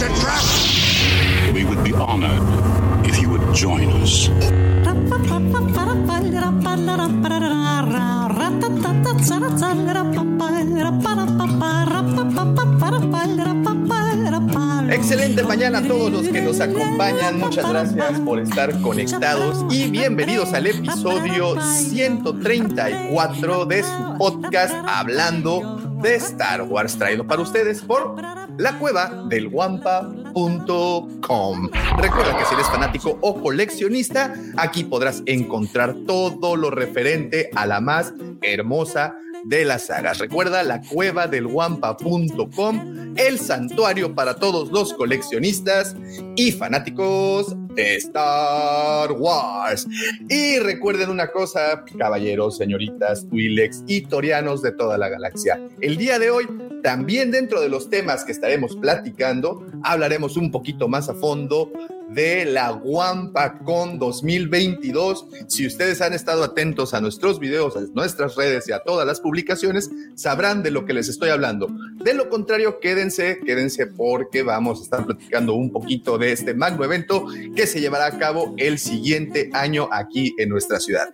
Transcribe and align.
It's 0.00 0.08
a 0.08 0.12
trap! 0.24 0.40
We 1.52 1.60
would 1.66 1.84
be 1.84 1.92
honored 1.92 2.40
if 3.06 3.20
you 3.20 3.28
would 3.28 3.44
join 3.54 3.92
us. 4.00 4.30
Excelente 14.90 15.42
mañana 15.42 15.80
a 15.80 15.82
todos 15.82 16.10
los 16.10 16.26
que 16.28 16.40
nos 16.40 16.60
acompañan. 16.60 17.38
Muchas 17.38 17.68
gracias 17.68 18.20
por 18.20 18.40
estar 18.40 18.80
conectados 18.80 19.66
y 19.70 19.90
bienvenidos 19.90 20.54
al 20.54 20.66
episodio 20.66 21.60
134 21.60 23.66
de 23.66 23.82
su 23.82 24.14
podcast 24.16 24.74
Hablando 24.86 25.78
de 26.00 26.14
Star 26.14 26.62
Wars, 26.62 26.96
traído 26.96 27.26
para 27.26 27.42
ustedes 27.42 27.82
por 27.82 28.16
la 28.60 28.78
cueva 28.78 29.24
del 29.28 29.48
guampa.com. 29.48 30.10
Recuerda 31.98 32.36
que 32.36 32.44
si 32.44 32.54
eres 32.54 32.66
fanático 32.66 33.18
o 33.22 33.40
coleccionista, 33.40 34.34
aquí 34.58 34.84
podrás 34.84 35.22
encontrar 35.24 35.94
todo 36.06 36.56
lo 36.56 36.70
referente 36.70 37.48
a 37.54 37.64
la 37.64 37.80
más 37.80 38.12
hermosa 38.42 39.16
de 39.44 39.64
las 39.64 39.86
sagas. 39.86 40.18
Recuerda 40.18 40.62
la 40.62 40.82
cueva 40.82 41.26
del 41.26 41.46
guampa.com, 41.46 43.14
el 43.16 43.38
santuario 43.38 44.14
para 44.14 44.36
todos 44.36 44.70
los 44.70 44.92
coleccionistas 44.92 45.96
y 46.36 46.52
fanáticos 46.52 47.56
de 47.74 47.96
Star 47.96 49.12
Wars. 49.12 49.86
Y 50.28 50.58
recuerden 50.58 51.10
una 51.10 51.28
cosa, 51.28 51.84
caballeros, 51.98 52.56
señoritas, 52.56 53.26
Twi'leks 53.28 53.84
y 53.86 54.02
torianos 54.02 54.62
de 54.62 54.72
toda 54.72 54.98
la 54.98 55.08
galaxia. 55.08 55.60
El 55.80 55.96
día 55.96 56.18
de 56.18 56.30
hoy, 56.30 56.46
también 56.82 57.30
dentro 57.30 57.60
de 57.60 57.68
los 57.68 57.90
temas 57.90 58.24
que 58.24 58.32
estaremos 58.32 58.76
platicando, 58.76 59.66
hablaremos 59.82 60.36
un 60.36 60.50
poquito 60.50 60.88
más 60.88 61.08
a 61.08 61.14
fondo 61.14 61.70
de 62.10 62.44
la 62.44 62.72
WampaCon 62.72 63.98
2022. 63.98 65.26
Si 65.46 65.66
ustedes 65.66 66.00
han 66.00 66.12
estado 66.12 66.42
atentos 66.42 66.92
a 66.92 67.00
nuestros 67.00 67.38
videos, 67.38 67.76
a 67.76 67.82
nuestras 67.94 68.34
redes 68.36 68.68
y 68.68 68.72
a 68.72 68.80
todas 68.80 69.06
las 69.06 69.20
publicaciones, 69.20 69.90
sabrán 70.14 70.62
de 70.62 70.70
lo 70.70 70.84
que 70.84 70.92
les 70.92 71.08
estoy 71.08 71.30
hablando. 71.30 71.68
De 72.02 72.14
lo 72.14 72.28
contrario, 72.28 72.80
quédense, 72.80 73.40
quédense 73.44 73.86
porque 73.86 74.42
vamos 74.42 74.80
a 74.80 74.82
estar 74.82 75.06
platicando 75.06 75.54
un 75.54 75.70
poquito 75.70 76.18
de 76.18 76.32
este 76.32 76.54
magno 76.54 76.84
evento 76.84 77.26
se 77.66 77.80
llevará 77.80 78.06
a 78.06 78.18
cabo 78.18 78.54
el 78.56 78.78
siguiente 78.78 79.50
año 79.52 79.88
aquí 79.92 80.34
en 80.38 80.48
nuestra 80.48 80.80
ciudad. 80.80 81.08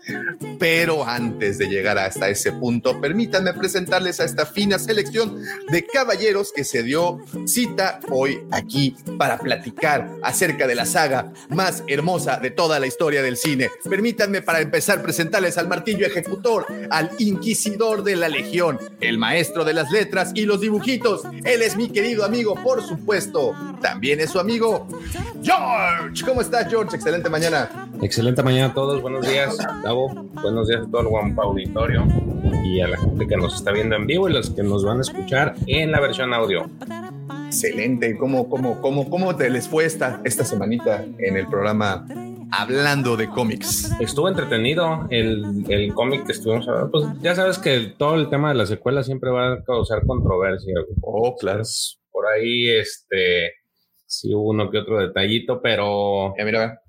Pero 0.58 1.06
antes 1.06 1.58
de 1.58 1.68
llegar 1.68 1.98
hasta 1.98 2.28
ese 2.28 2.52
punto, 2.52 3.00
permítanme 3.00 3.52
presentarles 3.54 4.20
a 4.20 4.24
esta 4.24 4.46
fina 4.46 4.78
selección 4.78 5.42
de 5.70 5.86
caballeros 5.86 6.52
que 6.54 6.64
se 6.64 6.82
dio 6.82 7.18
cita 7.46 8.00
hoy 8.10 8.40
aquí 8.50 8.96
para 9.18 9.38
platicar 9.38 10.10
acerca 10.22 10.66
de 10.66 10.74
la 10.74 10.86
saga 10.86 11.32
más 11.48 11.82
hermosa 11.88 12.38
de 12.38 12.50
toda 12.50 12.80
la 12.80 12.86
historia 12.86 13.22
del 13.22 13.36
cine. 13.36 13.70
Permítanme 13.88 14.42
para 14.42 14.60
empezar 14.60 15.02
presentarles 15.02 15.58
al 15.58 15.68
martillo 15.68 16.06
ejecutor, 16.06 16.66
al 16.90 17.10
inquisidor 17.18 18.02
de 18.02 18.16
la 18.16 18.28
legión, 18.28 18.78
el 19.00 19.18
maestro 19.18 19.64
de 19.64 19.74
las 19.74 19.90
letras 19.90 20.32
y 20.34 20.44
los 20.44 20.60
dibujitos. 20.60 21.22
Él 21.44 21.62
es 21.62 21.76
mi 21.76 21.88
querido 21.88 22.24
amigo, 22.24 22.54
por 22.62 22.86
supuesto. 22.86 23.54
También 23.80 24.20
es 24.20 24.30
su 24.30 24.40
amigo 24.40 24.88
George. 25.42 26.24
¿Cómo 26.24 26.35
estás, 26.40 26.68
George? 26.68 26.94
Excelente 26.96 27.28
mañana. 27.30 27.88
Excelente 28.02 28.42
mañana 28.42 28.66
a 28.66 28.74
todos. 28.74 29.00
Buenos 29.00 29.26
días, 29.26 29.56
Gabo. 29.82 30.08
Buenos 30.42 30.68
días 30.68 30.82
a 30.86 30.90
todo 30.90 31.02
el 31.02 31.08
Guampa 31.08 31.42
Auditorio 31.44 32.06
y 32.64 32.80
a 32.80 32.88
la 32.88 32.98
gente 32.98 33.26
que 33.26 33.36
nos 33.36 33.54
está 33.54 33.72
viendo 33.72 33.96
en 33.96 34.06
vivo 34.06 34.28
y 34.28 34.32
los 34.32 34.50
que 34.50 34.62
nos 34.62 34.84
van 34.84 34.98
a 34.98 35.00
escuchar 35.02 35.54
en 35.66 35.92
la 35.92 36.00
versión 36.00 36.34
audio. 36.34 36.68
Excelente. 37.46 38.16
¿Cómo, 38.18 38.48
cómo, 38.48 38.80
cómo, 38.80 39.08
cómo 39.08 39.36
te 39.36 39.48
les 39.50 39.68
fue 39.68 39.84
esta, 39.84 40.20
esta 40.24 40.44
semanita 40.44 41.04
en 41.18 41.36
el 41.36 41.46
programa 41.48 42.06
Hablando 42.50 43.16
de 43.16 43.28
cómics? 43.28 43.90
Estuvo 43.98 44.28
entretenido 44.28 45.06
el, 45.10 45.64
el 45.68 45.94
cómic 45.94 46.26
que 46.26 46.32
estuvimos 46.32 46.68
hablando. 46.68 46.90
Pues 46.90 47.06
ya 47.22 47.34
sabes 47.34 47.58
que 47.58 47.94
todo 47.98 48.14
el 48.14 48.28
tema 48.28 48.50
de 48.50 48.56
la 48.56 48.66
secuela 48.66 49.02
siempre 49.02 49.30
va 49.30 49.54
a 49.54 49.64
causar 49.64 50.04
controversia. 50.06 50.74
Oh, 51.00 51.34
claro. 51.36 51.62
Por 52.10 52.26
ahí, 52.26 52.68
este, 52.68 53.52
sí 54.20 54.34
hubo 54.34 54.50
uno 54.50 54.70
que 54.70 54.78
otro 54.78 54.98
detallito, 54.98 55.60
pero 55.62 56.34
Ya 56.38 56.44
mira, 56.44 56.82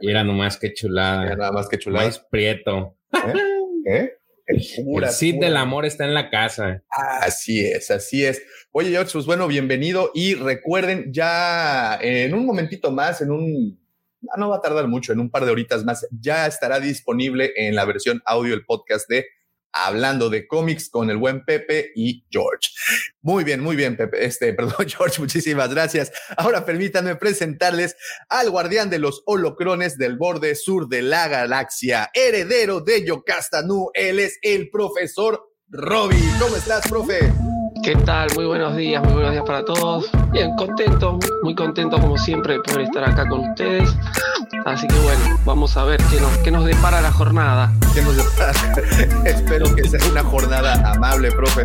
era 0.00 0.24
nomás 0.24 0.56
que 0.58 0.72
chulada. 0.74 1.28
ya 1.28 1.36
nada 1.36 1.52
más 1.52 1.68
que 1.68 1.78
chulada. 1.78 2.06
Más 2.06 2.18
prieto. 2.18 2.96
¿Eh? 3.86 4.10
El 4.46 4.56
El 4.56 4.62
Cid 4.62 4.84
pura- 5.36 5.46
del 5.46 5.56
amor 5.56 5.86
está 5.86 6.04
en 6.04 6.14
la 6.14 6.28
casa. 6.30 6.82
Así 6.90 7.64
es, 7.64 7.90
así 7.90 8.24
es. 8.24 8.42
Oye, 8.72 8.90
George, 8.90 9.12
pues 9.12 9.24
bueno, 9.26 9.46
bienvenido 9.48 10.10
y 10.14 10.34
recuerden 10.34 11.12
ya 11.12 11.98
en 12.02 12.34
un 12.34 12.44
momentito 12.44 12.90
más, 12.90 13.22
en 13.22 13.30
un, 13.30 13.80
no 14.36 14.48
va 14.50 14.56
a 14.56 14.60
tardar 14.60 14.86
mucho, 14.88 15.12
en 15.12 15.20
un 15.20 15.30
par 15.30 15.44
de 15.46 15.50
horitas 15.52 15.84
más, 15.84 16.06
ya 16.20 16.46
estará 16.46 16.80
disponible 16.80 17.52
en 17.56 17.74
la 17.74 17.84
versión 17.86 18.20
audio 18.26 18.52
el 18.54 18.64
podcast 18.66 19.08
de 19.08 19.24
Hablando 19.74 20.30
de 20.30 20.46
cómics 20.46 20.88
con 20.88 21.10
el 21.10 21.16
buen 21.16 21.44
Pepe 21.44 21.92
y 21.94 22.24
George. 22.30 22.70
Muy 23.20 23.44
bien, 23.44 23.60
muy 23.60 23.76
bien, 23.76 23.96
Pepe. 23.96 24.24
Este, 24.24 24.52
perdón, 24.54 24.86
George, 24.88 25.20
muchísimas 25.20 25.70
gracias. 25.70 26.12
Ahora 26.36 26.64
permítanme 26.64 27.16
presentarles 27.16 27.96
al 28.28 28.50
guardián 28.50 28.90
de 28.90 28.98
los 28.98 29.22
holocrones 29.26 29.98
del 29.98 30.16
borde 30.16 30.54
sur 30.54 30.88
de 30.88 31.02
la 31.02 31.28
galaxia, 31.28 32.10
heredero 32.14 32.80
de 32.80 33.04
Yocasta 33.04 33.62
Nu. 33.62 33.90
Él 33.94 34.20
es 34.20 34.38
el 34.42 34.70
profesor 34.70 35.42
Robbie. 35.68 36.22
¿Cómo 36.38 36.56
estás, 36.56 36.88
profe? 36.88 37.53
¿Qué 37.84 37.94
tal? 37.96 38.30
Muy 38.34 38.46
buenos 38.46 38.74
días, 38.76 39.02
muy 39.02 39.12
buenos 39.12 39.32
días 39.32 39.44
para 39.46 39.62
todos. 39.62 40.06
Bien, 40.30 40.56
contento, 40.56 41.18
muy 41.42 41.54
contento 41.54 42.00
como 42.00 42.16
siempre 42.16 42.54
de 42.54 42.60
poder 42.60 42.80
estar 42.80 43.04
acá 43.04 43.28
con 43.28 43.40
ustedes. 43.40 43.94
Así 44.64 44.86
que 44.86 44.98
bueno, 45.00 45.38
vamos 45.44 45.76
a 45.76 45.84
ver 45.84 46.00
qué 46.10 46.18
nos, 46.18 46.34
qué 46.38 46.50
nos 46.50 46.64
depara 46.64 47.02
la 47.02 47.12
jornada. 47.12 47.70
¿Qué 47.92 48.00
nos 48.00 48.16
depara? 48.16 48.52
Espero 49.26 49.74
que 49.74 49.86
sea 49.86 50.00
una 50.10 50.22
jornada 50.22 50.92
amable, 50.92 51.30
profe. 51.32 51.64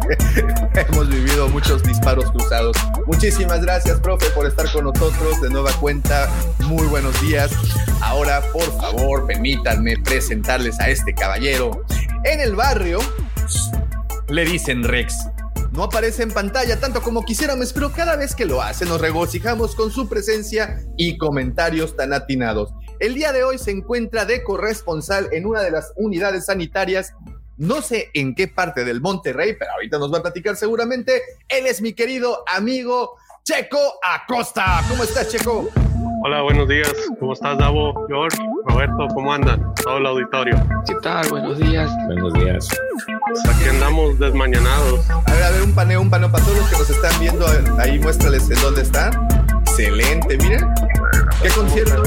Hemos 0.89 1.07
vivido 1.07 1.47
muchos 1.47 1.83
disparos 1.83 2.29
cruzados. 2.31 2.75
Muchísimas 3.07 3.61
gracias, 3.61 4.01
profe, 4.01 4.29
por 4.31 4.45
estar 4.45 4.69
con 4.73 4.83
nosotros 4.83 5.39
de 5.39 5.49
nueva 5.49 5.71
cuenta. 5.79 6.29
Muy 6.65 6.85
buenos 6.87 7.19
días. 7.21 7.49
Ahora, 8.01 8.41
por 8.51 8.69
favor, 8.81 9.25
permítanme 9.25 9.95
presentarles 10.03 10.81
a 10.81 10.89
este 10.89 11.13
caballero. 11.13 11.85
En 12.25 12.41
el 12.41 12.57
barrio 12.57 12.99
le 14.27 14.43
dicen 14.43 14.83
Rex. 14.83 15.15
No 15.71 15.83
aparece 15.83 16.23
en 16.23 16.31
pantalla 16.31 16.79
tanto 16.79 17.01
como 17.01 17.23
quisiéramos, 17.23 17.73
pero 17.73 17.91
cada 17.91 18.15
vez 18.15 18.35
que 18.35 18.45
lo 18.45 18.61
hace 18.61 18.85
nos 18.85 18.99
regocijamos 18.99 19.75
con 19.75 19.91
su 19.91 20.09
presencia 20.09 20.81
y 20.97 21.17
comentarios 21.17 21.95
tan 21.95 22.11
atinados. 22.13 22.73
El 22.99 23.13
día 23.13 23.31
de 23.31 23.43
hoy 23.43 23.57
se 23.57 23.71
encuentra 23.71 24.25
de 24.25 24.43
corresponsal 24.43 25.29
en 25.31 25.45
una 25.45 25.61
de 25.61 25.71
las 25.71 25.93
unidades 25.95 26.47
sanitarias. 26.47 27.13
No 27.57 27.81
sé 27.81 28.09
en 28.13 28.35
qué 28.35 28.47
parte 28.47 28.83
del 28.83 28.99
Monterrey, 28.99 29.55
pero 29.57 29.71
ahorita 29.73 29.99
nos 29.99 30.11
va 30.11 30.19
a 30.19 30.21
platicar 30.21 30.55
seguramente. 30.55 31.21
Él 31.47 31.67
es 31.67 31.81
mi 31.81 31.93
querido 31.93 32.43
amigo 32.47 33.15
Checo 33.43 33.99
Acosta. 34.03 34.81
¿Cómo 34.89 35.03
estás, 35.03 35.29
Checo? 35.29 35.69
Hola, 36.23 36.41
buenos 36.41 36.67
días. 36.67 36.91
¿Cómo 37.19 37.33
estás, 37.33 37.57
Davo, 37.57 37.93
George, 38.07 38.37
Roberto? 38.65 39.07
¿Cómo 39.13 39.31
andan? 39.31 39.73
Todo 39.75 39.97
el 39.97 40.05
auditorio. 40.05 40.55
¿Qué 40.85 40.95
tal? 41.01 41.29
Buenos 41.29 41.57
días. 41.59 41.89
Buenos 42.07 42.33
días. 42.33 42.67
Aquí 43.49 43.69
andamos 43.69 44.17
desmañanados. 44.17 45.07
A 45.09 45.33
ver, 45.33 45.43
a 45.43 45.49
ver, 45.51 45.61
un 45.63 45.73
paneo, 45.73 46.01
un 46.01 46.09
paneo 46.09 46.31
para 46.31 46.43
todos 46.43 46.57
los 46.57 46.69
que 46.69 46.77
nos 46.77 46.89
están 46.89 47.19
viendo. 47.19 47.45
Ahí 47.77 47.99
muéstrales 47.99 48.49
en 48.49 48.59
dónde 48.61 48.81
están. 48.81 49.11
Excelente, 49.61 50.37
miren. 50.37 50.65
¿Qué 51.41 51.49
concierto? 51.49 52.03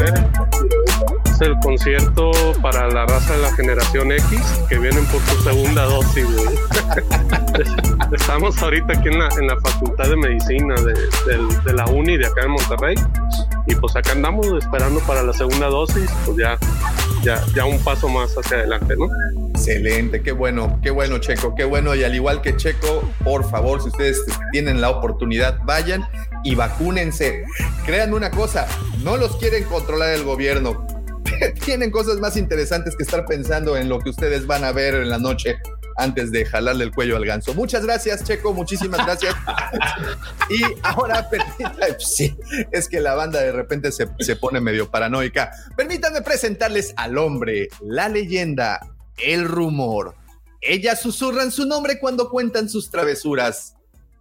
Es 1.33 1.41
el 1.41 1.57
concierto 1.61 2.31
para 2.61 2.89
la 2.89 3.07
raza 3.07 3.35
de 3.35 3.43
la 3.43 3.53
generación 3.55 4.13
X 4.13 4.41
que 4.69 4.79
vienen 4.79 5.05
por 5.07 5.21
su 5.23 5.43
segunda 5.43 5.85
dosis, 5.85 6.25
güey. 6.25 6.57
Estamos 8.13 8.61
ahorita 8.63 8.93
aquí 8.93 9.09
en 9.09 9.19
la, 9.19 9.29
en 9.39 9.47
la 9.47 9.57
Facultad 9.61 10.09
de 10.11 10.17
Medicina 10.17 10.75
de, 10.75 10.93
del- 11.27 11.65
de 11.65 11.73
la 11.73 11.87
Uni 11.87 12.17
de 12.19 12.27
acá 12.27 12.43
en 12.43 12.51
Monterrey. 12.51 12.95
Y 13.67 13.75
pues 13.77 13.97
acá 13.97 14.13
andamos 14.13 14.47
esperando 14.63 15.01
para 15.01 15.23
la 15.23 15.33
segunda 15.33 15.69
dosis, 15.69 16.11
pues 16.27 16.37
ya, 16.37 16.59
ya, 17.23 17.43
ya 17.55 17.65
un 17.65 17.83
paso 17.83 18.09
más 18.09 18.35
hacia 18.37 18.59
adelante, 18.59 18.95
¿no? 18.97 19.07
Excelente, 19.51 20.21
qué 20.23 20.33
bueno, 20.33 20.79
qué 20.83 20.91
bueno, 20.91 21.19
Checo, 21.19 21.55
qué 21.55 21.65
bueno. 21.65 21.95
Y 21.95 22.05
al 22.05 22.15
igual 22.15 22.43
que 22.43 22.57
Checo, 22.57 23.03
por 23.25 23.49
favor, 23.49 23.81
si 23.81 23.89
ustedes 23.89 24.21
tienen 24.51 24.81
la 24.81 24.91
oportunidad, 24.91 25.59
vayan 25.65 26.05
y 26.45 26.55
vacúnense. 26.57 27.45
Créanme 27.87 28.17
una 28.17 28.31
cosa, 28.31 28.67
no 29.03 29.17
los 29.17 29.37
quieren 29.37 29.65
controlar 29.65 30.11
el 30.11 30.25
gobierno. 30.25 30.87
Tienen 31.65 31.91
cosas 31.91 32.19
más 32.19 32.37
interesantes 32.37 32.97
que 32.97 33.03
estar 33.03 33.25
pensando 33.27 33.77
en 33.77 33.89
lo 33.89 33.99
que 33.99 34.11
ustedes 34.11 34.47
van 34.47 34.65
a 34.65 34.73
ver 34.73 34.95
en 34.95 35.09
la 35.09 35.19
noche 35.19 35.59
antes 35.97 36.33
de 36.33 36.45
jalarle 36.45 36.85
el 36.85 36.93
cuello 36.93 37.17
al 37.17 37.25
ganso. 37.25 37.55
Muchas 37.55 37.85
gracias, 37.85 38.25
Checo, 38.25 38.53
muchísimas 38.53 39.05
gracias. 39.05 39.35
y 40.51 40.63
ahora, 40.83 41.29
permítanme, 41.29 41.87
sí, 41.99 42.37
es 42.71 42.89
que 42.89 43.01
la 43.01 43.15
banda 43.15 43.41
de 43.41 43.53
repente 43.53 43.93
se, 43.93 44.09
se 44.21 44.37
pone 44.37 44.61
medio 44.61 44.91
paranoica. 44.91 45.51
Permítanme 45.77 46.23
presentarles 46.23 46.95
al 46.97 47.19
hombre, 47.19 47.69
la 47.83 48.09
leyenda, 48.09 48.81
el 49.19 49.47
rumor. 49.47 50.15
Ellas 50.61 51.01
susurran 51.01 51.51
su 51.51 51.67
nombre 51.67 51.99
cuando 51.99 52.31
cuentan 52.31 52.69
sus 52.69 52.91
travesuras 52.91 53.75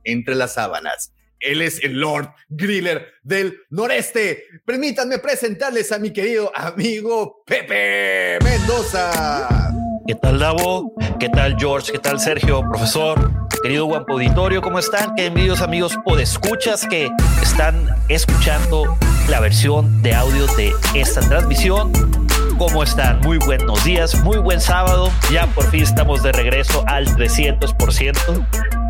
entre 0.03 0.35
las 0.35 0.56
sábanas. 0.56 1.13
Él 1.41 1.61
es 1.61 1.83
el 1.83 1.99
Lord 1.99 2.33
Griller 2.49 3.13
del 3.23 3.57
Noreste. 3.71 4.45
Permítanme 4.63 5.17
presentarles 5.17 5.91
a 5.91 5.99
mi 5.99 6.11
querido 6.11 6.51
amigo 6.55 7.43
Pepe 7.45 8.38
Mendoza. 8.43 9.73
¿Qué 10.07 10.15
tal 10.15 10.39
Davo? 10.39 10.93
¿Qué 11.19 11.29
tal 11.29 11.57
George? 11.57 11.91
¿Qué 11.91 11.99
tal 11.99 12.19
Sergio? 12.19 12.61
Profesor, 12.69 13.31
querido 13.63 13.85
Guampo 13.85 14.13
Auditorio, 14.13 14.61
¿cómo 14.61 14.79
están? 14.79 15.15
Queridos 15.15 15.61
amigos 15.61 15.97
podescuchas 16.05 16.85
que 16.88 17.09
están 17.41 17.87
escuchando 18.07 18.97
la 19.29 19.39
versión 19.39 20.01
de 20.01 20.13
audio 20.13 20.45
de 20.55 20.71
esta 20.95 21.21
transmisión. 21.21 21.91
¿Cómo 22.57 22.83
están? 22.83 23.19
Muy 23.21 23.39
buenos 23.39 23.83
días, 23.83 24.21
muy 24.23 24.37
buen 24.37 24.61
sábado. 24.61 25.11
Ya 25.31 25.47
por 25.47 25.69
fin 25.71 25.83
estamos 25.83 26.21
de 26.21 26.31
regreso 26.31 26.83
al 26.87 27.07
300%. 27.07 28.81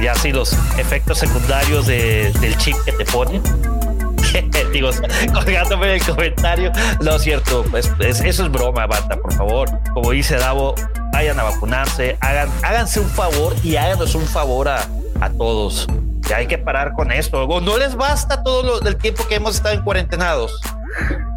Ya 0.00 0.12
así 0.12 0.32
los 0.32 0.52
efectos 0.78 1.18
secundarios 1.18 1.86
de- 1.86 2.32
del 2.40 2.56
chip 2.58 2.76
que 2.84 2.92
te 2.92 3.04
ponen. 3.06 3.42
Digo, 4.72 4.90
colgándome 5.32 5.86
en 5.86 5.92
el 6.00 6.02
comentario. 6.06 6.72
No 7.00 7.16
es 7.16 7.22
cierto, 7.22 7.64
pues, 7.70 7.90
es- 8.00 8.20
eso 8.20 8.44
es 8.44 8.50
broma, 8.52 8.86
banda, 8.86 9.16
por 9.16 9.32
favor. 9.34 9.70
Como 9.92 10.10
dice 10.10 10.36
Davo, 10.36 10.74
vayan 11.12 11.38
a 11.38 11.44
vacunarse, 11.44 12.16
hagan, 12.20 12.48
háganse 12.62 12.98
un 13.00 13.08
favor 13.08 13.54
y 13.62 13.76
háganos 13.76 14.14
un 14.16 14.26
favor 14.26 14.68
a, 14.68 14.84
a 15.20 15.30
todos. 15.30 15.86
Ya 16.28 16.36
hay 16.38 16.46
que 16.46 16.58
parar 16.58 16.94
con 16.94 17.12
esto. 17.12 17.46
No 17.60 17.78
les 17.78 17.94
basta 17.94 18.42
todo 18.42 18.62
lo, 18.62 18.80
el 18.88 18.96
tiempo 18.96 19.26
que 19.28 19.36
hemos 19.36 19.56
estado 19.56 19.74
en 19.74 19.82
cuarentenados. 19.82 20.58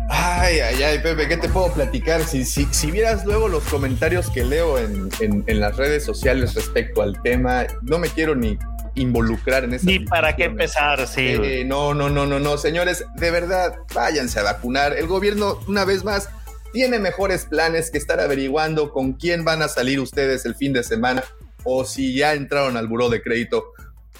Ay, 0.09 0.59
ay, 0.59 0.81
ay, 0.83 1.00
Pepe, 1.00 1.27
¿qué 1.27 1.38
te 1.38 1.50
puedo 1.50 1.71
platicar? 1.74 2.24
Si, 2.24 2.45
si, 2.45 2.65
si 2.71 2.92
vieras 2.92 3.25
luego 3.25 3.48
los 3.50 3.63
comentarios 3.65 4.30
que 4.30 4.45
leo 4.45 4.77
en, 4.77 5.09
en- 5.19 5.44
en 5.48 5.59
las 5.59 5.75
redes 5.75 6.06
sociales 6.06 6.54
respecto 6.56 7.01
al 7.01 7.21
tema, 7.21 7.65
no 7.81 8.00
me 8.00 8.07
quiero 8.09 8.33
ni 8.36 8.57
involucrar 8.95 9.65
en 9.65 9.74
eso. 9.74 9.86
Ni 9.86 10.00
para 10.00 10.36
qué 10.36 10.45
empezar, 10.45 11.06
sí. 11.07 11.21
Eh, 11.27 11.63
no, 11.65 11.94
no, 11.94 12.09
no, 12.09 12.25
no, 12.25 12.39
no, 12.39 12.57
señores, 12.57 13.06
de 13.15 13.31
verdad, 13.31 13.75
váyanse 13.94 14.39
a 14.39 14.44
vacunar. 14.44 14.94
El 14.94 15.07
gobierno, 15.07 15.59
una 15.68 15.83
vez 15.86 16.04
más, 16.04 16.30
tiene 16.74 17.00
mejores 17.00 17.45
planes 17.45 17.92
que 17.92 17.98
estar 17.98 18.19
averiguando 18.19 18.92
con 18.92 19.13
quién 19.13 19.44
van 19.44 19.62
a 19.62 19.68
salir 19.68 20.00
ustedes 20.00 20.45
el 20.45 20.56
fin 20.56 20.74
de 20.74 20.83
semana 20.83 21.24
o 21.63 21.83
si 21.86 22.15
ya 22.15 22.33
entraron 22.33 22.77
al 22.77 22.88
buró 22.88 23.10
de 23.10 23.21
crédito. 23.21 23.65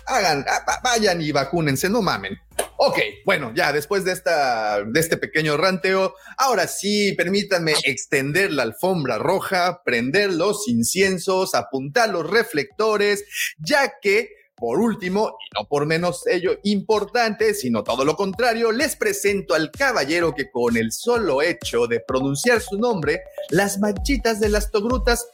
Hagan, 0.08 0.46
ah, 0.48 0.64
va- 0.68 0.80
vayan 0.84 1.22
y 1.22 1.32
vacúnense, 1.32 1.90
no 1.90 2.02
mamen. 2.02 2.40
Ok, 2.78 2.98
bueno, 3.26 3.52
ya 3.56 3.74
después 3.74 4.04
de, 4.06 4.14
esta, 4.14 4.84
de 4.84 5.00
este 5.00 5.18
pequeño 5.18 5.58
ranteo, 5.58 6.16
ahora 6.38 6.68
sí, 6.68 7.14
permítanme 7.14 7.74
extender 7.84 8.52
la 8.52 8.64
alfombra 8.64 9.18
roja, 9.18 9.82
prender 9.84 10.32
los 10.32 10.68
inciensos, 10.68 11.56
apuntar 11.56 12.10
los 12.10 12.30
reflectores, 12.30 13.24
ya 13.58 13.94
que, 14.02 14.30
por 14.56 14.80
último, 14.80 15.38
y 15.42 15.60
no 15.60 15.68
por 15.68 15.86
menos 15.86 16.26
ello 16.28 16.58
importante, 16.64 17.54
sino 17.54 17.84
todo 17.84 18.06
lo 18.06 18.16
contrario, 18.16 18.72
les 18.72 18.96
presento 18.96 19.54
al 19.56 19.72
caballero 19.72 20.34
que 20.34 20.50
con 20.50 20.78
el 20.78 20.92
solo 20.92 21.42
hecho 21.42 21.86
de 21.88 22.00
pronunciar 22.00 22.62
su 22.62 22.78
nombre, 22.78 23.22
las 23.50 23.78
manchitas 23.80 24.40
de 24.40 24.50
las 24.50 24.72
togrutas, 24.72 25.28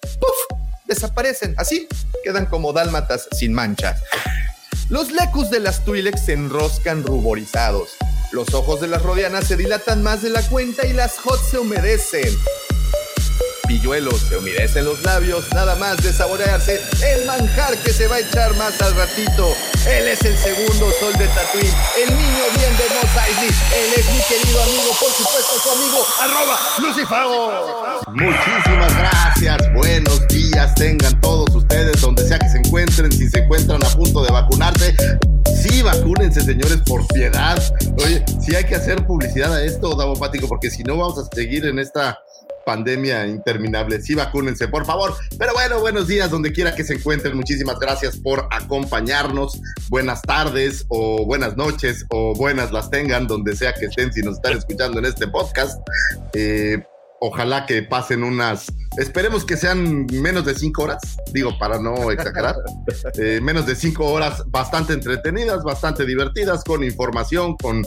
desaparecen, 0.85 1.55
así 1.57 1.87
quedan 2.23 2.45
como 2.47 2.73
dálmatas 2.73 3.27
sin 3.31 3.53
manchas. 3.53 4.01
Los 4.93 5.11
lecus 5.11 5.49
de 5.49 5.59
las 5.59 5.83
Twi'leks 5.85 6.25
se 6.25 6.33
enroscan 6.33 7.01
ruborizados. 7.01 7.95
Los 8.31 8.53
ojos 8.53 8.79
de 8.79 8.85
las 8.85 9.01
rodianas 9.01 9.47
se 9.47 9.57
dilatan 9.57 10.03
más 10.03 10.21
de 10.21 10.29
la 10.29 10.43
cuenta 10.43 10.85
y 10.85 10.93
las 10.93 11.17
hot 11.17 11.39
se 11.41 11.57
humedecen. 11.57 12.29
Pilluelos 13.73 14.19
se 14.29 14.37
humedecen 14.37 14.85
los 14.85 15.01
labios, 15.01 15.51
nada 15.51 15.75
más 15.77 15.97
de 15.97 16.13
saborearse 16.13 16.79
el 17.01 17.25
manjar 17.25 17.75
que 17.79 17.91
se 17.91 18.05
va 18.05 18.17
a 18.17 18.19
echar 18.19 18.55
más 18.55 18.79
al 18.83 18.95
ratito. 18.95 19.51
Él 19.87 20.09
es 20.09 20.21
el 20.21 20.37
segundo 20.37 20.91
sol 20.99 21.11
de 21.17 21.25
Tatooine, 21.29 21.73
el 21.97 22.15
niño 22.15 22.43
bien 22.55 22.77
de 22.77 22.83
Eisley. 22.83 23.49
Él 23.49 23.93
es 23.97 24.05
mi 24.11 24.21
querido 24.29 24.61
amigo, 24.61 24.91
por 24.99 25.09
supuesto, 25.09 25.53
su 25.63 25.71
amigo, 25.71 26.05
arroba 26.21 26.59
Lucifago. 26.77 28.03
Muchísimas 28.13 28.95
gracias, 28.95 29.73
buenos 29.73 30.27
días 30.27 30.75
tengan 30.75 31.19
todos 31.21 31.49
ustedes 31.55 31.99
donde 31.99 32.27
sea 32.27 32.37
que 32.37 32.49
se 32.49 32.59
encuentren, 32.59 33.11
si 33.11 33.27
se 33.27 33.39
encuentran 33.39 33.83
a 33.83 33.89
punto 33.89 34.23
de 34.23 34.31
vacunarse, 34.31 34.95
sí 35.63 35.81
vacúnense 35.81 36.41
señores 36.41 36.77
por 36.85 37.07
piedad. 37.07 37.57
Oye, 37.97 38.23
sí 38.39 38.55
hay 38.55 38.65
que 38.65 38.75
hacer 38.75 39.03
publicidad 39.07 39.51
a 39.51 39.63
esto, 39.63 39.95
Davopático, 39.95 40.47
porque 40.47 40.69
si 40.69 40.83
no 40.83 40.95
vamos 40.95 41.17
a 41.17 41.35
seguir 41.35 41.65
en 41.65 41.79
esta 41.79 42.19
pandemia 42.65 43.27
interminable. 43.27 44.01
Sí 44.01 44.15
vacúnense, 44.15 44.67
por 44.67 44.85
favor. 44.85 45.13
Pero 45.37 45.53
bueno, 45.53 45.79
buenos 45.79 46.07
días 46.07 46.31
donde 46.31 46.51
quiera 46.51 46.75
que 46.75 46.83
se 46.83 46.95
encuentren. 46.95 47.35
Muchísimas 47.35 47.79
gracias 47.79 48.17
por 48.17 48.47
acompañarnos. 48.51 49.59
Buenas 49.89 50.21
tardes 50.21 50.85
o 50.89 51.25
buenas 51.25 51.57
noches 51.57 52.05
o 52.09 52.33
buenas 52.35 52.71
las 52.71 52.89
tengan 52.89 53.27
donde 53.27 53.55
sea 53.55 53.73
que 53.73 53.85
estén 53.85 54.11
si 54.11 54.21
nos 54.21 54.35
están 54.35 54.57
escuchando 54.57 54.99
en 54.99 55.05
este 55.05 55.27
podcast. 55.27 55.79
Eh, 56.33 56.83
ojalá 57.25 57.65
que 57.65 57.83
pasen 57.83 58.21
unas, 58.21 58.67
esperemos 58.97 59.45
que 59.45 59.55
sean 59.55 60.07
menos 60.11 60.43
de 60.43 60.55
cinco 60.55 60.83
horas, 60.83 61.01
digo, 61.31 61.57
para 61.57 61.79
no 61.79 62.11
exagerar, 62.11 62.55
eh, 63.17 63.39
menos 63.41 63.65
de 63.65 63.75
cinco 63.75 64.11
horas 64.11 64.43
bastante 64.47 64.91
entretenidas, 64.91 65.63
bastante 65.63 66.05
divertidas, 66.05 66.65
con 66.65 66.83
información, 66.83 67.55
con 67.55 67.81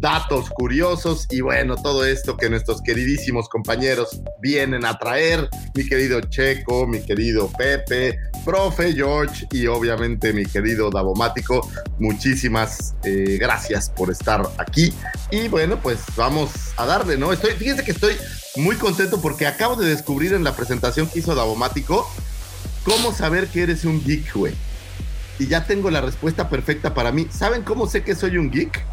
datos 0.00 0.50
curiosos 0.50 1.26
y 1.30 1.40
bueno, 1.40 1.76
todo 1.76 2.04
esto 2.04 2.36
que 2.36 2.48
nuestros 2.50 2.82
queridísimos 2.82 3.48
compañeros 3.48 4.20
vienen 4.40 4.84
a 4.84 4.98
traer, 4.98 5.48
mi 5.74 5.86
querido 5.86 6.20
Checo, 6.20 6.86
mi 6.86 7.00
querido 7.00 7.50
Pepe, 7.56 8.18
profe 8.44 8.92
George 8.92 9.46
y 9.52 9.66
obviamente 9.66 10.32
mi 10.32 10.44
querido 10.44 10.90
Davomático, 10.90 11.68
muchísimas 11.98 12.94
eh, 13.04 13.38
gracias 13.38 13.90
por 13.90 14.10
estar 14.10 14.42
aquí 14.58 14.92
y 15.30 15.48
bueno, 15.48 15.80
pues 15.80 16.00
vamos 16.16 16.50
a 16.76 16.86
darle, 16.86 17.16
¿no? 17.16 17.32
Estoy, 17.32 17.52
fíjense 17.52 17.84
que 17.84 17.92
estoy 17.92 18.16
muy 18.56 18.76
contento 18.76 19.20
porque 19.20 19.46
acabo 19.46 19.76
de 19.76 19.88
descubrir 19.88 20.34
en 20.34 20.44
la 20.44 20.54
presentación 20.54 21.08
que 21.08 21.20
hizo 21.20 21.34
Davomático 21.34 22.08
cómo 22.84 23.12
saber 23.12 23.48
que 23.48 23.62
eres 23.62 23.84
un 23.84 24.02
geek, 24.04 24.34
güey. 24.34 24.54
Y 25.38 25.46
ya 25.46 25.66
tengo 25.66 25.90
la 25.90 26.00
respuesta 26.00 26.48
perfecta 26.48 26.94
para 26.94 27.10
mí. 27.10 27.26
¿Saben 27.30 27.62
cómo 27.62 27.86
sé 27.86 28.02
que 28.04 28.14
soy 28.14 28.36
un 28.36 28.50
geek? 28.50 28.84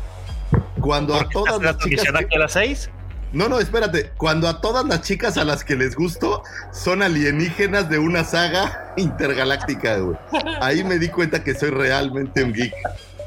Cuando 0.82 1.16
a 1.16 1.28
todas 1.30 1.62
las 1.62 1.78
chicas. 1.78 2.06
a 2.08 2.38
las 2.38 2.52
seis? 2.52 2.90
No, 3.32 3.48
no, 3.48 3.60
espérate. 3.60 4.12
Cuando 4.18 4.48
a 4.48 4.60
todas 4.60 4.86
las 4.86 5.02
chicas 5.02 5.38
a 5.38 5.44
las 5.44 5.64
que 5.64 5.76
les 5.76 5.96
gusto 5.96 6.42
son 6.72 7.04
alienígenas 7.04 7.90
de 7.90 8.00
una 8.00 8.24
saga 8.24 8.94
intergaláctica, 8.98 9.98
güey. 9.98 10.18
Ahí 10.62 10.84
me 10.84 10.98
di 10.98 11.10
cuenta 11.10 11.44
que 11.44 11.54
soy 11.54 11.70
realmente 11.70 12.44
un 12.44 12.54
geek. 12.54 12.74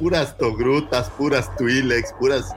Puras 0.01 0.37
togrutas, 0.37 1.11
puras 1.11 1.55
Twi'leks, 1.57 2.13
puras 2.15 2.53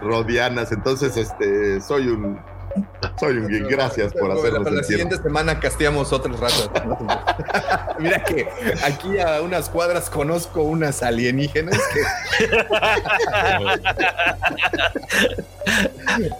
rodianas. 0.00 0.70
Entonces, 0.70 1.16
este, 1.16 1.80
soy 1.80 2.08
un, 2.08 2.38
soy 3.20 3.38
un 3.38 3.48
geek. 3.48 3.68
Gracias 3.68 4.12
por 4.12 4.30
hacerlo 4.30 4.62
Para 4.62 4.76
la 4.76 4.82
siguiente 4.82 5.16
semana 5.16 5.60
casteamos 5.60 6.12
otras 6.12 6.38
razas. 6.38 6.70
Mira 7.98 8.22
que 8.24 8.48
aquí 8.82 9.18
a 9.18 9.42
unas 9.42 9.68
cuadras 9.68 10.10
conozco 10.10 10.62
unas 10.62 11.02
alienígenas 11.02 11.78
que 11.92 12.44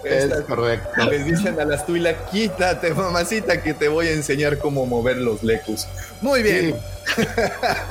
Es 0.05 0.41
correcto. 0.43 1.11
les 1.11 1.25
dicen 1.25 1.59
a 1.59 1.65
las 1.65 1.87
tuilas, 1.87 2.15
quítate 2.31 2.93
mamacita 2.95 3.63
que 3.63 3.75
te 3.75 3.89
voy 3.89 4.09
a 4.09 4.13
enseñar 4.13 4.59
cómo 4.59 4.87
mover 4.87 5.17
los 5.17 5.43
lecus. 5.43 5.87
Muy 6.21 6.43
bien. 6.43 6.77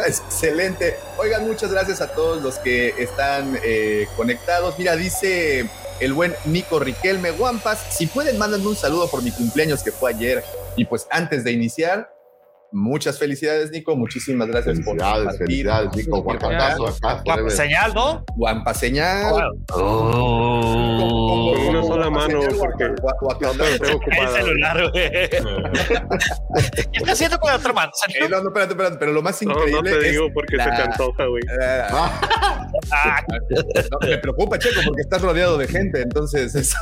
Excelente. 0.08 0.96
Oigan, 1.18 1.48
muchas 1.48 1.72
gracias 1.72 2.02
a 2.02 2.08
todos 2.08 2.42
los 2.42 2.58
que 2.60 2.94
están 2.98 3.58
eh, 3.64 4.08
conectados. 4.16 4.78
Mira, 4.78 4.96
dice 4.96 5.70
el 6.04 6.14
buen 6.14 6.36
Nico 6.46 6.80
Riquelme 6.80 7.32
Guampas, 7.32 7.80
si 7.90 8.08
pueden, 8.08 8.38
mándenme 8.38 8.68
un 8.68 8.76
saludo 8.76 9.10
por 9.10 9.24
mi 9.24 9.32
cumpleaños 9.32 9.82
que 9.84 9.92
fue 9.92 10.12
ayer. 10.12 10.44
Y 10.76 10.86
pues 10.86 11.08
antes 11.10 11.44
de 11.44 11.52
iniciar, 11.52 12.13
muchas 12.74 13.18
felicidades, 13.20 13.72
Nico. 13.72 13.96
Muchísimas 13.96 14.48
gracias 14.48 14.80
por 14.80 14.98
Felicidades, 14.98 15.18
compartir. 15.20 15.48
felicidades, 15.48 15.96
Nico. 15.96 16.22
Guapatazo 16.24 16.88
acá. 16.88 16.98
Guapa 17.24 17.24
forever. 17.34 17.52
señal, 17.52 17.94
¿no? 17.94 18.24
Guampa 18.36 18.74
señal. 18.74 19.34
Oh. 19.74 21.54
Con 21.56 21.68
una 21.76 21.84
sola 21.84 22.10
mano, 22.10 22.40
porque 22.60 22.86
no 22.86 23.64
El 23.64 24.30
celular, 24.30 24.90
güey. 24.92 25.12
¿Qué 25.12 25.30
está 26.94 27.12
haciendo 27.12 27.38
con 27.40 27.50
la 27.52 27.58
otra 27.58 27.74
mano, 27.74 27.92
Eh, 28.10 28.28
no, 28.30 28.42
no, 28.42 28.48
espérate, 28.50 28.72
espérate, 28.74 28.98
pero 29.00 29.12
lo 29.14 29.22
más 29.22 29.42
No, 29.42 29.52
increíble 29.52 29.92
no 29.92 29.98
te 30.00 30.06
es 30.08 30.12
digo 30.12 30.28
porque 30.34 30.52
se 30.58 30.58
la- 30.58 30.76
te 30.76 30.82
antoja, 30.84 31.26
güey. 31.26 31.44
Ah, 31.92 32.22
Ah, 32.92 33.22
No, 33.92 34.08
me 34.08 34.18
preocupa, 34.18 34.58
Checo, 34.58 34.82
porque 34.86 35.02
estás 35.02 35.22
rodeado 35.22 35.58
de 35.58 35.68
gente, 35.68 36.02
entonces 36.02 36.56
eso. 36.56 36.78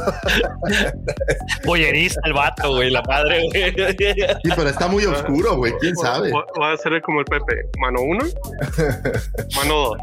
bollerista 1.65 2.19
el 2.25 2.33
vato, 2.33 2.73
güey, 2.75 2.89
la 2.91 3.01
madre, 3.03 3.43
güey. 3.51 3.73
Sí, 3.75 4.49
pero 4.55 4.69
está 4.69 4.87
muy 4.87 5.05
oscuro, 5.05 5.57
güey. 5.57 5.73
¿Quién 5.81 5.95
sabe? 5.97 6.31
Va 6.31 6.71
a 6.73 6.77
ser 6.77 7.01
como 7.01 7.19
el 7.19 7.25
Pepe. 7.25 7.67
Mano 7.79 8.01
uno, 8.01 8.23
mano 9.55 9.73
dos, 9.75 9.97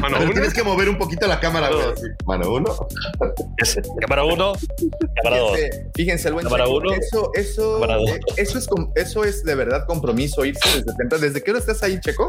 mano 0.00 0.16
Pero 0.18 0.24
uno. 0.24 0.32
tienes 0.32 0.54
que 0.54 0.62
mover 0.62 0.88
un 0.88 0.98
poquito 0.98 1.26
la 1.26 1.38
cámara. 1.38 1.70
Mano 2.26 2.54
uno. 2.54 2.74
Cámara 4.00 4.24
uno, 4.24 4.52
cámara 5.22 5.38
dos. 5.42 5.52
Fíjense, 5.56 5.90
fíjense, 5.94 6.28
el 6.28 6.34
buen 6.34 6.44
Cámara 6.44 6.66
uno, 6.68 6.92
Eso, 6.92 7.30
eso, 7.34 7.74
cámara 7.74 7.96
dos. 7.96 8.10
eh, 8.10 8.20
eso 8.38 8.58
es 8.58 8.68
eso 8.96 9.24
es 9.24 9.44
de 9.44 9.54
verdad 9.54 9.86
compromiso 9.86 10.44
irse 10.44 10.68
desde 10.68 10.94
temprano. 10.96 11.22
¿Desde 11.24 11.42
qué 11.42 11.50
hora 11.50 11.60
estás 11.60 11.82
ahí, 11.82 12.00
Checo? 12.00 12.26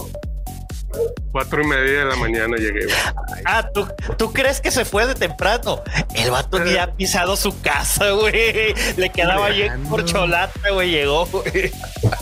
Cuatro 1.31 1.61
y 1.61 1.67
media 1.67 1.99
de 1.99 2.05
la 2.05 2.15
mañana 2.15 2.55
llegué. 2.57 2.85
güey. 2.85 2.95
Ah, 3.45 3.69
¿tú, 3.73 3.85
tú 4.17 4.31
crees 4.31 4.61
que 4.61 4.71
se 4.71 4.85
fue 4.85 5.05
de 5.05 5.15
temprano. 5.15 5.83
El 6.15 6.31
vato 6.31 6.59
ni 6.59 6.75
ha 6.77 6.93
pisado 6.95 7.35
su 7.35 7.59
casa, 7.61 8.11
güey. 8.11 8.73
Le 8.97 9.09
quedaba 9.11 9.47
ahí 9.47 9.63
en 9.63 9.83
corcholata, 9.85 10.69
güey. 10.71 10.91
Llegó, 10.91 11.25
güey. 11.25 11.71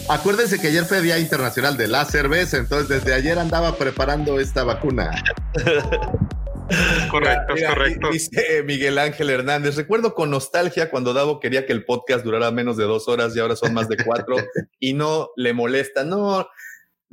Acuérdense 0.10 0.60
que 0.60 0.68
ayer 0.68 0.86
fue 0.86 1.01
Día 1.01 1.20
Internacional 1.20 1.77
de 1.77 1.88
la 1.88 2.06
Cerveza, 2.06 2.58
entonces 2.58 2.89
desde 2.89 3.13
ayer 3.13 3.38
andaba 3.38 3.75
preparando 3.75 4.39
esta 4.39 4.63
vacuna. 4.63 5.12
Correcto, 7.12 7.53
es 7.53 7.62
Mira, 7.62 7.70
correcto. 7.74 8.08
di- 8.08 8.13
Dice 8.13 8.63
Miguel 8.63 8.98
Ángel 8.98 9.30
Hernández, 9.30 9.75
recuerdo 9.75 10.15
con 10.15 10.32
nostalgia 10.32 10.89
cuando 10.89 11.13
Davo 11.13 11.39
quería 11.39 11.65
que 11.65 11.74
el 11.74 11.86
podcast 11.86 12.24
durara 12.24 12.50
menos 12.51 12.77
de 12.77 12.86
dos 12.86 13.08
horas 13.08 13.36
y 13.36 13.39
ahora 13.39 13.56
son 13.56 13.74
más 13.74 13.88
de 13.89 13.98
cuatro 14.03 14.36
y 14.80 14.94
no 14.94 15.30
le 15.36 15.53
molesta. 15.53 16.03
No, 16.03 16.48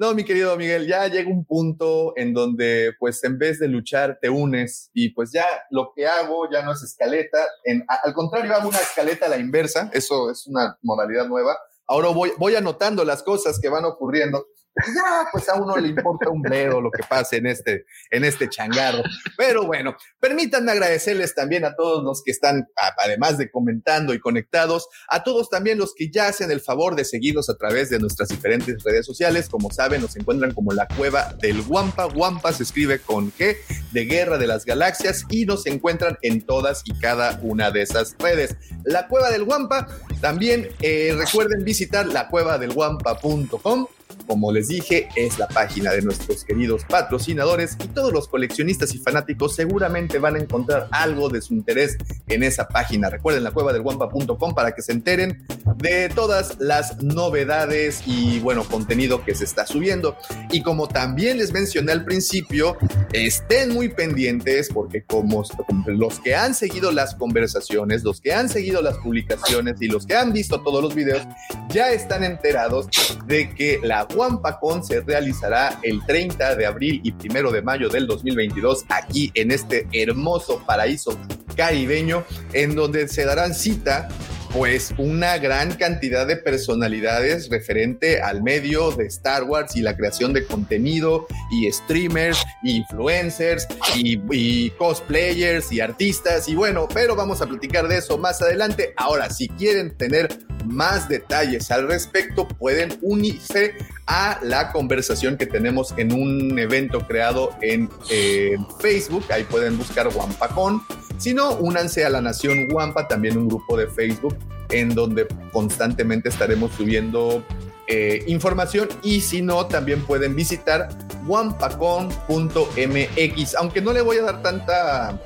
no, 0.00 0.14
mi 0.14 0.24
querido 0.24 0.56
Miguel, 0.56 0.86
ya 0.86 1.06
llega 1.08 1.28
un 1.28 1.44
punto 1.44 2.14
en 2.16 2.32
donde 2.32 2.94
pues 2.98 3.22
en 3.22 3.36
vez 3.36 3.58
de 3.58 3.68
luchar 3.68 4.18
te 4.18 4.30
unes 4.30 4.90
y 4.94 5.10
pues 5.10 5.30
ya 5.30 5.44
lo 5.70 5.92
que 5.94 6.06
hago 6.06 6.48
ya 6.50 6.62
no 6.62 6.72
es 6.72 6.82
escaleta, 6.82 7.36
en, 7.64 7.84
al 7.86 8.14
contrario 8.14 8.54
hago 8.54 8.70
una 8.70 8.78
escaleta 8.78 9.26
a 9.26 9.28
la 9.28 9.36
inversa, 9.36 9.90
eso 9.92 10.30
es 10.30 10.46
una 10.46 10.78
modalidad 10.80 11.28
nueva. 11.28 11.54
Ahora 11.86 12.08
voy, 12.08 12.32
voy 12.38 12.54
anotando 12.54 13.04
las 13.04 13.22
cosas 13.22 13.60
que 13.60 13.68
van 13.68 13.84
ocurriendo. 13.84 14.46
Ya, 14.76 15.26
pues 15.32 15.48
a 15.48 15.60
uno 15.60 15.76
le 15.76 15.88
importa 15.88 16.30
un 16.30 16.42
bledo 16.42 16.80
lo 16.80 16.90
que 16.90 17.02
pase 17.02 17.36
en 17.36 17.46
este, 17.46 17.84
en 18.10 18.24
este 18.24 18.48
changarro. 18.48 19.02
Pero 19.36 19.66
bueno, 19.66 19.96
permítanme 20.20 20.72
agradecerles 20.72 21.34
también 21.34 21.64
a 21.64 21.74
todos 21.74 22.04
los 22.04 22.22
que 22.22 22.30
están, 22.30 22.66
además 22.96 23.36
de 23.36 23.50
comentando 23.50 24.14
y 24.14 24.20
conectados, 24.20 24.88
a 25.08 25.22
todos 25.22 25.50
también 25.50 25.78
los 25.78 25.92
que 25.94 26.10
ya 26.10 26.28
hacen 26.28 26.50
el 26.50 26.60
favor 26.60 26.94
de 26.94 27.04
seguirnos 27.04 27.50
a 27.50 27.56
través 27.56 27.90
de 27.90 27.98
nuestras 27.98 28.28
diferentes 28.28 28.82
redes 28.84 29.04
sociales. 29.04 29.48
Como 29.48 29.70
saben, 29.70 30.00
nos 30.00 30.16
encuentran 30.16 30.54
como 30.54 30.72
la 30.72 30.86
cueva 30.86 31.34
del 31.40 31.62
Guampa. 31.62 32.04
Guampa 32.04 32.52
se 32.52 32.62
escribe 32.62 33.00
con 33.00 33.32
G 33.32 33.56
de 33.92 34.04
Guerra 34.04 34.38
de 34.38 34.46
las 34.46 34.64
Galaxias 34.64 35.24
y 35.28 35.46
nos 35.46 35.66
encuentran 35.66 36.16
en 36.22 36.42
todas 36.42 36.82
y 36.84 36.94
cada 36.98 37.38
una 37.42 37.70
de 37.70 37.82
esas 37.82 38.14
redes. 38.18 38.56
La 38.84 39.08
cueva 39.08 39.30
del 39.30 39.44
Guampa, 39.44 39.88
también 40.20 40.68
eh, 40.80 41.14
recuerden 41.18 41.64
visitar 41.64 42.06
la 42.06 42.28
cueva 42.28 42.56
del 42.58 42.72
guampa.com. 42.72 43.86
Como 44.30 44.52
les 44.52 44.68
dije, 44.68 45.08
es 45.16 45.40
la 45.40 45.48
página 45.48 45.90
de 45.90 46.02
nuestros 46.02 46.44
queridos 46.44 46.84
patrocinadores 46.84 47.76
y 47.82 47.88
todos 47.88 48.12
los 48.12 48.28
coleccionistas 48.28 48.94
y 48.94 48.98
fanáticos 48.98 49.56
seguramente 49.56 50.20
van 50.20 50.36
a 50.36 50.38
encontrar 50.38 50.86
algo 50.92 51.28
de 51.28 51.42
su 51.42 51.52
interés 51.52 51.96
en 52.28 52.44
esa 52.44 52.68
página. 52.68 53.10
Recuerden 53.10 53.42
la 53.42 53.50
cueva 53.50 53.72
del 53.72 53.82
guampa.com 53.82 54.54
para 54.54 54.70
que 54.70 54.82
se 54.82 54.92
enteren 54.92 55.44
de 55.78 56.10
todas 56.10 56.60
las 56.60 57.02
novedades 57.02 58.02
y 58.06 58.38
bueno, 58.38 58.62
contenido 58.62 59.24
que 59.24 59.34
se 59.34 59.42
está 59.42 59.66
subiendo. 59.66 60.16
Y 60.52 60.62
como 60.62 60.86
también 60.86 61.38
les 61.38 61.52
mencioné 61.52 61.90
al 61.90 62.04
principio, 62.04 62.76
estén 63.12 63.74
muy 63.74 63.88
pendientes 63.88 64.68
porque 64.72 65.02
como 65.02 65.42
los 65.86 66.20
que 66.20 66.36
han 66.36 66.54
seguido 66.54 66.92
las 66.92 67.16
conversaciones, 67.16 68.04
los 68.04 68.20
que 68.20 68.32
han 68.32 68.48
seguido 68.48 68.80
las 68.80 68.96
publicaciones 68.98 69.82
y 69.82 69.88
los 69.88 70.06
que 70.06 70.14
han 70.14 70.32
visto 70.32 70.60
todos 70.60 70.80
los 70.84 70.94
videos, 70.94 71.26
ya 71.70 71.90
están 71.90 72.22
enterados 72.22 72.86
de 73.26 73.50
que 73.50 73.80
la 73.82 74.06
WampaCon 74.20 74.84
se 74.84 75.00
realizará 75.00 75.78
el 75.82 76.04
30 76.04 76.54
de 76.56 76.66
abril 76.66 77.00
y 77.02 77.12
1 77.12 77.50
de 77.50 77.62
mayo 77.62 77.88
del 77.88 78.06
2022 78.06 78.84
aquí 78.90 79.30
en 79.34 79.50
este 79.50 79.88
hermoso 79.92 80.62
paraíso 80.66 81.18
caribeño 81.56 82.24
en 82.52 82.74
donde 82.74 83.08
se 83.08 83.24
darán 83.24 83.54
cita 83.54 84.08
pues 84.52 84.92
una 84.98 85.38
gran 85.38 85.74
cantidad 85.74 86.26
de 86.26 86.36
personalidades 86.36 87.48
referente 87.50 88.20
al 88.20 88.42
medio 88.42 88.90
de 88.90 89.06
Star 89.06 89.44
Wars 89.44 89.76
y 89.76 89.80
la 89.80 89.96
creación 89.96 90.32
de 90.32 90.44
contenido 90.44 91.26
y 91.52 91.70
streamers 91.70 92.42
influencers 92.62 93.66
y, 93.94 94.20
y 94.32 94.70
cosplayers 94.70 95.70
y 95.72 95.80
artistas 95.80 96.48
y 96.48 96.56
bueno, 96.56 96.88
pero 96.92 97.14
vamos 97.14 97.40
a 97.40 97.46
platicar 97.46 97.86
de 97.88 97.98
eso 97.98 98.18
más 98.18 98.42
adelante. 98.42 98.92
Ahora, 98.96 99.30
si 99.30 99.48
quieren 99.48 99.96
tener 99.96 100.28
más 100.66 101.08
detalles 101.08 101.70
al 101.70 101.86
respecto, 101.86 102.46
pueden 102.46 102.98
unirse 103.02 103.74
a 104.12 104.40
la 104.42 104.72
conversación 104.72 105.36
que 105.36 105.46
tenemos 105.46 105.94
en 105.96 106.12
un 106.12 106.58
evento 106.58 107.06
creado 107.06 107.54
en 107.62 107.88
eh, 108.10 108.56
Facebook. 108.80 109.24
Ahí 109.30 109.44
pueden 109.44 109.78
buscar 109.78 110.08
Wampacon. 110.08 110.82
Si 111.16 111.32
no, 111.32 111.52
únanse 111.52 112.04
a 112.04 112.10
la 112.10 112.20
Nación 112.20 112.66
Wampa, 112.72 113.06
también 113.06 113.38
un 113.38 113.46
grupo 113.46 113.76
de 113.76 113.86
Facebook 113.86 114.36
en 114.70 114.96
donde 114.96 115.28
constantemente 115.52 116.28
estaremos 116.28 116.72
subiendo 116.72 117.44
eh, 117.86 118.24
información 118.26 118.88
y 119.04 119.20
si 119.20 119.42
no, 119.42 119.66
también 119.66 120.02
pueden 120.02 120.34
visitar 120.34 120.88
wampacon.mx, 121.26 123.54
aunque 123.54 123.80
no 123.80 123.92
le 123.92 124.00
voy 124.00 124.16
a 124.16 124.22
dar 124.22 124.42
tanta 124.42 125.20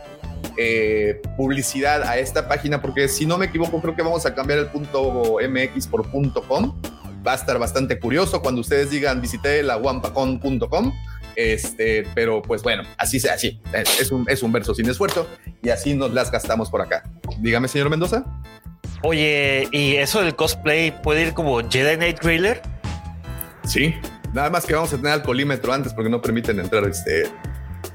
eh, 0.58 1.22
publicidad 1.38 2.02
a 2.02 2.18
esta 2.18 2.48
página 2.48 2.82
porque 2.82 3.08
si 3.08 3.24
no 3.24 3.38
me 3.38 3.46
equivoco 3.46 3.80
creo 3.80 3.96
que 3.96 4.02
vamos 4.02 4.26
a 4.26 4.34
cambiar 4.34 4.58
el 4.58 4.66
punto 4.66 5.38
MX 5.40 5.86
por 5.86 6.10
punto 6.10 6.42
.com. 6.42 6.74
Va 7.26 7.32
a 7.32 7.36
estar 7.36 7.58
bastante 7.58 7.98
curioso 7.98 8.42
cuando 8.42 8.60
ustedes 8.60 8.90
digan 8.90 9.20
visité 9.20 9.62
la 9.62 9.76
wampacon.com. 9.76 10.92
Este, 11.36 12.06
pero 12.14 12.42
pues 12.42 12.62
bueno, 12.62 12.84
así 12.98 13.18
sea, 13.18 13.34
así. 13.34 13.60
Es, 13.72 14.00
es 14.00 14.12
un, 14.12 14.24
es 14.28 14.42
un 14.42 14.52
verso 14.52 14.74
sin 14.74 14.88
esfuerzo 14.88 15.28
y 15.62 15.70
así 15.70 15.94
nos 15.94 16.12
las 16.12 16.30
gastamos 16.30 16.70
por 16.70 16.82
acá. 16.82 17.02
Dígame, 17.38 17.68
señor 17.68 17.90
Mendoza. 17.90 18.24
Oye, 19.02 19.68
¿y 19.70 19.96
eso 19.96 20.22
del 20.22 20.34
cosplay 20.34 20.90
puede 21.02 21.26
ir 21.26 21.34
como 21.34 21.60
Jedi 21.68 21.96
Knight 21.96 22.20
Trailer? 22.20 22.62
Sí. 23.64 23.94
Nada 24.32 24.50
más 24.50 24.64
que 24.64 24.74
vamos 24.74 24.92
a 24.92 24.96
tener 24.96 25.12
alcoholímetro 25.12 25.72
antes 25.72 25.92
porque 25.92 26.10
no 26.10 26.20
permiten 26.20 26.58
entrar 26.58 26.84
este. 26.84 27.24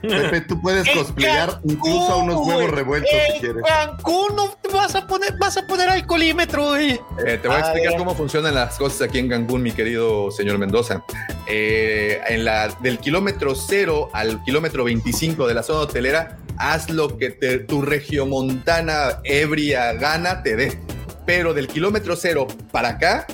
Pepe, 0.02 0.42
tú 0.42 0.62
puedes 0.62 0.88
cosplayar 0.90 1.50
Cancún, 1.50 1.72
incluso 1.72 2.12
a 2.12 2.16
unos 2.18 2.36
huevos 2.38 2.54
güey. 2.54 2.68
revueltos 2.68 3.10
En 3.12 3.34
si 3.34 3.40
quieres. 3.40 3.64
Cancún 3.68 4.36
no 4.36 4.50
te 4.62 4.70
vas 4.70 4.96
a 4.96 5.06
poner, 5.08 5.36
vas 5.38 5.58
a 5.58 5.68
poner 5.68 5.90
alcoholímetro, 5.90 6.68
güey. 6.70 6.92
Eh, 7.26 7.38
te 7.42 7.48
voy 7.48 7.58
a 7.58 7.60
explicar 7.60 7.98
cómo 7.98 8.16
funcionan 8.16 8.56
las 8.56 8.78
cosas 8.78 9.02
aquí 9.10 9.20
en 9.20 9.30
Cancún, 9.30 9.62
mi 9.62 9.72
querido 9.72 10.32
señor 10.32 10.58
Mendoza. 10.58 11.04
Eh, 11.48 12.22
en 12.30 12.46
la, 12.46 12.70
del 12.82 13.00
kilómetro 13.00 13.56
cero 13.56 14.10
al 14.14 14.44
kilómetro 14.44 14.84
25 14.84 15.48
de 15.48 15.54
la 15.54 15.64
zona 15.64 15.82
hotelera, 15.82 16.38
haz 16.58 16.90
lo 16.90 17.18
que 17.18 17.32
te- 17.32 17.60
tu 17.60 17.82
regiomontana 17.82 19.20
ebria 19.24 19.94
gana 19.94 20.44
te 20.44 20.56
dé. 20.56 20.80
Pero 21.26 21.54
del 21.54 21.68
kilómetro 21.68 22.16
cero 22.16 22.48
para 22.72 22.90
acá, 22.90 23.28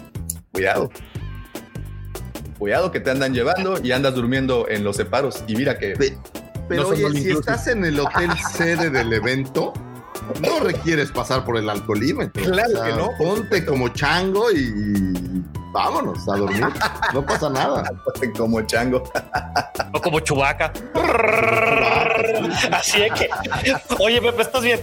cuidado. 0.52 0.90
Cuidado 2.58 2.92
que 2.92 3.00
te 3.02 3.12
andan 3.12 3.34
llevando 3.34 3.80
y 3.84 3.92
andas 3.92 4.16
durmiendo 4.16 4.68
en 4.70 4.84
los 4.84 4.96
separos. 4.96 5.44
Y 5.48 5.56
mira 5.56 5.78
que 5.78 5.94
Pero 6.68 6.84
No 6.84 6.88
oye, 6.90 6.98
si 6.98 7.04
inclusive. 7.06 7.40
estás 7.40 7.68
en 7.68 7.86
el 7.86 8.00
hotel 8.00 8.32
sede 8.52 8.90
del 8.90 9.14
evento, 9.14 9.74
no 10.42 10.60
requieres 10.60 11.12
pasar 11.12 11.46
por 11.46 11.58
el 11.58 11.70
alcoholímetro. 11.70 12.44
Claro 12.44 12.84
que 12.84 12.94
no, 12.94 13.10
Ponte 13.18 13.66
como 13.66 13.90
chango 13.90 14.52
y 14.52 15.44
vámonos 15.72 16.28
a 16.28 16.38
dormir. 16.38 16.66
No 17.14 17.26
pasa 17.26 17.50
nada. 17.50 17.84
como 18.38 18.62
chango. 18.64 19.04
O 19.94 20.02
como 20.02 20.20
chubaca. 20.22 20.72
Así 22.72 23.04
es 23.04 23.14
que. 23.14 23.30
Oye, 24.00 24.22
Pepe, 24.22 24.42
¿estás 24.42 24.64
bien? 24.64 24.80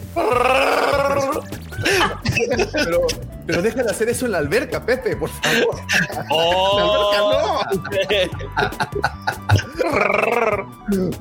Pero, 2.73 3.07
pero 3.47 3.63
deja 3.63 3.83
de 3.83 3.91
hacer 3.91 4.09
eso 4.09 4.27
en 4.27 4.33
la 4.33 4.39
alberca, 4.39 4.85
Pepe, 4.85 5.17
por 5.17 5.31
favor. 5.31 5.77
Oh. 6.31 7.61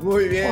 Muy 0.01 0.27
bien. 0.27 0.51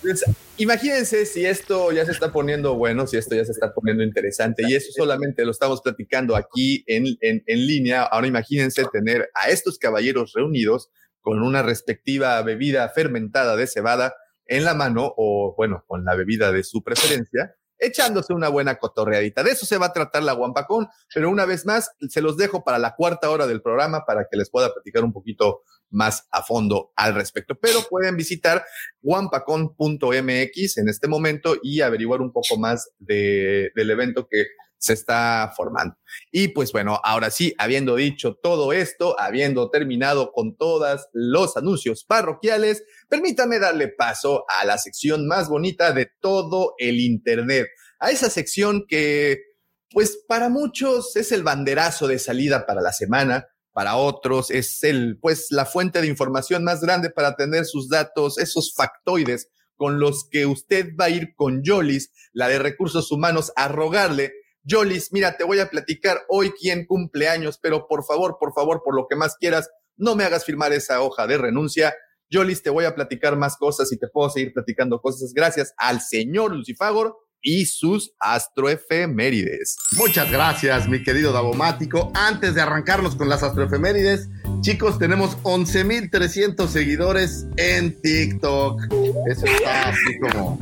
Pues, 0.00 0.24
imagínense 0.56 1.26
si 1.26 1.44
esto 1.44 1.92
ya 1.92 2.04
se 2.04 2.12
está 2.12 2.32
poniendo 2.32 2.74
bueno, 2.74 3.06
si 3.06 3.16
esto 3.16 3.34
ya 3.34 3.44
se 3.44 3.52
está 3.52 3.72
poniendo 3.72 4.04
interesante 4.04 4.62
y 4.68 4.74
eso 4.74 4.92
solamente 4.92 5.44
lo 5.44 5.50
estamos 5.50 5.80
platicando 5.80 6.36
aquí 6.36 6.84
en, 6.86 7.06
en, 7.20 7.42
en 7.46 7.66
línea. 7.66 8.02
Ahora 8.02 8.26
imagínense 8.26 8.84
tener 8.92 9.30
a 9.34 9.50
estos 9.50 9.78
caballeros 9.78 10.32
reunidos 10.34 10.90
con 11.20 11.42
una 11.42 11.62
respectiva 11.62 12.40
bebida 12.42 12.88
fermentada 12.88 13.56
de 13.56 13.66
cebada 13.66 14.14
en 14.46 14.64
la 14.64 14.74
mano 14.74 15.12
o 15.16 15.54
bueno, 15.56 15.84
con 15.86 16.04
la 16.04 16.14
bebida 16.14 16.52
de 16.52 16.64
su 16.64 16.82
preferencia. 16.82 17.54
Echándose 17.80 18.32
una 18.32 18.48
buena 18.48 18.76
cotorreadita. 18.76 19.42
De 19.42 19.50
eso 19.50 19.66
se 19.66 19.78
va 19.78 19.86
a 19.86 19.92
tratar 19.92 20.22
la 20.22 20.32
Guampacón, 20.32 20.88
pero 21.12 21.30
una 21.30 21.46
vez 21.46 21.66
más, 21.66 21.90
se 22.08 22.20
los 22.20 22.36
dejo 22.36 22.62
para 22.62 22.78
la 22.78 22.94
cuarta 22.94 23.30
hora 23.30 23.46
del 23.46 23.62
programa 23.62 24.04
para 24.04 24.26
que 24.30 24.36
les 24.36 24.50
pueda 24.50 24.72
platicar 24.72 25.02
un 25.04 25.12
poquito 25.12 25.62
más 25.90 26.28
a 26.30 26.42
fondo 26.42 26.92
al 26.96 27.14
respecto. 27.14 27.54
Pero 27.56 27.80
pueden 27.88 28.16
visitar 28.16 28.64
guampacon.mx 29.02 30.76
en 30.78 30.88
este 30.88 31.08
momento 31.08 31.56
y 31.62 31.80
averiguar 31.80 32.20
un 32.20 32.32
poco 32.32 32.56
más 32.58 32.90
de, 32.98 33.72
del 33.74 33.90
evento 33.90 34.28
que 34.28 34.46
se 34.80 34.94
está 34.94 35.52
formando. 35.54 35.96
Y 36.32 36.48
pues 36.48 36.72
bueno, 36.72 36.98
ahora 37.04 37.30
sí, 37.30 37.54
habiendo 37.58 37.96
dicho 37.96 38.34
todo 38.42 38.72
esto, 38.72 39.14
habiendo 39.20 39.70
terminado 39.70 40.32
con 40.32 40.56
todos 40.56 41.06
los 41.12 41.56
anuncios 41.56 42.04
parroquiales, 42.04 42.82
permítame 43.08 43.58
darle 43.58 43.88
paso 43.88 44.44
a 44.48 44.64
la 44.64 44.78
sección 44.78 45.28
más 45.28 45.48
bonita 45.48 45.92
de 45.92 46.10
todo 46.20 46.74
el 46.78 46.98
Internet, 46.98 47.68
a 48.00 48.10
esa 48.10 48.30
sección 48.30 48.86
que, 48.88 49.42
pues 49.90 50.24
para 50.26 50.48
muchos 50.48 51.14
es 51.16 51.30
el 51.30 51.42
banderazo 51.42 52.08
de 52.08 52.18
salida 52.18 52.66
para 52.66 52.80
la 52.80 52.92
semana, 52.92 53.48
para 53.72 53.96
otros 53.96 54.50
es 54.50 54.82
el, 54.82 55.18
pues 55.20 55.48
la 55.50 55.66
fuente 55.66 56.00
de 56.00 56.06
información 56.06 56.64
más 56.64 56.80
grande 56.80 57.10
para 57.10 57.36
tener 57.36 57.66
sus 57.66 57.88
datos, 57.88 58.38
esos 58.38 58.72
factoides 58.74 59.48
con 59.76 60.00
los 60.00 60.28
que 60.30 60.46
usted 60.46 60.90
va 60.98 61.06
a 61.06 61.10
ir 61.10 61.34
con 61.34 61.62
Yolis, 61.62 62.12
la 62.32 62.48
de 62.48 62.58
recursos 62.58 63.12
humanos, 63.12 63.52
a 63.56 63.68
rogarle 63.68 64.32
Yolis, 64.62 65.12
mira, 65.12 65.36
te 65.36 65.44
voy 65.44 65.58
a 65.58 65.70
platicar 65.70 66.22
hoy 66.28 66.52
quién 66.58 66.86
cumple 66.86 67.28
años, 67.28 67.58
pero 67.62 67.86
por 67.88 68.04
favor, 68.04 68.36
por 68.38 68.52
favor, 68.52 68.82
por 68.84 68.94
lo 68.94 69.06
que 69.08 69.16
más 69.16 69.36
quieras, 69.36 69.70
no 69.96 70.14
me 70.14 70.24
hagas 70.24 70.44
firmar 70.44 70.72
esa 70.72 71.00
hoja 71.02 71.26
de 71.26 71.38
renuncia. 71.38 71.94
Yolis, 72.30 72.62
te 72.62 72.70
voy 72.70 72.84
a 72.84 72.94
platicar 72.94 73.36
más 73.36 73.56
cosas 73.56 73.92
y 73.92 73.98
te 73.98 74.08
puedo 74.08 74.30
seguir 74.30 74.52
platicando 74.52 75.00
cosas 75.00 75.32
gracias 75.34 75.74
al 75.76 76.00
señor 76.00 76.54
Lucifagor 76.54 77.16
y 77.42 77.66
sus 77.66 78.14
astroefemérides. 78.18 79.76
Muchas 79.96 80.30
gracias, 80.30 80.88
mi 80.88 81.02
querido 81.02 81.32
Davomático. 81.32 82.12
Antes 82.14 82.54
de 82.54 82.60
arrancarnos 82.60 83.16
con 83.16 83.28
las 83.28 83.42
astroefemérides, 83.42 84.28
chicos, 84.60 84.98
tenemos 84.98 85.36
11.300 85.42 86.68
seguidores 86.68 87.46
en 87.56 88.00
TikTok. 88.00 88.80
Eso 89.26 89.46
está 89.46 89.88
así 89.88 90.18
como... 90.20 90.58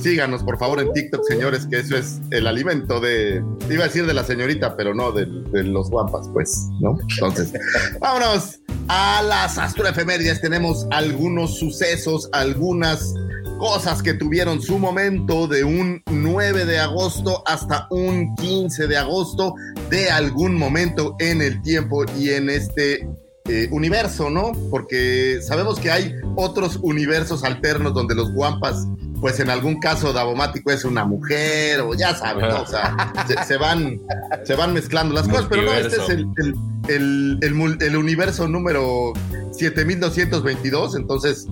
Síganos, 0.00 0.42
por 0.42 0.58
favor, 0.58 0.80
en 0.80 0.92
TikTok, 0.92 1.22
señores, 1.24 1.66
que 1.66 1.80
eso 1.80 1.96
es 1.96 2.20
el 2.30 2.46
alimento 2.46 3.00
de... 3.00 3.44
Iba 3.70 3.84
a 3.84 3.86
decir 3.86 4.06
de 4.06 4.14
la 4.14 4.24
señorita, 4.24 4.76
pero 4.76 4.94
no 4.94 5.12
de, 5.12 5.26
los 5.62 5.90
guampas, 5.90 6.28
pues, 6.32 6.68
¿no? 6.80 6.98
Entonces, 7.08 7.52
vámonos 8.00 8.60
a 8.88 9.22
las 9.22 9.58
astroefemérides. 9.58 10.40
Tenemos 10.40 10.86
algunos 10.90 11.58
sucesos, 11.58 12.28
algunas 12.32 13.14
cosas 13.58 14.02
que 14.02 14.14
tuvieron 14.14 14.60
su 14.60 14.76
momento 14.76 15.46
de 15.46 15.62
un 15.62 16.02
9 16.10 16.64
de 16.64 16.80
agosto 16.80 17.44
hasta 17.46 17.86
un 17.90 18.34
15 18.34 18.88
de 18.88 18.96
agosto 18.96 19.54
de 19.92 20.08
algún 20.10 20.56
momento 20.56 21.14
en 21.18 21.42
el 21.42 21.60
tiempo 21.60 22.04
y 22.18 22.30
en 22.30 22.48
este 22.48 23.06
eh, 23.44 23.68
universo, 23.70 24.30
¿no? 24.30 24.52
Porque 24.70 25.40
sabemos 25.42 25.78
que 25.78 25.90
hay 25.90 26.14
otros 26.36 26.78
universos 26.80 27.44
alternos 27.44 27.92
donde 27.92 28.14
los 28.14 28.32
guampas, 28.32 28.86
pues 29.20 29.38
en 29.40 29.50
algún 29.50 29.80
caso 29.80 30.12
Davomático 30.14 30.70
es 30.70 30.84
una 30.86 31.04
mujer 31.04 31.80
o 31.80 31.92
ya 31.94 32.14
saben, 32.14 32.48
¿no? 32.48 32.62
O 32.62 32.66
sea, 32.66 33.12
se, 33.28 33.44
se 33.44 33.56
van, 33.58 34.00
se 34.44 34.54
van 34.54 34.72
mezclando 34.72 35.14
las 35.14 35.28
cosas, 35.28 35.46
pero 35.50 35.62
no, 35.62 35.72
este 35.74 35.96
es 36.00 36.08
el, 36.08 36.26
el, 36.38 36.54
el, 36.88 37.38
el 37.42 37.54
mul- 37.54 37.82
el 37.82 37.94
universo 37.96 38.48
número 38.48 39.12
7222, 39.52 40.96
entonces 40.96 41.46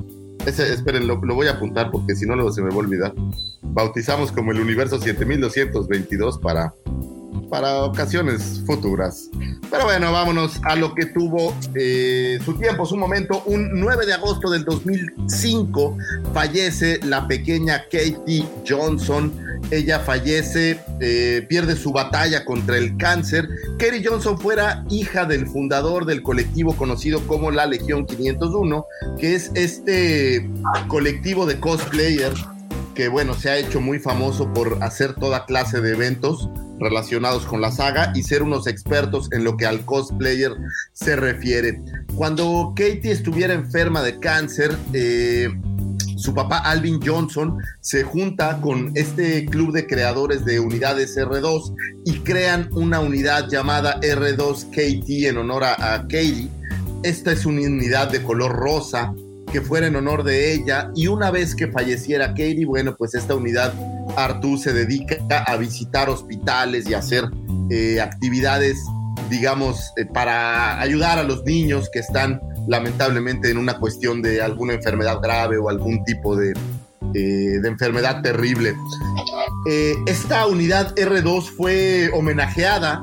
ese, 0.47 0.73
esperen, 0.73 1.07
lo, 1.07 1.17
lo 1.23 1.35
voy 1.35 1.49
a 1.49 1.53
apuntar 1.53 1.91
porque 1.91 2.15
si 2.17 2.25
no 2.25 2.35
luego 2.37 2.53
se 2.53 2.63
me 2.63 2.69
va 2.71 2.77
a 2.77 2.79
olvidar. 2.79 3.13
Bautizamos 3.63 4.33
como 4.33 4.53
el 4.53 4.61
universo 4.61 4.99
7222 4.99 6.39
para, 6.39 6.73
para 7.49 7.85
ocasiones 7.85 8.63
futuras. 8.67 9.29
Pero 9.71 9.85
bueno, 9.85 10.11
vámonos 10.13 10.61
a 10.65 10.75
lo 10.77 10.95
que 10.95 11.07
tuvo 11.07 11.55
eh, 11.75 12.39
su 12.45 12.55
tiempo, 12.55 12.87
su 12.87 12.97
momento. 12.97 13.43
Un 13.47 13.81
9 13.81 14.07
de 14.07 14.15
agosto 14.15 14.51
del 14.51 14.65
2005 14.65 15.97
fallece 16.33 17.01
la 17.05 17.29
pequeña 17.29 17.85
Katie 17.85 18.45
Johnson. 18.69 19.33
Ella 19.71 20.01
fallece, 20.01 20.81
eh, 21.01 21.47
pierde 21.49 21.77
su 21.77 21.93
batalla 21.93 22.45
contra 22.45 22.79
el 22.79 22.97
cáncer. 22.97 23.49
Katie 23.79 24.03
Johnson 24.05 24.39
fuera 24.39 24.85
hija 24.91 25.25
del 25.25 25.47
fundador 25.47 26.07
del 26.07 26.23
colectivo 26.23 26.75
conocido 26.75 27.21
como 27.27 27.51
la 27.51 27.67
Legión 27.67 28.07
501, 28.07 28.87
que 29.19 29.35
es 29.35 29.51
este 29.55 30.51
colectivo 30.89 31.47
de 31.47 31.61
cosplayers 31.61 32.45
que 33.01 33.09
bueno, 33.09 33.33
se 33.33 33.49
ha 33.49 33.57
hecho 33.57 33.81
muy 33.81 33.99
famoso 33.99 34.53
por 34.53 34.77
hacer 34.83 35.15
toda 35.15 35.47
clase 35.47 35.81
de 35.81 35.93
eventos 35.93 36.51
relacionados 36.79 37.47
con 37.47 37.63
la 37.63 37.71
saga 37.71 38.13
y 38.15 38.23
ser 38.25 38.43
unos 38.43 38.67
expertos 38.67 39.31
en 39.33 39.43
lo 39.43 39.57
que 39.57 39.65
al 39.65 39.87
cosplayer 39.87 40.53
se 40.93 41.17
refiere. 41.17 41.81
Cuando 42.15 42.75
Katie 42.77 43.11
estuviera 43.11 43.55
enferma 43.55 44.03
de 44.03 44.19
cáncer, 44.19 44.77
eh, 44.93 45.49
su 46.19 46.35
papá 46.35 46.59
Alvin 46.59 47.01
Johnson 47.03 47.57
se 47.81 48.03
junta 48.03 48.61
con 48.61 48.93
este 48.95 49.47
club 49.47 49.73
de 49.73 49.87
creadores 49.87 50.45
de 50.45 50.61
unidades 50.61 51.17
R2 51.17 51.75
y 52.05 52.19
crean 52.19 52.69
una 52.73 53.01
unidad 53.01 53.49
llamada 53.49 53.99
R2 54.03 54.69
KT 54.73 55.27
en 55.27 55.39
honor 55.39 55.65
a, 55.65 55.95
a 55.95 56.03
Katie. 56.03 56.51
Esta 57.03 57.33
es 57.33 57.47
una 57.47 57.63
unidad 57.63 58.11
de 58.11 58.23
color 58.23 58.53
rosa 58.53 59.15
que 59.51 59.61
fuera 59.61 59.87
en 59.87 59.97
honor 59.97 60.23
de 60.25 60.53
ella 60.53 60.91
y 60.95 61.07
una 61.07 61.31
vez 61.31 61.55
que 61.55 61.69
falleciera 61.69 62.29
Katie, 62.29 62.65
bueno, 62.67 62.97
pues 62.97 63.15
esta 63.15 63.35
unidad 63.35 63.73
Artú 64.17 64.57
se 64.57 64.73
dedica 64.73 65.17
a 65.47 65.57
visitar 65.57 66.09
hospitales 66.09 66.89
y 66.89 66.95
hacer 66.95 67.25
eh, 67.71 68.01
actividades, 68.01 68.79
digamos, 69.29 69.93
eh, 69.97 70.07
para 70.07 70.81
ayudar 70.81 71.19
a 71.19 71.23
los 71.23 71.45
niños 71.45 71.89
que 71.93 72.01
están 72.01 72.41
lamentablemente 72.69 73.51
en 73.51 73.59
una 73.59 73.79
cuestión 73.79 74.23
de 74.23 74.43
alguna 74.43 74.75
enfermedad 74.75 75.21
grave 75.21 75.59
o 75.59 75.69
algún 75.69 76.05
tipo 76.05 76.37
de, 76.37 76.53
eh, 77.15 77.59
de 77.61 77.69
enfermedad 77.69 78.23
terrible. 78.23 78.75
Eh, 79.69 79.95
esta 80.07 80.47
unidad 80.47 80.95
R2 80.95 81.51
fue 81.57 82.11
homenajeada 82.13 83.03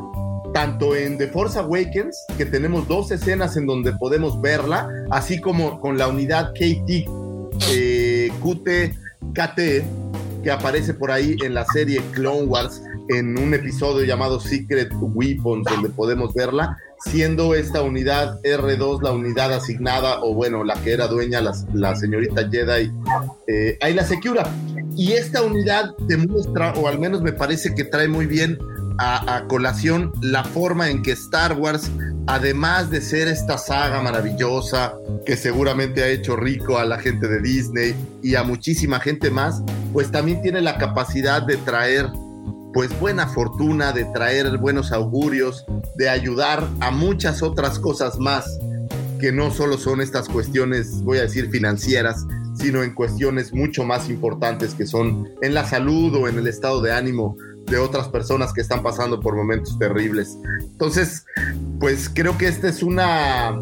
tanto 0.54 0.96
en 0.96 1.18
The 1.18 1.28
Force 1.28 1.60
Awakens, 1.60 2.18
que 2.38 2.46
tenemos 2.46 2.88
dos 2.88 3.12
escenas 3.12 3.58
en 3.58 3.66
donde 3.66 3.94
podemos 3.94 4.42
verla, 4.42 4.90
así 5.12 5.40
como 5.40 5.80
con 5.80 5.98
la 5.98 6.08
unidad 6.08 6.54
KT 6.54 7.08
eh, 7.72 8.32
QT 8.42 8.96
KT, 9.34 9.84
que 10.44 10.52
aparece 10.52 10.94
por 10.94 11.12
ahí 11.12 11.36
en 11.44 11.54
la 11.54 11.66
serie 11.66 12.02
Clone 12.12 12.44
Wars, 12.44 12.82
en 13.10 13.38
un 13.40 13.54
episodio 13.54 14.06
llamado 14.06 14.40
Secret 14.40 14.92
Weapons, 15.00 15.66
donde 15.70 15.90
podemos 15.90 16.34
verla, 16.34 16.78
siendo 17.06 17.54
esta 17.54 17.82
unidad 17.82 18.42
R2 18.42 19.02
la 19.02 19.12
unidad 19.12 19.54
asignada, 19.54 20.22
o 20.22 20.34
bueno, 20.34 20.64
la 20.64 20.76
que 20.76 20.94
era 20.94 21.08
dueña, 21.08 21.42
la, 21.42 21.54
la 21.74 21.96
señorita 21.96 22.50
Jedi 22.50 22.92
eh, 23.48 23.78
Ayla 23.82 24.04
Secura. 24.04 24.50
Y 24.96 25.14
esta 25.14 25.44
unidad 25.44 25.96
demuestra, 26.08 26.74
o 26.74 26.88
al 26.88 27.00
menos 27.00 27.22
me 27.22 27.32
parece 27.32 27.76
que 27.76 27.84
trae 27.84 28.08
muy 28.08 28.26
bien 28.26 28.58
a, 28.98 29.46
colación 29.48 30.12
la 30.22 30.44
forma 30.44 30.90
en 30.90 31.02
que 31.02 31.12
Star 31.12 31.54
Wars, 31.54 31.92
además 32.26 32.90
de 32.90 33.02
ser 33.02 33.28
esta 33.28 33.58
saga 33.58 34.02
maravillosa 34.02 34.94
que 35.26 35.38
seguramente 35.38 36.04
ha 36.04 36.08
hecho 36.08 36.36
rico 36.36 36.78
a 36.78 36.86
la 36.86 37.00
gente 37.00 37.28
de 37.28 37.42
Disney 37.42 37.96
y 38.24 38.36
a 38.36 38.44
muchísima 38.44 39.00
gente 39.00 39.30
más, 39.30 39.62
pues 39.94 40.12
también 40.12 40.42
tiene 40.42 40.62
la 40.62 40.78
capacidad 40.78 41.42
de 41.42 41.58
traer 41.58 42.08
pues 42.74 42.98
buena 43.00 43.28
fortuna, 43.28 43.92
de 43.92 44.06
traer 44.06 44.58
buenos 44.58 44.92
augurios, 44.92 45.66
de 45.96 46.10
ayudar 46.10 46.68
a 46.80 46.92
muchas 46.92 47.42
otras 47.42 47.80
cosas 47.80 48.20
más 48.20 48.46
que 49.20 49.32
no 49.32 49.52
solo 49.52 49.78
son 49.78 50.00
estas 50.02 50.30
cuestiones, 50.30 51.02
voy 51.04 51.18
a 51.18 51.22
decir, 51.22 51.50
financieras, 51.50 52.26
sino 52.56 52.84
en 52.84 52.94
cuestiones 52.94 53.54
mucho 53.54 53.84
más 53.84 54.10
importantes 54.10 54.74
que 54.74 54.86
son 54.86 55.30
en 55.42 55.54
la 55.54 55.66
salud 55.66 56.16
o 56.16 56.28
en 56.28 56.38
el 56.38 56.48
estado 56.48 56.82
de 56.82 56.92
ánimo 56.92 57.36
de 57.68 57.78
otras 57.78 58.08
personas 58.10 58.54
que 58.54 58.62
están 58.62 58.82
pasando 58.82 59.20
por 59.20 59.36
momentos 59.36 59.78
terribles. 59.78 60.38
Entonces, 60.60 61.26
pues 61.80 62.10
creo 62.14 62.38
que 62.38 62.48
esta 62.48 62.68
es 62.70 62.82
una, 62.82 63.62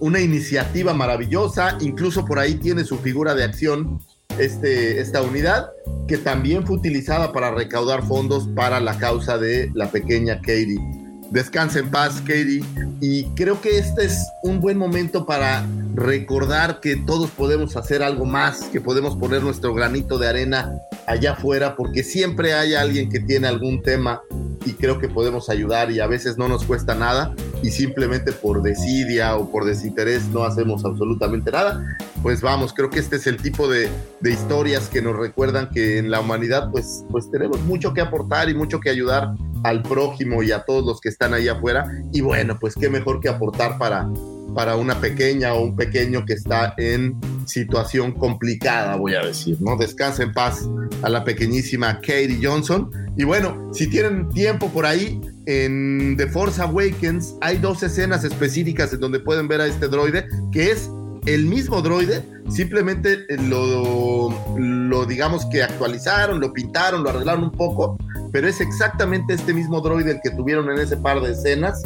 una 0.00 0.20
iniciativa 0.20 0.92
maravillosa, 0.92 1.78
incluso 1.80 2.24
por 2.24 2.38
ahí 2.38 2.56
tiene 2.56 2.84
su 2.84 2.98
figura 2.98 3.34
de 3.34 3.44
acción 3.44 4.00
este, 4.38 5.00
esta 5.00 5.22
unidad, 5.22 5.70
que 6.08 6.18
también 6.18 6.66
fue 6.66 6.76
utilizada 6.76 7.32
para 7.32 7.50
recaudar 7.52 8.02
fondos 8.02 8.48
para 8.54 8.80
la 8.80 8.98
causa 8.98 9.38
de 9.38 9.70
la 9.74 9.90
pequeña 9.90 10.36
Katie. 10.40 11.01
Descansa 11.32 11.78
en 11.78 11.90
paz, 11.90 12.20
Katie. 12.20 12.62
Y 13.00 13.24
creo 13.34 13.58
que 13.62 13.78
este 13.78 14.04
es 14.04 14.26
un 14.42 14.60
buen 14.60 14.76
momento 14.76 15.24
para 15.24 15.66
recordar 15.94 16.78
que 16.80 16.96
todos 16.96 17.30
podemos 17.30 17.74
hacer 17.76 18.02
algo 18.02 18.26
más, 18.26 18.64
que 18.64 18.82
podemos 18.82 19.16
poner 19.16 19.42
nuestro 19.42 19.72
granito 19.72 20.18
de 20.18 20.28
arena 20.28 20.74
allá 21.06 21.32
afuera, 21.32 21.74
porque 21.74 22.04
siempre 22.04 22.52
hay 22.52 22.74
alguien 22.74 23.08
que 23.08 23.18
tiene 23.18 23.48
algún 23.48 23.82
tema 23.82 24.20
y 24.66 24.72
creo 24.72 24.98
que 24.98 25.08
podemos 25.08 25.48
ayudar 25.48 25.90
y 25.90 26.00
a 26.00 26.06
veces 26.06 26.36
no 26.36 26.48
nos 26.48 26.64
cuesta 26.64 26.94
nada 26.94 27.34
y 27.62 27.70
simplemente 27.70 28.32
por 28.32 28.62
desidia 28.62 29.34
o 29.36 29.50
por 29.50 29.64
desinterés 29.64 30.28
no 30.28 30.44
hacemos 30.44 30.84
absolutamente 30.84 31.50
nada, 31.50 31.82
pues 32.22 32.40
vamos, 32.40 32.72
creo 32.72 32.88
que 32.88 33.00
este 33.00 33.16
es 33.16 33.26
el 33.26 33.36
tipo 33.36 33.68
de, 33.68 33.88
de 34.20 34.32
historias 34.32 34.88
que 34.88 35.02
nos 35.02 35.16
recuerdan 35.16 35.70
que 35.70 35.98
en 35.98 36.10
la 36.10 36.20
humanidad 36.20 36.70
pues, 36.70 37.04
pues 37.10 37.30
tenemos 37.30 37.60
mucho 37.62 37.92
que 37.92 38.00
aportar 38.00 38.48
y 38.48 38.54
mucho 38.54 38.80
que 38.80 38.90
ayudar 38.90 39.34
al 39.64 39.82
prójimo 39.82 40.42
y 40.42 40.52
a 40.52 40.64
todos 40.64 40.84
los 40.84 41.00
que 41.00 41.08
están 41.08 41.34
ahí 41.34 41.48
afuera 41.48 41.90
y 42.12 42.20
bueno, 42.20 42.58
pues 42.58 42.74
qué 42.74 42.88
mejor 42.88 43.20
que 43.20 43.28
aportar 43.28 43.78
para, 43.78 44.08
para 44.54 44.76
una 44.76 45.00
pequeña 45.00 45.54
o 45.54 45.62
un 45.62 45.76
pequeño 45.76 46.24
que 46.24 46.34
está 46.34 46.74
en 46.76 47.18
situación 47.46 48.12
complicada, 48.12 48.96
voy 48.96 49.14
a 49.14 49.24
decir, 49.24 49.56
¿no? 49.60 49.76
Descansa 49.76 50.22
en 50.22 50.32
paz 50.32 50.68
a 51.02 51.08
la 51.08 51.24
pequeñísima 51.24 51.96
Katie 51.96 52.38
Johnson. 52.40 52.90
Y 53.16 53.24
bueno, 53.24 53.70
si 53.72 53.88
tienen 53.88 54.28
tiempo 54.28 54.68
por 54.68 54.86
ahí, 54.86 55.20
en 55.46 56.16
The 56.16 56.28
Force 56.28 56.62
Awakens 56.62 57.34
hay 57.40 57.58
dos 57.58 57.82
escenas 57.82 58.24
específicas 58.24 58.92
en 58.92 59.00
donde 59.00 59.18
pueden 59.18 59.48
ver 59.48 59.60
a 59.60 59.66
este 59.66 59.88
droide, 59.88 60.26
que 60.52 60.70
es 60.70 60.88
el 61.26 61.46
mismo 61.46 61.82
droide, 61.82 62.22
simplemente 62.50 63.24
lo, 63.48 64.34
lo 64.56 65.06
digamos 65.06 65.46
que 65.46 65.62
actualizaron, 65.62 66.40
lo 66.40 66.52
pintaron, 66.52 67.02
lo 67.02 67.10
arreglaron 67.10 67.44
un 67.44 67.52
poco, 67.52 67.96
pero 68.32 68.48
es 68.48 68.60
exactamente 68.60 69.34
este 69.34 69.54
mismo 69.54 69.80
droide 69.80 70.12
el 70.12 70.20
que 70.22 70.30
tuvieron 70.30 70.70
en 70.70 70.78
ese 70.78 70.96
par 70.96 71.20
de 71.20 71.32
escenas 71.32 71.82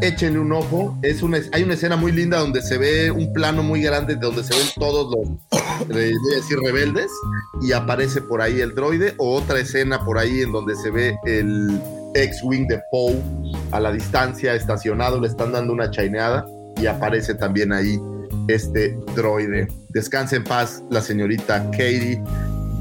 échenle 0.00 0.38
un 0.38 0.52
ojo. 0.52 0.96
Es 1.02 1.22
una, 1.22 1.38
hay 1.52 1.62
una 1.62 1.74
escena 1.74 1.96
muy 1.96 2.12
linda 2.12 2.38
donde 2.38 2.62
se 2.62 2.78
ve 2.78 3.10
un 3.10 3.32
plano 3.32 3.62
muy 3.62 3.82
grande 3.82 4.16
donde 4.16 4.42
se 4.42 4.54
ven 4.54 4.66
todos 4.76 5.14
los 5.14 5.96
eh, 5.96 6.12
decir 6.34 6.58
rebeldes 6.62 7.10
y 7.62 7.72
aparece 7.72 8.20
por 8.20 8.40
ahí 8.40 8.60
el 8.60 8.74
droide 8.74 9.14
o 9.18 9.34
otra 9.34 9.58
escena 9.58 10.04
por 10.04 10.18
ahí 10.18 10.40
en 10.40 10.52
donde 10.52 10.74
se 10.76 10.90
ve 10.90 11.16
el 11.24 11.80
X-Wing 12.14 12.66
de 12.66 12.80
Poe 12.90 13.20
a 13.72 13.80
la 13.80 13.92
distancia 13.92 14.54
estacionado, 14.54 15.20
le 15.20 15.28
están 15.28 15.52
dando 15.52 15.72
una 15.72 15.90
chaineada 15.90 16.46
y 16.80 16.86
aparece 16.86 17.34
también 17.34 17.72
ahí 17.72 18.00
este 18.48 18.96
droide. 19.14 19.68
Descanse 19.90 20.36
en 20.36 20.44
paz 20.44 20.82
la 20.90 21.00
señorita 21.00 21.70
Katie 21.70 22.22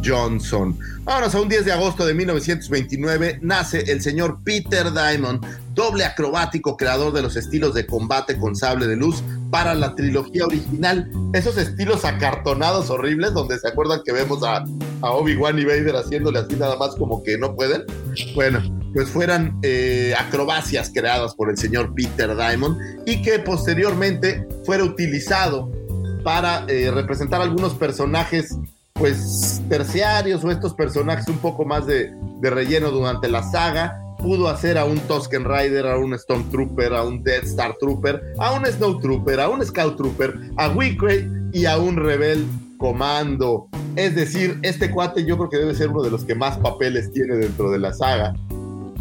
Johnson. 0.04 0.78
Vámonos 1.04 1.36
a 1.36 1.42
un 1.42 1.50
10 1.50 1.66
de 1.66 1.72
agosto 1.72 2.06
de 2.06 2.14
1929 2.14 3.40
nace 3.42 3.92
el 3.92 4.02
señor 4.02 4.40
Peter 4.44 4.92
Diamond, 4.92 5.44
doble 5.74 6.04
acrobático 6.04 6.78
creador 6.78 7.14
de 7.14 7.22
los 7.22 7.36
estilos 7.36 7.74
de 7.74 7.86
combate 7.86 8.38
con 8.38 8.56
sable 8.56 8.88
de 8.88 8.96
luz 8.96 9.24
para 9.52 9.74
la 9.74 9.96
trilogía 9.96 10.46
original. 10.46 11.10
Esos 11.34 11.58
estilos 11.58 12.06
acartonados 12.06 12.90
horribles 12.90 13.34
donde 13.34 13.58
se 13.60 13.68
acuerdan 13.68 14.02
que 14.06 14.12
vemos 14.12 14.44
a, 14.44 14.64
Obi-Wan 15.02 15.60
y 15.60 15.66
Vader 15.66 15.96
haciéndole 15.96 16.40
así 16.40 16.56
nada 16.56 16.78
más 16.78 16.96
como 16.96 17.22
que 17.24 17.38
no 17.38 17.56
pueden. 17.56 17.84
Bueno, 18.34 18.62
pues 18.94 19.10
fueran 19.10 19.60
eh, 19.62 20.14
acrobacias 20.18 20.90
creadas 20.94 21.36
por 21.36 21.50
el 21.50 21.58
señor 21.58 21.94
Peter 21.94 22.36
Diamond 22.36 22.78
y 23.06 23.22
que 23.22 23.40
posteriormente 23.40 24.48
fuera 24.66 24.84
utilizado 24.84 25.72
para 26.24 26.66
eh, 26.68 26.90
representar 26.92 27.42
algunos 27.42 27.76
personajes 27.76 28.58
pues 28.94 29.62
terciarios 29.70 30.44
o 30.44 30.50
estos 30.50 30.74
personajes 30.74 31.28
un 31.28 31.38
poco 31.38 31.66
más 31.66 31.86
de 31.86 32.14
relleno 32.42 32.90
durante 32.90 33.28
la 33.28 33.44
saga. 33.44 34.05
Pudo 34.26 34.50
hacer 34.50 34.76
a 34.80 34.86
un 34.86 34.98
Tusken 35.02 35.46
Rider, 35.46 35.86
a 35.86 36.00
un 36.00 36.18
Stormtrooper, 36.18 36.96
a 36.96 37.04
un 37.04 37.22
Death 37.22 37.44
Star 37.44 37.76
Trooper, 37.80 38.34
a 38.40 38.54
un 38.54 38.66
Snow 38.66 39.00
Trooper, 39.00 39.40
a 39.40 39.50
un 39.50 39.64
Scout 39.64 39.98
Trooper, 39.98 40.34
a 40.58 40.70
Wickrey 40.70 41.30
y 41.54 41.66
a 41.66 41.78
un 41.78 41.96
Rebel 41.96 42.44
Comando. 42.80 43.68
Es 43.96 44.16
decir, 44.16 44.58
este 44.64 44.90
cuate 44.90 45.26
yo 45.26 45.38
creo 45.38 45.50
que 45.52 45.58
debe 45.58 45.76
ser 45.76 45.90
uno 45.90 46.02
de 46.02 46.10
los 46.10 46.24
que 46.26 46.34
más 46.34 46.58
papeles 46.58 47.12
tiene 47.12 47.36
dentro 47.36 47.70
de 47.70 47.78
la 47.78 47.94
saga. 47.94 48.34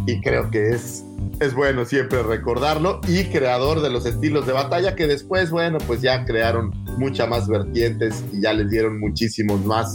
Y 0.07 0.21
creo 0.21 0.51
que 0.51 0.73
es, 0.73 1.07
es 1.41 1.55
bueno 1.55 1.87
siempre 1.87 2.23
recordarlo. 2.23 3.01
Y 3.09 3.25
creador 3.25 3.81
de 3.81 3.89
los 3.89 4.05
estilos 4.05 4.47
de 4.47 4.53
batalla 4.53 4.95
que 4.95 5.07
después, 5.07 5.51
bueno, 5.51 5.79
pues 5.87 6.03
ya 6.03 6.27
crearon 6.27 6.71
muchas 6.99 7.31
más 7.31 7.49
vertientes 7.49 8.23
y 8.31 8.43
ya 8.43 8.53
les 8.53 8.69
dieron 8.69 9.01
muchísimos 9.01 9.65
más 9.65 9.95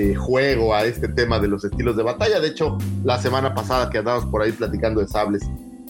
eh, 0.00 0.14
juego 0.14 0.74
a 0.74 0.84
este 0.84 1.08
tema 1.08 1.38
de 1.38 1.48
los 1.48 1.62
estilos 1.62 1.94
de 1.94 2.02
batalla. 2.02 2.40
De 2.40 2.48
hecho, 2.48 2.78
la 3.04 3.20
semana 3.20 3.54
pasada 3.54 3.90
que 3.90 3.98
andábamos 3.98 4.30
por 4.30 4.40
ahí 4.40 4.50
platicando 4.50 5.02
de 5.02 5.08
sables, 5.08 5.42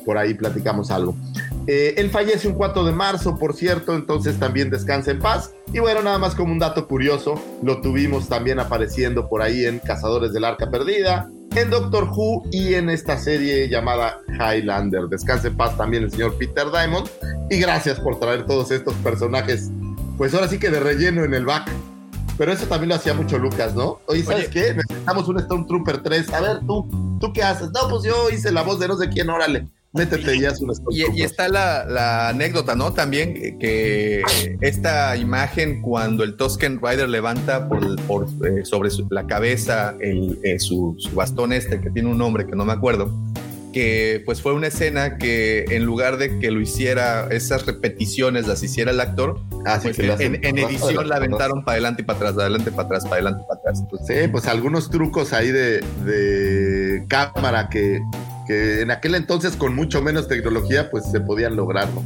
por 0.05 0.19
ahí 0.19 0.35
platicamos 0.35 0.91
algo. 0.91 1.15
Eh, 1.69 1.95
él 1.97 2.11
fallece 2.11 2.49
un 2.49 2.55
4 2.55 2.83
de 2.85 2.91
marzo, 2.91 3.39
por 3.39 3.55
cierto, 3.55 3.95
entonces 3.95 4.37
también 4.41 4.69
descansa 4.69 5.13
en 5.13 5.21
paz. 5.21 5.53
Y 5.73 5.79
bueno, 5.79 6.03
nada 6.03 6.19
más 6.19 6.35
como 6.35 6.53
un 6.53 6.59
dato 6.59 6.89
curioso, 6.89 7.41
lo 7.63 7.81
tuvimos 7.81 8.29
también 8.29 8.59
apareciendo 8.59 9.29
por 9.29 9.43
ahí 9.43 9.65
en 9.65 9.79
Cazadores 9.79 10.33
del 10.33 10.45
Arca 10.45 10.69
Perdida, 10.69 11.31
en 11.55 11.71
Doctor 11.71 12.09
Who 12.13 12.43
y 12.51 12.75
en 12.75 12.91
esta 12.91 13.17
serie 13.17 13.69
llamada 13.69 14.23
Highlander. 14.29 15.03
Descanse 15.09 15.49
en 15.49 15.57
paz 15.57 15.77
también 15.77 16.03
el 16.03 16.11
señor 16.11 16.37
Peter 16.37 16.67
Diamond. 16.69 17.09
Y 17.49 17.59
gracias 17.59 18.01
por 18.01 18.19
traer 18.19 18.45
todos 18.45 18.73
estos 18.73 18.95
personajes, 18.95 19.71
pues 20.17 20.35
ahora 20.35 20.49
sí 20.49 20.59
que 20.59 20.71
de 20.71 20.81
relleno 20.81 21.23
en 21.23 21.35
el 21.35 21.45
back. 21.45 21.71
Pero 22.41 22.53
eso 22.55 22.65
también 22.65 22.89
lo 22.89 22.95
hacía 22.95 23.13
mucho 23.13 23.37
Lucas, 23.37 23.75
¿no? 23.75 23.99
Oye, 24.07 24.23
¿sabes 24.23 24.49
qué? 24.49 24.73
Necesitamos 24.73 25.29
un 25.29 25.39
Stormtrooper 25.41 26.03
3. 26.03 26.33
A 26.33 26.41
ver, 26.41 26.61
tú, 26.67 26.89
¿tú 27.21 27.35
qué 27.35 27.43
haces? 27.43 27.69
No, 27.71 27.87
pues 27.91 28.03
yo 28.03 28.31
hice 28.31 28.51
la 28.51 28.63
voz 28.63 28.81
de 28.81 28.89
no 28.89 28.97
sé 28.97 29.11
quién, 29.11 29.29
órale. 29.29 29.69
Métete 29.93 30.37
y 30.37 30.47
haz 30.47 30.59
un 30.63 30.73
Y, 30.91 31.19
y 31.21 31.23
está 31.23 31.51
la, 31.51 31.85
la 31.85 32.29
anécdota, 32.31 32.75
¿no? 32.75 32.95
También 32.95 33.59
que, 33.59 34.23
esta 34.63 35.19
imagen 35.19 35.83
cuando 35.83 36.25
el 36.25 36.39
Tusken 36.39 36.81
Rider 36.83 37.11
levanta 37.11 37.69
por, 37.69 38.01
por, 38.07 38.25
eh, 38.47 38.65
sobre 38.65 38.89
su- 38.89 39.07
la 39.11 39.27
cabeza 39.27 39.95
el, 40.01 40.39
eh, 40.43 40.59
su, 40.61 40.95
su 40.99 41.11
bastón 41.15 41.53
este 41.53 41.79
que 41.79 41.91
tiene 41.91 42.09
un 42.09 42.17
nombre 42.17 42.47
que 42.47 42.57
no 42.57 42.65
me 42.65 42.73
acuerdo, 42.73 43.13
que 43.73 44.23
pues 44.25 44.43
fue 44.43 44.53
una 44.53 44.69
escena 44.69 45.17
que 45.17 45.65
en 45.71 45.85
lugar 45.85 46.17
de 46.17 46.39
que 46.39 46.51
lo 46.51 46.61
hiciera, 46.61 47.29
esas 47.31 47.67
repeticiones 47.67 48.47
las 48.47 48.63
hiciera 48.63 48.91
el 48.91 49.01
actor, 49.01 49.41
Ah, 49.67 49.79
sí, 49.79 49.91
pues 49.95 50.17
que 50.19 50.25
en, 50.25 50.59
edición 50.59 51.09
la 51.09 51.17
aventaron 51.17 51.65
para 51.65 51.75
adelante 51.75 52.03
y 52.03 52.05
para 52.05 52.19
atrás, 52.19 52.39
adelante, 52.39 52.71
para 52.71 52.85
atrás, 52.85 53.05
para 53.05 53.15
adelante, 53.17 53.45
para 53.47 53.61
atrás. 53.61 53.81
Entonces, 53.81 54.23
Sí, 54.23 54.29
pues 54.29 54.47
algunos 54.47 54.91
trucos 54.91 55.33
ahí 55.33 55.51
de, 55.51 55.81
de 56.05 57.05
cámara 57.09 57.69
que, 57.69 58.01
que 58.47 58.81
en 58.81 58.91
aquel 58.91 59.15
entonces 59.15 59.57
con 59.57 59.75
mucho 59.75 60.03
menos 60.03 60.29
tecnología 60.29 60.91
pues 60.91 61.05
se 61.11 61.21
podían 61.21 61.57
lograr, 61.57 61.89
¿no? 61.95 62.03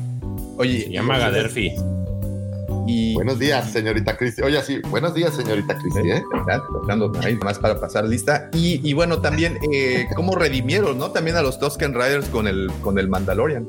Oye, 0.57 0.85
Se 0.85 0.91
llama 0.91 1.19
Gaderfi. 1.19 1.73
Y 2.87 3.15
Buenos 3.15 3.39
días, 3.39 3.71
señorita 3.71 4.17
Cristi. 4.17 4.43
Oye, 4.43 4.61
sí, 4.63 4.81
buenos 4.91 5.15
días, 5.15 5.35
señorita 5.35 5.77
Cristi, 5.79 6.11
¿eh? 6.11 6.23
Tocando 6.73 7.13
ahí 7.23 7.37
más 7.37 7.59
para 7.59 7.81
pasar 7.81 8.05
lista. 8.05 8.51
Y, 8.53 8.81
y 8.89 8.93
bueno, 8.93 9.21
también 9.21 9.59
eh, 9.73 10.07
cómo 10.15 10.35
redimieron, 10.35 10.99
¿no? 10.99 11.11
También 11.11 11.37
a 11.37 11.43
los 11.43 11.59
Tusken 11.59 11.95
Riders 11.95 12.29
con 12.29 12.47
el, 12.47 12.71
con 12.83 12.99
el 12.99 13.09
Mandalorian. 13.09 13.69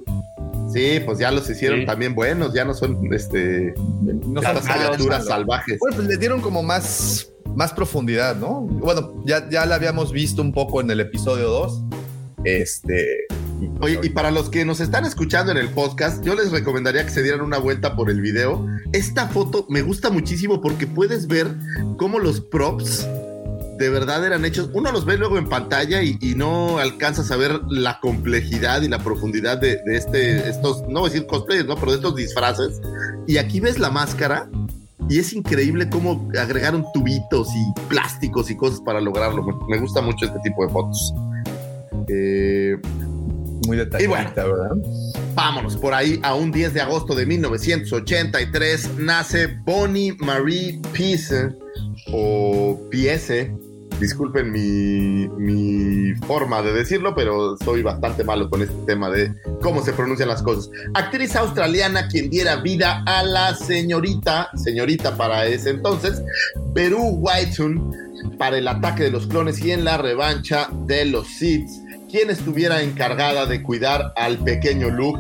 Sí, 0.72 1.00
pues 1.06 1.20
ya 1.20 1.32
los 1.32 1.50
hicieron 1.50 1.82
Sí. 1.82 1.86
también 1.86 2.16
buenos, 2.16 2.54
ya 2.54 2.66
no 2.66 2.74
son 2.74 3.00
este 3.14 3.74
No 4.02 4.42
son 4.42 4.58
criaturas 4.58 5.26
salvajes. 5.26 5.80
Bueno, 5.80 5.96
pues 5.98 6.08
le 6.08 6.18
dieron 6.18 6.42
como 6.42 6.64
más, 6.64 7.32
más 7.56 7.72
profundidad, 7.72 8.36
¿no? 8.36 8.62
Bueno, 8.62 9.22
ya, 9.26 9.48
ya 9.50 9.66
la 9.66 9.76
habíamos 9.76 10.12
visto 10.12 10.42
un 10.42 10.52
poco 10.52 10.82
en 10.82 10.90
el 10.92 11.00
episodio 11.00 11.48
2. 11.50 11.82
Este. 12.44 13.26
Oye, 13.82 14.00
y 14.04 14.10
para 14.10 14.32
los 14.32 14.50
que 14.50 14.66
nos 14.66 14.80
están 14.80 15.06
escuchando 15.06 15.52
en 15.52 15.58
el 15.58 15.70
podcast, 15.70 16.24
yo 16.24 16.36
les 16.36 16.52
recomendaría 16.52 17.04
que 17.04 17.12
se 17.12 17.24
dieran 17.24 17.42
una 17.42 17.58
vuelta 17.58 17.96
por 17.96 18.10
el 18.10 18.22
video. 18.22 18.66
Esta 18.94 19.28
foto 19.28 19.66
me 19.70 19.82
gusta 19.82 20.10
muchísimo 20.10 20.62
porque 20.62 20.88
puedes 20.88 21.28
ver 21.28 21.56
cómo 21.98 22.20
los 22.20 22.42
props 22.42 23.08
de 23.78 23.90
verdad 23.90 24.26
eran 24.26 24.46
hechos. 24.46 24.70
Uno 24.74 24.92
los 24.92 25.06
ve 25.06 25.18
luego 25.18 25.38
en 25.38 25.50
pantalla 25.50 26.02
y, 26.02 26.18
y 26.22 26.36
no 26.36 26.80
alcanzas 26.80 27.32
a 27.32 27.36
ver 27.36 27.60
la 27.70 28.00
complejidad 28.00 28.82
y 28.82 28.88
la 28.88 29.00
profundidad 29.00 29.58
de, 29.58 29.82
de 29.86 29.98
este, 29.98 30.50
estos, 30.50 30.84
no 30.88 31.02
voy 31.02 31.10
a 31.10 31.14
decir 31.14 31.28
cosplayers, 31.28 31.68
¿no? 31.68 31.76
Pero 31.76 31.92
de 31.92 31.98
estos 31.98 32.16
disfraces. 32.16 32.82
Y 33.28 33.38
aquí 33.38 33.60
ves 33.60 33.80
la 33.80 33.90
máscara 33.90 34.50
y 35.10 35.20
es 35.20 35.34
increíble 35.34 35.90
cómo 35.90 36.30
agregaron 36.40 36.86
tubitos 36.94 37.48
y 37.50 37.82
plásticos 37.90 38.50
y 38.50 38.56
cosas 38.56 38.82
para 38.82 39.00
lograrlo. 39.02 39.44
Me 39.68 39.78
gusta 39.78 40.02
mucho 40.02 40.26
este 40.26 40.40
tipo 40.40 40.66
de 40.66 40.72
fotos. 40.72 41.14
Eh, 42.08 42.78
muy 43.66 43.78
detallada, 43.78 44.10
bueno. 44.10 44.32
¿verdad? 44.36 44.78
Vámonos 45.34 45.76
por 45.78 45.94
ahí 45.94 46.20
a 46.24 46.34
un 46.34 46.52
10 46.52 46.74
de 46.74 46.82
agosto 46.82 47.16
de 47.16 47.26
1983 47.26 48.98
nace 49.00 49.48
Bonnie 49.66 50.16
Marie 50.20 50.80
Piesse 50.94 51.50
o 52.12 52.80
Piesse. 52.90 53.56
Disculpen 54.00 54.52
mi, 54.52 55.28
mi 55.38 56.14
forma 56.28 56.62
de 56.62 56.74
decirlo, 56.74 57.16
pero 57.16 57.56
soy 57.58 57.82
bastante 57.82 58.26
malo 58.26 58.50
con 58.50 58.62
este 58.62 58.76
tema 58.86 59.10
de 59.10 59.34
cómo 59.62 59.82
se 59.84 59.94
pronuncian 59.94 60.28
las 60.28 60.42
cosas. 60.42 60.70
Actriz 60.96 61.34
australiana 61.36 62.10
quien 62.10 62.30
diera 62.30 62.58
vida 62.58 63.04
a 63.06 63.24
la 63.24 63.56
señorita, 63.56 64.50
señorita 64.56 65.16
para 65.16 65.46
ese 65.46 65.70
entonces, 65.70 66.22
Beru 66.74 67.22
Whitun 67.22 68.06
para 68.38 68.58
el 68.58 68.68
ataque 68.68 69.04
de 69.04 69.12
los 69.12 69.28
clones 69.28 69.64
y 69.64 69.72
en 69.72 69.86
la 69.86 69.98
revancha 69.98 70.70
de 70.86 71.06
los 71.06 71.28
Sith, 71.28 71.70
quien 72.16 72.30
estuviera 72.30 72.82
encargada 72.82 73.46
de 73.46 73.62
cuidar 73.62 74.14
al 74.16 74.38
pequeño 74.38 74.90
Luke 74.90 75.20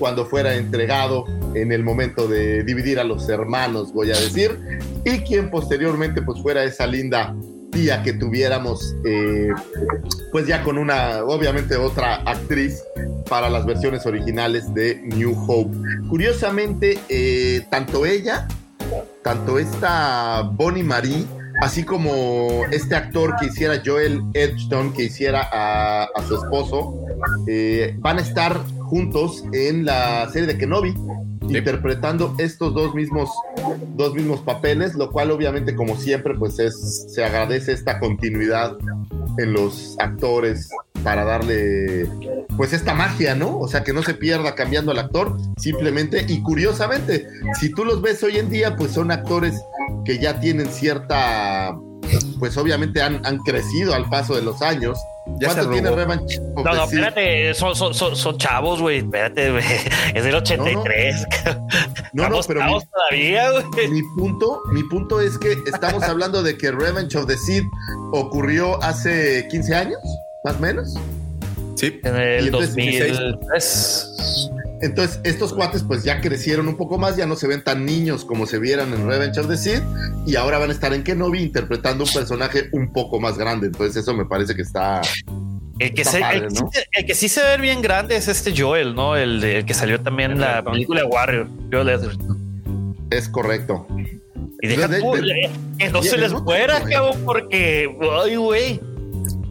cuando 0.00 0.26
fuera 0.26 0.56
entregado 0.56 1.24
en 1.54 1.70
el 1.70 1.84
momento 1.84 2.26
de 2.26 2.64
dividir 2.64 2.98
a 2.98 3.04
los 3.04 3.28
hermanos, 3.28 3.92
voy 3.92 4.10
a 4.10 4.18
decir, 4.18 4.58
y 5.04 5.18
quien 5.18 5.52
posteriormente 5.52 6.20
pues 6.20 6.42
fuera 6.42 6.64
esa 6.64 6.88
linda 6.88 7.32
día 7.70 8.02
que 8.02 8.14
tuviéramos, 8.14 8.92
eh, 9.04 9.50
pues 10.32 10.48
ya 10.48 10.64
con 10.64 10.78
una, 10.78 11.22
obviamente 11.22 11.76
otra 11.76 12.16
actriz 12.16 12.82
para 13.28 13.48
las 13.48 13.64
versiones 13.64 14.04
originales 14.04 14.74
de 14.74 15.00
New 15.00 15.36
Hope. 15.46 15.76
Curiosamente, 16.08 16.98
eh, 17.08 17.64
tanto 17.70 18.04
ella, 18.04 18.48
tanto 19.22 19.60
esta 19.60 20.42
Bonnie 20.42 20.82
Marie, 20.82 21.24
así 21.62 21.84
como 21.84 22.64
este 22.72 22.96
actor 22.96 23.36
que 23.38 23.46
hiciera 23.46 23.80
Joel 23.84 24.20
Edgerton, 24.34 24.92
que 24.92 25.04
hiciera 25.04 25.48
a, 25.52 26.08
a 26.12 26.22
su 26.26 26.34
esposo, 26.34 27.06
eh, 27.46 27.94
van 28.00 28.18
a 28.18 28.22
estar 28.22 28.58
juntos 28.80 29.44
en 29.52 29.84
la 29.84 30.28
serie 30.32 30.48
de 30.48 30.58
Kenobi, 30.58 30.92
interpretando 31.42 32.34
estos 32.38 32.74
dos 32.74 32.96
mismos, 32.96 33.30
dos 33.94 34.12
mismos 34.12 34.40
papeles, 34.40 34.94
lo 34.96 35.12
cual 35.12 35.30
obviamente 35.30 35.76
como 35.76 35.96
siempre 35.96 36.34
pues 36.34 36.58
es, 36.58 37.06
se 37.14 37.24
agradece 37.24 37.70
esta 37.70 38.00
continuidad 38.00 38.76
en 39.38 39.52
los 39.52 39.94
actores 40.00 40.68
para 41.02 41.24
darle 41.24 42.08
pues 42.56 42.72
esta 42.72 42.94
magia, 42.94 43.34
¿no? 43.34 43.58
O 43.58 43.68
sea, 43.68 43.82
que 43.82 43.92
no 43.92 44.02
se 44.02 44.14
pierda 44.14 44.54
cambiando 44.54 44.92
el 44.92 44.98
actor, 44.98 45.36
simplemente 45.56 46.24
y 46.28 46.42
curiosamente, 46.42 47.28
si 47.58 47.70
tú 47.72 47.84
los 47.84 48.02
ves 48.02 48.22
hoy 48.22 48.38
en 48.38 48.50
día, 48.50 48.76
pues 48.76 48.92
son 48.92 49.10
actores 49.10 49.60
que 50.04 50.18
ya 50.18 50.40
tienen 50.40 50.66
cierta 50.68 51.76
pues 52.38 52.56
obviamente 52.56 53.00
han, 53.00 53.24
han 53.24 53.38
crecido 53.38 53.94
al 53.94 54.08
paso 54.08 54.34
de 54.34 54.42
los 54.42 54.62
años. 54.62 54.98
Ya 55.38 55.48
¿Cuánto 55.48 55.62
se 55.64 55.70
tiene 55.70 55.88
of 55.88 55.98
No, 56.56 56.74
no, 56.74 56.86
Sith? 56.86 56.98
espérate, 56.98 57.54
son, 57.54 57.76
son, 57.76 57.94
son, 57.94 58.16
son 58.16 58.38
chavos, 58.38 58.80
güey. 58.80 58.98
Espérate, 58.98 59.52
güey. 59.52 59.64
Es 60.14 60.24
del 60.24 60.34
83. 60.34 61.26
No, 62.14 62.28
no, 62.28 62.40
Estamos 62.40 62.46
pero 62.46 62.64
mi, 62.64 62.78
todavía, 62.92 63.50
güey. 63.52 63.88
mi 63.88 64.02
punto, 64.18 64.60
mi 64.70 64.82
punto 64.82 65.20
es 65.22 65.38
que 65.38 65.56
estamos 65.66 66.02
hablando 66.02 66.42
de 66.42 66.58
que 66.58 66.70
Revenge 66.70 67.16
of 67.16 67.26
the 67.26 67.38
Sith 67.38 67.64
ocurrió 68.12 68.82
hace 68.82 69.48
15 69.50 69.74
años, 69.74 69.98
más 70.44 70.56
o 70.56 70.60
menos. 70.60 70.94
Sí. 71.76 72.00
En 72.04 72.16
el 72.16 72.46
entonces, 72.46 72.74
2003. 72.76 74.50
Entonces, 74.82 75.20
estos 75.22 75.52
cuates 75.54 75.84
pues 75.84 76.02
ya 76.02 76.20
crecieron 76.20 76.66
un 76.66 76.76
poco 76.76 76.98
más, 76.98 77.16
ya 77.16 77.24
no 77.26 77.36
se 77.36 77.46
ven 77.46 77.62
tan 77.62 77.86
niños 77.86 78.24
como 78.24 78.46
se 78.46 78.58
vieran 78.58 78.92
en 78.92 79.06
Revenge 79.06 79.38
of 79.38 79.48
the 79.48 79.56
Sith, 79.56 79.82
y 80.26 80.34
ahora 80.34 80.58
van 80.58 80.70
a 80.70 80.72
estar 80.72 80.92
en 80.92 81.04
Kenobi 81.04 81.40
interpretando 81.40 82.02
un 82.04 82.10
personaje 82.10 82.68
un 82.72 82.92
poco 82.92 83.20
más 83.20 83.38
grande. 83.38 83.68
Entonces, 83.68 84.02
eso 84.02 84.12
me 84.14 84.24
parece 84.24 84.56
que 84.56 84.62
está. 84.62 85.00
El 85.78 85.94
que, 85.94 86.02
Está 86.02 86.12
se- 86.12 86.20
padre, 86.20 86.36
el, 86.38 86.42
que 86.48 86.54
¿no? 86.60 86.70
sí 86.72 86.78
se- 86.80 86.86
el 87.00 87.06
que 87.06 87.14
sí 87.14 87.28
se 87.28 87.42
ve 87.42 87.56
bien 87.58 87.80
grande 87.80 88.16
es 88.16 88.28
este 88.28 88.52
Joel, 88.56 88.94
¿no? 88.94 89.16
El, 89.16 89.40
de- 89.40 89.58
el 89.58 89.64
que 89.64 89.74
salió 89.74 90.00
también 90.00 90.32
en 90.32 90.40
la 90.40 90.62
película 90.64 91.00
de 91.02 91.06
Warrior. 91.06 91.48
Joel 91.72 91.88
Edgerton. 91.88 92.96
Es 93.10 93.28
correcto. 93.28 93.86
Y 94.62 94.66
deja 94.68 94.86
De- 94.88 94.98
de- 95.00 95.44
eh, 95.44 95.50
que 95.78 95.90
no 95.90 96.00
de- 96.02 96.08
se 96.08 96.16
de- 96.16 96.22
les 96.22 96.32
muera, 96.32 96.82
cabrón, 96.82 97.18
porque, 97.24 97.88
ay, 98.24 98.36
güey. 98.36 98.80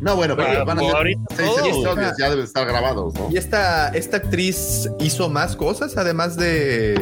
No, 0.02 0.16
bueno, 0.16 0.36
pero 0.36 0.66
van 0.66 0.80
a 0.80 0.82
ser 0.82 1.18
seis 1.36 1.52
episodios, 1.60 2.14
ya 2.18 2.30
deben 2.30 2.44
estar 2.44 2.66
grabados, 2.66 3.14
¿no? 3.14 3.30
Y 3.32 3.38
esta, 3.38 3.90
esta 3.90 4.18
actriz 4.18 4.90
hizo 5.00 5.30
más 5.30 5.56
cosas, 5.56 5.96
además 5.96 6.36
de. 6.36 6.96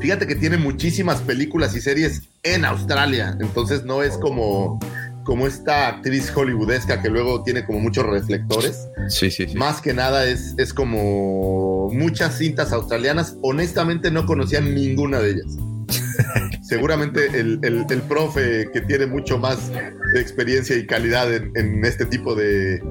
Fíjate 0.00 0.26
que 0.26 0.34
tiene 0.34 0.58
muchísimas 0.58 1.22
películas 1.22 1.74
y 1.74 1.80
series 1.80 2.22
en 2.42 2.66
Australia, 2.66 3.36
entonces 3.40 3.84
no 3.84 4.02
es 4.02 4.18
como, 4.18 4.78
como 5.24 5.46
esta 5.46 5.88
actriz 5.88 6.30
hollywoodesca 6.30 7.00
que 7.00 7.08
luego 7.08 7.42
tiene 7.42 7.64
como 7.64 7.80
muchos 7.80 8.04
reflectores. 8.04 8.88
Sí, 9.08 9.30
sí, 9.30 9.46
sí. 9.48 9.56
Más 9.56 9.80
que 9.80 9.94
nada 9.94 10.26
es, 10.26 10.54
es 10.58 10.74
como 10.74 11.90
muchas 11.92 12.36
cintas 12.36 12.72
australianas. 12.72 13.36
Honestamente 13.40 14.10
no 14.10 14.26
conocía 14.26 14.60
ninguna 14.60 15.18
de 15.20 15.30
ellas. 15.30 15.56
Seguramente 16.62 17.26
el, 17.38 17.58
el- 17.62 17.84
el 17.88 18.02
profe 18.02 18.68
que 18.72 18.80
tiene 18.80 19.06
mucho 19.06 19.38
más 19.38 19.70
experiencia 20.14 20.76
y 20.76 20.86
calidad 20.86 21.32
en, 21.32 21.50
en 21.56 21.84
este 21.84 22.06
tipo 22.06 22.34
de, 22.34 22.82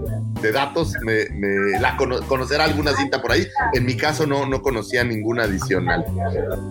de 0.41 0.51
datos 0.51 0.93
me, 1.03 1.25
me 1.31 1.79
la 1.79 1.95
cono- 1.97 2.21
conocerá 2.27 2.65
alguna 2.65 2.93
cinta 2.95 3.21
por 3.21 3.31
ahí. 3.31 3.47
En 3.73 3.85
mi 3.85 3.95
caso 3.97 4.27
no, 4.27 4.45
no 4.45 4.61
conocía 4.61 5.03
ninguna 5.03 5.43
adicional. 5.43 6.05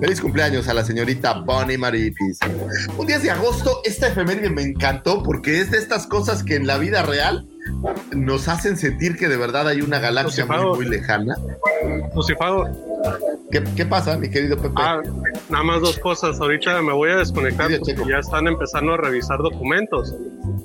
Feliz 0.00 0.20
cumpleaños 0.20 0.68
a 0.68 0.74
la 0.74 0.84
señorita 0.84 1.40
Bonnie 1.40 1.78
Marie 1.78 2.12
Pearson. 2.12 2.56
Un 2.98 3.06
10 3.06 3.22
de 3.22 3.30
agosto, 3.30 3.80
esta 3.84 4.08
efeméride 4.08 4.50
me 4.50 4.62
encantó 4.62 5.22
porque 5.22 5.60
es 5.60 5.70
de 5.70 5.78
estas 5.78 6.06
cosas 6.06 6.42
que 6.44 6.54
en 6.56 6.66
la 6.66 6.78
vida 6.78 7.02
real 7.02 7.46
nos 8.14 8.48
hacen 8.48 8.76
sentir 8.76 9.16
que 9.16 9.28
de 9.28 9.36
verdad 9.36 9.68
hay 9.68 9.80
una 9.82 9.98
galaxia 10.00 10.46
muy, 10.46 10.64
muy 10.76 10.84
lejana. 10.88 11.36
Lucifago, 12.14 12.68
¿Qué, 13.52 13.62
qué 13.76 13.84
pasa, 13.84 14.16
mi 14.16 14.30
querido 14.30 14.56
Pepe? 14.56 14.74
ah, 14.78 15.02
nada 15.50 15.62
más 15.62 15.82
dos 15.82 15.98
cosas. 15.98 16.40
Ahorita 16.40 16.80
me 16.80 16.94
voy 16.94 17.10
a 17.10 17.16
desconectar 17.16 17.70
Sí, 17.70 17.92
porque 17.94 18.12
ya 18.12 18.18
están 18.18 18.48
empezando 18.48 18.94
a 18.94 18.96
revisar 18.96 19.38
documentos. 19.38 20.14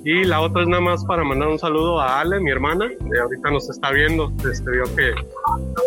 Y 0.06 0.24
la 0.24 0.40
otra 0.40 0.62
es 0.62 0.70
nada 0.70 0.82
más 0.82 1.04
para 1.04 1.26
mandar 1.26 1.50
un 1.50 1.60
saludo 1.60 2.00
a 2.00 2.22
Ale, 2.22 2.40
mi 2.40 2.50
hermana, 2.50 2.88
que 2.88 3.20
ahorita 3.20 3.52
nos 3.52 3.70
está 3.70 3.92
viendo. 3.92 4.32
Este, 4.50 4.72
vio 4.72 4.84
que 4.96 5.12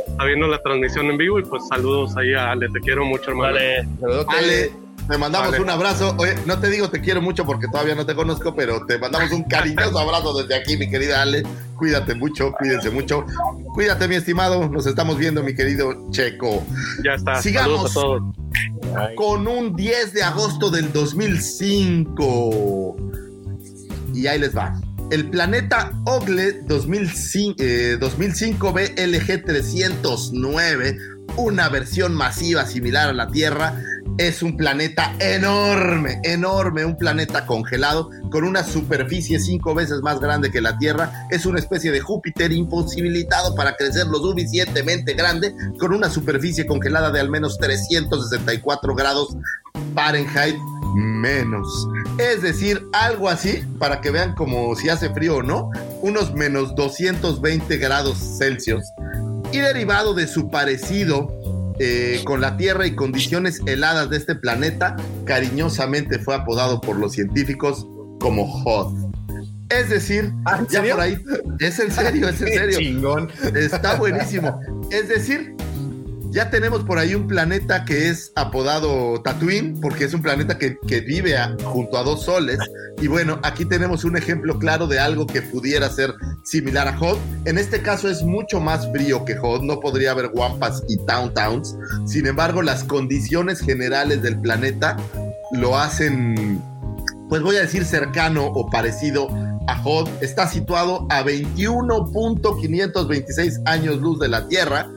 está 0.09 0.25
viendo 0.27 0.47
la 0.47 0.61
transmisión 0.63 1.07
en 1.07 1.17
vivo 1.17 1.39
y 1.39 1.43
pues 1.43 1.67
saludos 1.69 2.15
ahí 2.19 2.35
a 2.35 2.51
Ale. 2.51 2.69
Te 2.69 2.81
quiero 2.81 3.07
mucho, 3.07 3.31
hermano. 3.31 3.55
Vale. 3.55 3.89
Ale, 4.29 4.71
te 5.11 5.19
mandamos 5.19 5.51
Vale. 5.51 5.63
un 5.63 5.71
abrazo. 5.71 6.15
Oye, 6.19 6.37
no 6.47 6.61
te 6.61 6.71
digo 6.71 6.89
te 6.89 7.01
quiero 7.01 7.21
mucho 7.21 7.45
porque 7.45 7.67
todavía 7.67 7.97
no 7.97 8.07
te 8.07 8.15
conozco, 8.15 8.55
pero 8.55 8.87
te 8.87 8.99
mandamos 8.99 9.33
un 9.33 9.43
cariñoso 9.43 9.99
abrazo 9.99 10.41
desde 10.41 10.55
aquí, 10.55 10.77
mi 10.77 10.89
querida 10.89 11.23
Ale. 11.23 11.43
Cuídate 11.77 12.15
mucho, 12.15 12.53
cuídense 12.53 12.91
mucho. 12.91 13.25
Cuídate, 13.75 14.07
mi 14.07 14.15
estimado. 14.15 14.69
Nos 14.69 14.87
estamos 14.87 15.19
viendo, 15.19 15.43
mi 15.43 15.55
querido 15.55 16.09
Checo. 16.11 16.65
Ya 17.03 17.15
está. 17.15 17.43
Sigamos. 17.43 17.93
Saludos 17.93 18.23
a 18.93 18.95
todos. 18.95 19.15
Con 19.17 19.49
un 19.49 19.75
10 19.75 20.13
de 20.13 20.23
agosto 20.23 20.71
del 20.71 20.93
2005. 20.93 22.97
Y 24.15 24.27
ahí 24.27 24.39
les 24.39 24.57
va. 24.57 24.81
El 25.11 25.29
planeta 25.29 25.91
Ogle 26.05 26.61
2005, 26.69 27.57
eh, 27.59 27.97
2005 27.99 28.73
BLG 28.73 29.45
309, 29.45 30.99
una 31.37 31.69
versión 31.69 32.15
masiva 32.15 32.65
similar 32.65 33.09
a 33.09 33.13
la 33.13 33.27
Tierra, 33.27 33.83
es 34.19 34.43
un 34.43 34.57
planeta 34.57 35.15
enorme, 35.19 36.21
enorme, 36.25 36.85
un 36.85 36.97
planeta 36.97 37.47
congelado 37.47 38.11
con 38.31 38.45
una 38.45 38.63
superficie 38.63 39.41
cinco 39.41 39.75
veces 39.75 40.01
más 40.03 40.21
grande 40.21 40.51
que 40.51 40.61
la 40.61 40.79
Tierra. 40.79 41.27
Es 41.31 41.47
una 41.47 41.59
especie 41.59 41.91
de 41.91 42.01
Júpiter 42.01 42.53
imposibilitado 42.53 43.55
para 43.55 43.77
crecer 43.77 44.07
lo 44.07 44.19
suficientemente 44.19 45.15
grande, 45.15 45.55
con 45.79 45.95
una 45.95 46.11
superficie 46.11 46.67
congelada 46.67 47.11
de 47.11 47.21
al 47.21 47.31
menos 47.31 47.59
364 47.59 48.95
grados 48.95 49.37
Fahrenheit 49.95 50.57
menos. 50.95 51.89
Es 52.19 52.43
decir, 52.43 52.87
algo 52.93 53.29
así, 53.29 53.63
para 53.79 54.01
que 54.01 54.11
vean 54.11 54.35
como 54.35 54.75
si 54.77 54.89
hace 54.89 55.11
frío 55.11 55.37
o 55.37 55.43
no, 55.43 55.71
unos 56.03 56.35
menos 56.35 56.75
220 56.75 57.77
grados 57.79 58.19
Celsius. 58.39 58.85
Y 59.53 59.59
derivado 59.59 60.15
de 60.15 60.27
su 60.27 60.49
parecido 60.49 61.40
eh, 61.83 62.21
con 62.25 62.41
la 62.43 62.57
Tierra 62.59 62.87
y 62.87 62.95
condiciones 62.95 63.61
heladas 63.67 64.11
de 64.11 64.19
este 64.19 64.35
planeta, 64.35 64.97
cariñosamente 65.25 66.19
fue 66.19 66.35
apodado 66.35 66.81
por 66.81 66.97
los 66.97 67.13
científicos 67.15 67.87
como 68.21 68.43
Hoth. 68.45 68.95
Es 69.71 69.89
decir, 69.89 70.33
Ah, 70.45 70.59
¿en 70.59 70.67
ya 70.67 70.83
por 70.83 71.01
ahí, 71.01 71.17
es 71.61 71.79
en 71.79 71.91
serio, 71.91 72.29
es 72.29 72.41
en 72.43 72.49
serio. 72.53 72.79
chingón. 72.79 73.31
Está 73.55 73.95
buenísimo. 73.97 74.61
Es 74.91 75.09
decir, 75.09 75.55
ya 76.31 76.49
tenemos 76.49 76.85
por 76.85 76.99
ahí 76.99 77.15
un 77.15 77.27
planeta 77.27 77.85
que 77.85 78.09
es 78.09 78.33
apodado 78.37 79.21
Tatooine, 79.23 79.81
porque 79.81 80.05
es 80.05 80.15
un 80.15 80.23
planeta 80.23 80.57
que, 80.59 80.79
que 80.87 81.01
vive 81.01 81.37
junto 81.65 81.99
a 81.99 82.05
dos 82.05 82.23
soles. 82.23 82.61
Y 83.01 83.09
bueno, 83.09 83.41
aquí 83.43 83.65
tenemos 83.65 84.05
un 84.05 84.17
ejemplo 84.17 84.57
claro 84.59 84.87
de 84.87 85.01
algo 85.01 85.27
que 85.27 85.43
pudiera 85.43 85.91
ser 85.91 86.15
similar 86.45 86.87
a 86.87 86.97
Hot. 86.99 87.19
En 87.47 87.59
este 87.59 87.83
caso 87.83 88.09
es 88.09 88.23
mucho 88.23 88.61
más 88.61 88.89
frío 88.93 89.25
que 89.25 89.35
Hot, 89.37 89.63
no 89.63 89.81
podría 89.81 90.13
haber 90.13 90.31
Wampas 90.33 90.85
y 90.89 90.99
Town 91.05 91.35
Towns. 91.35 91.77
Sin 92.07 92.27
embargo, 92.27 92.63
las 92.63 92.85
condiciones 92.85 93.59
generales 93.61 94.23
del 94.23 94.41
planeta 94.41 94.97
lo 95.53 95.77
hacen, 95.77 96.63
pues 97.29 97.43
voy 97.43 97.57
a 97.57 97.63
decir 97.63 97.85
cercano 97.85 98.47
o 98.47 98.71
parecido 98.71 99.29
a 99.67 99.77
Hot. 99.83 100.09
Está 100.23 100.47
situado 100.47 101.09
a 101.11 101.25
21.526 101.25 103.63
años 103.65 104.01
luz 104.01 104.21
de 104.21 104.29
la 104.29 104.47
Tierra 104.47 104.89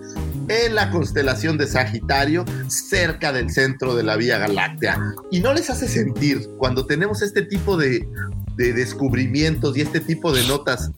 en 0.47 0.75
la 0.75 0.91
constelación 0.91 1.57
de 1.57 1.67
Sagitario, 1.67 2.45
cerca 2.67 3.31
del 3.31 3.49
centro 3.49 3.95
de 3.95 4.03
la 4.03 4.15
Vía 4.15 4.37
Galáctea. 4.37 4.99
Y 5.31 5.39
no 5.39 5.53
les 5.53 5.69
hace 5.69 5.87
sentir 5.87 6.49
cuando 6.57 6.85
tenemos 6.85 7.21
este 7.21 7.43
tipo 7.43 7.77
de, 7.77 8.07
de 8.55 8.73
descubrimientos 8.73 9.77
y 9.77 9.81
este 9.81 9.99
tipo 9.99 10.31
de 10.31 10.45
notas 10.47 10.91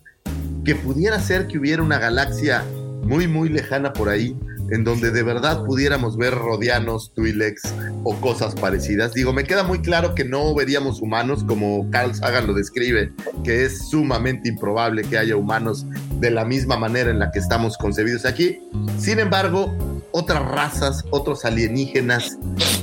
que 0.63 0.75
pudiera 0.75 1.19
ser 1.19 1.47
que 1.47 1.59
hubiera 1.59 1.83
una 1.83 1.99
galaxia 1.99 2.63
muy, 3.03 3.27
muy 3.27 3.49
lejana 3.49 3.93
por 3.93 4.09
ahí, 4.09 4.35
en 4.69 4.83
donde 4.83 5.11
de 5.11 5.23
verdad 5.23 5.63
pudiéramos 5.63 6.17
ver 6.17 6.33
rodianos, 6.33 7.13
Twi'leks 7.13 7.63
o 8.03 8.15
cosas 8.15 8.55
parecidas. 8.55 9.13
Digo, 9.13 9.33
me 9.33 9.43
queda 9.43 9.63
muy 9.63 9.79
claro 9.79 10.15
que 10.15 10.25
no 10.25 10.53
veríamos 10.55 11.01
humanos 11.01 11.43
como 11.43 11.89
Carl 11.91 12.15
Sagan 12.15 12.47
lo 12.47 12.53
describe, 12.53 13.11
que 13.43 13.65
es 13.65 13.89
sumamente 13.89 14.49
improbable 14.49 15.03
que 15.03 15.17
haya 15.17 15.35
humanos 15.35 15.85
de 16.19 16.31
la 16.31 16.45
misma 16.45 16.77
manera 16.77 17.09
en 17.09 17.19
la 17.19 17.31
que 17.31 17.39
estamos 17.39 17.77
concebidos 17.77 18.25
aquí. 18.25 18.59
Sin 18.97 19.19
embargo, 19.19 19.75
otras 20.11 20.43
razas, 20.49 21.03
otros 21.09 21.45
alienígenas, 21.45 22.37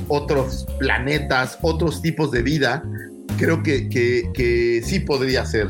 otros 0.07 0.65
planetas, 0.79 1.57
otros 1.61 2.01
tipos 2.01 2.31
de 2.31 2.43
vida 2.43 2.83
creo 3.37 3.63
que, 3.63 3.89
que, 3.89 4.29
que 4.33 4.81
sí 4.85 4.99
podría 4.99 5.45
ser. 5.45 5.69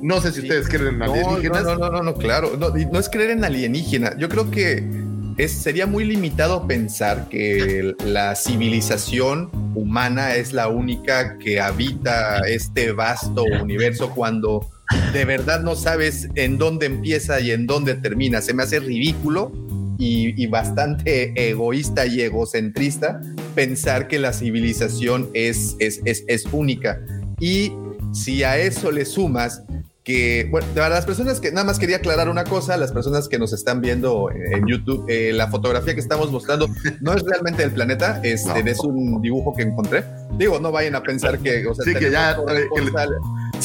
No 0.00 0.20
sé 0.20 0.32
si 0.32 0.40
ustedes 0.40 0.68
creen 0.68 0.94
en 0.94 1.02
alienígenas. 1.02 1.64
No, 1.64 1.76
no, 1.76 1.90
no, 1.90 2.02
no, 2.02 2.14
claro. 2.14 2.56
No 2.56 2.98
es 2.98 3.08
creer 3.08 3.30
en 3.30 3.44
alienígena. 3.44 4.16
Yo 4.18 4.28
creo 4.28 4.50
que 4.50 5.05
sería 5.48 5.86
muy 5.86 6.04
limitado 6.04 6.66
pensar 6.66 7.28
que 7.28 7.94
la 8.04 8.34
civilización 8.34 9.50
humana 9.74 10.34
es 10.34 10.52
la 10.52 10.68
única 10.68 11.36
que 11.38 11.60
habita 11.60 12.38
este 12.48 12.92
vasto 12.92 13.44
universo 13.44 14.10
cuando 14.14 14.68
de 15.12 15.24
verdad 15.24 15.62
no 15.62 15.76
sabes 15.76 16.28
en 16.34 16.56
dónde 16.58 16.86
empieza 16.86 17.40
y 17.40 17.50
en 17.50 17.66
dónde 17.66 17.94
termina. 17.94 18.40
Se 18.40 18.54
me 18.54 18.62
hace 18.62 18.80
ridículo 18.80 19.52
y, 19.98 20.46
bastante 20.46 21.32
egoísta 21.50 22.06
y 22.06 22.22
egocentrista 22.22 23.20
pensar 23.54 24.08
que 24.08 24.18
la 24.18 24.32
civilización 24.32 25.28
es, 25.34 25.76
es, 25.78 26.00
es 26.04 26.46
única. 26.52 27.00
Y 27.40 27.72
si 28.12 28.42
a 28.42 28.58
eso 28.58 28.90
le 28.90 29.04
sumas 29.04 29.62
que, 30.06 30.46
bueno, 30.52 30.68
para 30.72 30.88
las 30.88 31.04
personas 31.04 31.40
que, 31.40 31.50
nada 31.50 31.64
más 31.66 31.80
quería 31.80 31.96
aclarar 31.96 32.28
una 32.28 32.44
cosa, 32.44 32.76
las 32.76 32.92
personas 32.92 33.28
que 33.28 33.40
nos 33.40 33.52
están 33.52 33.80
viendo 33.80 34.30
en 34.30 34.64
YouTube, 34.64 35.04
eh, 35.08 35.32
la 35.32 35.48
fotografía 35.48 35.94
que 35.94 36.00
estamos 36.00 36.30
mostrando 36.30 36.68
no 37.00 37.12
es 37.12 37.24
realmente 37.24 37.62
del 37.62 37.72
planeta, 37.72 38.20
este, 38.22 38.62
No. 38.62 38.70
es 38.70 38.78
un 38.80 39.20
dibujo 39.20 39.52
que 39.56 39.64
encontré. 39.64 40.04
Digo, 40.38 40.60
no 40.60 40.70
vayan 40.70 40.94
a 40.94 41.02
pensar 41.02 41.40
que, 41.40 41.66
o 41.66 41.74
sea, 41.74 41.84
Sí, 41.84 41.94
que 41.98 42.08
ya, 42.12 42.36
el. 42.48 42.68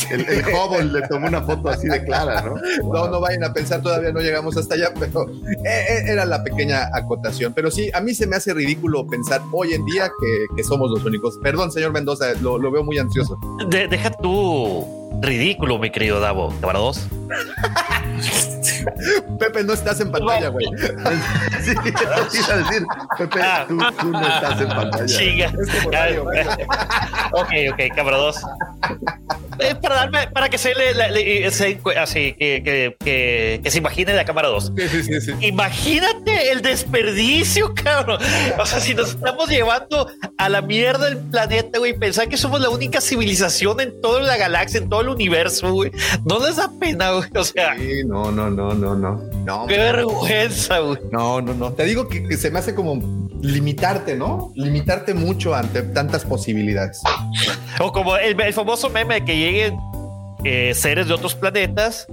El, 0.10 0.44
Hubble 0.46 0.86
le 0.86 1.08
tomó 1.08 1.28
una 1.28 1.42
foto 1.42 1.68
así 1.70 1.88
de 1.88 2.04
clara, 2.06 2.42
¿no? 2.42 2.56
No, 2.92 3.08
no 3.10 3.20
vayan 3.20 3.44
a 3.44 3.54
pensar, 3.54 3.82
todavía 3.82 4.12
no 4.12 4.22
llegamos 4.22 4.56
hasta 4.58 4.76
allá, 4.76 4.92
pero 4.98 5.30
eh, 5.30 5.64
eh, 5.66 6.04
era 6.08 6.26
la 6.26 6.44
pequeña 6.44 6.90
acotación. 6.94 7.54
Pero 7.54 7.70
sí, 7.70 7.92
a 7.94 8.00
mí 8.02 8.14
se 8.16 8.26
me 8.26 8.38
hace 8.38 8.54
ridículo 8.54 9.06
pensar 9.06 9.42
hoy 9.52 9.74
en 9.74 9.86
día 9.86 10.10
que, 10.20 10.46
que 10.56 10.64
somos 10.64 10.90
los 10.90 11.04
únicos. 11.06 11.38
Perdón, 11.44 11.72
señor 11.72 11.92
Mendoza, 11.92 12.34
lo, 12.42 12.58
lo 12.58 12.72
veo 12.72 12.84
muy 12.84 12.98
ansioso. 13.00 13.38
De- 13.70 13.88
deja 13.90 14.12
tú 14.12 15.01
ridículo, 15.20 15.78
mi 15.80 15.90
querido 15.92 16.20
Davo. 16.20 16.54
Cámara 16.62 16.80
dos. 16.80 17.02
Pepe, 19.40 19.64
no 19.64 19.74
estás 19.74 20.00
en 20.00 20.12
pantalla, 20.12 20.50
güey. 20.50 20.66
Sí, 21.62 21.76
así 21.78 22.38
iba 22.40 22.54
a 22.54 22.58
decir, 22.58 22.84
Pepe, 23.18 23.40
Ah. 23.44 23.66
tú, 23.68 23.78
tú 24.00 24.08
no 24.12 24.22
estás 24.28 24.62
en 24.62 24.68
pantalla. 24.68 25.06
Chinga. 25.06 25.54
Ok, 27.34 27.48
ok, 27.72 27.96
cámara 27.96 28.18
dos. 28.18 28.38
Es 29.60 29.76
para 29.76 29.96
darme, 29.96 30.28
para 30.28 30.50
que 30.50 30.58
se 30.58 30.74
le, 30.76 30.94
le- 30.94 31.12
le- 31.12 31.52
se- 31.52 31.80
así, 31.98 32.34
que, 32.34 32.62
que, 32.64 32.96
que, 33.00 33.62
que 33.64 33.72
se 33.72 33.78
imagine 33.78 34.14
la 34.14 34.26
cámara 34.26 34.48
2. 34.50 34.74
Sí, 34.76 35.04
sí, 35.04 35.22
sí. 35.22 35.32
Imagínate 35.40 36.52
el 36.52 36.62
desperdicio, 36.62 37.74
cabrón. 37.76 38.20
O 38.60 38.66
sea, 38.66 38.80
si 38.80 38.94
nos 38.96 39.10
estamos 39.12 39.48
llevando 39.50 40.10
a 40.38 40.50
la 40.50 40.62
mierda 40.62 41.08
el 41.08 41.18
planeta, 41.20 41.78
güey, 41.80 41.94
pensar 41.98 42.28
que 42.28 42.38
somos 42.38 42.60
la 42.60 42.70
única 42.70 43.00
civilización 43.00 43.80
en 43.82 44.02
toda 44.02 44.22
la 44.22 44.36
galaxia, 44.36 44.80
en 44.80 44.90
todo 44.90 45.01
el 45.02 45.10
universo, 45.10 45.74
güey, 45.74 45.92
no 46.26 46.40
les 46.46 46.56
da 46.56 46.70
pena, 46.80 47.12
güey. 47.12 47.30
O 47.36 47.44
sea, 47.44 47.76
Sí, 47.78 48.04
no, 48.06 48.32
no, 48.32 48.50
no, 48.50 48.74
no, 48.74 48.96
no. 48.96 49.22
No, 49.46 49.66
qué 49.68 49.78
vergüenza, 49.78 50.80
güey. 50.80 51.00
no, 51.12 51.42
no, 51.42 51.54
no. 51.54 51.74
Te 51.74 51.86
digo 51.86 52.08
que, 52.08 52.28
que 52.28 52.38
se 52.38 52.50
me 52.52 52.60
hace 52.60 52.74
como 52.76 53.30
limitarte, 53.42 54.16
¿no? 54.16 54.52
Limitarte 54.56 55.14
mucho 55.14 55.56
ante 55.56 55.82
tantas 55.82 56.24
posibilidades. 56.26 57.02
O 57.80 57.92
como 57.92 58.16
el, 58.18 58.40
el 58.40 58.54
famoso 58.54 58.90
meme 58.90 59.16
de 59.16 59.26
que 59.26 59.36
lleguen 59.38 59.78
eh, 60.44 60.74
seres 60.76 61.08
de 61.08 61.14
otros 61.14 61.36
planetas 61.36 62.08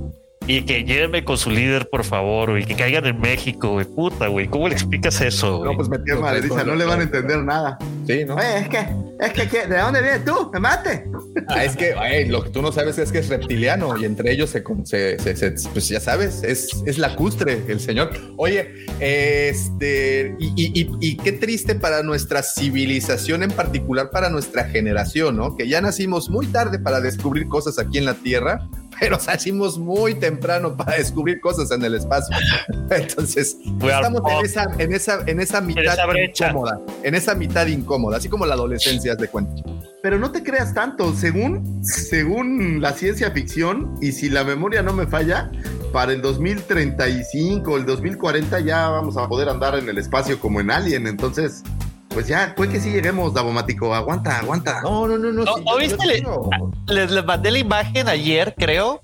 y 0.49 0.63
que 0.63 0.83
llévenme 0.83 1.25
con 1.25 1.37
su 1.39 1.51
líder, 1.51 1.89
por 1.91 2.03
favor, 2.05 2.51
güey, 2.51 2.65
que 2.65 2.75
caigan 2.75 3.07
en 3.07 3.21
México, 3.21 3.73
güey. 3.73 3.85
Puta, 3.87 4.27
güey. 4.29 4.49
¿Cómo 4.49 4.67
le 4.69 4.75
explicas 4.75 5.21
eso, 5.21 5.59
güey? 5.59 5.71
No, 5.71 5.77
pues 5.77 5.89
metido 5.89 6.21
madriza, 6.21 6.65
no 6.65 6.75
le 6.75 6.85
van 6.87 7.01
a 7.01 7.03
entender 7.05 7.39
nada. 7.45 7.79
Sí, 8.07 8.25
¿no? 8.25 8.35
Oye, 8.37 8.59
es 8.61 8.69
que, 8.69 8.79
es 9.21 9.49
que, 9.49 9.67
¿de 9.67 9.79
dónde 9.79 10.01
vienes 10.01 10.25
tú? 10.25 10.51
¿Me 10.53 10.59
mate? 10.61 11.05
Ah, 11.49 11.63
es 11.65 11.77
que 11.77 11.93
ay, 11.95 12.27
lo 12.29 12.43
que 12.43 12.51
tú 12.51 12.63
no 12.63 12.73
sabes 12.73 12.99
es 12.99 13.13
que 13.13 13.19
es 13.19 13.29
reptiliano 13.29 13.97
y 13.99 14.05
entre 14.07 14.33
ellos 14.33 14.49
se, 14.51 14.63
con- 14.63 14.87
se- 14.87 15.19
se- 15.19 15.37
se- 15.37 15.69
pues 15.71 15.89
ya 15.89 16.01
sabes, 16.01 16.43
es, 16.43 16.83
es 16.87 16.97
lacustre 16.99 17.63
el 17.69 17.79
señor. 17.81 18.11
Oye, 18.39 18.87
este, 19.01 20.35
y, 20.39 20.47
y- 20.57 20.81
y- 20.81 20.91
y 21.01 21.17
qué 21.17 21.33
triste 21.33 21.75
para 21.75 22.03
nuestra 22.03 22.43
civilización, 22.43 23.43
en 23.43 23.51
particular 23.51 24.11
para 24.11 24.31
nuestra 24.31 24.65
generación, 24.65 25.37
¿no? 25.37 25.57
Que 25.57 25.69
ya 25.69 25.81
nacimos 25.81 26.31
muy 26.31 26.47
tarde 26.47 26.79
para 26.79 27.01
descubrir 27.01 27.47
cosas 27.49 27.79
aquí 27.79 27.99
en 27.99 28.05
la 28.07 28.15
Tierra, 28.15 28.67
pero 29.01 29.19
nacimos 29.27 29.79
muy 29.79 30.15
temprano 30.15 30.77
para 30.77 30.97
descubrir 30.97 31.41
cosas 31.41 31.71
en 31.71 31.85
el 31.85 31.95
espacio. 31.95 32.37
Entonces, 32.91 33.57
We 33.81 33.93
are 33.93 34.07
estamos 34.07 34.23
en 34.31 34.45
esa, 34.45 34.65
en 34.79 34.93
esa, 34.93 35.21
en 35.27 35.41
esa 35.41 35.61
mitad 35.61 35.97
incómoda, 36.15 36.81
en 37.03 37.15
esa 37.15 37.35
mitad 37.35 37.67
incómoda, 37.67 38.17
así 38.17 38.29
como 38.29 38.47
la 38.47 38.55
adolescencia, 38.55 39.13
haz 39.13 39.19
de 39.19 39.29
cuenta. 39.29 39.63
Pero 40.03 40.19
no 40.19 40.31
te 40.31 40.43
creas 40.43 40.75
tanto, 40.75 41.13
según, 41.15 41.85
según 41.85 42.81
la 42.81 42.93
ciencia 42.93 43.31
ficción, 43.33 43.97
y 44.01 44.13
si 44.13 44.31
la 44.31 44.45
memoria 44.45 44.83
no 44.83 44.93
me 44.93 45.07
falla, 45.07 45.51
para 45.93 46.13
el 46.13 46.23
2035 46.23 47.71
o 47.71 47.77
el 47.77 47.87
2040 47.87 48.61
ya 48.61 48.89
vamos 48.89 49.17
a 49.17 49.27
poder 49.27 49.49
andar 49.49 49.77
en 49.79 49.89
el 49.89 49.99
espacio 49.99 50.39
como 50.39 50.61
en 50.61 50.71
Alien, 50.71 51.07
entonces, 51.07 51.63
pues 52.09 52.27
ya, 52.27 52.55
puede 52.57 52.73
que 52.73 52.81
sí 52.81 52.91
lleguemos, 52.91 53.35
Davomático, 53.35 53.95
aguanta, 53.95 54.39
aguanta. 54.39 54.81
No, 54.83 55.07
no, 55.07 55.19
no, 55.19 55.31
no. 55.33 55.45
¿No- 55.45 55.57
sí, 55.57 56.23
Les, 56.89 57.11
les 57.11 57.25
mandé 57.25 57.51
la 57.51 57.59
imagen 57.59 58.09
ayer, 58.09 58.55
creo, 58.57 59.01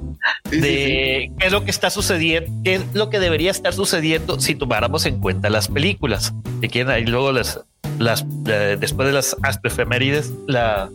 Sí, 0.50 0.56
sí, 0.56 0.60
de 0.60 1.32
qué 1.38 1.46
es 1.46 1.52
lo 1.52 1.64
que 1.64 1.70
está 1.70 1.90
sucediendo, 1.90 2.50
qué 2.64 2.76
es 2.76 2.82
lo 2.94 3.10
que 3.10 3.18
debería 3.20 3.50
estar 3.50 3.72
sucediendo 3.74 4.40
si 4.40 4.54
tomáramos 4.54 5.04
en 5.06 5.20
cuenta 5.20 5.50
las 5.50 5.68
películas. 5.68 6.32
Si 6.60 6.68
quieren, 6.68 6.90
ahí 6.90 7.04
luego 7.04 7.30
las, 7.32 7.60
las 7.98 8.24
eh, 8.46 8.76
después 8.80 9.06
de 9.06 9.12
las 9.12 9.36
efemérides, 9.62 10.32
la, 10.46 10.88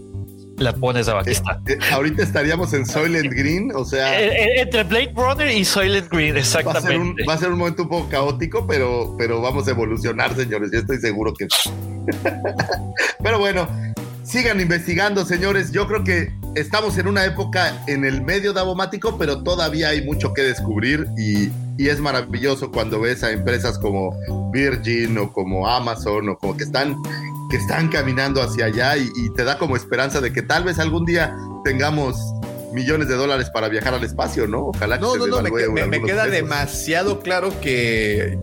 la 0.59 0.73
pones 0.73 1.07
abajo. 1.07 1.23
Aquí 1.23 1.31
está. 1.31 1.59
Eh, 1.67 1.77
ahorita 1.91 2.23
estaríamos 2.23 2.73
en 2.73 2.85
Soylent 2.85 3.33
Green, 3.33 3.71
o 3.75 3.85
sea, 3.85 4.19
Eh, 4.19 4.27
eh, 4.27 4.61
entre 4.61 4.83
Blade 4.83 5.13
Runner 5.15 5.49
y 5.49 5.65
Soylent 5.65 6.09
Green, 6.09 6.35
va 6.35 6.39
a, 6.39 6.43
ser 6.43 6.65
un, 6.65 6.69
exactamente. 6.69 7.25
va 7.25 7.33
a 7.33 7.37
ser 7.37 7.51
un 7.51 7.59
momento 7.59 7.83
un 7.83 7.89
poco 7.89 8.09
caótico, 8.09 8.65
pero, 8.67 9.15
pero 9.17 9.41
vamos 9.41 9.67
a 9.67 9.71
evolucionar, 9.71 10.35
señores. 10.35 10.69
Yo 10.71 10.79
estoy 10.79 10.97
seguro 10.97 11.33
que 11.33 11.47
pero 13.23 13.39
bueno, 13.39 13.67
sigan 14.23 14.59
investigando, 14.59 15.25
señores. 15.25 15.71
Yo 15.71 15.87
creo 15.87 16.03
que 16.03 16.31
estamos 16.55 16.97
en 16.97 17.07
una 17.07 17.25
época 17.25 17.83
en 17.87 18.05
el 18.05 18.21
medio 18.21 18.53
davomático, 18.53 19.17
pero 19.17 19.43
todavía 19.43 19.89
hay 19.89 20.03
mucho 20.03 20.33
que 20.33 20.41
descubrir 20.41 21.07
y, 21.17 21.49
y 21.77 21.89
es 21.89 21.99
maravilloso 21.99 22.71
cuando 22.71 22.99
ves 22.99 23.23
a 23.23 23.31
empresas 23.31 23.77
como 23.79 24.17
Virgin 24.51 25.17
o 25.17 25.31
como 25.31 25.67
Amazon 25.67 26.29
o 26.29 26.37
como 26.37 26.57
que 26.57 26.63
están 26.63 26.95
que 27.49 27.57
están 27.57 27.89
caminando 27.89 28.41
hacia 28.41 28.65
allá 28.65 28.95
y, 28.97 29.09
y 29.15 29.29
te 29.33 29.43
da 29.43 29.57
como 29.57 29.75
esperanza 29.75 30.21
de 30.21 30.31
que 30.31 30.41
tal 30.41 30.63
vez 30.63 30.79
algún 30.79 31.05
día 31.05 31.35
tengamos 31.63 32.15
millones 32.73 33.07
de 33.07 33.15
dólares 33.15 33.49
para 33.49 33.67
viajar 33.69 33.95
al 33.95 34.03
espacio, 34.03 34.45
¿no? 34.47 34.67
Ojalá 34.67 34.97
que 34.97 35.01
No, 35.03 35.13
se 35.13 35.17
no, 35.19 35.27
no, 35.27 35.41
me, 35.41 35.49
me- 35.69 35.87
me 35.87 36.01
queda 36.03 36.25
pesos. 36.25 36.31
demasiado 36.37 37.19
claro 37.21 37.51
que, 37.61 38.37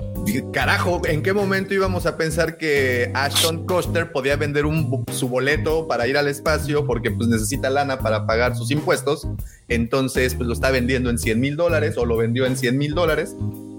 carajo, 0.53 1.01
¿en 1.07 1.23
qué 1.23 1.33
momento 1.33 1.73
íbamos 1.75 2.07
a 2.07 2.16
pensar 2.16 2.57
que 2.59 3.12
Ashton 3.14 3.64
Kutcher 3.66 4.11
podía 4.11 4.35
vender 4.35 4.66
un, 4.66 5.05
su 5.12 5.29
boleto 5.29 5.87
para 5.87 6.09
ir 6.09 6.19
al 6.19 6.27
espacio 6.27 6.85
porque 6.85 7.12
pues 7.12 7.29
necesita 7.29 7.71
lana 7.71 8.01
para 8.01 8.27
pagar 8.27 8.57
sus 8.57 8.73
impuestos? 8.73 9.29
Entonces, 9.69 10.35
pues 10.35 10.49
lo 10.49 10.53
está 10.55 10.73
vendiendo 10.73 11.09
en 11.11 11.19
100 11.19 11.38
mil 11.38 11.55
dólares 11.55 11.97
o 11.97 12.05
lo 12.05 12.16
vendió 12.16 12.47
en 12.47 12.57
100 12.57 12.77
mil 12.77 12.95
dólares 12.95 13.37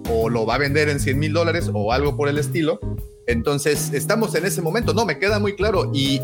o 0.09 0.29
lo 0.29 0.45
va 0.45 0.55
a 0.55 0.57
vender 0.59 0.87
en 0.87 1.01
100 1.01 1.19
mil 1.19 1.33
dólares 1.33 1.69
o 1.73 1.91
algo 1.91 2.15
por 2.15 2.29
el 2.29 2.37
estilo. 2.37 2.79
Entonces, 3.27 3.91
estamos 3.93 4.33
en 4.35 4.45
ese 4.45 4.61
momento, 4.61 4.93
no, 4.93 5.05
me 5.05 5.19
queda 5.19 5.39
muy 5.39 5.55
claro. 5.55 5.91
Y... 5.93 6.21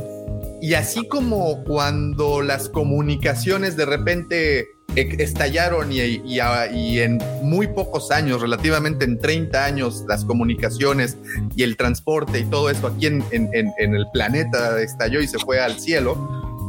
Y 0.62 0.76
así 0.76 1.06
como 1.10 1.62
cuando 1.66 2.42
las 2.42 2.70
comunicaciones 2.70 3.76
de 3.76 3.86
repente 3.86 4.60
e- 4.96 5.16
estallaron 5.20 5.92
y, 5.92 6.00
y 6.00 7.00
en 7.00 7.20
muy 7.42 7.68
pocos 7.68 8.12
años, 8.12 8.40
relativamente 8.42 9.04
en 9.04 9.20
30 9.20 9.66
años, 9.66 10.06
las 10.08 10.24
comunicaciones 10.24 11.18
y 11.54 11.64
el 11.64 11.76
transporte 11.76 12.40
y 12.40 12.46
todo 12.46 12.70
esto 12.70 12.88
aquí 12.88 13.08
en- 13.08 13.26
en- 13.32 13.50
en 13.78 13.94
el 13.94 14.06
planeta 14.14 14.82
estalló 14.82 15.20
y 15.20 15.28
se 15.28 15.38
fue 15.38 15.60
al 15.60 15.82
cielo, 15.82 16.16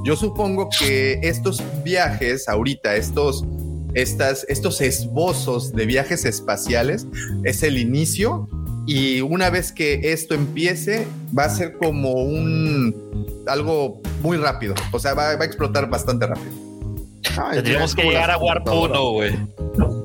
yo 0.05 0.16
supongo 0.16 0.68
que 0.77 1.20
estos 1.23 1.62
viajes 1.85 2.49
ahorita, 2.49 2.97
estos, 2.97 3.44
estas, 3.94 4.44
estos 4.49 4.81
esbozos 4.81 5.70
de 5.73 5.87
viajes 5.87 6.25
espaciales, 6.25 7.07
es 7.44 7.62
el 7.62 7.79
inicio 7.79 8.49
y 8.87 9.20
una 9.20 9.51
vez 9.51 9.73
que 9.73 10.12
esto 10.12 10.35
empiece, 10.35 11.07
va 11.37 11.44
a 11.44 11.49
ser 11.49 11.77
como 11.79 12.12
un 12.12 13.44
algo 13.47 14.01
muy 14.23 14.37
rápido. 14.37 14.75
O 14.92 14.99
sea, 14.99 15.14
va, 15.14 15.37
va 15.37 15.42
a 15.42 15.47
explotar 15.47 15.88
bastante 15.88 16.27
rápido. 16.27 16.53
Ay, 17.37 17.57
Tendríamos 17.57 17.90
es 17.90 17.97
que 17.97 18.03
llegar 18.03 18.31
a 18.31 18.38
Warp 18.38 18.64
computadoras. 18.66 19.01
1, 19.01 19.11
güey. 19.12 20.04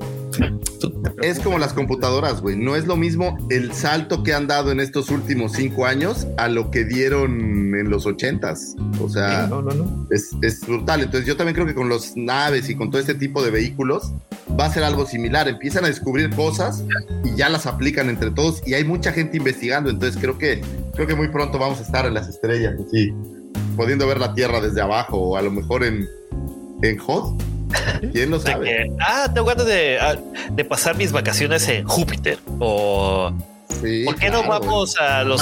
Es 1.22 1.40
como 1.40 1.58
las 1.58 1.72
computadoras, 1.72 2.40
güey. 2.40 2.56
No 2.56 2.76
es 2.76 2.86
lo 2.86 2.96
mismo 2.96 3.36
el 3.50 3.72
salto 3.72 4.22
que 4.22 4.32
han 4.32 4.46
dado 4.46 4.70
en 4.72 4.80
estos 4.80 5.10
últimos 5.10 5.52
cinco 5.52 5.86
años 5.86 6.26
a 6.36 6.48
lo 6.48 6.70
que 6.70 6.84
dieron 6.84 7.74
en 7.74 7.90
los 7.90 8.06
ochentas. 8.06 8.74
O 9.02 9.08
sea, 9.08 9.46
no, 9.46 9.62
no, 9.62 9.72
no. 9.72 10.06
es, 10.10 10.30
es 10.42 10.60
brutal. 10.66 11.02
Entonces 11.02 11.26
yo 11.26 11.36
también 11.36 11.54
creo 11.54 11.66
que 11.66 11.74
con 11.74 11.88
los 11.88 12.16
naves 12.16 12.68
y 12.70 12.74
con 12.74 12.90
todo 12.90 13.00
este 13.00 13.14
tipo 13.14 13.42
de 13.42 13.50
vehículos 13.50 14.12
va 14.58 14.66
a 14.66 14.72
ser 14.72 14.84
algo 14.84 15.06
similar. 15.06 15.48
Empiezan 15.48 15.84
a 15.84 15.88
descubrir 15.88 16.30
cosas 16.30 16.84
y 17.24 17.36
ya 17.36 17.48
las 17.48 17.66
aplican 17.66 18.08
entre 18.08 18.30
todos 18.30 18.62
y 18.66 18.74
hay 18.74 18.84
mucha 18.84 19.12
gente 19.12 19.36
investigando. 19.36 19.90
Entonces 19.90 20.20
creo 20.20 20.38
que 20.38 20.62
creo 20.94 21.06
que 21.06 21.14
muy 21.14 21.28
pronto 21.28 21.58
vamos 21.58 21.78
a 21.80 21.82
estar 21.82 22.06
en 22.06 22.14
las 22.14 22.28
estrellas. 22.28 22.74
Sí. 22.90 23.12
pudiendo 23.76 24.06
ver 24.06 24.18
la 24.18 24.34
Tierra 24.34 24.60
desde 24.60 24.80
abajo 24.80 25.16
o 25.16 25.36
a 25.36 25.42
lo 25.42 25.50
mejor 25.50 25.84
en, 25.84 26.08
en 26.82 26.98
Hot. 26.98 27.42
¿Quién 28.12 28.30
lo 28.30 28.38
De 28.38 28.52
sabe? 28.52 28.66
que, 28.66 28.92
ah, 29.00 29.30
tengo 29.32 29.46
ganas 29.46 29.66
de, 29.66 29.98
ah, 30.00 30.16
de 30.52 30.64
pasar 30.64 30.96
mis 30.96 31.12
vacaciones 31.12 31.68
en 31.68 31.86
Júpiter. 31.86 32.38
O, 32.58 33.32
Sí, 33.82 34.02
¿por 34.04 34.16
qué 34.16 34.30
no 34.30 34.42
vamos 34.42 34.96
a 35.00 35.22
los 35.22 35.40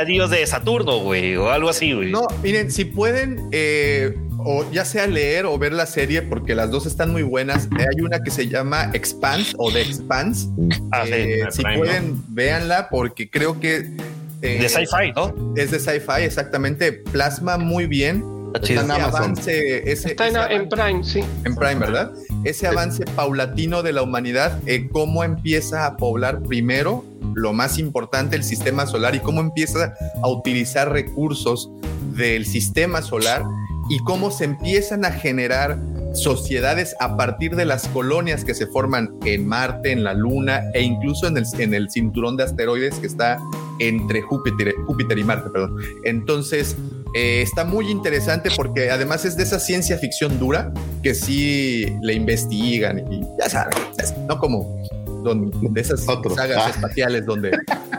anillos 0.00 0.30
de 0.30 0.44
Saturno, 0.46 1.00
güey? 1.00 1.36
O 1.36 1.50
algo 1.50 1.68
así, 1.68 1.92
güey. 1.92 2.10
No, 2.10 2.26
miren, 2.42 2.72
si 2.72 2.86
pueden, 2.86 3.48
eh, 3.52 4.16
o 4.38 4.64
ya 4.72 4.84
sea 4.86 5.06
leer 5.06 5.44
o 5.44 5.58
ver 5.58 5.74
la 5.74 5.84
serie, 5.84 6.22
porque 6.22 6.54
las 6.54 6.70
dos 6.70 6.86
están 6.86 7.12
muy 7.12 7.22
buenas. 7.22 7.66
Eh, 7.78 7.84
Hay 7.94 8.00
una 8.00 8.20
que 8.20 8.30
se 8.30 8.48
llama 8.48 8.90
Expanse 8.94 9.52
o 9.58 9.70
The 9.70 9.82
Expanse. 9.82 10.48
Ah, 10.92 11.04
sí, 11.04 11.12
Eh, 11.12 11.44
si 11.50 11.62
Prime, 11.62 11.78
pueden, 11.78 12.22
véanla, 12.28 12.88
porque 12.88 13.28
creo 13.28 13.60
que 13.60 13.90
eh, 14.40 14.58
de 14.60 14.68
sci-fi, 14.68 15.12
¿no? 15.14 15.34
es 15.54 15.70
de 15.70 15.78
sci-fi, 15.78 16.22
exactamente. 16.22 16.92
Plasma 16.92 17.58
muy 17.58 17.86
bien 17.86 18.24
Está 18.54 18.72
en 18.72 18.90
Amazon. 18.90 19.22
avance, 19.22 19.90
ese, 19.92 20.10
Está 20.10 20.28
en, 20.28 20.36
ese 20.36 20.54
en 20.54 20.68
Prime, 20.68 21.04
sí. 21.04 21.24
en 21.44 21.54
Prime, 21.54 21.76
¿verdad? 21.76 22.12
Ese 22.44 22.66
avance 22.66 23.04
paulatino 23.04 23.82
de 23.82 23.92
la 23.92 24.02
humanidad, 24.02 24.58
eh, 24.66 24.88
cómo 24.90 25.24
empieza 25.24 25.86
a 25.86 25.96
poblar 25.96 26.42
primero, 26.42 27.04
lo 27.34 27.52
más 27.52 27.78
importante, 27.78 28.36
el 28.36 28.44
sistema 28.44 28.86
solar 28.86 29.14
y 29.14 29.20
cómo 29.20 29.40
empieza 29.40 29.94
a 30.22 30.28
utilizar 30.28 30.90
recursos 30.90 31.70
del 32.14 32.46
sistema 32.46 33.02
solar 33.02 33.44
y 33.90 33.98
cómo 34.00 34.30
se 34.30 34.44
empiezan 34.44 35.04
a 35.04 35.12
generar 35.12 35.78
sociedades 36.12 36.96
a 37.00 37.16
partir 37.16 37.54
de 37.56 37.64
las 37.64 37.86
colonias 37.88 38.44
que 38.44 38.54
se 38.54 38.66
forman 38.66 39.10
en 39.24 39.46
Marte, 39.46 39.92
en 39.92 40.04
la 40.04 40.14
Luna 40.14 40.62
e 40.74 40.82
incluso 40.82 41.26
en 41.26 41.36
el, 41.36 41.44
en 41.58 41.74
el 41.74 41.90
cinturón 41.90 42.36
de 42.36 42.44
asteroides 42.44 42.94
que 42.96 43.06
está 43.06 43.38
entre 43.78 44.22
Júpiter, 44.22 44.74
Júpiter 44.86 45.18
y 45.18 45.24
Marte, 45.24 45.50
perdón. 45.50 45.76
Entonces, 46.04 46.76
eh, 47.14 47.40
está 47.42 47.64
muy 47.64 47.90
interesante 47.90 48.50
porque 48.56 48.90
además 48.90 49.24
es 49.24 49.36
de 49.36 49.42
esa 49.44 49.58
ciencia 49.60 49.96
ficción 49.98 50.38
dura 50.38 50.72
que 51.02 51.14
sí 51.14 51.86
le 52.02 52.14
investigan 52.14 53.10
y 53.12 53.20
ya 53.40 53.48
saben, 53.48 53.78
no 54.26 54.38
como 54.38 54.84
don- 55.24 55.50
de 55.72 55.80
esas 55.80 56.04
sagas 56.04 56.58
Ah. 56.66 56.70
espaciales 56.70 57.24
donde 57.26 57.50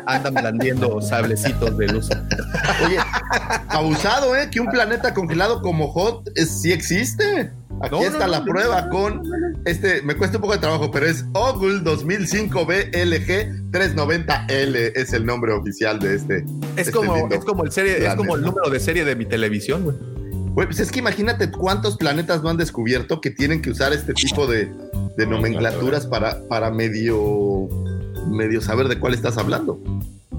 andan 0.05 0.33
blandiendo 0.33 1.01
sablecitos 1.01 1.77
de 1.77 1.87
luz. 1.87 2.09
Oye, 2.85 2.97
abusado, 3.69 4.35
¿eh? 4.35 4.49
Que 4.51 4.59
un 4.59 4.67
planeta 4.67 5.13
congelado 5.13 5.61
como 5.61 5.91
Hot 5.91 6.29
es, 6.35 6.61
sí 6.61 6.71
existe. 6.71 7.51
Aquí 7.81 7.95
No, 7.95 8.01
está 8.01 8.25
no, 8.25 8.31
la 8.31 8.39
no, 8.39 8.45
prueba 8.45 8.81
no, 8.83 8.89
con 8.89 9.21
este, 9.65 10.01
me 10.01 10.15
cuesta 10.15 10.37
un 10.37 10.41
poco 10.41 10.53
de 10.53 10.59
trabajo, 10.59 10.91
pero 10.91 11.05
es 11.05 11.25
Ogul 11.33 11.83
2005 11.83 12.65
BLG 12.65 13.71
390L 13.71 14.91
es 14.95 15.13
el 15.13 15.25
nombre 15.25 15.53
oficial 15.53 15.99
de 15.99 16.15
este. 16.15 16.37
Es 16.75 16.87
este 16.87 16.91
como, 16.91 17.15
lindo 17.15 17.35
es 17.35 17.45
como 17.45 17.63
el 17.63 17.71
serie, 17.71 18.05
es 18.05 18.15
como 18.15 18.35
el 18.35 18.41
número 18.41 18.69
de 18.69 18.79
serie 18.79 19.05
de 19.05 19.15
mi 19.15 19.25
televisión, 19.25 19.83
güey. 19.83 19.95
Güey, 20.53 20.67
pues 20.67 20.79
es 20.79 20.91
que 20.91 20.99
imagínate 20.99 21.51
cuántos 21.51 21.95
planetas 21.97 22.41
no 22.43 22.49
han 22.49 22.57
descubierto 22.57 23.21
que 23.21 23.29
tienen 23.29 23.61
que 23.61 23.69
usar 23.69 23.93
este 23.93 24.13
tipo 24.13 24.47
de, 24.47 24.69
de 25.15 25.27
nomenclaturas 25.27 26.07
para, 26.07 26.41
para 26.47 26.71
medio, 26.71 27.67
medio 28.27 28.59
saber 28.59 28.87
de 28.87 28.99
cuál 28.99 29.13
estás 29.13 29.37
hablando. 29.37 29.79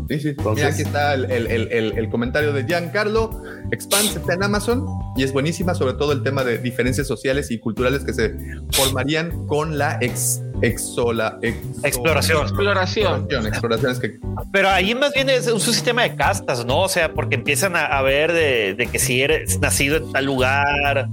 Sí, 0.08 0.20
sí. 0.20 0.28
Entonces- 0.30 0.64
Mira, 0.64 0.68
aquí 0.74 0.82
está 0.82 1.14
el, 1.14 1.30
el- 1.30 1.46
el- 1.46 1.72
el- 1.72 1.98
el 1.98 2.08
comentario 2.08 2.52
de 2.52 2.64
Giancarlo. 2.64 3.42
Expanse 3.70 4.18
está 4.18 4.34
en 4.34 4.42
Amazon 4.42 4.86
y 5.16 5.22
es 5.22 5.32
buenísima, 5.32 5.74
sobre 5.74 5.94
todo 5.94 6.12
el 6.12 6.22
tema 6.22 6.42
de 6.44 6.58
diferencias 6.58 7.06
sociales 7.06 7.50
y 7.50 7.58
culturales 7.58 8.04
que 8.04 8.12
se 8.12 8.34
formarían 8.72 9.46
con 9.46 9.78
la 9.78 9.98
ex, 10.00 10.40
exola, 10.62 11.38
exo- 11.42 11.84
Exploración. 11.84 12.42
Exploración. 12.42 13.06
exploración, 13.12 13.46
exploraciones 13.46 13.98
que 13.98 14.18
Pero 14.52 14.68
ahí 14.70 14.94
más 14.94 15.12
bien 15.14 15.30
es 15.30 15.46
un 15.46 15.60
sistema 15.60 16.02
de 16.02 16.16
castas, 16.16 16.64
¿no? 16.64 16.80
O 16.82 16.88
sea, 16.88 17.12
porque 17.12 17.34
empiezan 17.36 17.76
a, 17.76 17.84
a 17.86 18.02
ver 18.02 18.32
de, 18.32 18.74
de 18.74 18.86
que 18.86 18.98
si 18.98 19.22
eres 19.22 19.58
nacido 19.60 19.96
en 19.98 20.12
tal 20.12 20.24
lugar. 20.24 21.08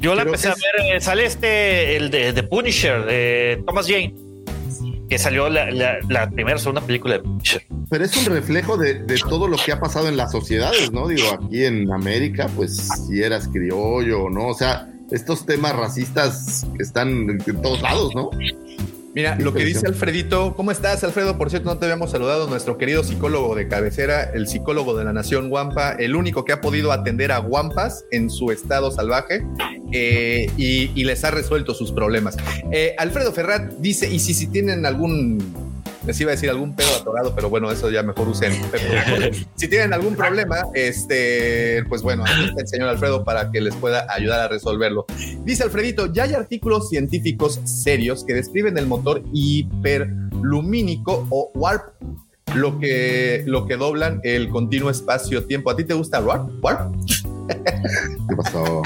Yo 0.00 0.14
la 0.14 0.22
Pero 0.22 0.30
empecé 0.34 0.48
es- 0.48 0.54
a 0.54 0.56
ver, 0.82 0.96
eh, 0.96 1.00
sale 1.00 1.24
este, 1.24 1.96
el 1.96 2.10
de, 2.10 2.32
de 2.32 2.42
Punisher, 2.42 3.04
de 3.06 3.62
Thomas 3.66 3.86
Jane, 3.86 4.14
que 5.08 5.18
salió 5.18 5.48
la, 5.48 5.70
la, 5.70 6.30
primera, 6.30 6.58
segunda 6.58 6.80
película 6.80 7.18
de. 7.18 7.24
Pero 7.90 8.04
es 8.04 8.16
un 8.16 8.34
reflejo 8.34 8.76
de, 8.76 8.94
de 8.94 9.18
todo 9.18 9.48
lo 9.48 9.56
que 9.56 9.72
ha 9.72 9.80
pasado 9.80 10.08
en 10.08 10.16
las 10.16 10.32
sociedades, 10.32 10.92
¿no? 10.92 11.08
Digo, 11.08 11.26
aquí 11.32 11.64
en 11.64 11.92
América, 11.92 12.48
pues 12.56 12.88
si 13.06 13.22
eras 13.22 13.48
criollo 13.48 14.24
o 14.24 14.30
no, 14.30 14.48
o 14.48 14.54
sea, 14.54 14.88
estos 15.10 15.46
temas 15.46 15.76
racistas 15.76 16.66
están 16.78 17.08
en 17.30 17.62
todos 17.62 17.82
lados, 17.82 18.14
¿no? 18.14 18.30
Mira, 19.14 19.36
lo 19.36 19.54
que 19.54 19.64
dice. 19.64 19.86
Alfredito, 19.86 20.54
¿cómo 20.56 20.72
estás, 20.72 21.04
Alfredo? 21.04 21.38
Por 21.38 21.48
cierto, 21.48 21.68
no 21.68 21.78
te 21.78 21.86
habíamos 21.86 22.10
saludado, 22.10 22.48
nuestro 22.48 22.76
querido 22.76 23.04
psicólogo 23.04 23.54
de 23.54 23.68
cabecera, 23.68 24.24
el 24.24 24.48
psicólogo 24.48 24.96
de 24.96 25.04
la 25.04 25.12
nación 25.12 25.50
Guampa, 25.50 25.92
el 25.92 26.16
único 26.16 26.44
que 26.44 26.52
ha 26.52 26.60
podido 26.60 26.90
atender 26.90 27.30
a 27.30 27.38
Guampas 27.38 28.06
en 28.10 28.28
su 28.28 28.50
estado 28.50 28.90
salvaje 28.90 29.46
eh, 29.92 30.50
y, 30.56 30.90
y 31.00 31.04
les 31.04 31.22
ha 31.22 31.30
resuelto 31.30 31.74
sus 31.74 31.92
problemas. 31.92 32.36
Eh, 32.72 32.94
Alfredo 32.98 33.32
Ferrat 33.32 33.74
dice, 33.78 34.10
y 34.10 34.18
si, 34.18 34.34
si 34.34 34.48
tienen 34.48 34.84
algún, 34.84 35.38
les 36.06 36.20
iba 36.20 36.30
a 36.30 36.34
decir 36.34 36.50
algún 36.50 36.74
pedo 36.74 36.94
atorado, 36.94 37.34
pero 37.34 37.48
bueno, 37.48 37.70
eso 37.70 37.90
ya 37.90 38.02
mejor 38.02 38.28
usen. 38.28 38.52
si 39.54 39.68
tienen 39.68 39.92
algún 39.92 40.14
problema, 40.14 40.56
este, 40.74 41.84
pues 41.88 42.02
bueno, 42.02 42.24
aquí 42.24 42.44
está 42.44 42.60
el 42.62 42.68
señor 42.68 42.88
Alfredo 42.88 43.24
para 43.24 43.50
que 43.50 43.60
les 43.60 43.74
pueda 43.74 44.06
ayudar 44.10 44.40
a 44.40 44.48
resolverlo. 44.48 45.06
Dice 45.44 45.62
Alfredito, 45.62 46.12
ya 46.12 46.24
hay 46.24 46.34
artículos 46.34 46.88
científicos 46.88 47.60
serios 47.64 48.24
que 48.24 48.34
describen 48.34 48.76
el 48.78 48.86
motor 48.86 49.22
hiperlumínico 49.32 51.26
o 51.30 51.50
warp, 51.54 51.94
lo 52.54 52.78
que, 52.78 53.42
lo 53.46 53.66
que 53.66 53.76
doblan 53.76 54.20
el 54.22 54.48
continuo 54.48 54.90
espacio-tiempo. 54.90 55.70
¿A 55.70 55.76
ti 55.76 55.84
te 55.84 55.94
gusta 55.94 56.20
warp? 56.20 56.62
¿Warp? 56.62 56.94
¿Qué 58.28 58.36
pasó? 58.36 58.82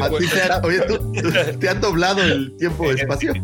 A 0.00 0.10
ti 0.18 0.26
te 0.28 0.42
han, 0.42 0.64
oye, 0.64 0.80
¿tú, 0.82 0.98
tú- 1.12 1.58
te 1.58 1.68
han 1.68 1.80
doblado 1.80 2.22
el 2.22 2.56
tiempo-espacio. 2.58 3.32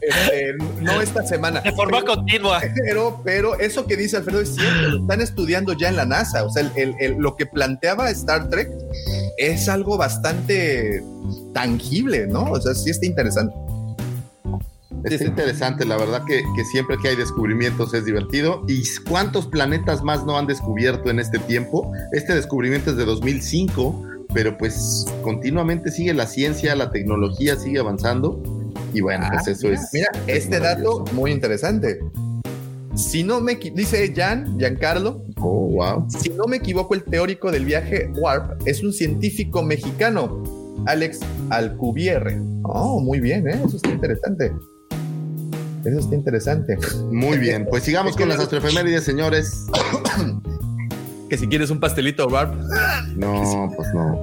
Este, 0.00 0.54
no 0.80 1.00
esta 1.00 1.26
semana. 1.26 1.60
De 1.60 1.72
forma 1.72 2.02
continua. 2.04 2.60
Pero, 2.86 3.20
pero 3.24 3.58
eso 3.58 3.86
que 3.86 3.96
dice 3.96 4.16
Alfredo 4.18 4.40
es 4.40 4.54
cierto, 4.54 4.88
lo 4.88 4.96
están 5.02 5.20
estudiando 5.20 5.72
ya 5.74 5.88
en 5.88 5.96
la 5.96 6.04
NASA. 6.06 6.44
O 6.44 6.50
sea, 6.50 6.62
el- 6.62 6.72
el- 6.76 6.94
el- 7.00 7.14
lo 7.18 7.36
que 7.36 7.46
planteaba 7.46 8.10
Star 8.10 8.48
Trek 8.48 8.68
es 9.38 9.68
algo 9.68 9.96
bastante 9.98 11.02
tangible, 11.54 12.26
¿no? 12.26 12.44
O 12.50 12.60
sea, 12.60 12.74
sí 12.74 12.90
está 12.90 13.06
interesante. 13.06 13.54
Está 15.04 15.24
interesante, 15.24 15.84
la 15.84 15.96
verdad 15.96 16.24
que, 16.26 16.42
que 16.56 16.64
siempre 16.64 16.96
que 17.00 17.08
hay 17.08 17.16
descubrimientos 17.16 17.94
es 17.94 18.04
divertido. 18.04 18.64
¿Y 18.68 18.82
cuántos 19.08 19.46
planetas 19.46 20.02
más 20.02 20.24
no 20.26 20.36
han 20.36 20.46
descubierto 20.46 21.10
en 21.10 21.20
este 21.20 21.38
tiempo? 21.38 21.92
Este 22.12 22.34
descubrimiento 22.34 22.90
es 22.90 22.96
de 22.96 23.04
2005, 23.04 24.04
pero 24.34 24.58
pues 24.58 25.06
continuamente 25.22 25.90
sigue 25.90 26.12
la 26.12 26.26
ciencia, 26.26 26.74
la 26.74 26.90
tecnología 26.90 27.56
sigue 27.56 27.78
avanzando. 27.78 28.42
Y 28.92 29.00
bueno, 29.00 29.26
pues 29.32 29.46
eso 29.46 29.68
mira, 29.68 29.80
es. 29.80 29.88
Mira, 29.92 30.10
es 30.26 30.44
este 30.44 30.60
dato 30.60 31.04
muy 31.12 31.30
interesante. 31.30 32.00
Si 32.96 33.22
no 33.22 33.40
me 33.40 33.54
dice 33.54 34.12
Jan, 34.14 34.58
Giancarlo, 34.58 35.22
Oh, 35.36 35.68
wow. 35.70 36.06
si 36.08 36.28
no 36.30 36.44
me 36.46 36.56
equivoco, 36.56 36.94
el 36.94 37.04
teórico 37.04 37.50
del 37.50 37.64
viaje 37.64 38.10
Warp 38.16 38.60
es 38.66 38.82
un 38.82 38.92
científico 38.92 39.62
mexicano, 39.62 40.42
Alex 40.86 41.20
Alcubierre. 41.50 42.40
Oh, 42.64 43.00
muy 43.00 43.20
bien, 43.20 43.48
¿eh? 43.48 43.60
eso 43.64 43.76
está 43.76 43.90
interesante. 43.90 44.52
Eso 45.84 45.98
está 45.98 46.14
interesante. 46.14 46.78
Muy 47.10 47.38
bien, 47.38 47.66
pues 47.68 47.84
sigamos 47.84 48.16
con 48.16 48.28
las 48.28 48.38
astroefemérides, 48.40 49.04
señores. 49.04 49.66
Que 51.28 51.38
si 51.38 51.46
quieres 51.46 51.70
un 51.70 51.78
pastelito 51.78 52.26
Warp, 52.26 52.52
No, 53.14 53.72
pues 53.76 53.88
no. 53.94 54.20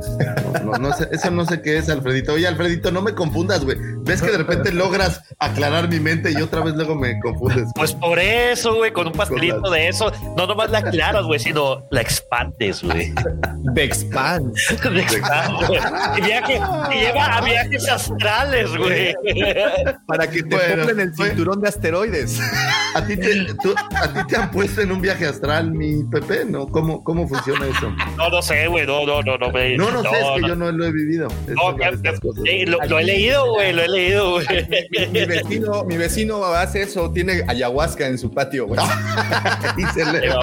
No, 0.66 0.72
no, 0.72 0.78
no 0.78 0.94
sé, 0.94 1.08
eso 1.10 1.32
no 1.32 1.46
sé 1.46 1.62
qué 1.62 1.78
es, 1.78 1.88
Alfredito. 1.88 2.34
Oye, 2.34 2.46
Alfredito, 2.46 2.92
no 2.92 3.02
me 3.02 3.16
confundas, 3.16 3.64
güey. 3.64 3.78
Ves 4.08 4.22
que 4.22 4.32
de 4.32 4.38
repente 4.38 4.72
logras 4.72 5.22
aclarar 5.40 5.90
mi 5.90 6.00
mente 6.00 6.32
y 6.32 6.42
otra 6.42 6.62
vez 6.62 6.76
luego 6.76 6.96
me 6.96 7.20
confundes. 7.20 7.66
Pues 7.76 7.94
por 7.94 8.18
eso, 8.20 8.76
güey, 8.76 8.92
con 8.92 9.08
un 9.08 9.14
pastelito 9.14 9.62
Con 9.62 9.74
de 9.74 9.88
eso, 9.90 10.12
no 10.38 10.48
nomás 10.48 10.72
la 10.72 10.80
aclaras, 10.80 11.26
güey, 11.26 11.40
sino 11.40 11.86
la 11.92 12.02
expandes, 12.02 12.84
güey. 12.84 13.14
The 13.76 13.84
Expanse. 13.84 14.78
La 14.90 15.02
expandes, 15.02 15.68
güey. 15.68 15.80
Y 16.18 16.22
viaje, 16.22 16.62
y 16.94 17.00
lleva 17.00 17.26
a 17.38 17.42
viajes 17.42 17.90
astrales, 17.90 18.76
güey. 18.78 19.14
Para 20.08 20.30
que 20.30 20.44
te 20.44 20.56
Bueno, 20.56 20.84
pongan 20.84 21.00
el 21.02 21.14
cinturón 21.16 21.62
de 21.62 21.70
asteroides. 21.70 22.40
¿A 22.96 23.06
ti, 23.06 23.18
te, 23.18 23.46
tú- 23.62 23.76
¿A 23.96 24.08
ti 24.14 24.20
te 24.28 24.38
han 24.38 24.52
puesto 24.52 24.82
en 24.82 24.92
un 24.92 25.02
viaje 25.02 25.26
astral, 25.26 25.72
mi 25.72 26.04
Pepe? 26.06 26.46
¿No? 26.46 26.68
¿Cómo, 26.68 27.04
cómo 27.04 27.28
funciona 27.28 27.66
eso? 27.68 27.92
No, 28.18 28.30
no 28.30 28.42
sé, 28.42 28.68
güey, 28.68 28.86
no, 28.88 29.06
no, 29.06 29.22
no, 29.22 29.38
no, 29.38 29.52
me- 29.52 29.76
No, 29.78 29.92
no, 29.92 30.02
sé, 30.04 30.10
es 30.10 30.26
que 30.36 30.42
no. 30.42 30.48
yo 30.48 30.56
no 30.56 30.72
lo 30.72 30.86
he 30.86 30.92
vivido. 30.92 31.28
No, 31.48 31.76
que- 31.76 32.20
cosas. 32.22 32.44
eh, 32.46 32.66
lo, 32.66 32.80
lo 32.88 33.00
he 33.00 33.04
leído, 33.04 33.52
güey, 33.52 33.74
lo 33.74 33.84
he 33.84 33.88
leído, 33.90 33.97
güey. 33.98 34.46
Mi 35.12 35.26
vecino, 35.26 35.84
mi 35.86 35.98
vecino 35.98 36.44
hace 36.46 36.84
eso, 36.84 37.12
tiene 37.12 37.44
ayahuasca 37.48 38.08
en 38.08 38.18
su 38.18 38.32
patio, 38.32 38.68
güey. 38.68 38.80
Y 39.78 39.86
se 39.94 40.06
le- 40.06 40.30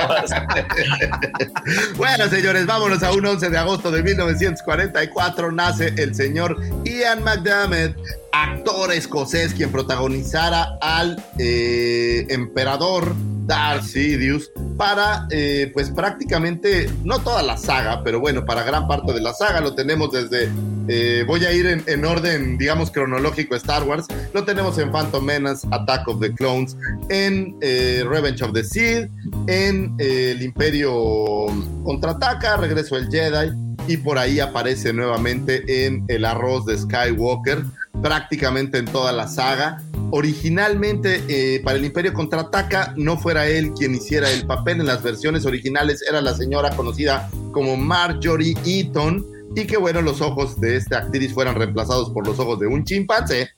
Bueno, 1.97 2.29
señores, 2.29 2.67
vámonos 2.67 3.03
a 3.03 3.13
un 3.13 3.25
11 3.27 3.51
de 3.51 3.59
agosto 3.59 3.91
de 3.91 4.03
1944. 4.03 5.53
Nace 5.53 5.93
el 5.97 6.15
señor 6.15 6.57
Ian 6.85 7.23
McDermott, 7.25 7.97
actor 8.35 8.93
escocés, 8.93 9.55
quien 9.55 9.71
protagonizara 9.71 10.77
al 10.81 11.23
eh, 11.39 12.27
emperador 12.31 13.15
Darth 13.47 13.85
Sidious 13.85 14.51
para, 14.77 15.29
eh, 15.31 15.71
pues 15.73 15.91
prácticamente, 15.91 16.91
no 17.05 17.21
toda 17.21 17.43
la 17.43 17.57
saga, 17.57 18.03
pero 18.03 18.19
bueno, 18.19 18.45
para 18.45 18.65
gran 18.65 18.89
parte 18.89 19.13
de 19.13 19.21
la 19.21 19.33
saga. 19.35 19.61
Lo 19.61 19.75
tenemos 19.77 20.11
desde, 20.11 20.51
eh, 20.89 21.25
voy 21.27 21.45
a 21.45 21.53
ir 21.53 21.67
en, 21.67 21.85
en 21.87 22.05
orden, 22.05 22.59
digamos, 22.59 22.91
cronológico 22.91 23.55
Star 23.55 23.85
Wars, 23.85 24.07
lo 24.33 24.45
tenemos 24.45 24.79
en 24.79 24.91
Phantom 24.91 25.25
Menace, 25.25 25.69
Attack 25.71 26.09
of 26.09 26.21
the 26.21 26.33
Clones, 26.35 26.77
en 27.11 27.55
Revenge 27.61 28.43
of 28.43 28.53
the 28.53 28.65
Sith, 28.65 29.09
en 29.47 29.95
el 29.99 30.43
Imperio 30.43 31.47
contraataca, 31.85 32.57
Regreso 32.57 32.97
del 32.97 33.09
Jedi, 33.11 33.74
y 33.87 33.97
por 33.97 34.19
ahí 34.19 34.41
aparece 34.41 34.93
nuevamente 34.93 35.87
en 35.87 36.05
El 36.09 36.25
Arroz 36.25 36.67
de 36.67 36.79
Skywalker, 36.79 37.65
prácticamente 38.03 38.79
en 38.79 38.87
toda 38.87 39.13
la 39.13 39.29
saga. 39.29 39.83
Originalmente, 40.11 41.23
eh, 41.29 41.61
para 41.65 41.77
el 41.77 41.85
Imperio 41.85 42.13
Contraataca, 42.13 42.95
no 42.97 43.19
fuera 43.19 43.47
él 43.47 43.73
quien 43.73 43.95
hiciera 43.95 44.31
el 44.31 44.47
papel 44.47 44.81
en 44.81 44.87
las 44.87 45.03
versiones 45.03 45.45
originales, 45.47 46.03
era 46.09 46.21
la 46.21 46.35
señora 46.35 46.71
conocida 46.71 47.31
como 47.53 47.77
Marjorie 47.77 48.57
Eaton, 48.65 49.25
y 49.57 49.67
que 49.67 49.77
bueno, 49.77 50.03
los 50.03 50.21
ojos 50.21 50.61
de 50.61 50.77
esta 50.77 50.99
actriz 50.99 51.33
fueran 51.33 51.55
reemplazados 51.55 52.11
por 52.11 52.27
los 52.27 52.39
ojos 52.39 52.59
de 52.59 52.67
un 52.67 52.85
chimpancé 52.85 53.51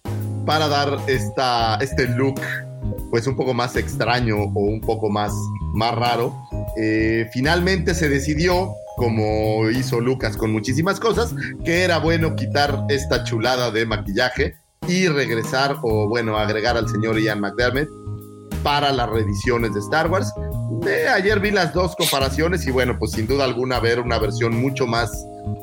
para 0.44 0.68
dar 0.68 0.98
esta, 1.06 1.76
este 1.76 2.06
look 2.08 2.40
pues 3.10 3.26
un 3.26 3.36
poco 3.36 3.54
más 3.54 3.76
extraño 3.76 4.36
o 4.36 4.60
un 4.60 4.80
poco 4.80 5.10
más, 5.10 5.32
más 5.74 5.94
raro. 5.94 6.34
Eh, 6.76 7.28
finalmente 7.32 7.94
se 7.94 8.08
decidió, 8.08 8.74
como 8.96 9.68
hizo 9.70 10.00
Lucas 10.00 10.36
con 10.36 10.52
muchísimas 10.52 11.00
cosas, 11.00 11.34
que 11.64 11.82
era 11.82 11.98
bueno 11.98 12.36
quitar 12.36 12.84
esta 12.88 13.24
chulada 13.24 13.70
de 13.70 13.86
maquillaje 13.86 14.56
y 14.88 15.08
regresar 15.08 15.76
o 15.82 16.08
bueno, 16.08 16.38
agregar 16.38 16.76
al 16.76 16.88
señor 16.88 17.18
Ian 17.18 17.40
McDermott 17.40 17.88
para 18.62 18.92
las 18.92 19.08
reediciones 19.08 19.74
de 19.74 19.80
Star 19.80 20.10
Wars. 20.10 20.32
Eh, 20.86 21.06
ayer 21.08 21.38
vi 21.40 21.52
las 21.52 21.72
dos 21.72 21.94
comparaciones 21.96 22.66
y 22.66 22.70
bueno, 22.70 22.98
pues 22.98 23.12
sin 23.12 23.26
duda 23.26 23.44
alguna 23.44 23.78
ver 23.80 24.00
una 24.00 24.18
versión 24.18 24.56
mucho 24.60 24.86
más 24.86 25.12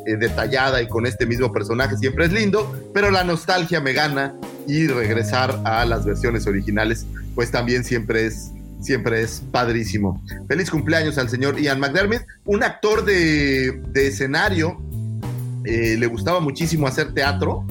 eh, 0.05 0.15
detallada 0.17 0.81
y 0.81 0.87
con 0.87 1.05
este 1.05 1.25
mismo 1.25 1.51
personaje 1.51 1.97
siempre 1.97 2.25
es 2.25 2.31
lindo, 2.31 2.73
pero 2.93 3.11
la 3.11 3.23
nostalgia 3.23 3.81
me 3.81 3.91
gana 3.91 4.33
y 4.67 4.87
regresar 4.87 5.59
a 5.65 5.83
las 5.85 6.05
versiones 6.05 6.47
originales 6.47 7.05
pues 7.35 7.51
también 7.51 7.83
siempre 7.83 8.27
es 8.27 8.51
siempre 8.81 9.21
es 9.21 9.41
padrísimo. 9.51 10.21
Feliz 10.47 10.69
cumpleaños 10.69 11.17
al 11.17 11.29
señor 11.29 11.59
Ian 11.59 11.79
McDermott, 11.79 12.23
un 12.45 12.63
actor 12.63 13.05
de, 13.05 13.81
de 13.93 14.07
escenario, 14.07 14.77
eh, 15.65 15.95
le 15.97 16.07
gustaba 16.07 16.39
muchísimo 16.41 16.85
hacer 16.85 17.13
teatro, 17.13 17.65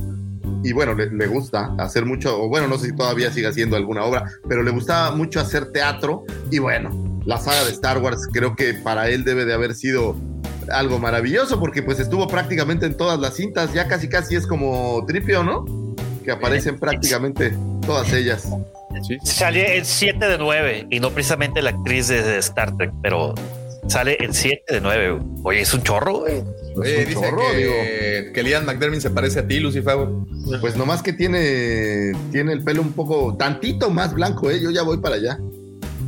y 0.64 0.72
bueno, 0.72 0.94
le, 0.94 1.10
le, 1.10 1.26
gusta 1.26 1.74
hacer 1.78 2.06
mucho, 2.06 2.40
o 2.40 2.48
bueno, 2.48 2.68
no 2.68 2.78
sé 2.78 2.86
si 2.86 2.96
todavía 2.96 3.30
sigue 3.30 3.48
haciendo 3.48 3.76
alguna 3.76 4.04
obra, 4.04 4.24
pero 4.48 4.62
le 4.62 4.70
gustaba 4.70 5.14
mucho 5.14 5.40
hacer 5.40 5.72
teatro, 5.72 6.24
y 6.50 6.58
bueno, 6.58 7.20
la 7.26 7.38
saga 7.38 7.64
de 7.64 7.72
Star 7.72 7.98
Wars 7.98 8.28
creo 8.32 8.56
que 8.56 8.74
para 8.74 9.08
él 9.08 9.24
debe 9.24 9.44
de 9.44 9.54
haber 9.54 9.74
sido 9.74 10.16
algo 10.70 10.98
maravilloso, 10.98 11.58
porque 11.58 11.82
pues 11.82 11.98
estuvo 12.00 12.26
prácticamente 12.28 12.86
en 12.86 12.96
todas 12.96 13.18
las 13.18 13.34
cintas, 13.34 13.72
ya 13.72 13.88
casi 13.88 14.08
casi 14.08 14.36
es 14.36 14.46
como 14.46 15.04
Tripio, 15.06 15.42
¿no? 15.42 15.64
Que 16.24 16.30
aparecen 16.30 16.78
prácticamente 16.78 17.52
todas 17.84 18.12
ellas. 18.12 18.48
Sí. 19.02 19.18
Sale 19.22 19.78
en 19.78 19.84
7 19.84 20.26
de 20.26 20.38
9 20.38 20.86
y 20.90 21.00
no 21.00 21.10
precisamente 21.10 21.62
la 21.62 21.70
actriz 21.70 22.08
de 22.08 22.38
Star 22.38 22.76
Trek, 22.76 22.92
pero 23.02 23.34
sale 23.88 24.16
en 24.20 24.32
7 24.32 24.62
de 24.74 24.80
9. 24.80 25.20
Oye, 25.44 25.60
es 25.60 25.74
un 25.74 25.82
chorro, 25.82 26.20
güey. 26.20 26.42
Oye, 26.76 26.98
un 27.00 27.04
dice 27.06 27.12
chorro, 27.14 27.42
que, 27.50 27.56
digo. 27.56 28.32
que 28.32 28.42
Liam 28.42 28.64
McDermott 28.64 29.00
se 29.00 29.10
parece 29.10 29.40
a 29.40 29.46
ti, 29.46 29.60
Lucifer. 29.60 29.96
Pues 30.60 30.76
nomás 30.76 31.02
que 31.02 31.12
tiene, 31.12 32.12
tiene 32.30 32.52
el 32.52 32.62
pelo 32.62 32.82
un 32.82 32.92
poco, 32.92 33.36
tantito 33.36 33.90
más 33.90 34.14
blanco, 34.14 34.50
¿eh? 34.50 34.60
Yo 34.60 34.70
ya 34.70 34.82
voy 34.82 34.98
para 34.98 35.16
allá. 35.16 35.38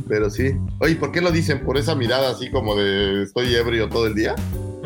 Pero 0.07 0.29
sí. 0.29 0.55
Oye, 0.79 0.95
¿por 0.95 1.11
qué 1.11 1.21
lo 1.21 1.31
dicen? 1.31 1.65
¿Por 1.65 1.77
esa 1.77 1.95
mirada 1.95 2.29
así 2.29 2.51
como 2.51 2.75
de 2.75 3.23
estoy 3.23 3.53
ebrio 3.55 3.89
todo 3.89 4.07
el 4.07 4.15
día? 4.15 4.35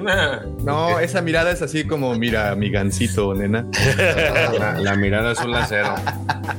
No, 0.63 0.99
esa 0.99 1.21
mirada 1.21 1.51
es 1.51 1.61
así 1.61 1.85
como, 1.85 2.13
mira, 2.15 2.53
mi 2.55 2.69
gancito, 2.69 3.33
nena. 3.33 3.65
La, 4.59 4.77
la 4.79 4.95
mirada 4.95 5.31
es 5.31 5.39
un 5.39 5.51
lacero. 5.51 5.95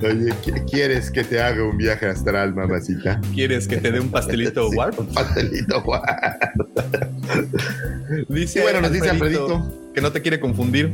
Oye, 0.02 0.32
¿qui- 0.44 0.64
¿quieres 0.70 1.10
que 1.10 1.22
te 1.24 1.40
haga 1.40 1.62
un 1.62 1.76
viaje 1.76 2.06
astral, 2.06 2.54
mamacita? 2.54 3.20
¿Quieres 3.34 3.68
que 3.68 3.76
te 3.76 3.92
dé 3.92 4.00
un 4.00 4.10
pastelito 4.10 4.68
Sí, 4.70 4.76
warp? 4.76 4.98
Un 4.98 5.06
pastelito 5.08 5.80
warp. 5.82 6.04
Dice 8.28 8.62
bueno, 8.62 8.80
nos 8.80 8.92
dice 8.92 9.10
Alfredito. 9.10 9.62
que 9.94 10.00
no 10.00 10.10
te 10.10 10.20
quiere 10.22 10.40
confundir. 10.40 10.92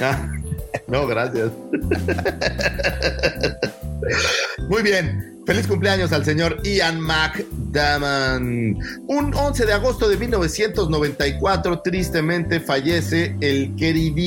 Ah, 0.00 0.26
no, 0.88 1.06
gracias. 1.06 1.50
Muy 4.68 4.82
bien. 4.82 5.35
Feliz 5.46 5.66
cumpleaños 5.68 6.12
al 6.12 6.24
señor 6.24 6.60
Ian 6.64 7.00
McDaman. 7.00 8.76
Un 9.06 9.32
11 9.32 9.64
de 9.64 9.72
agosto 9.72 10.08
de 10.08 10.16
1994, 10.16 11.82
tristemente 11.82 12.58
fallece 12.58 13.36
el 13.40 13.76
queridísimo 13.76 14.26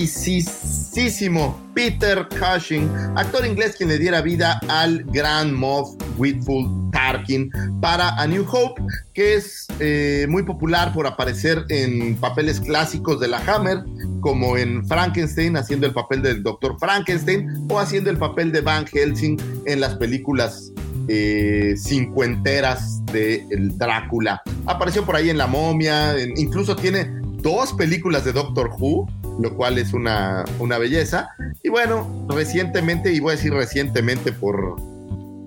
Peter 1.74 2.26
Cushing, 2.30 2.89
actor 3.17 3.45
inglés 3.45 3.76
quien 3.76 3.89
le 3.89 3.97
diera 3.97 4.22
vida 4.22 4.61
al 4.70 5.03
gran 5.03 5.53
Moff 5.53 5.89
Whitfield 6.17 6.91
Tarkin 6.93 7.51
para 7.82 8.15
A 8.15 8.26
New 8.26 8.45
Hope, 8.49 8.82
que 9.13 9.36
es 9.36 9.67
eh, 9.82 10.26
muy 10.30 10.43
popular 10.43 10.93
por 10.93 11.05
aparecer 11.05 11.65
en 11.67 12.15
papeles 12.15 12.61
clásicos 12.61 13.20
de 13.20 13.28
la 13.28 13.39
Hammer, 13.39 13.84
como 14.22 14.55
en 14.55 14.88
Frankenstein, 14.88 15.57
haciendo 15.57 15.86
el 15.86 15.93
papel 15.93 16.22
del 16.22 16.43
Dr. 16.43 16.80
Frankenstein, 16.80 17.67
o 17.70 17.78
haciendo 17.78 18.09
el 18.09 18.17
papel 18.17 18.53
de 18.53 18.61
Van 18.61 18.86
Helsing 18.86 19.38
en 19.65 19.82
las 19.82 19.95
películas 19.95 20.72
eh, 21.10 21.74
cincuenteras 21.78 23.03
de 23.07 23.45
el 23.49 23.78
Drácula. 23.78 24.41
Apareció 24.66 25.03
por 25.05 25.16
ahí 25.16 25.30
en 25.30 25.38
La 25.38 25.47
Momia, 25.47 26.16
en- 26.18 26.38
incluso 26.38 26.76
tiene 26.76 27.10
dos 27.41 27.74
películas 27.74 28.24
de 28.26 28.32
Doctor 28.34 28.70
Who, 28.78 29.07
lo 29.41 29.55
cual 29.55 29.78
es 29.78 29.93
una, 29.93 30.45
una 30.60 30.78
belleza. 30.78 31.30
Y 31.64 31.70
bueno, 31.70 32.28
recientemente, 32.30 33.12
y 33.14 33.20
voy 33.20 33.30
a 33.34 33.36
decir 33.36 33.53
recientemente 33.53 34.32
por, 34.34 34.76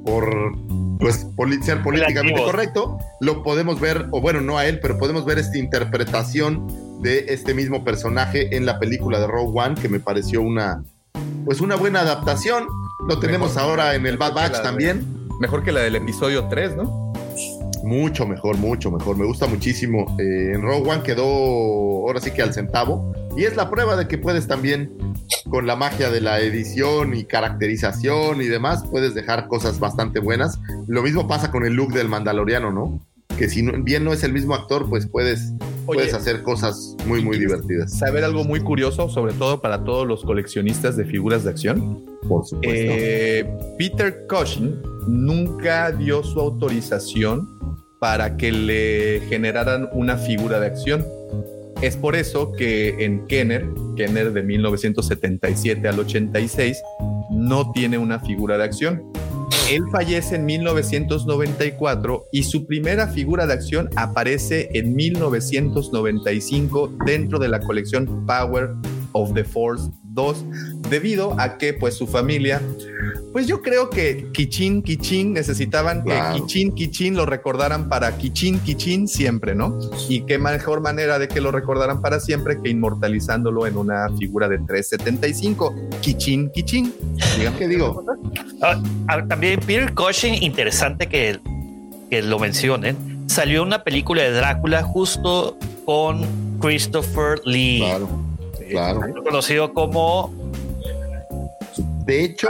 por 0.04 0.56
pues, 0.98 1.26
poli- 1.36 1.62
ser 1.62 1.82
políticamente 1.82 2.42
correcto, 2.42 2.98
lo 3.20 3.42
podemos 3.42 3.78
ver, 3.80 4.06
o 4.10 4.20
bueno, 4.20 4.40
no 4.40 4.58
a 4.58 4.66
él, 4.66 4.80
pero 4.80 4.98
podemos 4.98 5.24
ver 5.24 5.38
esta 5.38 5.58
interpretación 5.58 6.66
de 7.02 7.26
este 7.28 7.52
mismo 7.54 7.84
personaje 7.84 8.56
en 8.56 8.64
la 8.66 8.78
película 8.78 9.20
de 9.20 9.26
Rogue 9.26 9.52
One, 9.60 9.74
que 9.80 9.88
me 9.88 10.00
pareció 10.00 10.40
una, 10.42 10.82
pues 11.44 11.60
una 11.60 11.76
buena 11.76 12.00
adaptación. 12.00 12.66
Lo 13.08 13.18
tenemos 13.18 13.54
Mejor- 13.56 13.70
ahora 13.70 13.94
en 13.96 14.06
el 14.06 14.16
Bad 14.16 14.32
Batch 14.34 14.62
también. 14.62 15.21
Mejor 15.43 15.64
que 15.64 15.72
la 15.72 15.80
del 15.80 15.97
episodio 15.97 16.45
3, 16.49 16.76
¿no? 16.76 17.12
Mucho 17.82 18.28
mejor, 18.28 18.57
mucho 18.59 18.93
mejor. 18.93 19.16
Me 19.16 19.26
gusta 19.26 19.49
muchísimo. 19.49 20.16
Eh, 20.20 20.53
en 20.55 20.62
Rogue 20.62 20.88
One 20.88 21.03
quedó 21.03 21.24
ahora 22.07 22.20
sí 22.20 22.30
que 22.30 22.43
al 22.43 22.55
centavo. 22.55 23.12
Y 23.36 23.43
es 23.43 23.57
la 23.57 23.68
prueba 23.68 23.97
de 23.97 24.07
que 24.07 24.18
puedes 24.18 24.47
también, 24.47 24.93
con 25.51 25.66
la 25.66 25.74
magia 25.74 26.11
de 26.12 26.20
la 26.20 26.38
edición 26.38 27.16
y 27.16 27.24
caracterización 27.24 28.40
y 28.40 28.47
demás, 28.47 28.84
puedes 28.88 29.14
dejar 29.14 29.49
cosas 29.49 29.80
bastante 29.80 30.20
buenas. 30.20 30.61
Lo 30.86 31.03
mismo 31.03 31.26
pasa 31.26 31.51
con 31.51 31.64
el 31.66 31.72
look 31.72 31.93
del 31.93 32.09
Mandaloriano, 32.09 32.70
¿no? 32.70 33.01
Que 33.36 33.49
si 33.49 33.62
no- 33.62 33.72
bien 33.82 34.05
no 34.05 34.12
es 34.12 34.22
el 34.22 34.32
mismo 34.32 34.55
actor, 34.55 34.88
pues 34.88 35.09
puedes, 35.09 35.55
Oye, 35.86 35.99
puedes 35.99 36.14
hacer 36.14 36.45
cosas 36.45 36.95
muy, 37.05 37.20
muy 37.24 37.36
¿quieres 37.36 37.49
divertidas. 37.66 37.99
Saber 37.99 38.22
algo 38.22 38.45
muy 38.45 38.61
curioso, 38.61 39.09
sobre 39.09 39.32
todo 39.32 39.61
para 39.61 39.82
todos 39.82 40.07
los 40.07 40.22
coleccionistas 40.22 40.97
de 40.97 41.05
figuras 41.05 41.43
de 41.43 41.51
acción. 41.51 42.11
Eh, 42.62 43.44
Peter 43.78 44.26
Cushing 44.28 44.80
nunca 45.06 45.90
dio 45.92 46.22
su 46.22 46.40
autorización 46.40 47.48
para 47.98 48.36
que 48.36 48.52
le 48.52 49.22
generaran 49.28 49.88
una 49.92 50.16
figura 50.16 50.60
de 50.60 50.66
acción. 50.66 51.06
Es 51.80 51.96
por 51.96 52.14
eso 52.14 52.52
que 52.52 53.04
en 53.04 53.26
Kenner, 53.26 53.66
Kenner 53.96 54.32
de 54.32 54.42
1977 54.42 55.88
al 55.88 55.98
86, 55.98 56.78
no 57.30 57.72
tiene 57.72 57.98
una 57.98 58.20
figura 58.20 58.56
de 58.58 58.64
acción. 58.64 59.02
Él 59.70 59.82
fallece 59.90 60.36
en 60.36 60.44
1994 60.44 62.24
y 62.32 62.42
su 62.42 62.66
primera 62.66 63.08
figura 63.08 63.46
de 63.46 63.54
acción 63.54 63.88
aparece 63.96 64.68
en 64.74 64.94
1995 64.94 66.92
dentro 67.06 67.38
de 67.38 67.48
la 67.48 67.60
colección 67.60 68.26
Power 68.26 68.70
of 69.12 69.32
the 69.34 69.44
Force 69.44 69.90
2 70.12 70.44
debido 70.88 71.38
a 71.38 71.58
que 71.58 71.72
pues 71.74 71.94
su 71.94 72.06
familia 72.06 72.60
pues 73.32 73.46
yo 73.46 73.62
creo 73.62 73.88
que 73.88 74.30
Kichin 74.32 74.82
Kichin 74.82 75.32
necesitaban 75.32 76.04
que 76.04 76.12
Kichin 76.34 76.74
Kichin 76.74 77.16
lo 77.16 77.24
recordaran 77.24 77.88
para 77.88 78.16
Kichin 78.18 78.60
Kichin 78.60 79.08
siempre, 79.08 79.54
¿no? 79.54 79.78
Y 80.08 80.20
qué 80.26 80.38
mejor 80.38 80.82
manera 80.82 81.18
de 81.18 81.28
que 81.28 81.40
lo 81.40 81.50
recordaran 81.50 82.02
para 82.02 82.20
siempre 82.20 82.60
que 82.62 82.68
inmortalizándolo 82.68 83.66
en 83.66 83.78
una 83.78 84.10
figura 84.18 84.48
de 84.48 84.58
375 84.58 85.74
Kichin 86.02 86.50
Kichin. 86.50 86.92
Digamos 87.38 87.58
¿Qué 87.58 87.68
digo? 87.68 88.04
Ah, 88.60 88.82
ah, 89.08 89.24
también 89.26 89.60
Peter 89.60 89.94
Cushing, 89.94 90.42
interesante 90.42 91.06
que, 91.06 91.40
que 92.10 92.20
lo 92.20 92.38
mencionen, 92.38 93.24
salió 93.28 93.62
una 93.62 93.82
película 93.82 94.22
de 94.22 94.32
Drácula 94.32 94.82
justo 94.82 95.56
con 95.86 96.26
Christopher 96.60 97.40
Lee, 97.46 97.78
Claro, 97.78 98.08
claro. 98.72 99.00
conocido 99.24 99.72
como 99.72 100.32
De 102.04 102.24
hecho, 102.24 102.48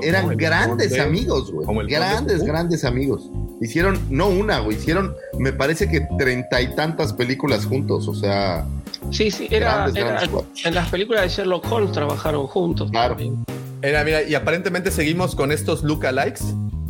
eran 0.00 0.36
grandes 0.36 0.88
conde, 0.90 1.00
amigos, 1.00 1.50
güey. 1.52 1.66
como 1.66 1.80
el 1.80 1.86
conde 1.86 1.98
Grandes, 1.98 2.42
grandes 2.42 2.84
amigos. 2.84 3.30
hicieron, 3.60 3.98
no 4.10 4.28
una, 4.28 4.58
güey, 4.60 4.76
hicieron, 4.76 5.14
me 5.38 5.52
parece 5.52 5.88
que 5.88 6.06
treinta 6.18 6.60
y 6.60 6.74
tantas 6.74 7.12
películas 7.12 7.64
juntos, 7.64 8.06
o 8.08 8.14
sea, 8.14 8.66
Sí, 9.10 9.30
sí, 9.30 9.46
era, 9.50 9.74
Grandes, 9.76 9.96
era- 9.96 10.08
grandes 10.10 10.28
cuates. 10.30 10.66
en 10.66 10.74
las 10.74 10.88
películas 10.90 11.22
de 11.22 11.28
Sherlock 11.28 11.70
Holmes 11.70 11.92
trabajaron 11.92 12.46
juntos. 12.48 12.90
Claro. 12.90 13.16
Mira, 13.16 14.02
mira, 14.04 14.22
y 14.24 14.34
aparentemente 14.34 14.90
seguimos 14.90 15.36
con 15.36 15.52
estos 15.52 15.84
lookalikes, 15.84 16.42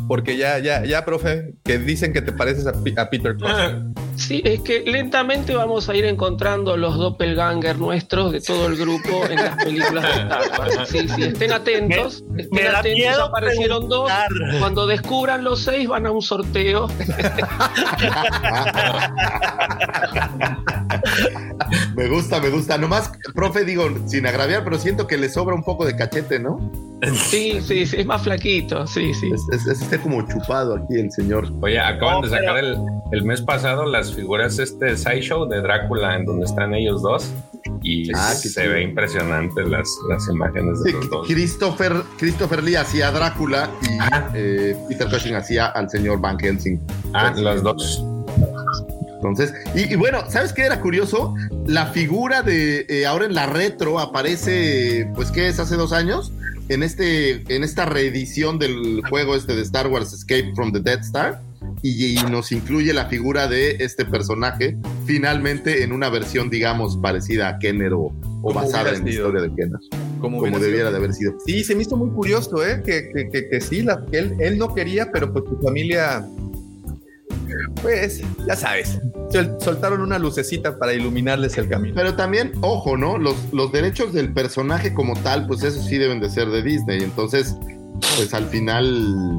porque 0.08 0.36
ya, 0.38 0.58
ya, 0.58 0.84
ya, 0.84 1.04
profe, 1.04 1.54
que 1.62 1.78
dicen 1.78 2.12
que 2.12 2.22
te 2.22 2.32
pareces 2.32 2.66
a, 2.66 2.72
Peter 3.10 3.36
Cushing. 3.36 3.94
Sí, 4.16 4.40
es 4.44 4.60
que 4.60 4.80
lentamente 4.86 5.54
vamos 5.54 5.88
a 5.88 5.94
ir 5.94 6.04
encontrando 6.06 6.76
los 6.76 6.96
doppelganger 6.96 7.78
nuestros 7.78 8.32
de 8.32 8.40
todo 8.40 8.66
el 8.66 8.76
grupo 8.76 9.24
en 9.28 9.36
las 9.36 9.62
películas 9.62 10.04
de 10.04 10.22
Star 10.22 10.42
Wars. 10.58 10.88
Sí, 10.88 11.08
sí, 11.08 11.22
estén 11.24 11.52
atentos. 11.52 12.24
estén 12.36 12.48
me 12.50 12.62
da 12.64 12.78
atentos, 12.78 12.98
miedo 12.98 13.24
aparecieron 13.24 13.88
dos. 13.88 14.10
preguntar. 14.28 14.58
Cuando 14.60 14.86
descubran 14.86 15.44
los 15.44 15.60
seis 15.62 15.86
van 15.88 16.06
a 16.06 16.10
un 16.12 16.22
sorteo. 16.22 16.88
me 21.96 22.08
gusta, 22.08 22.40
me 22.40 22.50
gusta. 22.50 22.78
Nomás, 22.78 23.10
profe, 23.34 23.64
digo, 23.64 23.88
sin 24.06 24.26
agraviar, 24.26 24.64
pero 24.64 24.78
siento 24.78 25.06
que 25.06 25.16
le 25.16 25.28
sobra 25.28 25.54
un 25.54 25.62
poco 25.62 25.84
de 25.84 25.96
cachete, 25.96 26.38
¿no? 26.38 26.70
Sí, 27.28 27.58
sí, 27.60 27.84
sí, 27.86 27.96
es 27.98 28.06
más 28.06 28.22
flaquito, 28.22 28.86
sí, 28.86 29.12
sí. 29.14 29.30
Es, 29.32 29.42
es- 29.60 29.66
es- 29.66 29.82
está 29.82 29.98
como 29.98 30.22
chupado 30.26 30.76
aquí 30.76 30.94
el 30.98 31.10
señor. 31.12 31.52
Oye, 31.60 31.78
acaban 31.78 32.22
No, 32.22 32.22
de 32.22 32.30
sacar 32.30 32.56
el, 32.58 32.76
el 33.12 33.22
mes 33.24 33.42
pasado 33.42 33.84
las 33.84 34.05
figuras 34.14 34.58
este 34.58 34.96
Sideshow 34.96 35.46
de 35.48 35.60
Drácula 35.60 36.16
en 36.16 36.24
donde 36.24 36.44
están 36.46 36.74
ellos 36.74 37.02
dos 37.02 37.30
y 37.82 38.10
Ah, 38.14 38.32
se 38.34 38.48
chido. 38.60 38.72
ve 38.72 38.82
impresionante 38.82 39.62
las, 39.64 39.88
las 40.08 40.28
imágenes 40.28 40.82
de 40.82 40.90
Sí, 40.90 40.96
los 40.96 41.10
dos. 41.10 41.26
Christopher, 41.26 41.92
Christopher 42.18 42.62
Lee 42.62 42.76
hacía 42.76 43.10
Drácula 43.10 43.70
y 43.82 43.98
Ajá. 43.98 44.30
eh, 44.34 44.76
Peter 44.88 45.08
Cushing 45.10 45.34
hacía 45.34 45.66
al 45.66 45.88
señor 45.90 46.20
Van 46.20 46.38
Helsing. 46.38 46.80
Ah, 47.14 47.32
los 47.36 47.62
dos. 47.62 48.04
Entonces, 49.16 49.52
y, 49.74 49.92
y 49.92 49.96
bueno, 49.96 50.20
¿sabes 50.28 50.52
qué 50.52 50.62
era 50.62 50.80
curioso? 50.80 51.34
La 51.66 51.86
figura 51.86 52.42
de 52.42 52.86
eh, 52.88 53.06
ahora 53.06 53.24
en 53.24 53.34
la 53.34 53.46
retro 53.46 53.98
aparece, 53.98 55.10
pues, 55.14 55.30
¿qué 55.30 55.48
es? 55.48 55.58
Hace 55.58 55.76
dos 55.76 55.92
años, 55.92 56.32
en, 56.68 56.82
este, 56.82 57.42
en 57.54 57.64
esta 57.64 57.86
reedición 57.86 58.58
del 58.58 59.00
juego 59.08 59.34
este 59.34 59.56
de 59.56 59.62
Star 59.62 59.88
Wars 59.88 60.12
Escape 60.12 60.52
from 60.54 60.72
the 60.72 60.80
Death 60.80 61.00
Star. 61.00 61.40
Y, 61.82 62.18
y 62.18 62.22
nos 62.30 62.52
incluye 62.52 62.92
la 62.92 63.06
figura 63.06 63.48
de 63.48 63.76
este 63.80 64.04
personaje, 64.04 64.76
finalmente 65.04 65.82
en 65.82 65.92
una 65.92 66.08
versión, 66.08 66.50
digamos, 66.50 66.96
parecida 66.96 67.48
a 67.48 67.58
Kenner 67.58 67.92
o, 67.92 68.12
basada 68.54 68.94
en 68.94 69.04
la 69.04 69.10
historia 69.10 69.42
de 69.42 69.48
Kenner, 69.54 69.78
Como, 70.20 70.40
debiera 70.42 70.68
sido. 70.76 70.90
de 70.90 70.96
haber 70.96 71.12
sido. 71.12 71.34
Sí, 71.46 71.64
se 71.64 71.74
me 71.74 71.82
hizo 71.82 71.96
muy 71.96 72.10
curioso, 72.10 72.64
¿eh? 72.64 72.82
Que, 72.84 73.10
que, 73.12 73.28
que, 73.30 73.48
que 73.48 73.60
sí, 73.60 73.82
la, 73.82 74.04
que 74.06 74.18
él, 74.18 74.36
él 74.40 74.58
no 74.58 74.74
quería, 74.74 75.10
pero 75.12 75.32
pues 75.32 75.44
su 75.48 75.56
familia, 75.60 76.24
pues, 77.82 78.22
ya 78.46 78.56
sabes, 78.56 78.98
sol- 79.30 79.56
soltaron 79.60 80.00
una 80.00 80.18
lucecita 80.18 80.78
para 80.78 80.94
iluminarles 80.94 81.56
el 81.58 81.68
camino. 81.68 81.94
Pero 81.94 82.14
también, 82.14 82.52
ojo, 82.62 82.96
¿no? 82.96 83.18
Los, 83.18 83.36
los 83.52 83.70
derechos 83.72 84.12
del 84.12 84.32
personaje 84.32 84.92
como 84.94 85.14
tal, 85.22 85.46
pues 85.46 85.62
eso 85.62 85.82
sí 85.82 85.98
deben 85.98 86.20
de 86.20 86.30
ser 86.30 86.48
de 86.50 86.62
Disney. 86.62 87.02
Entonces, 87.02 87.54
pues 88.16 88.32
al 88.34 88.46
final, 88.46 89.38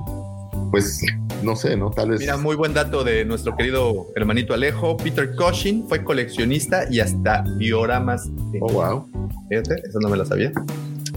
pues 0.71 1.01
no 1.43 1.55
sé, 1.55 1.77
¿no? 1.77 1.91
Tal 1.91 2.09
vez. 2.09 2.19
Mira, 2.19 2.37
muy 2.37 2.55
buen 2.55 2.73
dato 2.73 3.03
de 3.03 3.25
nuestro 3.25 3.55
querido 3.55 4.07
hermanito 4.15 4.53
Alejo. 4.53 4.97
Peter 4.97 5.35
Cushing 5.35 5.87
fue 5.87 6.03
coleccionista 6.03 6.85
y 6.89 6.99
hasta 6.99 7.43
dioramas. 7.57 8.29
Oh, 8.61 8.71
wow. 8.71 9.09
Fíjate, 9.49 9.75
eso 9.87 9.99
no 9.99 10.09
me 10.09 10.17
lo 10.17 10.25
sabía. 10.25 10.51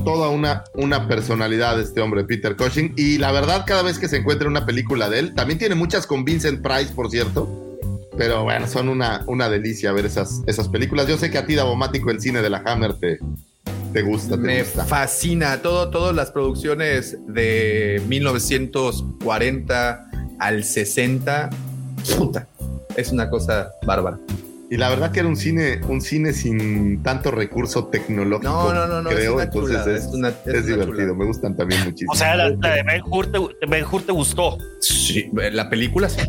Toda 0.05 0.29
una, 0.29 0.65
una 0.75 1.09
personalidad 1.09 1.79
este 1.81 2.01
hombre, 2.01 2.25
Peter 2.25 2.57
Cushing. 2.57 2.95
Y 2.97 3.19
la 3.19 3.33
verdad, 3.33 3.65
cada 3.67 3.83
vez 3.83 3.99
que 3.99 4.09
se 4.09 4.19
encuentra 4.19 4.49
una 4.49 4.67
película 4.67 5.09
de 5.11 5.19
él, 5.19 5.35
también 5.35 5.59
tiene 5.59 5.75
muchas 5.75 6.07
con 6.07 6.25
Vincent 6.25 6.63
Price, 6.63 6.93
por 6.95 7.11
cierto. 7.11 7.79
Pero 8.17 8.45
bueno, 8.45 8.67
son 8.67 8.89
una, 8.89 9.25
una 9.27 9.49
delicia 9.49 9.93
ver 9.93 10.07
esas, 10.07 10.43
esas 10.47 10.69
películas. 10.69 11.07
Yo 11.07 11.17
sé 11.17 11.31
que 11.31 11.39
a 11.39 11.47
ti, 11.47 11.55
Davomático, 11.55 12.11
el 12.11 12.21
cine 12.21 12.43
de 12.43 12.51
la 12.51 12.63
Hammer 12.67 12.95
te, 12.95 13.19
te 13.93 14.03
gusta, 14.03 14.37
te 14.37 14.43
Me 14.43 14.63
gusta. 14.63 14.85
fascina 14.85 15.61
todo, 15.63 15.91
todas 15.91 16.15
las 16.15 16.31
producciones 16.31 17.19
de 17.27 18.03
1940 18.07 20.11
al 20.39 20.65
60. 20.65 21.51
Puta, 22.19 22.49
es 22.97 23.13
una 23.13 23.31
cosa 23.31 23.71
bárbara. 23.87 24.19
Y 24.73 24.77
la 24.77 24.89
verdad 24.89 25.11
que 25.11 25.19
era 25.19 25.29
un 25.29 25.37
cine, 25.37 25.81
un 25.89 26.01
cine 26.01 26.33
sin 26.33 27.03
tanto 27.03 27.33
recurso 27.33 27.87
tecnológico. 27.89 28.53
No, 28.53 28.73
no, 28.73 28.87
no, 28.87 29.03
no, 29.03 29.11
creo. 29.11 29.21
es 29.21 29.29
una 29.31 29.43
Entonces 29.43 29.87
es, 29.87 30.05
es 30.05 30.15
una- 30.15 30.29
es 30.29 30.37
es 30.47 30.65
una 30.65 30.77
divertido. 30.85 31.15
Me 31.17 31.25
gustan 31.25 31.57
también 31.57 31.83
muchísimo. 31.83 32.13
O 32.13 32.15
sea, 32.15 32.37
la, 32.37 32.51
la 32.51 32.75
de 32.77 32.83
Ben 32.85 33.03
Hur 33.05 33.33
te, 33.33 33.39
Ben 33.67 33.85
Hur 33.91 34.03
te 34.03 34.13
gustó. 34.13 34.59
Sí, 34.81 35.29
la 35.33 35.69
película 35.69 36.09
sí. 36.09 36.21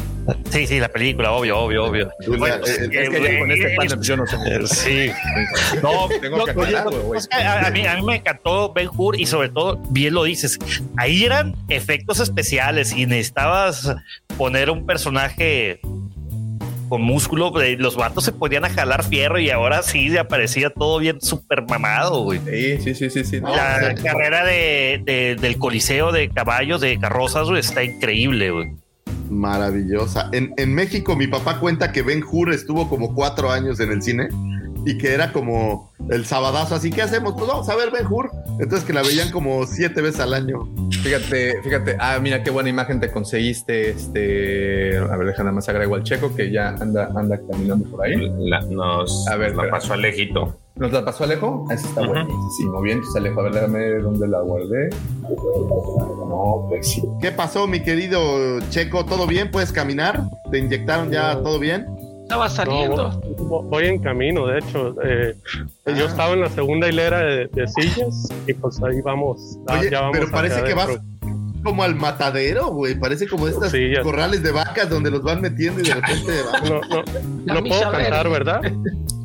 Sí, 0.50 0.66
sí, 0.66 0.80
la 0.80 0.90
película, 0.90 1.32
obvio, 1.34 1.60
obvio, 1.60 1.86
obvio. 1.86 2.10
La- 2.28 2.38
Bueno, 2.38 2.56
eh, 2.56 2.90
Es 2.92 3.10
que 3.10 3.40
con 3.40 3.52
este 3.52 3.76
panel 3.76 4.02
yo 4.02 4.18
no 4.18 4.26
sé. 4.26 4.38
Sí. 4.66 5.12
No, 5.84 6.08
Tengo 6.20 6.38
no, 6.38 6.46
que 6.46 6.52
aclarar, 6.52 6.90
güey. 6.90 7.20
es 7.20 7.28
que 7.28 7.38
a, 7.38 7.68
a 7.68 7.70
mí, 7.70 7.86
a 7.86 7.96
mí 7.96 8.02
me 8.02 8.16
encantó 8.16 8.74
Ben 8.74 8.90
Hur 8.96 9.20
y 9.20 9.28
sobre 9.28 9.50
todo, 9.50 9.78
bien 9.92 10.16
lo 10.16 10.24
dices, 10.24 10.58
ahí 10.98 11.24
eran 11.26 11.56
efectos 11.70 12.20
especiales 12.20 12.92
y 12.92 13.06
necesitabas 13.06 13.94
poner 14.38 14.70
un 14.72 14.86
personaje 14.88 15.80
con 16.92 17.02
músculo, 17.04 17.54
los 17.78 17.96
vatos 17.96 18.26
se 18.26 18.34
podían 18.34 18.66
a 18.66 18.70
jalar 18.70 19.06
fierro 19.06 19.40
y 19.40 19.50
ahora 19.50 19.82
sí 19.82 20.18
aparecía 20.18 20.70
todo 20.72 21.00
bien 21.00 21.22
súper 21.22 21.64
mamado, 21.66 22.24
güey. 22.24 22.42
Sí, 22.46 22.80
sí, 22.82 22.94
sí, 22.96 23.10
sí, 23.10 23.24
sí. 23.24 23.40
No, 23.40 23.56
La 23.56 23.96
carrera 23.96 24.44
de, 24.44 25.02
de- 25.06 25.38
del 25.40 25.58
coliseo 25.58 26.12
de 26.12 26.28
caballos, 26.28 26.82
de 26.82 27.00
carrozas, 27.00 27.48
güey, 27.48 27.62
está 27.62 27.82
increíble, 27.82 28.52
güey. 28.52 28.72
Maravillosa. 29.30 30.30
En, 30.34 30.54
en 30.58 30.76
México, 30.76 31.16
mi 31.16 31.28
papá 31.28 31.60
cuenta 31.62 31.94
que 31.94 32.02
Ben 32.02 32.22
Hur 32.30 32.52
estuvo 32.54 32.90
como 32.90 33.16
cuatro 33.16 33.50
años 33.52 33.80
en 33.80 33.94
el 33.94 34.02
cine 34.02 34.28
y 34.86 34.98
que 34.98 35.14
era 35.14 35.32
como 35.32 35.92
el 36.10 36.26
sabadazo. 36.26 36.76
Así, 36.76 36.90
¿qué 36.92 37.02
hacemos? 37.02 37.34
Pues 37.34 37.48
vamos 37.48 37.70
a 37.70 37.76
ver 37.76 37.92
Ben 37.92 38.06
Hur. 38.10 38.32
Entonces, 38.60 38.84
que 38.86 38.94
la 38.94 39.02
veían 39.02 39.32
como 39.32 39.66
siete 39.66 40.02
veces 40.02 40.20
al 40.22 40.34
año. 40.34 40.68
Fíjate, 41.04 41.62
fíjate. 41.64 41.96
Ah, 42.00 42.20
mira 42.22 42.44
qué 42.44 42.52
buena 42.52 42.70
imagen 42.70 43.00
te 43.00 43.12
conseguiste. 43.12 43.90
Este, 43.92 44.98
a 44.98 45.16
ver, 45.18 45.28
deja 45.28 45.44
nada 45.44 45.54
más 45.56 45.68
agrego 45.70 45.96
al 45.96 46.04
checo 46.04 46.36
que 46.36 46.52
ya 46.52 46.70
anda, 46.70 47.12
anda 47.16 47.40
caminando 47.50 47.90
por 47.90 48.06
ahí. 48.06 48.16
La- 48.40 48.62
nos, 48.62 49.28
A 49.28 49.36
ver, 49.38 49.56
la 49.56 49.70
pasó 49.70 49.94
Alejito. 49.94 50.56
¿Nos 50.76 50.92
la 50.94 51.04
pasó 51.04 51.26
Alejo? 51.26 51.68
Esa 51.70 51.86
está 51.88 52.02
Ujú. 52.02 52.12
buenísimo. 52.12 52.82
Bien, 52.82 52.98
entonces 53.00 53.20
Alejo, 53.22 53.42
a 53.42 53.44
ver, 53.44 53.54
déjame 53.54 53.90
dónde 54.00 54.28
la 54.28 54.40
guardé. 54.42 54.90
No, 56.28 56.66
pues 56.70 56.88
sí. 56.92 57.04
¿Qué 57.22 57.32
pasó, 57.32 57.68
mi 57.68 57.82
querido 57.82 58.60
Checo? 58.70 59.06
¿Todo 59.06 59.28
bien? 59.28 59.52
¿Puedes 59.52 59.72
caminar? 59.72 60.24
¿Te 60.50 60.60
inyectaron 60.60 61.12
ya 61.12 61.42
todo 61.44 61.60
bien? 61.60 61.86
Estaba 62.32 62.50
saliendo. 62.50 62.96
No, 63.10 63.22
vo- 63.46 63.64
voy 63.70 63.86
en 63.88 64.00
camino, 64.00 64.48
de 64.48 64.60
hecho. 64.60 64.96
eh, 65.04 65.36
Ah. 65.86 65.92
Yo 65.92 66.06
estaba 66.06 66.34
en 66.34 66.42
la 66.42 66.50
segunda 66.50 66.88
hilera 66.88 67.20
de, 67.20 67.48
de 67.48 67.68
sillas 67.68 68.30
y 68.48 68.54
pues 68.54 68.82
ahí 68.84 69.02
vamos. 69.02 69.58
ah, 69.68 69.78
Oye, 69.80 69.90
ya 69.92 70.02
vamos 70.02 70.18
pero 70.18 70.32
parece 70.32 70.64
que 70.64 70.74
vas 70.74 70.86
adentro. 70.86 71.06
como 71.64 71.84
al 71.84 71.96
matadero, 71.96 72.68
güey. 72.68 72.96
Parece 73.00 73.28
como 73.28 73.48
estas 73.48 73.72
Sí, 73.72 73.92
corrales 74.04 74.42
de 74.44 74.52
vacas 74.52 74.90
donde 74.90 75.12
los 75.12 75.22
van 75.24 75.42
metiendo 75.42 75.82
y 75.82 75.84
de 75.84 75.94
repente... 75.96 76.32
No, 76.70 76.82
no, 76.82 77.04
La 77.46 77.54
no 77.56 77.62
milla 77.62 77.78
puedo 77.80 77.92
cantar, 77.92 78.30
verde. 78.30 78.30
¿verdad? 78.30 78.62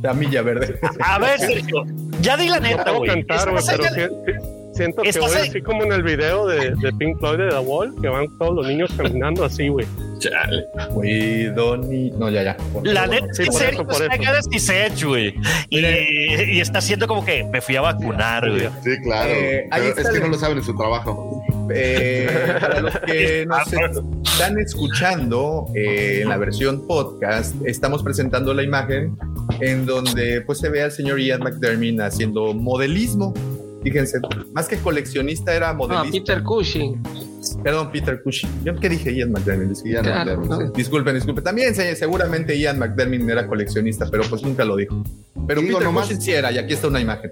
La 0.03 0.13
milla 0.15 0.43
verde. 0.43 0.79
A 1.01 1.19
ver, 1.19 1.39
Sergio, 1.41 1.85
ya 2.21 2.37
di 2.37 2.49
la 2.49 2.57
No 2.61 2.69
neta, 2.69 2.85
puedo 2.85 2.99
güey. 2.99 3.11
cantar, 3.11 3.51
güey, 3.51 3.65
pero 3.67 3.85
siento 4.77 5.03
que 5.03 5.19
voy 5.19 5.33
así 5.33 5.63
como 5.63 5.85
en 5.85 5.93
el 5.93 6.03
video 6.03 6.47
de, 6.47 6.75
de 6.75 6.93
Pink 6.93 7.19
Floyd 7.19 7.39
de 7.39 7.49
The 7.49 7.59
Wall, 7.59 7.95
que 8.01 8.09
van 8.09 8.27
todos 8.39 8.55
los 8.55 8.67
niños 8.67 8.91
caminando 8.97 9.45
así, 9.45 9.69
güey. 9.69 9.87
Chale. 10.19 10.65
Güey, 10.91 11.45
Donny. 11.55 12.11
No, 12.13 12.31
ya, 12.31 12.43
ya. 12.43 12.57
La 12.85 13.07
neta 13.07 13.27
Sí, 13.33 13.43
es 13.43 13.49
que 13.49 13.85
por 13.85 13.95
Sergio 13.95 14.31
eso, 14.31 14.51
está 14.51 15.07
güey. 15.07 15.35
Y, 15.69 15.79
y 15.79 16.61
está 16.61 16.79
haciendo 16.79 17.07
como 17.07 17.25
que 17.25 17.45
me 17.45 17.61
fui 17.61 17.77
a 17.77 17.83
vacunar, 17.83 18.49
güey. 18.49 18.69
Sí, 18.83 18.91
claro. 19.03 19.31
Eh, 19.31 19.69
ahí 19.71 19.93
es 19.97 20.09
que 20.09 20.21
no 20.21 20.29
lo 20.29 20.39
saben 20.39 20.59
en 20.59 20.65
su 20.65 20.75
trabajo. 20.77 21.43
Eh, 21.75 22.29
para 22.61 22.81
los 22.81 22.99
que 23.01 23.45
nos 23.49 23.67
están 24.33 24.59
escuchando 24.59 25.67
eh, 25.75 26.21
en 26.23 26.29
la 26.29 26.37
versión 26.37 26.87
podcast, 26.87 27.55
estamos 27.65 28.03
presentando 28.03 28.55
la 28.55 28.63
imagen 28.63 29.17
en 29.61 29.87
donde 29.87 30.43
pues 30.43 30.59
se 30.59 30.69
ve 30.69 30.83
al 30.83 30.93
señor 30.93 31.21
Ian 31.21 31.41
McDermott 31.41 32.01
haciendo 32.01 32.55
modelismo. 32.55 33.35
Fíjense, 33.91 34.19
más 34.53 34.67
que 34.67 34.77
coleccionista 34.79 35.55
era 35.55 35.71
Ah, 35.71 35.75
modelista. 35.75 36.11
Peter 36.11 36.43
Cushing. 36.43 37.01
Perdón, 37.63 37.91
Peter 37.93 38.21
Cushing. 38.23 38.51
¿Yo 38.65 38.75
qué 38.75 38.89
dije 38.89 39.15
Ian 39.15 39.31
McDermott? 39.31 39.69
Disculpen. 39.69 39.93
Ian 39.93 40.05
Claro, 40.05 40.19
McDermott, 40.41 40.49
¿no? 40.61 40.67
sí. 40.67 40.73
Disculpen, 40.75 41.15
disculpen. 41.15 41.45
También 41.45 41.75
se- 41.77 41.95
seguramente 41.95 42.59
Ian 42.59 42.79
McDermott 42.81 43.29
era 43.31 43.47
coleccionista, 43.47 44.07
pero 44.11 44.25
pues 44.29 44.43
nunca 44.43 44.65
lo 44.65 44.75
dijo. 44.75 45.05
Pero 45.47 45.61
Digo, 45.61 45.75
Peter 45.79 45.85
nomás- 45.93 46.07
Cushing 46.09 46.21
sí 46.21 46.33
era, 46.33 46.51
y 46.51 46.59
aquí 46.59 46.75
está 46.75 46.89
una 46.89 47.01
imagen. 47.01 47.31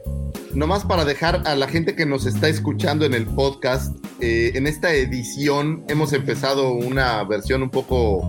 Nomás 0.55 0.85
para 0.85 1.05
dejar 1.05 1.43
a 1.47 1.57
la 1.57 1.67
gente 1.67 1.97
que 1.97 2.07
nos 2.07 2.27
está 2.27 2.49
escuchando 2.49 3.05
en 3.05 3.15
el 3.15 3.27
podcast, 3.27 3.97
eh, 4.21 4.53
en 4.55 4.69
esta 4.69 4.95
edición 4.95 5.83
hemos 5.89 6.13
empezado 6.13 6.71
una 6.73 7.25
versión 7.25 7.63
un 7.65 7.71
poco 7.71 8.23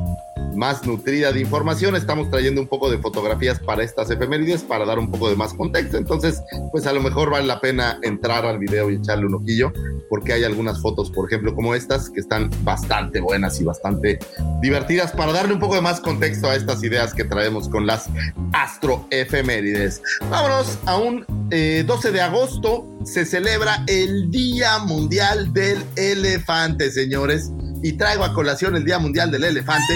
más 0.56 0.86
nutrida 0.86 1.32
de 1.32 1.42
información. 1.42 1.96
Estamos 1.96 2.30
trayendo 2.30 2.62
un 2.62 2.68
poco 2.68 2.90
de 2.90 2.98
fotografías 2.98 3.60
para 3.60 3.84
estas 3.84 4.10
efemérides 4.10 4.64
para 4.64 4.86
dar 4.86 5.00
un 5.00 5.12
poco 5.12 5.30
de 5.30 5.36
más 5.36 5.54
contexto. 5.54 5.98
Entonces, 5.98 6.42
pues 6.72 6.88
a 6.88 6.94
lo 6.94 7.02
mejor 7.02 7.30
vale 7.30 7.46
la 7.46 7.60
pena 7.62 8.00
entrar 8.02 8.46
al 8.46 8.60
video 8.60 8.90
y 8.90 8.96
echarle 8.96 9.26
un 9.26 9.36
ojillo, 9.36 9.72
porque 10.10 10.34
hay 10.34 10.44
algunas 10.44 10.82
fotos, 10.82 11.12
por 11.12 11.28
ejemplo, 11.28 11.54
como 11.54 11.76
estas, 11.76 12.10
que 12.10 12.20
están 12.20 12.50
bastante 12.64 13.20
buenas 13.20 13.60
y 13.60 13.64
bastante 13.64 14.20
divertidas 14.62 15.12
para 15.12 15.32
darle 15.32 15.54
un 15.54 15.60
poco 15.60 15.76
de 15.76 15.82
más 15.82 16.00
contexto 16.00 16.50
a 16.50 16.56
estas 16.56 16.84
ideas 16.84 17.14
que 17.14 17.24
traemos 17.24 17.70
con 17.70 17.86
las 17.86 18.10
astroefemérides. 18.54 20.02
Vámonos 20.30 20.78
a 20.86 20.98
un 20.98 21.26
eh, 21.52 21.84
12 21.86 22.12
de 22.12 22.22
agosto 22.22 22.86
se 23.06 23.24
celebra 23.24 23.84
el 23.88 24.32
Día 24.32 24.80
Mundial 24.80 25.54
del 25.54 25.84
Elefante, 25.96 26.90
señores. 26.90 27.52
Y 27.86 27.94
traigo 27.94 28.24
a 28.24 28.34
colación 28.34 28.76
el 28.76 28.84
Día 28.84 28.98
Mundial 28.98 29.30
del 29.30 29.44
Elefante 29.44 29.94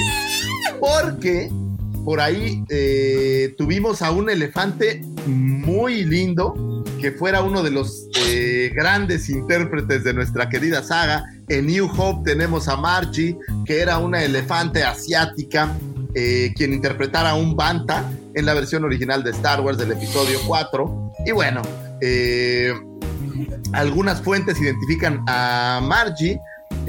porque 0.80 1.50
por 2.06 2.22
ahí 2.22 2.64
eh, 2.70 3.56
tuvimos 3.58 4.04
a 4.04 4.12
un 4.12 4.30
elefante 4.30 5.02
muy 5.26 6.06
lindo 6.06 6.84
que 7.02 7.12
fuera 7.12 7.42
uno 7.42 7.64
de 7.64 7.72
los 7.72 8.08
eh, 8.28 8.72
grandes 8.76 9.28
intérpretes 9.28 10.04
de 10.04 10.14
nuestra 10.14 10.50
querida 10.50 10.84
saga. 10.84 11.34
En 11.48 11.66
New 11.66 11.90
Hope 11.98 12.30
tenemos 12.30 12.68
a 12.68 12.78
Margie, 12.78 13.36
que 13.66 13.80
era 13.80 13.98
una 13.98 14.24
elefante 14.24 14.84
asiática, 14.84 15.76
eh, 16.14 16.54
quien 16.56 16.74
interpretara 16.74 17.32
a 17.32 17.36
un 17.36 17.56
Banta 17.56 18.08
en 18.36 18.46
la 18.46 18.54
versión 18.54 18.84
original 18.84 19.24
de 19.24 19.32
Star 19.32 19.62
Wars 19.62 19.80
del 19.80 19.94
episodio 19.94 20.38
4. 20.46 21.14
Y 21.26 21.32
bueno, 21.32 21.64
algunas 23.74 24.22
fuentes 24.22 24.62
identifican 24.62 25.24
a 25.28 25.82
Margie 25.82 26.40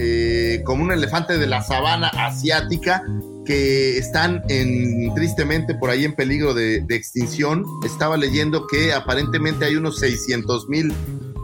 eh, 0.02 0.62
como 0.64 0.82
un 0.82 0.92
elefante 0.92 1.36
de 1.36 1.46
la 1.46 1.62
sabana 1.62 2.08
asiática 2.08 3.02
que 3.44 3.98
están 3.98 4.42
en, 4.48 5.12
tristemente 5.14 5.74
por 5.74 5.90
ahí 5.90 6.06
en 6.06 6.14
peligro 6.14 6.54
de, 6.54 6.80
de 6.80 6.94
extinción. 6.96 7.66
Estaba 7.84 8.16
leyendo 8.16 8.66
que 8.66 8.94
aparentemente 8.94 9.66
hay 9.66 9.76
unos 9.76 9.98
600 9.98 10.70
mil 10.70 10.94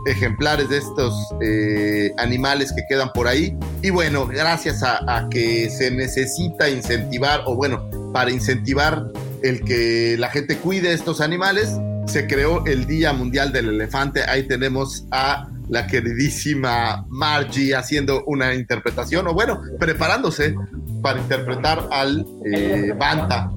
ejemplares 0.07 0.71
de 0.71 0.79
estos 0.79 1.15
eh, 1.43 2.13
animales 2.17 2.73
que 2.73 2.83
quedan 2.89 3.11
por 3.13 3.29
ahí. 3.29 3.55
Y 3.83 3.91
bueno, 3.91 4.27
gracias 4.27 4.83
a, 4.83 5.01
a, 5.07 5.29
que 5.29 5.69
se 5.69 5.91
necesita 5.91 6.71
incentivar, 6.71 7.43
o 7.45 7.57
bueno, 7.57 7.91
para 8.13 8.31
incentivar 8.31 9.13
el 9.43 9.63
que 9.65 10.17
la 10.19 10.31
gente 10.31 10.57
cuide 10.57 10.95
estos 10.95 11.21
animales, 11.21 11.77
se 12.07 12.27
creó 12.27 12.65
el 12.65 12.87
Día 12.87 13.13
Mundial 13.13 13.53
del 13.53 13.69
Elefante. 13.69 14.23
Ahí 14.23 14.45
tenemos 14.45 15.05
a 15.11 15.49
la 15.69 15.87
queridísima 15.87 17.05
Margie 17.09 17.75
haciendo 17.75 18.25
una 18.27 18.55
interpretación, 18.55 19.27
o 19.27 19.35
bueno, 19.35 19.61
preparándose 19.79 20.55
para 21.03 21.21
interpretar 21.21 21.89
al 21.91 22.25
eh, 22.45 22.93
Banta. 22.97 23.51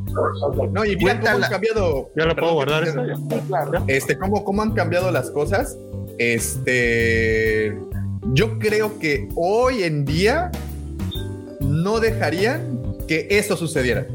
No, 0.72 0.86
y 0.86 0.96
mira 0.96 1.20
cómo 1.20 1.44
han 1.44 1.50
cambiado. 1.50 2.10
Ya 2.16 2.26
lo 2.26 2.36
puedo 2.36 2.54
guardar 2.54 2.84
eso. 2.84 3.02
Este, 3.88 4.18
cómo, 4.18 4.44
cómo 4.44 4.62
han 4.62 4.72
cambiado 4.74 5.12
las 5.12 5.30
cosas. 5.30 5.78
Este, 6.18 7.78
yo 8.34 8.60
creo 8.60 8.98
que 9.00 9.30
hoy 9.36 9.84
en 9.84 10.06
día 10.06 10.52
no 11.62 12.00
dejarían 12.00 12.98
que 13.08 13.28
eso 13.30 13.56
sucediera. 13.56 14.06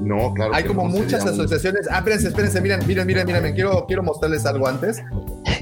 No, 0.00 0.32
claro. 0.34 0.54
Hay 0.54 0.64
como 0.64 0.84
no 0.84 0.90
muchas 0.90 1.26
asociaciones. 1.26 1.88
Ah, 1.90 1.98
espérense, 1.98 2.28
espérense, 2.28 2.60
miren, 2.60 2.86
miren, 2.86 3.06
miren, 3.06 3.26
miren, 3.26 3.54
quiero, 3.54 3.84
quiero 3.86 4.02
mostrarles 4.02 4.46
algo 4.46 4.66
antes. 4.66 5.02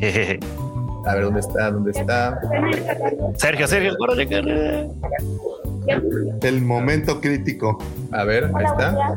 A 1.06 1.14
ver, 1.14 1.24
¿dónde 1.24 1.40
está? 1.40 1.70
¿Dónde 1.70 1.90
está? 1.92 2.40
Sergio, 3.36 3.66
Sergio, 3.66 3.96
córrele, 3.96 4.26
córrele. 4.26 4.90
El 6.42 6.62
momento 6.62 7.20
crítico. 7.20 7.78
A 8.12 8.24
ver, 8.24 8.50
ahí 8.54 8.64
está. 8.64 9.16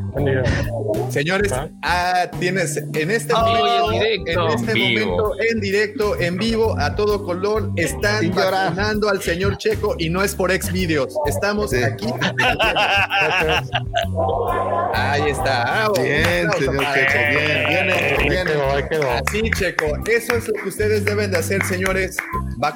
Señores, 1.10 1.54
ah, 1.84 2.30
tienes 2.40 2.78
en 2.78 3.12
este 3.12 3.34
momento, 3.34 3.92
en 3.92 4.00
directo. 4.00 4.48
en 4.48 4.54
este 4.60 4.74
vivo. 4.74 5.06
momento, 5.18 5.36
en 5.52 5.60
directo, 5.62 6.20
en 6.20 6.38
vivo, 6.38 6.76
a 6.80 6.96
todo 6.96 7.24
color, 7.24 7.72
están 7.76 8.32
vacunando 8.34 9.10
al 9.10 9.22
señor 9.22 9.58
Checo 9.58 9.96
y 9.98 10.10
no 10.10 10.24
es 10.24 10.36
por 10.36 10.52
ex 10.52 10.72
videos. 10.72 11.16
Estamos 11.26 11.72
Sí. 11.72 11.84
aquí. 11.84 12.08
Ahí 14.94 15.30
está. 15.30 15.86
Ah, 15.86 15.90
Bien, 15.96 16.50
señor 16.58 16.84
Checo, 16.94 17.20
bien, 18.28 18.48
quedó, 18.48 18.72
ahí 18.72 18.84
quedó. 18.90 19.10
Así, 19.12 19.42
Checo. 19.52 19.86
Eso 20.10 20.36
es 20.36 20.48
lo 20.48 20.54
que 20.54 20.70
ustedes 20.70 21.06
deben 21.06 21.32
de 21.32 21.38
hacer, 21.38 21.64
señores. 21.66 22.18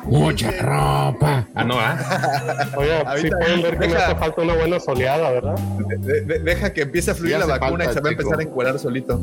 Mucha 0.05 0.51
ropa. 0.61 1.45
Ah, 1.55 1.63
no, 1.63 1.75
ah. 1.79 1.97
Oye, 2.77 2.89
sí 2.99 3.03
Ahorita 3.05 3.37
pueden 3.37 3.61
ver 3.61 3.77
que 3.83 3.93
me 3.93 3.99
deja- 3.99 4.07
hace 4.11 4.19
falta 4.19 4.41
una 4.41 4.53
buena 4.55 4.79
soleada, 4.79 5.31
¿verdad? 5.31 5.55
De- 5.99 6.21
de- 6.21 6.39
deja 6.39 6.73
que 6.73 6.81
empiece 6.81 7.11
a 7.11 7.15
fluir 7.15 7.37
la 7.37 7.45
vacuna 7.45 7.85
y 7.85 7.93
se 7.93 7.99
va 8.01 8.09
a 8.09 8.11
empezar 8.11 8.39
a 8.39 8.43
encuerar 8.43 8.79
solito. 8.79 9.21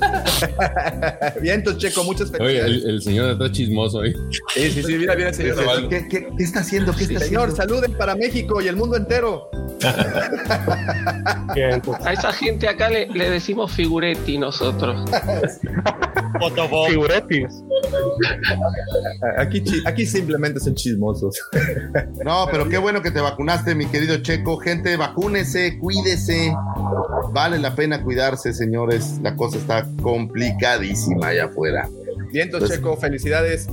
Bien, 1.42 1.56
entonces, 1.56 1.82
Checo, 1.82 2.04
muchas 2.04 2.30
Oye, 2.30 2.38
felicidades. 2.38 2.84
el, 2.84 2.90
el 2.90 3.02
señor 3.02 3.30
está 3.30 3.52
chismoso 3.52 4.00
ahí. 4.00 4.14
Sí, 4.54 4.70
sí, 4.70 4.82
sí, 4.82 4.94
mira, 4.96 5.14
mira, 5.14 5.32
señor. 5.32 5.64
Vale. 5.64 5.88
¿Qué, 5.88 6.08
qué, 6.08 6.28
qué 6.36 6.42
está 6.42 6.60
haciendo? 6.60 6.92
¿Qué 6.94 7.04
está 7.04 7.20
Señor, 7.20 7.50
haciendo? 7.50 7.56
saluden 7.74 7.92
para 7.98 8.14
México 8.14 8.60
y 8.62 8.68
el 8.68 8.76
mundo 8.76 8.96
entero. 8.96 9.50
Bien, 11.54 11.70
entonces, 11.72 12.06
A 12.06 12.12
esa 12.12 12.32
gente 12.32 12.68
acá 12.68 12.88
le, 12.90 13.06
le 13.08 13.30
decimos 13.30 13.72
figuretti 13.72 14.38
nosotros. 14.38 15.04
Fotobomb. 16.38 16.88
figuretis. 16.90 17.62
Aquí, 19.38 19.62
aquí 19.86 20.06
simplemente 20.06 20.60
son 20.60 20.74
chismosos. 20.74 21.36
No, 22.24 22.46
pero 22.50 22.68
qué 22.68 22.78
bueno 22.78 23.02
que 23.02 23.10
te 23.10 23.20
vacunaste, 23.20 23.74
mi 23.74 23.86
querido 23.86 24.18
Checo. 24.18 24.58
Gente, 24.58 24.96
vacúnese, 24.96 25.78
cuídese. 25.78 26.54
Vale 27.32 27.58
la 27.58 27.74
pena 27.74 28.02
cuidarse, 28.02 28.52
señores. 28.52 29.18
La 29.22 29.36
cosa 29.36 29.56
está 29.58 29.86
complicadísima 30.02 31.28
allá 31.28 31.46
afuera. 31.46 31.88
Bien, 32.32 32.46
entonces, 32.46 32.68
Pues- 32.70 32.78
Checo, 32.80 32.96
felicidades. 32.96 33.68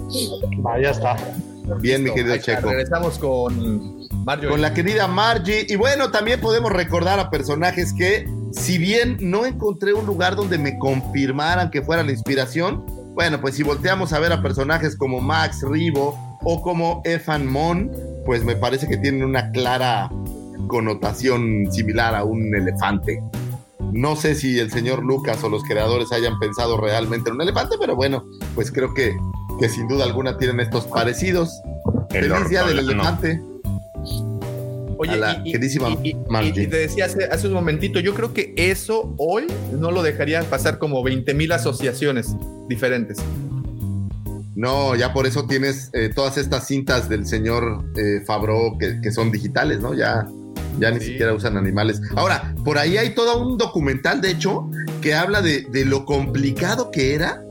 Vaya 0.60 0.92
está. 0.92 1.16
Bien, 1.82 2.04
mi 2.04 2.12
querido 2.14 2.38
Checo. 2.38 2.70
Regresamos 2.70 3.18
con. 3.20 4.08
Con 4.50 4.62
la 4.62 4.74
querida 4.74 5.08
Margie. 5.08 5.66
Y 5.70 5.76
bueno, 5.76 6.10
también 6.12 6.40
podemos 6.40 6.72
recordar 6.72 7.20
a 7.20 7.30
personajes 7.30 7.94
que, 7.94 8.26
si 8.58 8.78
bien 8.78 9.18
no 9.22 9.46
encontré 9.46 9.94
un 9.94 10.06
lugar 10.06 10.36
donde 10.36 10.58
me 10.58 10.78
confirmaran 10.78 11.72
que 11.72 11.82
fuera 11.82 12.04
la 12.04 12.12
inspiración, 12.12 12.84
bueno, 13.14 13.40
pues 13.40 13.56
si 13.56 13.64
volteamos 13.64 14.14
a 14.14 14.20
ver 14.20 14.32
a 14.34 14.42
personajes 14.42 14.96
como 14.96 15.22
Max 15.22 15.62
Ribo 15.64 16.18
o 16.44 16.62
como 16.62 17.02
Ethan 17.06 17.48
Mon, 17.48 17.92
pues 18.26 18.44
me 18.44 18.56
parece 18.56 18.88
que 18.88 18.98
tienen 18.98 19.24
una 19.24 19.52
clara 19.52 20.12
connotación 20.68 21.72
similar 21.72 22.14
a 22.16 22.24
un 22.24 22.54
elefante. 22.54 23.24
No 23.94 24.16
sé 24.16 24.36
si 24.36 24.60
el 24.60 24.70
señor 24.70 25.04
Lucas 25.04 25.44
o 25.44 25.50
los 25.50 25.64
creadores 25.64 26.12
hayan 26.12 26.38
pensado 26.40 26.78
realmente 26.78 27.30
en 27.30 27.36
un 27.36 27.42
elefante, 27.42 27.78
pero 27.80 27.96
bueno, 27.96 28.26
pues 28.54 28.72
creo 28.72 28.94
que, 28.94 29.16
que 29.60 29.70
sin 29.70 29.88
duda 29.88 30.04
alguna 30.04 30.38
tienen 30.38 30.60
estos 30.60 30.86
parecidos. 30.88 31.50
El 32.10 32.32
Feliz 32.32 32.50
día 32.50 32.64
del 32.64 32.80
elefante. 32.80 33.42
Oye, 34.98 35.12
a 35.14 35.18
la 35.18 35.44
queridísima 35.44 35.90
y, 36.04 36.16
Margie. 36.30 36.64
y 36.64 36.68
te 36.68 36.78
decía 36.78 37.06
hace, 37.06 37.26
hace 37.26 37.48
un 37.48 37.54
momentito, 37.54 38.00
yo 38.00 38.14
creo 38.14 38.34
que 38.34 38.54
eso 38.58 39.14
hoy 39.18 39.46
no 39.78 39.92
lo 39.92 40.02
dejarían 40.04 40.46
pasar 40.46 40.78
como 40.80 41.04
20 41.04 41.34
mil 41.34 41.52
asociaciones 41.52 42.36
diferentes. 42.68 43.18
No, 44.56 44.96
ya 44.96 45.14
por 45.14 45.28
eso 45.28 45.46
tienes 45.46 45.92
eh, 45.94 46.10
todas 46.14 46.38
estas 46.38 46.66
cintas 46.68 47.10
del 47.10 47.28
señor 47.28 47.84
eh, 47.96 48.24
Fabro 48.26 48.76
que, 48.80 49.00
que 49.02 49.12
son 49.12 49.32
digitales, 49.32 49.80
¿no? 49.80 49.94
Ya, 49.94 50.28
ya 50.80 50.90
ni 50.90 51.00
Sí. 51.00 51.08
siquiera 51.12 51.34
usan 51.34 51.58
animales. 51.58 52.02
Ahora, 52.16 52.56
por 52.66 52.80
ahí 52.80 52.98
hay 52.98 53.14
todo 53.14 53.40
un 53.40 53.58
documental, 53.60 54.20
de 54.20 54.32
hecho, 54.32 54.68
que 55.02 55.14
habla 55.14 55.44
de, 55.44 55.62
de 55.72 55.86
lo 55.86 56.06
complicado 56.06 56.90
que 56.90 57.14
era 57.14 57.44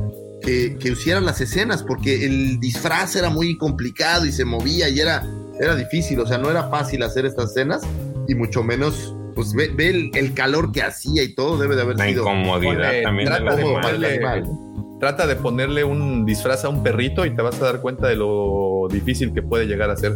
que, 0.42 0.76
que 0.80 0.90
hicieran 0.90 1.24
las 1.24 1.40
escenas, 1.40 1.84
porque 1.84 2.24
el 2.26 2.58
disfraz 2.58 3.14
era 3.14 3.30
muy 3.30 3.56
complicado 3.56 4.26
y 4.26 4.32
se 4.32 4.44
movía 4.44 4.88
y 4.88 4.98
era, 4.98 5.24
era 5.60 5.74
difícil, 5.76 6.20
o 6.20 6.26
sea, 6.26 6.38
no 6.38 6.50
era 6.50 6.68
fácil 6.68 7.02
hacer 7.02 7.24
estas 7.26 7.50
escenas 7.50 7.82
y 8.28 8.34
mucho 8.34 8.62
menos, 8.62 9.14
pues 9.34 9.52
ve, 9.54 9.70
ve 9.74 9.88
el, 9.90 10.10
el 10.14 10.34
calor 10.34 10.72
que 10.72 10.82
hacía 10.82 11.22
y 11.22 11.34
todo, 11.34 11.56
debe 11.58 11.76
de 11.76 11.82
haber 11.82 11.96
La 11.98 12.06
sido. 12.06 12.22
incomodidad 12.22 12.72
Ponle- 12.92 13.02
también 13.02 13.28
trata 13.28 13.56
de 13.56 13.62
cómodo 13.62 13.80
para 13.80 13.96
el 13.96 14.04
animales. 14.04 14.20
ponerle- 14.20 14.38
animal. 14.50 14.98
Trata 14.98 15.26
de 15.26 15.36
ponerle 15.36 15.84
un 15.84 16.24
disfraz 16.24 16.64
a 16.64 16.70
un 16.70 16.82
perrito 16.82 17.26
y 17.26 17.30
te 17.36 17.42
vas 17.42 17.60
a 17.60 17.64
dar 17.66 17.80
cuenta 17.82 18.06
de 18.08 18.16
lo 18.16 18.88
difícil 18.90 19.32
que 19.34 19.42
puede 19.42 19.66
llegar 19.66 19.90
a 19.90 19.96
ser. 19.96 20.14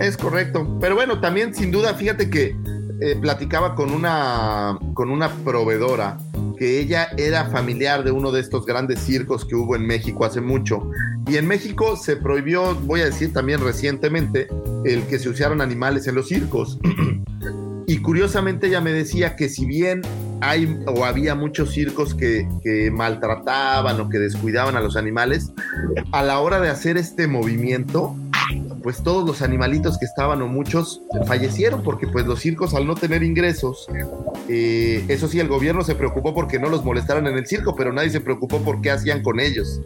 Es 0.00 0.16
correcto. 0.16 0.78
Pero 0.80 0.96
bueno, 0.96 1.20
también 1.20 1.54
sin 1.54 1.70
duda, 1.70 1.94
fíjate 1.94 2.28
que 2.28 2.56
eh, 3.04 3.16
platicaba 3.16 3.74
con 3.74 3.90
una, 3.90 4.78
con 4.94 5.10
una 5.10 5.28
proveedora 5.28 6.16
que 6.56 6.80
ella 6.80 7.08
era 7.18 7.44
familiar 7.50 8.02
de 8.02 8.10
uno 8.10 8.32
de 8.32 8.40
estos 8.40 8.64
grandes 8.64 9.00
circos 9.00 9.44
que 9.44 9.54
hubo 9.54 9.76
en 9.76 9.86
México 9.86 10.24
hace 10.24 10.40
mucho. 10.40 10.90
Y 11.26 11.36
en 11.36 11.46
México 11.46 11.98
se 11.98 12.16
prohibió, 12.16 12.74
voy 12.74 13.02
a 13.02 13.04
decir 13.04 13.30
también 13.34 13.60
recientemente, 13.60 14.48
el 14.86 15.02
que 15.02 15.18
se 15.18 15.28
usaran 15.28 15.60
animales 15.60 16.06
en 16.06 16.14
los 16.14 16.28
circos. 16.28 16.78
y 17.86 17.98
curiosamente 17.98 18.68
ella 18.68 18.80
me 18.80 18.92
decía 18.92 19.36
que 19.36 19.50
si 19.50 19.66
bien 19.66 20.00
hay 20.40 20.78
o 20.86 21.04
había 21.04 21.34
muchos 21.34 21.72
circos 21.72 22.14
que, 22.14 22.48
que 22.62 22.90
maltrataban 22.90 24.00
o 24.00 24.08
que 24.08 24.18
descuidaban 24.18 24.76
a 24.76 24.80
los 24.80 24.96
animales, 24.96 25.52
a 26.10 26.22
la 26.22 26.40
hora 26.40 26.58
de 26.58 26.70
hacer 26.70 26.96
este 26.96 27.26
movimiento, 27.26 28.16
pues 28.84 29.02
todos 29.02 29.26
los 29.26 29.40
animalitos 29.40 29.96
que 29.98 30.04
estaban 30.04 30.42
o 30.42 30.46
muchos 30.46 31.00
fallecieron 31.26 31.82
porque 31.82 32.06
pues 32.06 32.26
los 32.26 32.38
circos 32.38 32.74
al 32.74 32.86
no 32.86 32.94
tener 32.94 33.22
ingresos, 33.22 33.88
eh, 34.46 35.02
eso 35.08 35.26
sí, 35.26 35.40
el 35.40 35.48
gobierno 35.48 35.82
se 35.82 35.94
preocupó 35.94 36.34
porque 36.34 36.58
no 36.58 36.68
los 36.68 36.84
molestaran 36.84 37.26
en 37.26 37.38
el 37.38 37.46
circo, 37.46 37.74
pero 37.74 37.94
nadie 37.94 38.10
se 38.10 38.20
preocupó 38.20 38.60
por 38.60 38.82
qué 38.82 38.90
hacían 38.90 39.22
con 39.22 39.40
ellos. 39.40 39.80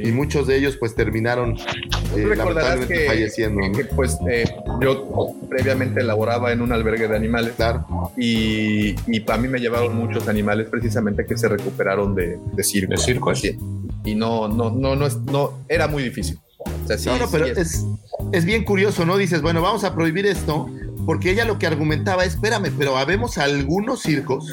Y 0.00 0.12
muchos 0.12 0.46
de 0.46 0.56
ellos 0.56 0.76
pues 0.76 0.94
terminaron 0.94 1.56
eh, 1.56 2.24
recordarás 2.24 2.76
lamentablemente 2.78 2.94
que, 2.94 3.06
falleciendo. 3.06 3.60
¿no? 3.60 3.72
que, 3.72 3.84
pues 3.86 4.18
eh, 4.30 4.44
yo 4.80 5.34
previamente 5.48 6.04
laboraba 6.04 6.52
en 6.52 6.62
un 6.62 6.70
albergue 6.70 7.08
de 7.08 7.16
animales 7.16 7.54
Claro. 7.56 8.12
y, 8.16 8.94
y 9.08 9.20
para 9.20 9.40
mí 9.42 9.48
me 9.48 9.58
llevaron 9.58 9.96
muchos 9.96 10.28
animales 10.28 10.68
precisamente 10.70 11.26
que 11.26 11.36
se 11.36 11.48
recuperaron 11.48 12.14
de, 12.14 12.38
de 12.52 12.62
circo. 12.62 12.92
De 12.92 12.98
circo, 12.98 13.34
Sí. 13.34 13.58
Y 14.04 14.14
no, 14.14 14.46
no, 14.46 14.70
no, 14.70 14.94
no, 14.94 15.08
no, 15.08 15.58
era 15.68 15.88
muy 15.88 16.04
difícil. 16.04 16.38
O 16.84 16.86
sea, 16.86 16.98
sí, 16.98 17.08
no, 17.08 17.18
no, 17.18 17.30
pero 17.30 17.46
sí 17.46 17.52
es- 17.52 17.58
es, 17.58 17.84
es 18.32 18.44
bien 18.44 18.64
curioso, 18.64 19.04
¿no? 19.06 19.16
Dices, 19.16 19.42
bueno, 19.42 19.62
vamos 19.62 19.84
a 19.84 19.94
prohibir 19.94 20.26
esto, 20.26 20.68
porque 21.06 21.30
ella 21.30 21.44
lo 21.44 21.58
que 21.58 21.66
argumentaba 21.66 22.24
es, 22.24 22.34
espérame, 22.34 22.72
pero 22.78 22.96
habemos 22.96 23.36
algunos 23.38 24.00
circos, 24.00 24.50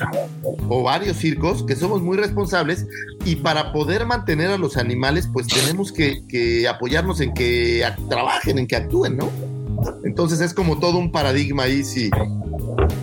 o 0.70 0.84
varios 0.84 1.18
circos, 1.18 1.64
que 1.64 1.76
somos 1.76 2.02
muy 2.02 2.18
responsables, 2.18 2.86
y 3.26 3.38
para 3.38 3.72
poder 3.74 4.06
mantener 4.06 4.50
a 4.52 4.58
los 4.58 4.78
animales, 4.78 5.30
pues 5.32 5.48
tenemos 5.48 5.92
que, 5.92 6.24
que 6.28 6.68
apoyarnos 6.68 7.22
en 7.22 7.34
que 7.34 7.86
trabajen, 8.10 8.58
en 8.60 8.68
que 8.68 8.76
actúen, 8.76 9.18
¿no? 9.18 9.30
Entonces 10.04 10.42
es 10.42 10.54
como 10.54 10.80
todo 10.80 10.98
un 10.98 11.12
paradigma 11.12 11.64
ahí, 11.64 11.84
sí. 11.84 12.10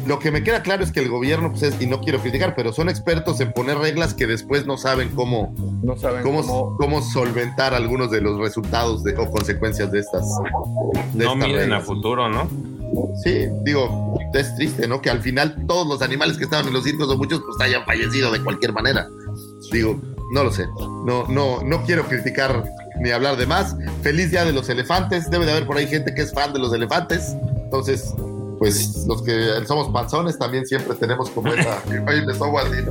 Lo 0.06 0.18
que 0.18 0.30
me 0.30 0.42
queda 0.42 0.62
claro 0.62 0.82
es 0.82 0.92
que 0.92 1.00
el 1.00 1.08
gobierno, 1.08 1.50
pues 1.50 1.62
es, 1.62 1.80
y 1.80 1.86
no 1.86 2.00
quiero 2.00 2.20
criticar, 2.20 2.54
pero 2.54 2.72
son 2.72 2.88
expertos 2.88 3.40
en 3.40 3.52
poner 3.52 3.78
reglas 3.78 4.14
que 4.14 4.26
después 4.26 4.66
no 4.66 4.76
saben 4.76 5.10
cómo, 5.10 5.54
no 5.82 5.96
saben 5.96 6.22
cómo, 6.22 6.42
cómo, 6.42 6.76
cómo 6.76 7.02
solventar 7.02 7.74
algunos 7.74 8.10
de 8.10 8.20
los 8.20 8.38
resultados 8.38 9.04
de, 9.04 9.16
o 9.16 9.30
consecuencias 9.30 9.92
de 9.92 10.00
estas. 10.00 10.26
de 11.12 11.24
No 11.24 11.32
estas 11.32 11.48
miden 11.48 11.72
a 11.72 11.80
futuro, 11.80 12.28
¿no? 12.28 12.48
Sí, 13.22 13.46
digo, 13.64 14.18
es 14.32 14.54
triste, 14.56 14.88
¿no? 14.88 15.02
Que 15.02 15.10
al 15.10 15.20
final 15.20 15.66
todos 15.66 15.86
los 15.86 16.00
animales 16.02 16.38
que 16.38 16.44
estaban 16.44 16.66
en 16.66 16.72
los 16.72 16.84
circos 16.84 17.08
o 17.08 17.16
muchos 17.16 17.40
pues 17.40 17.60
hayan 17.60 17.84
fallecido 17.84 18.32
de 18.32 18.42
cualquier 18.42 18.72
manera. 18.72 19.08
Digo, 19.70 20.00
no 20.32 20.44
lo 20.44 20.50
sé. 20.50 20.66
No, 21.04 21.26
no, 21.28 21.62
no 21.62 21.82
quiero 21.84 22.04
criticar 22.04 22.64
ni 23.00 23.10
hablar 23.10 23.36
de 23.36 23.46
más. 23.46 23.76
Feliz 24.02 24.30
día 24.30 24.44
de 24.44 24.52
los 24.52 24.68
elefantes. 24.68 25.30
Debe 25.30 25.44
de 25.46 25.52
haber 25.52 25.66
por 25.66 25.76
ahí 25.76 25.86
gente 25.86 26.14
que 26.14 26.22
es 26.22 26.32
fan 26.32 26.52
de 26.52 26.58
los 26.58 26.72
elefantes. 26.72 27.36
Entonces, 27.64 28.14
pues 28.58 29.04
los 29.06 29.22
que 29.22 29.64
somos 29.66 29.88
panzones 29.92 30.36
también 30.38 30.66
siempre 30.66 30.94
tenemos 30.96 31.30
como 31.30 31.52
esa. 31.52 31.80
Oye, 32.08 32.26
me 32.26 32.34
sobo 32.34 32.58
así, 32.58 32.82
¿no? 32.84 32.90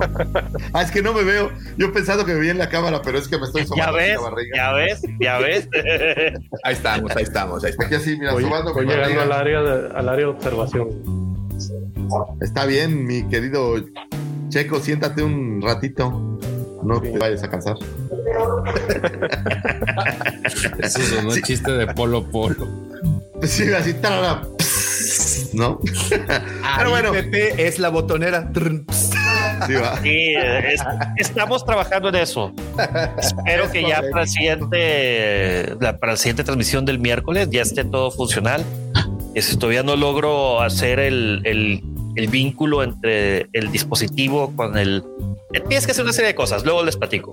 Ah, 0.73 0.81
es 0.83 0.91
que 0.91 1.01
no 1.01 1.13
me 1.13 1.23
veo. 1.23 1.51
Yo 1.77 1.91
pensando 1.91 2.25
que 2.25 2.33
me 2.33 2.39
vi 2.39 2.49
en 2.49 2.57
la 2.57 2.69
cámara, 2.69 3.01
pero 3.03 3.17
es 3.17 3.27
que 3.27 3.37
me 3.37 3.45
estoy 3.45 3.61
Ya 3.63 3.67
sobando 3.67 3.97
así 3.97 4.07
ves, 4.07 4.15
la 4.15 4.21
barriga. 4.29 4.55
ya 4.55 4.71
ves, 4.73 5.01
ya 5.19 5.37
ves. 5.39 5.69
ahí 6.63 6.73
estamos, 6.73 7.15
ahí 7.15 7.23
estamos, 7.23 7.63
ahí 7.63 7.71
estamos. 7.71 7.85
Aquí 7.85 7.95
así, 7.95 8.17
mira, 8.17 8.31
Voy, 8.31 8.43
sobando 8.43 8.73
voy 8.73 8.85
llegando 8.85 9.21
al 9.21 9.31
área, 9.31 9.61
de, 9.61 9.87
al 9.93 10.09
área 10.09 10.25
de 10.25 10.31
observación. 10.31 10.87
Está 12.41 12.65
bien, 12.65 13.05
mi 13.05 13.27
querido 13.27 13.75
Checo, 14.49 14.79
siéntate 14.79 15.21
un 15.23 15.61
ratito. 15.61 16.39
No 16.87 17.01
te 17.01 17.17
vayas 17.17 17.43
a 17.43 17.49
cansar. 17.49 17.75
Eso 20.81 20.99
sonó 21.01 21.31
Sí. 21.31 21.41
chiste 21.41 21.71
de 21.71 21.87
Polo 21.87 22.23
Polo. 22.29 22.67
Sí, 23.43 23.71
así, 23.73 23.93
tarara, 23.95 24.41
¿no? 25.53 25.79
Pero 26.77 26.89
bueno. 26.89 27.11
Pepe 27.11 27.67
es 27.67 27.79
la 27.79 27.89
botonera. 27.89 28.49
Sí, 29.65 29.73
va. 29.73 29.99
Sí, 30.01 30.33
es- 30.35 30.81
estamos 31.17 31.65
trabajando 31.65 32.09
en 32.09 32.15
eso. 32.15 32.51
Espero 33.19 33.69
que 33.71 33.81
ya 33.83 34.01
para 34.11 34.23
el 34.23 34.27
siguiente, 34.27 35.75
la, 35.79 35.97
para 35.97 36.13
la 36.13 36.17
siguiente 36.17 36.43
transmisión 36.43 36.85
del 36.85 36.99
miércoles 36.99 37.49
ya 37.51 37.61
esté 37.63 37.83
todo 37.83 38.11
funcional. 38.11 38.63
Es, 39.35 39.57
todavía 39.59 39.83
no 39.83 39.95
logro 39.95 40.61
hacer 40.61 40.99
el, 40.99 41.41
el- 41.43 41.83
el 42.15 42.27
vínculo 42.29 42.81
entre 42.83 43.47
el 43.53 43.71
dispositivo 43.71 44.53
con 44.55 44.77
el. 44.77 45.03
Eh, 45.53 45.59
Tienes 45.61 45.85
que 45.85 45.91
hacer 45.91 46.03
una 46.03 46.13
serie 46.13 46.29
de 46.29 46.35
cosas, 46.35 46.63
luego 46.63 46.83
les 46.83 46.97
platico. 46.97 47.31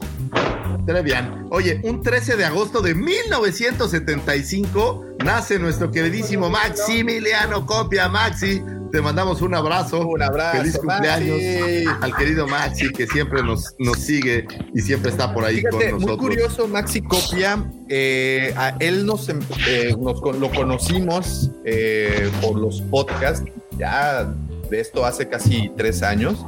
Très 0.86 1.02
bien. 1.02 1.46
Oye, 1.50 1.80
un 1.84 2.02
13 2.02 2.36
de 2.36 2.44
agosto 2.44 2.82
de 2.82 2.94
1975 2.94 5.04
nace 5.24 5.58
nuestro 5.58 5.90
queridísimo 5.90 6.50
Maximiliano 6.50 7.64
Copia. 7.64 8.08
Maxi, 8.10 8.62
te 8.92 9.00
mandamos 9.00 9.40
un 9.40 9.54
abrazo. 9.54 10.06
Un 10.06 10.22
abrazo, 10.22 10.58
Feliz 10.58 10.76
cumpleaños 10.78 11.38
Maxi. 11.40 11.84
al 12.02 12.14
querido 12.16 12.46
Maxi, 12.46 12.92
que 12.92 13.06
siempre 13.06 13.42
nos, 13.42 13.74
nos 13.78 13.96
sigue 13.98 14.46
y 14.74 14.80
siempre 14.82 15.10
está 15.10 15.32
por 15.32 15.44
ahí 15.46 15.56
Fíjate, 15.56 15.70
con 15.70 15.80
muy 15.80 15.92
nosotros. 16.04 16.18
curioso, 16.18 16.68
Maxi 16.68 17.00
Copia. 17.00 17.64
eh, 17.88 18.52
a 18.56 18.76
él 18.78 19.06
nos, 19.06 19.30
em- 19.30 19.40
eh, 19.66 19.96
nos 19.98 20.20
lo 20.38 20.50
conocimos 20.50 21.50
eh, 21.64 22.30
por 22.42 22.58
los 22.58 22.82
podcasts, 22.82 23.42
ya 23.78 24.30
de 24.70 24.80
esto 24.80 25.06
hace 25.06 25.26
casi 25.28 25.70
tres 25.78 26.02
años. 26.02 26.44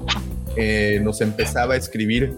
Eh, 0.57 1.00
nos 1.02 1.20
empezaba 1.20 1.74
a 1.74 1.76
escribir 1.76 2.32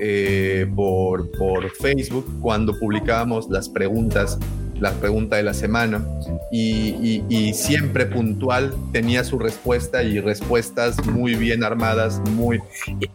eh, 0.00 0.66
por, 0.74 1.30
por 1.32 1.70
Facebook 1.70 2.26
cuando 2.40 2.78
publicábamos 2.78 3.48
las 3.50 3.68
preguntas, 3.68 4.38
la 4.78 4.92
pregunta 4.92 5.36
de 5.36 5.42
la 5.42 5.54
semana. 5.54 6.04
Y, 6.50 7.52
siempre 7.54 8.06
puntual 8.06 8.74
tenía 8.92 9.24
su 9.24 9.38
respuesta 9.38 10.02
y 10.02 10.20
respuestas 10.20 11.04
muy 11.06 11.34
bien 11.34 11.64
armadas, 11.64 12.20
muy 12.30 12.60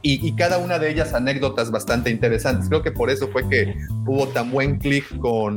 y, 0.02 0.28
y 0.28 0.36
cada 0.36 0.58
una 0.58 0.80
de 0.80 0.92
ellas 0.92 1.14
anécdotas 1.14 1.72
bastante 1.72 2.10
interesantes. 2.10 2.68
Creo 2.70 2.82
que 2.82 2.92
por 2.92 3.10
eso 3.10 3.28
fue 3.30 3.48
que 3.48 3.76
hubo 4.06 4.28
tan 4.28 4.52
buen 4.52 4.78
clic 4.78 5.06
con, 5.20 5.56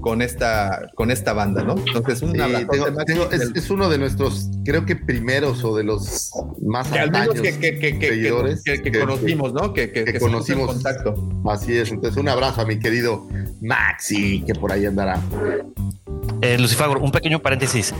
con, 0.00 0.22
esta, 0.22 0.88
con 0.94 1.10
esta 1.10 1.32
banda, 1.32 1.62
¿no? 1.64 1.74
Entonces, 1.76 2.22
un 2.22 2.32
Sí, 2.34 2.40
abrazote, 2.40 2.66
tengo- 2.78 2.90
Maxi, 2.92 3.04
tengo- 3.06 3.30
es, 3.30 3.38
del- 3.40 3.56
es 3.56 3.70
uno 3.70 3.88
de 3.88 3.98
nuestros, 3.98 4.48
creo 4.64 4.84
que 4.86 4.96
primeros 4.96 5.64
o 5.64 5.76
de 5.76 5.84
los 5.84 6.30
más 6.64 6.88
que 6.88 6.98
al 6.98 7.10
menos 7.10 7.28
antaños 7.36 7.42
que, 7.56 7.58
que, 7.58 7.78
que, 7.78 7.98
que- 7.98 8.08
seguidores 8.08 8.62
que- 8.62 8.82
que 8.82 8.90
que- 8.90 8.98
conocimos, 9.00 9.52
¿no? 9.52 9.72
Que, 9.72 9.90
en 9.94 10.18
conocimos. 10.18 10.66
contacto. 10.68 11.14
Así 11.50 11.76
es, 11.76 11.90
entonces 11.90 12.16
un 12.20 12.28
abrazo 12.28 12.60
a 12.60 12.64
mi 12.66 12.78
querido 12.78 13.26
Maxi, 13.60 14.42
que 14.46 14.54
por 14.54 14.72
ahí 14.72 14.86
andará. 14.86 15.20
Eh, 16.40 16.56
Lucifagor, 16.58 16.98
un 16.98 17.10
pequeño 17.10 17.40
paréntesis. 17.40 17.92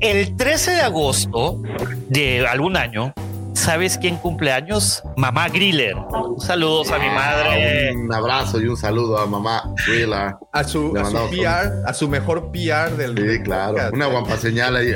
El 0.00 0.34
13 0.36 0.72
de 0.72 0.80
agosto 0.80 1.62
de 2.08 2.44
algún 2.46 2.76
año, 2.76 3.14
¿sabes 3.54 3.96
quién 3.98 4.16
cumple 4.16 4.52
años? 4.52 5.02
Mamá 5.16 5.48
Griller. 5.48 5.94
Saludos 6.38 6.90
a 6.90 6.98
mi 6.98 7.08
madre. 7.08 7.92
Un 7.94 8.12
abrazo 8.12 8.60
y 8.60 8.66
un 8.68 8.76
saludo 8.76 9.18
a 9.18 9.26
mamá 9.26 9.62
Willa. 9.88 10.36
A 10.52 10.64
su, 10.64 10.86
a 10.96 11.04
su 11.04 11.12
mandamos 11.14 11.30
un- 11.30 11.36
PR, 11.36 11.72
a 11.86 11.94
su 11.94 12.08
mejor 12.08 12.50
PR 12.52 12.96
del. 12.96 13.16
Sí, 13.16 13.22
del 13.24 13.42
claro. 13.42 13.72
podcast. 13.72 13.94
Una 13.94 14.06
guampa 14.06 14.36
señal 14.36 14.76
ahí. 14.76 14.92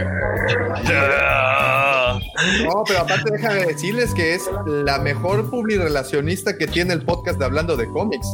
Ah, 0.86 2.18
No, 2.64 2.82
pero 2.86 3.00
aparte 3.00 3.30
déjame 3.32 3.66
decirles 3.66 4.12
que 4.14 4.34
es 4.34 4.42
la 4.66 4.98
mejor 4.98 5.50
publirelacionista 5.50 6.56
que 6.56 6.66
tiene 6.66 6.94
el 6.94 7.02
podcast 7.02 7.38
de 7.38 7.44
Hablando 7.44 7.76
de 7.76 7.86
Cómics. 7.88 8.26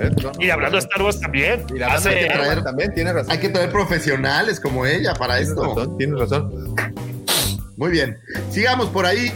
¿Eh? 0.00 0.10
Y 0.40 0.50
hablando 0.50 0.76
de 0.76 0.82
Star 0.84 1.02
Wars 1.02 1.20
también. 1.20 1.64
y 1.70 1.74
hablando 1.82 1.96
Hace- 1.96 2.10
de 2.10 2.26
Star 2.26 2.40
Wars 2.48 2.64
también, 2.64 2.94
tienes 2.94 3.14
razón. 3.14 3.32
Hay 3.32 3.38
que 3.38 3.48
traer 3.48 3.70
profesionales 3.70 4.60
como 4.60 4.86
ella 4.86 5.14
para 5.14 5.34
Tienes 5.36 5.50
esto. 5.50 5.62
razón, 5.64 5.96
tienes 5.98 6.18
razón. 6.20 6.74
Muy 7.78 7.90
bien. 7.90 8.18
Sigamos 8.50 8.88
por 8.88 9.06
ahí. 9.06 9.32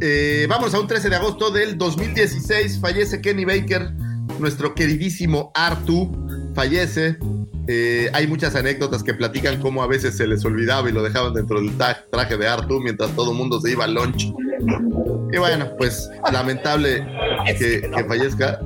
Eh, 0.00 0.46
vamos 0.48 0.74
a 0.74 0.80
un 0.80 0.86
13 0.86 1.08
de 1.10 1.16
agosto 1.16 1.50
del 1.50 1.78
2016. 1.78 2.78
Fallece 2.80 3.20
Kenny 3.20 3.44
Baker, 3.44 3.90
nuestro 4.38 4.74
queridísimo 4.74 5.50
Artu. 5.54 6.10
Fallece. 6.54 7.16
Eh, 7.68 8.10
hay 8.12 8.26
muchas 8.26 8.54
anécdotas 8.56 9.02
que 9.02 9.14
platican 9.14 9.60
cómo 9.60 9.82
a 9.82 9.86
veces 9.86 10.16
se 10.16 10.26
les 10.26 10.44
olvidaba 10.44 10.90
y 10.90 10.92
lo 10.92 11.02
dejaban 11.02 11.32
dentro 11.32 11.60
del 11.60 11.70
traje 12.10 12.36
de 12.36 12.46
Artu 12.48 12.80
mientras 12.80 13.10
todo 13.16 13.30
el 13.30 13.38
mundo 13.38 13.60
se 13.60 13.70
iba 13.70 13.84
al 13.84 13.94
lunch. 13.94 14.32
Y 15.32 15.38
bueno, 15.38 15.70
pues 15.78 16.10
lamentable 16.30 17.06
que, 17.58 17.80
que 17.96 18.04
fallezca. 18.04 18.60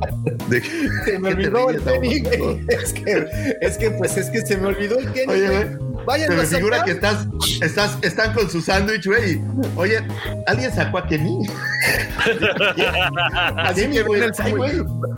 De- 0.49 0.61
Se 1.05 1.19
me 1.19 1.29
¿Qué 1.29 1.37
te 1.37 1.49
olvidó 1.49 1.71
el 1.71 1.81
Kenny. 1.83 2.23
Es 2.69 2.93
que, 2.93 3.27
es 3.61 3.79
que, 3.79 3.91
pues, 3.93 4.17
es 4.17 4.31
que 4.31 4.41
se 4.41 4.57
me 4.57 4.67
olvidó 4.69 4.99
el 4.99 5.13
Kenny. 5.13 5.33
Oye, 5.33 5.79
Vayan 6.07 6.31
Se 6.31 6.37
me 6.37 6.47
figura 6.47 6.79
sacar. 6.79 6.85
que 6.85 6.91
estás, 6.93 7.27
estás, 7.61 7.99
están 8.03 8.33
con 8.33 8.49
su 8.51 8.61
sándwich, 8.63 9.07
güey. 9.07 9.41
Oye, 9.77 9.99
¿alguien 10.47 10.73
sacó 10.73 10.99
a 10.99 11.07
Kenny? 11.07 11.47
Así 13.57 13.89
que 13.91 14.03
güey. 14.03 14.23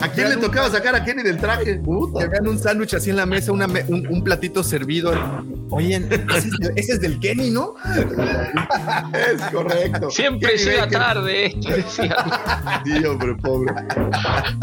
¿A 0.01 0.07
quién 0.09 0.29
le 0.29 0.37
tocaba 0.37 0.69
sacar 0.69 0.95
a 0.95 1.03
Kenny 1.03 1.23
del 1.23 1.37
traje? 1.37 1.65
Que 1.65 1.75
Puta. 1.75 2.27
vean 2.27 2.47
un 2.47 2.57
sándwich 2.59 2.93
así 2.93 3.09
en 3.09 3.17
la 3.17 3.25
mesa, 3.25 3.51
una 3.51 3.67
me- 3.67 3.83
un, 3.87 4.05
un 4.07 4.23
platito 4.23 4.63
servido. 4.63 5.11
Oye, 5.71 5.95
ese 5.97 6.47
es, 6.47 6.57
del- 6.57 6.73
ese 6.75 6.91
es 6.93 7.01
del 7.01 7.19
Kenny, 7.19 7.51
¿no? 7.51 7.75
Es 9.13 9.41
correcto. 9.51 10.09
Siempre 10.09 10.51
Kenny 10.53 10.63
llega 10.63 10.81
Baker. 10.85 10.99
tarde 10.99 11.55
decía. 11.67 12.15
Sí, 12.85 13.05
hombre, 13.05 13.35
pobre. 13.35 13.73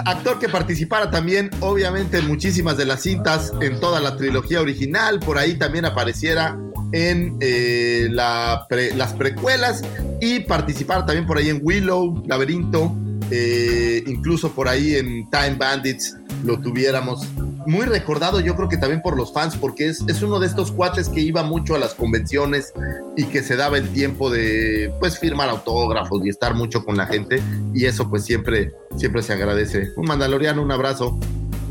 Actor 0.04 0.38
que 0.38 0.48
participara 0.48 1.10
también, 1.10 1.50
obviamente, 1.60 2.18
en 2.18 2.26
muchísimas 2.26 2.76
de 2.76 2.86
las 2.86 3.02
cintas, 3.02 3.52
en 3.60 3.78
toda 3.78 4.00
la 4.00 4.16
trilogía 4.16 4.60
original. 4.60 5.20
Por 5.20 5.38
ahí 5.38 5.54
también 5.54 5.84
apareciera 6.16 6.56
en 6.92 7.36
eh, 7.40 8.08
la 8.10 8.66
pre- 8.68 8.94
las 8.94 9.12
precuelas 9.12 9.82
y 10.20 10.40
participar 10.40 11.04
también 11.04 11.26
por 11.26 11.36
ahí 11.36 11.50
en 11.50 11.60
Willow, 11.62 12.22
Laberinto, 12.26 12.94
eh, 13.30 14.02
incluso 14.06 14.52
por 14.52 14.68
ahí 14.68 14.94
en 14.94 15.28
Time 15.30 15.56
Bandits 15.58 16.16
lo 16.44 16.58
tuviéramos. 16.60 17.26
muy 17.66 17.84
recordado 17.84 18.38
yo 18.40 18.54
creo 18.54 18.68
que 18.68 18.76
también 18.76 19.02
por 19.02 19.16
los 19.16 19.32
fans, 19.32 19.56
porque 19.56 19.88
es, 19.88 20.04
es 20.06 20.22
uno 20.22 20.38
de 20.38 20.46
estos 20.46 20.70
cuates 20.70 21.08
que 21.08 21.20
iba 21.20 21.42
mucho 21.42 21.74
a 21.74 21.78
las 21.78 21.94
convenciones 21.94 22.72
y 23.16 23.24
que 23.24 23.42
se 23.42 23.56
daba 23.56 23.76
el 23.76 23.88
tiempo 23.88 24.30
de 24.30 24.92
pues 25.00 25.18
firmar 25.18 25.48
autógrafos 25.50 26.24
y 26.24 26.28
estar 26.28 26.54
mucho 26.54 26.84
con 26.84 26.96
la 26.96 27.06
gente 27.06 27.42
y 27.74 27.84
eso 27.86 28.08
pues 28.08 28.24
siempre, 28.24 28.72
siempre 28.96 29.22
se 29.22 29.32
agradece. 29.32 29.90
Un 29.96 30.06
mandaloriano, 30.06 30.62
un 30.62 30.70
abrazo. 30.70 31.18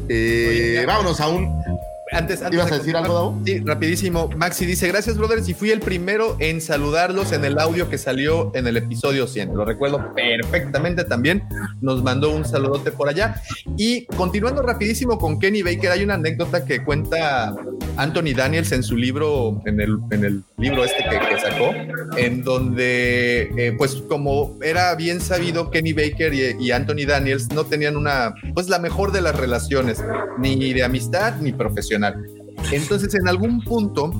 Eh, 0.07 0.83
vámonos 0.85 1.19
a 1.19 1.29
un 1.29 1.49
Antes, 2.15 2.41
antes 2.41 2.53
¿Ibas 2.53 2.71
a 2.71 2.77
decir 2.77 2.95
algo, 2.95 3.13
Davo? 3.13 3.41
Sí, 3.45 3.59
rapidísimo. 3.59 4.29
Maxi 4.37 4.65
dice, 4.65 4.87
gracias, 4.87 5.17
brothers, 5.17 5.49
y 5.49 5.53
fui 5.53 5.71
el 5.71 5.81
primero 5.81 6.37
en 6.39 6.61
saludarlos 6.61 7.33
en 7.33 7.43
el 7.43 7.59
audio 7.59 7.89
que 7.89 7.97
salió 7.97 8.51
en 8.55 8.67
el 8.67 8.77
episodio 8.77 9.27
100. 9.27 9.55
Lo 9.55 9.65
recuerdo 9.65 10.13
perfectamente 10.15 11.03
también. 11.03 11.43
Nos 11.81 12.03
mandó 12.03 12.31
un 12.31 12.45
saludote 12.45 12.91
por 12.91 13.09
allá. 13.09 13.41
Y 13.77 14.05
continuando 14.05 14.61
rapidísimo 14.61 15.17
con 15.17 15.39
Kenny 15.39 15.61
Baker, 15.61 15.91
hay 15.91 16.03
una 16.03 16.13
anécdota 16.13 16.63
que 16.63 16.83
cuenta 16.83 17.53
Anthony 17.97 18.33
Daniels 18.35 18.71
en 18.71 18.83
su 18.83 18.95
libro, 18.95 19.61
en 19.65 19.81
el, 19.81 19.97
en 20.11 20.23
el 20.23 20.43
libro 20.57 20.85
este 20.85 21.03
que, 21.03 21.39
sacó, 21.39 21.71
en 22.17 22.43
donde, 22.43 23.51
eh, 23.57 23.73
pues 23.77 23.95
como 24.07 24.57
era 24.61 24.95
bien 24.95 25.19
sabido, 25.19 25.69
Kenny 25.69 25.93
Baker 25.93 26.33
y, 26.33 26.65
y 26.65 26.71
Anthony 26.71 27.05
Daniels 27.07 27.49
no 27.51 27.65
tenían 27.65 27.97
una, 27.97 28.33
pues 28.53 28.69
la 28.69 28.79
mejor 28.79 29.11
de 29.11 29.21
las 29.21 29.35
relaciones, 29.35 30.03
ni 30.37 30.73
de 30.73 30.83
amistad 30.83 31.35
ni 31.41 31.51
profesional. 31.51 32.25
Entonces, 32.71 33.13
en 33.13 33.27
algún 33.27 33.61
punto, 33.61 34.11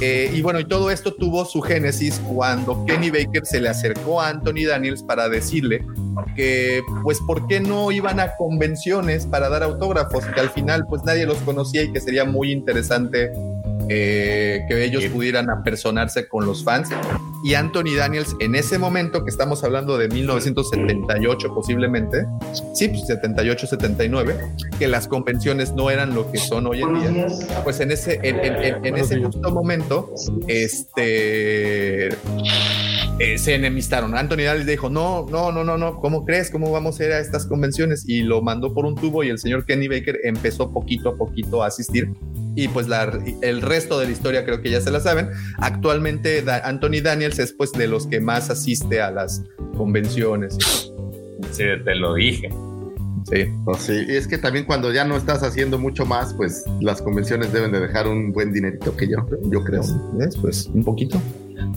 eh, 0.00 0.30
y 0.34 0.42
bueno, 0.42 0.58
y 0.60 0.64
todo 0.64 0.90
esto 0.90 1.14
tuvo 1.14 1.44
su 1.44 1.60
génesis 1.60 2.20
cuando 2.26 2.84
Kenny 2.84 3.10
Baker 3.10 3.46
se 3.46 3.60
le 3.60 3.68
acercó 3.68 4.20
a 4.20 4.28
Anthony 4.28 4.66
Daniels 4.68 5.02
para 5.02 5.28
decirle 5.28 5.84
que, 6.34 6.82
pues, 7.02 7.20
¿por 7.20 7.46
qué 7.46 7.60
no 7.60 7.92
iban 7.92 8.18
a 8.18 8.34
convenciones 8.36 9.26
para 9.26 9.48
dar 9.48 9.62
autógrafos? 9.62 10.24
Que 10.26 10.40
al 10.40 10.50
final, 10.50 10.84
pues, 10.88 11.04
nadie 11.04 11.26
los 11.26 11.38
conocía 11.38 11.82
y 11.82 11.92
que 11.92 12.00
sería 12.00 12.24
muy 12.24 12.50
interesante 12.50 13.30
eh, 13.88 14.60
que 14.68 14.84
ellos 14.84 15.04
pudieran 15.06 15.50
apersonarse 15.50 16.28
con 16.28 16.46
los 16.46 16.64
fans. 16.64 16.88
Y 17.44 17.54
Anthony 17.54 17.94
Daniels, 17.96 18.36
en 18.40 18.54
ese 18.54 18.78
momento, 18.78 19.24
que 19.24 19.30
estamos 19.30 19.64
hablando 19.64 19.98
de 19.98 20.08
1978 20.08 21.54
posiblemente, 21.54 22.24
sí, 22.74 22.88
pues 22.88 23.06
78, 23.06 23.66
79, 23.66 24.36
que 24.78 24.86
las 24.88 25.08
convenciones 25.08 25.72
no 25.72 25.90
eran 25.90 26.14
lo 26.14 26.30
que 26.30 26.38
son 26.38 26.66
hoy 26.68 26.82
en 26.82 26.94
día, 27.00 27.26
pues 27.64 27.80
en 27.80 27.90
ese, 27.90 28.20
en, 28.22 28.38
en- 28.38 28.62
en- 28.64 28.84
en 28.86 28.96
ese 28.96 29.20
justo 29.22 29.50
momento, 29.50 30.10
este... 30.46 32.10
eh, 33.18 33.38
se 33.38 33.54
enemistaron. 33.54 34.16
Anthony 34.16 34.42
Daniels 34.44 34.66
dijo, 34.66 34.88
no, 34.90 35.26
no, 35.30 35.52
no, 35.52 35.64
no, 35.64 35.78
no, 35.78 35.96
¿cómo 36.00 36.24
crees? 36.24 36.50
¿Cómo 36.50 36.70
vamos 36.72 36.98
a 37.00 37.04
ir 37.04 37.12
a 37.12 37.20
estas 37.20 37.46
convenciones? 37.46 38.08
Y 38.08 38.22
lo 38.22 38.42
mandó 38.42 38.74
por 38.74 38.84
un 38.86 38.94
tubo 38.94 39.22
y 39.22 39.28
el 39.28 39.38
señor 39.38 39.64
Kenny 39.64 39.88
Baker 39.88 40.18
empezó 40.24 40.70
poquito 40.72 41.10
a 41.10 41.16
poquito 41.16 41.62
a 41.62 41.66
asistir. 41.68 42.10
Y 42.54 42.68
pues 42.68 42.88
la, 42.88 43.10
el 43.42 43.62
resto 43.62 43.98
de 43.98 44.06
la 44.06 44.12
historia 44.12 44.44
creo 44.44 44.60
que 44.60 44.70
ya 44.70 44.80
se 44.80 44.90
la 44.90 45.00
saben. 45.00 45.30
Actualmente 45.58 46.42
Da- 46.42 46.62
Anthony 46.64 47.00
Daniels 47.02 47.38
es 47.38 47.52
pues 47.52 47.72
de 47.72 47.86
los 47.86 48.06
que 48.06 48.20
más 48.20 48.50
asiste 48.50 49.00
a 49.00 49.10
las 49.10 49.42
convenciones. 49.76 50.58
Sí, 51.50 51.64
te 51.84 51.94
lo 51.94 52.14
dije. 52.14 52.50
Sí. 53.30 53.44
No, 53.66 53.74
sí, 53.74 54.04
y 54.08 54.16
es 54.16 54.26
que 54.26 54.36
también 54.36 54.64
cuando 54.66 54.92
ya 54.92 55.04
no 55.04 55.16
estás 55.16 55.42
haciendo 55.44 55.78
mucho 55.78 56.04
más, 56.04 56.34
pues 56.34 56.64
las 56.80 57.00
convenciones 57.00 57.52
deben 57.52 57.70
de 57.72 57.80
dejar 57.80 58.06
un 58.08 58.32
buen 58.32 58.52
dinerito 58.52 58.94
que 58.96 59.08
yo, 59.08 59.16
yo 59.44 59.62
creo. 59.64 59.82
¿Ves? 60.14 60.36
Pues 60.36 60.66
un 60.74 60.82
poquito. 60.84 61.22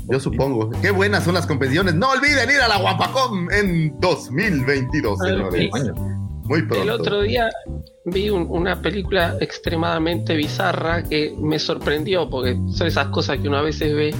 Yo 0.09 0.19
supongo. 0.19 0.69
Qué 0.81 0.91
buenas 0.91 1.23
son 1.23 1.33
las 1.33 1.45
convenciones. 1.47 1.95
No 1.95 2.09
olviden 2.11 2.49
ir 2.49 2.61
a 2.61 2.67
la 2.67 2.77
Guapacom 2.77 3.49
en 3.51 3.99
2022, 3.99 5.19
señores. 5.19 5.69
Muy 6.43 6.61
pronto. 6.61 6.83
El 6.83 6.89
otro 6.91 7.21
día 7.21 7.49
vi 8.05 8.29
un- 8.29 8.45
una 8.49 8.79
película 8.81 9.35
extremadamente 9.39 10.35
bizarra 10.35 11.01
que 11.03 11.33
me 11.39 11.57
sorprendió 11.57 12.29
porque 12.29 12.55
son 12.71 12.85
esas 12.87 13.07
cosas 13.07 13.39
que 13.39 13.47
uno 13.47 13.57
a 13.57 13.61
veces 13.63 13.95
ve 13.95 14.13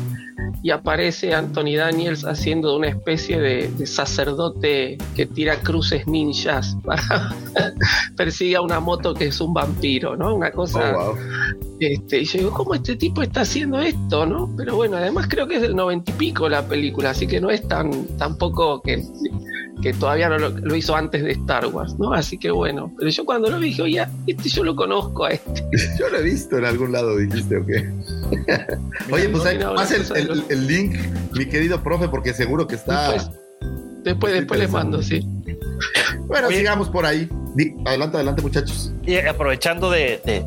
y 0.61 0.71
aparece 0.71 1.33
Anthony 1.33 1.75
Daniels 1.77 2.25
haciendo 2.25 2.75
una 2.75 2.87
especie 2.87 3.39
de, 3.39 3.69
de 3.69 3.85
sacerdote 3.85 4.97
que 5.15 5.25
tira 5.25 5.57
cruces 5.57 6.07
ninjas 6.07 6.75
para 6.83 7.33
persigue 8.17 8.55
a 8.55 8.61
una 8.61 8.79
moto 8.79 9.13
que 9.13 9.27
es 9.27 9.39
un 9.41 9.53
vampiro, 9.53 10.15
¿no? 10.15 10.35
Una 10.35 10.51
cosa 10.51 10.75
Oh, 10.75 11.13
wow. 11.13 11.17
este, 11.79 12.21
y 12.21 12.25
yo 12.25 12.39
digo, 12.39 12.51
¿cómo 12.51 12.75
este 12.75 12.95
tipo 12.95 13.21
está 13.21 13.41
haciendo 13.41 13.79
esto, 13.79 14.25
no? 14.25 14.53
Pero 14.57 14.75
bueno, 14.75 14.97
además 14.97 15.27
creo 15.29 15.47
que 15.47 15.55
es 15.55 15.61
del 15.61 15.75
noventa 15.75 16.11
y 16.11 16.13
pico 16.15 16.49
la 16.49 16.67
película, 16.67 17.11
así 17.11 17.27
que 17.27 17.39
no 17.39 17.49
es 17.49 17.67
tan 17.67 18.05
tampoco 18.17 18.81
que, 18.81 19.03
que 19.81 19.93
todavía 19.93 20.29
no 20.29 20.37
lo, 20.37 20.49
lo 20.49 20.75
hizo 20.75 20.95
antes 20.95 21.23
de 21.23 21.31
Star 21.31 21.67
Wars, 21.67 21.95
¿no? 21.99 22.13
Así 22.13 22.37
que 22.37 22.51
bueno, 22.51 22.93
pero 22.97 23.09
yo 23.09 23.25
cuando 23.25 23.49
lo 23.49 23.59
vi 23.59 23.67
dije, 23.67 23.81
oye, 23.81 24.05
este 24.27 24.49
yo 24.49 24.63
lo 24.63 24.75
conozco 24.75 25.25
a 25.25 25.31
este. 25.31 25.63
Yo 25.99 26.09
lo 26.09 26.19
he 26.19 26.23
visto 26.23 26.57
en 26.57 26.65
algún 26.65 26.91
lado, 26.91 27.17
dijiste, 27.17 27.57
¿o 27.57 27.65
qué? 27.65 27.89
Oye, 29.11 29.29
pues 29.29 29.45
ahí, 29.45 29.57
la 29.57 30.45
el, 30.49 30.67
link, 30.67 30.95
mi 31.33 31.45
querido 31.45 31.81
profe, 31.81 32.07
porque 32.07 32.33
seguro 32.33 32.67
que 32.67 32.75
está. 32.75 33.11
Después, 33.11 33.31
después, 34.03 34.33
después 34.33 34.59
les 34.59 34.71
mando, 34.71 35.01
sí. 35.01 35.27
Bueno, 36.27 36.47
Oye. 36.47 36.57
sigamos 36.57 36.89
por 36.89 37.05
ahí. 37.05 37.29
Adelante, 37.85 38.17
adelante, 38.17 38.41
muchachos. 38.41 38.91
Y 39.05 39.17
aprovechando 39.17 39.89
de 39.89 40.43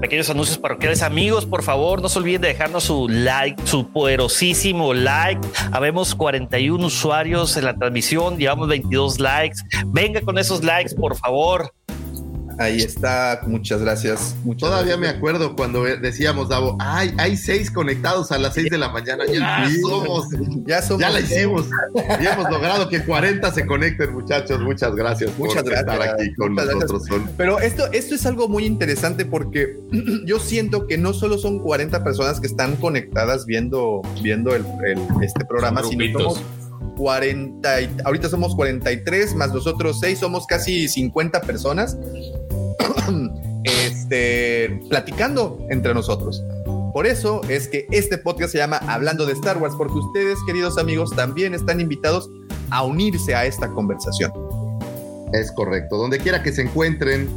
pequeños 0.00 0.28
anuncios 0.28 0.58
parroquiales, 0.58 1.02
amigos, 1.02 1.46
por 1.46 1.62
favor, 1.62 2.02
no 2.02 2.08
se 2.08 2.18
olviden 2.18 2.42
de 2.42 2.48
dejarnos 2.48 2.84
su 2.84 3.08
like, 3.08 3.66
su 3.66 3.90
poderosísimo 3.90 4.92
like. 4.92 5.40
Habemos 5.72 6.14
41 6.14 6.86
usuarios 6.86 7.56
en 7.56 7.64
la 7.64 7.74
transmisión, 7.74 8.36
llevamos 8.36 8.68
22 8.68 9.20
likes. 9.20 9.56
Venga 9.86 10.20
con 10.20 10.38
esos 10.38 10.62
likes, 10.62 10.94
por 10.94 11.16
favor. 11.16 11.72
Ahí 12.58 12.78
está, 12.78 13.40
muchas 13.46 13.80
gracias. 13.82 14.36
Muchas 14.44 14.68
Todavía 14.70 14.96
me 14.96 15.08
acuerdo 15.08 15.56
cuando 15.56 15.82
decíamos, 15.82 16.48
Davo, 16.48 16.76
ay, 16.80 17.12
hay 17.18 17.36
seis 17.36 17.70
conectados 17.70 18.30
a 18.32 18.38
las 18.38 18.54
seis 18.54 18.70
de 18.70 18.78
la 18.78 18.88
mañana. 18.90 19.24
Ya 19.26 19.66
Sí. 19.68 19.80
somos, 19.80 20.28
Ya 20.66 20.80
somos. 20.82 21.00
ya 21.00 21.10
la 21.10 21.20
hicimos. 21.20 21.66
Y 22.20 22.26
hemos 22.26 22.50
logrado 22.50 22.88
que 22.88 23.04
40 23.04 23.52
se 23.52 23.66
conecten, 23.66 24.12
muchachos. 24.12 24.60
Muchas 24.60 24.94
gracias 24.94 25.36
Muchas 25.38 25.62
por 25.62 25.72
gracias. 25.72 25.94
estar 25.94 26.14
aquí 26.20 26.34
con 26.34 26.52
Muchas 26.52 26.66
nosotros. 26.74 27.06
Son- 27.06 27.30
Pero 27.36 27.58
esto, 27.60 27.90
esto 27.92 28.14
es 28.14 28.24
algo 28.26 28.48
muy 28.48 28.64
interesante 28.66 29.24
porque 29.24 29.76
yo 30.26 30.38
siento 30.38 30.86
que 30.86 30.96
no 30.96 31.12
solo 31.12 31.38
son 31.38 31.58
40 31.58 32.04
personas 32.04 32.40
que 32.40 32.46
están 32.46 32.76
conectadas 32.76 33.46
viendo, 33.46 34.00
viendo 34.22 34.54
el, 34.54 34.64
el- 34.86 35.22
este 35.24 35.44
programa, 35.44 35.80
Son 35.82 35.90
sino 35.90 36.18
somos 36.20 36.40
40, 36.96 37.80
y- 37.80 37.90
ahorita 38.04 38.28
somos 38.28 38.54
43, 38.54 39.34
más 39.34 39.52
nosotros 39.52 39.98
6, 40.00 40.18
somos 40.18 40.46
casi 40.46 40.86
50 40.88 41.40
personas 41.40 41.96
este, 43.64 44.80
platicando 44.88 45.58
entre 45.70 45.94
nosotros. 45.94 46.42
Por 46.92 47.06
eso 47.06 47.40
es 47.48 47.66
que 47.66 47.86
este 47.90 48.18
podcast 48.18 48.52
se 48.52 48.58
llama 48.58 48.76
Hablando 48.86 49.26
de 49.26 49.32
Star 49.32 49.58
Wars, 49.58 49.74
porque 49.76 49.94
ustedes, 49.94 50.38
queridos 50.46 50.78
amigos, 50.78 51.10
también 51.16 51.52
están 51.54 51.80
invitados 51.80 52.30
a 52.70 52.84
unirse 52.84 53.34
a 53.34 53.46
esta 53.46 53.68
conversación. 53.68 54.30
Es 55.32 55.50
correcto. 55.50 55.96
Donde 55.96 56.18
quiera 56.18 56.42
que 56.44 56.52
se 56.52 56.62
encuentren, 56.62 57.28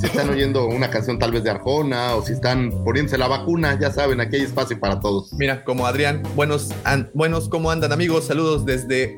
si 0.00 0.06
están 0.06 0.28
oyendo 0.28 0.66
una 0.66 0.90
canción 0.90 1.20
tal 1.20 1.30
vez 1.30 1.44
de 1.44 1.50
Arjona 1.50 2.16
o 2.16 2.22
si 2.22 2.32
están 2.32 2.70
poniéndose 2.84 3.16
la 3.16 3.28
vacuna, 3.28 3.78
ya 3.78 3.92
saben, 3.92 4.20
aquí 4.20 4.34
hay 4.36 4.42
espacio 4.42 4.80
para 4.80 4.98
todos. 4.98 5.32
Mira, 5.34 5.62
como 5.62 5.86
Adrián, 5.86 6.20
buenos, 6.34 6.70
an- 6.82 7.08
buenos, 7.14 7.48
¿cómo 7.48 7.70
andan 7.70 7.92
amigos? 7.92 8.24
Saludos 8.24 8.66
desde 8.66 9.16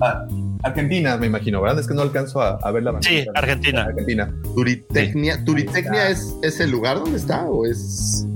ah, 0.00 0.24
Argentina, 0.64 1.16
me 1.16 1.26
imagino, 1.26 1.60
¿verdad? 1.60 1.78
Es 1.80 1.86
que 1.86 1.94
no 1.94 2.02
alcanzo 2.02 2.40
a, 2.40 2.58
a 2.62 2.70
ver 2.72 2.82
la 2.82 2.90
Sí, 3.02 3.08
bandera. 3.26 3.32
Argentina. 3.34 3.82
Argentina. 3.84 4.34
Turitecnia, 4.54 5.44
¿Turitecnia 5.44 6.08
es, 6.08 6.34
es 6.42 6.58
el 6.60 6.70
lugar 6.70 6.98
donde 6.98 7.18
está 7.18 7.44
o 7.44 7.66
es 7.66 8.26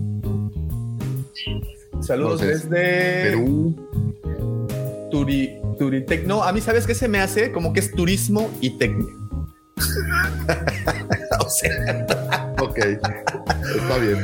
Saludos 2.00 2.40
sé, 2.40 2.46
desde 2.46 3.22
Perú? 3.30 3.74
Turi, 5.10 5.54
Turitec. 5.78 6.26
No, 6.26 6.42
a 6.42 6.52
mí, 6.52 6.60
¿sabes 6.60 6.86
qué 6.86 6.94
se 6.94 7.08
me 7.08 7.18
hace? 7.18 7.50
Como 7.50 7.72
que 7.72 7.80
es 7.80 7.90
turismo 7.92 8.50
y 8.60 8.76
tecnia. 8.78 9.06
o 11.40 11.48
sea, 11.50 12.06
Ok, 12.60 12.76
está 12.78 13.98
bien. 14.00 14.18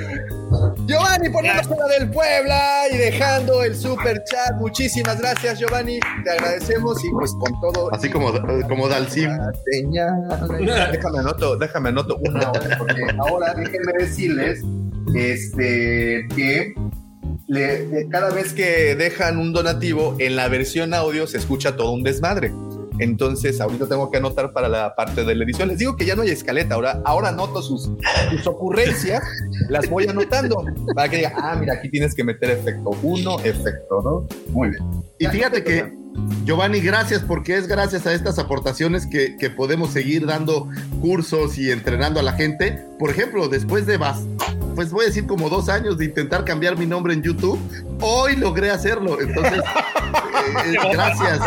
Giovanni 0.86 1.30
poniéndose 1.30 1.70
la 1.76 1.86
del 1.98 2.10
Puebla 2.10 2.82
y 2.92 2.96
dejando 2.96 3.62
el 3.62 3.74
super 3.76 4.22
chat. 4.24 4.54
Muchísimas 4.58 5.18
gracias, 5.20 5.58
Giovanni. 5.58 5.98
Te 6.24 6.30
agradecemos 6.30 7.02
y 7.04 7.10
pues 7.10 7.32
con 7.32 7.60
todo. 7.60 7.92
Así 7.94 8.10
como, 8.10 8.32
como 8.68 8.88
Dalsim. 8.88 9.30
Déjame 10.90 11.18
anoto, 11.18 11.56
déjame 11.56 11.88
anoto 11.90 12.16
una 12.18 12.50
hora, 12.50 12.76
porque 12.78 13.02
ahora 13.18 13.54
déjenme 13.54 13.92
decirles 13.98 14.60
este, 15.14 16.26
que 16.34 16.74
le- 17.46 18.08
cada 18.10 18.30
vez 18.30 18.52
que 18.52 18.94
dejan 18.96 19.38
un 19.38 19.52
donativo 19.52 20.16
en 20.18 20.36
la 20.36 20.48
versión 20.48 20.94
audio 20.94 21.26
se 21.26 21.38
escucha 21.38 21.76
todo 21.76 21.92
un 21.92 22.02
desmadre. 22.02 22.52
Entonces, 22.98 23.60
ahorita 23.60 23.88
tengo 23.88 24.10
que 24.10 24.18
anotar 24.18 24.52
para 24.52 24.68
la 24.68 24.94
parte 24.94 25.24
de 25.24 25.34
la 25.34 25.44
edición. 25.44 25.68
Les 25.68 25.78
digo 25.78 25.96
que 25.96 26.04
ya 26.06 26.14
no 26.14 26.22
hay 26.22 26.30
escaleta. 26.30 26.74
Ahora, 26.76 27.00
ahora 27.04 27.28
anoto 27.30 27.60
sus, 27.62 27.90
sus 28.30 28.46
ocurrencias, 28.46 29.22
las 29.68 29.88
voy 29.90 30.06
anotando 30.06 30.64
para 30.94 31.08
que 31.08 31.16
diga, 31.16 31.32
ah, 31.36 31.56
mira, 31.58 31.74
aquí 31.74 31.90
tienes 31.90 32.14
que 32.14 32.22
meter 32.24 32.50
efecto 32.50 32.90
uno, 33.02 33.38
efecto 33.40 34.00
dos. 34.02 34.24
Muy 34.50 34.70
bien. 34.70 34.82
Y 35.18 35.26
fíjate 35.26 35.64
que, 35.64 35.92
Giovanni, 36.44 36.80
gracias 36.80 37.22
porque 37.22 37.56
es 37.56 37.66
gracias 37.66 38.06
a 38.06 38.12
estas 38.12 38.38
aportaciones 38.38 39.06
que, 39.06 39.36
que 39.36 39.50
podemos 39.50 39.90
seguir 39.90 40.26
dando 40.26 40.68
cursos 41.00 41.58
y 41.58 41.72
entrenando 41.72 42.20
a 42.20 42.22
la 42.22 42.32
gente. 42.34 42.78
Por 42.98 43.10
ejemplo, 43.10 43.48
después 43.48 43.86
de 43.86 43.98
bas- 43.98 44.24
pues 44.76 44.90
voy 44.90 45.04
a 45.04 45.06
decir 45.08 45.26
como 45.26 45.48
dos 45.48 45.68
años 45.68 45.98
de 45.98 46.04
intentar 46.06 46.44
cambiar 46.44 46.76
mi 46.76 46.86
nombre 46.86 47.14
en 47.14 47.22
YouTube, 47.22 47.58
hoy 48.00 48.34
logré 48.36 48.70
hacerlo. 48.70 49.20
Entonces, 49.20 49.62
gracias. 50.92 51.40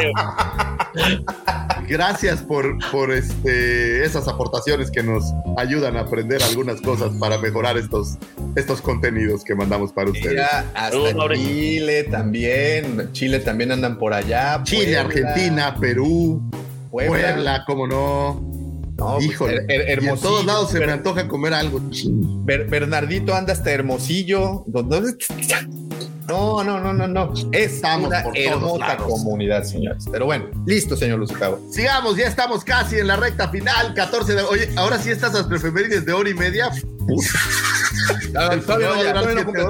Gracias 1.88 2.42
por, 2.42 2.78
por 2.92 3.12
este, 3.14 4.04
esas 4.04 4.28
aportaciones 4.28 4.92
que 4.92 5.04
nos 5.04 5.24
ayudan 5.58 5.96
a 5.96 6.02
aprender 6.02 6.42
algunas 6.44 6.82
cosas 6.82 7.12
para 7.20 7.38
mejorar 7.38 7.78
estos, 7.78 8.18
estos 8.56 8.82
contenidos 8.82 9.44
que 9.44 9.56
mandamos 9.56 9.94
para 9.94 10.10
ustedes. 10.10 10.32
Mira, 10.32 10.66
hasta 10.74 11.34
Chile 11.34 12.04
también. 12.06 13.10
Chile 13.14 13.40
también 13.40 13.72
andan 13.72 13.98
por 13.98 14.14
allá. 14.14 14.62
Chile, 14.64 14.84
Puebla, 15.02 15.02
Argentina, 15.02 15.76
Perú, 15.80 16.42
Puebla. 16.92 17.10
Puebla, 17.34 17.64
cómo 17.66 17.88
no. 17.88 18.58
No, 18.98 19.14
pues, 19.14 19.26
Híjole, 19.26 19.62
her- 19.68 19.90
her- 20.00 20.04
y 20.04 20.08
en 20.08 20.18
todos 20.20 20.44
lados 20.44 20.72
se 20.72 20.80
me 20.80 20.92
antoja 20.92 21.28
comer 21.28 21.54
algo. 21.54 21.80
Ber- 22.44 22.68
Bernardito 22.68 23.36
anda 23.36 23.54
hasta 23.54 23.72
Hermosillo. 23.72 24.64
¿Dónde- 24.66 25.16
No, 26.28 26.64
no, 26.64 26.80
no, 26.80 26.94
no, 26.94 27.08
no. 27.08 27.34
Es 27.52 27.74
Estamos 27.76 28.08
una 28.10 28.24
hermosa 28.36 28.98
comunidad, 28.98 29.64
señores. 29.64 30.06
Pero 30.12 30.26
bueno, 30.26 30.46
listo, 30.66 30.98
señor 30.98 31.20
Luzucabo. 31.20 31.60
Sigamos, 31.72 32.18
ya 32.18 32.28
estamos 32.28 32.64
casi 32.66 32.98
en 33.00 33.08
la 33.08 33.16
recta 33.16 33.48
final, 33.50 33.94
14 33.94 34.36
de... 34.36 34.42
Oye, 34.42 34.70
ahora 34.76 34.98
sí 35.00 35.10
estas 35.10 35.34
efemérides 35.50 36.06
de 36.06 36.12
hora 36.14 36.30
y 36.30 36.34
media. 36.34 36.70
Todavía, 38.34 39.14
todavía 39.14 39.34
no 39.36 39.46
cumples 39.46 39.66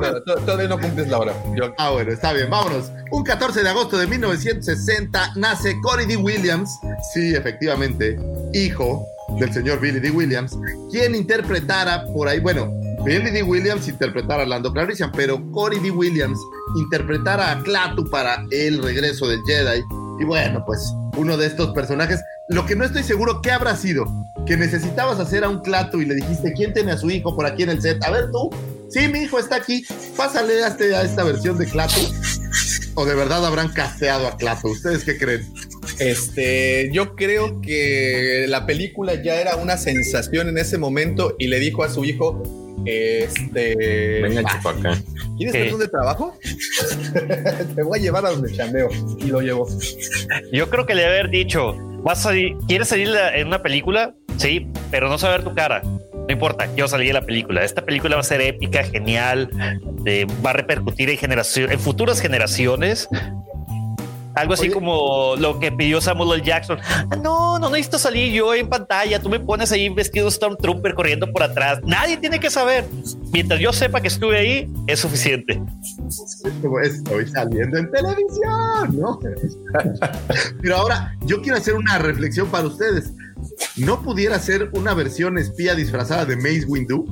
todavía 0.46 0.68
no 0.68 0.80
cumples 0.80 1.08
la 1.08 1.20
hora. 1.20 1.34
Yo- 1.56 1.74
Ah, 1.78 1.92
bueno, 1.92 2.12
está 2.12 2.34
bien, 2.34 2.50
vámonos. 2.50 2.92
Un 3.12 3.24
14 3.24 3.64
de 3.64 3.70
agosto 3.70 3.98
de 3.98 4.08
1960 4.08 5.34
nace 5.36 5.76
Corey 5.82 6.06
D. 6.08 6.18
Williams, 6.18 6.70
sí, 7.14 7.36
efectivamente, 7.36 8.18
hijo 8.54 9.06
del 9.40 9.54
señor 9.54 9.80
Billy 9.80 10.00
D. 10.00 10.10
Williams, 10.12 10.58
quien 10.92 11.16
interpretara 11.16 12.06
por 12.08 12.28
ahí, 12.28 12.40
bueno, 12.40 12.72
Billy 13.04 13.32
D. 13.32 13.44
Williams 13.44 13.88
interpretara 13.88 14.44
a 14.44 14.46
Lando 14.46 14.74
Calrissian, 14.74 15.12
pero 15.12 15.40
Corey 15.52 15.80
D. 15.80 15.92
Williams 15.92 16.40
interpretara 16.78 17.52
a 17.52 17.64
Klaatu 17.64 18.10
para 18.10 18.46
el 18.52 18.82
regreso 18.84 19.28
del 19.28 19.40
Jedi. 19.48 19.82
Y 20.20 20.24
bueno, 20.26 20.64
pues 20.66 20.80
uno 21.16 21.38
de 21.38 21.46
estos 21.48 21.74
personajes, 21.74 22.20
lo 22.50 22.66
que 22.66 22.76
no 22.76 22.84
estoy 22.84 23.04
seguro, 23.04 23.42
¿qué 23.42 23.52
habrá 23.52 23.76
sido? 23.76 24.06
Que 24.46 24.58
necesitabas 24.58 25.20
hacer 25.20 25.44
a 25.44 25.50
un 25.50 25.60
Klaatu 25.62 26.02
y 26.02 26.06
le 26.06 26.16
dijiste, 26.16 26.54
¿quién 26.54 26.74
tiene 26.74 26.92
a 26.92 26.98
su 26.98 27.10
hijo 27.10 27.36
por 27.36 27.46
aquí 27.46 27.64
en 27.64 27.70
el 27.70 27.82
set? 27.82 28.04
A 28.04 28.10
ver 28.12 28.32
tú, 28.32 28.50
sí, 28.90 29.08
mi 29.08 29.20
hijo 29.20 29.38
está 29.40 29.58
aquí, 29.58 29.86
pásale 30.16 30.64
a, 30.64 30.68
este- 30.70 30.96
a 30.96 31.04
esta 31.04 31.24
versión 31.24 31.58
de 31.58 31.66
Klaatu. 31.66 32.00
¿O 32.96 33.06
de 33.06 33.14
verdad 33.14 33.46
habrán 33.46 33.70
casteado 33.70 34.28
a 34.28 34.38
Klaatu? 34.38 34.70
¿Ustedes 34.70 35.04
qué 35.04 35.18
creen? 35.20 35.48
Este, 36.00 36.90
yo 36.92 37.16
creo 37.16 37.62
que 37.62 38.46
la 38.50 38.66
película 38.66 39.22
ya 39.22 39.36
era 39.40 39.56
una 39.56 39.78
sensación 39.78 40.50
en 40.50 40.58
ese 40.58 40.78
momento 40.80 41.36
y 41.38 41.48
le 41.48 41.60
dijo 41.60 41.84
a 41.84 41.90
su 41.90 42.04
hijo, 42.06 42.42
este, 42.86 44.22
Venga, 44.22 44.42
"Va, 44.42 44.50
chupacá. 44.52 44.98
¿quieres 45.38 45.54
Sí. 45.54 45.60
ver 45.60 45.72
dónde 45.72 45.88
trabajo? 45.88 46.38
Te 47.76 47.84
voy 47.84 48.00
a 48.00 48.02
llevar 48.02 48.26
a 48.26 48.32
donde 48.32 48.52
chambeo 48.54 48.90
y 49.20 49.26
lo 49.28 49.42
llevo. 49.42 49.68
Yo 50.52 50.70
creo 50.70 50.86
que 50.86 50.96
le 50.96 51.02
debe 51.04 51.20
haber 51.20 51.30
dicho, 51.32 51.76
vas 52.04 52.20
a 52.20 52.24
salir, 52.24 52.56
¿quieres 52.68 52.88
salir 52.88 53.10
en 53.34 53.48
una 53.48 53.62
película? 53.62 54.14
Sí, 54.38 54.68
pero 54.92 55.10
no 55.10 55.18
saber 55.18 55.44
tu 55.44 55.54
cara. 55.56 55.82
No 55.84 56.34
importa, 56.34 56.68
quiero 56.68 56.88
salir 56.90 57.08
de 57.08 57.14
la 57.14 57.22
película. 57.26 57.64
Esta 57.64 57.84
película 57.86 58.16
va 58.16 58.20
a 58.22 58.24
ser 58.24 58.42
épica, 58.42 58.84
genial, 58.84 59.50
eh, 60.06 60.26
va 60.46 60.50
a 60.50 60.54
repercutir 60.54 61.10
en 61.10 61.18
generación, 61.18 61.72
en 61.72 61.80
futuras 61.80 62.20
generaciones. 62.20 63.08
Algo 64.38 64.54
así 64.54 64.64
Oye. 64.68 64.72
como 64.74 65.36
lo 65.38 65.60
que 65.60 65.72
pidió 65.72 66.00
Samuel 66.00 66.40
L. 66.40 66.44
Jackson. 66.48 66.78
"Ah, 66.84 67.06
No, 67.22 67.58
no 67.60 67.70
necesito 67.70 67.98
salir 68.00 68.32
yo 68.32 68.54
en 68.54 68.70
pantalla. 68.70 69.20
Tú 69.22 69.30
me 69.30 69.40
pones 69.40 69.72
ahí 69.72 69.90
vestido 69.90 70.30
Stormtrooper 70.30 70.94
corriendo 70.94 71.32
por 71.32 71.44
atrás. 71.44 71.80
Nadie 71.84 72.18
tiene 72.18 72.40
que 72.40 72.50
saber. 72.50 72.86
Mientras 73.34 73.60
yo 73.60 73.74
sepa 73.74 74.00
que 74.02 74.08
estuve 74.08 74.38
ahí, 74.38 74.72
es 74.88 75.00
suficiente. 75.00 75.62
Como 76.62 76.80
Estoy 76.80 77.28
saliendo 77.28 77.78
en 77.78 77.92
televisión, 77.92 79.00
¿no? 79.00 79.20
Pero 80.62 80.76
ahora 80.78 81.16
yo 81.26 81.42
quiero 81.42 81.58
hacer 81.58 81.74
una 81.76 81.98
reflexión 81.98 82.48
para 82.48 82.68
ustedes. 82.68 83.12
¿No 83.76 84.02
pudiera 84.02 84.38
ser 84.40 84.70
una 84.74 84.94
versión 84.94 85.38
espía 85.38 85.76
disfrazada 85.76 86.26
de 86.26 86.36
Mace 86.36 86.66
Windu? 86.68 87.06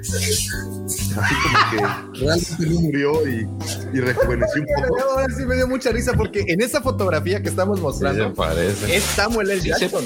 Así 0.00 1.34
como 1.42 1.70
que 1.70 2.20
realmente 2.20 2.66
no 2.66 2.80
murió 2.80 3.28
y, 3.28 3.48
y 3.92 4.00
rejuveneció 4.00 4.62
un 4.62 4.66
poco. 4.88 5.10
Ahora 5.12 5.26
sí 5.36 5.44
me 5.46 5.56
dio 5.56 5.68
mucha 5.68 5.90
risa 5.92 6.12
porque 6.14 6.44
en 6.48 6.60
esa 6.62 6.80
fotografía 6.80 7.42
que 7.42 7.48
estamos 7.48 7.78
Sí, 7.78 7.80
se 7.80 7.82
mostrando 7.82 8.34
parece. 8.34 8.96
es 8.96 9.02
Samuel 9.04 9.50
L. 9.50 9.60
Sí, 9.60 9.70
se- 9.72 9.78
Jackson. 9.80 10.04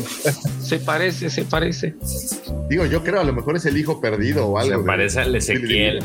Se 0.61 0.79
parece, 0.79 1.31
se 1.31 1.45
parece. 1.45 1.95
Digo, 2.69 2.87
yo 2.87 3.03
creo 3.05 3.21
a 3.21 3.25
lo 3.25 3.33
mejor 3.33 3.57
es 3.57 3.65
el 3.67 3.77
hijo 3.77 4.01
perdido 4.01 4.47
o 4.47 4.59
algo. 4.59 4.73
Se 4.73 4.79
de- 4.81 4.85
parece 4.87 5.21
al 5.21 5.35
Ezequiel. 5.37 6.03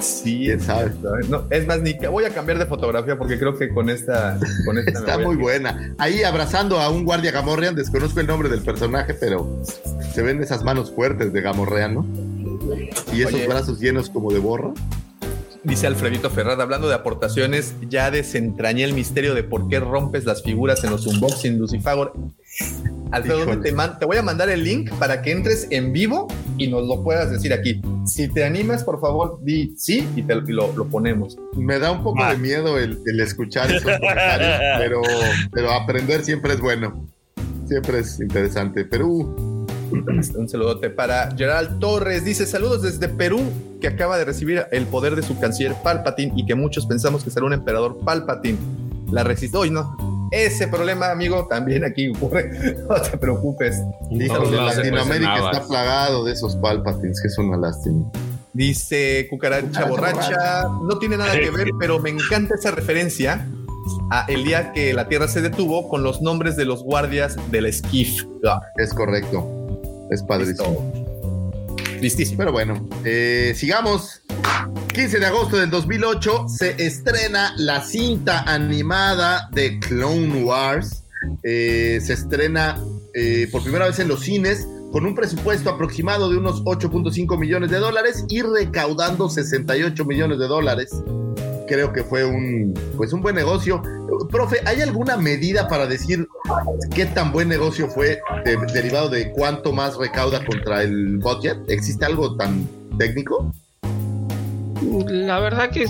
Sí, 0.00 0.40
¿Quién 0.44 0.60
sabe? 0.60 0.92
No, 1.30 1.44
es 1.50 1.66
más, 1.66 1.80
ni 1.80 1.96
que 1.96 2.08
voy 2.08 2.24
a 2.24 2.30
cambiar 2.30 2.58
de 2.58 2.66
fotografía 2.66 3.16
porque 3.16 3.38
creo 3.38 3.56
que 3.56 3.72
con 3.72 3.88
esta, 3.88 4.38
con 4.66 4.76
esta 4.76 4.90
Está 4.98 5.18
muy 5.18 5.36
buena. 5.36 5.94
Ahí 5.98 6.22
abrazando 6.24 6.78
a 6.80 6.90
un 6.90 7.04
guardia 7.04 7.30
Gamorrean, 7.30 7.74
desconozco 7.74 8.20
el 8.20 8.26
nombre 8.26 8.48
del 8.50 8.60
personaje, 8.60 9.14
pero 9.14 9.62
se 10.12 10.20
ven 10.22 10.42
esas 10.42 10.62
manos 10.62 10.92
fuertes 10.92 11.32
de 11.32 11.40
Gamorrean, 11.40 11.94
¿no? 11.94 12.06
Y 13.12 13.22
esos 13.22 13.34
Oye. 13.34 13.46
brazos 13.48 13.80
llenos 13.80 14.10
como 14.10 14.32
de 14.32 14.38
borra. 14.38 14.72
Dice 15.62 15.86
Alfredito 15.86 16.28
Ferrada, 16.28 16.62
hablando 16.62 16.88
de 16.88 16.94
aportaciones, 16.94 17.74
ya 17.88 18.10
desentrañé 18.10 18.84
el 18.84 18.92
misterio 18.92 19.34
de 19.34 19.42
por 19.44 19.66
qué 19.68 19.80
rompes 19.80 20.26
las 20.26 20.42
figuras 20.42 20.84
en 20.84 20.90
los 20.90 21.06
unboxing, 21.06 21.58
Lucifagor. 21.58 22.12
Alfredo, 23.10 23.58
te, 23.60 23.72
man- 23.72 23.98
te 23.98 24.04
voy 24.04 24.18
a 24.18 24.22
mandar 24.22 24.50
el 24.50 24.62
link 24.62 24.90
para 24.98 25.22
que 25.22 25.30
entres 25.32 25.66
en 25.70 25.92
vivo 25.92 26.28
y 26.58 26.66
nos 26.68 26.86
lo 26.86 27.02
puedas 27.02 27.30
decir 27.30 27.52
aquí. 27.54 27.80
Si 28.04 28.28
te 28.28 28.44
animas, 28.44 28.84
por 28.84 29.00
favor, 29.00 29.38
di 29.42 29.74
sí 29.78 30.06
y, 30.14 30.22
te, 30.22 30.34
y 30.34 30.52
lo, 30.52 30.70
lo 30.76 30.84
ponemos. 30.86 31.38
Me 31.56 31.78
da 31.78 31.92
un 31.92 32.02
poco 32.02 32.22
Ah. 32.22 32.32
de 32.32 32.38
miedo 32.38 32.76
el, 32.78 32.98
el 33.06 33.20
escuchar 33.20 33.70
esos 33.70 33.82
comentarios, 33.98 34.58
pero, 34.78 35.00
pero 35.50 35.72
aprender 35.72 36.22
siempre 36.24 36.52
es 36.54 36.60
bueno. 36.60 37.08
Siempre 37.66 38.00
es 38.00 38.20
interesante. 38.20 38.84
Perú, 38.84 39.34
Un 40.36 40.48
saludote 40.48 40.90
para 40.90 41.30
Gerald 41.36 41.78
Torres. 41.78 42.24
Dice 42.24 42.46
saludos 42.46 42.82
desde 42.82 43.08
Perú, 43.08 43.40
que 43.80 43.88
acaba 43.88 44.18
de 44.18 44.24
recibir 44.24 44.66
el 44.72 44.86
poder 44.86 45.14
de 45.16 45.22
su 45.22 45.38
canciller 45.38 45.74
Palpatine 45.82 46.32
y 46.36 46.46
que 46.46 46.54
muchos 46.54 46.86
pensamos 46.86 47.22
que 47.22 47.30
será 47.30 47.46
un 47.46 47.52
emperador 47.52 47.98
Palpatine. 48.04 48.58
La 49.10 49.22
resistió. 49.22 49.60
Hoy 49.60 49.70
no. 49.70 50.28
Ese 50.32 50.66
problema, 50.66 51.10
amigo, 51.10 51.46
también 51.48 51.84
aquí 51.84 52.08
ocurre. 52.08 52.50
No 52.88 53.00
te 53.00 53.16
preocupes. 53.18 53.80
Dice, 54.10 54.34
Latinoamérica 54.34 55.50
está 55.50 55.66
plagado 55.66 56.24
de 56.24 56.32
esos 56.32 56.56
palpatines, 56.56 57.20
que 57.20 57.28
es 57.28 57.38
una 57.38 57.56
lástima. 57.56 58.10
dice 58.52 59.26
Cucaracha 59.30 59.86
Cucaracha 59.86 59.88
Borracha. 59.88 60.62
No 60.82 60.98
tiene 60.98 61.16
nada 61.16 61.32
que 61.38 61.50
ver, 61.50 61.68
pero 61.78 62.00
me 62.00 62.10
encanta 62.10 62.56
esa 62.56 62.72
referencia 62.72 63.46
a 64.10 64.24
el 64.28 64.44
día 64.44 64.72
que 64.72 64.92
la 64.94 65.08
Tierra 65.08 65.28
se 65.28 65.42
detuvo 65.42 65.88
con 65.88 66.02
los 66.02 66.22
nombres 66.22 66.56
de 66.56 66.64
los 66.64 66.82
guardias 66.82 67.36
del 67.50 67.72
Skiff. 67.72 68.24
Ah, 68.46 68.60
Es 68.76 68.92
correcto. 68.92 69.53
Es 70.10 70.22
padrísimo. 70.22 70.92
Listísimo. 72.00 72.38
Pero 72.38 72.52
bueno, 72.52 72.88
eh, 73.04 73.54
sigamos. 73.56 74.22
15 74.92 75.18
de 75.18 75.26
agosto 75.26 75.56
del 75.56 75.70
2008 75.70 76.46
se 76.48 76.86
estrena 76.86 77.52
la 77.56 77.82
cinta 77.82 78.42
animada 78.42 79.48
de 79.52 79.80
Clone 79.80 80.44
Wars. 80.44 81.02
Eh, 81.42 81.98
se 82.00 82.12
estrena 82.12 82.78
eh, 83.12 83.48
por 83.50 83.62
primera 83.62 83.86
vez 83.86 83.98
en 83.98 84.06
los 84.08 84.20
cines 84.20 84.68
con 84.92 85.06
un 85.06 85.16
presupuesto 85.16 85.70
aproximado 85.70 86.30
de 86.30 86.36
unos 86.36 86.62
8.5 86.62 87.36
millones 87.36 87.70
de 87.70 87.78
dólares 87.78 88.24
y 88.28 88.42
recaudando 88.42 89.28
68 89.28 90.04
millones 90.04 90.38
de 90.38 90.46
dólares. 90.46 90.90
Creo 91.66 91.92
que 91.92 92.04
fue 92.04 92.24
un, 92.24 92.74
pues 92.96 93.12
un 93.12 93.22
buen 93.22 93.34
negocio. 93.34 93.82
Profe, 94.30 94.58
¿hay 94.66 94.80
alguna 94.80 95.16
medida 95.16 95.66
para 95.68 95.86
decir 95.86 96.26
qué 96.94 97.06
tan 97.06 97.32
buen 97.32 97.48
negocio 97.48 97.88
fue 97.88 98.20
de- 98.44 98.56
derivado 98.72 99.08
de 99.08 99.30
cuánto 99.32 99.72
más 99.72 99.96
recauda 99.96 100.44
contra 100.44 100.82
el 100.82 101.18
budget? 101.18 101.58
¿Existe 101.68 102.04
algo 102.04 102.36
tan 102.36 102.68
técnico? 102.98 103.52
La 105.08 105.40
verdad 105.40 105.70
que 105.70 105.86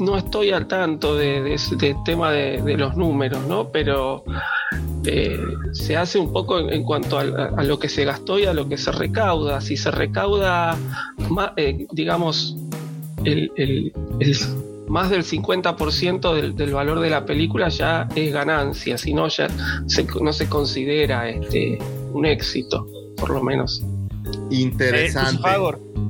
no 0.00 0.16
estoy 0.16 0.50
al 0.50 0.66
tanto 0.66 1.16
de, 1.16 1.42
de 1.42 1.60
de 1.78 1.96
tema 2.04 2.32
de, 2.32 2.76
los 2.76 2.96
números, 2.96 3.46
¿no? 3.46 3.70
Pero 3.70 4.24
eh, 5.04 5.38
se 5.72 5.96
hace 5.96 6.18
un 6.18 6.32
poco 6.32 6.58
en, 6.58 6.82
cuanto 6.82 7.18
a, 7.18 7.24
lo 7.24 7.78
que 7.78 7.88
se 7.88 8.04
gastó 8.04 8.38
y 8.38 8.46
a 8.46 8.52
lo 8.52 8.68
que 8.68 8.76
se 8.76 8.90
recauda. 8.90 9.60
Si 9.60 9.76
se 9.76 9.90
recauda, 9.90 10.76
eh, 11.56 11.86
digamos, 11.92 12.56
el- 13.24 13.92
más 14.88 15.10
del 15.10 15.24
50% 15.24 16.34
del, 16.34 16.56
del 16.56 16.72
valor 16.72 17.00
de 17.00 17.10
la 17.10 17.24
película 17.24 17.68
ya 17.68 18.08
es 18.14 18.32
ganancia, 18.32 18.98
si 18.98 19.12
no 19.14 19.28
ya 19.28 19.48
se- 19.86 20.06
no 20.20 20.32
se 20.32 20.48
considera 20.48 21.28
este, 21.28 21.78
un 22.12 22.26
éxito, 22.26 22.86
por 23.16 23.30
lo 23.30 23.42
menos. 23.42 23.82
Interesante. 24.50 25.42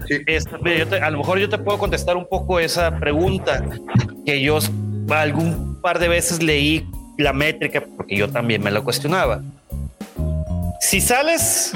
Eh, 0.09 0.39
mira, 0.63 0.79
yo 0.79 0.87
te- 0.89 0.97
a 1.01 1.11
lo 1.11 1.19
mejor 1.19 1.39
yo 1.39 1.49
te 1.49 1.59
puedo 1.59 1.79
contestar 1.79 2.17
un 2.17 2.27
poco 2.29 2.59
esa 2.59 2.99
pregunta 2.99 3.65
que 4.27 4.41
yo 4.43 4.59
algún 5.11 5.79
par 5.81 5.99
de 5.99 6.09
veces 6.09 6.43
leí 6.43 6.87
la 7.19 7.33
métrica 7.33 7.83
porque 7.97 8.17
yo 8.17 8.29
también 8.29 8.63
me 8.63 8.71
la 8.71 8.81
cuestionaba. 8.81 9.43
Si 10.87 11.01
sales, 11.01 11.73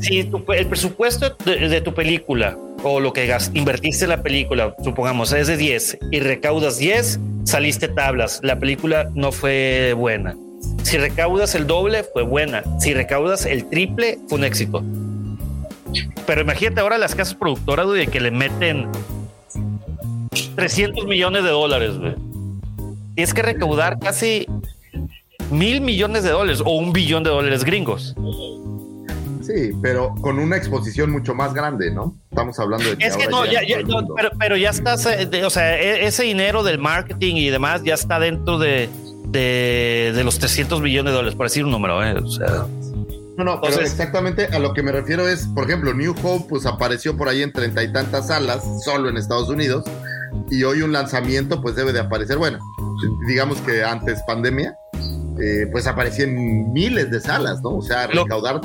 si 0.00 0.20
el 0.20 0.66
presupuesto 0.68 1.36
de, 1.44 1.68
de 1.68 1.80
tu 1.80 1.92
película 1.92 2.56
o 2.84 3.00
lo 3.00 3.12
que 3.12 3.26
gas- 3.26 3.50
invertiste 3.52 4.04
en 4.04 4.10
la 4.10 4.22
película, 4.22 4.76
supongamos, 4.84 5.32
es 5.32 5.48
de 5.48 5.56
10 5.56 5.98
y 6.12 6.20
recaudas 6.20 6.78
10, 6.78 7.18
saliste 7.42 7.88
tablas. 7.88 8.38
La 8.44 8.56
película 8.60 9.10
no 9.14 9.32
fue 9.32 9.92
buena. 9.96 10.36
Si 10.84 10.98
recaudas 10.98 11.56
el 11.56 11.66
doble, 11.66 12.04
fue 12.04 12.22
buena. 12.22 12.62
Si 12.78 12.94
recaudas 12.94 13.44
el 13.44 13.68
triple, 13.68 14.20
fue 14.28 14.38
un 14.38 14.44
éxito. 14.44 14.84
Pero 16.24 16.40
imagínate 16.42 16.80
ahora 16.80 16.96
las 16.96 17.16
casas 17.16 17.34
productoras, 17.34 17.86
güey, 17.86 18.06
que 18.06 18.20
le 18.20 18.30
meten 18.30 18.86
300 20.54 21.06
millones 21.06 21.42
de 21.42 21.50
dólares, 21.50 21.98
güey. 21.98 22.14
Tienes 23.16 23.34
que 23.34 23.42
recaudar 23.42 23.98
casi 23.98 24.46
mil 25.54 25.80
millones 25.80 26.22
de 26.24 26.30
dólares 26.30 26.60
o 26.64 26.76
un 26.76 26.92
billón 26.92 27.22
de 27.24 27.30
dólares 27.30 27.64
gringos. 27.64 28.14
Sí, 29.42 29.72
pero 29.82 30.14
con 30.22 30.38
una 30.38 30.56
exposición 30.56 31.10
mucho 31.10 31.34
más 31.34 31.52
grande, 31.52 31.90
¿no? 31.90 32.16
Estamos 32.30 32.58
hablando 32.58 32.86
de 32.94 32.96
Es 33.04 33.14
que 33.16 33.26
no, 33.26 33.44
ya, 33.44 33.60
ya- 33.66 33.82
no, 33.82 33.98
pero, 34.16 34.30
pero 34.38 34.56
ya 34.56 34.70
estás, 34.70 35.04
eh, 35.06 35.28
o 35.44 35.50
sea, 35.50 35.78
e- 35.78 36.06
ese 36.06 36.22
dinero 36.22 36.62
del 36.62 36.78
marketing 36.78 37.34
y 37.36 37.50
demás 37.50 37.82
ya 37.84 37.92
está 37.94 38.18
dentro 38.18 38.58
de, 38.58 38.88
de, 39.28 40.12
de 40.14 40.24
los 40.24 40.38
300 40.38 40.80
millones 40.80 41.12
de 41.12 41.16
dólares, 41.16 41.36
por 41.36 41.46
decir 41.46 41.64
un 41.66 41.72
número, 41.72 42.02
¿eh? 42.02 42.14
O 42.14 42.26
sea, 42.30 42.66
No, 43.36 43.44
no, 43.44 43.60
pero 43.60 43.80
exactamente 43.80 44.46
a 44.46 44.58
lo 44.58 44.72
que 44.72 44.82
me 44.82 44.92
refiero 44.92 45.28
es, 45.28 45.46
por 45.48 45.64
ejemplo, 45.64 45.92
New 45.92 46.14
Hope 46.22 46.46
pues 46.48 46.64
apareció 46.64 47.14
por 47.14 47.28
ahí 47.28 47.42
en 47.42 47.52
treinta 47.52 47.82
y 47.82 47.92
tantas 47.92 48.28
salas, 48.28 48.62
solo 48.82 49.10
en 49.10 49.18
Estados 49.18 49.50
Unidos, 49.50 49.84
y 50.50 50.62
hoy 50.62 50.80
un 50.80 50.92
lanzamiento 50.92 51.60
pues 51.60 51.74
debe 51.76 51.92
de 51.92 52.00
aparecer, 52.00 52.38
bueno, 52.38 52.58
digamos 53.28 53.58
que 53.58 53.84
antes 53.84 54.22
pandemia, 54.26 54.74
eh, 55.40 55.66
pues 55.70 55.86
aparecía 55.86 56.24
en 56.24 56.72
miles 56.72 57.10
de 57.10 57.20
salas, 57.20 57.60
¿no? 57.62 57.76
O 57.76 57.82
sea, 57.82 58.06
recaudar 58.06 58.60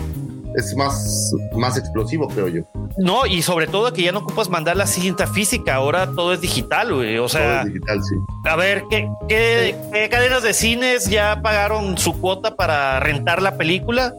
es 0.55 0.75
más, 0.75 1.31
más 1.55 1.77
explosivo, 1.77 2.27
creo 2.27 2.47
yo. 2.47 2.61
no, 2.97 3.25
y 3.27 3.41
sobre 3.43 3.67
todo 3.67 3.93
que 3.93 4.01
ya 4.01 4.11
no 4.11 4.19
ocupas 4.19 4.49
mandar 4.49 4.75
la 4.77 4.87
cinta 4.87 5.27
física, 5.27 5.75
ahora 5.75 6.07
todo 6.07 6.33
es 6.33 6.41
digital, 6.41 6.93
güey. 6.93 7.17
O 7.19 7.29
sea, 7.29 7.59
Todo 7.61 7.67
es 7.67 7.73
digital, 7.73 7.99
sí. 8.03 8.15
a 8.45 8.55
ver, 8.55 8.83
¿qué, 8.89 9.07
qué, 9.27 9.75
qué 9.93 10.09
cadenas 10.09 10.41
de 10.43 10.53
cines 10.53 11.05
ya 11.09 11.41
pagaron 11.43 11.97
su 11.97 12.19
cuota 12.19 12.55
para 12.55 12.99
rentar 12.99 13.41
la 13.41 13.57
película? 13.57 14.13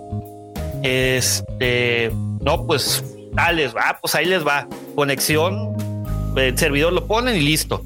Este, 0.83 2.11
no, 2.41 2.67
pues, 2.67 3.05
tales, 3.35 3.75
va, 3.75 3.99
pues 4.01 4.15
ahí 4.15 4.27
les 4.27 4.47
va. 4.47 4.67
Conexión, 4.95 5.75
el 6.37 6.57
servidor 6.57 6.93
lo 6.93 7.07
ponen 7.07 7.37
y 7.37 7.41
listo. 7.41 7.83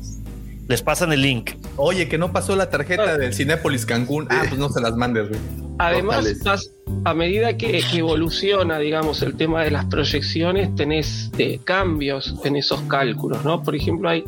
Les 0.69 0.81
pasan 0.83 1.13
el 1.13 1.21
link. 1.23 1.51
Oye, 1.77 2.09
que 2.09 2.17
no 2.19 2.33
pasó 2.33 2.57
la 2.57 2.71
tarjeta 2.71 3.19
del 3.19 3.35
Cinépolis 3.35 3.85
Cancún. 3.85 4.27
Ah, 4.31 4.45
pues 4.49 4.59
no 4.59 4.69
se 4.71 4.81
las 4.81 4.97
mandes, 4.97 5.29
güey. 5.29 5.41
Además, 5.79 6.25
vas- 6.45 6.71
a 7.05 7.13
medida 7.15 7.57
que, 7.57 7.83
que 7.91 7.99
evoluciona, 7.99 8.79
digamos, 8.79 9.21
el 9.23 9.35
tema 9.37 9.63
de 9.65 9.71
las 9.73 9.85
proyecciones, 9.87 10.75
tenés 10.77 11.31
eh, 11.37 11.59
cambios 11.65 12.35
en 12.45 12.57
esos 12.57 12.81
cálculos, 12.83 13.45
¿no? 13.45 13.63
Por 13.63 13.75
ejemplo, 13.75 14.09
hay, 14.09 14.25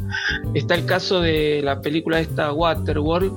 está 0.55 0.75
el 0.75 0.85
caso 0.85 1.21
de 1.21 1.61
la 1.63 1.81
película 1.81 2.19
esta 2.21 2.53
Waterworld, 2.53 3.33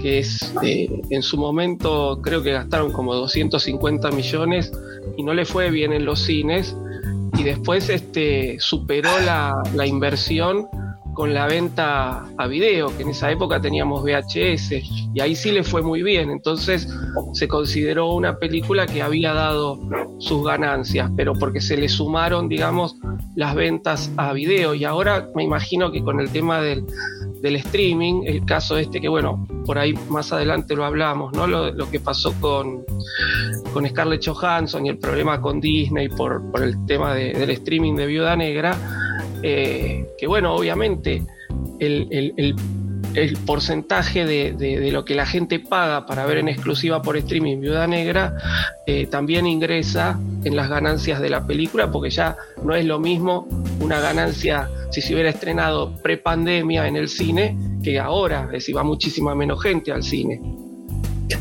que 0.00 0.18
es, 0.20 0.52
eh, 0.62 0.88
en 1.10 1.22
su 1.22 1.36
momento, 1.36 2.18
creo 2.22 2.42
que 2.42 2.52
gastaron 2.52 2.90
como 2.92 3.14
250 3.14 4.10
millones 4.10 4.72
y 5.16 5.22
no 5.22 5.34
le 5.34 5.44
fue 5.44 5.70
bien 5.70 5.92
en 5.92 6.04
los 6.04 6.20
cines, 6.20 6.74
y 7.36 7.42
después 7.42 7.88
este, 7.90 8.56
superó 8.58 9.10
la, 9.24 9.54
la 9.74 9.86
inversión 9.86 10.66
con 11.14 11.32
la 11.32 11.46
venta 11.46 12.26
a 12.36 12.46
video, 12.46 12.94
que 12.96 13.02
en 13.04 13.10
esa 13.10 13.30
época 13.30 13.60
teníamos 13.60 14.02
VHS, 14.02 14.72
y 15.14 15.20
ahí 15.20 15.34
sí 15.36 15.52
le 15.52 15.62
fue 15.62 15.80
muy 15.82 16.02
bien. 16.02 16.30
Entonces 16.30 16.88
se 17.32 17.48
consideró 17.48 18.12
una 18.12 18.36
película 18.38 18.86
que 18.86 19.00
había 19.02 19.32
dado 19.32 19.78
sus 20.18 20.44
ganancias, 20.44 21.10
pero 21.16 21.32
porque 21.34 21.60
se 21.60 21.76
le 21.76 21.88
sumaron, 21.88 22.48
digamos, 22.48 22.96
las 23.36 23.54
ventas 23.54 24.10
a 24.16 24.32
video. 24.32 24.74
Y 24.74 24.84
ahora 24.84 25.28
me 25.34 25.44
imagino 25.44 25.90
que 25.92 26.02
con 26.02 26.20
el 26.20 26.30
tema 26.30 26.60
del, 26.60 26.84
del 27.40 27.56
streaming, 27.56 28.22
el 28.26 28.44
caso 28.44 28.76
este 28.76 29.00
que, 29.00 29.08
bueno, 29.08 29.46
por 29.64 29.78
ahí 29.78 29.94
más 30.10 30.32
adelante 30.32 30.74
lo 30.74 30.84
hablamos, 30.84 31.32
¿no? 31.32 31.46
Lo, 31.46 31.70
lo 31.72 31.90
que 31.90 32.00
pasó 32.00 32.32
con, 32.40 32.84
con 33.72 33.86
Scarlett 33.88 34.24
Johansson 34.26 34.84
y 34.86 34.88
el 34.90 34.98
problema 34.98 35.40
con 35.40 35.60
Disney 35.60 36.08
por, 36.08 36.42
por 36.50 36.62
el 36.62 36.84
tema 36.86 37.14
de- 37.14 37.32
del 37.32 37.50
streaming 37.50 37.94
de 37.94 38.06
Viuda 38.06 38.36
Negra, 38.36 38.76
eh, 39.46 40.06
que 40.18 40.26
bueno, 40.26 40.54
obviamente 40.56 41.22
el, 41.78 42.08
el- 42.10 42.56
porcentaje 43.46 44.24
de, 44.26 44.54
de- 44.54 44.80
de 44.80 44.90
lo 44.90 45.04
que 45.04 45.14
la 45.14 45.24
gente 45.24 45.60
paga 45.60 46.04
para 46.04 46.26
ver 46.26 46.38
en 46.38 46.48
exclusiva 46.48 47.00
por 47.00 47.16
streaming 47.16 47.60
Viuda 47.60 47.86
Negra 47.86 48.34
eh, 48.88 49.06
también 49.06 49.46
ingresa 49.46 50.18
en 50.42 50.56
las 50.56 50.68
ganancias 50.68 51.20
de 51.20 51.30
la 51.30 51.46
película, 51.46 51.92
porque 51.92 52.10
ya 52.10 52.36
no 52.64 52.74
es 52.74 52.84
lo 52.84 52.98
mismo 52.98 53.46
una 53.78 54.00
ganancia 54.00 54.68
si 54.90 55.00
se 55.00 55.12
hubiera 55.14 55.30
estrenado 55.30 55.92
pre-pandemia 56.02 56.88
en 56.88 56.96
el 56.96 57.08
cine 57.08 57.56
que 57.84 58.00
ahora, 58.00 58.46
es 58.46 58.50
decir, 58.52 58.76
va 58.76 58.82
muchísima 58.82 59.32
menos 59.36 59.62
gente 59.62 59.92
al 59.92 60.02
cine. 60.02 60.40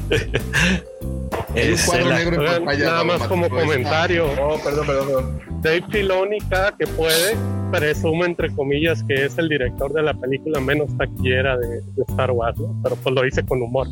Es 1.55 1.85
cuadro 1.85 2.09
la- 2.09 2.15
negro 2.17 2.45
pantalla. 2.45 2.85
nada 2.85 3.03
más 3.03 3.27
como 3.27 3.49
comentario. 3.49 4.25
Oh, 4.41 4.57
perdón, 4.63 4.87
perdón, 4.87 5.07
perdón. 5.07 5.39
Dave 5.61 5.83
Filoni, 5.89 6.39
cada 6.49 6.75
que 6.75 6.85
puede, 6.87 7.35
presume 7.71 8.25
entre 8.25 8.53
comillas 8.53 9.03
que 9.07 9.25
es 9.25 9.37
el 9.37 9.47
director 9.49 9.93
de 9.93 10.01
la 10.03 10.13
película 10.13 10.59
menos 10.59 10.95
taquillera 10.97 11.57
de, 11.57 11.67
de 11.81 12.03
Star 12.09 12.31
Wars, 12.31 12.57
¿no? 12.59 12.77
pero 12.83 12.95
pues 12.97 13.15
lo 13.15 13.21
dice 13.21 13.45
con 13.45 13.61
humor. 13.61 13.87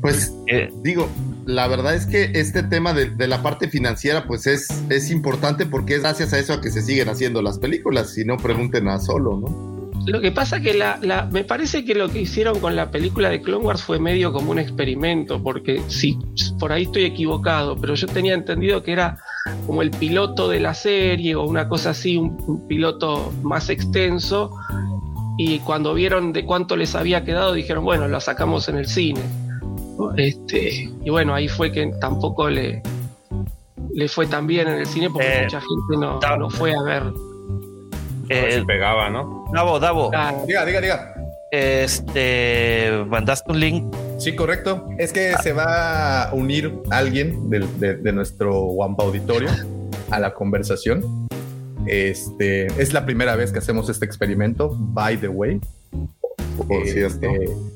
Pues 0.00 0.32
eh, 0.46 0.70
digo, 0.82 1.08
la 1.44 1.68
verdad 1.68 1.94
es 1.94 2.06
que 2.06 2.30
este 2.34 2.62
tema 2.62 2.94
de, 2.94 3.10
de 3.10 3.28
la 3.28 3.42
parte 3.42 3.68
financiera, 3.68 4.26
pues 4.26 4.46
es, 4.46 4.68
es 4.88 5.10
importante 5.10 5.66
porque 5.66 5.96
es 5.96 6.00
gracias 6.02 6.32
a 6.32 6.38
eso 6.38 6.54
a 6.54 6.60
que 6.60 6.70
se 6.70 6.80
siguen 6.80 7.08
haciendo 7.08 7.42
las 7.42 7.58
películas. 7.58 8.14
Si 8.14 8.24
no, 8.24 8.36
pregunten 8.38 8.88
a 8.88 8.98
Solo, 8.98 9.36
¿no? 9.36 9.79
Lo 10.06 10.20
que 10.20 10.32
pasa 10.32 10.60
que 10.60 10.74
la, 10.74 10.98
la- 11.02 11.26
me 11.26 11.44
parece 11.44 11.84
que 11.84 11.94
lo 11.94 12.08
que 12.08 12.22
hicieron 12.22 12.58
con 12.58 12.74
la 12.74 12.90
película 12.90 13.28
de 13.28 13.42
Clone 13.42 13.64
Wars 13.64 13.82
fue 13.82 13.98
medio 13.98 14.32
como 14.32 14.50
un 14.50 14.58
experimento, 14.58 15.42
porque 15.42 15.82
si 15.88 16.18
por 16.58 16.72
ahí 16.72 16.84
estoy 16.84 17.04
equivocado, 17.04 17.76
pero 17.76 17.94
yo 17.94 18.06
tenía 18.06 18.34
entendido 18.34 18.82
que 18.82 18.92
era 18.92 19.18
como 19.66 19.82
el 19.82 19.90
piloto 19.90 20.48
de 20.48 20.60
la 20.60 20.74
serie 20.74 21.34
o 21.34 21.44
una 21.44 21.68
cosa 21.68 21.90
así, 21.90 22.16
un, 22.16 22.36
un 22.46 22.66
piloto 22.66 23.32
más 23.42 23.68
extenso, 23.70 24.50
y 25.38 25.58
cuando 25.60 25.94
vieron 25.94 26.32
de 26.32 26.44
cuánto 26.44 26.76
les 26.76 26.94
había 26.94 27.24
quedado 27.24 27.52
dijeron, 27.54 27.84
bueno, 27.84 28.08
lo 28.08 28.20
sacamos 28.20 28.68
en 28.68 28.76
el 28.76 28.86
cine. 28.86 29.20
Este, 30.16 30.90
y 31.04 31.10
bueno, 31.10 31.34
ahí 31.34 31.46
fue 31.48 31.70
que 31.72 31.86
tampoco 32.00 32.48
le, 32.50 32.82
le 33.94 34.08
fue 34.08 34.26
tan 34.26 34.46
bien 34.46 34.66
en 34.68 34.78
el 34.80 34.86
cine 34.86 35.08
porque 35.10 35.28
Eh, 35.28 35.42
mucha 35.44 35.60
gente 35.60 35.96
no, 35.98 36.36
no 36.38 36.50
fue 36.50 36.74
a 36.74 36.82
ver. 36.82 37.02
Eh, 38.30 38.58
si 38.60 38.64
pegaba, 38.64 39.10
¿no? 39.10 39.44
Davo, 39.52 39.78
Davo, 39.80 40.10
Ah, 40.14 40.34
Diga, 40.46 40.64
diga, 40.64 40.80
diga. 40.80 41.14
este, 41.50 43.04
mandaste 43.06 43.50
un 43.50 43.60
link. 43.60 43.94
Sí, 44.18 44.34
correcto. 44.36 44.88
Es 44.98 45.12
que 45.12 45.34
se 45.42 45.52
va 45.52 46.24
a 46.24 46.34
unir 46.34 46.72
alguien 46.90 47.50
de, 47.50 47.96
de 47.96 48.12
nuestro 48.12 48.60
Wampa 48.62 49.02
Auditorio 49.04 49.48
a 50.10 50.20
la 50.20 50.32
conversación. 50.34 51.28
Este 51.86 52.66
es 52.80 52.92
la 52.92 53.04
primera 53.06 53.34
vez 53.36 53.52
que 53.52 53.58
hacemos 53.58 53.88
este 53.88 54.04
experimento, 54.04 54.70
by 54.78 55.16
the 55.16 55.28
way. 55.28 55.60
Por 56.56 56.82
Este, 56.86 57.08
cierto. 57.08 57.26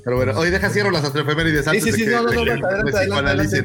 Pero 0.05 0.17
bueno, 0.17 0.33
hoy 0.37 0.51
deja 0.51 0.69
cierro 0.69 0.91
las 0.91 1.03
efemérides 1.05 1.67
antes 1.67 1.83
sí, 1.85 1.91
de 1.91 1.97
sí, 1.97 2.05
que, 2.05 2.11
no, 2.11 2.23
no, 2.25 2.45
de 2.45 2.59
no, 3.09 3.17
adelante. 3.17 3.65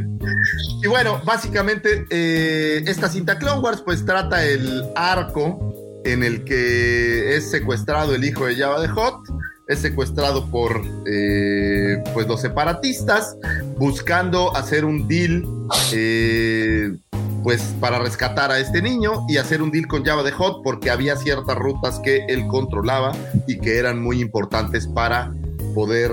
Y 0.81 0.87
bueno, 0.87 1.21
básicamente 1.25 2.05
eh, 2.09 2.81
esta 2.87 3.09
cinta 3.09 3.37
Clone 3.37 3.59
Wars 3.59 3.81
pues 3.83 4.05
trata 4.05 4.45
el 4.45 4.85
arco 4.95 5.78
en 6.05 6.23
el 6.23 6.43
que 6.43 7.35
es 7.35 7.49
secuestrado 7.49 8.15
el 8.15 8.23
hijo 8.23 8.45
de 8.45 8.55
Java 8.55 8.81
de 8.81 8.87
Hot, 8.87 9.21
es 9.67 9.79
secuestrado 9.79 10.49
por 10.49 10.81
eh, 11.05 12.03
pues 12.13 12.27
los 12.27 12.41
separatistas 12.41 13.37
buscando 13.77 14.55
hacer 14.55 14.83
un 14.83 15.07
deal 15.07 15.45
eh, 15.93 16.97
pues 17.43 17.61
para 17.79 17.99
rescatar 17.99 18.51
a 18.51 18.59
este 18.59 18.81
niño 18.81 19.25
y 19.29 19.37
hacer 19.37 19.61
un 19.61 19.69
deal 19.71 19.87
con 19.87 20.03
Java 20.03 20.23
de 20.23 20.31
Hot 20.31 20.63
porque 20.63 20.89
había 20.89 21.15
ciertas 21.15 21.55
rutas 21.55 21.99
que 21.99 22.25
él 22.27 22.47
controlaba 22.47 23.11
y 23.47 23.59
que 23.59 23.77
eran 23.77 24.01
muy 24.01 24.21
importantes 24.21 24.87
para 24.87 25.31
poder 25.75 26.11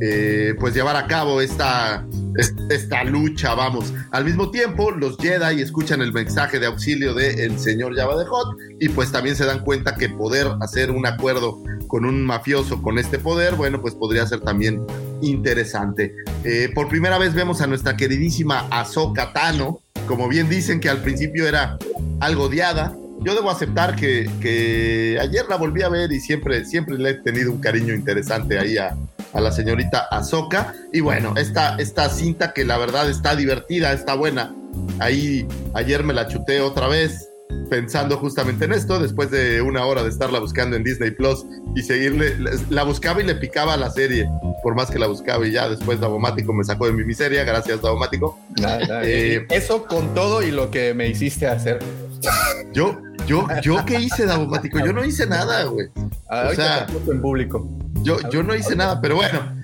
eh, 0.00 0.54
pues 0.58 0.74
llevar 0.74 0.96
a 0.96 1.06
cabo 1.06 1.40
esta, 1.40 2.06
es- 2.36 2.54
esta 2.70 3.04
lucha, 3.04 3.54
vamos. 3.54 3.92
Al 4.10 4.24
mismo 4.24 4.50
tiempo, 4.50 4.90
los 4.90 5.16
Jedi 5.16 5.60
escuchan 5.60 6.00
el 6.02 6.12
mensaje 6.12 6.58
de 6.58 6.66
auxilio 6.66 7.14
del 7.14 7.58
señor 7.58 7.96
Java 7.96 8.16
de 8.18 8.24
Hot 8.26 8.56
y 8.80 8.88
pues 8.90 9.10
también 9.12 9.36
se 9.36 9.44
dan 9.44 9.60
cuenta 9.64 9.94
que 9.96 10.08
poder 10.08 10.46
hacer 10.60 10.90
un 10.90 11.06
acuerdo 11.06 11.58
con 11.86 12.04
un 12.04 12.24
mafioso 12.24 12.82
con 12.82 12.98
este 12.98 13.18
poder, 13.18 13.54
bueno, 13.54 13.80
pues 13.80 13.94
podría 13.94 14.26
ser 14.26 14.40
también 14.40 14.82
interesante. 15.22 16.14
Eh, 16.44 16.70
por 16.74 16.88
primera 16.88 17.18
vez 17.18 17.34
vemos 17.34 17.60
a 17.60 17.66
nuestra 17.66 17.96
queridísima 17.96 18.66
Ahsoka 18.70 19.32
Tano, 19.32 19.80
como 20.06 20.28
bien 20.28 20.48
dicen 20.48 20.80
que 20.80 20.88
al 20.88 20.98
principio 21.02 21.46
era 21.48 21.78
algo 22.20 22.44
odiada. 22.44 22.94
Yo 23.20 23.34
debo 23.34 23.50
aceptar 23.50 23.96
que, 23.96 24.30
que 24.40 25.18
ayer 25.20 25.44
la 25.48 25.56
volví 25.56 25.82
a 25.82 25.88
ver 25.88 26.12
y 26.12 26.20
siempre, 26.20 26.64
siempre 26.64 26.96
le 26.98 27.10
he 27.10 27.14
tenido 27.14 27.50
un 27.50 27.58
cariño 27.60 27.92
interesante 27.94 28.58
ahí 28.58 28.78
a, 28.78 28.96
a 29.32 29.40
la 29.40 29.52
señorita 29.52 30.06
Ahsoka. 30.10 30.74
Y 30.92 31.00
bueno, 31.00 31.34
esta, 31.36 31.76
esta 31.76 32.08
cinta 32.08 32.52
que 32.52 32.64
la 32.64 32.78
verdad 32.78 33.08
está 33.08 33.36
divertida, 33.36 33.92
está 33.92 34.14
buena. 34.14 34.54
Ahí 34.98 35.46
ayer 35.74 36.02
me 36.04 36.14
la 36.14 36.28
chuté 36.28 36.60
otra 36.60 36.88
vez 36.88 37.28
pensando 37.70 38.16
justamente 38.18 38.64
en 38.64 38.72
esto, 38.72 38.98
después 38.98 39.30
de 39.30 39.60
una 39.62 39.84
hora 39.84 40.02
de 40.02 40.08
estarla 40.08 40.38
buscando 40.38 40.76
en 40.76 40.84
Disney 40.84 41.10
Plus 41.10 41.44
y 41.74 41.82
seguirle, 41.82 42.36
la 42.70 42.82
buscaba 42.82 43.20
y 43.20 43.24
le 43.24 43.34
picaba 43.34 43.74
a 43.74 43.76
la 43.76 43.90
serie, 43.90 44.28
por 44.62 44.74
más 44.74 44.90
que 44.90 44.98
la 44.98 45.06
buscaba 45.06 45.46
y 45.46 45.52
ya 45.52 45.68
después 45.68 46.00
Davomático 46.00 46.52
me 46.52 46.64
sacó 46.64 46.86
de 46.86 46.92
mi 46.92 47.04
miseria, 47.04 47.44
gracias 47.44 47.82
Davomático. 47.82 48.38
Eh, 49.02 49.46
Eso 49.50 49.84
con 49.86 50.14
todo 50.14 50.42
y 50.42 50.50
lo 50.50 50.70
que 50.70 50.94
me 50.94 51.08
hiciste 51.08 51.46
hacer. 51.46 51.78
Yo, 52.72 52.98
yo, 53.28 53.46
yo 53.62 53.84
qué 53.84 54.00
hice 54.00 54.26
Davomático, 54.26 54.78
yo 54.78 54.92
no 54.92 55.04
hice 55.04 55.26
nada, 55.26 55.64
güey. 55.64 55.88
Ahorita 56.28 56.50
O 56.50 56.54
sea, 56.54 57.12
en 57.12 57.20
público. 57.20 57.68
Yo, 58.02 58.18
yo 58.30 58.42
no 58.42 58.54
hice 58.54 58.74
nada, 58.74 59.00
pero 59.00 59.16
bueno. 59.16 59.54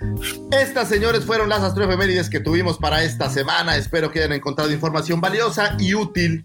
Estas, 0.51 0.89
señores, 0.89 1.25
fueron 1.25 1.49
las 1.49 1.63
astroefemérides 1.63 2.29
que 2.29 2.41
tuvimos 2.41 2.79
para 2.79 3.03
esta 3.03 3.31
semana. 3.31 3.77
Espero 3.77 4.11
que 4.11 4.21
hayan 4.21 4.33
encontrado 4.33 4.71
información 4.71 5.21
valiosa 5.21 5.77
y 5.79 5.95
útil 5.95 6.45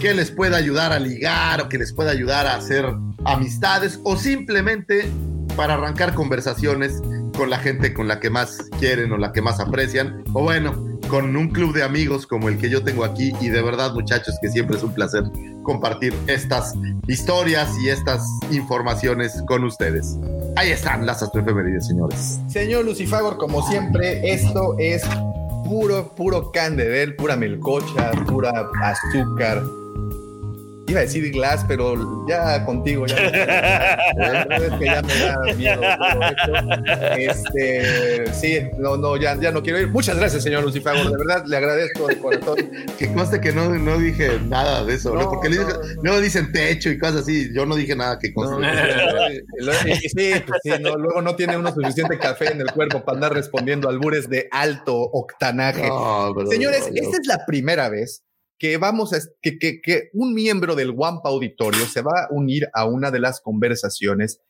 que 0.00 0.14
les 0.14 0.30
pueda 0.30 0.56
ayudar 0.56 0.92
a 0.92 0.98
ligar 0.98 1.60
o 1.60 1.68
que 1.68 1.78
les 1.78 1.92
pueda 1.92 2.10
ayudar 2.10 2.46
a 2.46 2.56
hacer 2.56 2.86
amistades 3.24 4.00
o 4.04 4.16
simplemente 4.16 5.10
para 5.56 5.74
arrancar 5.74 6.14
conversaciones 6.14 7.00
con 7.36 7.50
la 7.50 7.58
gente 7.58 7.94
con 7.94 8.08
la 8.08 8.20
que 8.20 8.30
más 8.30 8.58
quieren 8.78 9.12
o 9.12 9.16
la 9.16 9.32
que 9.32 9.42
más 9.42 9.60
aprecian. 9.60 10.22
O 10.32 10.42
bueno, 10.42 10.95
con 11.08 11.36
un 11.36 11.48
club 11.48 11.74
de 11.74 11.82
amigos 11.82 12.26
como 12.26 12.48
el 12.48 12.58
que 12.58 12.68
yo 12.68 12.82
tengo 12.82 13.04
aquí. 13.04 13.32
Y 13.40 13.48
de 13.48 13.62
verdad, 13.62 13.92
muchachos, 13.92 14.36
que 14.40 14.48
siempre 14.48 14.76
es 14.76 14.82
un 14.82 14.92
placer 14.92 15.24
compartir 15.62 16.14
estas 16.26 16.74
historias 17.08 17.68
y 17.82 17.88
estas 17.88 18.24
informaciones 18.50 19.42
con 19.46 19.64
ustedes. 19.64 20.16
Ahí 20.56 20.70
están 20.70 21.04
las 21.06 21.22
astroefemérides, 21.22 21.86
señores. 21.86 22.40
Señor 22.48 22.84
Lucifagor, 22.84 23.36
como 23.36 23.66
siempre, 23.68 24.32
esto 24.32 24.76
es 24.78 25.02
puro, 25.64 26.14
puro 26.14 26.52
can 26.52 26.76
de 26.76 27.02
él, 27.02 27.16
pura 27.16 27.36
melcocha, 27.36 28.12
pura 28.26 28.70
azúcar. 28.82 29.62
Iba 30.88 31.00
a 31.00 31.02
decir 31.02 31.32
glass, 31.32 31.64
pero 31.66 32.24
ya 32.28 32.64
contigo, 32.64 33.06
ya. 33.06 33.16
no- 33.16 34.56
es 34.56 34.72
que 34.78 34.84
ya 34.84 35.02
me 35.02 35.14
da 35.18 35.54
miedo 35.56 35.80
todo 35.98 36.22
esto. 36.22 37.16
Este, 37.16 38.32
sí, 38.32 38.58
no, 38.78 38.96
no, 38.96 39.16
ya, 39.16 39.36
ya 39.40 39.50
no 39.50 39.62
quiero 39.62 39.80
ir. 39.80 39.88
Muchas 39.88 40.16
gracias, 40.16 40.42
señor 40.44 40.62
Lucifagor, 40.62 41.10
de 41.10 41.16
verdad 41.18 41.44
le 41.46 41.56
agradezco 41.56 42.06
de 42.06 42.18
corazón. 42.18 42.56
Que 42.98 43.12
conste 43.12 43.40
que 43.40 43.52
no, 43.52 43.68
no 43.70 43.98
dije 43.98 44.38
nada 44.46 44.84
de 44.84 44.94
eso, 44.94 45.12
¿no? 45.14 45.22
No, 45.22 45.30
Porque 45.30 45.48
no. 45.48 45.56
luego- 45.56 45.80
luego 46.02 46.20
dicen 46.20 46.52
techo 46.52 46.90
y 46.90 46.98
cosas 46.98 47.22
así. 47.22 47.50
Yo 47.54 47.66
no 47.66 47.74
dije 47.74 47.96
nada 47.96 48.18
que 48.20 48.32
conste. 48.32 48.56
No, 48.64 49.72
sí, 49.72 50.32
pues 50.46 50.60
sí, 50.62 50.70
no, 50.80 50.96
luego 50.96 51.20
no 51.22 51.34
tiene 51.36 51.56
uno 51.56 51.72
suficiente 51.74 52.18
café 52.18 52.52
en 52.52 52.60
el 52.60 52.70
cuerpo 52.70 53.04
para 53.04 53.16
andar 53.16 53.32
respondiendo 53.34 53.88
albures 53.88 54.28
de 54.28 54.48
alto 54.52 54.96
octanaje. 54.96 55.88
No, 55.88 56.32
Señores, 56.48 56.88
no. 56.92 57.02
esta 57.02 57.16
es 57.20 57.26
la 57.26 57.44
primera 57.44 57.88
vez 57.88 58.22
que 58.58 58.76
vamos 58.76 59.12
a 59.12 59.18
que, 59.42 59.58
que, 59.58 59.80
que 59.80 60.10
un 60.12 60.34
miembro 60.34 60.74
del 60.74 60.90
Wampa 60.90 61.28
Auditorio 61.28 61.86
se 61.86 62.02
va 62.02 62.22
a 62.22 62.28
unir 62.30 62.68
a 62.72 62.86
una 62.86 63.10
de 63.10 63.20
las 63.20 63.40
conversaciones. 63.40 64.40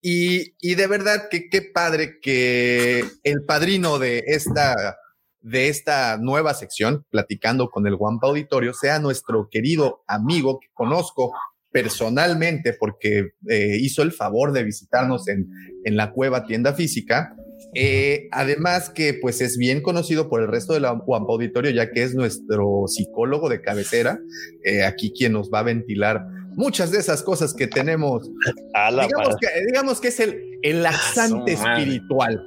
Y, 0.00 0.54
y 0.60 0.74
de 0.74 0.86
verdad 0.86 1.28
que 1.30 1.48
qué 1.48 1.62
padre 1.62 2.18
que 2.20 3.04
el 3.22 3.44
padrino 3.46 3.98
de 3.98 4.22
esta, 4.26 4.98
de 5.40 5.68
esta 5.68 6.18
nueva 6.18 6.52
sección, 6.52 7.06
platicando 7.08 7.70
con 7.70 7.86
el 7.86 7.94
Wampa 7.94 8.26
Auditorio, 8.26 8.74
sea 8.74 8.98
nuestro 8.98 9.48
querido 9.50 10.04
amigo 10.06 10.60
que 10.60 10.68
conozco 10.74 11.32
personalmente 11.74 12.76
porque 12.78 13.30
eh, 13.48 13.78
hizo 13.80 14.02
el 14.02 14.12
favor 14.12 14.52
de 14.52 14.62
visitarnos 14.62 15.26
en, 15.26 15.48
en 15.84 15.96
la 15.96 16.12
cueva 16.12 16.44
tienda 16.44 16.74
física. 16.74 17.34
Eh, 17.74 18.28
además 18.30 18.90
que 18.90 19.14
pues 19.14 19.40
es 19.40 19.56
bien 19.56 19.82
conocido 19.82 20.28
por 20.28 20.40
el 20.42 20.48
resto 20.48 20.72
de 20.74 20.80
la 20.80 20.92
Wampa 20.92 21.32
Auditorio, 21.32 21.70
ya 21.72 21.90
que 21.90 22.02
es 22.02 22.14
nuestro 22.14 22.84
psicólogo 22.86 23.48
de 23.48 23.60
cabecera, 23.60 24.20
eh, 24.64 24.84
aquí 24.84 25.12
quien 25.12 25.32
nos 25.32 25.50
va 25.50 25.60
a 25.60 25.64
ventilar 25.64 26.24
muchas 26.56 26.90
de 26.90 26.98
esas 26.98 27.22
cosas 27.22 27.52
que 27.52 27.66
tenemos. 27.66 28.30
Digamos 29.02 29.36
que, 29.40 29.48
digamos 29.66 30.00
que 30.00 30.08
es 30.08 30.20
el, 30.20 30.58
el 30.62 30.82
laxante 30.82 31.56
madre. 31.56 31.82
espiritual. 31.82 32.44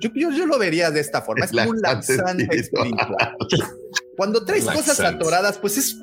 Yo, 0.00 0.10
yo, 0.14 0.30
yo 0.32 0.46
lo 0.46 0.58
vería 0.58 0.90
de 0.90 0.98
esta 1.00 1.22
forma, 1.22 1.44
es 1.44 1.52
como 1.52 1.70
un 1.70 1.80
Laxante 1.80 2.42
espiritual. 2.50 2.88
espiritual. 2.88 3.36
Cuando 4.16 4.44
traes 4.44 4.64
cosas 4.64 4.98
Laxante. 4.98 5.16
atoradas, 5.24 5.58
pues 5.58 5.78
es 5.78 5.96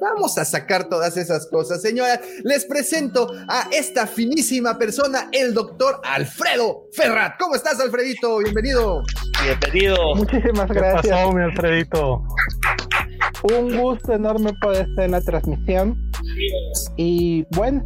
Vamos 0.00 0.38
a 0.38 0.44
sacar 0.44 0.88
todas 0.88 1.16
esas 1.16 1.46
cosas. 1.46 1.82
Señora, 1.82 2.20
les 2.44 2.64
presento 2.64 3.32
a 3.48 3.68
esta 3.72 4.06
finísima 4.06 4.78
persona, 4.78 5.28
el 5.32 5.52
doctor 5.54 6.00
Alfredo 6.04 6.84
Ferrat. 6.92 7.34
¿Cómo 7.38 7.56
estás, 7.56 7.80
Alfredito? 7.80 8.38
Bienvenido. 8.38 9.02
Bienvenido. 9.42 10.14
Muchísimas 10.14 10.68
¿Qué 10.68 10.74
gracias. 10.74 11.16
pasó, 11.16 11.32
mi 11.32 11.42
Alfredito? 11.42 12.22
Un 13.42 13.76
gusto 13.76 14.12
enorme 14.12 14.52
poder 14.62 14.88
estar 14.88 15.04
en 15.04 15.10
la 15.10 15.20
transmisión. 15.20 15.96
Y 16.96 17.44
bueno, 17.56 17.84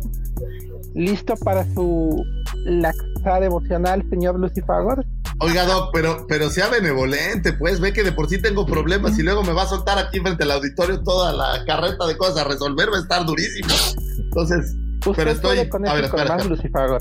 listo 0.94 1.34
para 1.36 1.64
su 1.72 2.22
laxada 2.66 3.46
emocional, 3.46 4.04
señor 4.10 4.38
Lucifagor. 4.38 5.04
Oiga, 5.40 5.64
Doc, 5.64 5.90
pero, 5.92 6.26
pero 6.28 6.50
sea 6.50 6.68
benevolente, 6.68 7.52
pues 7.52 7.80
ve 7.80 7.92
que 7.92 8.02
de 8.02 8.12
por 8.12 8.28
sí 8.28 8.40
tengo 8.40 8.66
problemas 8.66 9.18
y 9.18 9.22
luego 9.22 9.42
me 9.42 9.52
va 9.52 9.62
a 9.62 9.66
soltar 9.66 9.98
aquí 9.98 10.20
frente 10.20 10.44
al 10.44 10.52
auditorio 10.52 11.02
toda 11.02 11.32
la 11.32 11.64
carreta 11.64 12.06
de 12.06 12.16
cosas 12.16 12.38
a 12.38 12.48
resolver, 12.48 12.92
va 12.92 12.98
a 12.98 13.00
estar 13.00 13.24
durísimo. 13.26 13.74
Entonces, 14.18 14.76
Usted 15.06 15.14
pero 15.16 15.30
estoy. 15.32 15.58
A 15.58 15.94
ver, 15.94 16.04
espera, 16.04 16.36
más, 16.36 16.46
espera. 16.46 16.98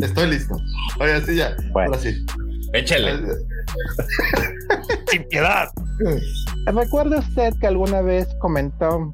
Estoy 0.00 0.30
listo. 0.30 0.56
Oiga, 1.00 1.20
sí, 1.26 1.36
ya. 1.36 1.56
Bueno. 1.72 1.94
Ahora 1.94 1.98
sí. 1.98 2.24
Échale. 2.72 3.18
Sin 5.10 5.24
piedad. 5.24 5.68
¿Recuerda 6.66 7.18
usted 7.18 7.52
que 7.60 7.66
alguna 7.66 8.00
vez 8.02 8.28
comentó 8.38 9.12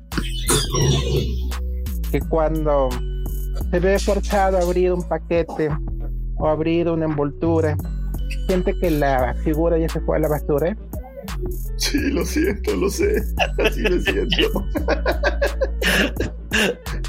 que 2.11 2.21
cuando 2.29 2.91
se 3.71 3.81
ve 3.81 3.99
forzado 3.99 4.59
a 4.59 4.61
abrir 4.61 4.93
un 4.93 5.03
paquete 5.03 5.71
o 6.39 6.49
abrir 6.49 6.89
una 6.89 7.07
envoltura, 7.07 7.77
siente 8.47 8.75
que 8.81 8.91
la 8.91 9.35
figura 9.45 9.79
ya 9.79 9.89
se 9.89 10.01
fue 10.01 10.17
a 10.17 10.21
la 10.21 10.29
basura? 10.29 10.77
Sí, 11.77 12.11
lo 12.11 12.25
siento, 12.25 12.75
lo 12.77 12.89
sé. 12.89 13.23
Así 13.65 13.83
lo 13.83 14.01
siento. 14.01 14.65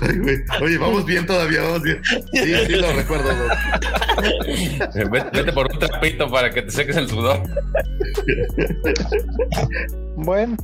Ay, 0.02 0.20
güey. 0.20 0.38
Oye, 0.62 0.78
vamos 0.78 1.06
bien 1.06 1.26
todavía, 1.26 1.62
vamos 1.62 1.82
bien. 1.84 2.02
Sí, 2.04 2.54
sí 2.68 2.76
lo 2.76 2.92
recuerdo, 2.94 3.30
Doc. 3.30 3.52
Vete, 5.12 5.30
vete 5.34 5.54
por 5.54 5.72
un 5.72 5.80
trapito 5.80 6.30
para 6.30 6.50
que 6.50 6.64
te 6.64 6.72
seques 6.72 6.98
el 6.98 7.08
sudor. 7.08 7.42
Bueno, 10.18 10.58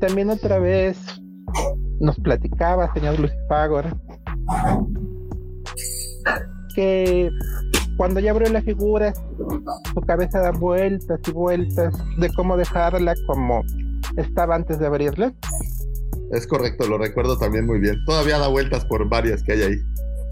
también 0.00 0.30
otra 0.30 0.58
vez 0.58 0.98
nos 2.00 2.18
platicaba, 2.18 2.92
señor 2.94 3.20
Lucifagor, 3.20 3.96
que 6.74 7.30
cuando 7.96 8.20
ya 8.20 8.30
abrió 8.32 8.48
la 8.50 8.62
figura, 8.62 9.12
su 9.94 10.00
cabeza 10.02 10.40
da 10.40 10.50
vueltas 10.52 11.20
y 11.26 11.30
vueltas 11.32 11.94
de 12.18 12.32
cómo 12.34 12.56
dejarla 12.56 13.14
como 13.26 13.62
estaba 14.16 14.54
antes 14.54 14.78
de 14.78 14.86
abrirla. 14.86 15.32
Es 16.32 16.46
correcto, 16.46 16.86
lo 16.88 16.96
recuerdo 16.98 17.36
también 17.38 17.66
muy 17.66 17.78
bien. 17.78 17.96
Todavía 18.06 18.38
da 18.38 18.48
vueltas 18.48 18.84
por 18.86 19.08
varias 19.08 19.42
que 19.42 19.52
hay 19.52 19.62
ahí. 19.62 19.76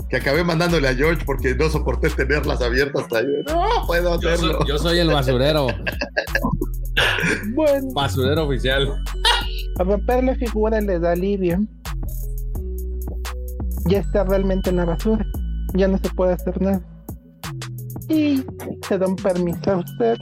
Que 0.09 0.17
acabé 0.17 0.43
mandándole 0.43 0.89
a 0.89 0.95
George 0.95 1.23
porque 1.27 1.55
no 1.55 1.69
soporté 1.69 2.09
tenerlas 2.11 2.63
abiertas 2.63 3.03
hasta 3.03 3.21
yo. 3.23 3.29
No 3.47 3.87
puedo 3.87 4.19
Yo 4.21 4.31
hacerlo. 4.31 4.59
soy, 4.59 4.69
yo 4.69 4.79
soy 4.79 4.99
el 4.99 5.09
basurero. 5.09 5.67
Bueno, 7.55 7.93
Basurero 7.95 8.47
oficial. 8.47 8.89
a 9.79 9.85
romper 9.85 10.25
la 10.25 10.35
figura 10.35 10.81
le 10.81 10.99
da 10.99 11.13
alivio. 11.13 11.59
Ya 13.87 13.99
está 14.01 14.25
realmente 14.25 14.71
en 14.71 14.77
la 14.77 14.85
basura. 14.87 15.25
Ya 15.75 15.89
no 15.89 15.99
se 15.99 16.09
puede 16.11 16.33
hacer 16.35 16.61
nada. 16.61 16.81
Y 18.09 18.45
se 18.89 18.99
da 18.99 19.07
un 19.07 19.17
permiso 19.17 19.71
a 19.71 19.77
usted 19.79 20.17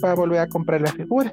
para 0.00 0.14
volver 0.14 0.38
a 0.40 0.48
comprar 0.48 0.80
la 0.80 0.92
figura. 0.92 1.32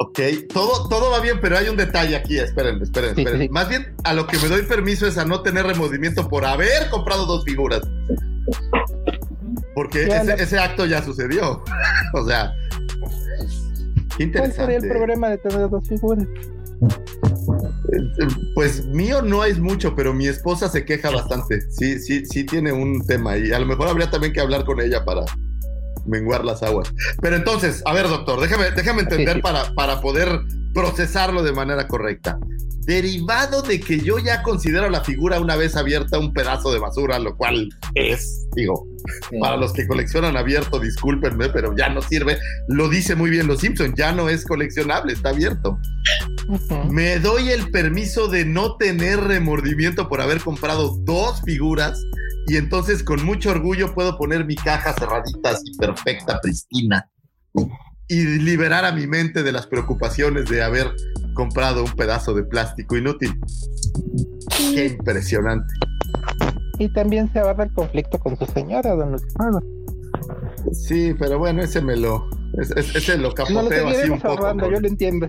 Ok, 0.00 0.20
todo, 0.52 0.88
todo 0.88 1.10
va 1.10 1.20
bien, 1.20 1.38
pero 1.40 1.56
hay 1.58 1.68
un 1.68 1.76
detalle 1.76 2.16
aquí. 2.16 2.38
Esperen, 2.38 2.80
esperen, 2.82 3.14
Sí, 3.14 3.20
esperen. 3.22 3.42
sí. 3.42 3.48
Más 3.50 3.68
bien, 3.68 3.94
a 4.04 4.12
lo 4.14 4.26
que 4.26 4.38
me 4.38 4.48
doy 4.48 4.62
permiso 4.62 5.06
es 5.06 5.18
a 5.18 5.24
no 5.24 5.42
tener 5.42 5.66
remordimiento 5.66 6.28
por 6.28 6.44
haber 6.44 6.88
comprado 6.90 7.26
dos 7.26 7.44
figuras. 7.44 7.82
Porque 9.74 10.04
ese, 10.04 10.24
la- 10.24 10.34
ese 10.34 10.58
acto 10.58 10.86
ya 10.86 11.02
sucedió. 11.02 11.62
o 12.14 12.26
sea, 12.26 12.52
qué 14.16 14.30
¿Cuál 14.32 14.52
sería 14.52 14.76
el 14.78 14.84
interesante. 14.84 14.88
problema 14.88 15.28
de 15.30 15.38
tener 15.38 15.68
dos 15.68 15.88
figuras? 15.88 16.26
Pues 18.54 18.86
mío 18.86 19.22
no 19.22 19.44
es 19.44 19.58
mucho, 19.58 19.94
pero 19.94 20.12
mi 20.12 20.26
esposa 20.26 20.68
se 20.68 20.84
queja 20.84 21.10
bastante. 21.10 21.60
Sí, 21.70 21.98
sí, 21.98 22.24
sí 22.26 22.44
tiene 22.44 22.72
un 22.72 23.04
tema 23.06 23.36
y 23.36 23.52
a 23.52 23.58
lo 23.58 23.66
mejor 23.66 23.88
habría 23.88 24.10
también 24.10 24.32
que 24.32 24.40
hablar 24.40 24.64
con 24.64 24.80
ella 24.80 25.04
para 25.04 25.24
menguar 26.06 26.44
las 26.44 26.62
aguas. 26.62 26.92
Pero 27.20 27.36
entonces, 27.36 27.82
a 27.86 27.92
ver, 27.92 28.08
doctor, 28.08 28.40
déjame, 28.40 28.70
déjame 28.70 29.02
entender 29.02 29.36
Sí. 29.36 29.42
para, 29.42 29.72
para 29.74 30.00
poder 30.00 30.40
procesarlo 30.74 31.42
de 31.42 31.52
manera 31.52 31.86
correcta. 31.88 32.38
Derivado 32.86 33.62
de 33.62 33.80
que 33.80 34.00
yo 34.00 34.18
ya 34.18 34.42
considero 34.42 34.90
la 34.90 35.02
figura 35.02 35.40
una 35.40 35.56
vez 35.56 35.74
abierta 35.74 36.18
un 36.18 36.34
pedazo 36.34 36.70
de 36.70 36.78
basura, 36.80 37.18
lo 37.18 37.34
cual 37.34 37.70
es, 37.94 38.46
digo, 38.54 38.86
para 39.40 39.56
los 39.56 39.72
que 39.72 39.86
coleccionan 39.86 40.36
abierto, 40.36 40.78
discúlpenme, 40.80 41.48
pero 41.48 41.74
ya 41.74 41.88
no 41.88 42.02
sirve. 42.02 42.36
Lo 42.68 42.90
dice 42.90 43.14
muy 43.14 43.30
bien 43.30 43.46
los 43.46 43.60
Simpson, 43.60 43.94
ya 43.96 44.12
no 44.12 44.28
es 44.28 44.44
coleccionable, 44.44 45.14
está 45.14 45.30
abierto. 45.30 45.78
Me 46.90 47.18
doy 47.20 47.48
el 47.50 47.70
permiso 47.70 48.28
de 48.28 48.44
no 48.44 48.76
tener 48.76 49.18
remordimiento 49.20 50.08
por 50.08 50.20
haber 50.20 50.40
comprado 50.40 50.94
dos 51.04 51.40
figuras 51.42 51.98
y 52.46 52.56
entonces 52.56 53.02
con 53.02 53.24
mucho 53.24 53.50
orgullo 53.50 53.94
puedo 53.94 54.16
poner 54.18 54.44
mi 54.44 54.54
caja 54.56 54.92
cerradita 54.92 55.50
así 55.50 55.72
perfecta, 55.78 56.40
pristina 56.40 57.08
y 58.08 58.22
liberar 58.38 58.84
a 58.84 58.92
mi 58.92 59.06
mente 59.06 59.42
de 59.42 59.52
las 59.52 59.66
preocupaciones 59.66 60.48
de 60.50 60.62
haber 60.62 60.92
comprado 61.34 61.84
un 61.84 61.92
pedazo 61.92 62.34
de 62.34 62.44
plástico 62.44 62.96
inútil. 62.96 63.32
Qué 64.74 64.86
impresionante. 64.86 65.72
Y 66.78 66.92
también 66.92 67.32
se 67.32 67.38
ahorra 67.38 67.64
el 67.64 67.72
conflicto 67.72 68.18
con 68.18 68.36
su 68.36 68.44
señora, 68.46 68.94
don 68.94 69.12
Lucifago. 69.12 69.60
Sí, 70.72 71.14
pero 71.18 71.38
bueno, 71.38 71.62
ese 71.62 71.80
me 71.80 71.96
lo, 71.96 72.28
ese, 72.60 72.80
ese 72.98 73.16
lo 73.16 73.22
No 73.22 73.28
lo 73.28 73.34
capoteo 73.34 73.88
así 73.88 74.10
un 74.10 74.20
poco. 74.20 74.28
ahorrando, 74.32 74.64
con- 74.64 74.74
yo 74.74 74.80
lo 74.80 74.88
entiendo. 74.88 75.28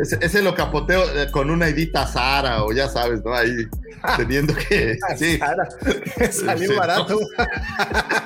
Ese, 0.00 0.18
ese 0.20 0.42
lo 0.42 0.54
capoteo 0.54 1.02
eh, 1.18 1.30
con 1.30 1.50
una 1.50 1.68
edita 1.68 2.06
Sara 2.06 2.64
o 2.64 2.72
ya 2.72 2.88
sabes, 2.88 3.22
¿no? 3.24 3.34
Ahí 3.34 3.50
teniendo 4.16 4.54
que... 4.54 4.98
Sí, 5.16 5.38
Sara, 5.38 5.68
salió 6.32 6.70
Sí. 6.70 6.76
barato. 6.76 7.18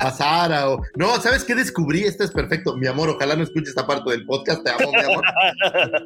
a 0.00 0.10
Sara 0.10 0.70
o... 0.70 0.82
No, 0.96 1.20
¿sabes 1.20 1.44
qué 1.44 1.54
descubrí? 1.54 2.02
Esto 2.04 2.24
es 2.24 2.30
perfecto. 2.30 2.76
Mi 2.76 2.86
amor, 2.86 3.08
ojalá 3.10 3.36
no 3.36 3.42
escuches 3.42 3.70
esta 3.70 3.86
parte 3.86 4.10
del 4.10 4.24
podcast, 4.26 4.62
te 4.62 4.70
amo, 4.70 4.92
mi 4.92 5.00
amor. 5.00 5.24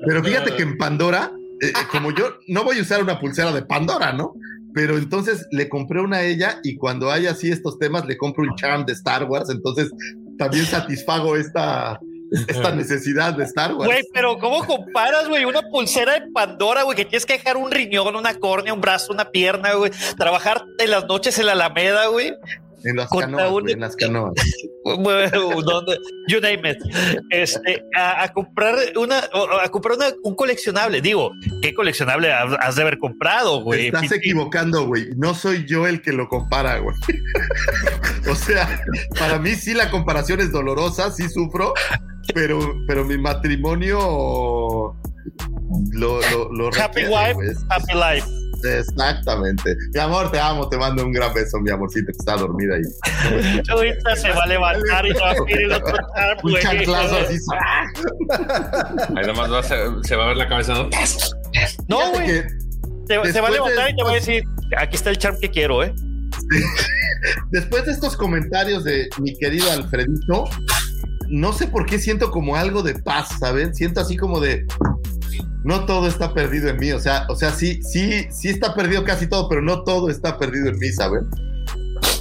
Pero 0.07 0.25
fíjate 0.25 0.55
que 0.55 0.63
en 0.63 0.79
Pandora, 0.79 1.31
eh, 1.61 1.69
eh, 1.69 1.73
como 1.91 2.13
yo 2.13 2.35
no 2.49 2.65
voy 2.65 2.79
a 2.79 2.83
usar 2.83 3.03
una 3.03 3.21
pulsera 3.21 3.53
de 3.53 3.63
Pandora, 3.63 4.13
¿no? 4.13 4.35
Pero 4.75 4.99
entonces 4.99 5.47
le 5.53 5.69
compré 5.69 6.01
una 6.01 6.19
a 6.19 6.23
ella 6.23 6.59
y 6.63 6.77
cuando 6.77 7.11
hay 7.11 7.27
así 7.27 7.51
estos 7.51 7.79
temas 7.79 8.05
le 8.07 8.17
compro 8.19 8.45
un 8.45 8.55
charm 8.57 8.85
de 8.85 8.93
Star 8.93 9.25
Wars, 9.25 9.49
entonces 9.49 9.91
también 10.39 10.67
satisfago 10.67 11.35
esta, 11.35 11.99
esta 12.49 12.73
necesidad 12.75 13.35
de 13.35 13.45
Star 13.45 13.75
Wars. 13.75 13.87
Güey, 13.87 14.03
pero 14.13 14.39
¿cómo 14.39 14.65
comparas, 14.67 15.29
güey? 15.29 15.45
Una 15.45 15.63
pulsera 15.63 16.15
de 16.15 16.23
Pandora, 16.33 16.83
güey, 16.83 16.97
que 16.97 17.05
tienes 17.05 17.27
que 17.27 17.35
dejar 17.35 17.57
un 17.57 17.71
riñón, 17.71 18.17
una 18.17 18.35
córnea, 18.35 18.73
un 18.75 18.81
brazo, 18.81 19.13
una 19.13 19.31
pierna, 19.31 19.75
güey. 19.75 19.91
Trabajar 20.17 20.65
en 20.79 20.91
las 20.91 21.05
noches 21.07 21.39
en 21.39 21.47
la 21.47 21.53
Alameda, 21.53 22.07
güey. 22.07 22.35
En 22.85 22.97
las 22.97 23.09
canoas, 23.11 23.51
un- 23.51 23.69
en 23.71 23.81
las 23.81 23.97
canoas. 23.97 24.35
You 26.29 26.41
name 26.41 26.71
it. 26.71 26.79
Este, 27.31 27.83
a, 27.97 28.23
a 28.25 28.33
comprar 28.33 28.77
una, 28.97 29.19
a 29.63 29.69
comprar 29.71 29.97
una- 29.97 30.13
un 30.23 30.35
coleccionable. 30.37 31.01
Digo, 31.01 31.33
¿qué 31.63 31.75
coleccionable 31.75 32.33
has, 32.33 32.77
de 32.77 32.83
haber 32.83 32.99
comprado, 32.99 33.63
güey? 33.63 33.87
estás 33.87 34.13
equivocando, 34.13 34.87
güey. 34.87 35.09
No 35.17 35.35
soy 35.35 35.65
yo 35.67 35.87
el 35.87 36.01
que 36.03 36.13
lo 36.13 36.29
compara, 36.29 36.79
güey. 36.79 36.95
o 38.31 38.35
sea, 38.35 38.81
para 39.19 39.39
mí 39.39 39.55
sí 39.55 39.75
la 39.75 39.91
comparación 39.91 40.41
es 40.41 40.53
dolorosa, 40.53 41.11
sí 41.11 41.29
sufro, 41.29 41.73
pero, 42.35 42.59
pero 42.87 43.05
mi 43.05 43.19
matrimonio 43.19 43.99
lo, 45.93 46.21
lo, 46.31 46.53
lo 46.53 46.67
Happy 46.69 47.03
requiere, 47.03 47.35
wife, 47.35 47.59
happy 47.71 47.95
life. 47.95 48.27
Exactamente. 48.65 49.77
Mi 49.93 50.01
amor, 50.01 50.31
te 50.33 50.41
amo, 50.41 50.69
te 50.69 50.79
mando 50.79 51.05
un 51.05 51.13
gran 51.13 51.33
beso, 51.35 51.59
mi 51.61 51.71
amorcito, 51.71 52.07
que 52.07 52.19
está 52.19 52.37
dormida 52.37 52.75
ahí. 52.77 53.63
Ahorita 53.69 54.17
se 54.17 54.31
va 54.31 54.43
a 54.45 54.47
levantar 54.47 55.07
y 55.07 55.13
va 55.13 55.31
a 55.31 55.35
pedir 55.35 55.61
el 55.63 55.73
otro 55.73 55.95
charm, 56.17 56.39
Un 56.43 56.55
chanclazo 56.61 57.17
así. 57.19 57.37
Ahí 59.17 59.27
nomás 59.27 59.53
va 59.53 59.59
a 59.61 59.63
ser- 59.63 59.89
se 60.03 60.17
va 60.17 60.25
a 60.25 60.29
ver 60.29 60.37
la 60.39 60.49
cabeza. 60.49 60.73
¿no? 61.89 62.11
Güey. 62.13 62.43
Se, 63.07 63.33
se 63.33 63.41
va 63.41 63.49
a 63.49 63.51
de 63.51 63.57
levantar 63.57 63.91
y 63.91 63.97
te 63.97 64.03
va 64.03 64.11
a 64.11 64.15
decir, 64.15 64.43
aquí 64.79 64.97
está 64.97 65.11
el 65.11 65.19
charm 65.19 65.39
que 65.39 65.51
quiero, 65.51 65.85
¿eh? 65.85 65.95
Después 67.51 67.87
de 67.87 67.93
estos 67.93 68.17
comentarios 68.17 68.85
de 68.85 69.09
mi 69.19 69.37
querido 69.37 69.71
Alfredito, 69.71 70.45
no 71.29 71.53
sé 71.53 71.67
por 71.67 71.87
qué 71.87 71.99
siento 71.99 72.31
como 72.31 72.57
algo 72.57 72.83
de 72.83 72.95
paz, 72.95 73.29
¿saben? 73.41 73.75
Siento 73.75 74.01
así 74.01 74.17
como 74.17 74.41
de 74.41 74.67
no 75.65 75.85
todo 75.85 76.07
está 76.07 76.33
perdido 76.33 76.69
en 76.69 76.79
mí, 76.79 76.93
o 76.93 77.01
sea, 77.01 77.27
o 77.29 77.35
sea, 77.35 77.51
sí, 77.51 77.81
sí, 77.83 78.27
sí 78.31 78.49
está 78.49 78.75
perdido 78.75 79.05
casi 79.05 79.27
todo, 79.27 79.49
pero 79.49 79.63
no 79.63 79.83
todo 79.83 80.09
está 80.11 80.39
perdido 80.39 80.69
en 80.69 80.79
mí, 80.79 80.93
¿saben? 80.93 81.29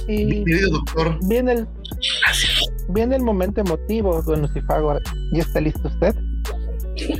Mi 0.08 0.38
Y 0.38 0.44
querido 0.44 0.70
doctor, 0.70 1.18
viene 1.28 1.52
el, 1.52 1.68
viene 2.88 3.16
el 3.16 3.22
momento 3.22 3.60
emotivo, 3.60 4.20
don 4.22 4.42
Lucifago. 4.42 4.98
¿Ya 5.32 5.42
está 5.42 5.60
listo 5.60 5.86
usted? 5.86 6.14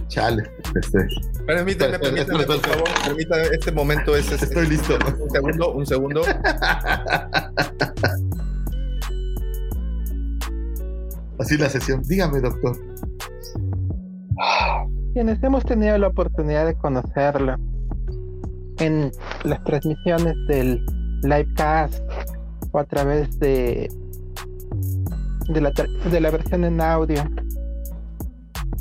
Chale, 0.09 0.43
este, 0.81 1.07
Permítame, 1.47 1.99
permítame, 1.99 2.45
por 2.45 2.61
favor. 2.61 2.89
Permítame, 3.05 3.43
este 3.53 3.71
momento 3.73 4.17
es, 4.17 4.31
es- 4.33 4.43
estoy 4.43 4.67
listo. 4.69 4.99
Un 5.21 5.31
segundo, 5.31 5.73
un 5.75 5.87
segundo. 5.87 6.23
Así 11.39 11.57
la 11.59 11.69
sesión. 11.69 12.03
Dígame, 12.05 12.41
doctor. 12.41 12.77
Quienes 15.13 15.43
hemos 15.43 15.65
tenido 15.65 15.97
la 15.99 16.09
oportunidad 16.09 16.67
de 16.67 16.75
conocerlo 16.75 17.57
en 18.79 19.11
las 19.45 19.63
transmisiones 19.65 20.35
del 20.49 20.85
livecast 21.23 22.03
o 22.73 22.79
a 22.79 22.85
través 22.85 23.39
de 23.39 23.89
de 25.49 25.61
la, 25.61 25.71
de 26.11 26.21
la 26.21 26.31
versión 26.31 26.65
en 26.65 26.81
audio, 26.81 27.23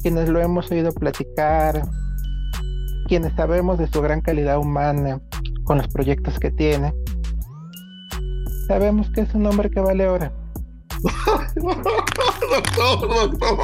quienes 0.05 0.29
lo 0.29 0.39
hemos 0.39 0.69
oído 0.69 0.91
platicar, 0.91 1.81
quienes 3.07 3.33
sabemos 3.33 3.79
de 3.79 3.87
su 3.87 4.03
gran 4.03 4.21
calidad 4.21 4.59
humana 4.59 5.19
con 5.63 5.79
los 5.79 5.87
proyectos 5.87 6.37
que 6.37 6.51
tiene, 6.51 6.93
sabemos 8.67 9.09
que 9.15 9.21
es 9.21 9.33
un 9.33 9.47
hombre 9.47 9.71
que 9.71 9.79
vale 9.79 10.07
oro. 10.07 10.31
doctor, 11.55 13.31
doctor. 13.31 13.57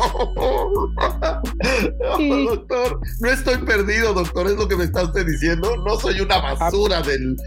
Sí. 2.17 2.45
doctor, 2.47 2.99
no 3.19 3.29
estoy 3.29 3.57
perdido, 3.59 4.11
doctor, 4.15 4.47
es 4.47 4.55
lo 4.55 4.67
que 4.67 4.77
me 4.77 4.85
está 4.85 5.03
usted 5.03 5.27
diciendo. 5.27 5.77
No 5.85 5.99
soy 5.99 6.21
una 6.21 6.39
basura 6.39 7.03
del 7.03 7.37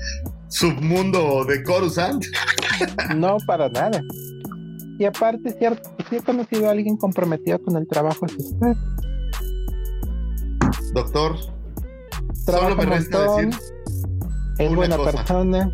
submundo 0.50 1.44
de 1.46 1.64
Coruscant. 1.64 2.24
No, 3.16 3.38
para 3.44 3.68
nada. 3.70 4.00
Y 4.98 5.04
aparte, 5.04 5.52
cierto, 5.58 5.90
sí 6.08 6.16
he 6.16 6.22
conocido 6.22 6.68
a 6.68 6.72
alguien 6.72 6.96
comprometido 6.96 7.60
con 7.60 7.76
el 7.76 7.86
trabajo 7.86 8.26
es 8.26 8.36
usted. 8.36 8.76
Doctor, 10.92 11.36
Trabaja 12.46 12.70
solo 12.70 12.76
me 12.76 12.86
resta 12.86 13.18
montón, 13.26 13.50
decir, 13.50 13.62
es 14.58 14.68
una 14.68 14.76
buena 14.76 14.96
cosa. 14.96 15.12
persona. 15.12 15.70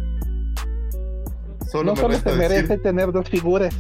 solo 1.71 1.85
no 1.85 1.95
me 1.95 2.01
solo 2.01 2.19
se 2.19 2.33
merece 2.33 2.63
decir. 2.63 2.83
tener 2.83 3.13
dos 3.13 3.29
figuras, 3.29 3.75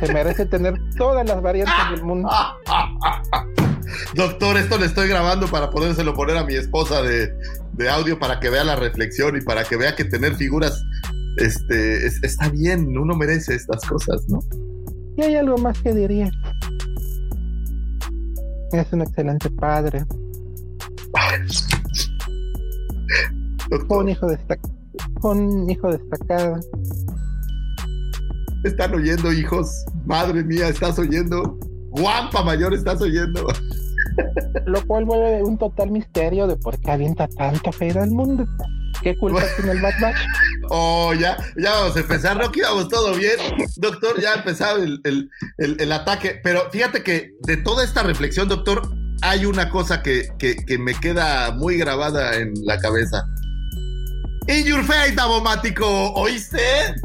se 0.00 0.12
merece 0.12 0.46
tener 0.46 0.74
todas 0.96 1.26
las 1.28 1.42
variantes 1.42 1.90
del 1.90 2.02
mundo. 2.02 2.30
Doctor, 4.14 4.56
esto 4.56 4.78
le 4.78 4.86
estoy 4.86 5.08
grabando 5.08 5.46
para 5.48 5.70
podérselo 5.70 6.14
poner 6.14 6.36
a 6.38 6.44
mi 6.44 6.54
esposa 6.54 7.02
de, 7.02 7.30
de 7.72 7.90
audio 7.90 8.18
para 8.18 8.40
que 8.40 8.48
vea 8.48 8.64
la 8.64 8.76
reflexión 8.76 9.36
y 9.36 9.40
para 9.42 9.64
que 9.64 9.76
vea 9.76 9.94
que 9.94 10.04
tener 10.04 10.34
figuras 10.36 10.82
este, 11.38 12.06
es- 12.06 12.22
está 12.22 12.48
bien, 12.48 12.96
uno 12.96 13.14
merece 13.16 13.54
estas 13.54 13.84
cosas, 13.86 14.28
¿no? 14.28 14.38
Y 15.16 15.22
hay 15.22 15.36
algo 15.36 15.58
más 15.58 15.80
que 15.82 15.92
diría. 15.94 16.30
Es 18.72 18.90
un 18.92 19.02
excelente 19.02 19.50
padre, 19.50 20.04
un 23.88 24.08
hijo 24.08 24.26
destacado, 24.26 24.74
un 25.22 25.68
hijo 25.70 25.90
destacado. 25.92 26.58
están 28.64 28.94
oyendo, 28.94 29.32
hijos. 29.32 29.84
Madre 30.06 30.42
mía, 30.44 30.68
estás 30.68 30.98
oyendo. 30.98 31.58
Guampa 31.90 32.42
mayor, 32.44 32.72
estás 32.74 33.00
oyendo. 33.02 33.46
Lo 34.66 34.86
cual 34.86 35.04
vuelve 35.04 35.42
un 35.42 35.58
total 35.58 35.90
misterio 35.90 36.46
de 36.46 36.56
por 36.56 36.78
qué 36.80 36.90
avienta 36.92 37.28
tanto 37.28 37.70
hate 37.78 37.96
al 37.96 38.10
mundo. 38.10 38.46
¿Qué 39.02 39.16
culpa 39.16 39.42
tiene 39.56 39.72
el 39.72 39.80
Batch? 39.80 39.94
Oh, 40.74 41.12
ya, 41.12 41.36
ya 41.56 41.70
vamos 41.72 41.96
a 41.96 42.00
empezar. 42.00 42.36
No 42.38 42.50
que 42.50 42.60
íbamos 42.60 42.88
todo 42.88 43.14
bien. 43.14 43.36
Doctor, 43.76 44.18
ya 44.20 44.32
ha 44.32 44.36
empezado 44.36 44.82
el, 44.82 45.00
el- 45.04 45.28
el- 45.58 45.92
ataque. 45.92 46.40
Pero 46.42 46.70
fíjate 46.70 47.02
que 47.02 47.32
de 47.42 47.56
toda 47.58 47.84
esta 47.84 48.02
reflexión, 48.04 48.48
doctor, 48.48 48.80
hay 49.22 49.44
una 49.44 49.68
cosa 49.68 50.02
que, 50.02 50.28
que- 50.38 50.78
me 50.78 50.94
queda 50.94 51.50
muy 51.50 51.76
grabada 51.76 52.36
en 52.36 52.54
la 52.64 52.78
cabeza. 52.78 53.22
In 54.48 54.64
your 54.64 54.82
face, 54.84 55.12
Davomático. 55.14 56.12
¿Oíste? 56.14 56.58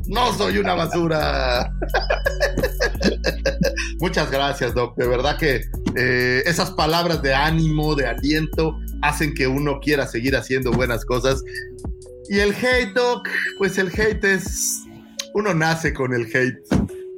No 0.08 0.32
soy 0.34 0.60
una 0.60 0.76
basura. 0.76 1.74
Muchas 4.00 4.30
gracias, 4.32 4.74
Doc. 4.74 4.96
De 4.98 5.08
verdad 5.08 5.38
que 5.38 5.62
eh, 5.96 6.44
esas 6.46 6.72
palabras 6.72 7.22
de 7.22 7.34
ánimo, 7.34 7.96
de 7.96 8.08
aliento, 8.08 8.78
hacen 9.02 9.34
que 9.34 9.48
uno 9.48 9.80
quiera 9.80 10.08
seguir 10.08 10.36
haciendo 10.36 10.72
buenas 10.72 11.06
cosas. 11.06 11.44
Y 12.30 12.40
el 12.40 12.54
hate, 12.54 12.94
Doc, 12.94 13.28
pues 13.58 13.78
el 13.78 13.88
hate 13.90 14.24
es. 14.24 14.84
Uno 15.34 15.54
nace 15.54 15.94
con 15.94 16.14
el 16.14 16.26
hate 16.26 16.58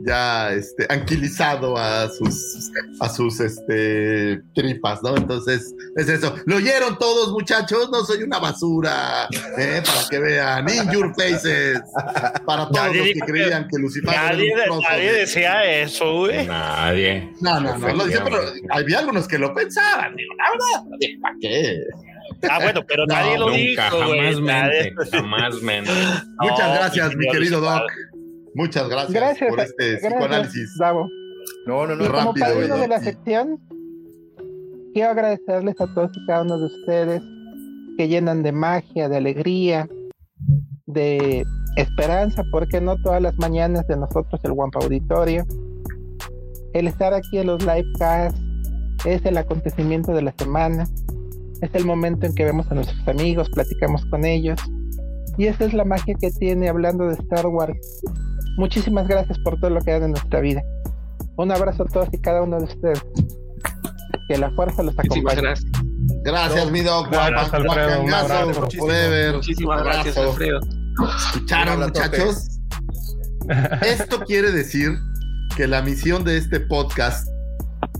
ya 0.01 0.51
este, 0.53 0.85
anquilizado 0.89 1.77
a 1.77 2.07
sus, 2.09 2.71
a 3.01 3.09
sus 3.09 3.39
este, 3.41 4.41
tripas, 4.55 5.03
¿no? 5.03 5.17
Entonces, 5.17 5.73
es 5.97 6.07
eso. 6.07 6.35
Lo 6.45 6.55
oyeron 6.55 6.97
todos, 6.97 7.31
muchachos, 7.33 7.89
no 7.91 8.05
soy 8.05 8.23
una 8.23 8.39
basura, 8.39 9.27
¿eh? 9.57 9.81
para 9.85 10.07
que 10.09 10.19
vean. 10.19 10.69
In 10.69 10.89
your 10.91 11.13
faces. 11.15 11.81
Para 12.45 12.63
todos 12.69 12.71
Nadie 12.77 12.97
los 12.97 13.07
que 13.07 13.13
dijo 13.13 13.25
que- 13.25 13.31
creían 13.33 13.67
que 13.67 13.77
Lucifer 13.77 14.09
era 14.13 14.23
Nadie, 14.31 14.53
un 14.55 14.63
trozo 14.63 14.81
nadie 14.89 15.11
de- 15.11 15.19
decía 15.19 15.81
eso, 15.81 16.13
güey. 16.19 16.47
Nadie. 16.47 17.33
No, 17.41 17.59
no, 17.59 17.77
no, 17.77 17.93
lo 17.93 18.05
dije, 18.05 18.19
pero 18.23 18.39
había 18.69 18.99
algunos 18.99 19.27
que 19.27 19.37
lo 19.37 19.53
pensaban, 19.53 20.15
digo, 20.15 20.33
la 20.37 20.45
verdad, 20.51 20.89
¿para 21.21 21.35
qué? 21.41 21.77
Ah, 22.49 22.59
bueno, 22.61 22.81
pero 22.87 23.05
No, 23.05 23.13
nadie 23.15 23.37
lo 23.37 23.45
Nunca, 23.47 23.57
dijo, 23.57 23.99
jamás 23.99 24.39
mente, 24.39 24.93
jamás 25.11 25.61
mente. 25.61 25.91
Muchas 26.39 26.67
No, 26.67 26.73
gracias, 26.75 27.15
mi 27.15 27.27
querido 27.29 27.59
Doc. 27.61 27.83
Muchas 28.55 28.89
gracias, 28.89 29.13
Gracias, 29.13 29.49
por 29.49 29.59
este 29.59 29.91
gracias, 29.91 30.13
psicoanálisis. 30.13 30.77
Davo. 30.79 31.07
No, 31.65 31.87
no, 31.87 31.93
Y 31.93 31.97
no, 31.97 32.05
como 32.05 32.17
rápido, 32.27 32.45
padrino 32.45 32.75
¿no? 32.75 32.81
de 32.81 32.87
la 32.87 32.99
sección, 32.99 33.59
quiero 34.93 35.11
agradecerles 35.11 35.79
a 35.79 35.93
todos 35.93 36.11
y 36.15 36.25
cada 36.25 36.43
uno 36.43 36.57
de 36.57 36.65
ustedes 36.65 37.21
que 37.97 38.07
llenan 38.07 38.43
de 38.43 38.51
magia, 38.51 39.09
de 39.09 39.17
alegría, 39.17 39.87
de 40.87 41.45
esperanza, 41.75 42.43
porque 42.51 42.81
no 42.81 42.95
todas 43.01 43.21
las 43.21 43.37
mañanas 43.37 43.87
de 43.87 43.97
nosotros 43.97 44.39
el 44.43 44.51
Wampa 44.51 44.79
Auditorio. 44.79 45.45
El 46.73 46.87
estar 46.87 47.13
aquí 47.13 47.37
en 47.37 47.47
los 47.47 47.61
livecasts 47.65 48.39
es 49.05 49.25
el 49.25 49.37
acontecimiento 49.37 50.11
de 50.13 50.21
la 50.21 50.33
semana, 50.37 50.85
es 51.61 51.69
el 51.73 51.85
momento 51.85 52.25
en 52.25 52.33
que 52.33 52.45
vemos 52.45 52.69
a 52.71 52.75
nuestros 52.75 53.07
amigos, 53.07 53.49
platicamos 53.49 54.05
con 54.05 54.25
ellos, 54.25 54.59
y 55.37 55.47
esa 55.47 55.65
es 55.65 55.73
la 55.73 55.85
magia 55.85 56.15
que 56.19 56.31
tiene 56.31 56.69
hablando 56.69 57.07
de 57.07 57.13
Star 57.13 57.47
Wars. 57.47 57.77
Muchísimas 58.57 59.07
gracias 59.07 59.37
por 59.39 59.59
todo 59.59 59.69
lo 59.69 59.81
que 59.81 59.91
dan 59.91 60.03
en 60.03 60.11
nuestra 60.11 60.41
vida. 60.41 60.61
Un 61.37 61.51
abrazo 61.51 61.83
a 61.83 61.85
todos 61.85 62.09
y 62.11 62.19
cada 62.19 62.41
uno 62.41 62.57
de 62.57 62.65
ustedes. 62.65 63.01
Que 64.27 64.37
la 64.37 64.51
fuerza 64.51 64.83
los 64.83 64.95
Muchísimas 64.95 65.33
acompañe. 65.33 65.41
gracias. 65.41 65.71
Gracias, 66.23 66.71
mi 66.71 66.81
Doc. 66.81 67.09
Gracias, 67.09 67.53
Alfredo, 67.53 68.03
un 68.03 68.13
abrazo. 68.13 68.61
Muchísimas 69.33 69.83
gracias. 69.83 70.17
Alfredo. 70.17 70.59
¿Escucharon, 71.17 71.79
muchachos? 71.79 72.59
Esto 73.81 74.19
quiere 74.25 74.51
decir 74.51 74.91
que 75.55 75.67
la 75.67 75.81
misión 75.81 76.23
de 76.23 76.37
este 76.37 76.59
podcast 76.59 77.27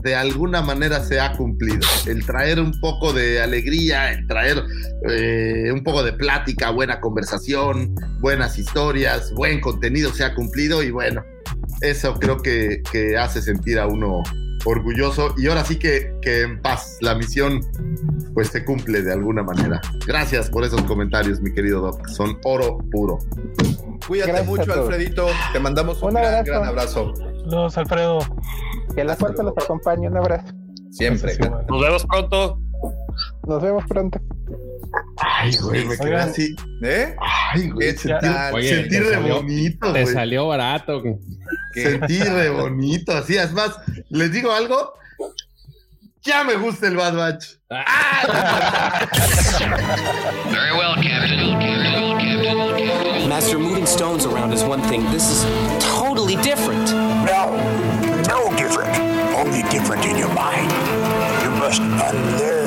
de 0.02 0.16
alguna 0.16 0.62
manera 0.62 1.04
se 1.04 1.20
ha 1.20 1.34
cumplido. 1.34 1.88
El 2.08 2.26
traer 2.26 2.60
un 2.60 2.80
poco 2.80 3.14
de 3.14 3.42
alegría, 3.42 4.12
el 4.12 4.28
traer 4.28 4.64
eh, 5.10 5.72
un 5.74 5.84
poco 5.84 6.04
de 6.04 6.14
plática, 6.14 6.72
buena 6.72 7.00
conversación, 7.00 7.96
buenas 8.22 8.58
historias, 8.58 9.34
buen 9.34 9.60
contenido 9.60 10.14
se 10.14 10.24
ha 10.24 10.34
cumplido 10.34 10.84
y 10.84 10.92
bueno, 10.92 11.24
eso 11.82 12.14
creo 12.16 12.38
que, 12.38 12.82
que 12.92 13.18
hace 13.18 13.42
sentir 13.42 13.80
a 13.80 13.88
uno 13.88 14.24
orgulloso 14.66 15.34
y 15.38 15.48
ahora 15.48 15.64
sí 15.64 15.78
que, 15.78 16.14
que 16.22 16.42
en 16.42 16.62
paz 16.62 16.98
la 17.02 17.16
misión 17.16 17.62
pues 18.34 18.50
se 18.50 18.64
cumple 18.66 19.02
de 19.02 19.14
alguna 19.14 19.44
manera. 19.44 19.82
Gracias 20.06 20.50
por 20.50 20.64
esos 20.64 20.82
comentarios, 20.84 21.42
mi 21.42 21.54
querido 21.54 21.82
Doc. 21.82 22.08
Son 22.08 22.38
oro 22.44 22.78
puro. 22.92 23.20
Cuídate 24.10 24.32
Gracias 24.32 24.50
mucho. 24.50 24.74
Alfredito. 24.74 25.28
Te 25.54 25.60
mandamos 25.60 26.02
un, 26.02 26.10
Un 26.10 26.16
gran, 26.16 26.26
abrazo. 26.34 26.52
gran 26.52 26.66
abrazo. 26.68 27.14
Saludos, 27.16 27.78
Alfredo. 27.78 28.20
Que 28.96 29.04
la 29.06 29.16
fuerza 29.16 29.44
los 29.44 29.54
acompañe. 29.58 30.08
Un 30.10 30.18
abrazo. 30.18 30.52
Siempre. 30.92 31.36
Sí. 31.36 31.42
Nos 31.70 31.82
vemos 31.82 32.06
pronto. 32.08 32.60
Nos 33.48 33.62
vemos 33.62 33.84
pronto. 33.88 34.20
Ay, 35.18 35.56
güey, 35.62 35.86
me 35.86 35.96
quedé 35.98 36.16
así. 36.16 36.56
¿Eh? 36.84 37.16
Ay, 37.54 37.70
güey, 37.70 37.92
¿Qué 37.94 37.98
sentí? 37.98 38.26
Oye, 38.54 38.70
sentí 38.70 38.90
te 38.90 39.00
re 39.02 39.14
salió- 39.14 39.36
bonito, 39.36 39.94
Te 39.94 40.02
güey. 40.04 40.14
salió 40.14 40.48
barato. 40.48 41.02
¿Qué? 41.04 41.18
Sentí 41.84 42.20
re 42.24 42.50
bonito, 42.50 43.12
así. 43.12 43.38
Es 43.38 43.54
más, 43.54 43.78
les 44.10 44.32
digo 44.32 44.52
algo. 44.52 44.94
Ya 46.24 46.44
me 46.44 46.56
gusta 46.56 46.88
el 46.88 46.98
Bad 46.98 47.16
Batch. 47.16 47.46
Very 50.52 50.72
well, 50.74 50.96
Captain. 50.96 51.49
Master, 53.40 53.58
moving 53.58 53.86
stones 53.86 54.26
around 54.26 54.52
is 54.52 54.66
one 54.66 54.82
thing. 54.82 55.02
This 55.12 55.30
is 55.30 55.44
totally 55.82 56.36
different. 56.44 56.92
No, 56.92 57.56
no 58.28 58.54
different. 58.58 58.94
Only 59.34 59.62
different 59.70 60.04
in 60.04 60.18
your 60.18 60.34
mind. 60.34 60.70
You 61.42 61.50
must 61.52 61.80
unlearn 61.82 62.59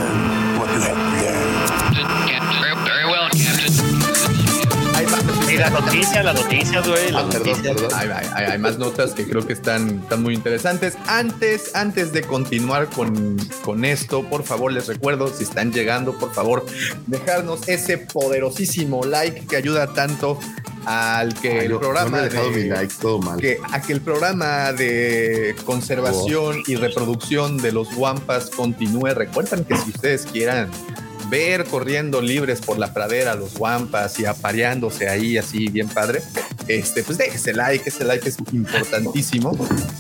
las 5.63 5.73
noticias, 5.85 6.25
las 6.25 6.35
noticias, 6.35 6.89
güey. 6.89 7.15
Ah, 7.15 7.29
perdón, 7.31 7.63
perdón. 7.63 7.91
hay, 7.95 8.09
hay- 8.09 8.27
hay- 8.35 8.45
hay 8.53 8.59
más 8.59 8.79
notas 8.79 9.13
que 9.13 9.27
creo 9.29 9.47
que 9.47 9.53
están, 9.53 10.01
están 10.03 10.23
muy 10.23 10.35
interesantes. 10.35 10.95
Antes, 11.07 11.75
antes 11.75 12.13
de 12.13 12.23
continuar 12.23 12.89
con, 12.89 13.37
con 13.65 13.85
esto, 13.85 14.25
por 14.29 14.43
favor, 14.45 14.73
les 14.73 14.87
recuerdo, 14.89 15.29
si 15.29 15.45
están 15.45 15.73
llegando, 15.73 16.19
por 16.19 16.33
favor, 16.35 16.67
dejarnos 17.07 17.69
ese 17.69 17.99
poderosísimo 17.99 19.05
like 19.05 19.47
que 19.47 19.57
ayuda 19.57 19.93
tanto 19.95 20.39
al 20.85 21.33
que 21.41 21.53
Ay, 21.53 21.59
el 21.67 21.71
yo- 21.73 21.79
programa 21.81 22.11
no 22.11 22.17
me 22.17 22.23
he 22.23 22.29
dejado 22.29 22.51
de- 22.51 22.57
mi 22.65 22.69
like, 22.69 22.95
todo 23.01 23.19
mal. 23.21 23.41
que, 23.41 23.59
a 23.71 23.81
que 23.81 23.93
el 23.93 24.01
programa 24.01 24.73
de 24.73 25.55
conservación 25.65 26.63
y 26.67 26.75
reproducción 26.75 27.57
de 27.59 27.71
los 27.73 27.95
guampas 27.95 28.51
continúe. 28.51 29.15
Recuerden 29.15 29.65
que 29.65 29.77
si 29.77 29.91
ustedes 29.91 30.27
quieran 30.27 30.69
ver 31.29 31.65
corriendo 31.65 32.21
libres 32.21 32.61
por 32.61 32.79
la 32.79 32.93
pradera 32.93 33.35
los 33.35 33.55
guampas 33.55 34.19
y 34.19 34.27
apareándose 34.27 35.09
ahí 35.09 35.39
así 35.39 35.69
bien 35.69 35.89
padre, 35.89 36.23
este, 36.69 37.03
pues 37.03 37.19
déjese 37.19 37.53
like, 37.53 37.89
ese 37.89 38.05
like 38.05 38.29
es 38.29 38.37
importantísimo. 38.53 39.57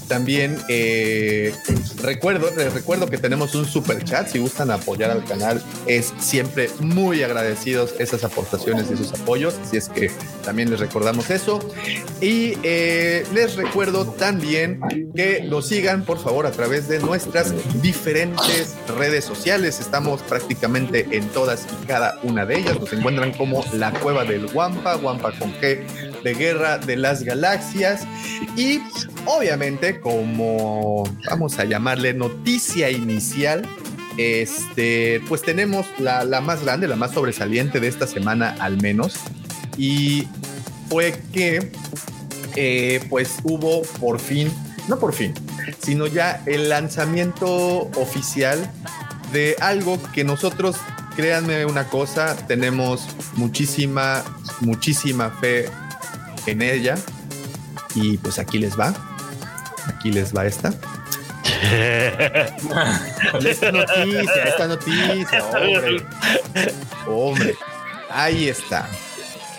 También 0.09 0.59
eh, 0.69 1.55
recuerdo, 2.03 2.51
les 2.57 2.73
recuerdo 2.73 3.09
que 3.09 3.19
tenemos 3.19 3.55
un 3.55 3.65
super 3.65 4.03
chat, 4.05 4.28
si 4.28 4.39
gustan 4.39 4.70
apoyar 4.70 5.11
al 5.11 5.24
canal, 5.24 5.62
es 5.86 6.12
siempre 6.19 6.70
muy 6.81 7.23
agradecidos 7.23 7.94
esas 7.99 8.24
aportaciones 8.24 8.89
y 8.90 8.94
esos 8.94 9.12
apoyos, 9.12 9.55
así 9.62 9.77
es 9.77 9.89
que 9.89 10.11
también 10.44 10.70
les 10.70 10.81
recordamos 10.81 11.31
eso. 11.31 11.61
Y 12.20 12.55
eh, 12.62 13.24
les 13.35 13.57
recuerdo 13.57 14.07
también 14.07 14.81
que 15.15 15.43
nos 15.43 15.69
sigan, 15.69 16.05
por 16.05 16.23
favor, 16.23 16.47
a 16.47 16.53
través 16.53 16.89
de 16.89 16.99
nuestras 16.99 17.53
diferentes 17.82 18.74
redes 18.99 19.24
sociales. 19.24 19.81
Estamos 19.81 20.23
prácticamente 20.23 21.07
en 21.11 21.22
todas 21.28 21.66
y 21.82 21.86
cada 21.86 22.19
una 22.23 22.47
de 22.47 22.59
ellas. 22.59 22.78
Nos 22.78 22.93
encuentran 22.93 23.32
como 23.32 23.65
la 23.74 23.93
Cueva 23.93 24.24
del 24.24 24.47
Guampa, 24.47 24.94
Guampa 24.94 25.32
con 25.39 25.53
G 25.55 25.85
de 26.23 26.35
Guerra 26.35 26.78
de 26.78 26.97
las 26.97 27.23
Galaxias. 27.23 28.07
Y 28.57 28.81
obviamente, 29.27 30.01
como 30.01 31.05
vamos 31.28 31.59
a 31.59 31.65
llamarle 31.65 32.15
noticia 32.15 32.90
inicial, 32.90 33.69
este, 34.16 35.23
pues 35.28 35.43
tenemos 35.43 35.86
la, 35.99 36.24
la 36.24 36.40
más 36.40 36.65
grande, 36.65 36.86
la 36.86 36.97
más 36.97 37.12
sobresaliente 37.12 37.81
de 37.81 37.89
esta 37.89 38.07
semana 38.07 38.55
al 38.61 38.81
menos. 38.81 39.15
Y 39.77 40.28
fue 40.89 41.15
que 41.32 41.73
eh, 42.55 43.01
pues 43.09 43.39
hubo 43.44 43.82
por 43.99 44.20
fin, 44.20 44.53
no 44.89 44.99
por 44.99 45.15
fin, 45.15 45.32
sino 45.82 46.07
ya 46.07 46.43
el 46.47 46.69
lanzamiento 46.69 47.89
oficial 47.97 48.70
de 49.32 49.57
algo 49.61 49.99
que 50.12 50.23
nosotros, 50.24 50.77
créanme 51.17 51.65
una 51.67 51.89
cosa, 51.89 52.37
tenemos 52.47 53.07
muchísima, 53.35 54.23
muchísima 54.61 55.31
fe 55.31 55.69
en 56.47 56.63
ella. 56.63 56.97
Y 57.95 58.19
pues 58.19 58.39
aquí 58.39 58.59
les 58.59 58.79
va. 58.79 58.95
Aquí 59.87 60.11
les 60.13 60.35
va 60.35 60.47
esta. 60.47 60.71
esta 63.45 63.73
noticia, 63.73 64.45
esta 64.45 64.67
noticia, 64.67 65.45
hombre. 65.45 66.05
Hombre, 67.07 67.55
ahí 68.11 68.49
está. 68.49 68.89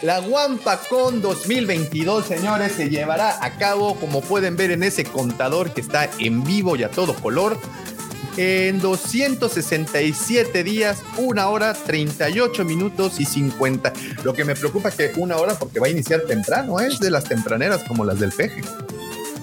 La 0.03 0.19
WampaCon 0.19 1.21
2022, 1.21 2.25
señores, 2.25 2.73
se 2.73 2.89
llevará 2.89 3.37
a 3.41 3.51
cabo, 3.51 3.95
como 3.95 4.19
pueden 4.19 4.57
ver 4.57 4.71
en 4.71 4.83
ese 4.83 5.05
contador 5.05 5.73
que 5.73 5.79
está 5.79 6.09
en 6.19 6.43
vivo 6.43 6.75
y 6.75 6.83
a 6.83 6.91
todo 6.91 7.15
color, 7.15 7.57
en 8.37 8.79
267 8.79 10.63
días, 10.63 10.97
una 11.17 11.47
hora, 11.49 11.73
38 11.73 12.65
minutos 12.65 13.19
y 13.19 13.25
50. 13.25 13.93
Lo 14.23 14.33
que 14.33 14.43
me 14.45 14.55
preocupa 14.55 14.89
es 14.89 14.95
que 14.95 15.11
una 15.17 15.37
hora 15.37 15.53
porque 15.55 15.79
va 15.79 15.87
a 15.87 15.89
iniciar 15.89 16.21
temprano, 16.21 16.79
¿eh? 16.79 16.87
es 16.87 16.99
de 16.99 17.11
las 17.11 17.23
tempraneras 17.25 17.83
como 17.87 18.05
las 18.05 18.19
del 18.19 18.31
peje. 18.31 18.61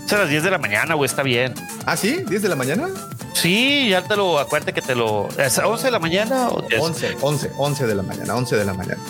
Es 0.06 0.12
a 0.12 0.18
las 0.18 0.28
10 0.28 0.42
de 0.42 0.50
la 0.50 0.58
mañana, 0.58 0.94
güey, 0.94 1.06
está 1.08 1.22
bien. 1.22 1.54
¿Ah, 1.86 1.96
sí? 1.96 2.16
¿10 2.26 2.40
de 2.40 2.48
la 2.48 2.56
mañana? 2.56 2.88
Sí, 3.32 3.88
ya 3.90 4.02
te 4.02 4.16
lo, 4.16 4.38
acuérdate 4.40 4.72
que 4.72 4.82
te 4.82 4.94
lo. 4.96 5.28
¿Es 5.38 5.58
a 5.58 5.68
11 5.68 5.84
de 5.86 5.90
la 5.92 5.98
mañana 6.00 6.48
o 6.48 6.62
10? 6.62 6.80
11, 6.82 7.16
11, 7.20 7.50
11 7.56 7.86
de 7.86 7.94
la 7.94 8.02
mañana, 8.02 8.34
11 8.34 8.56
de 8.56 8.64
la 8.64 8.74
mañana. 8.74 9.00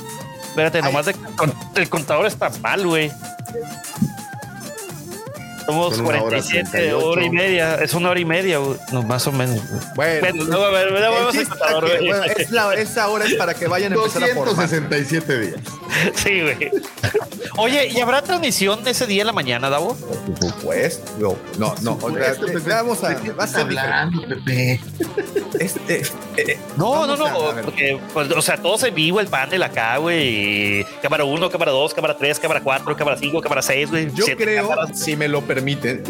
Espérate, 0.43 0.83
nomás 0.83 1.07
de- 1.07 1.17
el 1.77 1.89
contador 1.89 2.27
está 2.27 2.51
mal, 2.61 2.87
güey. 2.87 3.11
Somos 5.71 5.97
Son 5.97 6.07
una 6.07 6.23
hora 6.23 6.39
47 6.41 6.69
38. 6.71 7.07
hora 7.07 7.25
y 7.25 7.31
media. 7.31 7.75
Es 7.77 7.95
una 7.95 8.11
hora 8.11 8.21
y 8.21 8.25
media, 8.25 8.59
güey. 8.59 8.77
No, 8.93 9.03
más 9.03 9.27
o 9.27 9.33
menos. 9.33 9.61
güey. 9.95 10.21
Bueno, 10.21 10.45
no, 10.45 10.63
a 10.63 10.71
ver, 10.71 10.93
vamos 10.93 11.37
al 11.37 11.49
contador, 11.49 11.91
que, 11.99 12.07
bueno, 12.07 12.25
es 12.25 12.51
la- 12.51 12.75
esa 12.75 13.09
hora 13.09 13.25
es 13.25 13.35
para 13.35 13.55
que 13.55 13.67
vayan 13.69 13.93
a 13.93 13.97
empezar 13.97 14.25
a 14.25 14.27
formar. 14.29 14.55
267 14.57 15.39
días. 15.41 15.61
Sí, 16.15 16.41
güey. 16.41 16.71
Oye, 17.57 17.89
¿y 17.89 18.01
habrá 18.01 18.23
transmisión 18.23 18.87
ese 18.87 19.07
día 19.07 19.23
en 19.23 19.27
la 19.27 19.33
mañana, 19.33 19.69
Davo? 19.69 19.97
Por 19.97 20.51
supuesto. 20.51 21.37
No, 21.59 21.75
no, 21.83 21.99
no. 21.99 21.99
o 22.07 22.11
sea, 22.61 22.83
vamos 22.83 23.03
a. 23.05 23.09
¿De 23.11 23.17
qué 23.23 23.33
Va 23.33 23.45
a 23.45 23.61
hablando, 23.61 24.23
Pepe? 24.27 24.81
Este, 25.59 26.03
eh, 26.37 26.59
No, 26.77 27.07
no, 27.07 27.13
a- 27.25 27.29
a 27.29 27.33
no, 27.33 27.63
porque, 27.63 27.99
pues, 28.15 28.31
o 28.31 28.41
sea, 28.41 28.57
todos 28.57 28.83
en 28.85 28.95
vivo, 28.95 29.21
el 29.21 29.27
panel 29.27 29.63
acá, 29.63 29.97
güey. 29.99 30.87
Cámara 31.03 31.25
1, 31.25 31.51
cámara 31.51 31.73
2, 31.73 31.93
cámara 31.93 32.17
3, 32.17 32.39
cámara 32.39 32.61
4, 32.63 32.97
cámara 32.97 33.17
5, 33.19 33.41
cámara 33.41 33.63
6, 33.63 33.91
güey. 33.91 34.11
Yo 34.15 34.25
Siete 34.25 34.45
creo, 34.45 34.69
cámaras. 34.69 34.99
si 34.99 35.17
me 35.17 35.29
lo 35.29 35.43
permiten, 35.61 36.03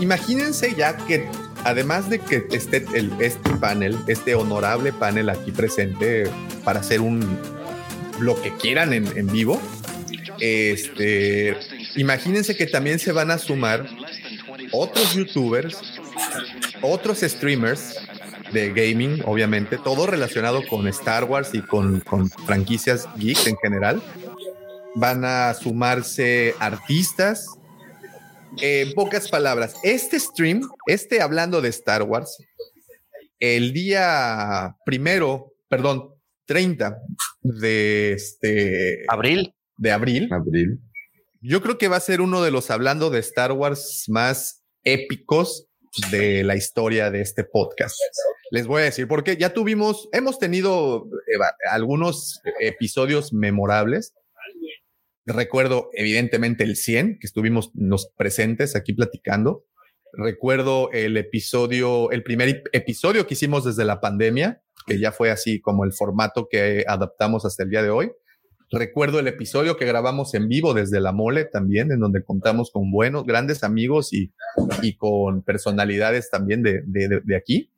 imagínense 0.00 0.74
ya 0.76 0.96
que 0.96 1.28
además 1.64 2.08
de 2.08 2.20
que 2.20 2.46
esté 2.52 2.84
el, 2.94 3.12
este 3.20 3.50
panel, 3.56 3.98
este 4.06 4.36
honorable 4.36 4.92
panel 4.92 5.28
aquí 5.28 5.50
presente 5.50 6.24
para 6.64 6.80
hacer 6.80 7.00
un 7.00 7.38
lo 8.20 8.40
que 8.40 8.54
quieran 8.56 8.92
en, 8.92 9.26
vivo, 9.32 9.60
este, 10.38 11.56
imagínense 11.96 12.56
que 12.56 12.66
también 12.66 13.00
se 13.00 13.10
van 13.10 13.32
a 13.32 13.38
sumar 13.38 13.88
otros 14.70 15.14
youtubers, 15.14 15.78
otros 16.82 17.20
streamers 17.20 17.96
de 18.52 18.70
gaming, 18.70 19.22
obviamente, 19.24 19.78
todo 19.78 20.06
relacionado 20.06 20.62
con 20.68 20.86
Star 20.88 21.24
Wars 21.24 21.50
y 21.54 21.62
con, 21.62 22.00
con 22.00 22.30
franquicias 22.30 23.08
geeks 23.16 23.48
en 23.48 23.56
general. 23.56 24.00
Van 24.94 25.24
a 25.24 25.54
sumarse 25.54 26.54
artistas. 26.60 27.46
Eh, 28.60 28.82
En 28.82 28.92
pocas 28.92 29.28
palabras, 29.28 29.74
este 29.82 30.18
stream, 30.18 30.68
este 30.86 31.22
hablando 31.22 31.60
de 31.60 31.68
Star 31.68 32.02
Wars, 32.02 32.36
el 33.38 33.72
día 33.72 34.76
primero, 34.84 35.54
perdón, 35.68 36.14
30 36.46 36.98
de 37.40 38.12
este 38.12 39.04
abril. 39.08 39.54
De 39.76 39.90
abril. 39.90 40.28
Abril. 40.32 40.78
Yo 41.40 41.60
creo 41.62 41.78
que 41.78 41.88
va 41.88 41.96
a 41.96 42.00
ser 42.00 42.20
uno 42.20 42.42
de 42.42 42.50
los 42.50 42.70
hablando 42.70 43.10
de 43.10 43.18
Star 43.20 43.52
Wars 43.52 44.04
más 44.08 44.62
épicos 44.84 45.66
de 46.10 46.44
la 46.44 46.56
historia 46.56 47.10
de 47.10 47.20
este 47.20 47.44
podcast. 47.44 47.96
Les 48.50 48.66
voy 48.66 48.82
a 48.82 48.84
decir, 48.84 49.08
porque 49.08 49.36
ya 49.36 49.52
tuvimos, 49.52 50.08
hemos 50.12 50.38
tenido 50.38 51.06
eh, 51.26 51.38
algunos 51.70 52.40
episodios 52.60 53.32
memorables. 53.32 54.14
Recuerdo 55.26 55.88
evidentemente 55.92 56.64
el 56.64 56.76
100, 56.76 57.18
que 57.20 57.26
estuvimos 57.26 57.70
los 57.74 58.08
presentes 58.16 58.74
aquí 58.76 58.92
platicando. 58.92 59.64
Recuerdo 60.12 60.90
el 60.92 61.16
episodio, 61.16 62.10
el 62.10 62.22
primer 62.22 62.48
ep- 62.48 62.68
episodio 62.72 63.26
que 63.26 63.34
hicimos 63.34 63.64
desde 63.64 63.84
la 63.84 64.00
pandemia, 64.00 64.62
que 64.86 64.98
ya 64.98 65.12
fue 65.12 65.30
así 65.30 65.60
como 65.60 65.84
el 65.84 65.92
formato 65.92 66.48
que 66.50 66.84
adaptamos 66.86 67.44
hasta 67.44 67.62
el 67.62 67.70
día 67.70 67.82
de 67.82 67.90
hoy. 67.90 68.10
Recuerdo 68.70 69.20
el 69.20 69.28
episodio 69.28 69.76
que 69.76 69.84
grabamos 69.84 70.34
en 70.34 70.48
vivo 70.48 70.74
desde 70.74 70.98
la 71.00 71.12
mole 71.12 71.44
también, 71.44 71.92
en 71.92 72.00
donde 72.00 72.24
contamos 72.24 72.70
con 72.70 72.90
buenos, 72.90 73.24
grandes 73.24 73.62
amigos 73.64 74.12
y, 74.12 74.32
y 74.82 74.96
con 74.96 75.42
personalidades 75.42 76.30
también 76.30 76.62
de, 76.62 76.82
de- 76.86 77.20
de 77.22 77.36
aquí. 77.36 77.70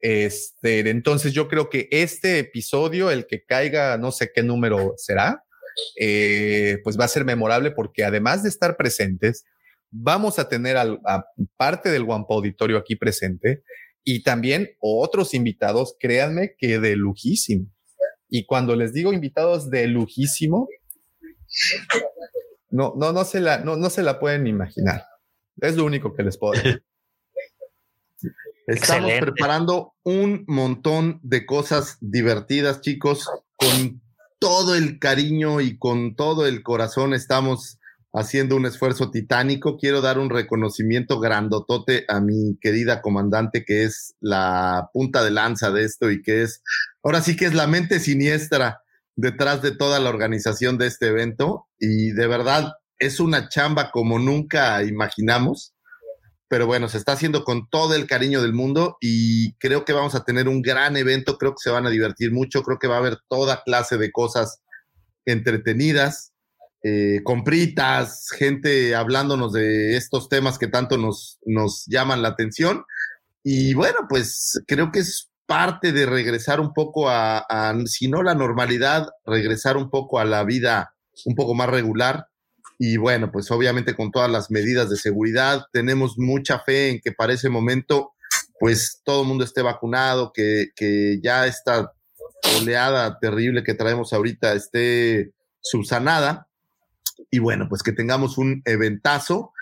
Este, 0.00 0.88
entonces 0.90 1.32
yo 1.32 1.48
creo 1.48 1.70
que 1.70 1.88
este 1.90 2.38
episodio, 2.40 3.10
el 3.10 3.26
que 3.26 3.44
caiga, 3.44 3.96
no 3.96 4.12
sé 4.12 4.30
qué 4.34 4.42
número 4.42 4.94
será, 4.96 5.43
eh, 6.00 6.78
pues 6.84 6.98
va 6.98 7.04
a 7.04 7.08
ser 7.08 7.24
memorable 7.24 7.70
porque 7.70 8.04
además 8.04 8.42
de 8.42 8.48
estar 8.48 8.76
presentes, 8.76 9.44
vamos 9.90 10.38
a 10.38 10.48
tener 10.48 10.76
al- 10.76 11.00
a 11.06 11.24
parte 11.56 11.90
del 11.90 12.02
Wampa 12.02 12.34
Auditorio 12.34 12.78
aquí 12.78 12.96
presente 12.96 13.62
y 14.02 14.22
también 14.22 14.70
otros 14.80 15.34
invitados, 15.34 15.96
créanme 15.98 16.54
que 16.58 16.78
de 16.78 16.96
lujísimo. 16.96 17.66
Y 18.28 18.46
cuando 18.46 18.74
les 18.76 18.92
digo 18.92 19.12
invitados 19.12 19.70
de 19.70 19.86
lujísimo, 19.86 20.68
no, 22.70 22.94
no, 22.96 23.12
no 23.12 23.24
se 23.24 23.40
la, 23.40 23.58
no, 23.58 23.76
no 23.76 23.88
se 23.90 24.02
la 24.02 24.18
pueden 24.18 24.46
imaginar. 24.46 25.04
Es 25.60 25.76
lo 25.76 25.84
único 25.84 26.14
que 26.14 26.22
les 26.24 26.36
puedo 26.36 26.54
decir. 26.54 26.84
Estamos 28.66 29.10
Excelente. 29.10 29.20
preparando 29.32 29.94
un 30.04 30.44
montón 30.48 31.20
de 31.22 31.44
cosas 31.44 31.98
divertidas, 32.00 32.80
chicos, 32.80 33.28
con 33.56 34.00
todo 34.44 34.74
el 34.74 34.98
cariño 34.98 35.62
y 35.62 35.78
con 35.78 36.16
todo 36.16 36.46
el 36.46 36.62
corazón 36.62 37.14
estamos 37.14 37.78
haciendo 38.12 38.56
un 38.56 38.66
esfuerzo 38.66 39.10
titánico. 39.10 39.78
Quiero 39.78 40.02
dar 40.02 40.18
un 40.18 40.28
reconocimiento 40.28 41.18
grandotote 41.18 42.04
a 42.08 42.20
mi 42.20 42.58
querida 42.60 43.00
comandante, 43.00 43.64
que 43.64 43.84
es 43.84 44.14
la 44.20 44.90
punta 44.92 45.24
de 45.24 45.30
lanza 45.30 45.70
de 45.70 45.84
esto 45.84 46.10
y 46.10 46.20
que 46.20 46.42
es, 46.42 46.62
ahora 47.02 47.22
sí 47.22 47.36
que 47.36 47.46
es 47.46 47.54
la 47.54 47.66
mente 47.66 48.00
siniestra 48.00 48.82
detrás 49.16 49.62
de 49.62 49.74
toda 49.74 49.98
la 49.98 50.10
organización 50.10 50.76
de 50.76 50.88
este 50.88 51.06
evento. 51.06 51.66
Y 51.78 52.10
de 52.10 52.26
verdad, 52.26 52.74
es 52.98 53.20
una 53.20 53.48
chamba 53.48 53.90
como 53.90 54.18
nunca 54.18 54.84
imaginamos 54.84 55.73
pero 56.54 56.68
bueno, 56.68 56.88
se 56.88 56.98
está 56.98 57.14
haciendo 57.14 57.42
con 57.42 57.68
todo 57.68 57.96
el 57.96 58.06
cariño 58.06 58.40
del 58.40 58.52
mundo 58.52 58.96
y 59.00 59.54
creo 59.54 59.84
que 59.84 59.92
vamos 59.92 60.14
a 60.14 60.22
tener 60.22 60.46
un 60.46 60.62
gran 60.62 60.96
evento, 60.96 61.36
creo 61.36 61.50
que 61.50 61.64
se 61.64 61.70
van 61.70 61.84
a 61.84 61.90
divertir 61.90 62.30
mucho, 62.30 62.62
creo 62.62 62.78
que 62.78 62.86
va 62.86 62.94
a 62.94 62.98
haber 62.98 63.18
toda 63.28 63.64
clase 63.64 63.98
de 63.98 64.12
cosas 64.12 64.60
entretenidas, 65.24 66.32
eh, 66.84 67.22
compritas, 67.24 68.28
gente 68.38 68.94
hablándonos 68.94 69.52
de 69.52 69.96
estos 69.96 70.28
temas 70.28 70.56
que 70.56 70.68
tanto 70.68 70.96
nos, 70.96 71.40
nos 71.44 71.86
llaman 71.86 72.22
la 72.22 72.28
atención. 72.28 72.84
Y 73.42 73.74
bueno, 73.74 74.06
pues 74.08 74.62
creo 74.68 74.92
que 74.92 75.00
es 75.00 75.32
parte 75.46 75.90
de 75.90 76.06
regresar 76.06 76.60
un 76.60 76.72
poco 76.72 77.08
a, 77.10 77.38
a, 77.38 77.74
si 77.86 78.06
no 78.06 78.22
la 78.22 78.36
normalidad, 78.36 79.08
regresar 79.26 79.76
un 79.76 79.90
poco 79.90 80.20
a 80.20 80.24
la 80.24 80.44
vida 80.44 80.94
un 81.24 81.34
poco 81.34 81.52
más 81.54 81.68
regular. 81.68 82.28
Y 82.78 82.96
bueno, 82.96 83.30
pues 83.30 83.50
obviamente 83.50 83.94
con 83.94 84.10
todas 84.10 84.30
las 84.30 84.50
medidas 84.50 84.90
de 84.90 84.96
seguridad, 84.96 85.64
tenemos 85.72 86.18
mucha 86.18 86.58
fe 86.58 86.90
en 86.90 87.00
que 87.00 87.12
para 87.12 87.32
ese 87.32 87.48
momento, 87.48 88.12
pues 88.58 89.00
todo 89.04 89.22
el 89.22 89.28
mundo 89.28 89.44
esté 89.44 89.62
vacunado, 89.62 90.32
que, 90.32 90.68
que 90.74 91.20
ya 91.22 91.46
esta 91.46 91.92
oleada 92.60 93.18
terrible 93.18 93.62
que 93.62 93.74
traemos 93.74 94.12
ahorita 94.12 94.52
esté 94.52 95.32
subsanada. 95.60 96.48
Y 97.30 97.38
bueno, 97.38 97.68
pues 97.68 97.82
que 97.82 97.92
tengamos 97.92 98.38
un 98.38 98.62
eventazo. 98.64 99.52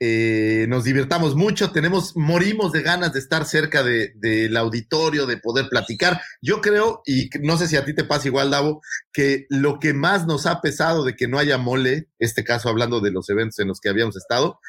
Eh, 0.00 0.66
nos 0.68 0.84
divirtamos 0.84 1.34
mucho, 1.34 1.70
tenemos, 1.72 2.16
morimos 2.16 2.72
de 2.72 2.82
ganas 2.82 3.12
de 3.12 3.18
estar 3.18 3.44
cerca 3.46 3.82
de- 3.82 4.12
del 4.16 4.56
auditorio, 4.56 5.26
de 5.26 5.38
poder 5.38 5.68
platicar. 5.68 6.20
Yo 6.42 6.60
creo, 6.60 7.02
y 7.06 7.30
no 7.40 7.56
sé 7.56 7.66
si 7.66 7.76
a 7.76 7.84
ti 7.84 7.94
te 7.94 8.04
pasa 8.04 8.28
igual, 8.28 8.50
Davo, 8.50 8.82
que 9.12 9.46
lo 9.48 9.78
que 9.78 9.94
más 9.94 10.26
nos 10.26 10.46
ha 10.46 10.60
pesado 10.60 11.02
de 11.04 11.16
que 11.16 11.28
no 11.28 11.38
haya 11.38 11.56
mole, 11.58 12.08
este 12.18 12.44
caso 12.44 12.68
hablando 12.68 13.00
de 13.00 13.10
los 13.10 13.28
eventos 13.30 13.58
en 13.58 13.68
los 13.68 13.80
que 13.80 13.88
habíamos 13.88 14.16
estado, 14.16 14.60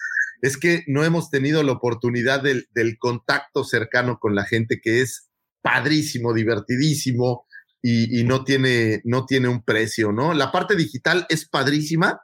es 0.42 0.56
que 0.58 0.84
no 0.88 1.04
hemos 1.04 1.30
tenido 1.30 1.64
la 1.64 1.72
oportunidad 1.74 2.42
del, 2.42 2.68
del 2.74 2.98
contacto 2.98 3.64
cercano 3.64 4.20
con 4.20 4.36
la 4.36 4.46
gente, 4.46 4.80
que 4.82 5.02
es 5.02 5.30
padrísimo, 5.62 6.34
divertidísimo 6.34 7.46
y, 7.82 8.20
y 8.20 8.24
no, 8.24 8.44
tiene, 8.44 9.02
no 9.04 9.26
tiene 9.26 9.48
un 9.48 9.64
precio, 9.64 10.12
¿no? 10.12 10.34
La 10.34 10.52
parte 10.52 10.76
digital 10.76 11.26
es 11.30 11.48
padrísima, 11.50 12.22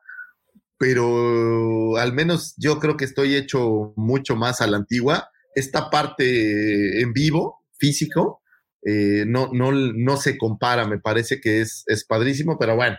pero 0.77 1.97
al 1.97 2.13
menos 2.13 2.53
yo 2.57 2.79
creo 2.79 2.97
que 2.97 3.05
estoy 3.05 3.35
hecho 3.35 3.93
mucho 3.95 4.35
más 4.35 4.61
a 4.61 4.67
la 4.67 4.77
antigua. 4.77 5.29
Esta 5.55 5.89
parte 5.89 7.01
en 7.01 7.13
vivo, 7.13 7.63
físico, 7.77 8.41
eh, 8.85 9.23
no, 9.27 9.49
no, 9.53 9.71
no 9.71 10.17
se 10.17 10.37
compara, 10.37 10.85
me 10.87 10.99
parece 10.99 11.39
que 11.39 11.61
es, 11.61 11.83
es 11.87 12.03
padrísimo, 12.05 12.57
pero 12.59 12.75
bueno, 12.75 12.97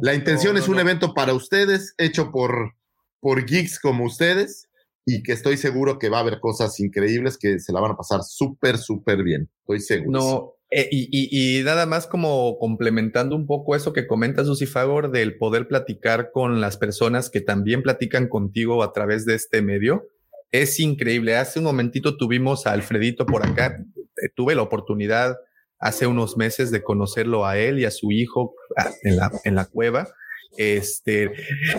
la 0.00 0.14
intención 0.14 0.54
No, 0.54 0.60
es 0.60 0.68
un 0.68 0.76
no. 0.76 0.80
evento 0.80 1.12
para 1.12 1.34
ustedes, 1.34 1.94
hecho 1.98 2.30
por, 2.30 2.74
por 3.20 3.44
geeks 3.44 3.80
como 3.80 4.04
ustedes, 4.04 4.68
y 5.06 5.22
que 5.22 5.32
estoy 5.32 5.56
seguro 5.56 5.98
que 5.98 6.08
va 6.08 6.18
a 6.18 6.20
haber 6.20 6.40
cosas 6.40 6.78
increíbles 6.78 7.36
que 7.36 7.58
se 7.58 7.72
la 7.72 7.80
van 7.80 7.92
a 7.92 7.96
pasar 7.96 8.22
súper, 8.22 8.78
súper 8.78 9.22
bien, 9.24 9.50
estoy 9.62 9.80
seguro. 9.80 10.20
No, 10.20 10.53
eh, 10.76 10.88
y, 10.90 11.62
nada 11.62 11.86
más 11.86 12.08
como 12.08 12.58
complementando 12.58 13.36
un 13.36 13.46
poco 13.46 13.76
eso 13.76 13.92
que 13.92 14.08
comenta 14.08 14.44
Susy 14.44 14.66
Fagor 14.66 15.12
del 15.12 15.38
poder 15.38 15.68
platicar 15.68 16.32
con 16.32 16.60
las 16.60 16.76
personas 16.76 17.30
que 17.30 17.40
también 17.40 17.80
platican 17.80 18.26
contigo 18.26 18.82
a 18.82 18.92
través 18.92 19.24
de 19.24 19.36
este 19.36 19.62
medio. 19.62 20.08
Es 20.50 20.80
increíble. 20.80 21.36
Hace 21.36 21.60
un 21.60 21.66
momentito 21.66 22.16
tuvimos 22.16 22.66
a 22.66 22.72
Alfredito 22.72 23.24
por 23.24 23.46
acá. 23.46 23.78
Eh, 24.20 24.30
tuve 24.34 24.56
la 24.56 24.62
oportunidad 24.62 25.36
hace 25.78 26.08
unos 26.08 26.36
meses 26.36 26.72
de 26.72 26.82
conocerlo 26.82 27.46
a 27.46 27.56
él 27.56 27.78
y 27.78 27.84
a 27.84 27.92
su 27.92 28.10
hijo 28.10 28.56
ah, 28.76 28.90
en 29.04 29.16
la, 29.16 29.30
en 29.44 29.54
la 29.54 29.66
cueva. 29.66 30.08
Este, 30.56 31.30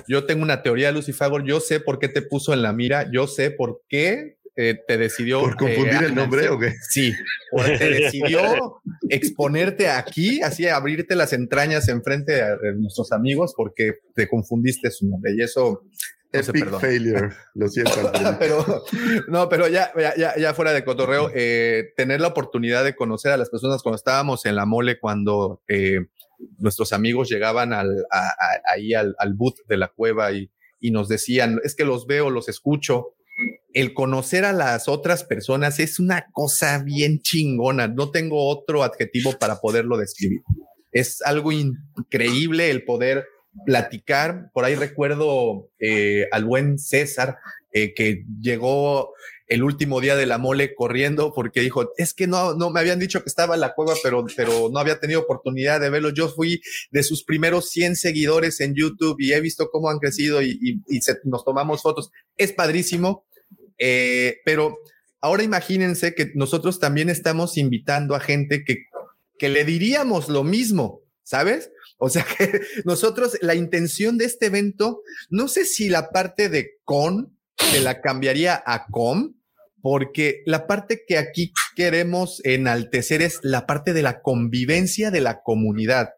yo 0.07 0.25
tengo 0.25 0.41
una 0.41 0.63
teoría, 0.63 0.93
Lucy. 0.93 1.11
Yo 1.45 1.59
sé 1.59 1.81
por 1.81 1.99
qué 1.99 2.07
te 2.07 2.21
puso 2.21 2.53
en 2.53 2.61
la 2.61 2.71
mira. 2.71 3.11
Yo 3.11 3.27
sé 3.27 3.51
por 3.51 3.81
qué 3.89 4.37
eh, 4.57 4.79
te 4.87 4.97
decidió. 4.97 5.41
¿Por 5.41 5.55
confundir 5.57 6.03
eh, 6.03 6.05
el 6.07 6.15
nombre 6.15 6.49
o 6.49 6.57
qué? 6.59 6.73
Sí, 6.89 7.13
porque 7.51 7.77
te 7.77 7.89
decidió 7.89 8.81
exponerte 9.09 9.89
aquí, 9.89 10.41
así 10.41 10.67
abrirte 10.67 11.15
las 11.15 11.33
entrañas 11.33 11.87
enfrente 11.89 12.33
de, 12.33 12.57
de 12.57 12.75
nuestros 12.75 13.11
amigos 13.11 13.53
porque 13.55 13.93
te 14.13 14.27
confundiste 14.27 14.91
su 14.91 15.07
nombre 15.07 15.33
y 15.37 15.41
eso 15.41 15.83
no 16.33 16.39
Epic 16.41 16.63
perdona. 16.65 16.79
failure. 16.79 17.29
Lo 17.53 17.67
siento. 17.69 18.11
Pero 18.39 18.83
no, 19.29 19.47
pero 19.47 19.67
ya, 19.69 19.91
ya, 19.97 20.15
ya- 20.17 20.35
ya 20.37 20.53
fuera 20.53 20.73
de 20.73 20.83
cotorreo, 20.83 21.31
eh, 21.33 21.93
tener 21.95 22.19
la 22.19 22.27
oportunidad 22.27 22.83
de 22.83 22.93
conocer 22.95 23.31
a 23.31 23.37
las 23.37 23.49
personas 23.49 23.81
cuando 23.81 23.95
estábamos 23.95 24.45
en 24.45 24.55
la 24.57 24.65
mole, 24.65 24.99
cuando 24.99 25.61
eh, 25.69 25.99
nuestros 26.57 26.91
amigos 26.91 27.29
llegaban 27.29 27.71
al, 27.71 28.05
a- 28.11 28.27
a- 28.27 28.73
ahí 28.73 28.93
al, 28.93 29.15
al 29.17 29.33
boot 29.33 29.55
de 29.69 29.77
la 29.77 29.87
cueva 29.87 30.33
y, 30.33 30.51
y 30.81 30.91
nos 30.91 31.07
decían, 31.07 31.61
es 31.63 31.73
que 31.73 31.85
los 31.85 32.05
veo, 32.05 32.29
los 32.29 32.49
escucho. 32.49 33.14
El 33.73 33.93
conocer 33.93 34.45
a 34.45 34.53
las 34.53 34.87
otras 34.87 35.23
personas 35.23 35.79
es 35.79 35.99
una 35.99 36.27
cosa 36.31 36.81
bien 36.83 37.19
chingona. 37.19 37.87
No 37.87 38.11
tengo 38.11 38.47
otro 38.47 38.83
adjetivo 38.83 39.33
para 39.39 39.57
poderlo 39.57 39.97
describir. 39.97 40.41
Es 40.91 41.21
algo 41.21 41.51
increíble 41.51 42.71
el 42.71 42.85
poder 42.85 43.25
platicar. 43.65 44.49
Por 44.53 44.65
ahí 44.65 44.75
recuerdo 44.75 45.69
eh, 45.79 46.27
al 46.31 46.45
buen 46.45 46.79
César 46.79 47.37
eh, 47.71 47.93
que 47.93 48.23
llegó 48.41 49.13
el 49.47 49.63
último 49.63 50.01
día 50.01 50.15
de 50.15 50.25
la 50.25 50.37
mole 50.37 50.73
corriendo 50.73 51.31
porque 51.33 51.61
dijo, 51.61 51.91
es 51.97 52.13
que 52.13 52.25
no, 52.27 52.55
no 52.55 52.69
me 52.71 52.79
habían 52.79 52.99
dicho 52.99 53.21
que 53.21 53.29
estaba 53.29 53.55
en 53.55 53.61
la 53.61 53.73
cueva, 53.73 53.93
pero, 54.01 54.25
pero 54.35 54.69
no 54.71 54.79
había 54.79 54.99
tenido 54.99 55.21
oportunidad 55.21 55.79
de 55.79 55.89
verlo. 55.89 56.09
Yo 56.09 56.29
fui 56.29 56.61
de 56.91 57.03
sus 57.03 57.23
primeros 57.23 57.69
100 57.69 57.95
seguidores 57.95 58.59
en 58.59 58.73
YouTube 58.75 59.17
y 59.19 59.33
he 59.33 59.41
visto 59.41 59.69
cómo 59.71 59.89
han 59.89 59.99
crecido 59.99 60.41
y, 60.41 60.81
se- 61.01 61.19
nos 61.25 61.45
tomamos 61.45 61.81
fotos. 61.81 62.09
Es 62.37 62.53
padrísimo, 62.53 63.25
eh, 63.77 64.37
pero 64.45 64.79
ahora 65.21 65.43
imagínense 65.43 66.15
que 66.15 66.31
nosotros 66.35 66.79
también 66.79 67.09
estamos 67.09 67.57
invitando 67.57 68.15
a 68.15 68.19
gente 68.19 68.63
que, 68.63 68.85
que 69.37 69.49
le 69.49 69.63
diríamos 69.63 70.29
lo 70.29 70.43
mismo, 70.43 71.01
¿sabes? 71.23 71.71
O 71.97 72.09
sea 72.09 72.25
que 72.37 72.61
nosotros, 72.83 73.37
la 73.41 73.55
intención 73.55 74.17
de 74.17 74.25
este 74.25 74.47
evento, 74.47 75.01
no 75.29 75.47
sé 75.47 75.65
si 75.65 75.89
la 75.89 76.09
parte 76.09 76.49
de 76.49 76.71
con 76.83 77.37
se 77.57 77.79
la 77.79 78.01
cambiaría 78.01 78.61
a 78.65 78.87
com, 78.87 79.34
porque 79.85 80.41
la 80.47 80.65
parte 80.65 81.03
que 81.07 81.15
aquí 81.15 81.53
queremos 81.75 82.41
enaltecer 82.43 83.21
es 83.21 83.37
la 83.43 83.67
parte 83.67 83.93
de 83.93 84.01
la 84.01 84.23
convivencia 84.23 85.11
de 85.11 85.21
la 85.21 85.43
comunidad. 85.43 86.09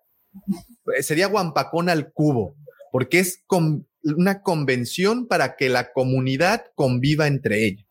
Eh, 0.98 1.03
Sería 1.03 1.27
Guampacón 1.27 1.89
al 1.89 2.14
cubo, 2.14 2.56
porque 2.94 3.19
es 3.19 3.44
con- 3.45 3.85
una 4.03 4.41
convención 4.41 5.27
para 5.27 5.57
que 5.57 5.68
la 5.68 5.91
comunidad 5.91 6.64
conviva 6.76 7.27
entre 7.27 7.65
ella. 7.65 7.85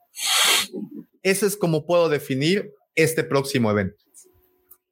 Eso 1.23 1.47
es 1.47 1.59
como 1.59 1.85
puedo 1.85 2.09
definir 2.09 2.73
este 2.95 3.23
próximo 3.23 3.71
evento. 3.71 4.03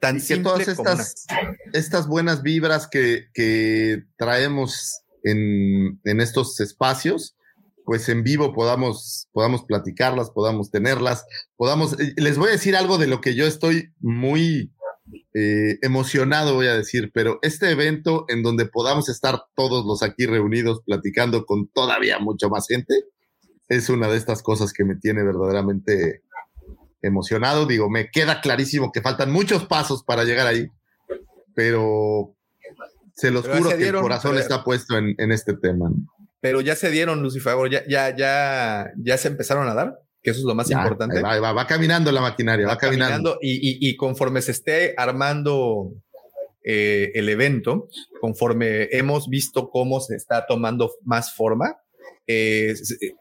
Tan 0.01 0.17
que 0.17 0.21
simple 0.21 0.43
todas 0.67 0.77
como 0.77 0.91
una- 0.93 1.03
estas, 1.03 1.25
estas 1.73 2.07
buenas 2.09 2.43
vibras 2.43 2.89
que, 2.89 3.29
que 3.33 4.03
traemos 4.19 5.01
en, 5.23 5.99
en 6.05 6.21
estos 6.21 6.61
espacios, 6.61 7.39
pues 7.85 8.09
en 8.09 8.23
vivo 8.23 8.53
podamos, 8.53 9.29
podamos 9.33 9.65
platicarlas, 9.65 10.31
podamos 10.31 10.71
tenerlas, 10.71 11.27
podamos... 11.57 11.99
eh, 12.01 12.15
Les 12.17 12.39
voy 12.39 12.49
a 12.49 12.53
decir 12.53 12.77
algo 12.77 12.99
de 12.99 13.07
lo 13.07 13.21
que 13.21 13.35
yo 13.35 13.47
estoy 13.47 13.93
muy 14.01 14.73
eh, 15.35 15.79
emocionado, 15.83 16.55
voy 16.55 16.67
a 16.67 16.77
decir, 16.77 17.11
pero 17.13 17.39
este 17.43 17.71
evento 17.71 18.25
en 18.29 18.43
donde 18.43 18.67
podamos 18.67 19.09
estar 19.09 19.45
todos 19.55 19.85
los 19.85 20.03
aquí 20.03 20.27
reunidos 20.27 20.83
platicando 20.85 21.45
con 21.45 21.69
todavía 21.69 22.19
mucho 22.19 22.49
más 22.49 22.67
gente, 22.67 23.05
es 23.69 23.89
una 23.89 24.09
de 24.09 24.17
estas 24.17 24.43
cosas 24.43 24.73
que 24.73 24.85
me 24.85 24.97
tiene 24.97 25.23
verdaderamente 25.23 26.23
emocionado. 27.03 27.67
Digo, 27.67 27.91
me 27.91 28.11
queda 28.11 28.41
clarísimo 28.41 28.93
que 28.93 29.03
faltan 29.03 29.31
muchos 29.31 29.67
pasos 29.67 30.05
para 30.05 30.25
llegar 30.25 30.47
ahí, 30.47 30.69
pero 31.55 32.35
se 33.15 33.31
los 33.31 33.45
Pero 33.45 33.59
juro 33.59 33.71
que 33.77 33.89
el 33.89 33.95
corazón 34.01 34.39
está 34.39 34.65
puesto 34.65 34.97
en, 34.97 35.15
en 35.19 35.33
este 35.33 35.55
tema. 35.55 35.91
Pero 36.45 36.61
ya 36.61 36.77
se 36.77 36.91
dieron, 36.91 37.23
Lucifer, 37.23 37.55
ya, 37.71 37.83
ya, 37.89 38.15
ya, 38.15 38.93
ya 38.99 39.17
se 39.17 39.29
empezaron 39.29 39.67
a 39.67 39.73
dar, 39.73 39.95
que 40.23 40.31
eso 40.33 40.41
es 40.41 40.45
lo 40.45 40.55
más 40.55 40.69
Ya, 40.69 40.77
importante. 40.83 41.17
ahí 41.17 41.23
va, 41.23 41.33
ahí 41.33 41.41
va, 41.41 41.53
va 41.55 41.67
caminando 41.67 42.13
la 42.13 42.21
maquinaria, 42.21 42.67
va, 42.67 42.77
caminando. 42.77 43.13
caminando 43.31 43.39
y, 43.41 43.53
y- 43.55 43.89
y 43.89 43.97
conforme 43.97 44.43
se 44.43 44.51
esté 44.53 44.93
armando 44.99 45.91
eh, 46.63 47.13
el 47.15 47.31
evento, 47.31 47.89
conforme 48.21 48.89
hemos 48.93 49.29
visto 49.31 49.71
cómo 49.71 50.01
se 50.01 50.17
está 50.17 50.45
tomando 50.47 50.91
más 51.03 51.33
forma, 51.35 51.79
eh, 52.27 52.75
eh, 53.01 53.15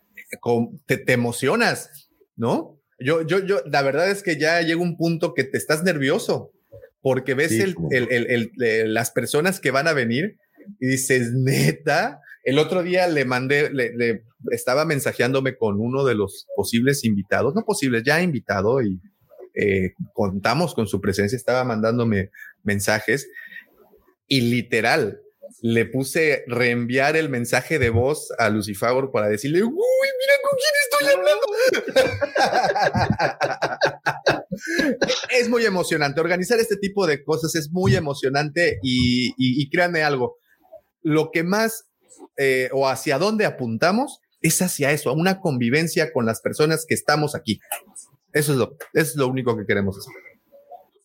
te, 0.85 0.97
te 0.97 1.13
emocionas, 1.13 2.09
¿no? 2.35 2.77
Yo, 2.99 3.21
yo, 3.25 3.39
yo, 3.45 3.61
la 3.71 3.83
verdad 3.83 4.09
es 4.11 4.21
que 4.21 4.37
ya 4.37 4.59
llega 4.61 4.81
un 4.81 4.97
punto 4.97 5.33
que 5.33 5.45
te 5.45 5.57
estás 5.57 5.81
nervioso 5.83 6.51
porque 7.01 7.35
ves 7.35 7.51
Sí, 7.51 7.61
el- 7.61 7.75
el- 7.89 8.27
el- 8.29 8.51
eh, 8.61 8.83
las 8.85 9.11
personas 9.11 9.61
que 9.61 9.71
van 9.71 9.87
a 9.87 9.93
venir 9.93 10.35
y 10.81 10.87
dices, 10.87 11.31
neta. 11.33 12.19
El 12.43 12.59
otro 12.59 12.83
día 12.83 13.07
le 13.07 13.25
mandé, 13.25 13.69
le, 13.71 14.23
estaba 14.51 14.85
mensajeándome 14.85 15.55
con 15.57 15.79
uno 15.79 16.03
de 16.03 16.15
los 16.15 16.45
posibles 16.55 17.03
invitados, 17.05 17.55
no 17.55 17.63
posibles, 17.63 18.03
ya 18.03 18.21
invitado 18.21 18.81
y 18.81 18.99
eh, 19.55 19.93
contamos 20.13 20.73
con 20.73 20.87
su 20.87 20.99
presencia, 20.99 21.35
estaba 21.35 21.63
mandándome 21.63 22.31
mensajes 22.63 23.29
y 24.27 24.41
literal 24.41 25.19
le 25.61 25.85
puse 25.85 26.43
reenviar 26.47 27.15
el 27.15 27.29
mensaje 27.29 27.77
de 27.79 27.89
voz 27.89 28.29
a 28.39 28.49
Lucifagor 28.49 29.11
para 29.11 29.29
decirle, 29.29 29.63
uy, 29.63 29.71
mira 29.71 30.33
con 30.41 30.57
quién 30.59 30.73
estoy 30.83 31.07
hablando. 31.13 31.45
es 35.29 35.49
muy 35.49 35.65
emocionante. 35.65 36.19
Organizar 36.21 36.59
este 36.59 36.77
tipo 36.77 37.05
de 37.07 37.23
cosas 37.23 37.55
es 37.55 37.71
muy 37.71 37.95
emocionante 37.95 38.79
y, 38.81 39.27
y- 39.37 39.61
y 39.61 39.69
créanme 39.69 40.03
algo, 40.03 40.37
lo 41.01 41.29
que 41.31 41.43
más 41.43 41.85
eh, 42.37 42.69
o 42.71 42.87
hacia 42.87 43.17
dónde 43.17 43.45
apuntamos 43.45 44.21
es 44.41 44.61
hacia 44.61 44.91
eso, 44.91 45.09
a 45.09 45.13
una 45.13 45.39
convivencia 45.39 46.11
con 46.11 46.25
las 46.25 46.41
personas 46.41 46.85
que 46.87 46.93
estamos 46.93 47.33
aquí. 47.33 47.59
Eso 48.33 48.51
es 48.51 48.57
lo, 48.57 48.77
es 48.93 49.15
lo 49.15 49.27
único 49.27 49.57
que 49.57 49.65
queremos 49.65 49.97
hacer. 49.97 50.13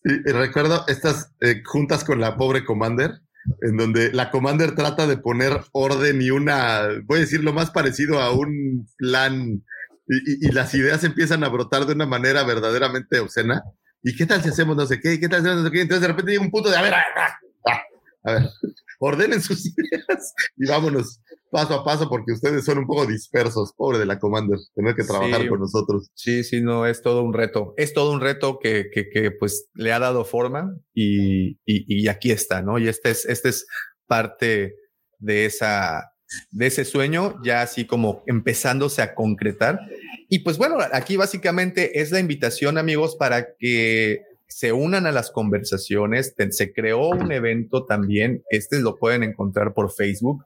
Y, 0.05 0.33
recuerdo 0.33 0.85
estas 0.89 1.33
eh, 1.41 1.63
juntas 1.65 2.05
con 2.05 2.21
la 2.21 2.37
pobre 2.37 2.65
Commander, 2.65 3.21
en 3.63 3.77
donde 3.77 4.13
la 4.13 4.31
Commander 4.31 4.75
trata 4.75 5.07
de 5.07 5.19
poner 5.19 5.61
orden 5.73 6.21
y 6.21 6.31
una, 6.31 6.89
voy 7.05 7.19
a 7.19 7.21
decir 7.21 7.45
lo 7.45 7.53
más 7.53 7.71
parecido 7.71 8.21
a 8.21 8.33
un 8.33 8.89
plan, 8.97 9.63
y, 10.09 10.51
las 10.53 10.75
ideas 10.75 11.05
empiezan 11.05 11.45
a 11.45 11.49
brotar 11.49 11.87
de 11.87 11.93
una 11.93 12.07
manera 12.07 12.43
verdaderamente 12.43 13.21
obscena. 13.21 13.63
¿Y 14.03 14.17
qué 14.17 14.27
tal 14.27 14.43
si 14.43 14.49
hacemos 14.49 14.77
no 14.77 14.87
sé 14.87 15.01
qué? 15.01 15.15
¿Y 15.15 15.21
qué 15.21 15.29
tal 15.29 15.43
si 15.43 15.49
hacemos 15.49 15.65
no 15.65 15.69
sé 15.69 15.73
qué? 15.75 15.83
Entonces 15.83 16.01
de 16.01 16.09
repente 16.09 16.33
llega 16.33 16.45
un 16.45 16.51
punto 16.51 16.71
de, 16.71 16.77
a 16.77 16.81
a 16.81 16.83
ver, 16.83 16.95
a 16.95 18.33
ver, 18.33 18.51
ordenen 18.99 19.41
sus 19.43 19.65
ideas 19.79 20.35
y 20.57 20.67
vámonos 20.69 21.21
paso 21.51 21.75
a 21.75 21.85
paso 21.85 22.09
porque 22.11 22.33
ustedes 22.33 22.65
son 22.65 22.79
un 22.79 22.87
poco 22.87 23.07
dispersos, 23.07 23.73
pobre 23.75 23.99
de 23.99 24.05
la 24.07 24.19
Commander, 24.19 24.59
tener 24.75 24.95
que 24.95 25.05
trabajar 25.05 25.41
Sí. 25.43 25.49
con 25.49 25.61
nosotros. 25.61 26.11
Sí, 26.15 26.45
sí, 26.45 26.61
no, 26.61 26.85
es 26.87 27.01
todo 27.01 27.23
un 27.23 27.33
reto. 27.33 27.73
Es 27.79 27.95
todo 27.95 28.13
un 28.13 28.21
reto 28.21 28.59
que, 28.63 28.91
que, 28.93 29.09
que, 29.09 29.31
pues 29.31 29.69
le 29.75 29.93
ha 29.93 29.99
dado 29.99 30.25
forma 30.27 30.77
y, 30.93 31.53
y, 31.65 31.85
y 32.05 32.09
aquí 32.09 32.33
está, 32.33 32.61
¿no? 32.61 32.79
Y 32.79 32.89
este 32.89 33.11
es, 33.11 33.25
este 33.25 33.49
es 33.49 33.67
parte 34.07 34.75
de 35.19 35.47
esa, 35.47 36.11
de 36.51 36.67
ese 36.67 36.85
sueño, 36.85 37.37
ya 37.43 37.63
así 37.63 37.87
como 37.87 38.23
empezándose 38.27 39.01
a 39.01 39.15
concretar. 39.15 39.81
Y 40.29 40.41
pues 40.41 40.59
bueno, 40.59 40.77
aquí 40.93 41.17
básicamente 41.17 42.01
es 42.01 42.11
la 42.11 42.21
invitación, 42.21 42.77
amigos, 42.77 43.17
para 43.17 43.55
que 43.59 44.21
se 44.49 44.73
unan 44.73 45.07
a 45.07 45.13
las 45.13 45.31
conversaciones. 45.31 46.35
Se 46.51 46.73
creó 46.73 47.09
un 47.11 47.31
evento 47.33 47.85
también, 47.87 48.43
este 48.51 48.81
lo 48.81 48.97
pueden 48.97 49.23
encontrar 49.23 49.75
por 49.75 49.93
Facebook, 49.93 50.45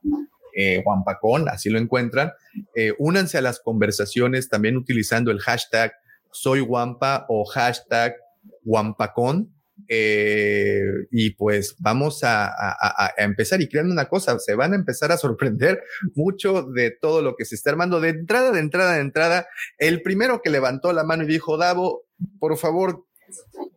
eh, 0.57 0.83
así 1.51 1.71
lo 1.71 1.79
encuentran. 1.79 2.33
Eh, 2.75 2.93
únanse 2.99 3.39
a 3.39 3.43
las 3.43 3.61
conversaciones 3.61 4.49
también 4.49 4.77
utilizando 4.77 5.31
el 5.31 5.41
hashtag 5.41 5.93
soy 6.31 6.61
Guampa 6.61 7.27
o 7.29 7.45
hashtag 7.45 8.15
Guampacón. 8.63 9.55
Eh, 9.89 10.81
y 11.11 11.31
pues 11.35 11.75
vamos 11.79 12.23
a, 12.25 12.47
a- 12.47 13.07
a- 13.07 13.13
empezar 13.19 13.61
y 13.61 13.69
creando 13.69 13.93
una 13.93 14.07
cosa, 14.09 14.39
se 14.39 14.55
van 14.55 14.73
a 14.73 14.77
empezar 14.77 15.11
a 15.13 15.17
sorprender 15.17 15.83
mucho 16.15 16.63
de 16.63 16.91
todo 16.91 17.21
lo 17.21 17.35
que 17.37 17.45
se 17.45 17.55
está 17.57 17.71
armando. 17.71 18.01
De 18.01 18.11
entrada, 18.11 18.53
de 18.53 18.61
entrada, 18.61 18.95
de 18.95 19.01
entrada, 19.01 19.47
el 19.79 20.03
primero 20.03 20.41
que 20.43 20.51
levantó 20.51 20.93
la 20.93 21.05
mano 21.05 21.25
y 21.25 21.27
dijo, 21.27 21.57
Davo, 21.57 22.05
por 22.39 22.57
favor, 22.59 23.05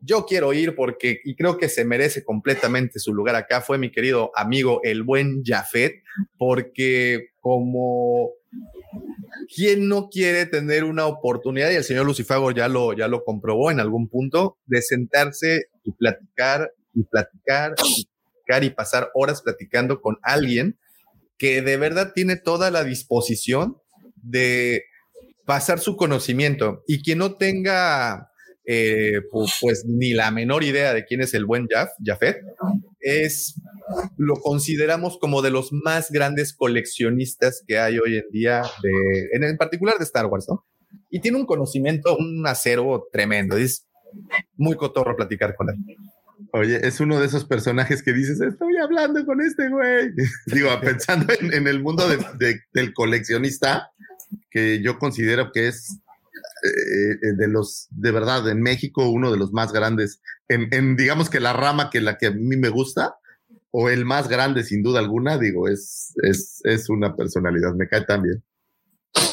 yo 0.01 0.25
quiero 0.25 0.53
ir 0.53 0.75
porque, 0.75 1.19
y 1.23 1.35
creo 1.35 1.57
que 1.57 1.69
se 1.69 1.85
merece 1.85 2.23
completamente 2.23 2.99
su 2.99 3.13
lugar 3.13 3.35
acá, 3.35 3.61
fue 3.61 3.77
mi 3.77 3.91
querido 3.91 4.31
amigo, 4.35 4.81
el 4.83 5.03
buen 5.03 5.43
Jafet, 5.43 6.03
porque 6.37 7.29
como 7.39 8.31
¿Quién 9.53 9.87
no 9.87 10.09
quiere 10.09 10.45
tener 10.45 10.83
una 10.83 11.05
oportunidad? 11.05 11.71
Y 11.71 11.75
el 11.75 11.83
señor 11.83 12.05
Lucifago 12.05 12.51
ya 12.51 12.67
lo, 12.67 12.93
ya 12.93 13.07
lo 13.07 13.23
comprobó 13.23 13.71
en 13.71 13.79
algún 13.79 14.07
punto, 14.07 14.57
de 14.65 14.81
sentarse 14.81 15.69
y 15.83 15.91
platicar 15.91 16.71
y 16.93 17.03
platicar 17.03 17.75
y 17.77 18.05
platicar 18.05 18.63
y 18.63 18.69
pasar 18.71 19.11
horas 19.13 19.41
platicando 19.41 20.01
con 20.01 20.17
alguien 20.21 20.77
que 21.37 21.61
de 21.61 21.77
verdad 21.77 22.13
tiene 22.13 22.37
toda 22.37 22.71
la 22.71 22.83
disposición 22.83 23.77
de 24.15 24.83
pasar 25.45 25.79
su 25.79 25.95
conocimiento 25.97 26.83
y 26.87 27.03
quien 27.03 27.19
no 27.19 27.35
tenga 27.35 28.31
eh, 28.67 29.21
pu- 29.31 29.51
pues 29.61 29.85
ni 29.85 30.13
la 30.13 30.31
menor 30.31 30.63
idea 30.63 30.93
de 30.93 31.05
quién 31.05 31.21
es 31.21 31.33
el 31.33 31.45
buen 31.45 31.67
Jaf, 31.67 31.89
Jafet, 32.03 32.37
es, 32.99 33.55
lo 34.17 34.35
consideramos 34.35 35.17
como 35.19 35.41
de 35.41 35.51
los 35.51 35.71
más 35.71 36.09
grandes 36.11 36.53
coleccionistas 36.53 37.63
que 37.67 37.77
hay 37.79 37.99
hoy 37.99 38.17
en 38.17 38.25
día, 38.31 38.63
de, 38.81 39.29
en, 39.33 39.43
en 39.43 39.57
particular 39.57 39.97
de 39.97 40.03
Star 40.05 40.25
Wars, 40.25 40.45
¿no? 40.49 40.65
Y 41.09 41.19
tiene 41.19 41.37
un 41.37 41.45
conocimiento, 41.45 42.17
un 42.17 42.45
acervo 42.47 43.07
tremendo. 43.11 43.57
Es 43.57 43.85
muy 44.57 44.75
cotorro 44.75 45.15
platicar 45.15 45.55
con 45.55 45.69
él. 45.69 45.75
Oye, 46.51 46.79
es 46.85 46.99
uno 46.99 47.19
de 47.19 47.27
esos 47.27 47.45
personajes 47.45 48.01
que 48.01 48.11
dices, 48.13 48.41
estoy 48.41 48.75
hablando 48.77 49.25
con 49.25 49.39
este 49.41 49.69
güey. 49.69 50.09
Digo, 50.47 50.69
pensando 50.81 51.33
en, 51.39 51.53
en 51.53 51.67
el 51.67 51.81
mundo 51.81 52.07
de- 52.09 52.17
de- 52.39 52.59
del 52.73 52.93
coleccionista, 52.93 53.91
que 54.49 54.81
yo 54.81 54.97
considero 54.99 55.51
que 55.53 55.67
es 55.67 55.99
eh, 56.63 57.33
de 57.37 57.47
los, 57.47 57.87
de 57.91 58.11
verdad, 58.11 58.47
en 58.49 58.61
México, 58.61 59.09
uno 59.09 59.31
de 59.31 59.37
los 59.37 59.51
más 59.51 59.71
grandes, 59.73 60.21
en, 60.47 60.67
en, 60.71 60.95
digamos 60.95 61.29
que 61.29 61.39
la 61.39 61.53
rama 61.53 61.89
que 61.89 62.01
la 62.01 62.17
que 62.17 62.27
a 62.27 62.31
mí 62.31 62.57
me 62.57 62.69
gusta, 62.69 63.15
o 63.71 63.89
el 63.89 64.05
más 64.05 64.29
grande 64.29 64.63
sin 64.63 64.83
duda 64.83 64.99
alguna, 64.99 65.37
digo, 65.37 65.67
es, 65.67 66.13
es, 66.23 66.61
es 66.63 66.89
una 66.89 67.15
personalidad, 67.15 67.73
me 67.73 67.87
cae 67.87 68.05
tan 68.05 68.23
bien. 68.23 68.43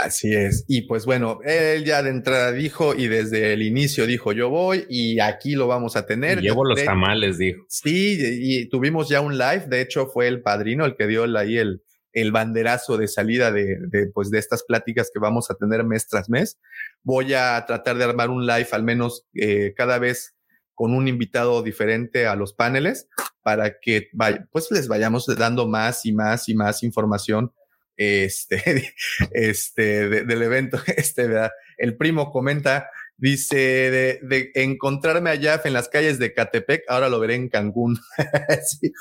Así 0.01 0.33
es. 0.35 0.65
Y 0.69 0.83
pues 0.83 1.07
bueno, 1.07 1.41
él 1.45 1.85
ya 1.85 2.03
de 2.03 2.11
entrada 2.11 2.53
dijo 2.53 2.95
y 2.95 3.09
desde 3.09 3.53
el 3.53 3.63
inicio 3.63 4.07
dijo 4.07 4.33
yo 4.33 4.49
voy 4.49 4.85
y 4.89 5.19
aquí 5.21 5.55
lo 5.55 5.67
vamos 5.67 5.97
a 5.97 6.07
tener. 6.07 6.41
Llevo 6.41 6.65
los 6.65 6.79
De- 6.79 6.85
tamales, 6.85 7.39
dijo. 7.39 7.65
Sí, 7.69 8.17
y 8.21 8.69
tuvimos 8.69 9.09
ya 9.09 9.21
un 9.21 9.39
live. 9.39 9.67
De 9.69 9.81
hecho, 9.81 10.07
fue 10.07 10.29
el 10.29 10.41
padrino 10.43 10.85
el 10.87 10.97
que 10.97 11.07
dio 11.09 11.25
ahí 11.37 11.59
el, 11.59 11.83
el 12.13 12.31
banderazo 12.31 12.97
de 12.97 13.09
salida 13.09 13.51
de, 13.51 13.77
de, 13.89 14.07
pues, 14.13 14.31
de 14.31 14.39
estas 14.39 14.63
pláticas 14.65 15.11
que 15.13 15.21
vamos 15.21 15.51
a 15.51 15.55
tener 15.55 15.85
mes 15.85 16.07
tras 16.09 16.29
mes. 16.29 16.59
Voy 17.05 17.35
a 17.35 17.65
tratar 17.67 17.97
de 17.99 18.05
armar 18.05 18.31
un 18.31 18.47
live 18.47 18.69
al 18.73 18.83
menos 18.85 19.27
eh, 19.35 19.75
cada 19.77 19.99
vez 19.99 20.35
con 20.75 20.95
un 20.95 21.09
invitado 21.09 21.63
diferente 21.63 22.27
a 22.27 22.35
los 22.37 22.55
paneles 22.55 23.09
para 23.43 23.79
que 23.81 24.09
vaya- 24.13 24.47
pues 24.53 24.71
les 24.71 24.89
vayamos 24.89 25.27
dando 25.39 25.69
más 25.69 26.07
y 26.07 26.13
más 26.13 26.49
y 26.49 26.55
más 26.55 26.83
información 26.83 27.53
este, 27.97 28.95
este, 29.33 30.09
de- 30.09 30.25
del 30.25 30.43
evento. 30.43 30.79
Este, 30.97 31.27
¿verdad? 31.29 31.51
El 31.79 31.97
primo 31.97 32.31
comenta, 32.31 32.89
dice, 33.23 33.57
de, 33.57 34.19
de 34.23 34.51
encontrarme 34.57 35.31
a 35.31 35.41
Jaf 35.41 35.65
en 35.67 35.73
las 35.75 35.89
calles 35.89 36.19
de 36.19 36.35
Catepec, 36.35 36.83
ahora 36.89 37.09
lo 37.09 37.21
veré 37.21 37.37
en 37.37 37.49
Cancún. 37.49 37.97
Sí. 38.67 38.93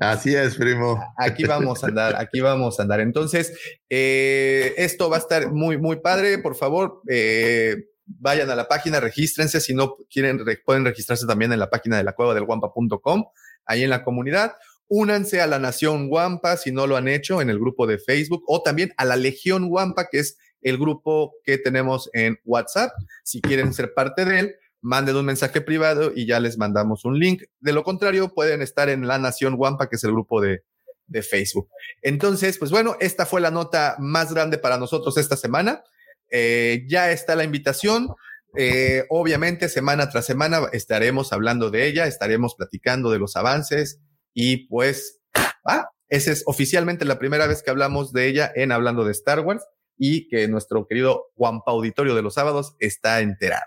Así 0.00 0.34
es, 0.34 0.56
primo. 0.56 1.00
Aquí 1.16 1.44
vamos 1.44 1.84
a 1.84 1.86
andar, 1.86 2.16
aquí 2.16 2.40
vamos 2.40 2.78
a 2.78 2.82
andar. 2.82 3.00
Entonces, 3.00 3.52
eh, 3.88 4.74
esto 4.76 5.08
va 5.08 5.16
a 5.16 5.20
estar 5.20 5.52
muy, 5.52 5.78
muy 5.78 6.00
padre. 6.00 6.38
Por 6.38 6.56
favor, 6.56 7.02
eh, 7.08 7.76
vayan 8.06 8.50
a 8.50 8.56
la 8.56 8.66
página, 8.66 8.98
regístrense. 9.00 9.60
Si 9.60 9.74
no 9.74 9.96
quieren, 10.10 10.44
re- 10.44 10.58
pueden 10.64 10.84
registrarse 10.84 11.26
también 11.26 11.52
en 11.52 11.60
la 11.60 11.70
página 11.70 11.96
de 11.96 12.04
la 12.04 12.12
cueva 12.14 12.34
del 12.34 12.44
guampa.com, 12.44 13.24
ahí 13.64 13.84
en 13.84 13.90
la 13.90 14.02
comunidad. 14.02 14.54
Únanse 14.88 15.40
a 15.40 15.46
la 15.46 15.58
Nación 15.58 16.08
Guampa 16.08 16.56
si 16.56 16.72
no 16.72 16.86
lo 16.86 16.96
han 16.96 17.08
hecho 17.08 17.40
en 17.42 17.50
el 17.50 17.58
grupo 17.58 17.86
de 17.86 17.98
Facebook 17.98 18.42
o 18.46 18.62
también 18.62 18.92
a 18.96 19.04
la 19.04 19.16
Legión 19.16 19.68
Guampa, 19.68 20.08
que 20.10 20.18
es 20.20 20.38
el 20.62 20.78
grupo 20.78 21.34
que 21.44 21.58
tenemos 21.58 22.10
en 22.12 22.38
WhatsApp. 22.44 22.92
Si 23.24 23.40
quieren 23.40 23.72
ser 23.72 23.94
parte 23.94 24.24
de 24.24 24.40
él, 24.40 24.54
manden 24.80 25.16
un 25.16 25.24
mensaje 25.24 25.60
privado 25.60 26.12
y 26.14 26.26
ya 26.26 26.40
les 26.40 26.58
mandamos 26.58 27.04
un 27.04 27.18
link. 27.18 27.42
De 27.60 27.72
lo 27.72 27.84
contrario, 27.84 28.32
pueden 28.34 28.62
estar 28.62 28.88
en 28.88 29.06
la 29.06 29.18
Nación 29.18 29.56
Guampa, 29.56 29.88
que 29.88 29.96
es 29.96 30.04
el 30.04 30.12
grupo 30.12 30.40
de, 30.40 30.62
de 31.08 31.22
Facebook. 31.22 31.68
Entonces, 32.02 32.58
pues 32.58 32.70
bueno, 32.70 32.96
esta 33.00 33.26
fue 33.26 33.40
la 33.40 33.50
nota 33.50 33.96
más 33.98 34.32
grande 34.32 34.58
para 34.58 34.78
nosotros 34.78 35.16
esta 35.16 35.36
semana. 35.36 35.82
Eh, 36.30 36.84
ya 36.88 37.10
está 37.10 37.34
la 37.34 37.44
invitación. 37.44 38.08
Eh, 38.56 39.04
obviamente, 39.10 39.68
semana 39.68 40.08
tras 40.08 40.26
semana 40.26 40.68
estaremos 40.72 41.32
hablando 41.32 41.70
de 41.70 41.86
ella, 41.86 42.06
estaremos 42.06 42.54
platicando 42.54 43.10
de 43.10 43.18
los 43.18 43.36
avances 43.36 44.00
y 44.32 44.68
pues, 44.68 45.20
ah, 45.64 45.90
esa 46.08 46.32
es 46.32 46.42
oficialmente 46.46 47.04
la 47.04 47.18
primera 47.18 47.46
vez 47.46 47.62
que 47.62 47.70
hablamos 47.70 48.12
de 48.12 48.26
ella 48.26 48.50
en 48.54 48.72
Hablando 48.72 49.04
de 49.04 49.12
Star 49.12 49.40
Wars 49.40 49.62
y 49.98 50.28
que 50.28 50.48
nuestro 50.48 50.86
querido 50.86 51.26
Guampa 51.34 51.72
Auditorio 51.72 52.14
de 52.14 52.22
los 52.22 52.34
sábados 52.34 52.76
está 52.78 53.20
enterado. 53.20 53.66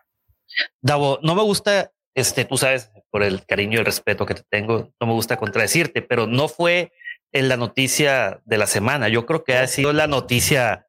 Davo, 0.82 1.20
no 1.22 1.36
me 1.36 1.44
gusta, 1.44 1.92
este, 2.16 2.46
tú 2.46 2.58
sabes, 2.58 2.92
por 3.10 3.24
el 3.24 3.46
cariño 3.46 3.78
y 3.78 3.80
el 3.80 3.86
respeto 3.86 4.26
que 4.26 4.36
te 4.36 4.44
tengo, 4.50 4.94
no 5.00 5.08
me 5.08 5.14
gusta 5.14 5.38
contradecirte, 5.38 6.02
pero 6.02 6.28
no 6.28 6.48
fue 6.48 6.92
en 7.32 7.50
la 7.50 7.58
noticia 7.58 8.42
de 8.46 8.58
la 8.58 8.68
semana. 8.68 9.08
Yo 9.10 9.26
creo 9.26 9.44
que 9.44 9.56
ha 9.56 9.68
sido 9.68 9.94
la 9.94 10.08
noticia 10.08 10.88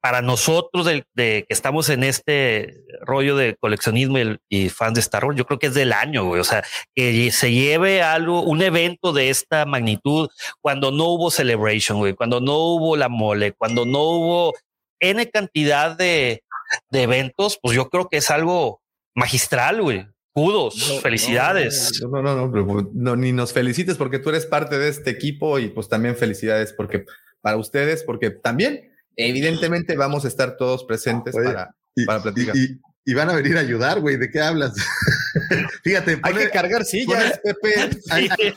para 0.00 0.22
nosotros 0.22 0.86
de, 0.86 1.04
que 1.14 1.46
estamos 1.48 1.88
en 1.88 2.04
este 2.04 2.74
rollo 3.02 3.36
de 3.36 3.56
coleccionismo 3.58 4.18
y, 4.18 4.20
el- 4.20 4.40
y 4.48 4.68
fans 4.68 4.94
de 4.94 5.00
Star 5.00 5.24
Wars. 5.24 5.38
Yo 5.38 5.46
creo 5.46 5.58
que 5.58 5.68
es 5.68 5.74
del 5.74 5.92
año, 5.92 6.24
güey. 6.24 6.40
O 6.40 6.44
sea, 6.44 6.64
que 6.94 7.30
se 7.30 7.52
lleve 7.52 8.02
algo, 8.02 8.42
un 8.42 8.62
evento 8.62 9.12
de 9.12 9.30
esta 9.30 9.64
magnitud 9.64 10.28
cuando 10.60 10.90
no 10.90 11.04
hubo 11.06 11.30
celebration, 11.30 11.98
güey, 11.98 12.14
cuando 12.14 12.40
no 12.40 12.56
hubo 12.58 12.96
la 12.96 13.08
mole, 13.08 13.52
cuando 13.52 13.84
no 13.86 14.02
hubo 14.02 14.54
N 15.00 15.28
cantidad 15.30 15.96
de, 15.96 16.42
de 16.90 17.02
eventos, 17.02 17.58
pues 17.60 17.74
yo 17.76 17.88
creo 17.88 18.08
que 18.08 18.18
es 18.18 18.30
algo 18.30 18.80
magistral, 19.14 19.82
güey. 19.82 20.06
Kudos, 20.34 21.00
felicidades. 21.02 22.00
No, 22.02 22.22
no, 22.22 22.34
no, 22.34 22.48
no, 22.48 22.90
no, 22.94 23.16
ni 23.16 23.32
nos 23.32 23.52
felicites 23.52 23.98
porque 23.98 24.18
tú 24.18 24.30
eres 24.30 24.46
parte 24.46 24.78
de 24.78 24.88
este 24.88 25.10
equipo 25.10 25.58
y 25.58 25.68
pues 25.68 25.90
también 25.90 26.16
felicidades 26.16 26.72
porque 26.72 27.04
para 27.42 27.58
ustedes, 27.58 28.02
porque 28.02 28.30
también 28.30 28.91
evidentemente 29.16 29.96
vamos 29.96 30.24
a 30.24 30.28
estar 30.28 30.56
todos 30.56 30.84
presentes 30.84 31.34
Oye, 31.34 31.46
para, 31.46 31.74
para 32.06 32.22
platicar. 32.22 32.56
Y, 32.56 32.80
y 33.04 33.14
van 33.14 33.30
a 33.30 33.34
venir 33.34 33.56
a 33.56 33.60
ayudar, 33.60 34.00
güey. 34.00 34.16
¿De 34.16 34.30
qué 34.30 34.40
hablas? 34.40 34.72
Fíjate, 35.82 36.20
Hay 36.22 36.34
que 36.34 36.50
cargar 36.50 36.84
sillas, 36.84 37.40
Pepe. 37.42 37.98
Hay, 38.10 38.28
hay- 38.28 38.54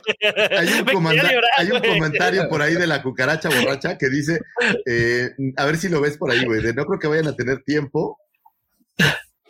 hay 0.57 0.67
un, 0.79 0.85
Me 0.85 0.93
comanda- 0.93 1.21
quiero 1.21 1.35
llorar, 1.35 1.49
hay 1.57 1.71
un 1.71 1.79
güey. 1.79 1.93
comentario 1.93 2.47
por 2.49 2.61
ahí 2.61 2.75
de 2.75 2.85
la 2.87 3.01
cucaracha 3.01 3.49
borracha 3.49 3.97
que 3.97 4.09
dice, 4.09 4.39
eh, 4.85 5.31
a 5.57 5.65
ver 5.65 5.77
si 5.77 5.89
lo 5.89 5.99
ves 6.01 6.17
por 6.17 6.31
ahí, 6.31 6.45
güey, 6.45 6.61
de 6.61 6.73
no 6.73 6.85
creo 6.85 6.99
que 6.99 7.07
vayan 7.07 7.27
a 7.27 7.35
tener 7.35 7.63
tiempo. 7.63 8.19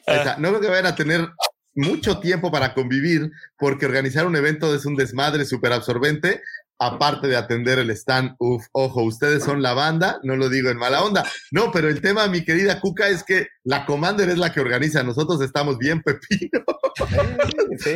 Ahí 0.07 0.17
está, 0.17 0.37
no 0.37 0.49
creo 0.49 0.61
que 0.61 0.67
vayan 0.69 0.85
a 0.85 0.95
tener 0.95 1.27
mucho 1.73 2.19
tiempo 2.19 2.51
para 2.51 2.73
convivir 2.73 3.29
porque 3.57 3.85
organizar 3.85 4.25
un 4.25 4.35
evento 4.35 4.73
es 4.73 4.85
un 4.85 4.95
desmadre 4.95 5.43
súper 5.45 5.73
absorbente, 5.73 6.41
aparte 6.79 7.27
de 7.27 7.37
atender 7.37 7.79
el 7.79 7.89
stand. 7.91 8.35
Uf, 8.39 8.65
ojo, 8.71 9.03
ustedes 9.03 9.43
son 9.43 9.61
la 9.61 9.73
banda, 9.73 10.19
no 10.23 10.35
lo 10.35 10.49
digo 10.49 10.69
en 10.69 10.77
mala 10.77 11.03
onda. 11.03 11.23
No, 11.51 11.71
pero 11.71 11.89
el 11.89 12.01
tema, 12.01 12.27
mi 12.27 12.43
querida 12.43 12.79
Cuca, 12.79 13.07
es 13.07 13.23
que 13.23 13.47
la 13.63 13.85
Commander 13.85 14.29
es 14.29 14.37
la 14.37 14.51
que 14.51 14.59
organiza. 14.59 15.03
Nosotros 15.03 15.41
estamos 15.41 15.77
bien, 15.77 16.01
Pepino. 16.01 16.63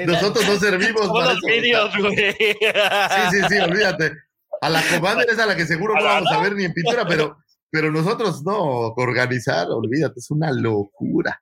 Nosotros 0.06 0.47
no 0.47 0.60
servimos 0.60 1.07
Todos 1.07 1.19
para 1.19 1.34
los 1.34 1.43
eso. 1.43 1.61
vídeos, 1.61 1.97
güey. 1.97 2.15
Sí, 2.15 2.56
sí, 3.31 3.41
sí, 3.49 3.60
olvídate. 3.60 4.14
A 4.61 4.69
la 4.69 4.81
Commander 4.81 5.30
es 5.30 5.39
a 5.39 5.45
la 5.45 5.56
que 5.56 5.65
seguro 5.65 5.95
no 5.95 6.03
vamos 6.03 6.31
a 6.31 6.41
ver 6.41 6.56
ni 6.56 6.65
en 6.65 6.73
pintura, 6.73 7.06
pero, 7.07 7.38
pero 7.72 7.91
nosotros 7.91 8.43
no, 8.43 8.93
organizar, 8.97 9.68
olvídate, 9.69 10.19
es 10.19 10.31
una 10.31 10.51
locura. 10.51 11.41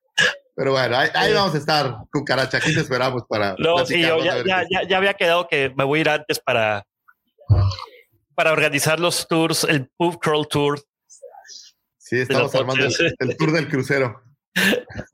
Pero 0.55 0.71
bueno, 0.71 0.97
ahí, 0.97 1.09
ahí 1.13 1.33
vamos 1.33 1.53
a 1.53 1.57
estar, 1.59 1.97
cucaracha, 2.11 2.57
aquí 2.57 2.73
te 2.73 2.81
esperamos 2.81 3.23
para. 3.29 3.55
No, 3.59 3.85
sí, 3.85 4.01
yo 4.01 4.23
ya, 4.23 4.43
ya, 4.43 4.87
ya 4.87 4.97
había 4.97 5.13
quedado 5.13 5.47
que 5.47 5.71
me 5.75 5.83
voy 5.83 5.99
a 5.99 6.01
ir 6.01 6.09
antes 6.09 6.39
para, 6.39 6.83
para 8.35 8.51
organizar 8.51 8.99
los 8.99 9.27
tours, 9.27 9.63
el 9.63 9.89
Pub 9.97 10.19
Crawl 10.19 10.47
Tour. 10.47 10.79
Sí, 11.97 12.19
estamos 12.19 12.53
armando 12.55 12.85
el, 12.85 13.37
tour 13.37 13.51
del 13.51 13.67
crucero. 13.67 14.21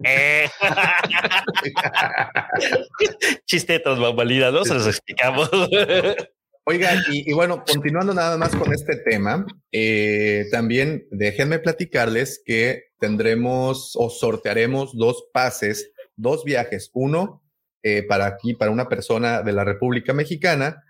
Eh. 0.03 0.49
Chistetos, 3.45 3.99
mambalida, 3.99 4.51
¿no? 4.51 4.63
Se 4.63 4.73
los 4.73 4.87
explicamos. 4.87 5.49
Oigan, 6.65 6.97
y, 7.11 7.29
y 7.29 7.33
bueno, 7.33 7.63
continuando 7.65 8.13
nada 8.13 8.37
más 8.37 8.55
con 8.55 8.73
este 8.73 8.95
tema, 8.95 9.45
eh, 9.71 10.45
también 10.49 11.05
déjenme 11.11 11.59
platicarles 11.59 12.41
que 12.45 12.85
tendremos 12.99 13.95
o 13.95 14.09
sortearemos 14.09 14.95
dos 14.95 15.25
pases, 15.33 15.91
dos 16.15 16.45
viajes, 16.45 16.89
uno 16.93 17.43
eh, 17.83 18.03
para 18.03 18.27
aquí, 18.27 18.53
para 18.53 18.71
una 18.71 18.87
persona 18.87 19.41
de 19.41 19.51
la 19.51 19.65
República 19.65 20.13
Mexicana, 20.13 20.81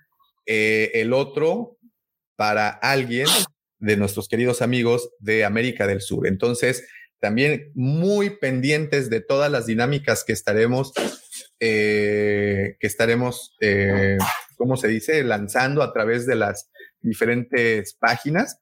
eh, 0.46 0.92
el 0.96 1.14
otro 1.14 1.78
para 2.36 2.70
alguien 2.70 3.28
de 3.80 3.98
nuestros 3.98 4.28
queridos 4.28 4.62
amigos 4.62 5.10
de 5.20 5.46
América 5.46 5.88
del 5.88 6.02
Sur. 6.02 6.28
Entonces, 6.28 6.88
también 7.20 7.72
muy 7.76 8.32
pendientes 8.38 9.10
de 9.10 9.22
todas 9.22 9.52
las 9.52 9.66
dinámicas 9.66 10.24
que 10.24 10.34
estaremos, 10.34 10.94
eh, 11.60 12.76
que 12.80 12.88
estaremos, 12.88 13.56
eh, 13.62 14.18
¿cómo 14.58 14.76
se 14.78 14.88
dice?, 14.88 15.24
lanzando 15.24 15.84
a 15.84 15.94
través 15.94 16.26
de 16.26 16.36
las 16.36 16.70
diferentes 17.02 17.94
páginas 17.96 18.60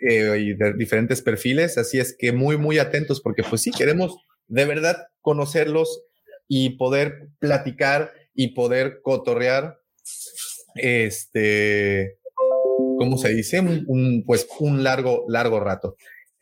y 0.00 0.54
de 0.54 0.74
diferentes 0.76 1.22
perfiles. 1.22 1.78
Así 1.78 1.98
es 1.98 2.14
que 2.18 2.32
muy, 2.32 2.58
muy 2.58 2.78
atentos 2.78 3.22
porque 3.22 3.42
pues 3.42 3.62
sí, 3.62 3.70
queremos 3.70 4.16
de 4.48 4.66
verdad 4.66 5.06
conocerlos 5.22 6.02
y 6.46 6.76
poder 6.76 7.28
platicar 7.38 8.12
y 8.34 8.48
poder 8.48 9.00
cotorrear 9.02 9.78
este, 10.74 12.18
¿cómo 12.98 13.16
se 13.18 13.30
dice? 13.30 13.60
Un, 13.60 14.24
pues 14.26 14.46
un 14.60 14.82
largo, 14.84 15.24
largo 15.28 15.60
rato. 15.60 15.96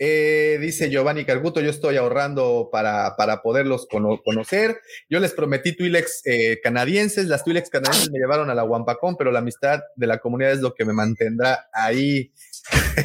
Eh, 0.04 0.58
dice 0.60 0.90
Giovanni 0.90 1.24
Carguto, 1.24 1.60
yo 1.60 1.70
estoy 1.70 1.96
ahorrando 1.96 2.70
para, 2.72 3.14
para 3.16 3.40
poderlos 3.40 3.86
cono- 3.86 4.20
conocer. 4.24 4.80
Yo 5.08 5.20
les 5.20 5.32
prometí 5.32 5.76
Twilex 5.76 6.22
eh, 6.24 6.58
canadienses, 6.60 7.26
las 7.26 7.44
Twilex 7.44 7.70
canadienses 7.70 8.10
me 8.10 8.18
llevaron 8.18 8.50
a 8.50 8.54
la 8.56 8.64
Wampacón, 8.64 9.16
pero 9.16 9.30
la 9.30 9.38
amistad 9.38 9.80
de 9.94 10.06
la 10.08 10.18
comunidad 10.18 10.50
es 10.52 10.60
lo 10.60 10.74
que 10.74 10.84
me 10.84 10.92
mantendrá 10.92 11.66
ahí. 11.72 12.32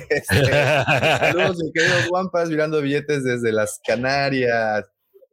Este, 0.09 0.51
saludos, 0.51 1.57
mis 1.63 1.71
queridos 1.73 2.09
Wampas, 2.11 2.49
mirando 2.49 2.81
billetes 2.81 3.23
desde 3.23 3.51
las 3.51 3.79
Canarias. 3.85 4.85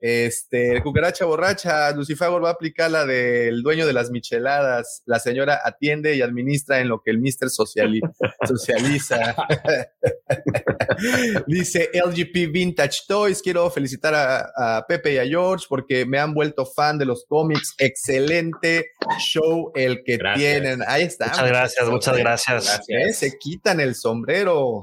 Este, 0.06 0.82
cucaracha 0.82 1.24
borracha, 1.24 1.90
Lucifagor 1.92 2.44
va 2.44 2.50
a 2.50 2.52
aplicar 2.52 2.90
la 2.90 3.06
del 3.06 3.62
dueño 3.62 3.86
de 3.86 3.94
las 3.94 4.10
micheladas. 4.10 5.00
La 5.06 5.18
señora 5.18 5.62
atiende 5.64 6.14
y 6.14 6.20
administra 6.20 6.80
en 6.80 6.88
lo 6.88 7.00
que 7.00 7.10
el 7.10 7.20
mister 7.20 7.48
sociali- 7.48 8.02
socializa. 8.46 9.34
Dice 11.46 11.88
LGP 11.94 12.52
Vintage 12.52 13.00
Toys. 13.08 13.40
Quiero 13.40 13.70
felicitar 13.70 14.14
a, 14.14 14.76
a 14.78 14.86
Pepe 14.86 15.14
y 15.14 15.18
a 15.18 15.24
George 15.24 15.64
porque 15.70 16.04
me 16.04 16.18
han 16.18 16.34
vuelto 16.34 16.66
fan 16.66 16.98
de 16.98 17.06
los 17.06 17.24
cómics. 17.26 17.74
Excelente 17.78 18.88
show 19.18 19.72
el 19.74 20.02
que 20.04 20.18
Gracias. 20.18 20.38
tienen. 20.38 20.80
Ahí 20.86 21.04
está. 21.04 21.28
Muchas 21.28 21.48
gracias, 21.48 21.88
muchas 21.88 22.16
gracias. 22.18 22.80
¿Eh? 22.88 23.10
Se 23.14 23.38
quitan 23.38 23.80
el 23.80 23.94
sombrero. 23.94 24.82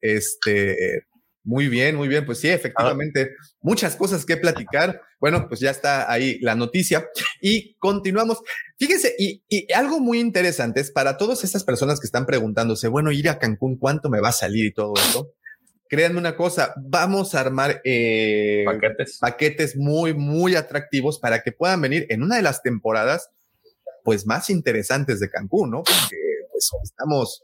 Este, 0.00 1.06
muy 1.42 1.68
bien, 1.68 1.96
muy 1.96 2.08
bien. 2.08 2.26
Pues 2.26 2.38
sí, 2.38 2.48
efectivamente, 2.48 3.32
muchas 3.60 3.96
cosas 3.96 4.24
que 4.24 4.36
platicar. 4.36 5.00
Bueno, 5.18 5.46
pues 5.48 5.60
ya 5.60 5.70
está 5.70 6.10
ahí 6.10 6.38
la 6.40 6.54
noticia 6.54 7.08
y 7.40 7.74
continuamos. 7.74 8.38
Fíjense, 8.78 9.14
y, 9.18 9.42
y 9.48 9.72
algo 9.72 10.00
muy 10.00 10.20
interesante 10.20 10.80
es 10.80 10.90
para 10.90 11.16
todas 11.16 11.44
estas 11.44 11.64
personas 11.64 12.00
que 12.00 12.06
están 12.06 12.26
preguntándose, 12.26 12.88
bueno, 12.88 13.12
ir 13.12 13.28
a 13.28 13.38
Cancún, 13.38 13.76
¿cuánto 13.78 14.10
me 14.10 14.20
va 14.20 14.30
a 14.30 14.32
salir 14.32 14.66
y 14.66 14.72
todo 14.72 14.94
eso? 14.96 15.32
Créanme 15.88 16.18
una 16.18 16.36
cosa, 16.36 16.72
vamos 16.76 17.34
a 17.34 17.40
armar 17.40 17.80
eh, 17.84 18.62
paquetes. 18.64 19.18
paquetes 19.18 19.76
muy, 19.76 20.14
muy 20.14 20.54
atractivos 20.54 21.18
para 21.18 21.42
que 21.42 21.50
puedan 21.50 21.80
venir 21.80 22.06
en 22.10 22.22
una 22.22 22.36
de 22.36 22.42
las 22.42 22.62
temporadas, 22.62 23.30
pues 24.04 24.24
más 24.24 24.50
interesantes 24.50 25.18
de 25.18 25.28
Cancún, 25.28 25.70
¿no? 25.70 25.82
Porque 25.82 26.16
pues 26.52 26.70
estamos 26.84 27.42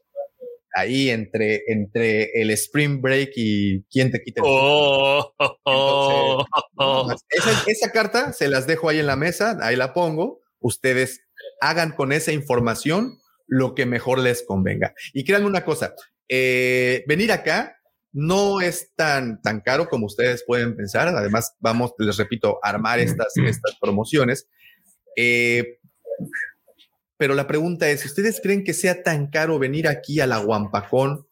ahí 0.76 1.10
entre, 1.10 1.62
entre 1.68 2.30
el 2.40 2.50
Spring 2.50 3.00
Break 3.00 3.32
y 3.36 3.82
quién 3.84 4.10
te 4.10 4.22
quita 4.22 4.42
el 4.42 4.46
Oh, 4.48 5.32
esa, 7.30 7.64
esa 7.66 7.90
carta 7.92 8.32
se 8.32 8.48
las 8.48 8.66
dejo 8.66 8.88
ahí 8.88 8.98
en 8.98 9.06
la 9.06 9.16
mesa, 9.16 9.58
ahí 9.62 9.74
la 9.74 9.92
pongo. 9.94 10.40
Ustedes 10.60 11.20
hagan 11.60 11.92
con 11.92 12.12
esa 12.12 12.32
información 12.32 13.18
lo 13.46 13.74
que 13.74 13.86
mejor 13.86 14.18
les 14.18 14.44
convenga. 14.44 14.94
Y 15.12 15.24
créanme 15.24 15.46
una 15.46 15.64
cosa, 15.64 15.94
eh, 16.28 17.04
venir 17.06 17.32
acá 17.32 17.76
no 18.12 18.60
es 18.60 18.94
tan, 18.94 19.40
tan 19.42 19.60
caro 19.60 19.88
como 19.88 20.06
ustedes 20.06 20.42
pueden 20.46 20.74
pensar. 20.76 21.08
Además, 21.08 21.54
vamos, 21.60 21.92
les 21.98 22.16
repito, 22.16 22.58
a 22.62 22.70
armar 22.70 22.98
estas, 22.98 23.36
estas 23.36 23.76
promociones. 23.80 24.48
Eh, 25.16 25.78
pero 27.16 27.34
la 27.34 27.46
pregunta 27.46 27.88
es, 27.88 28.04
¿ustedes 28.04 28.40
creen 28.42 28.64
que 28.64 28.74
sea 28.74 29.02
tan 29.02 29.28
caro 29.28 29.58
venir 29.58 29.88
aquí 29.88 30.20
a 30.20 30.26
la 30.26 30.38
Guampacón 30.38 31.26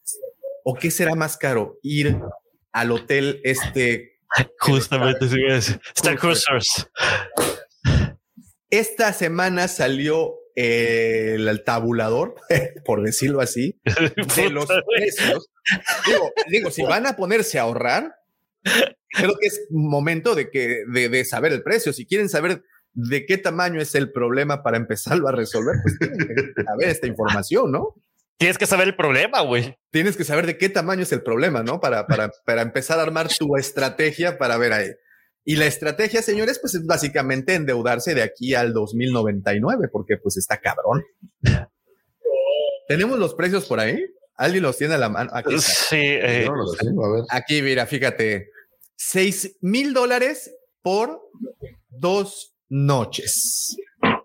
o 0.65 0.75
qué 0.75 0.91
será 0.91 1.15
más 1.15 1.37
caro 1.37 1.79
ir 1.83 2.19
al 2.73 2.91
hotel 2.91 3.41
este 3.45 4.15
Justamente, 4.59 5.29
sí, 5.29 5.37
es. 5.49 5.79
Star 5.95 6.19
Cruisers. 6.19 6.89
Esta 8.71 9.13
semana 9.13 9.69
salió 9.69 10.35
eh, 10.57 11.35
el, 11.37 11.49
el 11.49 11.63
tabulador, 11.63 12.35
por 12.85 13.03
decirlo 13.03 13.41
así, 13.41 13.81
de 14.37 14.51
los 14.51 14.67
precios. 14.67 15.51
Digo, 16.07 16.33
digo, 16.49 16.71
si 16.71 16.83
van 16.83 17.07
a 17.07 17.17
ponerse 17.17 17.59
a 17.59 17.63
ahorrar, 17.63 18.15
creo 19.11 19.37
que 19.39 19.47
es 19.47 19.67
momento 19.71 20.35
de 20.35 20.51
que 20.51 20.83
de, 20.89 21.09
de 21.09 21.25
saber 21.25 21.53
el 21.53 21.63
precio. 21.63 21.93
Si 21.93 22.07
quieren 22.07 22.29
saber 22.29 22.63
de 22.95 23.27
qué 23.27 23.39
tamaño 23.39 23.81
es 23.81 23.95
el 23.95 24.13
problema 24.13 24.63
para 24.63 24.77
empezarlo 24.77 25.29
a 25.29 25.33
resolver, 25.33 25.77
pues 25.83 25.99
tienen 25.99 26.55
que 26.55 26.63
saber 26.63 26.89
esta 26.89 27.07
información, 27.07 27.73
¿no? 27.73 27.95
Tienes 28.37 28.59
que 28.59 28.67
saber 28.67 28.89
el 28.89 28.97
problema, 28.97 29.43
güey. 29.43 29.77
Tienes 29.91 30.17
que 30.17 30.25
saber 30.25 30.47
de 30.47 30.59
qué 30.59 30.69
tamaño 30.69 31.03
es 31.03 31.13
el 31.13 31.23
problema, 31.23 31.63
¿no? 31.63 31.81
Para, 31.81 32.07
para, 32.07 32.31
para 32.45 32.63
empezar 32.63 32.99
a 32.99 33.03
armar 33.03 33.29
tu 33.29 33.57
estrategia 33.57 34.39
para 34.39 34.57
ver 34.57 34.73
ahí. 34.73 34.91
Y 35.45 35.57
la 35.57 35.67
estrategia, 35.67 36.23
señores, 36.23 36.59
pues 36.59 36.75
es 36.75 36.87
básicamente 36.87 37.55
endeudarse 37.55 38.15
de 38.15 38.23
aquí 38.23 38.55
al 38.55 38.73
2099, 38.73 39.89
porque 39.93 40.17
pues 40.17 40.37
está 40.37 40.59
cabrón. 40.59 41.05
¿Tenemos 42.89 43.19
los 43.19 43.35
precios 43.35 43.67
por 43.67 43.79
ahí? 43.79 44.05
¿Alguien 44.37 44.63
los 44.63 44.77
tiene 44.77 44.95
a 44.95 44.99
la 44.99 45.09
mano? 45.09 45.31
Aquí 45.33 45.55
está. 45.55 45.71
Sí, 45.71 45.97
eh, 46.01 46.45
No 46.47 46.57
lo 46.57 46.67
sé, 46.67 46.89
a 46.89 47.13
ver. 47.13 47.25
Aquí, 47.31 47.63
mira, 47.63 47.87
fíjate. 47.87 48.51
Seis 48.97 49.57
mil 49.61 49.93
dólares 49.93 50.55
por 50.83 51.21
dos 51.89 52.54
noches. 52.75 53.77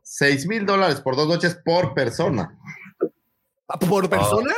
Seis 0.02 0.48
mil 0.48 0.66
dólares 0.66 1.02
por 1.02 1.16
dos 1.16 1.28
noches 1.28 1.60
por 1.64 1.94
persona. 1.94 2.58
¿Por 3.88 4.10
persona? 4.10 4.54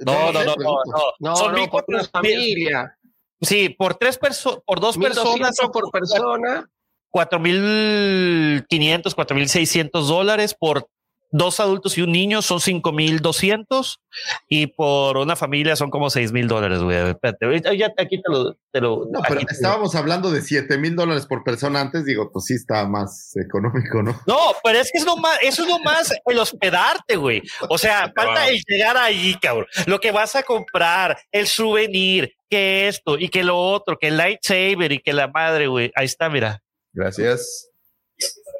No, 0.00 0.32
no, 0.32 0.44
no, 0.44 0.54
no, 0.56 0.78
no. 0.84 1.02
No, 1.20 1.36
Son 1.36 1.54
por 1.70 1.84
una 1.86 2.04
familia. 2.04 2.98
Sí, 3.40 3.68
por 3.68 3.94
tres 3.94 4.18
personas, 4.18 4.58
por 4.66 4.80
dos 4.80 4.98
personas 4.98 5.54
1200 5.54 5.56
son 5.56 5.70
por 5.70 5.90
persona. 5.92 6.68
cuatro 7.08 7.38
mil 7.38 8.66
quinientos, 8.68 9.14
cuatro 9.14 9.36
mil 9.36 9.48
seiscientos 9.48 10.08
dólares 10.08 10.54
por 10.58 10.88
dos 11.30 11.60
adultos 11.60 11.96
y 11.96 12.02
un 12.02 12.12
niño 12.12 12.42
son 12.42 12.60
cinco 12.60 12.92
mil 12.92 13.20
doscientos 13.20 14.00
y 14.48 14.66
por 14.68 15.16
una 15.16 15.36
familia 15.36 15.76
son 15.76 15.90
como 15.90 16.10
seis 16.10 16.32
mil 16.32 16.48
dólares, 16.48 16.80
güey. 16.80 16.96
Espérate, 17.10 17.78
ya 17.78 17.92
aquí 17.96 18.20
te 18.20 18.32
lo, 18.32 18.54
te 18.72 18.80
lo 18.80 19.06
No, 19.10 19.20
pero 19.26 19.40
estábamos 19.48 19.94
hablando 19.94 20.30
de 20.30 20.42
siete 20.42 20.78
mil 20.78 20.96
dólares 20.96 21.26
por 21.26 21.44
persona 21.44 21.80
antes. 21.80 22.04
Digo, 22.04 22.30
pues 22.32 22.46
sí 22.46 22.54
está 22.54 22.86
más 22.86 23.32
económico, 23.36 24.02
¿no? 24.02 24.20
No, 24.26 24.38
pero 24.62 24.78
es 24.78 24.90
que 24.92 24.98
es 24.98 25.04
lo 25.04 25.16
más, 25.16 25.38
eso 25.42 25.62
es 25.62 25.68
lo 25.68 25.78
más 25.80 26.12
el 26.24 26.38
hospedarte, 26.38 27.16
güey. 27.16 27.42
O 27.68 27.78
sea, 27.78 28.12
falta 28.14 28.48
el 28.48 28.60
llegar 28.66 28.96
ahí, 28.96 29.36
cabrón. 29.40 29.66
Lo 29.86 30.00
que 30.00 30.10
vas 30.10 30.36
a 30.36 30.42
comprar, 30.42 31.18
el 31.32 31.46
souvenir, 31.46 32.34
que 32.50 32.88
esto 32.88 33.16
y 33.16 33.28
que 33.28 33.44
lo 33.44 33.56
otro, 33.56 33.96
que 33.98 34.08
el 34.08 34.16
lightsaber 34.16 34.92
y 34.92 34.98
que 34.98 35.12
la 35.12 35.28
madre, 35.28 35.68
güey. 35.68 35.92
Ahí 35.94 36.06
está, 36.06 36.28
mira. 36.28 36.62
Gracias. 36.92 37.69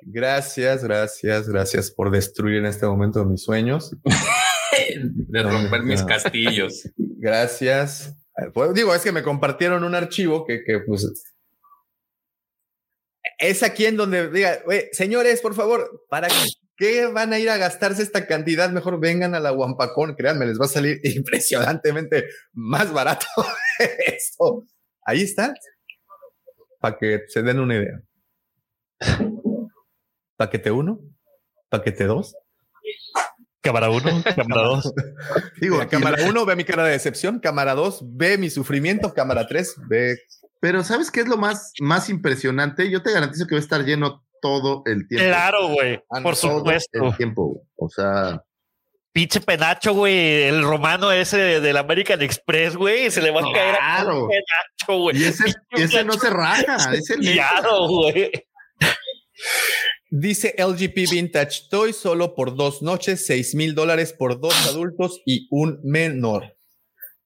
Gracias, 0.02 0.84
gracias, 0.84 1.48
gracias 1.48 1.90
por 1.90 2.10
destruir 2.10 2.58
en 2.58 2.66
este 2.66 2.86
momento 2.86 3.24
mis 3.24 3.42
sueños. 3.42 3.94
De 5.04 5.42
romper 5.42 5.82
mis 5.82 6.02
castillos. 6.02 6.88
Gracias. 6.96 8.14
Pues, 8.54 8.72
digo, 8.72 8.94
es 8.94 9.02
que 9.02 9.12
me 9.12 9.22
compartieron 9.22 9.84
un 9.84 9.94
archivo 9.94 10.46
que, 10.46 10.62
que, 10.64 10.80
pues 10.80 11.06
es 13.38 13.62
aquí 13.62 13.86
en 13.86 13.96
donde 13.96 14.30
diga, 14.30 14.60
"Oye, 14.66 14.88
señores, 14.92 15.40
por 15.40 15.54
favor, 15.54 16.04
¿para 16.08 16.28
qué 16.76 17.06
van 17.06 17.32
a 17.32 17.38
ir 17.38 17.50
a 17.50 17.56
gastarse 17.56 18.02
esta 18.02 18.26
cantidad? 18.26 18.70
Mejor 18.70 19.00
vengan 19.00 19.34
a 19.34 19.40
la 19.40 19.50
Guampacón, 19.50 20.14
créanme, 20.14 20.46
les 20.46 20.60
va 20.60 20.66
a 20.66 20.68
salir 20.68 21.00
impresionantemente 21.04 22.26
más 22.52 22.92
barato 22.92 23.26
esto. 24.06 24.66
Ahí 25.04 25.22
está, 25.22 25.54
para 26.80 26.96
que 26.98 27.24
se 27.28 27.42
den 27.42 27.60
una 27.60 27.76
idea. 27.76 28.02
Paquete 30.40 30.70
uno, 30.70 31.00
paquete 31.68 32.04
dos. 32.04 32.34
Cámara 33.60 33.90
uno, 33.90 34.04
cámara 34.36 34.62
dos. 34.62 34.90
Digo, 35.60 35.74
Mira, 35.76 35.88
cámara 35.88 36.24
uno 36.26 36.46
ve 36.46 36.56
mi 36.56 36.64
cara 36.64 36.82
de 36.84 36.92
decepción, 36.92 37.40
cámara 37.40 37.74
dos 37.74 38.00
ve 38.02 38.38
mi 38.38 38.48
sufrimiento, 38.48 39.12
cámara 39.12 39.46
tres 39.46 39.74
ve 39.86 40.16
Pero 40.58 40.82
¿sabes 40.82 41.10
qué 41.10 41.20
es 41.20 41.28
lo 41.28 41.36
más, 41.36 41.72
más 41.80 42.08
impresionante? 42.08 42.90
Yo 42.90 43.02
te 43.02 43.12
garantizo 43.12 43.46
que 43.46 43.54
va 43.54 43.58
a 43.58 43.62
estar 43.62 43.84
lleno 43.84 44.24
todo 44.40 44.82
el 44.86 45.06
tiempo. 45.08 45.26
Claro, 45.26 45.68
güey. 45.68 45.96
Ah, 46.10 46.22
Por 46.22 46.34
Todo 46.38 46.60
supuesto. 46.60 47.04
el 47.04 47.14
tiempo. 47.18 47.66
O 47.76 47.90
sea, 47.90 48.42
Pinche 49.12 49.40
penacho, 49.42 49.92
güey. 49.92 50.44
El 50.44 50.62
romano 50.62 51.12
ese 51.12 51.36
de- 51.36 51.60
del 51.60 51.76
American 51.76 52.22
Express, 52.22 52.76
güey. 52.76 53.10
Se 53.10 53.20
le 53.20 53.30
va 53.30 53.40
a 53.40 53.52
caer 53.52 53.74
a 53.74 53.96
Claro. 54.02 54.22
un 54.24 54.30
penacho, 54.30 55.02
güey. 55.02 55.18
y 55.18 55.24
ese, 55.24 55.52
ese 55.72 56.02
no 56.04 56.14
se 56.14 56.30
raja. 56.30 56.94
Es 56.94 57.10
el 57.10 57.20
Claro, 57.34 57.86
güey. 57.88 58.30
Dice 60.12 60.54
LGP 60.58 61.08
Vintage 61.10 61.68
Toy 61.70 61.92
solo 61.92 62.34
por 62.34 62.56
dos 62.56 62.82
noches, 62.82 63.24
seis 63.26 63.54
mil 63.54 63.74
dólares 63.76 64.12
por 64.12 64.40
dos 64.40 64.54
adultos 64.66 65.20
y 65.24 65.46
un 65.50 65.78
menor. 65.84 66.56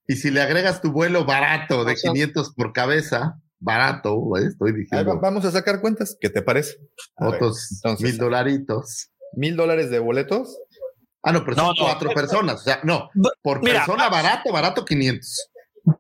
Y 0.07 0.17
si 0.17 0.31
le 0.31 0.43
agregas 0.43 0.83
tu 0.83 0.93
vuelo 0.93 1.25
barato 1.25 1.85
de 1.87 1.95
O 1.95 1.97
sea- 1.97 2.13
500 2.13 2.53
por 2.55 2.75
cabeza, 2.75 3.41
barato, 3.59 4.17
güey, 4.17 4.45
estoy 4.49 4.73
va- 4.73 4.77
diciendo, 4.79 5.19
vamos 5.21 5.47
a 5.47 5.51
sacar 5.51 5.81
cuentas. 5.81 6.17
¿Qué 6.21 6.29
te 6.29 6.43
parece? 6.43 6.77
A 7.17 7.29
otros 7.29 7.81
mil 8.01 8.19
dolaritos. 8.19 9.09
mil 9.33 9.57
dólares 9.57 9.89
de 9.91 9.99
boletos. 9.99 10.55
Ah, 11.23 11.33
no, 11.33 11.43
pero 11.43 11.57
son 11.57 11.65
No, 11.65 11.73
no. 11.73 11.85
cuatro 11.87 12.11
personas. 12.13 12.61
O 12.61 12.65
sea, 12.65 12.81
no, 12.85 13.09
por 13.43 13.63
Mira, 13.63 13.79
persona 13.81 14.11
vamos. 14.11 14.23
barato, 14.23 14.53
barato 14.53 14.85
500. 14.85 15.49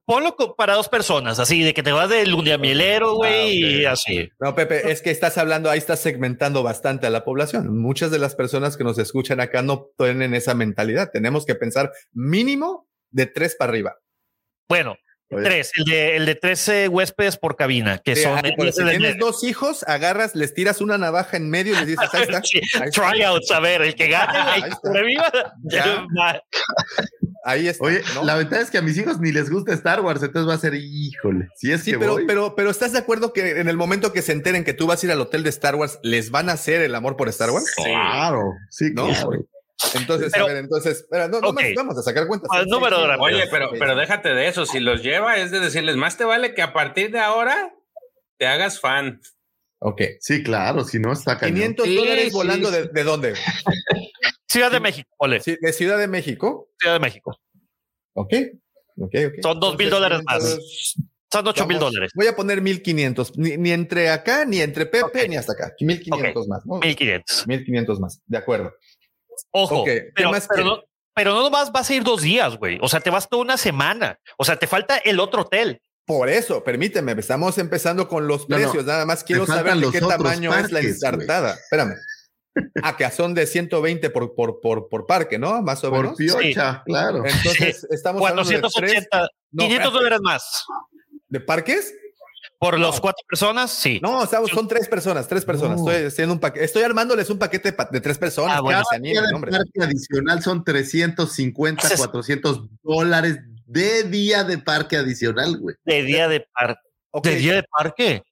Ponlo 0.07 0.35
para 0.57 0.75
dos 0.75 0.89
personas, 0.89 1.39
así, 1.39 1.63
de 1.63 1.75
que 1.75 1.83
te 1.83 1.93
vas 1.93 2.09
de 2.09 2.27
lundiamielero, 2.27 3.17
güey, 3.17 3.63
Ah, 3.63 3.69
y 3.69 3.85
así. 3.85 4.31
No, 4.41 4.55
Pepe, 4.55 4.91
es 4.91 5.03
que 5.03 5.11
estás 5.11 5.37
hablando, 5.37 5.71
ahí 5.71 5.79
estás 5.79 6.01
segmentando 6.01 6.63
bastante 6.63 7.07
a 7.07 7.11
la 7.11 7.25
población. 7.25 7.77
Muchas 7.79 8.11
de 8.11 8.19
las 8.19 8.35
personas 8.35 8.77
que 8.77 8.85
nos 8.85 8.99
escuchan 8.99 9.41
acá 9.41 9.63
no 9.63 9.91
tienen 9.99 10.35
esa 10.35 10.55
mentalidad. 10.55 11.11
Tenemos 11.13 11.45
que 11.45 11.55
pensar 11.55 11.93
mínimo 12.13 12.89
de 13.11 13.27
tres 13.27 13.57
para 13.57 13.71
arriba. 13.71 13.99
Bueno, 14.69 14.97
Tres, 15.29 15.73
el 15.77 15.85
de, 15.85 16.17
el 16.17 16.27
de 16.27 16.35
13 16.37 16.89
huéspedes 16.89 17.37
por 17.37 17.57
cabina, 17.57 17.99
que 17.99 18.15
Sí, 18.15 18.23
son. 18.23 18.39
ay, 18.45 18.53
si 18.73 18.85
tienes 18.85 19.19
dos 19.19 19.43
hijos, 19.43 19.83
agarras, 19.89 20.35
les 20.37 20.55
tiras 20.55 20.81
una 20.81 20.97
navaja 20.99 21.37
en 21.37 21.51
medio 21.51 21.73
y 21.75 21.77
les 21.79 21.87
dices, 21.87 22.09
ahí 22.13 22.23
está. 22.29 22.43
Sí, 22.45 22.61
ahí 22.81 22.89
está. 22.89 23.11
Tryouts, 23.11 23.51
a 23.51 23.59
ver, 23.61 23.83
el 23.83 23.95
que 23.95 24.09
gane, 24.09 24.39
Ahí 24.39 24.63
el 24.63 24.69
que 24.71 24.77
sobreviva. 24.83 25.33
Ahí 27.47 27.69
está. 27.69 27.85
Oye, 27.85 28.01
¿no? 28.15 28.25
la 28.25 28.37
ventaja 28.37 28.63
es 28.63 28.71
que 28.71 28.79
a 28.79 28.83
mis 28.83 28.97
hijos 28.97 29.21
ni 29.21 29.31
les 29.33 29.51
gusta 29.51 29.75
Star 29.75 30.01
Wars, 30.01 30.23
entonces 30.23 30.49
va 30.49 30.55
a 30.55 30.59
ser, 30.59 30.75
híjole. 30.75 31.49
Si 31.57 31.71
es 31.73 31.83
Sí, 31.83 31.93
que 31.93 31.99
pero, 31.99 32.13
voy. 32.13 32.27
pero, 32.27 32.55
pero 32.55 32.71
¿estás 32.71 32.93
de 32.93 32.99
acuerdo 32.99 33.33
que 33.33 33.61
en 33.61 33.69
el 33.69 33.77
momento 33.77 34.13
que 34.13 34.23
se 34.23 34.33
enteren 34.33 34.65
que 34.65 34.73
tú 34.73 34.87
vas 34.87 35.03
a 35.03 35.07
ir 35.07 35.13
al 35.13 35.21
hotel 35.21 35.43
de 35.43 35.51
Star 35.51 35.75
Wars, 35.75 35.99
les 36.03 36.31
van 36.31 36.49
a 36.49 36.53
hacer 36.53 36.81
el 36.81 36.95
amor 36.95 37.17
por 37.17 37.29
Star 37.29 37.51
Wars? 37.51 37.67
Claro, 37.77 38.41
sí, 38.71 38.93
¿No? 38.95 39.07
claro. 39.09 39.31
Entonces, 39.95 40.31
Pero- 40.33 40.45
a 40.45 40.49
ver, 40.49 40.57
entonces, 40.59 40.99
espera, 41.01 41.29
no, 41.29 41.41
no 41.41 41.49
Ok. 41.49 41.61
más 41.61 41.65
vamos 41.77 41.99
a 41.99 42.03
sacar 42.03 42.27
cuentas. 42.27 42.49
Son 42.53 42.69
número 42.69 42.97
de 42.97 43.03
600. 43.05 43.09
rápido. 43.09 43.39
Oye, 43.39 43.49
pero, 43.51 43.71
pero 43.79 43.97
déjate 43.97 44.29
de 44.35 44.49
eso. 44.49 44.67
Si 44.67 44.81
los 44.81 45.03
lleva, 45.03 45.37
es 45.39 45.51
de 45.51 45.61
decirles, 45.61 45.97
más 45.97 46.17
te 46.17 46.25
vale 46.25 46.55
que 46.55 46.63
a 46.63 46.73
partir 46.73 47.11
de 47.11 47.19
ahora 47.21 47.75
te 48.39 48.47
hagas 48.47 48.81
fan. 48.81 49.21
Ok. 49.81 50.01
Sí, 50.21 50.43
claro, 50.43 50.85
si 50.85 50.99
no 50.99 51.13
está 51.13 51.39
cañón. 51.39 51.55
500 51.75 51.87
Sí, 51.87 51.97
dólares 51.97 52.25
sí, 52.27 52.31
volando 52.33 52.69
sí. 52.71 52.75
De, 52.77 52.89
de 52.89 53.05
dónde? 53.05 53.35
Ciudad 54.49 54.71
de 54.71 54.81
México, 54.81 55.11
ole. 55.19 55.41
De 55.61 55.73
Ciudad 55.73 55.99
de 55.99 56.07
México. 56.09 56.69
Ciudad 56.79 56.95
de 56.95 57.01
México. 57.01 57.37
Ok. 58.15 58.33
Ok, 58.97 59.15
ok. 59.27 59.35
Son 59.43 59.59
dos 59.61 59.77
mil 59.77 59.89
Entonces, 59.89 59.91
dólares 59.91 60.19
500 60.27 60.55
más. 60.55 60.95
Son 61.33 61.49
ocho 61.49 61.67
mil 61.67 61.77
vamos, 61.79 61.93
dólares. 61.93 62.13
Voy 62.15 62.27
a 62.29 62.37
poner 62.37 62.63
1500. 62.63 63.37
Ni, 63.37 63.57
ni 63.57 63.73
entre 63.73 64.09
acá, 64.09 64.45
ni 64.45 64.61
entre 64.61 64.87
Pepe, 64.87 65.29
ni 65.29 65.37
hasta 65.37 65.53
acá. 65.53 65.75
1500 65.81 66.47
más. 66.47 66.65
¿no? 66.65 66.79
Mil 66.79 66.95
quinientos. 66.95 67.45
1500 67.49 67.99
más. 67.99 68.23
De 68.27 68.39
acuerdo. 68.39 68.73
Ojo, 69.51 69.81
Ok, 69.81 69.87
¿qué 69.87 70.11
pero, 70.15 70.31
más 70.31 70.47
pero 70.49 70.63
quiere? 70.63 70.71
no, 70.77 70.83
pero 71.15 71.35
no 71.35 71.43
nomás 71.43 71.71
vas 71.73 71.89
a 71.91 71.95
ir 71.95 72.03
dos 72.05 72.23
días, 72.23 72.57
güey. 72.57 72.79
O 72.83 72.89
sea, 72.89 73.01
te 73.01 73.11
vas 73.11 73.29
toda 73.29 73.43
una 73.43 73.57
semana. 73.57 74.19
O 74.39 74.45
sea, 74.45 74.57
te 74.59 74.67
falta 74.67 74.97
el 74.99 75.21
otro 75.21 75.43
hotel. 75.43 75.81
Por 76.07 76.29
eso, 76.29 76.63
permíteme, 76.63 77.13
estamos 77.19 77.57
empezando 77.59 78.09
con 78.09 78.27
los 78.29 78.49
No, 78.49 78.57
no, 78.59 78.63
precios. 78.63 78.85
Nada 78.85 79.07
más 79.07 79.25
quiero 79.25 79.47
saber 79.47 79.77
de 79.77 79.91
qué 79.91 80.01
tamaño 80.01 80.55
es 80.55 80.71
la 80.71 80.81
ensartada. 80.81 81.55
Espérame. 81.55 81.95
Ah, 82.83 82.97
que 82.97 83.11
son 83.11 83.35
de 83.35 83.47
120 83.49 84.11
por, 84.11 84.35
por, 84.35 84.61
por, 84.61 84.89
por 84.89 85.07
parque, 85.07 85.39
¿no? 85.41 85.61
Más 85.63 85.83
o 85.83 85.91
Por 85.91 86.03
menos. 86.03 86.17
piocha, 86.17 86.83
claro. 86.87 87.25
Entonces, 87.27 87.85
estamos 87.91 88.21
hablando 88.23 88.49
de 88.49 88.57
tres. 88.61 88.73
480, 89.09 89.19
No, 89.19 89.65
500 89.65 89.71
espérate. 89.73 89.91
dólares 89.93 90.19
más. 90.23 90.65
¿De 91.29 91.41
parques? 91.41 91.95
Por 92.59 92.79
los 92.79 93.01
cuatro 93.01 93.25
personas, 93.29 93.71
sí. 93.71 94.01
No, 94.03 94.25
estamos, 94.25 94.51
son 94.51 94.67
tres 94.69 94.89
personas, 94.89 95.29
tres 95.29 95.45
personas. 95.45 95.81
No. 95.81 95.91
Estoy 95.91 96.07
haciendo 96.07 96.35
un 96.35 96.41
paquete, 96.41 96.65
estoy 96.65 96.83
armándoles 96.83 97.29
un 97.31 97.39
paquete 97.39 97.73
pa- 97.73 97.89
de 97.91 98.01
tres 98.01 98.17
personas. 98.19 98.57
Ah, 98.57 98.61
bueno. 98.63 98.79
que 98.81 98.85
se 98.97 99.03
Cada 99.03 99.11
día 99.11 99.23
de 99.23 99.35
hombre. 99.35 99.51
parque 99.51 99.83
adicional 99.83 100.43
son 100.43 100.65
350, 100.65 101.87
Haces- 101.87 101.99
400 101.99 102.63
dólares 102.83 103.39
de 103.67 104.05
día 104.05 104.45
de 104.45 104.59
parque 104.59 104.97
adicional, 104.97 105.59
güey. 105.59 105.77
De 105.85 106.03
día 106.05 106.29
de 106.29 106.47
parque. 106.53 106.81
De 107.23 107.37
día 107.37 107.55
de 107.57 107.63
parque. 107.65 108.23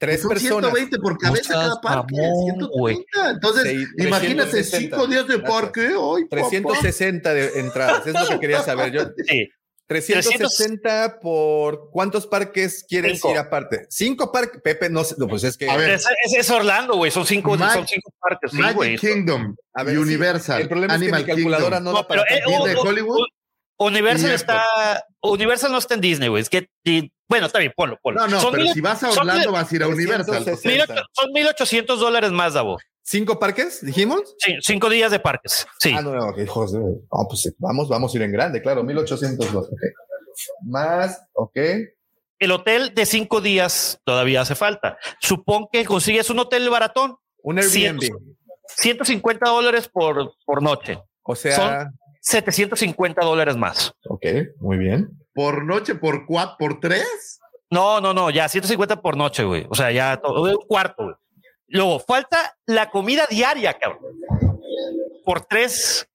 tres 0.00 0.20
Son 0.22 0.28
personas. 0.28 0.70
120 0.70 0.98
por 0.98 1.18
cabeza 1.18 1.54
No 1.54 1.60
cada 1.60 1.80
parque. 1.80 2.14
mamón, 2.16 2.68
güey. 2.70 2.94
130. 2.96 3.30
Entonces, 3.30 3.88
imagínate 3.98 4.50
360. 4.50 4.96
5 4.96 5.06
días 5.08 5.26
de 5.26 5.38
parque. 5.40 5.80
Ay, 5.88 6.24
papá. 6.24 6.28
360 6.30 7.34
de 7.34 7.60
entradas, 7.60 8.06
es 8.06 8.14
lo 8.14 8.28
que 8.28 8.38
quería 8.38 8.62
saber 8.62 8.92
yo. 8.92 9.02
Sí. 9.26 9.48
360 9.88 11.18
por 11.20 11.90
cuántos 11.90 12.26
parques 12.26 12.84
quieres 12.88 13.14
Cinco. 13.14 13.30
ir 13.32 13.38
aparte? 13.38 13.86
Cinco 13.90 14.30
parques, 14.30 14.60
Pepe, 14.62 14.90
no 14.90 15.02
sé, 15.04 15.14
no, 15.18 15.26
pues 15.26 15.44
es 15.44 15.56
que 15.56 15.68
A 15.68 15.76
ver. 15.76 15.90
Es, 15.90 16.06
es- 16.26 16.34
es 16.34 16.50
Orlando, 16.50 16.96
güey. 16.96 17.10
Son 17.10 17.26
cinco, 17.26 17.56
Mag- 17.56 17.72
son 17.74 17.86
cinco 17.86 18.12
parques. 18.20 18.50
Sí, 18.50 18.58
Magic 18.58 18.76
güey. 18.76 18.98
Kingdom, 18.98 19.56
A 19.74 19.82
ver, 19.82 19.94
sí, 19.94 20.00
Universal, 20.00 20.60
el 20.60 20.68
problema 20.68 20.94
Animal 20.94 21.20
es 21.20 21.26
que 21.26 21.32
mi 21.32 21.36
calculadora 21.42 21.76
Kingdom, 21.78 21.84
no, 21.84 21.90
No, 21.92 21.98
da 22.02 22.08
para 22.08 22.24
pero, 22.28 22.66
eh, 22.68 22.76
oh, 22.76 22.82
Hollywood. 22.88 23.26
Universal 23.80 24.32
está. 24.32 25.04
Universal 25.22 25.70
no 25.72 25.78
está 25.78 25.94
en 25.94 26.00
Disney, 26.00 26.28
güey. 26.28 26.42
Es 26.42 26.48
que. 26.50 26.68
y- 26.84 27.12
bueno, 27.28 27.46
está 27.46 27.58
bien, 27.58 27.72
ponlo, 27.76 27.98
ponlo. 28.02 28.20
No, 28.22 28.26
no, 28.28 28.40
son, 28.40 28.52
pero 28.52 28.64
mil, 28.64 28.72
si 28.72 28.80
vas 28.80 29.02
a 29.02 29.10
Orlando 29.10 29.50
mil- 29.50 29.50
vas 29.52 29.70
a 29.70 29.76
ir 29.76 29.82
a 29.82 29.88
Universal. 29.88 30.44
360. 30.44 30.68
mil 30.68 30.80
ocho- 30.98 31.06
son 31.12 31.32
1800 31.32 32.00
dólares 32.00 32.30
más, 32.32 32.54
Davo. 32.54 32.78
¿Cinco 33.10 33.38
parques, 33.38 33.80
dijimos? 33.82 34.20
Sí, 34.38 34.52
cinco 34.60 34.90
días 34.90 35.10
de 35.10 35.18
parques. 35.18 35.66
Sí. 35.78 35.94
Ah, 35.96 36.02
no, 36.02 36.14
no, 36.14 36.26
ok, 36.28 36.46
joder. 36.46 36.82
No, 36.82 37.26
pues 37.26 37.40
sí, 37.40 37.48
vamos, 37.56 37.88
vamos 37.88 38.12
a 38.12 38.16
ir 38.18 38.22
en 38.22 38.32
grande, 38.32 38.60
claro, 38.60 38.84
1802. 38.84 39.64
ok. 39.66 39.80
Más, 40.66 41.18
ok. 41.32 41.56
El 42.38 42.52
hotel 42.52 42.92
de 42.94 43.06
cinco 43.06 43.40
días 43.40 43.98
todavía 44.04 44.42
hace 44.42 44.54
falta. 44.54 44.98
Supón 45.22 45.68
que 45.72 45.86
consigues 45.86 46.28
un 46.28 46.38
hotel 46.40 46.68
baratón, 46.68 47.16
Un 47.42 47.58
Airbnb. 47.58 48.02
150 48.76 49.48
dólares 49.48 49.88
por, 49.88 50.34
por 50.44 50.62
noche. 50.62 50.98
O 51.22 51.34
sea, 51.34 51.56
Son- 51.56 51.98
750 52.20 53.24
dólares 53.24 53.56
más. 53.56 53.90
ok, 54.06 54.26
muy 54.60 54.76
bien. 54.76 55.08
Por 55.32 55.64
noche, 55.64 55.94
por 55.94 56.26
cuatro, 56.26 56.56
por 56.58 56.78
tres. 56.78 57.40
No, 57.70 58.02
no, 58.02 58.12
no, 58.12 58.28
ya 58.28 58.50
150 58.50 59.00
por 59.00 59.16
noche, 59.16 59.44
güey. 59.44 59.66
O 59.70 59.74
sea, 59.74 59.90
ya 59.92 60.18
todo, 60.18 60.42
un 60.42 60.66
cuarto, 60.66 61.04
güey. 61.04 61.14
Luego, 61.68 62.00
falta 62.00 62.56
la 62.66 62.90
comida 62.90 63.26
diaria, 63.30 63.74
cabrón. 63.74 64.02
Por 65.24 65.44
tres. 65.44 66.08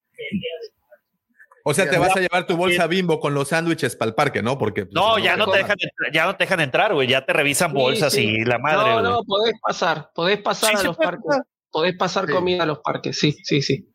O 1.66 1.72
sea, 1.72 1.88
te 1.88 1.96
vas 1.96 2.14
a 2.14 2.20
llevar 2.20 2.46
tu 2.46 2.56
bolsa 2.58 2.86
bimbo 2.86 3.20
con 3.20 3.32
los 3.32 3.48
sándwiches 3.48 3.96
para 3.96 4.10
el 4.10 4.14
parque, 4.14 4.42
¿no? 4.42 4.58
Porque 4.58 4.84
pues, 4.84 4.94
No, 4.94 5.18
ya 5.18 5.34
no 5.36 5.50
te 5.50 5.58
dejan, 5.58 5.76
entrar- 5.80 6.12
ya 6.12 6.24
no 6.26 6.36
te 6.36 6.44
dejan 6.44 6.60
entrar, 6.60 6.92
güey. 6.92 7.08
Ya 7.08 7.24
te 7.24 7.32
revisan 7.32 7.70
Sí, 7.70 7.76
bolsas 7.76 8.12
sí. 8.12 8.20
y 8.22 8.44
la 8.44 8.58
madre, 8.58 8.90
no, 8.90 9.00
no, 9.00 9.22
podés 9.24 9.54
pasar, 9.62 10.10
podés 10.14 10.42
pasar 10.42 10.72
Sí, 10.72 10.76
a 10.76 10.82
los 10.82 10.96
parques. 10.96 11.24
pasar. 11.26 11.42
Podés 11.70 11.96
pasar 11.96 12.26
Sí. 12.26 12.32
comida 12.32 12.62
a 12.64 12.66
los 12.66 12.80
parques, 12.80 13.18
sí, 13.18 13.32
sí, 13.42 13.62
sí. 13.62 13.88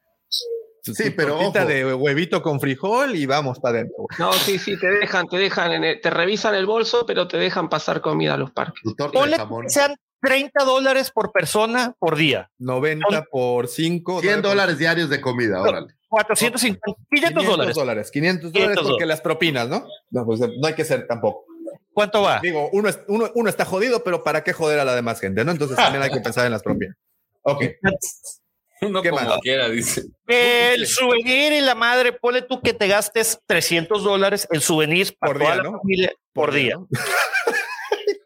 Sí, 0.82 1.12
pero 1.12 1.36
tortita 1.38 1.60
ojo. 1.62 1.70
de 1.70 1.94
huevito 1.94 2.42
con 2.42 2.60
frijol 2.60 3.16
y 3.16 3.26
vamos 3.28 3.60
para 3.60 3.76
adentro. 3.80 3.98
güey. 3.98 4.18
No, 4.18 4.34
sí, 4.34 4.58
sí, 4.58 4.80
te 4.80 4.88
dejan, 4.88 5.28
te 5.28 5.38
dejan, 5.38 5.72
en 5.74 5.84
el- 5.84 6.02
te 6.02 6.10
revisan 6.10 6.56
el 6.56 6.66
bolso, 6.66 7.06
pero 7.06 7.28
te 7.28 7.38
dejan 7.38 7.70
pasar 7.70 8.02
comida 8.02 8.34
a 8.34 8.38
los 8.38 8.50
parques. 8.52 8.82
Tu 8.82 8.96
torta 8.96 9.20
Ponle 9.20 9.34
de 9.38 9.44
jamón. 9.44 9.64
que 9.66 9.70
sean 9.70 9.96
30 10.22 10.64
dólares 10.64 11.12
por 11.12 11.32
persona 11.32 11.94
por 12.00 12.16
día. 12.16 12.50
90 12.58 13.24
por 13.32 13.68
5. 13.68 14.22
100 14.22 14.42
dólares 14.42 14.78
diarios 14.78 15.10
de 15.10 15.22
comida, 15.22 15.62
órale. 15.62 15.94
450, 16.10 16.80
500 17.12 17.46
dólares. 17.46 17.76
500 17.76 18.12
500 18.12 18.52
500 18.52 18.54
dólares 18.54 18.76
porque 18.78 18.90
dólares. 18.92 19.08
las 19.08 19.22
propinas, 19.22 19.70
¿no? 19.70 19.86
No, 20.10 20.26
pues 20.26 20.40
no 20.40 20.68
hay 20.68 20.74
que 20.74 20.84
ser 20.86 21.06
tampoco. 21.08 21.46
¿Cuánto 21.94 22.22
va? 22.22 22.40
Digo, 22.42 22.70
uno, 22.74 22.90
es- 22.90 23.00
uno, 23.08 23.30
uno 23.36 23.50
está 23.50 23.66
jodido, 23.66 24.04
pero 24.04 24.24
¿para 24.24 24.44
qué 24.44 24.54
joder 24.54 24.80
a 24.80 24.86
la 24.86 24.96
demás 24.96 25.20
gente, 25.20 25.44
no? 25.46 25.52
Entonces 25.52 25.78
también 25.78 26.02
hay 26.04 26.10
que 26.12 26.20
pensar 26.22 26.46
en 26.46 26.52
las 26.52 26.64
propinas. 26.64 26.96
Ok. 27.44 27.64
Uno 28.82 29.02
¿Qué 29.02 29.10
como 29.10 29.26
más? 29.26 29.40
quiera, 29.42 29.68
dice. 29.68 30.04
El 30.26 30.88
souvenir 30.88 31.52
y 31.52 31.60
la 31.60 31.76
madre, 31.76 32.14
ponle 32.14 32.44
tú 32.44 32.62
que 32.62 32.74
te 32.74 32.88
gastes 32.88 33.38
300 33.46 34.06
dólares 34.06 34.48
en 34.52 34.62
souvenirs 34.62 35.12
para 35.12 35.34
Por 35.34 35.42
toda 35.42 35.54
día, 35.56 35.64
la 35.64 35.70
¿no? 35.70 35.80
familia 35.80 36.14
por, 36.32 36.54
día. 36.54 36.76
¿no? 36.76 36.88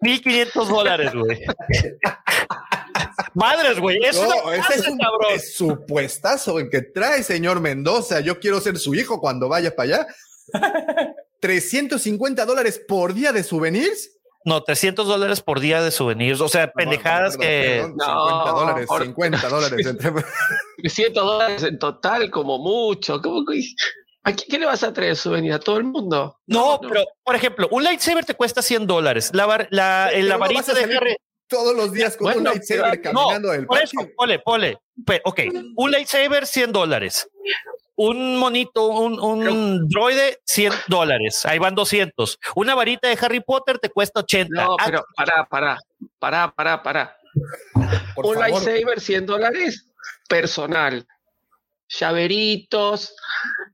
1500 0.03 0.69
dólares, 0.69 1.11
güey. 1.13 1.41
Madres, 3.33 3.79
güey. 3.79 3.99
No, 3.99 4.51
es 4.51 4.69
ese 4.69 4.79
es 4.81 4.87
un 4.87 4.97
cabrón. 4.97 5.31
es 5.33 5.55
supuestazo 5.55 6.59
en 6.59 6.69
que 6.69 6.81
trae, 6.81 7.23
señor 7.23 7.59
Mendoza. 7.61 8.19
Yo 8.19 8.39
quiero 8.39 8.61
ser 8.61 8.77
su 8.77 8.93
hijo 8.93 9.19
cuando 9.19 9.49
vaya 9.49 9.75
para 9.75 9.95
allá. 9.97 10.07
350 11.39 12.45
dólares 12.45 12.79
por 12.87 13.13
día 13.13 13.31
de 13.31 13.43
souvenirs. 13.43 14.11
No, 14.45 14.61
300 14.61 15.07
dólares 15.07 15.41
por 15.41 15.59
día 15.61 15.81
de 15.81 15.89
souvenirs. 15.89 16.41
O 16.41 16.49
sea, 16.49 16.71
pendejadas 16.71 17.35
No, 17.35 17.39
que. 17.39 17.81
perdón, 17.81 17.95
No, 17.95 18.27
50 18.29 18.51
dólares, 18.51 18.87
por- 18.87 19.03
50 19.03 19.49
dólares. 19.49 19.85
entre- 19.87 20.11
300 20.77 21.25
dólares 21.25 21.63
en 21.63 21.79
total, 21.79 22.29
como 22.29 22.59
mucho. 22.59 23.21
¿Cómo 23.21 23.45
que- 23.45 23.63
¿A 24.25 24.31
quién 24.33 24.47
qué 24.49 24.57
le 24.59 24.65
vas 24.65 24.83
a 24.83 24.93
traer 24.93 25.15
souvenir? 25.15 25.53
¿A 25.53 25.59
todo 25.59 25.77
el 25.77 25.83
mundo? 25.83 26.39
No, 26.47 26.79
pero, 26.81 27.03
por 27.23 27.35
ejemplo, 27.35 27.67
un 27.71 27.83
lightsaber 27.83 28.23
te 28.25 28.33
cuesta 28.35 28.61
100 28.61 28.87
dólares. 28.87 29.31
La, 29.33 29.45
Pero 30.11 30.39
varita 30.39 30.73
de 30.73 30.83
Harry. 30.95 31.15
Todos 31.47 31.75
los 31.75 31.91
días 31.91 32.15
con 32.15 32.35
un 32.37 32.43
lightsaber 32.45 33.01
pero- 33.01 33.13
caminando 33.15 33.49
del 33.51 33.65
Por 33.67 33.79
eso, 33.79 33.97
pole, 34.15 34.39
pole. 34.39 34.77
Pe- 35.05 35.21
Ok, 35.25 35.41
un 35.75 35.91
lightsaber, 35.91 36.47
100 36.47 36.71
dólares. 36.71 37.27
Un 37.95 38.37
monito, 38.37 38.87
un, 38.87 39.19
un 39.19 39.87
droide, 39.89 40.39
100 40.45 40.71
dólares. 40.87 41.45
Ahí 41.45 41.59
van 41.59 41.75
200. 41.75 42.39
Una 42.55 42.73
varita 42.75 43.07
de 43.09 43.17
Harry 43.21 43.41
Potter 43.41 43.77
te 43.77 43.89
cuesta 43.89 44.21
80. 44.21 44.63
No, 44.63 44.77
Ah, 44.79 44.83
pero 44.85 45.05
pará, 45.15 45.45
pará, 45.49 45.77
pará, 46.17 46.51
pará, 46.55 46.81
pará. 46.81 47.17
Por 48.15 48.25
un 48.25 48.33
favor. 48.35 48.49
lightsaber, 48.49 48.99
100 49.01 49.25
dólares, 49.25 49.85
personal. 50.27 51.05
Llaveritos, 51.87 53.15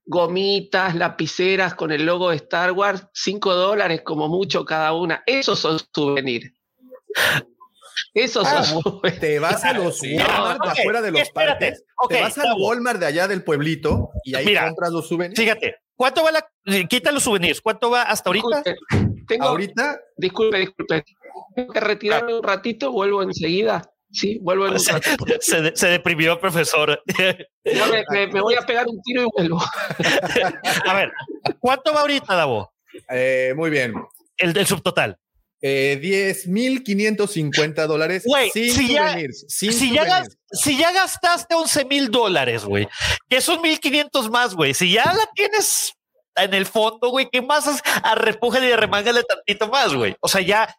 gomitas, 0.05 0.95
lapiceras 0.95 1.75
con 1.75 1.91
el 1.91 2.05
logo 2.05 2.29
de 2.31 2.37
Star 2.37 2.71
Wars, 2.71 3.05
5 3.13 3.55
dólares 3.55 4.01
como 4.03 4.27
mucho 4.27 4.65
cada 4.65 4.93
una. 4.93 5.23
Esos 5.25 5.59
son 5.59 5.79
souvenirs. 5.93 6.51
Esos 8.13 8.45
Ah, 8.47 8.63
son 8.63 8.81
souvenirs. 8.81 9.19
Te 9.19 9.39
vas 9.39 9.63
a 9.63 9.73
los. 9.73 10.01
Walmart 10.03 10.61
de 10.63 10.69
Ok, 10.69 10.79
afuera 10.79 11.01
de 11.01 11.11
los 11.11 11.21
espérate. 11.21 11.65
parques. 11.65 11.83
Ok, 11.97 12.09
te 12.11 12.21
vas 12.21 12.37
al. 12.37 12.53
Walmart 12.59 12.99
de 12.99 13.05
allá 13.05 13.27
del 13.27 13.43
pueblito 13.43 14.09
y 14.23 14.35
ahí 14.35 14.45
Mira, 14.45 14.65
compras 14.67 14.91
los 14.91 15.07
souvenirs. 15.07 15.39
Fíjate, 15.39 15.75
¿cuánto 15.95 16.23
va 16.23 16.31
la. 16.31 16.87
Quita 16.87 17.11
los 17.11 17.23
souvenirs. 17.23 17.61
¿Cuánto 17.61 17.89
va 17.89 18.03
hasta 18.03 18.29
ahorita? 18.29 18.63
Disculpe, 18.63 19.25
tengo, 19.27 19.45
Ahorita, 19.45 19.99
disculpe, 20.17 20.57
disculpe. 20.59 21.03
Tengo 21.55 21.73
que 21.73 21.79
retirarme 21.79 22.33
un 22.35 22.43
ratito, 22.43 22.91
vuelvo 22.91 23.21
enseguida. 23.21 23.89
Sí, 24.11 24.39
vuelvo 24.41 24.65
en 24.67 24.73
un 24.73 24.79
Se, 24.79 24.91
rato. 24.91 25.25
se, 25.39 25.75
se 25.75 25.87
deprimió 25.87 26.33
el 26.33 26.39
profesor. 26.39 27.01
Ya 27.65 27.85
me, 27.87 28.03
me- 28.09 28.27
me 28.27 28.41
voy 28.41 28.55
a 28.55 28.61
pegar 28.61 28.87
un 28.87 28.99
tiro 29.03 29.23
y 29.23 29.27
vuelvo. 29.37 29.61
a 30.87 30.93
ver, 30.95 31.11
¿cuánto 31.59 31.93
va 31.93 32.01
ahorita, 32.01 32.35
Davo? 32.35 32.73
eh, 33.09 33.53
muy 33.55 33.69
bien. 33.69 33.93
el 34.37 34.53
del 34.53 34.65
subtotal. 34.65 35.17
Eh, 35.61 35.99
10.550 36.01 37.85
dólares 37.85 38.23
Güey, 38.25 38.49
sin 38.49 38.71
si 38.73 38.93
ya, 38.93 39.17
sin 39.47 39.73
si, 39.73 39.91
ya 39.93 40.05
souvenirs. 40.05 40.37
si 40.51 40.77
ya 40.77 40.91
gastaste 40.91 41.53
11 41.53 41.85
mil 41.85 42.09
dólares, 42.09 42.63
güey, 42.65 42.87
que 43.27 43.41
son 43.41 43.61
1500 43.61 44.29
más, 44.29 44.55
güey. 44.55 44.73
Si 44.73 44.91
ya 44.93 45.05
la 45.05 45.29
tienes 45.35 45.93
en 46.35 46.53
el 46.53 46.65
fondo, 46.65 47.09
güey, 47.09 47.27
¿qué 47.31 47.41
más? 47.41 47.81
Arrepújale 48.03 48.69
y 48.69 48.71
arremángale 48.71 49.21
tantito 49.23 49.67
más, 49.67 49.93
güey. 49.93 50.15
O 50.21 50.27
sea, 50.29 50.41
ya 50.41 50.73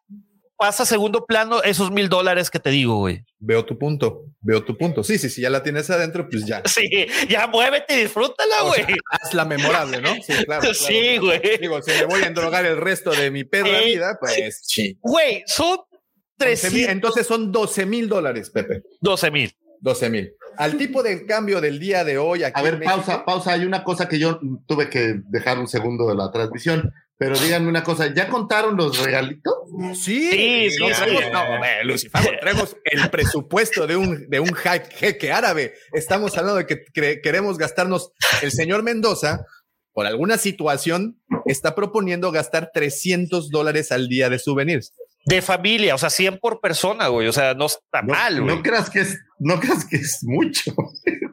pasa 0.61 0.83
a 0.83 0.87
segundo 0.87 1.25
plano 1.25 1.63
esos 1.63 1.91
mil 1.91 2.11
dólares 2.11 2.51
que 2.51 2.61
te 2.61 2.69
digo, 2.69 2.99
güey. 2.99 3.25
Veo 3.39 3.65
tu 3.65 3.79
punto, 3.79 4.27
veo 4.43 4.63
tu 4.63 4.77
punto. 4.77 5.03
Sí, 5.03 5.19
sí, 5.19 5.31
sí, 5.31 5.41
ya 5.41 5.49
la 5.49 5.63
tienes 5.63 5.89
adentro, 5.89 6.29
pues 6.29 6.45
ya. 6.45 6.63
Sí, 6.67 6.87
ya 7.31 7.47
muévete 7.47 7.97
y 7.99 8.03
disfrútala, 8.03 8.55
güey. 8.69 8.85
hazla 9.11 9.47
memorable, 9.47 10.03
¿no? 10.03 10.13
Sí, 10.17 10.35
claro. 10.45 10.45
claro. 10.61 10.75
Sí, 10.75 11.17
güey. 11.17 11.41
Digo, 11.59 11.81
si 11.81 11.93
me 11.93 12.05
voy 12.05 12.21
a 12.23 12.27
endrogar 12.27 12.67
el 12.67 12.77
resto 12.77 13.11
de 13.11 13.31
mi 13.31 13.45
perra 13.45 13.79
Sí. 13.81 13.85
vida, 13.87 14.19
pues 14.21 14.61
sí. 14.63 14.99
Güey, 15.01 15.43
son 15.47 15.79
11,000, 15.79 15.89
300, 16.37 16.93
Entonces 16.93 17.27
son 17.27 17.51
12 17.51 17.87
mil 17.87 18.09
dólares, 18.09 18.51
Pepe. 18.51 18.83
12 19.01 19.31
mil. 19.31 19.53
12 19.81 20.11
mil. 20.11 20.33
Al 20.59 20.77
tipo 20.77 21.03
de 21.03 21.25
cambio 21.25 21.63
del 21.63 21.79
día 21.81 22.05
de 22.05 22.19
hoy 22.19 22.43
aquí 22.45 22.61
A 22.61 22.63
ver, 22.63 22.75
en 22.75 22.81
México- 22.81 22.97
pausa, 22.99 23.25
pausa. 23.25 23.53
Hay 23.53 23.65
una 23.65 23.83
cosa 23.83 24.09
que 24.09 24.19
yo 24.19 24.39
tuve 24.67 24.91
que 24.91 25.15
dejar 25.31 25.59
un 25.59 25.69
segundo 25.69 26.07
de 26.07 26.17
la 26.17 26.31
transmisión, 26.31 26.93
pero 27.21 27.39
díganme 27.39 27.69
una 27.69 27.85
cosa, 27.85 28.15
¿ya 28.15 28.29
contaron 28.29 28.79
los 28.79 28.99
regalitos? 29.05 29.53
Sí, 29.93 30.31
Sí, 30.31 30.71
sí, 30.71 30.79
no, 30.81 30.87
sí. 30.89 30.93
traemos, 30.95 31.23
no, 31.31 31.65
eh, 31.67 31.85
Lucifago, 31.85 32.31
traemos 32.41 32.75
el 32.85 33.11
presupuesto 33.11 33.87
de 33.87 33.95
un, 33.97 34.27
de 34.31 34.41
un 34.41 34.55
hype 34.55 34.87
jeque 34.97 35.31
árabe. 35.31 35.75
Estamos 35.93 36.35
hablando 36.39 36.57
de 36.57 36.67
que 36.67 37.21
queremos 37.23 37.59
gastarnos. 37.59 38.13
El 38.41 38.51
señor 38.53 38.83
Mendoza, 38.83 39.45
por 39.93 40.07
alguna 40.07 40.39
situación, 40.39 41.21
está 41.45 41.75
proponiendo 41.75 42.33
gastar 42.33 42.71
300 42.73 43.51
dólares 43.51 43.93
al 43.93 44.09
día 44.09 44.31
de 44.31 44.39
souvenirs. 44.39 44.95
De 45.27 45.43
familia, 45.43 45.95
o 45.97 45.99
sea, 45.99 46.09
100 46.09 46.39
por 46.39 46.63
persona, 46.63 47.09
güey. 47.09 47.29
O 47.29 47.33
sea, 47.35 47.53
no 47.53 47.67
está 47.67 48.01
No, 48.01 48.15
mal, 48.15 48.41
güey. 48.41 48.57
no 48.57 48.63
creas 48.63 48.89
que 48.89 49.01
es, 49.01 49.19
no 49.39 49.61
creas 49.61 49.85
que 49.85 49.97
es 49.97 50.21
mucho. 50.23 50.73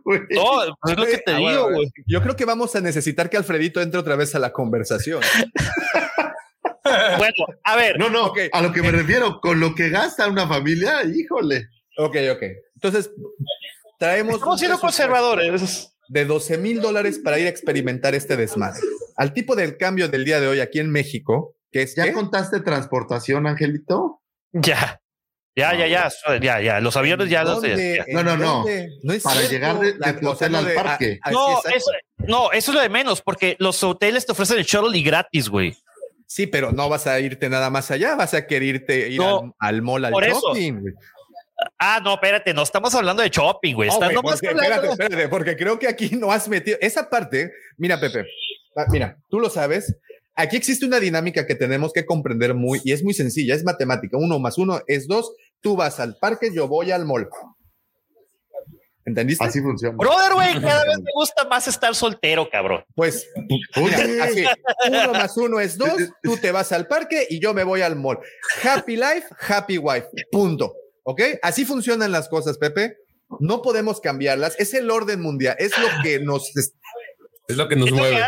Güey. 0.08 0.22
No, 0.30 0.76
pues 0.82 0.94
es 0.94 1.00
lo 1.00 1.06
que 1.06 1.18
te 1.18 1.32
Ah, 1.34 1.38
digo, 1.38 1.50
bueno, 1.64 1.76
güey. 1.78 1.88
Yo 2.08 2.22
creo 2.22 2.36
que 2.36 2.46
vamos 2.46 2.76
a 2.76 2.82
necesitar 2.82 3.30
que 3.30 3.38
Alfredito 3.38 3.82
entre 3.82 4.00
otra 4.00 4.16
vez 4.16 4.34
a 4.36 4.40
la 4.40 4.52
conversación. 4.54 5.22
Bueno, 7.18 7.34
a 7.66 7.76
ver, 7.76 8.00
No, 8.00 8.10
no, 8.10 8.32
a 8.54 8.62
lo 8.62 8.72
que 8.72 8.82
me 8.82 8.92
refiero, 8.92 9.42
con 9.42 9.60
lo 9.60 9.76
que 9.76 9.90
gasta 9.90 10.28
una 10.30 10.48
familia, 10.48 11.04
híjole. 11.04 11.68
Ok, 11.98 12.16
ok. 12.32 12.44
Entonces, 12.76 13.12
traemos. 14.00 14.36
estamos 14.36 14.60
siendo 14.60 14.80
conservadores. 14.80 15.92
de 16.08 16.24
12 16.26 16.58
mil 16.58 16.80
dólares 16.82 17.20
para 17.20 17.38
ir 17.40 17.48
a 17.48 17.50
experimentar 17.50 18.16
este 18.16 18.38
desmadre. 18.38 18.80
Al 19.18 19.34
tipo 19.34 19.56
del 19.58 19.78
cambio 19.78 20.08
del 20.08 20.24
día 20.24 20.40
de 20.40 20.48
hoy 20.48 20.62
aquí 20.62 20.80
en 20.80 20.90
México, 20.90 21.58
que 21.72 21.82
es 21.82 21.96
¿Ya 21.96 22.14
contaste 22.14 22.62
transportación, 22.62 23.46
Angelito? 23.48 24.22
Ya. 24.54 25.02
Ya, 25.58 25.76
ya, 25.76 25.88
ya, 25.88 26.10
ya, 26.40 26.62
ya. 26.62 26.80
Los 26.80 26.96
aviones 26.96 27.30
ya 27.30 27.44
los. 27.44 27.64
No, 27.64 28.24
no, 28.24 28.34
¿En 28.34 28.40
no. 28.40 28.66
No 29.04 29.14
es 29.14 29.24
Para 29.24 29.38
cierto. 29.42 29.52
llegar 29.54 29.80
de- 29.80 29.94
de 29.94 30.14
tu 30.14 30.30
hotel 30.30 30.54
al 30.56 30.72
parque. 30.74 31.20
No, 31.32 31.58
eso, 31.74 31.92
no, 32.18 32.52
eso 32.52 32.72
es 32.72 32.76
lo 32.76 32.82
de 32.82 32.90
menos, 32.90 33.22
porque 33.24 33.56
los 33.58 33.84
hoteles 33.84 34.26
te 34.28 34.34
ofrecen 34.34 34.60
el 34.60 34.66
shuttle 34.66 34.96
y 34.96 35.02
gratis, 35.02 35.50
güey. 35.50 35.76
Sí, 36.28 36.46
pero 36.46 36.72
no 36.72 36.88
vas 36.90 37.08
a 37.08 37.20
irte 37.20 37.50
nada 37.50 37.70
más 37.72 37.90
allá, 37.90 38.14
vas 38.16 38.34
a 38.36 38.46
querer 38.46 38.76
irte 38.76 39.10
ir 39.10 39.20
No, 39.20 39.56
al, 39.60 39.76
al 39.76 39.82
mall 39.82 40.06
al 40.06 40.12
por 40.12 40.24
eso. 40.26 40.40
shopping. 40.50 40.74
güey. 40.82 40.94
Ah, 41.80 42.00
no, 42.04 42.14
espérate, 42.14 42.54
no 42.54 42.62
estamos 42.62 42.94
hablando 42.94 43.24
de 43.24 43.30
shopping, 43.30 43.74
güey. 43.74 43.90
No, 43.90 43.96
espérate, 44.32 44.88
espérate, 44.90 45.28
porque 45.28 45.56
creo 45.56 45.80
que 45.80 45.88
aquí 45.88 46.10
no 46.14 46.32
has 46.32 46.48
metido 46.48 46.78
esa 46.82 47.10
parte. 47.10 47.52
Mira, 47.78 48.00
Pepe, 48.00 48.26
mira, 48.90 49.18
tú 49.30 49.40
lo 49.40 49.50
sabes. 49.50 49.96
Aquí 50.40 50.56
existe 50.56 50.86
una 50.86 51.00
dinámica 51.00 51.48
que 51.48 51.56
tenemos 51.56 51.92
que 51.94 52.06
comprender 52.06 52.54
muy 52.54 52.80
y 52.84 52.92
es 52.92 53.04
muy 53.04 53.16
sencilla, 53.16 53.56
es 53.56 53.64
matemática. 53.64 54.18
Uno 54.18 54.38
más 54.38 54.60
uno 54.60 54.82
es 54.86 55.08
dos. 55.08 55.32
Tú 55.62 55.76
vas 55.76 56.00
al 56.00 56.18
parque, 56.18 56.52
yo 56.54 56.68
voy 56.68 56.92
al 56.92 57.06
mall. 57.06 57.30
¿Entendiste? 59.06 59.46
Así 59.46 59.62
funciona. 59.62 59.96
Brother, 59.98 60.34
güey, 60.34 60.62
cada 60.62 60.84
vez 60.84 60.98
me 61.00 61.12
gusta 61.14 61.48
más 61.48 61.66
estar 61.68 61.96
soltero, 61.96 62.50
cabrón. 62.50 62.84
Pues, 62.94 63.26
mira, 63.78 64.26
así, 64.26 64.44
uno 64.90 65.14
más 65.14 65.38
uno 65.38 65.62
es 65.62 65.78
dos, 65.78 65.98
tú 66.22 66.36
te 66.36 66.52
vas 66.52 66.74
al 66.74 66.88
parque 66.88 67.26
y 67.30 67.40
yo 67.40 67.54
me 67.54 67.64
voy 67.64 67.82
al 67.82 67.96
mall. 67.96 68.20
Happy 68.62 68.98
life, 68.98 69.28
happy 69.48 69.78
wife, 69.78 70.08
punto. 70.30 70.76
¿Ok? 71.04 71.22
Así 71.42 71.64
funcionan 71.64 72.12
las 72.12 72.28
cosas, 72.28 72.58
Pepe. 72.58 72.98
No 73.40 73.62
podemos 73.62 74.02
cambiarlas. 74.02 74.60
Es 74.60 74.74
el 74.74 74.92
orden 74.92 75.22
mundial, 75.22 75.56
es 75.58 75.72
lo 75.78 75.88
que 76.04 76.20
nos... 76.20 76.52
Es 77.48 77.56
lo 77.56 77.70
que 77.70 77.78
nos 77.78 77.90
mueve. 77.92 78.22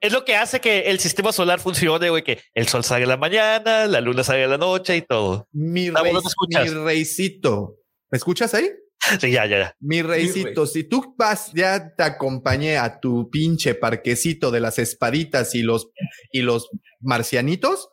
Es 0.00 0.12
lo 0.12 0.24
que 0.24 0.36
hace 0.36 0.60
que 0.60 0.80
el 0.90 0.98
sistema 1.00 1.32
solar 1.32 1.60
funcione, 1.60 2.10
güey, 2.10 2.22
que 2.24 2.40
el 2.54 2.68
sol 2.68 2.84
salga 2.84 3.04
en 3.04 3.08
la 3.10 3.16
mañana, 3.16 3.86
la 3.86 4.00
luna 4.00 4.24
salga 4.24 4.44
en 4.44 4.50
la 4.50 4.58
noche 4.58 4.96
y 4.96 5.02
todo. 5.02 5.48
Mi, 5.52 5.90
Gabo, 5.90 6.04
rey- 6.04 6.14
mi 6.48 6.68
reycito. 6.84 7.76
¿Me 8.10 8.16
escuchas 8.16 8.54
ahí? 8.54 8.70
Sí, 9.20 9.30
ya, 9.30 9.46
ya, 9.46 9.58
ya. 9.58 9.76
Mi 9.78 10.02
reycito, 10.02 10.66
si 10.66 10.82
tú 10.82 11.14
vas, 11.16 11.52
ya 11.52 11.94
te 11.94 12.02
acompañé 12.02 12.76
a 12.76 12.98
tu 12.98 13.30
pinche 13.30 13.74
parquecito 13.76 14.50
de 14.50 14.58
las 14.58 14.80
espaditas 14.80 15.54
y 15.54 15.62
los, 15.62 15.90
y 16.32 16.42
los 16.42 16.68
marcianitos, 17.00 17.88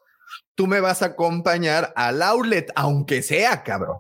tú 0.56 0.66
me 0.66 0.80
vas 0.80 1.04
a 1.04 1.08
acompañar 1.08 1.94
al 1.96 2.22
outlet, 2.24 2.72
aunque 2.76 3.22
sea, 3.22 3.62
cabrón. 3.64 3.98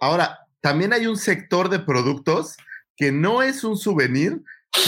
Ahora, 0.00 0.40
también 0.60 0.92
hay 0.92 1.06
un 1.06 1.16
sector 1.16 1.68
de 1.68 1.78
productos 1.78 2.56
que 2.96 3.12
no 3.12 3.42
es 3.42 3.62
un 3.62 3.76
souvenir, 3.76 4.42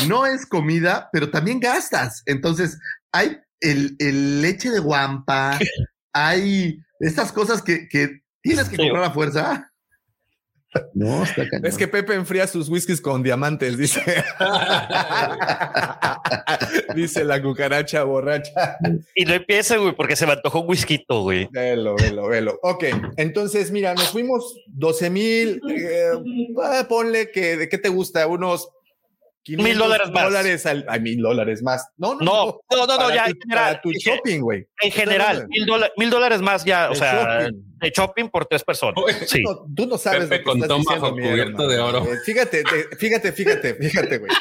no 0.09 0.27
es 0.27 0.47
comida, 0.47 1.09
pero 1.13 1.31
también 1.31 1.61
gastas. 1.61 2.23
Entonces, 2.27 2.79
hay 3.13 3.39
el, 3.61 3.97
el 3.99 4.43
leche 4.43 4.71
de 4.71 4.79
guampa, 4.81 5.59
hay 6.13 6.79
estas 7.01 7.33
cosas 7.33 7.63
que, 7.63 7.89
que 7.89 8.21
tienes 8.43 8.69
que 8.69 8.77
Sí. 8.77 8.83
comprar 8.83 9.05
a 9.05 9.11
fuerza. 9.11 9.65
No, 10.93 11.23
está 11.25 11.49
cañón. 11.49 11.65
Es 11.65 11.79
que 11.79 11.89
Pepe 11.89 12.13
enfría 12.15 12.47
sus 12.47 12.69
whiskies 12.69 13.01
con 13.01 13.23
diamantes, 13.23 13.79
dice. 13.79 14.03
dice 16.95 17.25
la 17.25 17.43
cucaracha 17.43 18.03
borracha. 18.05 18.77
Y 19.15 19.25
no 19.25 19.33
empiece, 19.35 19.79
güey, 19.79 19.95
porque 19.97 20.15
se 20.15 20.27
me 20.27 20.33
antojó 20.33 20.61
un 20.61 20.69
whisky, 20.69 21.05
güey. 21.09 21.49
Velo, 21.53 21.97
velo, 21.97 22.29
velo. 22.29 22.59
Ok, 22.63 22.85
entonces 23.17 23.71
mira, 23.71 23.95
nos 23.95 24.11
fuimos 24.11 24.55
12 24.67 25.11
mil. 25.11 25.61
eh, 25.71 26.11
ah, 26.63 26.85
ponle 26.89 27.31
que, 27.31 27.57
¿de 27.57 27.69
qué 27.69 27.79
te 27.79 27.89
gusta? 27.89 28.27
Unos 28.27 28.69
500 28.69 28.78
Mil 29.57 29.79
dólares 29.79 30.11
más. 30.11 30.25
dólares 30.25 30.67
al, 30.67 30.85
ay, 30.89 31.01
mil 31.01 31.21
dólares 31.23 31.63
más. 31.63 31.87
No, 31.97 32.15
no, 32.15 32.21
No, 32.21 32.61
no, 32.71 32.77
no, 32.77 32.87
no, 32.87 32.97
para 32.99 33.15
ya, 33.15 33.25
tu- 33.25 33.31
en 33.31 33.41
general, 33.41 33.65
para 33.71 33.81
tu 33.81 33.91
en 33.91 33.97
shopping, 33.99 34.41
güey. 34.41 34.67
En 34.83 34.91
general, 34.93 35.47
mil, 35.49 35.67
dola- 35.67 35.91
mil 35.97 36.11
dólares 36.11 36.41
más 36.41 36.65
ya, 36.65 36.89
o 36.89 36.93
El 36.93 36.99
sea, 36.99 37.41
shopping. 37.41 37.63
de 37.79 37.91
shopping 37.91 38.29
por 38.29 38.47
tres 38.47 38.65
personas. 38.65 39.03
Sí. 39.27 39.43
No, 39.43 39.65
tú 39.75 39.87
no 39.87 39.97
sabes 39.99 40.23
Pepe 40.29 40.37
lo 40.37 40.39
que 40.39 40.45
con 40.45 40.57
estás 40.57 40.69
toma 40.69 40.79
diciendo, 40.95 41.15
mi 41.17 41.23
cubierto 41.23 41.51
hermano. 41.63 41.69
de 41.69 41.79
oro. 41.81 42.13
Eh, 42.13 42.19
Fíjate, 42.25 42.63
te- 42.63 42.97
fíjate, 42.97 43.33
fíjate, 43.33 43.75
fíjate, 43.75 44.19
güey. 44.19 44.33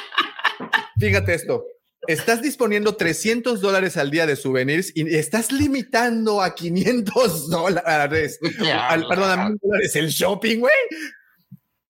Fíjate 1.00 1.34
esto. 1.34 1.66
Estás 2.08 2.42
disponiendo 2.42 2.96
300 2.96 3.60
dólares 3.60 3.98
al 3.98 4.12
día 4.12 4.26
de 4.26 4.36
souvenirs 4.36 4.92
y 4.96 5.14
estás 5.16 5.52
limitando 5.52 6.42
a 6.42 6.56
500 6.56 7.50
dólares. 7.50 8.40
Al, 8.72 9.06
perdón, 9.08 9.30
a 9.40 9.50
mil 9.50 9.58
dólares 9.62 9.96
el 9.96 10.08
shopping, 10.10 10.60
güey. 10.60 10.74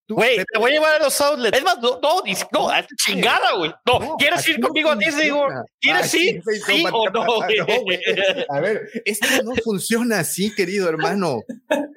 Güey, 0.08 0.36
te 0.36 0.58
voy 0.58 0.70
a 0.70 0.74
llevar 0.74 1.00
a 1.00 1.04
los 1.04 1.20
outlets. 1.20 1.56
Es 1.58 1.64
más, 1.64 1.78
no, 1.80 2.00
no, 2.00 2.22
chingada, 2.96 3.54
güey. 3.56 3.70
No, 3.86 3.98
No, 3.98 4.16
¿quieres 4.16 4.48
ir 4.48 4.58
no 4.58 4.68
conmigo 4.68 4.90
a 4.90 4.96
Disney? 4.96 5.28
funciona. 5.28 5.62
¿Quieres 5.80 6.14
ir? 6.14 6.42
¿Sí 6.66 6.84
o 6.90 7.10
no, 7.10 7.24
güey? 7.82 7.98
A 8.48 8.60
ver, 8.60 8.88
esto 9.04 9.26
no 9.44 9.54
funciona 9.56 10.20
así, 10.20 10.54
querido 10.54 10.88
hermano. 10.88 11.42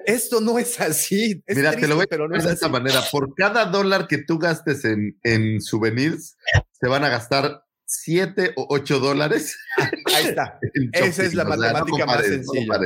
Esto 0.04 0.40
no 0.40 0.58
es 0.58 0.78
así. 0.80 1.42
Es 1.46 1.56
Mira, 1.56 1.72
te 1.72 1.88
lo 1.88 1.94
voy 1.96 2.04
a 2.04 2.06
pero 2.06 2.28
no 2.28 2.36
es 2.36 2.42
de 2.44 2.50
así. 2.50 2.54
esta 2.56 2.68
manera. 2.68 3.00
Por 3.10 3.34
cada 3.34 3.64
dólar 3.66 4.06
que 4.08 4.18
tú 4.18 4.38
gastes 4.38 4.84
en, 4.84 5.18
en 5.22 5.60
souvenirs, 5.60 6.36
se 6.72 6.88
van 6.88 7.04
a 7.04 7.08
gastar 7.08 7.62
7 7.86 8.52
o 8.56 8.66
8 8.70 8.98
dólares. 9.00 9.56
Ahí 9.78 10.26
está. 10.26 10.58
Esa 10.92 11.22
es 11.24 11.34
la 11.34 11.44
shopping. 11.44 11.58
O 11.58 11.62
sea, 11.62 11.72
no 11.72 11.78
matemática 11.78 12.06
más 12.06 12.16
no 12.18 12.22
sencilla. 12.24 12.78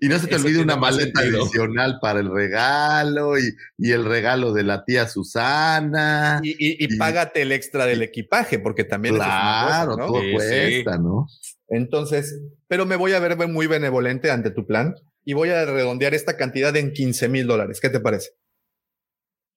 Y 0.00 0.08
no 0.08 0.18
se 0.18 0.26
te 0.26 0.34
Eso 0.36 0.44
olvide 0.44 0.62
una 0.62 0.76
maleta 0.76 1.20
sentido. 1.20 1.42
adicional 1.44 1.98
para 2.00 2.20
el 2.20 2.30
regalo 2.30 3.38
y, 3.38 3.54
y 3.78 3.92
el 3.92 4.04
regalo 4.04 4.52
de 4.52 4.62
la 4.64 4.84
tía 4.84 5.08
Susana. 5.08 6.40
Y, 6.42 6.50
y, 6.50 6.84
y 6.84 6.94
Y- 6.94 6.96
págate 6.98 7.42
el 7.42 7.52
extra 7.52 7.86
del 7.86 8.02
equipaje, 8.02 8.58
porque 8.58 8.84
también 8.84 9.14
es 9.16 9.22
claro, 9.22 9.92
cosa, 9.92 10.00
¿no? 10.02 10.06
todo 10.08 10.20
Sí, 10.20 10.32
cuesta, 10.32 10.98
¿no? 10.98 11.26
Entonces, 11.68 12.40
pero 12.68 12.86
me 12.86 12.96
voy 12.96 13.12
a 13.12 13.18
ver 13.18 13.36
muy 13.48 13.66
benevolente 13.66 14.30
ante 14.30 14.50
tu 14.50 14.66
plan 14.66 14.94
y 15.24 15.32
voy 15.32 15.48
a 15.50 15.64
redondear 15.64 16.14
esta 16.14 16.36
cantidad 16.36 16.76
en 16.76 16.92
15 16.92 17.28
mil 17.28 17.46
dólares. 17.46 17.80
¿Qué 17.80 17.88
te 17.90 17.98
parece? 18.00 18.30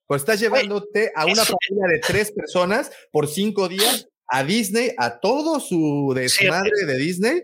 Pues 0.07 0.23
estás 0.23 0.39
llevándote 0.39 1.11
a 1.15 1.25
una 1.25 1.43
eso- 1.43 1.55
familia 1.69 1.87
de 1.93 1.99
tres 1.99 2.31
personas 2.31 2.89
por 3.11 3.27
cinco 3.27 3.67
días 3.69 4.07
a 4.27 4.43
Disney, 4.43 4.91
a 4.97 5.19
todo 5.19 5.59
su 5.59 6.13
desmadre 6.15 6.85
de 6.87 6.97
Disney. 6.97 7.41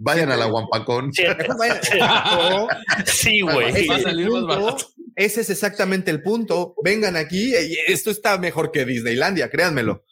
Vayan 0.00 0.30
a 0.30 0.36
la 0.36 0.46
Guampacón. 0.46 1.12
Sí, 1.12 1.24
ese 1.24 2.02
güey. 3.42 3.70
es 3.70 4.06
el 4.06 4.26
punto. 4.28 4.76
Ese 5.16 5.40
es 5.40 5.50
exactamente 5.50 6.10
el 6.12 6.22
punto. 6.22 6.74
Vengan 6.84 7.16
aquí 7.16 7.52
y 7.56 7.76
esto 7.88 8.10
está 8.10 8.38
mejor 8.38 8.70
que 8.70 8.84
Disneylandia, 8.84 9.50
créanmelo. 9.50 10.04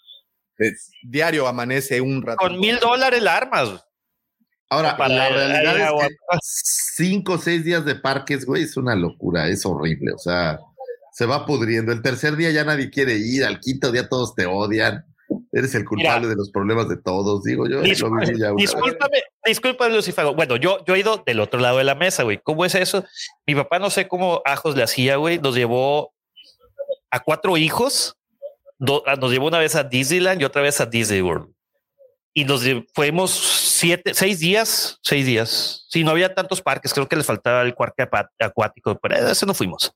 Eh, 0.59 0.73
Diario 1.03 1.47
amanece 1.47 2.01
un 2.01 2.21
rato. 2.23 2.39
Con 2.39 2.59
mil 2.59 2.79
dólares 2.81 3.23
la 3.23 3.37
armas. 3.37 3.85
Ahora, 4.69 4.97
Para- 4.97 5.15
la 5.15 5.29
realidad 5.29 5.77
es 5.77 6.09
que 6.09 6.17
cinco 6.43 7.35
o 7.35 7.39
seis 7.39 7.65
días 7.65 7.85
de 7.85 7.95
parques, 7.95 8.45
güey, 8.45 8.65
es 8.65 8.77
una 8.77 8.97
locura, 8.97 9.49
es 9.49 9.65
horrible. 9.65 10.11
O 10.13 10.19
sea, 10.19 10.59
se 11.13 11.27
va 11.27 11.47
pudriendo. 11.47 11.93
El 11.93 12.03
tercer 12.03 12.35
día 12.35 12.51
ya 12.51 12.65
nadie 12.65 12.91
quiere 12.91 13.15
ir, 13.15 13.45
al 13.45 13.61
quinto 13.61 13.93
día 13.93 14.09
todos 14.09 14.35
te 14.35 14.47
odian. 14.47 15.05
Eres 15.59 15.75
el 15.75 15.85
culpable 15.85 16.29
de 16.29 16.37
los 16.37 16.51
problemas 16.51 16.89
de 16.89 16.97
todos, 16.97 17.43
digo 17.43 17.67
yo. 17.69 17.81
Discúlpame, 18.57 19.23
discúlpame, 19.45 19.95
Lucifago. 19.95 20.35
Bueno, 20.35 20.57
yo, 20.57 20.85
yo 20.85 20.95
he 20.95 20.99
ido 20.99 21.23
del 21.25 21.41
otro 21.41 21.59
lado 21.61 21.79
de 21.79 21.85
la 21.85 21.95
mesa, 21.95 22.25
güey. 22.25 22.39
¿Cómo 22.43 22.65
es 22.65 22.75
eso? 22.75 23.05
Mi 23.47 23.55
papá 23.55 23.79
no 23.79 23.89
sé 23.91 24.07
cómo 24.09 24.43
ajos 24.45 24.77
le 24.77 24.83
hacía, 24.83 25.17
güey. 25.17 25.39
Nos 25.39 25.55
llevó 25.55 26.13
a 27.11 27.21
cuatro 27.21 27.57
hijos. 27.57 28.17
do- 28.79 29.03
a- 29.07 29.17
nos 29.17 29.31
llevó 29.33 29.47
una 29.47 29.59
vez 29.59 29.75
a 29.75 29.83
Disneyland 29.85 30.43
y 30.43 30.45
otra 30.45 30.61
vez 30.61 30.79
a 30.83 30.87
Disney 30.87 31.23
World. 31.23 31.51
Y 32.35 32.45
nos 32.45 32.63
fuimos 32.95 33.31
siete, 33.31 34.13
seis 34.13 34.39
días, 34.41 34.99
seis 35.03 35.25
días. 35.25 35.87
Sí, 35.89 36.05
no 36.05 36.11
había 36.11 36.35
tantos 36.35 36.61
parques. 36.61 36.93
Creo 36.93 37.09
que 37.09 37.17
les 37.17 37.25
faltaba 37.25 37.63
el 37.63 37.73
parque 37.75 38.07
acuático, 38.39 38.99
pero 39.01 39.17
ese 39.17 39.47
no 39.47 39.55
fuimos. 39.55 39.91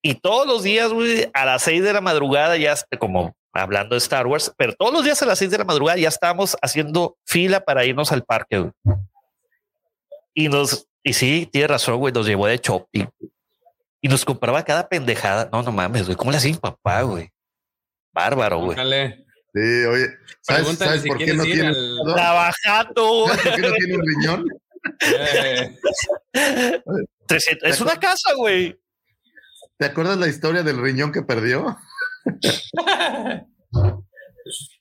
Y 0.00 0.14
todos 0.14 0.46
los 0.46 0.62
días, 0.62 0.90
güey, 0.90 1.28
a 1.34 1.44
las 1.44 1.62
seis 1.62 1.82
de 1.84 1.92
la 1.92 2.00
madrugada, 2.00 2.56
ya 2.56 2.74
como 2.98 3.36
hablando 3.52 3.94
de 3.94 3.98
Star 3.98 4.26
Wars, 4.26 4.52
pero 4.56 4.72
todos 4.74 4.92
los 4.92 5.04
días 5.04 5.20
a 5.22 5.26
las 5.26 5.38
seis 5.38 5.50
de 5.50 5.58
la 5.58 5.64
madrugada 5.64 5.98
ya 5.98 6.08
estábamos 6.08 6.56
haciendo 6.62 7.16
fila 7.26 7.64
para 7.64 7.84
irnos 7.84 8.10
al 8.12 8.24
parque. 8.24 8.58
güey. 8.58 8.72
Y 10.34 10.48
nos, 10.48 10.86
y 11.02 11.12
sí, 11.12 11.48
tiene 11.52 11.68
razón, 11.68 11.98
güey, 11.98 12.12
nos 12.12 12.26
llevó 12.26 12.46
de 12.46 12.56
shopping 12.58 13.04
y 14.00 14.08
nos 14.08 14.24
compraba 14.24 14.64
cada 14.64 14.88
pendejada. 14.88 15.48
No, 15.52 15.62
no 15.62 15.70
mames, 15.72 16.06
güey, 16.06 16.16
¿cómo 16.16 16.30
le 16.30 16.38
hacía 16.38 16.50
mi 16.52 16.58
papá, 16.58 17.02
güey? 17.02 17.30
Bárbaro, 18.12 18.58
güey. 18.60 18.76
Sí, 19.54 19.84
oye, 19.84 20.06
¿sabes, 20.40 20.78
sabes 20.78 21.02
si 21.02 21.08
por 21.08 21.18
qué 21.18 21.34
no 21.34 21.44
tiene 21.44 21.66
al- 21.68 21.98
Trabajando, 22.14 23.06
güey. 23.24 23.36
¿Sabes 23.36 23.42
por 23.44 23.54
qué 23.54 23.62
no 23.68 23.74
tiene 23.74 23.94
un 23.96 24.02
riñón? 24.06 24.46
Eh, 25.00 25.78
300 27.26 27.70
es 27.70 27.80
una 27.80 28.00
casa, 28.00 28.32
güey. 28.34 28.78
¿Te 29.78 29.86
acuerdas 29.86 30.16
la 30.18 30.28
historia 30.28 30.62
del 30.62 30.80
riñón 30.80 31.12
que 31.12 31.22
perdió? 31.22 31.76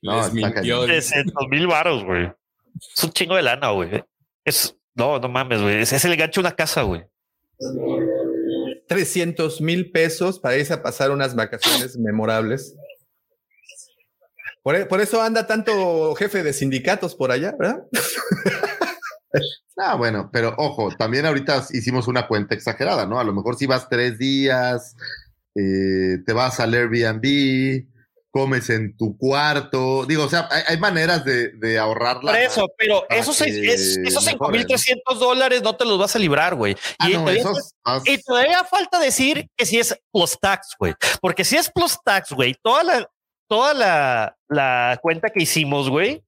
No, 0.02 0.18
les 0.24 0.34
mintió. 0.34 0.54
cañón. 0.56 0.86
300 0.88 1.48
mil 1.50 1.68
varos, 1.68 2.04
güey. 2.04 2.32
Es 2.96 3.04
un 3.04 3.12
chingo 3.12 3.36
de 3.36 3.44
lana, 3.44 3.70
güey. 3.70 4.04
Es, 4.44 4.76
no, 4.96 5.20
no 5.20 5.30
mames, 5.30 5.62
güey. 5.62 5.82
Es, 5.82 5.94
es 5.94 6.04
el 6.04 6.18
gancho 6.18 6.42
de 6.42 6.48
una 6.48 6.56
casa, 6.56 6.82
güey. 6.82 7.04
300 8.88 9.62
mil 9.62 9.92
pesos 9.92 10.40
para 10.40 10.58
irse 10.58 10.74
a 10.74 10.82
pasar 10.82 11.12
unas 11.12 11.36
vacaciones 11.36 11.96
memorables. 11.98 12.76
Por, 14.64 14.76
e- 14.76 14.86
por 14.88 15.00
eso 15.00 15.22
anda 15.22 15.46
tanto 15.46 16.16
jefe 16.16 16.42
de 16.44 16.54
sindicatos 16.54 17.14
por 17.16 17.32
allá, 17.32 17.54
¿verdad? 17.58 17.84
Ah, 19.78 19.96
bueno, 19.96 20.30
pero 20.34 20.54
ojo, 20.58 20.90
también 20.98 21.26
ahorita 21.26 21.66
hicimos 21.72 22.08
una 22.08 22.28
cuenta 22.28 22.54
exagerada, 22.56 23.06
¿no? 23.06 23.20
A 23.20 23.24
lo 23.24 23.34
mejor 23.34 23.56
si 23.56 23.66
vas 23.66 23.88
tres 23.90 24.18
días, 24.18 24.96
eh, 25.56 26.18
te 26.26 26.34
vas 26.34 26.60
al 26.60 26.74
Airbnb, 26.74 27.86
comes 28.34 28.70
en 28.70 28.96
tu 28.96 29.18
cuarto, 29.18 30.06
digo, 30.06 30.24
o 30.24 30.30
sea, 30.30 30.48
hay, 30.50 30.62
hay 30.68 30.78
maneras 30.80 31.26
de, 31.26 31.50
de 31.58 31.78
ahorrar 31.78 32.24
la 32.24 32.32
Por 32.32 32.40
eso, 32.42 32.68
pero 32.78 33.04
esos, 33.10 33.36
seis- 33.36 33.58
es- 33.58 33.98
esos 33.98 34.24
cinco 34.24 34.46
mejore, 34.46 34.58
mil 34.60 34.68
trescientos 34.68 35.20
dólares 35.20 35.62
no 35.62 35.76
te 35.76 35.84
los 35.84 36.00
vas 36.00 36.16
a 36.16 36.20
librar, 36.20 36.56
güey. 36.56 36.78
Ah, 36.98 37.10
y, 37.10 37.14
no, 37.14 37.20
todavía, 37.22 37.42
esos 37.42 37.74
más- 37.84 38.04
y 38.08 38.18
todavía 38.24 38.64
falta 38.64 39.00
decir 39.00 39.50
que 39.58 39.66
si 39.66 39.80
es 39.80 40.00
plus 40.14 40.38
tax, 40.40 40.76
güey. 40.80 40.94
Porque 41.20 41.44
si 41.44 41.58
es 41.58 41.70
plus 41.70 41.98
tax, 42.06 42.32
güey, 42.32 42.56
toda 42.64 42.86
la, 42.86 43.10
toda 43.50 43.74
la, 43.74 44.38
la 44.48 44.98
cuenta 45.02 45.30
que 45.30 45.44
hicimos, 45.44 45.90
güey, 45.90 46.24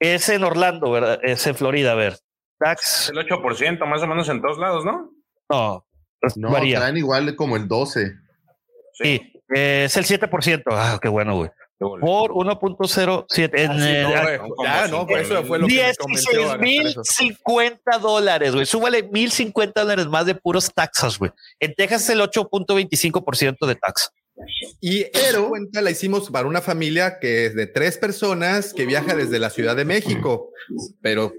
es 0.00 0.28
en 0.30 0.42
Orlando, 0.42 0.90
¿verdad? 0.90 1.20
Es 1.22 1.46
en 1.46 1.54
Florida, 1.54 1.92
a 1.92 1.94
ver. 1.94 2.18
Tax, 2.58 3.10
El 3.14 3.18
8% 3.18 3.86
más 3.86 4.02
o 4.02 4.06
menos 4.08 4.28
en 4.28 4.42
todos 4.42 4.58
lados, 4.58 4.84
¿no? 4.84 5.12
no, 5.48 5.86
No, 6.36 6.50
varía. 6.50 6.78
traen 6.80 6.96
igual 6.96 7.36
como 7.36 7.56
el 7.56 7.68
12. 7.68 8.14
Sí, 8.94 9.20
eh, 9.54 9.84
es 9.86 9.96
el 9.96 10.04
7%. 10.04 10.62
Ah, 10.70 10.98
qué 11.00 11.08
bueno, 11.08 11.36
güey. 11.36 11.50
Por 11.78 12.32
1.07. 12.32 13.58
en, 13.58 13.70
Ah, 13.70 13.74
sí, 13.74 13.92
no, 14.02 14.10
güey. 14.10 14.38
Ya, 14.64 14.88
no, 14.88 15.06
por 15.06 15.18
eso 15.18 15.42
fue 15.44 15.58
lo 15.58 15.66
que 15.66 15.74
me 15.74 15.94
convenció 15.96 16.30
a 16.30 16.34
16 16.34 16.42
gastar 16.42 16.60
mil 16.60 16.86
eso. 16.86 17.02
50 17.04 17.98
dólares, 17.98 18.54
güey. 18.54 18.66
Súbale 18.66 19.02
mil 19.04 19.30
50 19.30 19.80
dólares 19.80 20.06
más 20.06 20.26
de 20.26 20.34
puros 20.34 20.70
taxas, 20.74 21.18
güey. 21.18 21.30
En 21.58 21.74
Texas 21.74 22.02
es 22.02 22.10
el 22.10 22.20
8.25% 22.20 23.66
de 23.66 23.74
tax. 23.76 24.10
Y 24.80 25.06
esa 25.16 25.42
cuenta 25.42 25.80
la 25.80 25.90
hicimos 25.90 26.30
para 26.30 26.46
una 26.46 26.60
familia 26.60 27.18
que 27.18 27.46
es 27.46 27.54
de 27.54 27.66
tres 27.66 27.96
personas 27.96 28.74
que 28.74 28.84
viaja 28.84 29.14
desde 29.14 29.38
la 29.38 29.50
Ciudad 29.50 29.74
de 29.74 29.84
México, 29.86 30.50
pero 31.00 31.32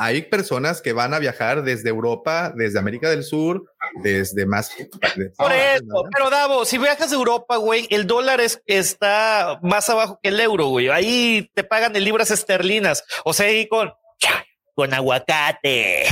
hay 0.00 0.22
personas 0.22 0.80
que 0.80 0.92
van 0.92 1.12
a 1.12 1.18
viajar 1.18 1.64
desde 1.64 1.88
Europa, 1.88 2.52
desde 2.54 2.78
América 2.78 3.10
del 3.10 3.24
Sur, 3.24 3.64
desde 4.02 4.46
más. 4.46 4.70
de- 4.78 5.30
Por 5.36 5.50
eso, 5.52 6.04
pero 6.12 6.30
Davo, 6.30 6.64
si 6.64 6.78
viajas 6.78 7.10
a 7.10 7.14
Europa, 7.16 7.56
güey, 7.56 7.88
el 7.90 8.06
dólar 8.06 8.40
es, 8.40 8.62
está 8.66 9.58
más 9.60 9.90
abajo 9.90 10.20
que 10.22 10.28
el 10.28 10.38
euro, 10.38 10.66
güey. 10.68 10.88
Ahí 10.88 11.50
te 11.52 11.64
pagan 11.64 11.96
en 11.96 12.04
libras 12.04 12.30
esterlinas. 12.30 13.02
O 13.24 13.32
sea, 13.32 13.46
ahí 13.46 13.66
con, 13.66 13.92
con 14.74 14.94
aguacate. 14.94 16.04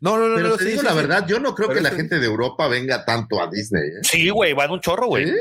No, 0.00 0.18
no, 0.18 0.28
no, 0.28 0.34
Pero 0.36 0.48
no, 0.48 0.56
te 0.56 0.64
sí, 0.64 0.70
digo 0.70 0.80
sí, 0.80 0.86
la 0.86 0.92
sí. 0.92 0.96
verdad, 0.98 1.24
yo 1.26 1.38
no 1.38 1.54
creo 1.54 1.68
Pero 1.68 1.78
que 1.78 1.84
la 1.84 1.90
gente 1.96 2.18
de 2.18 2.26
Europa 2.26 2.66
venga 2.68 3.04
tanto 3.04 3.40
a 3.40 3.48
Disney. 3.48 3.82
¿eh? 3.88 4.00
Sí, 4.02 4.28
güey, 4.30 4.52
van 4.52 4.70
un 4.72 4.80
chorro, 4.80 5.06
güey. 5.06 5.26
¿Sí? 5.28 5.34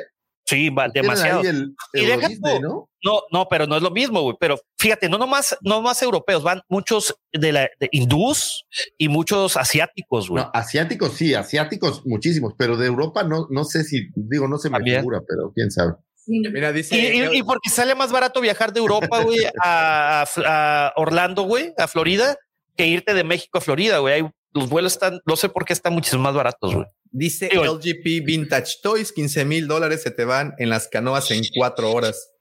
Sí, 0.52 0.70
va 0.70 0.88
demasiado. 0.90 1.40
ahí 1.42 1.48
el 1.48 1.76
Y 1.94 2.00
Euro 2.02 2.16
deja 2.18 2.28
Disney, 2.30 2.56
tú- 2.56 2.62
¿no? 2.62 2.90
No, 3.04 3.22
no, 3.32 3.48
pero 3.50 3.66
no 3.66 3.76
es 3.78 3.82
lo 3.82 3.90
mismo, 3.90 4.22
güey. 4.22 4.36
Pero 4.40 4.58
fíjate, 4.78 5.10
no 5.10 5.18
nomás, 5.18 5.58
no 5.62 5.82
más 5.82 6.02
europeos, 6.04 6.44
van 6.44 6.62
muchos 6.70 7.16
de 7.34 7.52
la 7.52 7.62
de 7.80 7.90
hindús 7.92 8.66
y 8.98 9.10
muchos 9.10 9.58
asiáticos, 9.58 10.30
güey. 10.30 10.44
No, 10.44 10.52
asiáticos 10.54 11.14
sí, 11.14 11.34
asiáticos 11.34 12.04
muchísimos, 12.06 12.54
pero 12.58 12.78
de 12.78 12.86
Europa 12.86 13.24
no, 13.24 13.48
no 13.50 13.64
sé 13.64 13.84
si, 13.84 14.10
digo, 14.16 14.48
no 14.48 14.58
se 14.60 14.70
me 14.70 14.78
También. 14.78 15.00
figura, 15.00 15.22
pero 15.28 15.52
quién 15.56 15.72
sabe. 15.72 15.94
Mira, 16.28 16.72
dice. 16.72 16.96
Y, 16.96 17.22
y- 17.24 17.38
y 17.40 17.44
porque 17.44 17.70
sale 17.72 17.96
más 17.96 18.12
barato 18.12 18.40
viajar 18.42 18.72
de 18.72 18.80
Europa, 18.80 19.22
güey, 19.24 19.40
a, 19.64 20.24
a 20.46 20.94
Orlando, 20.96 21.44
güey, 21.44 21.74
a 21.78 21.88
Florida, 21.88 22.36
que 22.78 22.86
irte 22.86 23.14
de 23.16 23.24
México 23.24 23.58
a 23.58 23.62
Florida, 23.62 23.98
güey. 23.98 24.14
Hay- 24.14 24.30
Los 24.54 24.70
vuelos 24.70 24.94
están, 24.94 25.20
no 25.26 25.36
sé 25.38 25.48
por 25.50 25.64
qué 25.66 25.72
están 25.74 25.94
muchísimo 25.94 26.22
más 26.24 26.36
baratos, 26.36 26.76
güey. 26.76 26.86
Dice 27.12 27.50
Digo- 27.52 27.66
LGP 27.66 28.22
Vintage 28.26 28.78
Toys, 28.82 29.12
15 29.12 29.44
mil 29.46 29.68
dólares 29.68 30.02
se 30.02 30.12
te 30.12 30.24
van 30.26 30.54
en 30.58 30.70
las 30.70 30.88
canoas 30.88 31.30
en 31.32 31.42
cuatro 31.56 31.92
horas. 31.92 32.32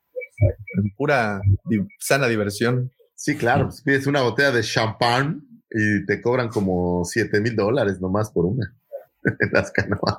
Pura 0.96 1.40
di- 1.64 1.86
sana 1.98 2.28
diversión. 2.28 2.90
Sí, 3.14 3.36
claro, 3.36 3.66
pues 3.66 3.82
pides 3.82 4.06
una 4.06 4.22
botella 4.22 4.50
de 4.52 4.62
champán 4.62 5.42
y 5.70 6.06
te 6.06 6.20
cobran 6.22 6.48
como 6.48 7.04
7 7.04 7.40
mil 7.40 7.54
dólares 7.56 8.00
nomás 8.00 8.30
por 8.30 8.46
una 8.46 8.74
en 9.24 9.50
las 9.52 9.70
canoas. 9.72 10.16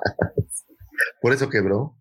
Por 1.20 1.32
eso 1.32 1.48
quebró. 1.48 1.96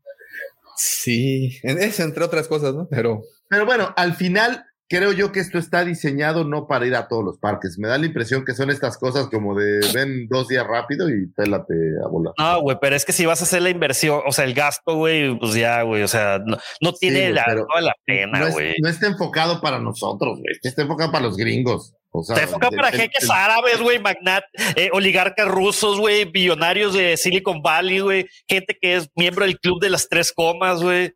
Sí, 0.78 1.58
en- 1.64 1.80
es 1.80 2.00
entre 2.00 2.24
otras 2.24 2.48
cosas, 2.48 2.74
¿no? 2.76 2.88
Pero 2.90 3.24
Pero 3.50 3.66
bueno, 3.66 3.94
al 3.98 4.14
final 4.16 4.66
creo 4.92 5.12
yo 5.14 5.32
que 5.32 5.40
esto 5.40 5.58
está 5.58 5.84
diseñado 5.86 6.44
no 6.44 6.68
para 6.68 6.86
ir 6.86 6.94
a 6.96 7.08
todos 7.08 7.24
los 7.24 7.38
parques. 7.40 7.80
Me 7.80 7.88
da 7.88 7.98
la 7.98 8.06
impresión 8.06 8.46
que 8.46 8.54
son 8.54 8.70
estas 8.70 8.98
cosas 8.98 9.28
como 9.28 9.58
de 9.58 9.80
ven 9.94 10.28
dos 10.30 10.48
días 10.50 10.68
rápido 10.68 11.10
y 11.10 11.26
pélate 11.36 11.74
a 12.06 12.08
volar. 12.10 12.34
No, 12.38 12.62
güey, 12.62 12.78
pero 12.80 12.96
es 12.96 13.06
que 13.06 13.14
si 13.14 13.26
vas 13.26 13.42
a 13.42 13.46
hacer 13.46 13.62
la 13.62 13.70
inversión, 13.70 14.22
o 14.28 14.32
sea, 14.32 14.46
el 14.46 14.54
gasto, 14.54 14.96
güey, 14.96 15.38
pues 15.40 15.54
ya, 15.56 15.82
güey, 15.84 16.04
o 16.04 16.08
sea, 16.08 16.40
no, 16.46 16.58
no 16.82 16.94
tiene 16.94 17.32
la, 17.32 17.46
toda 17.46 17.82
la 17.82 17.96
pena, 18.06 18.50
güey. 18.50 18.76
no 18.82 18.90
está 18.90 19.08
enfocado 19.08 19.62
para 19.62 19.80
nosotros, 19.80 20.40
güey. 20.40 20.54
Está 20.62 20.84
enfocado 20.84 21.12
para 21.12 21.24
los 21.26 21.38
gringos. 21.38 21.94
O 22.14 22.24
sea, 22.24 22.36
Se 22.36 22.44
enfoca 22.44 22.68
el- 22.70 22.76
para 22.76 22.92
jeques 22.92 23.30
árabes, 23.30 23.80
güey, 23.82 23.98
magnat, 24.00 24.44
eh, 24.76 24.90
oligarcas 24.92 25.48
rusos, 25.48 25.98
güey, 25.98 26.26
billonarios 26.26 26.94
de 26.94 27.16
Silicon 27.16 27.62
Valley, 27.62 28.00
güey, 28.02 28.28
gente 28.50 28.78
que 28.82 28.98
es 28.98 29.10
miembro 29.16 29.46
del 29.46 29.58
club 29.60 29.82
de 29.82 29.90
las 29.90 30.10
tres 30.10 30.34
comas, 30.34 30.84
güey. 30.84 31.14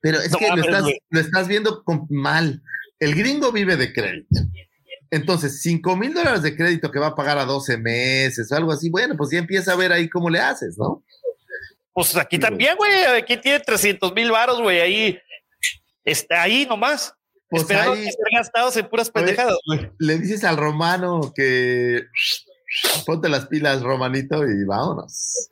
Pero 0.00 0.18
es 0.20 0.30
No 0.32 0.38
que 0.38 0.48
lo, 0.48 0.56
estás, 0.62 0.82
güey. 0.82 0.98
lo 1.10 1.20
estás 1.20 1.48
viendo 1.48 1.82
con- 1.84 2.06
mal. 2.08 2.62
El 3.02 3.14
gringo 3.16 3.50
vive 3.50 3.76
de 3.76 3.92
crédito. 3.92 4.40
Entonces, 5.10 5.60
5 5.60 5.96
mil 5.96 6.14
dólares 6.14 6.42
de 6.42 6.56
crédito 6.56 6.90
que 6.90 6.98
va 7.00 7.08
a 7.08 7.14
pagar 7.14 7.36
a 7.36 7.44
12 7.44 7.76
meses 7.76 8.50
o 8.50 8.54
algo 8.56 8.70
así, 8.72 8.88
bueno, 8.90 9.16
pues 9.16 9.30
ya 9.30 9.38
empieza 9.38 9.72
a 9.72 9.76
ver 9.76 9.92
ahí 9.92 10.08
cómo 10.08 10.30
le 10.30 10.38
haces, 10.38 10.78
¿no? 10.78 11.04
Pues 11.92 12.16
aquí 12.16 12.38
también, 12.38 12.76
güey, 12.76 13.04
aquí 13.18 13.36
tiene 13.36 13.60
300 13.60 14.14
mil 14.14 14.30
varos, 14.30 14.62
güey, 14.62 14.80
ahí, 14.80 15.18
está 16.04 16.42
ahí 16.42 16.64
nomás, 16.64 17.12
Pues 17.50 17.62
esperando 17.62 17.92
ahí- 17.92 18.04
que 18.04 18.12
ser 18.12 18.24
gastados 18.34 18.76
en 18.76 18.88
puras 18.88 19.10
pendejadas, 19.10 19.58
güey. 19.66 19.90
Le 19.98 20.18
dices 20.18 20.44
al 20.44 20.56
romano 20.56 21.32
que 21.34 22.04
ponte 23.04 23.28
las 23.28 23.46
pilas, 23.48 23.82
romanito, 23.82 24.42
y 24.46 24.64
vámonos. 24.64 25.48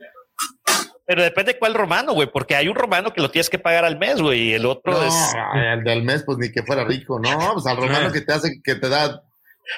Pero 1.07 1.25
depende 1.25 1.59
cuál 1.59 1.75
romano, 1.75 2.13
güey, 2.13 2.31
porque 2.33 2.55
hay 2.55 2.69
un 2.69 2.77
romano 2.77 3.13
que 3.13 3.21
lo 3.21 3.31
tienes 3.31 3.51
que 3.51 3.59
pagar 3.59 3.85
al 3.85 3.99
mes, 3.99 4.21
güey, 4.23 4.51
y 4.51 4.53
el 4.53 4.65
otro 4.65 4.93
No, 4.93 5.03
es... 5.03 5.15
el 5.55 5.83
del 5.83 6.05
mes, 6.05 6.23
pues 6.23 6.39
ni 6.39 6.53
que 6.53 6.63
fuera 6.63 6.85
rico, 6.85 7.19
no, 7.19 7.55
pues 7.55 7.67
al 7.67 7.79
romano 7.79 8.13
que 8.13 8.21
te 8.21 8.33
hace, 8.33 8.61
que 8.63 8.77
te 8.77 8.89
da, 8.89 9.21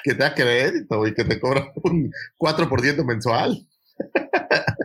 que 0.03 0.13
te 0.13 0.23
da 0.23 0.35
crédito 0.35 1.07
y 1.07 1.13
que 1.15 1.23
te 1.23 1.39
cobra 1.39 1.71
un 1.83 2.11
4% 2.37 3.03
mensual. 3.03 3.57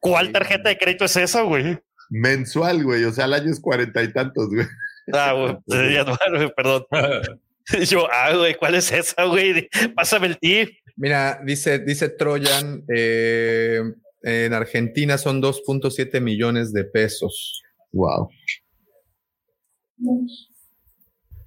¿Cuál 0.00 0.32
tarjeta 0.32 0.70
de 0.70 0.78
crédito 0.78 1.04
es 1.04 1.16
esa, 1.16 1.42
güey? 1.42 1.78
Mensual, 2.08 2.82
güey, 2.82 3.04
o 3.04 3.12
sea, 3.12 3.26
al 3.26 3.34
año 3.34 3.52
es 3.52 3.60
cuarenta 3.60 4.02
y 4.02 4.12
tantos, 4.12 4.48
güey. 4.48 4.66
Ah, 5.12 5.32
güey, 5.32 5.56
ya 5.94 6.02
no, 6.02 6.16
güey, 6.32 6.52
perdón. 6.54 6.84
Yo, 7.88 8.08
ah, 8.10 8.34
güey, 8.34 8.56
¿cuál 8.56 8.74
es 8.74 8.90
esa, 8.90 9.24
güey? 9.24 9.68
Pásame 9.94 10.26
el 10.26 10.38
tip. 10.38 10.70
Mira, 10.96 11.40
dice, 11.44 11.78
dice 11.78 12.08
Troyan, 12.08 12.82
eh, 12.92 13.80
en 14.22 14.52
Argentina 14.52 15.18
son 15.18 15.40
2.7 15.42 16.20
millones 16.20 16.72
de 16.72 16.84
pesos. 16.84 17.62
Wow. 17.92 18.28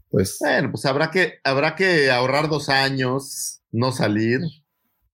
Pues, 0.10 0.38
Bueno, 0.40 0.72
pues 0.72 0.86
habrá 0.86 1.10
que, 1.10 1.40
habrá 1.44 1.76
que 1.76 2.12
ahorrar 2.12 2.48
dos 2.50 2.70
años, 2.70 3.62
no 3.72 3.92
salir, 3.92 4.40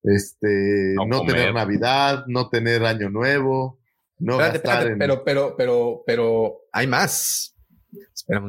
este, 0.03 0.95
No 1.07 1.26
tener 1.26 1.53
Navidad, 1.53 2.26
no 2.27 2.49
tener 2.49 2.86
Año 2.86 3.10
Nuevo, 3.10 3.80
no 4.18 4.34
espérate, 4.34 4.57
gastar 4.60 4.73
espérate, 4.91 4.91
en. 4.94 4.99
pero, 4.99 5.23
pero, 5.23 5.56
pero, 5.57 6.03
pero 6.06 6.57
hay 6.73 6.88
más. 6.88 7.56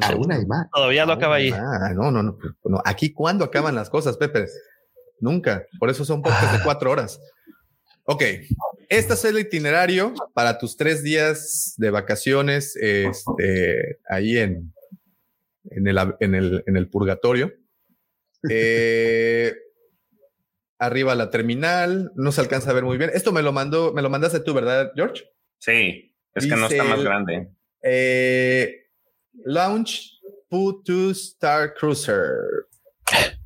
Aún 0.03 0.33
hay 0.33 0.45
más. 0.47 0.67
Todavía 0.73 1.07
no 1.07 1.13
acaba 1.13 1.37
ahí. 1.37 1.51
Ah, 1.55 1.93
no, 1.95 2.11
no, 2.11 2.23
no, 2.23 2.37
no. 2.65 2.83
Aquí, 2.85 3.13
¿cuándo 3.13 3.45
acaban 3.45 3.75
las 3.75 3.89
cosas, 3.89 4.17
Pepe? 4.17 4.47
Nunca. 5.21 5.65
Por 5.79 5.89
eso 5.91 6.05
son 6.05 6.23
podcasts 6.23 6.49
Ah. 6.53 6.57
de 6.59 6.65
cuatro 6.65 6.91
horas. 6.91 7.21
Ok. 8.11 8.25
Este 8.89 9.15
es 9.15 9.25
el 9.25 9.39
itinerario 9.39 10.13
para 10.35 10.59
tus 10.59 10.77
tres 10.77 11.05
días 11.05 11.75
de 11.77 11.91
vacaciones 11.91 12.75
este, 12.75 14.01
ahí 14.09 14.37
en, 14.37 14.75
en, 15.71 15.87
el, 15.87 15.97
en, 16.19 16.35
el, 16.35 16.65
en 16.67 16.77
el 16.77 16.89
purgatorio. 16.89 17.53
Eh, 18.51 19.55
arriba 20.79 21.15
la 21.15 21.29
terminal. 21.29 22.11
No 22.15 22.33
se 22.33 22.41
alcanza 22.41 22.71
a 22.71 22.73
ver 22.73 22.85
muy 22.85 22.97
bien. 22.97 23.11
Esto 23.13 23.33
me 23.33 23.43
lo 23.43 23.53
mandó, 23.53 23.93
me 23.93 24.01
lo 24.01 24.09
mandaste 24.09 24.41
tú, 24.41 24.55
¿verdad, 24.55 24.93
George? 24.97 25.25
Sí, 25.59 26.17
es 26.35 26.47
que 26.47 26.57
no 26.57 26.67
está 26.67 26.85
más 26.85 27.05
grande. 27.05 27.51
Eh, 27.83 28.87
Launch 29.45 30.23
Putu 30.49 31.11
Star 31.11 31.75
Cruiser. 31.75 32.33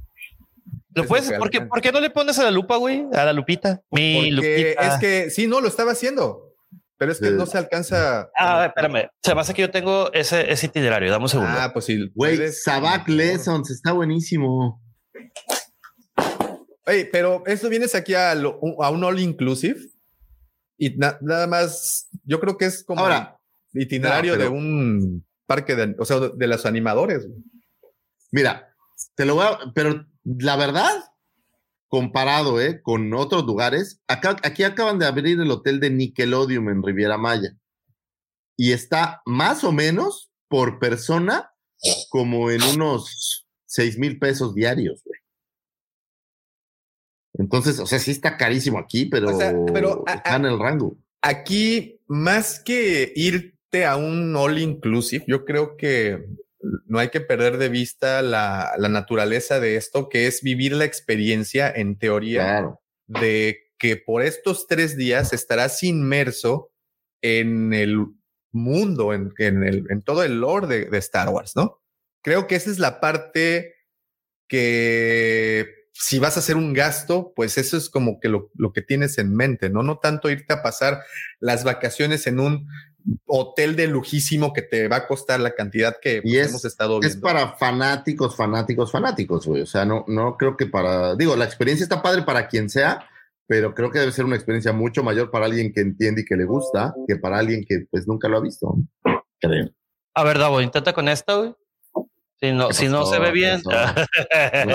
¿Lo 0.94 1.02
Es 1.02 1.08
puedes? 1.08 1.32
¿por 1.32 1.50
qué, 1.50 1.58
alcanza. 1.58 1.68
¿Por 1.68 1.80
qué 1.80 1.92
no 1.92 2.00
le 2.00 2.10
pones 2.10 2.38
a 2.38 2.44
la 2.44 2.50
lupa, 2.50 2.76
güey? 2.76 3.04
A 3.12 3.24
la 3.24 3.32
lupita. 3.32 3.82
Mi 3.90 4.30
Porque 4.30 4.30
lupita. 4.30 4.94
es 4.94 5.00
que 5.00 5.30
sí, 5.30 5.46
no 5.46 5.60
lo 5.60 5.68
estaba 5.68 5.92
haciendo, 5.92 6.54
pero 6.96 7.10
es 7.12 7.18
que 7.20 7.28
Sí. 7.28 7.34
no 7.34 7.46
se 7.46 7.58
alcanza. 7.58 8.30
Ah, 8.38 8.66
espérame. 8.66 9.08
Se 9.22 9.32
hace 9.32 9.54
que 9.54 9.62
yo 9.62 9.70
tengo 9.70 10.12
ese, 10.12 10.50
ese 10.52 10.66
itinerario. 10.66 11.10
Dame 11.10 11.24
un 11.24 11.28
segundo. 11.28 11.50
Ah, 11.58 11.70
pues 11.72 11.84
sí. 11.86 12.10
Güey, 12.14 12.52
Sabac 12.52 13.08
Lessons 13.08 13.70
está 13.70 13.92
buenísimo. 13.92 14.80
Oye, 16.86 17.06
pero 17.10 17.42
esto 17.46 17.68
vienes 17.68 17.94
aquí 17.94 18.14
a, 18.14 18.34
lo- 18.34 18.60
a 18.82 18.90
un 18.90 19.02
all 19.04 19.18
inclusive 19.18 19.80
y 20.76 20.90
na- 20.96 21.18
nada 21.22 21.46
más. 21.46 22.08
Yo 22.24 22.38
creo 22.40 22.58
que 22.58 22.66
es 22.66 22.84
como 22.84 23.00
Ahora, 23.00 23.38
el 23.72 23.82
itinerario 23.82 24.32
no, 24.32 24.38
pero- 24.38 24.50
de 24.50 24.56
un 24.56 25.26
parque 25.46 25.74
de, 25.76 25.96
o 25.98 26.04
sea, 26.04 26.20
de 26.20 26.46
los 26.46 26.66
animadores. 26.66 27.26
Mira, 28.30 28.74
te 29.14 29.24
lo 29.24 29.36
voy 29.36 29.46
a, 29.46 29.58
pero 29.74 30.04
la 30.24 30.56
verdad, 30.56 30.90
comparado 31.88 32.60
eh, 32.60 32.80
con 32.82 33.12
otros 33.14 33.44
lugares, 33.44 34.00
acá, 34.08 34.36
aquí 34.42 34.62
acaban 34.64 34.98
de 34.98 35.06
abrir 35.06 35.38
el 35.40 35.50
hotel 35.50 35.80
de 35.80 35.90
Nickelodeon 35.90 36.68
en 36.68 36.82
Riviera 36.82 37.18
Maya 37.18 37.56
y 38.56 38.72
está 38.72 39.22
más 39.26 39.64
o 39.64 39.72
menos 39.72 40.30
por 40.48 40.78
persona 40.78 41.50
como 42.08 42.50
en 42.50 42.62
unos 42.62 43.46
seis 43.66 43.98
mil 43.98 44.18
pesos 44.18 44.54
diarios. 44.54 45.02
güey. 45.04 45.20
Entonces, 47.34 47.78
o 47.80 47.86
sea, 47.86 47.98
sí 47.98 48.12
está 48.12 48.36
carísimo 48.36 48.78
aquí, 48.78 49.06
pero, 49.06 49.34
O 49.34 49.38
sea, 49.38 49.54
pero, 49.72 50.04
a- 50.06 50.14
está 50.14 50.36
en 50.36 50.44
el 50.46 50.58
rango. 50.58 50.96
Aquí, 51.20 52.00
más 52.06 52.60
que 52.60 53.12
irte 53.16 53.84
a 53.86 53.96
un 53.96 54.34
all 54.36 54.58
inclusive, 54.58 55.24
yo 55.26 55.44
creo 55.44 55.76
que 55.76 56.26
no 56.86 56.98
hay 56.98 57.08
que 57.10 57.20
perder 57.20 57.58
de 57.58 57.68
vista 57.68 58.22
la, 58.22 58.72
la 58.78 58.88
naturaleza 58.88 59.60
de 59.60 59.76
esto, 59.76 60.08
que 60.08 60.26
es 60.26 60.42
vivir 60.42 60.72
la 60.72 60.84
experiencia 60.84 61.70
en 61.70 61.98
teoría 61.98 62.42
Claro. 62.42 62.80
de 63.06 63.58
que 63.78 63.96
por 63.96 64.22
estos 64.22 64.66
tres 64.66 64.96
días 64.96 65.32
estarás 65.32 65.82
inmerso 65.82 66.72
en 67.22 67.72
el 67.74 68.06
mundo, 68.52 69.12
en, 69.12 69.32
en, 69.38 69.64
el, 69.64 69.84
en 69.90 70.02
todo 70.02 70.22
el 70.22 70.40
lore 70.40 70.66
de, 70.66 70.84
de 70.86 70.98
Star 70.98 71.28
Wars, 71.28 71.52
¿no? 71.56 71.82
Creo 72.22 72.46
que 72.46 72.54
esa 72.54 72.70
es 72.70 72.78
la 72.78 73.00
parte 73.00 73.74
que 74.48 75.66
si 75.92 76.18
vas 76.18 76.36
a 76.36 76.40
hacer 76.40 76.56
un 76.56 76.72
gasto, 76.72 77.32
pues 77.36 77.56
eso 77.58 77.76
es 77.76 77.88
como 77.88 78.18
que 78.20 78.28
lo, 78.28 78.50
lo 78.54 78.72
que 78.72 78.82
tienes 78.82 79.18
en 79.18 79.34
mente, 79.34 79.70
¿no? 79.70 79.82
No 79.82 79.98
tanto 79.98 80.30
irte 80.30 80.52
a 80.52 80.62
pasar 80.62 81.02
las 81.38 81.64
vacaciones 81.64 82.26
en 82.26 82.40
un 82.40 82.66
hotel 83.26 83.76
de 83.76 83.86
lujísimo 83.86 84.52
que 84.52 84.62
te 84.62 84.88
va 84.88 84.96
a 84.96 85.06
costar 85.06 85.40
la 85.40 85.54
cantidad 85.54 85.96
que 86.00 86.22
pues, 86.22 86.32
Y 86.34 86.38
es- 86.38 86.48
hemos 86.48 86.64
estado 86.64 87.00
Es 87.00 87.08
viendo. 87.08 87.20
para 87.26 87.56
fanáticos, 87.56 88.34
fanáticos, 88.36 88.90
fanáticos, 88.90 89.46
güey. 89.46 89.62
O 89.62 89.66
sea, 89.66 89.84
no, 89.84 90.04
no 90.08 90.36
creo 90.36 90.56
que 90.56 90.66
para. 90.66 91.14
Digo, 91.16 91.36
la 91.36 91.44
experiencia 91.44 91.84
está 91.84 92.00
padre 92.02 92.22
para 92.22 92.48
quien 92.48 92.70
sea, 92.70 93.06
pero 93.46 93.74
creo 93.74 93.90
que 93.90 93.98
debe 93.98 94.12
ser 94.12 94.24
una 94.24 94.36
experiencia 94.36 94.72
mucho 94.72 95.02
mayor 95.02 95.30
para 95.30 95.46
alguien 95.46 95.72
que 95.72 95.80
entiende 95.82 96.22
y 96.22 96.24
que 96.24 96.36
le 96.36 96.44
gusta 96.46 96.94
que 97.06 97.16
para 97.16 97.38
alguien 97.38 97.64
que 97.68 97.86
pues 97.90 98.06
nunca 98.08 98.28
lo 98.28 98.38
ha 98.38 98.40
visto. 98.40 98.74
Creo. 99.40 99.68
A 100.14 100.24
ver, 100.24 100.38
Davo, 100.38 100.60
intenta 100.62 100.92
con 100.92 101.08
esta, 101.08 101.34
güey. 101.34 101.54
Si 102.40 102.52
no, 102.52 102.72
si 102.72 102.88
no 102.88 103.04
se 103.06 103.18
ve 103.18 103.30
bien. 103.32 103.62
No 103.64 103.70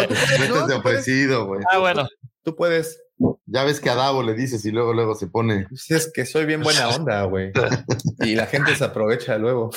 te 0.08 0.14
metes 0.40 0.68
de 0.68 0.74
ofrecido, 0.76 1.46
güey. 1.48 1.62
ah, 1.72 1.78
bueno. 1.80 2.08
Tú 2.44 2.56
puedes. 2.56 3.02
Ya 3.46 3.64
ves 3.64 3.80
que 3.80 3.90
a 3.90 3.96
Davo 3.96 4.24
le 4.24 4.34
dices 4.34 4.64
y 4.66 4.72
luego, 4.72 4.94
luego 4.94 5.16
se 5.16 5.28
pone. 5.28 5.68
Si 5.76 5.94
es 5.94 6.12
que 6.14 6.26
soy 6.26 6.46
bien 6.46 6.62
buena 6.62 6.90
onda, 6.90 7.24
güey. 7.24 7.52
Y 8.26 8.36
la 8.36 8.46
gente 8.46 8.76
se 8.76 8.84
aprovecha 8.84 9.38
luego. 9.38 9.72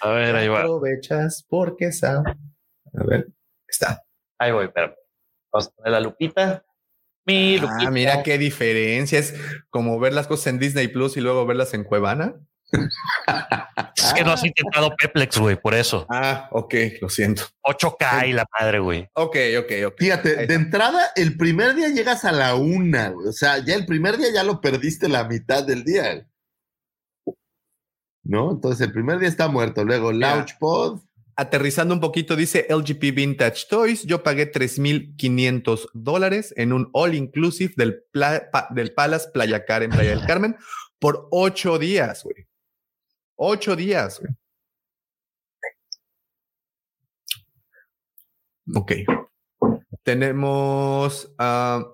A 0.00 0.10
ver, 0.10 0.34
ahí 0.36 0.48
va. 0.48 0.60
Aprovechas 0.60 1.44
porque 1.48 1.92
sabe. 1.92 2.30
A 2.94 3.04
ver, 3.04 3.28
está. 3.66 4.02
Ahí 4.38 4.52
voy, 4.52 4.68
pero 4.74 4.94
vamos 5.52 5.68
a 5.68 5.70
poner 5.72 5.92
la 5.92 6.00
lupita. 6.00 6.64
Mi 7.26 7.58
lupita. 7.58 7.88
Ah, 7.88 7.90
mira 7.90 8.22
qué 8.22 8.38
diferencia. 8.38 9.18
Es 9.18 9.34
como 9.70 9.98
ver 10.00 10.12
las 10.12 10.26
cosas 10.26 10.48
en 10.48 10.58
Disney 10.58 10.88
Plus 10.88 11.16
y 11.16 11.20
luego 11.20 11.46
verlas 11.46 11.74
en 11.74 11.84
Cuevana. 11.84 12.34
Es 13.94 14.12
que 14.14 14.24
no 14.24 14.32
has 14.32 14.44
intentado 14.44 14.94
Peplex, 14.96 15.38
güey, 15.38 15.56
por 15.60 15.74
eso. 15.74 16.06
Ah, 16.10 16.48
ok, 16.50 16.74
lo 17.00 17.08
siento. 17.08 17.44
8K 17.64 18.28
y 18.28 18.32
la 18.32 18.44
madre, 18.58 18.78
güey. 18.80 19.08
Ok, 19.14 19.36
ok, 19.60 19.72
ok. 19.86 19.94
Fíjate, 19.98 20.46
de 20.46 20.54
entrada, 20.54 21.10
el 21.16 21.36
primer 21.36 21.74
día 21.74 21.88
llegas 21.88 22.24
a 22.24 22.32
la 22.32 22.54
una, 22.54 23.10
güey. 23.10 23.28
O 23.28 23.32
sea, 23.32 23.58
ya 23.58 23.74
el 23.74 23.86
primer 23.86 24.16
día 24.16 24.28
ya 24.32 24.42
lo 24.42 24.60
perdiste 24.60 25.08
la 25.08 25.24
mitad 25.24 25.64
del 25.64 25.84
día. 25.84 26.26
¿No? 28.24 28.52
Entonces 28.52 28.86
el 28.86 28.92
primer 28.92 29.18
día 29.18 29.28
está 29.28 29.48
muerto. 29.48 29.84
Luego 29.84 30.12
Launch 30.12 30.56
Pod. 30.58 31.00
Aterrizando 31.34 31.94
un 31.94 32.00
poquito, 32.00 32.36
dice 32.36 32.66
LGP 32.68 33.14
Vintage 33.14 33.64
Toys. 33.68 34.02
Yo 34.04 34.22
pagué 34.22 34.46
3,500 34.46 35.88
dólares 35.94 36.52
en 36.56 36.72
un 36.74 36.90
all 36.92 37.14
inclusive 37.14 37.72
del, 37.76 38.02
pla- 38.12 38.50
pa- 38.52 38.68
del 38.70 38.92
Palace 38.92 39.30
Playa 39.32 39.64
Car 39.64 39.82
en 39.82 39.90
Playa 39.90 40.10
del 40.10 40.26
Carmen 40.26 40.56
por 41.00 41.28
ocho 41.30 41.78
días, 41.78 42.22
güey. 42.22 42.46
Ocho 43.36 43.74
días. 43.76 44.20
Ok. 48.74 48.92
Tenemos 50.02 51.32
ah, 51.38 51.84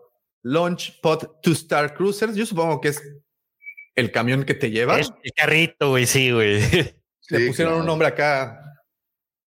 Launch 0.43 1.01
Pod 1.01 1.41
to 1.43 1.51
Star 1.53 1.95
Cruisers. 1.95 2.35
Yo 2.37 2.47
supongo 2.47 2.81
que 2.81 2.89
es 2.89 3.03
el 3.95 4.11
camión 4.13 4.45
que 4.45 4.55
te 4.55 4.71
lleva. 4.71 4.99
Es 4.99 5.11
el 5.23 5.33
carrito, 5.33 5.91
güey, 5.91 6.07
sí, 6.07 6.31
güey. 6.31 6.61
Le 7.31 7.39
Sí, 7.41 7.47
pusieron 7.49 7.81
un 7.81 7.87
nombre 7.87 8.09
acá. 8.09 8.65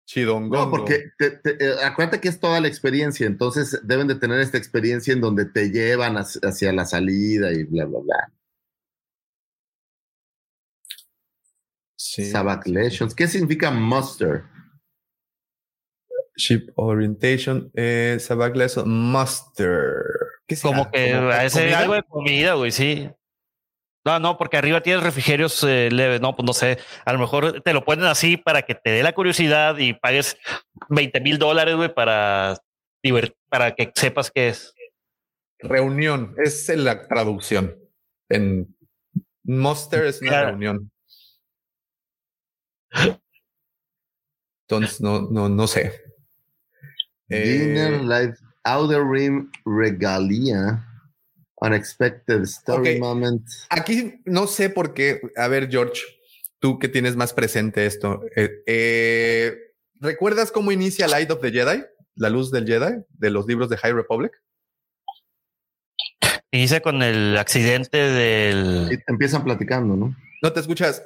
Chidongo. 0.05 0.55
No, 0.55 0.69
porque 0.69 1.05
te- 1.17 1.31
te- 1.31 1.63
eh, 1.65 1.75
acuérdate 1.83 2.19
que 2.19 2.27
es 2.27 2.39
toda 2.39 2.59
la 2.59 2.67
experiencia, 2.67 3.25
entonces 3.25 3.79
deben 3.83 4.07
de 4.07 4.15
tener 4.15 4.39
esta 4.41 4.57
experiencia 4.57 5.13
en 5.13 5.21
donde 5.21 5.45
te 5.45 5.69
llevan 5.71 6.17
hacia, 6.17 6.41
hacia 6.49 6.73
la 6.73 6.85
salida 6.85 7.51
y 7.53 7.63
bla, 7.63 7.85
bla, 7.85 7.99
bla. 7.99 8.33
Sabac 12.31 12.67
Lesions. 12.67 13.13
¿Qué 13.15 13.27
significa 13.27 13.71
muster? 13.71 14.43
Ship 16.35 16.71
Orientation, 16.75 17.71
eh, 17.75 18.17
Sabac 18.19 18.55
Lesson 18.55 18.89
Master. 18.89 20.03
¿Qué 20.47 20.55
será? 20.55 20.73
Como 20.75 20.91
que 20.91 21.11
¿Como 21.13 21.31
es 21.31 21.53
comida? 21.53 21.79
algo 21.79 21.93
de 21.93 22.03
comida, 22.03 22.53
güey, 22.55 22.71
sí. 22.71 23.09
No, 24.03 24.19
no, 24.19 24.37
porque 24.37 24.57
arriba 24.57 24.81
tienes 24.81 25.03
refrigerios 25.03 25.63
eh, 25.63 25.89
leves, 25.91 26.21
no, 26.21 26.35
pues 26.35 26.45
no 26.45 26.53
sé. 26.53 26.79
A 27.05 27.13
lo 27.13 27.19
mejor 27.19 27.61
te 27.61 27.73
lo 27.73 27.83
ponen 27.85 28.05
así 28.05 28.35
para 28.37 28.63
que 28.63 28.73
te 28.73 28.89
dé 28.89 29.03
la 29.03 29.13
curiosidad 29.13 29.77
y 29.77 29.93
pagues 29.93 30.37
20 30.89 31.21
mil 31.21 31.37
dólares, 31.37 31.75
güey, 31.75 31.93
para, 31.93 32.57
para 33.49 33.75
que 33.75 33.91
sepas 33.93 34.31
qué 34.31 34.47
es. 34.49 34.73
Reunión, 35.59 36.33
es 36.43 36.67
la 36.69 37.07
traducción. 37.07 37.77
En 38.29 38.75
Monster 39.43 40.05
es 40.05 40.21
una 40.21 40.29
Claro. 40.31 40.47
reunión. 40.49 40.91
Entonces, 44.67 45.01
no, 45.01 45.21
no, 45.29 45.49
no 45.49 45.67
sé. 45.67 46.01
Eh, 47.29 47.59
Dinner, 47.59 48.01
Live, 48.01 48.35
Outer 48.63 49.03
Rim, 49.03 49.51
Regalia, 49.65 50.85
Unexpected 51.55 52.41
Story. 52.43 52.99
Moment. 52.99 53.47
Aquí 53.69 54.21
no 54.25 54.47
sé 54.47 54.69
por 54.69 54.93
qué. 54.93 55.21
A 55.35 55.47
ver, 55.47 55.69
George, 55.69 56.01
tú 56.59 56.79
que 56.79 56.87
tienes 56.87 57.15
más 57.15 57.33
presente 57.33 57.85
esto. 57.85 58.21
eh, 58.35 58.63
eh, 58.65 59.57
¿Recuerdas 59.99 60.51
cómo 60.51 60.71
inicia 60.71 61.07
Light 61.07 61.29
of 61.31 61.41
the 61.41 61.51
Jedi? 61.51 61.83
La 62.15 62.29
luz 62.29 62.51
del 62.51 62.65
Jedi 62.65 63.03
de 63.09 63.29
los 63.29 63.45
libros 63.45 63.69
de 63.69 63.77
High 63.77 63.93
Republic. 63.93 64.33
Inicia 66.51 66.81
con 66.81 67.01
el 67.01 67.37
accidente 67.37 67.97
del. 67.97 69.01
Empiezan 69.07 69.43
platicando, 69.43 69.95
¿no? 69.95 70.15
No 70.41 70.53
te 70.53 70.59
escuchas. 70.59 71.03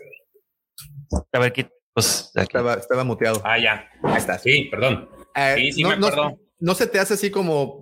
A 1.31 1.39
ver, 1.39 1.53
¿qué? 1.53 1.69
Pues. 1.93 2.31
Estaba, 2.35 2.73
estaba 2.75 3.03
muteado. 3.03 3.41
Ah, 3.43 3.57
ya. 3.57 3.87
Ahí 4.03 4.17
estás. 4.17 4.41
Sí, 4.41 4.67
perdón. 4.69 5.09
Eh, 5.35 5.55
Sí, 5.57 5.71
sí 5.73 5.83
no, 5.83 5.89
me 5.89 5.97
no- 5.97 6.07
acuerdo. 6.07 6.39
no 6.59 6.75
se 6.75 6.87
te 6.87 6.99
hace 6.99 7.13
así 7.15 7.31
como 7.31 7.81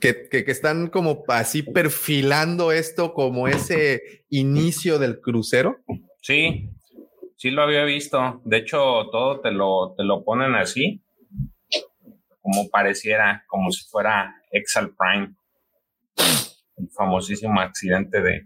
que, 0.00 0.28
que- 0.28 0.44
que 0.44 0.50
están 0.50 0.88
como 0.88 1.24
así 1.28 1.62
perfilando 1.62 2.72
esto 2.72 3.14
como 3.14 3.46
ese 3.48 4.24
inicio 4.30 4.98
del 4.98 5.20
crucero? 5.20 5.78
Sí, 6.20 6.68
sí 7.36 7.50
lo 7.50 7.62
había 7.62 7.84
visto. 7.84 8.40
De 8.44 8.58
hecho, 8.58 8.78
todo 9.10 9.40
te 9.40 9.50
lo, 9.52 9.94
te 9.96 10.02
lo 10.04 10.24
ponen 10.24 10.54
así, 10.54 11.02
como 12.40 12.68
pareciera, 12.68 13.44
como 13.48 13.70
si 13.70 13.84
fuera 13.88 14.34
Exal 14.50 14.92
Prime, 14.98 15.34
el 16.76 16.88
famosísimo 16.90 17.60
accidente 17.60 18.20
de, 18.20 18.42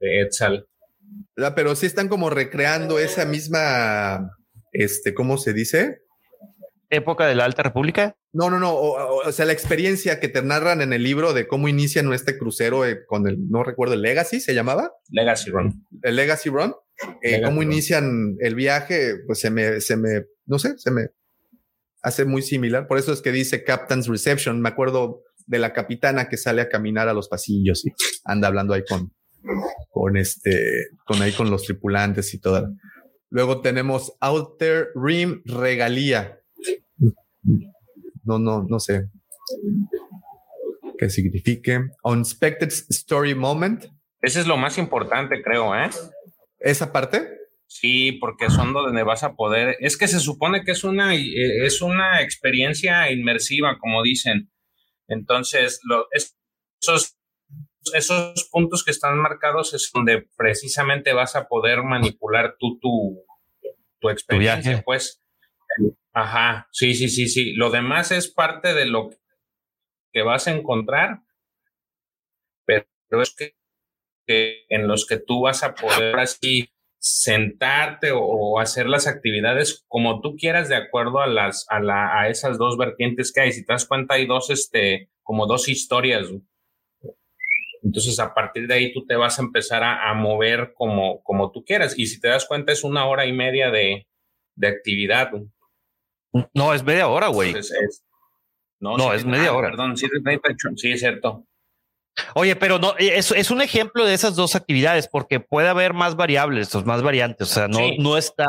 de 0.00 0.20
Exal. 0.22 0.66
Pero 1.54 1.74
sí 1.76 1.86
están 1.86 2.08
como 2.08 2.30
recreando 2.30 2.98
esa 2.98 3.24
misma, 3.24 4.30
este, 4.72 5.14
¿cómo 5.14 5.38
se 5.38 5.52
dice? 5.52 5.98
Época 6.90 7.26
de 7.26 7.34
la 7.34 7.44
Alta 7.44 7.62
República. 7.62 8.16
No, 8.32 8.48
no, 8.50 8.58
no. 8.58 8.72
O, 8.72 8.96
o- 8.98 9.28
o 9.28 9.32
sea, 9.32 9.44
la 9.44 9.52
experiencia 9.52 10.20
que 10.20 10.28
te 10.28 10.42
narran 10.42 10.80
en 10.80 10.92
el 10.92 11.02
libro 11.02 11.34
de 11.34 11.46
cómo 11.46 11.68
inician 11.68 12.10
este 12.12 12.38
crucero 12.38 12.86
eh, 12.86 13.00
con 13.06 13.28
el, 13.28 13.48
no 13.50 13.62
recuerdo, 13.62 13.94
el 13.94 14.02
Legacy 14.02 14.40
se 14.40 14.54
llamaba. 14.54 14.90
Legacy 15.10 15.50
Run. 15.50 15.84
El 16.02 16.16
Legacy 16.16 16.48
Run. 16.48 16.74
Eh, 17.22 17.32
Legacy 17.32 17.42
cómo 17.44 17.60
Run. 17.62 17.72
inician 17.72 18.36
el 18.40 18.54
viaje, 18.54 19.16
pues 19.26 19.38
se 19.40 19.50
me, 19.50 19.80
se 19.82 19.96
me, 19.96 20.24
no 20.46 20.58
sé, 20.58 20.78
se 20.78 20.90
me 20.90 21.08
hace 22.02 22.24
muy 22.24 22.40
similar. 22.42 22.86
Por 22.86 22.96
eso 22.98 23.12
es 23.12 23.20
que 23.20 23.32
dice 23.32 23.64
Captain's 23.64 24.06
Reception. 24.08 24.60
Me 24.60 24.70
acuerdo 24.70 25.22
de 25.46 25.58
la 25.58 25.72
capitana 25.74 26.28
que 26.28 26.36
sale 26.38 26.62
a 26.62 26.68
caminar 26.70 27.08
a 27.08 27.12
los 27.14 27.28
pasillos 27.28 27.84
y 27.86 27.90
anda 28.24 28.48
hablando 28.48 28.72
ahí 28.74 28.82
con, 28.88 29.12
con 29.90 30.16
este, 30.16 30.88
con 31.04 31.22
ahí 31.22 31.32
con 31.32 31.50
los 31.50 31.64
tripulantes 31.64 32.32
y 32.34 32.40
toda. 32.40 32.70
Luego 33.30 33.60
tenemos 33.60 34.14
Outer 34.20 34.88
Rim 34.94 35.42
Regalía. 35.44 36.40
No, 38.24 38.38
no, 38.38 38.62
no 38.62 38.78
sé 38.80 39.08
qué 40.98 41.08
signifique. 41.10 41.80
Unexpected 42.02 42.68
Story 42.90 43.34
Moment. 43.34 43.84
Ese 44.20 44.40
es 44.40 44.46
lo 44.46 44.56
más 44.56 44.78
importante, 44.78 45.42
creo, 45.42 45.74
¿eh? 45.76 45.90
¿Esa 46.58 46.92
parte? 46.92 47.28
Sí, 47.66 48.12
porque 48.12 48.48
son 48.50 48.72
donde 48.72 49.02
vas 49.04 49.22
a 49.22 49.34
poder. 49.34 49.76
Es 49.80 49.96
que 49.96 50.08
se 50.08 50.18
supone 50.20 50.64
que 50.64 50.72
es 50.72 50.82
una, 50.84 51.14
eh, 51.14 51.64
es 51.64 51.82
una 51.82 52.20
experiencia 52.22 53.10
inmersiva, 53.12 53.76
como 53.78 54.02
dicen. 54.02 54.50
Entonces, 55.06 55.78
lo, 55.84 56.06
es- 56.12 56.36
esos, 56.80 57.16
esos 57.94 58.48
puntos 58.50 58.84
que 58.84 58.90
están 58.90 59.18
marcados 59.18 59.74
es 59.74 59.90
donde 59.92 60.28
precisamente 60.36 61.12
vas 61.12 61.36
a 61.36 61.48
poder 61.48 61.82
manipular 61.82 62.56
tú 62.58 62.78
tu, 62.80 63.24
tu 64.00 64.10
experiencia, 64.10 64.82
pues. 64.84 65.22
Ajá, 66.12 66.68
sí, 66.72 66.94
sí, 66.94 67.08
sí, 67.08 67.28
sí. 67.28 67.52
Lo 67.54 67.70
demás 67.70 68.10
es 68.10 68.28
parte 68.28 68.74
de 68.74 68.86
lo 68.86 69.10
que 70.12 70.22
vas 70.22 70.48
a 70.48 70.52
encontrar, 70.52 71.20
pero 72.66 72.86
es 73.22 73.34
que, 73.34 73.54
que 74.26 74.64
en 74.68 74.88
los 74.88 75.06
que 75.06 75.18
tú 75.18 75.42
vas 75.42 75.62
a 75.62 75.74
poder 75.74 76.18
así 76.18 76.70
sentarte 77.00 78.10
o, 78.10 78.20
o 78.20 78.60
hacer 78.60 78.88
las 78.88 79.06
actividades 79.06 79.84
como 79.86 80.20
tú 80.20 80.34
quieras 80.36 80.68
de 80.68 80.76
acuerdo 80.76 81.20
a 81.20 81.28
las 81.28 81.64
a, 81.68 81.80
la, 81.80 82.20
a 82.20 82.28
esas 82.28 82.58
dos 82.58 82.76
vertientes 82.76 83.32
que 83.32 83.40
hay. 83.40 83.52
Si 83.52 83.64
te 83.64 83.72
das 83.72 83.86
cuenta 83.86 84.14
hay 84.14 84.26
dos 84.26 84.50
este 84.50 85.10
como 85.22 85.46
dos 85.46 85.68
historias. 85.68 86.28
güey. 86.28 86.42
Entonces 87.82 88.18
a 88.18 88.34
partir 88.34 88.66
de 88.66 88.74
ahí 88.74 88.92
tú 88.92 89.06
te 89.06 89.16
vas 89.16 89.38
a 89.38 89.42
empezar 89.42 89.82
a, 89.82 90.10
a 90.10 90.14
mover 90.14 90.72
como 90.74 91.22
como 91.22 91.50
tú 91.50 91.64
quieras 91.64 91.98
y 91.98 92.06
si 92.06 92.20
te 92.20 92.28
das 92.28 92.46
cuenta 92.46 92.72
es 92.72 92.84
una 92.84 93.06
hora 93.06 93.26
y 93.26 93.32
media 93.32 93.70
de, 93.70 94.06
de 94.56 94.68
actividad. 94.68 95.30
No, 96.54 96.74
es 96.74 96.82
media 96.82 97.08
hora, 97.08 97.28
güey. 97.28 97.54
No, 98.80 98.96
No, 98.96 99.10
sí, 99.10 99.16
es 99.16 99.24
media 99.24 99.50
ah, 99.50 99.56
hora. 99.56 99.70
Perdón, 99.70 99.96
sí, 99.96 100.06
es 100.06 100.10
38, 100.10 100.68
sí, 100.76 100.92
es 100.92 101.00
cierto. 101.00 101.44
Oye, 102.34 102.56
pero 102.56 102.78
no, 102.78 102.94
es, 102.98 103.30
es 103.30 103.50
un 103.50 103.62
ejemplo 103.62 104.04
de 104.04 104.14
esas 104.14 104.34
dos 104.34 104.56
actividades 104.56 105.08
porque 105.08 105.40
puede 105.40 105.68
haber 105.68 105.94
más 105.94 106.16
variables, 106.16 106.74
más 106.84 107.02
variantes. 107.02 107.50
O 107.50 107.54
sea, 107.54 107.68
no, 107.68 107.78
Sí. 107.78 107.96
no 107.98 108.16
está 108.16 108.46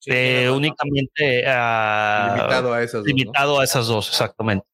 Sí, 0.00 0.10
eh, 0.14 0.50
únicamente 0.50 1.44
ah, 1.46 2.34
Limitado 2.36 2.72
a 2.72 2.82
esas 2.84 3.04
dos, 3.04 3.60
a 3.60 3.64
esas 3.64 3.86
dos, 3.88 4.08
exactamente. 4.08 4.64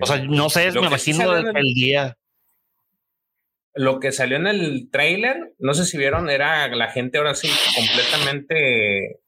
O 0.00 0.06
sea, 0.06 0.18
no 0.24 0.50
sé, 0.50 0.70
Lo 0.72 0.82
me 0.82 0.88
imagino 0.88 1.36
el, 1.36 1.46
el- 1.56 1.74
día. 1.74 2.16
Lo 3.74 4.00
que 4.00 4.12
salió 4.12 4.36
en 4.36 4.46
el 4.46 4.90
trailer, 4.90 5.54
no 5.58 5.72
sé 5.72 5.86
si 5.86 5.96
vieron, 5.96 6.28
era 6.28 6.68
la 6.68 6.90
gente 6.90 7.16
ahora 7.16 7.34
sí 7.34 7.48
completamente 7.74 9.20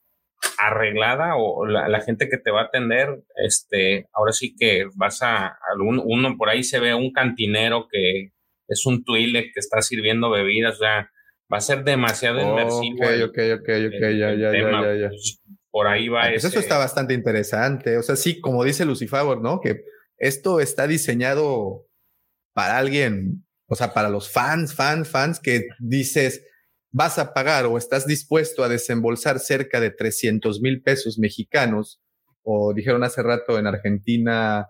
arreglada 0.58 1.36
o 1.36 1.64
la, 1.66 1.88
la 1.88 2.00
gente 2.02 2.28
que 2.28 2.36
te 2.36 2.50
va 2.50 2.60
a 2.62 2.64
atender, 2.64 3.22
este, 3.36 4.06
ahora 4.12 4.32
sí 4.32 4.54
que 4.54 4.84
vas 4.96 5.22
a, 5.22 5.56
algún, 5.72 5.98
uno 6.04 6.36
por 6.36 6.50
ahí 6.50 6.62
se 6.62 6.78
ve 6.78 6.92
un 6.94 7.10
cantinero 7.12 7.88
que 7.90 8.32
es 8.68 8.84
un 8.84 9.02
tuile 9.04 9.44
que 9.44 9.60
está 9.60 9.80
sirviendo 9.80 10.30
bebidas, 10.30 10.74
o 10.74 10.78
sea, 10.78 11.10
va 11.52 11.56
a 11.58 11.62
ser 11.62 11.82
demasiado 11.84 12.40
inmersivo. 12.42 12.98
Ok, 12.98 13.30
ok, 13.30 13.38
ok, 13.60 13.62
ok, 13.62 13.68
el- 13.68 14.18
ya, 14.18 14.28
el 14.30 14.40
ya, 14.40 14.46
ya, 14.46 14.50
tema, 14.50 14.82
ya, 14.82 14.94
ya. 14.94 15.10
por 15.70 15.86
ahí 15.86 16.08
va 16.08 16.24
Ah, 16.24 16.28
pues 16.30 16.44
ese- 16.44 16.48
eso 16.58 16.60
está 16.60 16.76
bastante 16.76 17.14
interesante. 17.14 17.96
O 17.96 18.02
sea, 18.02 18.16
sí, 18.16 18.40
como 18.42 18.62
dice 18.62 18.84
Lucifer, 18.84 19.38
¿no? 19.40 19.60
Que 19.60 19.80
esto 20.24 20.60
está 20.60 20.86
diseñado 20.86 21.86
para 22.54 22.78
alguien, 22.78 23.44
o 23.66 23.74
sea, 23.74 23.92
para 23.92 24.08
los 24.08 24.30
fans, 24.30 24.74
fans, 24.74 25.08
fans, 25.08 25.38
que 25.38 25.68
dices, 25.78 26.42
vas 26.90 27.18
a 27.18 27.34
pagar 27.34 27.66
o 27.66 27.76
estás 27.76 28.06
dispuesto 28.06 28.64
a 28.64 28.70
desembolsar 28.70 29.38
cerca 29.38 29.80
de 29.80 29.90
300 29.90 30.62
mil 30.62 30.80
pesos 30.80 31.18
mexicanos, 31.18 32.00
o 32.42 32.72
dijeron 32.72 33.04
hace 33.04 33.22
rato 33.22 33.58
en 33.58 33.66
Argentina, 33.66 34.68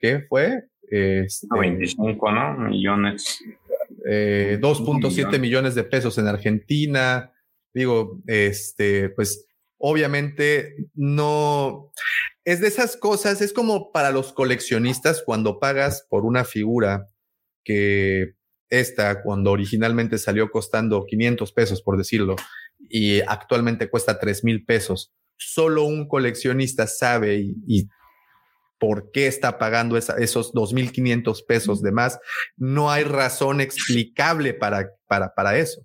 ¿qué 0.00 0.24
fue? 0.28 0.64
Este, 0.90 1.46
25, 1.56 2.32
¿no? 2.32 2.58
Millones. 2.58 3.38
eh, 4.08 4.58
2.7 4.60 5.26
Millón. 5.26 5.40
millones 5.40 5.74
de 5.76 5.84
pesos 5.84 6.18
en 6.18 6.26
Argentina. 6.26 7.32
Digo, 7.72 8.20
este, 8.26 9.10
pues 9.10 9.46
obviamente 9.78 10.74
no 10.94 11.92
es 12.46 12.60
de 12.60 12.68
esas 12.68 12.96
cosas, 12.96 13.42
es 13.42 13.52
como 13.52 13.90
para 13.90 14.12
los 14.12 14.32
coleccionistas 14.32 15.22
cuando 15.26 15.58
pagas 15.58 16.06
por 16.08 16.24
una 16.24 16.44
figura 16.44 17.08
que 17.64 18.34
esta, 18.70 19.22
cuando 19.22 19.50
originalmente 19.50 20.16
salió 20.16 20.50
costando 20.52 21.04
500 21.06 21.52
pesos, 21.52 21.82
por 21.82 21.98
decirlo, 21.98 22.36
y 22.78 23.20
actualmente 23.22 23.90
cuesta 23.90 24.20
3 24.20 24.44
mil 24.44 24.64
pesos. 24.64 25.12
Solo 25.36 25.84
un 25.84 26.06
coleccionista 26.06 26.86
sabe 26.86 27.36
y, 27.66 27.88
por 28.78 29.10
qué 29.10 29.26
está 29.26 29.58
pagando 29.58 29.96
esa- 29.96 30.16
esos 30.18 30.52
2.500 30.52 31.42
pesos 31.42 31.82
de 31.82 31.92
más. 31.92 32.20
No 32.56 32.90
hay 32.90 33.04
razón 33.04 33.60
explicable 33.62 34.54
para, 34.54 34.90
para, 35.08 35.34
para 35.34 35.56
eso. 35.58 35.80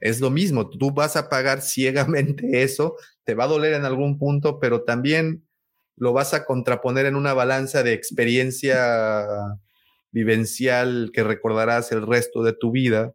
Es 0.00 0.20
lo 0.20 0.30
mismo, 0.30 0.68
tú 0.68 0.90
vas 0.92 1.16
a 1.16 1.28
pagar 1.28 1.62
ciegamente 1.62 2.62
eso, 2.62 2.96
te 3.24 3.34
va 3.34 3.44
a 3.44 3.48
doler 3.48 3.74
en 3.74 3.84
algún 3.84 4.18
punto, 4.18 4.58
pero 4.58 4.82
también 4.82 5.45
lo 5.96 6.12
vas 6.12 6.34
a 6.34 6.44
contraponer 6.44 7.06
en 7.06 7.16
una 7.16 7.34
balanza 7.34 7.82
de 7.82 7.92
experiencia 7.92 9.26
vivencial 10.12 11.10
que 11.12 11.24
recordarás 11.24 11.92
el 11.92 12.06
resto 12.06 12.42
de 12.42 12.52
tu 12.52 12.70
vida. 12.70 13.14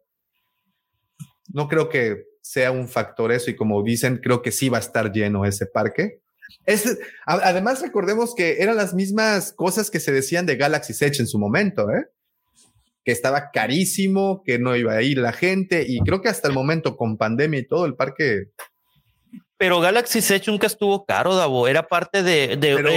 No 1.52 1.68
creo 1.68 1.88
que 1.88 2.24
sea 2.40 2.72
un 2.72 2.88
factor 2.88 3.32
eso 3.32 3.50
y 3.50 3.56
como 3.56 3.82
dicen, 3.82 4.18
creo 4.22 4.42
que 4.42 4.52
sí 4.52 4.68
va 4.68 4.78
a 4.78 4.80
estar 4.80 5.12
lleno 5.12 5.44
ese 5.44 5.66
parque. 5.66 6.20
Es, 6.66 6.98
además, 7.24 7.80
recordemos 7.80 8.34
que 8.34 8.62
eran 8.62 8.76
las 8.76 8.94
mismas 8.94 9.52
cosas 9.52 9.90
que 9.90 10.00
se 10.00 10.12
decían 10.12 10.44
de 10.46 10.56
Galaxy 10.56 10.92
Edge 11.04 11.20
en 11.20 11.26
su 11.26 11.38
momento, 11.38 11.90
¿eh? 11.90 12.06
que 13.04 13.12
estaba 13.12 13.50
carísimo, 13.52 14.42
que 14.44 14.58
no 14.58 14.76
iba 14.76 14.92
a 14.92 15.02
ir 15.02 15.18
la 15.18 15.32
gente 15.32 15.84
y 15.86 16.00
creo 16.00 16.20
que 16.20 16.28
hasta 16.28 16.48
el 16.48 16.54
momento 16.54 16.96
con 16.96 17.16
pandemia 17.16 17.60
y 17.60 17.66
todo 17.66 17.84
el 17.84 17.96
parque 17.96 18.50
Pero 19.62 19.78
Galaxy 19.80 20.18
Edge 20.18 20.48
nunca 20.50 20.66
estuvo 20.66 21.04
caro, 21.04 21.36
Davo. 21.36 21.68
Era 21.68 21.86
parte 21.86 22.24
de. 22.24 22.56
de- 22.56 22.74
Pero- 22.74 22.90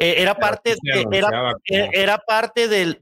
eh, 0.00 0.14
era 0.18 0.34
parte, 0.34 0.74
era, 1.12 1.30
era 1.92 2.18
parte 2.18 2.66
de, 2.68 2.96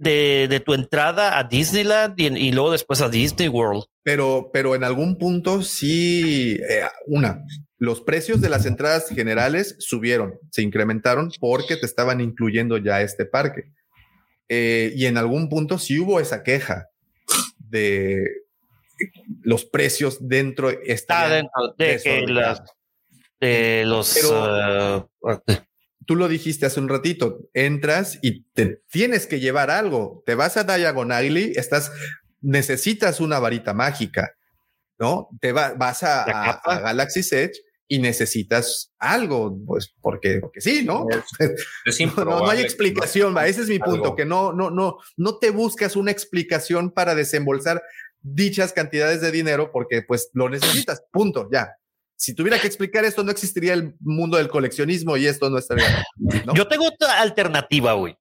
de 0.48 0.60
tu 0.60 0.74
entrada 0.74 1.38
a 1.38 1.44
Disneyland 1.44 2.18
y, 2.20 2.26
y 2.26 2.52
luego 2.52 2.70
después 2.72 3.00
a 3.00 3.08
Disney 3.08 3.48
World. 3.48 3.84
pero, 4.02 4.50
pero 4.52 4.74
en 4.74 4.84
algún 4.84 5.16
punto 5.16 5.62
sí, 5.62 6.58
eh, 6.68 6.82
una, 7.06 7.42
los 7.78 8.00
precios 8.02 8.40
de 8.42 8.48
las 8.50 8.64
entradas 8.66 9.08
generales 9.08 9.76
subieron, 9.78 10.38
se 10.50 10.60
incrementaron 10.62 11.30
porque 11.40 11.76
te 11.76 11.86
estaban 11.86 12.20
incluyendo 12.20 12.76
ya 12.78 13.00
este 13.02 13.24
parque. 13.26 13.72
Eh, 14.48 14.92
y 14.96 15.06
en 15.06 15.16
algún 15.18 15.48
punto 15.48 15.78
sí 15.78 15.98
hubo 15.98 16.20
esa 16.20 16.42
queja 16.42 16.88
de 17.58 18.22
los 19.42 19.64
precios 19.64 20.18
dentro 20.28 20.70
Está 20.70 21.26
estarían 21.26 21.30
dentro 21.42 21.74
de 21.78 22.00
que 22.02 22.26
las. 22.32 22.62
de 23.40 23.84
los. 23.86 24.14
Pero- 24.14 25.10
ah, 25.24 25.42
Tú 26.06 26.14
lo 26.14 26.28
dijiste 26.28 26.66
hace 26.66 26.78
un 26.78 26.88
ratito, 26.88 27.40
entras 27.52 28.20
y 28.22 28.42
te 28.52 28.80
tienes 28.92 29.26
que 29.26 29.40
llevar 29.40 29.70
algo. 29.70 30.22
Te 30.24 30.36
vas 30.36 30.56
a 30.56 30.62
Diagon 30.62 31.10
Alley, 31.10 31.52
estás, 31.56 31.90
necesitas 32.40 33.20
una 33.20 33.40
varita 33.40 33.74
mágica, 33.74 34.30
¿no? 35.00 35.28
Te 35.40 35.50
va- 35.50 35.74
vas 35.74 36.04
a, 36.04 36.22
a- 36.22 36.60
a 36.64 36.78
Galaxy's 36.80 37.32
Edge 37.32 37.58
y 37.88 37.98
necesitas 37.98 38.92
algo, 39.00 39.58
pues 39.66 39.92
porque, 40.00 40.38
porque 40.40 40.60
sí, 40.60 40.84
¿no? 40.84 41.06
Es 41.84 41.98
No, 42.16 42.48
hay 42.48 42.60
explicación, 42.60 43.36
va. 43.36 43.48
Ese 43.48 43.62
es 43.62 43.68
mi 43.68 43.74
algo. 43.76 43.86
punto, 43.90 44.14
que 44.14 44.24
no, 44.24 44.52
no, 44.52 44.70
no, 44.70 44.98
no 45.16 45.38
te 45.38 45.50
buscas 45.50 45.96
una 45.96 46.12
explicación 46.12 46.92
para 46.92 47.16
desembolsar 47.16 47.82
dichas 48.34 48.72
cantidades 48.72 49.20
de 49.20 49.30
dinero 49.30 49.70
porque 49.72 50.02
pues 50.02 50.30
lo 50.32 50.48
necesitas, 50.48 51.02
punto, 51.12 51.48
ya. 51.52 51.70
Si 52.16 52.34
tuviera 52.34 52.58
que 52.58 52.66
explicar 52.66 53.04
esto, 53.04 53.22
no 53.22 53.30
existiría 53.30 53.74
el 53.74 53.94
mundo 54.00 54.38
del 54.38 54.48
coleccionismo 54.48 55.16
y 55.16 55.26
esto 55.26 55.50
no 55.50 55.58
estaría. 55.58 56.04
¿no? 56.46 56.54
Yo 56.54 56.66
tengo 56.66 56.86
otra 56.86 57.20
alternativa, 57.20 57.92
güey. 57.92 58.16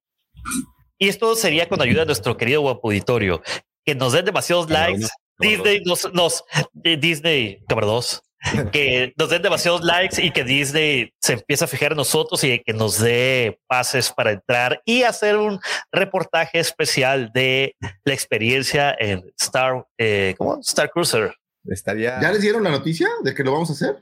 Y 0.98 1.08
esto 1.08 1.34
sería 1.34 1.68
con 1.68 1.80
ayuda 1.80 2.00
de 2.00 2.06
nuestro 2.06 2.36
querido 2.36 2.60
guapo 2.60 2.88
auditorio, 2.88 3.42
que 3.84 3.94
nos 3.94 4.12
den 4.12 4.24
demasiados 4.26 4.70
likes. 4.70 5.06
Disney 5.38 5.82
nos, 5.84 6.12
nos 6.14 6.44
eh, 6.84 6.96
Disney, 6.96 7.62
cámara 7.68 7.86
dos, 7.86 8.22
que 8.72 9.12
nos 9.16 9.30
den 9.30 9.42
demasiados 9.42 9.82
likes 9.82 10.22
y 10.22 10.30
que 10.30 10.44
Disney 10.44 11.12
se 11.20 11.34
empiece 11.34 11.64
a 11.64 11.68
fijar 11.68 11.92
en 11.92 11.98
nosotros 11.98 12.42
y 12.44 12.58
que 12.60 12.72
nos 12.72 13.00
dé 13.00 13.58
pases 13.66 14.12
para 14.12 14.32
entrar 14.32 14.80
y 14.84 15.02
hacer 15.02 15.36
un 15.36 15.60
reportaje 15.92 16.58
especial 16.58 17.30
de 17.32 17.76
la 18.04 18.14
experiencia 18.14 18.94
en 18.98 19.24
Star, 19.38 19.86
eh, 19.98 20.34
¿cómo? 20.38 20.60
Star 20.60 20.90
Cruiser. 20.90 21.34
Estaría. 21.64 22.20
¿Ya 22.20 22.30
les 22.30 22.40
dieron 22.40 22.62
la 22.62 22.70
noticia 22.70 23.08
de 23.22 23.34
que 23.34 23.42
lo 23.42 23.52
vamos 23.52 23.70
a 23.70 23.72
hacer? 23.72 23.96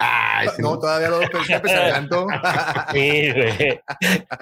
Ay, 0.00 0.48
sí, 0.54 0.62
No, 0.62 0.78
todavía 0.78 1.08
no, 1.08 1.18
pero 1.18 1.44
ya 1.44 1.60
se 1.60 1.74
adelantó. 1.74 2.26
Sí, 2.92 3.32
güey. 3.32 3.80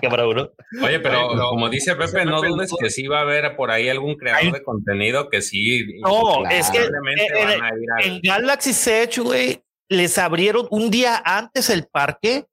Cámara 0.03 0.29
uno. 0.29 0.51
Oye, 0.83 1.01
pero 1.01 1.29
como 1.29 1.69
dice 1.71 1.97
Pepe, 1.97 2.25
no 2.27 2.43
dudes 2.43 2.71
que 2.79 2.91
sí 2.91 3.07
va 3.07 3.19
a 3.21 3.23
haber 3.23 3.57
por 3.57 3.71
ahí 3.71 3.89
algún 3.89 4.17
creador 4.17 4.53
de 4.53 4.63
contenido 4.63 5.31
que 5.31 5.41
sí. 5.41 5.99
No, 6.03 6.47
es 6.49 6.71
que 6.71 6.79
a 6.81 6.83
ir 6.85 7.91
al- 7.91 8.05
en 8.05 8.21
Galaxy 8.23 8.73
Edge, 8.91 9.21
güey, 9.23 9.63
les 9.89 10.19
abrieron 10.19 10.67
un 10.71 10.91
día 10.91 11.23
antes 11.25 11.71
el 11.71 11.87
parque 11.87 12.47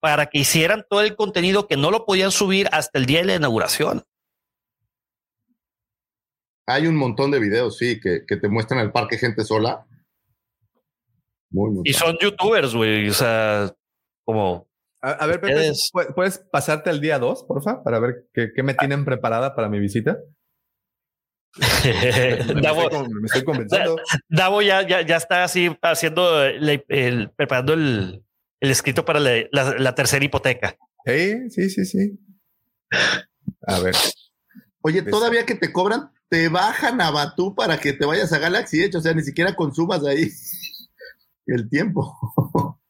para 0.00 0.26
que 0.26 0.38
hicieran 0.40 0.84
todo 0.90 1.00
el 1.00 1.16
contenido 1.16 1.66
que 1.66 1.76
no 1.78 1.90
lo 1.90 2.04
podían 2.04 2.30
subir 2.32 2.68
hasta 2.70 2.98
el 2.98 3.06
día 3.06 3.20
de 3.20 3.24
la 3.26 3.34
inauguración. 3.36 4.04
Hay 6.68 6.86
un 6.86 6.96
montón 6.96 7.30
de 7.30 7.38
videos, 7.38 7.78
sí, 7.78 8.00
que, 8.00 8.24
que 8.26 8.36
te 8.36 8.48
muestran 8.48 8.80
el 8.80 8.90
parque 8.92 9.18
gente 9.18 9.44
sola. 9.44 9.86
Muy, 11.50 11.70
muy 11.70 11.82
Y 11.84 11.92
son 11.92 12.16
youtubers, 12.20 12.74
güey. 12.74 13.08
O 13.08 13.14
sea, 13.14 13.72
como. 14.24 14.68
A, 15.02 15.10
a 15.12 15.26
ver, 15.26 15.40
Pepe, 15.40 15.54
Ustedes- 15.54 15.90
¿pu- 15.92 16.14
¿puedes 16.14 16.38
pasarte 16.38 16.90
al 16.90 17.00
día 17.00 17.18
2, 17.18 17.44
porfa? 17.44 17.82
Para 17.84 17.98
ver 18.00 18.26
qué, 18.32 18.48
qué 18.54 18.62
me 18.62 18.74
tienen 18.74 19.04
preparada 19.04 19.54
para 19.54 19.68
mi 19.68 19.78
visita. 19.78 20.18
Me 22.54 22.60
Davo, 22.60 22.82
estoy, 22.82 23.08
me 23.08 23.26
estoy 23.26 23.44
convenciendo. 23.44 23.96
Davo 24.28 24.60
ya, 24.62 24.86
ya, 24.86 25.00
ya 25.02 25.16
está 25.16 25.44
así 25.44 25.74
haciendo, 25.82 26.44
el, 26.44 26.84
el- 26.88 27.30
preparando 27.30 27.72
el, 27.74 28.24
el 28.60 28.70
escrito 28.70 29.04
para 29.04 29.20
la, 29.20 29.44
la- 29.52 29.74
la 29.78 29.94
tercera 29.94 30.24
hipoteca. 30.24 30.76
Sí, 31.06 31.50
sí, 31.50 31.70
sí, 31.70 31.84
sí. 31.84 32.18
A 33.66 33.78
ver. 33.80 33.94
Oye, 34.82 35.02
todavía 35.02 35.46
que 35.46 35.54
te 35.54 35.72
cobran, 35.72 36.10
te 36.28 36.48
bajan 36.48 37.00
a 37.00 37.10
Batú 37.10 37.54
para 37.54 37.78
que 37.78 37.92
te 37.92 38.04
vayas 38.06 38.32
a 38.32 38.38
Galaxy 38.38 38.82
Edge, 38.82 38.96
o 38.96 39.00
sea, 39.00 39.14
ni 39.14 39.22
siquiera 39.22 39.54
consumas 39.54 40.04
ahí 40.04 40.28
el 41.46 41.68
tiempo. 41.68 42.16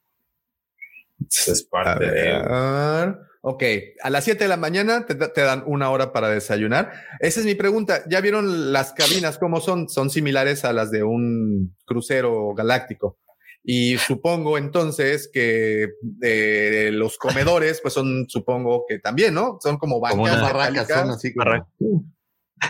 Es 1.31 1.67
A 1.67 1.71
parte 1.71 2.05
de. 2.05 2.13
ver. 2.13 3.17
Ok, 3.41 3.63
a 4.03 4.11
las 4.11 4.25
7 4.25 4.45
de 4.45 4.49
la 4.49 4.57
mañana 4.57 5.07
te, 5.07 5.15
te 5.15 5.41
dan 5.41 5.63
una 5.67 5.91
hora 5.91 6.13
para 6.13 6.29
desayunar. 6.29 6.93
Esa 7.21 7.41
es 7.41 7.47
mi 7.47 7.55
pregunta. 7.55 8.03
¿Ya 8.09 8.21
vieron 8.21 8.73
las 8.73 8.93
cabinas 8.93 9.39
cómo 9.39 9.61
son? 9.61 9.89
Son 9.89 10.11
similares 10.11 10.65
a 10.65 10.73
las 10.73 10.91
de 10.91 11.05
un 11.05 11.75
crucero 11.85 12.53
galáctico. 12.55 13.19
Y 13.63 13.99
supongo 13.99 14.59
entonces 14.59 15.29
que 15.33 15.89
eh, 16.23 16.91
los 16.93 17.19
comedores, 17.19 17.81
pues 17.81 17.95
son, 17.95 18.27
supongo 18.29 18.85
que 18.89 18.99
también, 18.99 19.35
¿no? 19.35 19.59
Son 19.63 19.79
como 19.79 20.01
bancas, 20.01 20.41
barracas, 20.43 20.89
son 20.89 21.11
así 21.11 21.33
como- 21.35 21.51
Barra- 21.51 21.67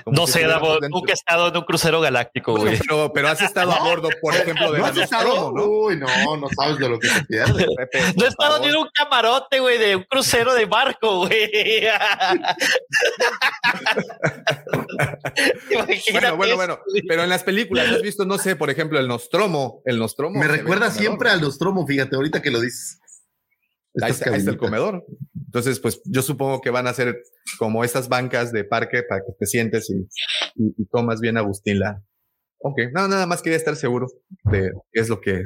como 0.05 0.17
No 0.17 0.27
si 0.27 0.35
sé, 0.35 0.47
Davo, 0.47 0.79
que 1.07 1.13
has 1.13 1.19
estado 1.21 1.49
en 1.49 1.57
un 1.57 1.63
crucero 1.65 2.01
galáctico, 2.01 2.53
Bueno, 2.53 2.67
güey. 2.67 2.79
pero, 2.79 3.13
pero 3.13 3.29
has 3.29 3.41
estado 3.41 3.73
a 3.73 3.81
bordo, 3.85 4.09
por 4.21 4.35
ejemplo, 4.37 4.73
de 4.73 4.79
¿No 4.79 4.85
la 4.85 4.91
has 4.91 4.97
estado? 4.99 5.53
¿no? 5.53 5.65
Uy, 5.65 5.97
no, 5.97 6.37
no 6.37 6.49
sabes 6.57 6.79
de 6.79 6.89
lo 6.89 6.99
que 6.99 7.09
se 7.09 7.25
pierde. 7.25 7.67
Pepe, 7.77 8.01
No 8.17 8.25
he 8.25 8.29
estado 8.29 8.53
favor. 8.55 8.61
ni 8.61 8.69
en 8.69 8.77
un 8.77 8.89
camarote, 8.93 9.61
güey, 9.61 9.79
de 9.79 9.97
un 9.97 10.03
crucero 10.05 10.55
de 10.55 10.65
barco, 10.67 11.27
güey. 11.27 11.51
Bueno, 16.13 16.37
bueno, 16.37 16.57
bueno, 16.57 16.79
pero 17.09 17.23
en 17.23 17.29
las 17.29 17.43
películas 17.43 17.89
has 17.89 18.03
visto, 18.03 18.25
no 18.25 18.39
sé, 18.39 18.57
por 18.57 18.71
ejemplo, 18.71 18.99
el 18.99 19.09
Nostromo, 19.09 19.83
el 19.85 19.99
Nostromo. 19.99 20.39
Me 20.39 20.49
recuerda 20.49 20.91
siempre 20.91 21.31
al 21.31 21.41
Nostromo, 21.41 21.87
fíjate, 21.87 22.17
ahorita 22.17 22.41
que 22.43 22.51
lo 22.51 22.61
dices. 22.61 23.01
Ahí 24.03 24.11
está, 24.13 24.31
ahí 24.31 24.39
está 24.39 24.51
el 24.51 24.57
comedor. 24.59 25.05
Entonces, 25.47 25.81
pues 25.81 26.01
yo 26.05 26.23
supongo 26.23 26.61
que 26.61 26.71
van 26.71 26.87
a 26.87 26.93
ser 26.95 27.23
como 27.59 27.83
estas 27.85 28.09
bancas 28.09 28.53
de 28.53 28.65
parque 28.65 29.03
para 29.03 29.21
que 29.23 29.33
te 29.39 29.47
sientes 29.47 29.89
y, 29.91 29.95
y, 30.57 30.75
y 30.77 30.85
tomas 30.87 31.21
bien 31.21 31.37
Agustín 31.39 31.79
la. 31.79 32.03
Ok, 32.59 32.79
no, 32.93 33.07
nada 33.09 33.27
más 33.27 33.43
quería 33.43 33.57
estar 33.57 33.77
seguro 33.77 34.07
de 34.45 34.71
qué 34.93 35.01
es 35.01 35.09
lo 35.09 35.21
que 35.21 35.45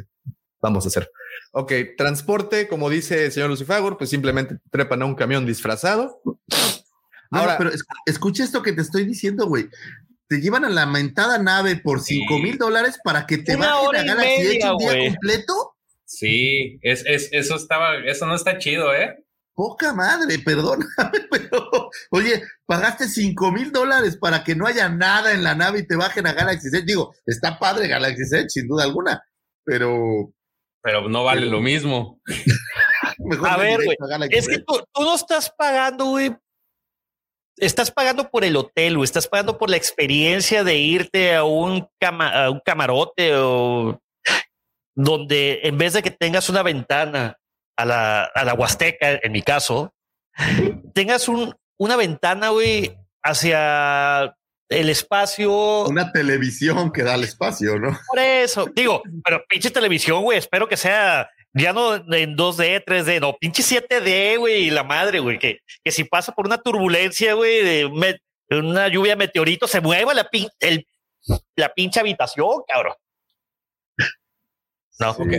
vamos 0.62 0.84
a 0.84 0.88
hacer. 0.88 1.10
Ok, 1.52 1.72
transporte, 1.96 2.66
como 2.68 2.88
dice 2.90 3.26
el 3.26 3.32
señor 3.32 3.50
Lucifagor, 3.50 3.98
pues 3.98 4.10
simplemente 4.10 4.56
trepan 4.70 5.02
a 5.02 5.06
un 5.06 5.14
camión 5.14 5.44
disfrazado. 5.46 6.20
Ahora- 7.30 7.52
no, 7.52 7.58
pero 7.58 7.70
es- 7.70 7.84
escucha 8.06 8.44
esto 8.44 8.62
que 8.62 8.72
te 8.72 8.82
estoy 8.82 9.04
diciendo, 9.04 9.46
güey. 9.46 9.68
Te 10.28 10.40
llevan 10.40 10.64
a 10.64 10.68
la 10.70 10.86
mentada 10.86 11.38
nave 11.38 11.76
por 11.76 12.00
cinco 12.00 12.38
mil 12.38 12.56
dólares 12.56 12.98
para 13.02 13.26
que 13.26 13.38
te 13.38 13.56
Una 13.56 13.70
bajen 13.74 13.88
hora 13.88 14.00
a 14.00 14.04
y 14.04 14.06
Galaxy 14.08 14.40
Edge 14.42 14.70
un 14.70 14.78
día 14.78 14.98
completo. 15.08 15.76
Sí, 16.12 16.78
es, 16.82 17.04
es, 17.06 17.28
eso 17.32 17.54
estaba, 17.54 17.96
eso 18.04 18.26
no 18.26 18.34
está 18.34 18.58
chido, 18.58 18.92
¿eh? 18.92 19.16
Poca 19.54 19.92
madre, 19.94 20.38
perdóname, 20.40 20.86
pero 21.30 21.90
oye, 22.10 22.42
pagaste 22.66 23.06
cinco 23.08 23.52
mil 23.52 23.70
dólares 23.70 24.16
para 24.16 24.42
que 24.42 24.54
no 24.56 24.66
haya 24.66 24.88
nada 24.88 25.32
en 25.32 25.44
la 25.44 25.54
nave 25.54 25.80
y 25.80 25.86
te 25.86 25.94
bajen 25.96 26.26
a 26.26 26.32
Galaxy 26.32 26.68
Edge. 26.68 26.84
Digo, 26.84 27.14
está 27.26 27.58
padre 27.58 27.86
Galaxy 27.86 28.22
Edge, 28.34 28.48
sin 28.48 28.66
duda 28.66 28.84
alguna, 28.84 29.22
pero 29.64 30.32
Pero 30.82 31.08
no 31.08 31.22
vale 31.24 31.46
lo 31.46 31.60
mismo. 31.60 32.20
mejor 33.18 33.48
A 33.48 33.56
ve 33.56 33.64
ver, 33.64 33.74
güey. 33.76 33.82
directo 33.88 34.04
a 34.04 34.08
Galaxy 34.08 34.36
Es 34.38 34.48
que 34.48 34.58
tú, 34.58 34.82
tú 34.92 35.02
no 35.02 35.14
estás 35.14 35.52
pagando, 35.56 36.06
güey. 36.06 36.34
Estás 37.56 37.90
pagando 37.90 38.30
por 38.30 38.44
el 38.44 38.56
hotel, 38.56 38.96
güey. 38.96 39.04
Estás 39.04 39.28
pagando 39.28 39.58
por 39.58 39.68
la 39.70 39.76
experiencia 39.76 40.64
de 40.64 40.76
irte 40.78 41.34
a 41.34 41.44
un, 41.44 41.86
cama- 42.00 42.44
a 42.46 42.50
un 42.50 42.60
camarote 42.64 43.32
o 43.36 44.00
donde 44.94 45.60
en 45.64 45.78
vez 45.78 45.92
de 45.92 46.02
que 46.02 46.10
tengas 46.10 46.48
una 46.48 46.62
ventana 46.62 47.36
a 47.76 47.84
la, 47.84 48.24
a 48.24 48.44
la 48.44 48.54
Huasteca, 48.54 49.18
en 49.22 49.32
mi 49.32 49.42
caso, 49.42 49.92
tengas 50.94 51.28
un, 51.28 51.54
una 51.78 51.96
ventana, 51.96 52.50
güey, 52.50 52.96
hacia 53.22 54.34
el 54.68 54.88
espacio. 54.88 55.84
una 55.86 56.12
televisión 56.12 56.92
que 56.92 57.02
da 57.02 57.14
el 57.14 57.24
espacio, 57.24 57.78
¿no? 57.78 57.98
Por 58.08 58.18
eso, 58.18 58.66
digo, 58.74 59.02
pero 59.24 59.44
pinche 59.48 59.70
televisión, 59.70 60.22
güey, 60.22 60.38
espero 60.38 60.68
que 60.68 60.76
sea 60.76 61.28
ya 61.52 61.72
no 61.72 61.96
en 61.96 62.36
2D, 62.36 62.84
3D, 62.84 63.20
no, 63.20 63.36
pinche 63.36 63.64
7D, 63.64 64.38
güey, 64.38 64.70
la 64.70 64.84
madre, 64.84 65.18
güey, 65.18 65.36
que, 65.38 65.58
que 65.82 65.90
si 65.90 66.04
pasa 66.04 66.30
por 66.32 66.46
una 66.46 66.58
turbulencia, 66.58 67.34
güey, 67.34 67.64
de 67.64 68.18
una 68.52 68.86
lluvia 68.88 69.12
de 69.12 69.16
meteorito, 69.16 69.66
se 69.66 69.80
mueva 69.80 70.14
la, 70.14 70.30
pin- 70.30 70.50
el, 70.60 70.86
la 71.56 71.68
pinche 71.70 71.98
habitación, 71.98 72.48
cabrón. 72.68 72.94
No, 75.00 75.10
Ok, 75.12 75.32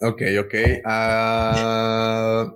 ok, 0.00 0.22
ok. 0.40 0.54
Ah, 0.84 2.52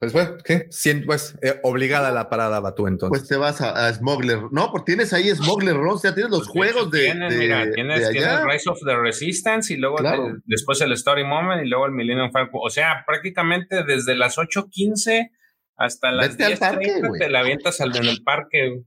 pues 0.00 0.12
bueno, 0.12 0.36
¿qué? 0.44 0.68
Cien- 0.70 1.04
pues 1.04 1.36
eh, 1.42 1.58
obligada 1.64 2.12
la 2.12 2.28
parada 2.30 2.60
Batú 2.60 2.86
entonces. 2.86 3.08
Pues 3.18 3.28
te 3.28 3.36
vas 3.36 3.60
a, 3.60 3.86
a 3.88 3.92
Smuggler, 3.92 4.42
¿no? 4.52 4.70
Porque 4.70 4.92
tienes 4.92 5.12
ahí 5.12 5.28
Smuggler 5.30 5.76
o 5.76 5.98
sea, 5.98 6.14
tienes 6.14 6.30
los 6.30 6.46
juegos 6.46 6.90
de, 6.92 7.00
Tienes, 7.06 7.32
de- 7.34 7.38
mira, 7.40 7.66
de 7.66 7.72
tienes, 7.72 7.98
allá. 8.06 8.10
tienes 8.10 8.44
Rise 8.44 8.70
of 8.70 8.78
the 8.86 8.96
Resistance 8.96 9.74
y 9.74 9.76
luego 9.76 9.96
Claro. 9.96 10.26
de- 10.26 10.34
después 10.44 10.80
el 10.82 10.92
Story 10.92 11.24
Moment 11.24 11.64
y 11.64 11.68
luego 11.68 11.86
el 11.86 11.92
Millennium 11.92 12.30
Falcon. 12.30 12.60
O 12.64 12.70
sea, 12.70 13.02
prácticamente 13.06 13.82
desde 13.82 14.14
las 14.14 14.38
8.15 14.38 15.30
hasta 15.76 16.12
las 16.12 16.30
Vete 16.36 16.44
al 16.44 16.58
parque, 16.58 16.94
10.30 16.94 17.08
güey. 17.08 17.18
te 17.20 17.28
la 17.28 17.40
avientas 17.40 17.80
al, 17.80 17.96
en 17.96 18.04
el 18.04 18.22
parque. 18.22 18.82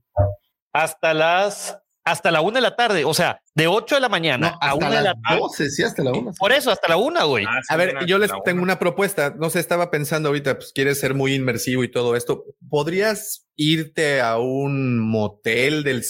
hasta 0.72 1.12
las 1.12 1.78
hasta 2.04 2.30
la 2.30 2.40
una 2.40 2.56
de 2.56 2.62
la 2.62 2.76
tarde. 2.76 3.04
O 3.04 3.14
sea, 3.14 3.40
de 3.54 3.66
8 3.66 3.96
de 3.96 4.00
la 4.00 4.08
mañana 4.08 4.50
No, 4.50 4.58
a 4.60 4.66
hasta 4.70 4.74
una 4.74 4.88
de 4.88 4.94
la 4.96 5.02
las 5.02 5.14
tarde. 5.22 5.38
12, 5.40 5.70
sí, 5.70 5.82
hasta 5.82 6.02
la 6.02 6.12
una. 6.12 6.32
Por 6.32 6.52
eso, 6.52 6.70
hasta 6.70 6.88
la 6.88 6.96
una, 6.96 7.24
güey. 7.24 7.44
Ah, 7.46 7.58
sí, 7.62 7.72
A 7.72 7.76
ver, 7.76 7.90
una- 7.96 8.06
yo 8.06 8.18
les 8.18 8.30
tengo 8.44 8.62
una. 8.62 8.72
una 8.72 8.78
propuesta. 8.78 9.34
No 9.38 9.50
sé, 9.50 9.60
estaba 9.60 9.90
pensando 9.90 10.28
ahorita, 10.30 10.56
pues 10.56 10.72
quieres 10.74 10.98
ser 11.00 11.14
muy 11.14 11.34
inmersivo 11.34 11.84
y 11.84 11.90
todo 11.90 12.16
esto. 12.16 12.44
¿Podrías 12.70 13.46
irte 13.56 14.20
a 14.22 14.38
un 14.38 14.98
motel 14.98 15.84
de 15.84 16.02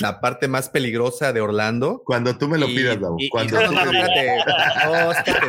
la 0.00 0.20
parte 0.20 0.48
más 0.48 0.68
peligrosa 0.68 1.32
de 1.32 1.40
Orlando? 1.40 2.02
Cuando 2.04 2.36
tú 2.36 2.48
me 2.48 2.58
lo 2.58 2.68
Y- 2.68 2.74
pidas, 2.76 3.00
Davo. 3.00 3.16
Cuando 3.30 3.60
no, 3.60 3.68
tú 3.68 3.72
no, 3.74 3.84
me 3.84 3.84
no, 3.86 3.92
lo 4.02 4.08
pidas. 4.08 4.26
espérate. 4.38 4.86
No, 5.04 5.12
espérate. 5.12 5.48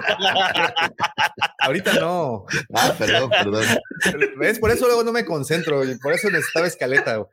Ahorita 1.59 1.93
no. 1.93 2.45
Ah, 2.73 2.93
perdón, 2.97 3.29
perdón. 3.29 3.65
¿Ves? 4.37 4.59
Por 4.59 4.71
eso 4.71 4.85
luego 4.85 5.03
no 5.03 5.11
me 5.11 5.25
concentro. 5.25 5.83
y 5.83 5.97
Por 5.97 6.13
eso 6.13 6.29
necesitaba 6.29 6.67
escaleta. 6.67 7.23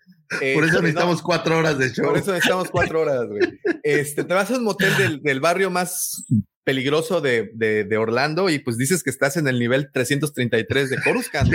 Eh, 0.40 0.54
Por 0.54 0.64
eso 0.64 0.74
no, 0.74 0.82
necesitamos 0.82 1.22
cuatro 1.22 1.58
horas 1.58 1.78
de 1.78 1.90
show. 1.92 2.06
Por 2.06 2.18
eso 2.18 2.32
necesitamos 2.32 2.70
cuatro 2.70 3.02
horas, 3.02 3.26
güey. 3.26 3.60
Este, 3.82 4.24
te 4.24 4.34
vas 4.34 4.50
a 4.50 4.56
un 4.56 4.64
motel 4.64 4.96
del, 4.96 5.22
del 5.22 5.40
barrio 5.40 5.70
más 5.70 6.24
peligroso 6.66 7.20
de, 7.20 7.52
de, 7.54 7.84
de 7.84 7.96
Orlando 7.96 8.50
y 8.50 8.58
pues 8.58 8.76
dices 8.76 9.04
que 9.04 9.10
estás 9.10 9.36
en 9.36 9.46
el 9.46 9.60
nivel 9.60 9.92
333 9.92 10.90
de 10.90 11.00
Coruscant. 11.00 11.48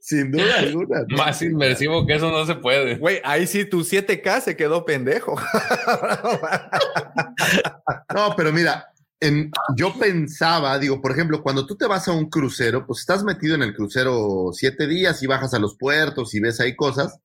Sin 0.00 0.32
duda 0.32 0.60
alguna. 0.60 1.04
¿no? 1.06 1.16
Más 1.18 1.42
inmersivo 1.42 2.06
que 2.06 2.14
eso 2.14 2.30
no 2.30 2.46
se 2.46 2.54
puede. 2.54 2.96
Güey, 2.96 3.20
ahí 3.22 3.46
sí 3.46 3.66
tu 3.66 3.80
7K 3.80 4.40
se 4.40 4.56
quedó 4.56 4.86
pendejo. 4.86 5.36
No, 8.14 8.34
pero 8.34 8.50
mira, 8.50 8.86
en, 9.20 9.50
yo 9.76 9.98
pensaba, 9.98 10.78
digo, 10.78 11.00
por 11.00 11.12
ejemplo, 11.12 11.42
cuando 11.42 11.66
tú 11.66 11.76
te 11.76 11.86
vas 11.86 12.06
a 12.08 12.12
un 12.12 12.28
crucero, 12.28 12.86
pues 12.86 13.00
estás 13.00 13.24
metido 13.24 13.54
en 13.54 13.62
el 13.62 13.74
crucero 13.74 14.50
siete 14.52 14.86
días 14.86 15.22
y 15.22 15.26
bajas 15.26 15.54
a 15.54 15.58
los 15.58 15.76
puertos 15.76 16.34
y 16.34 16.40
ves 16.40 16.60
ahí 16.60 16.76
cosas, 16.76 17.20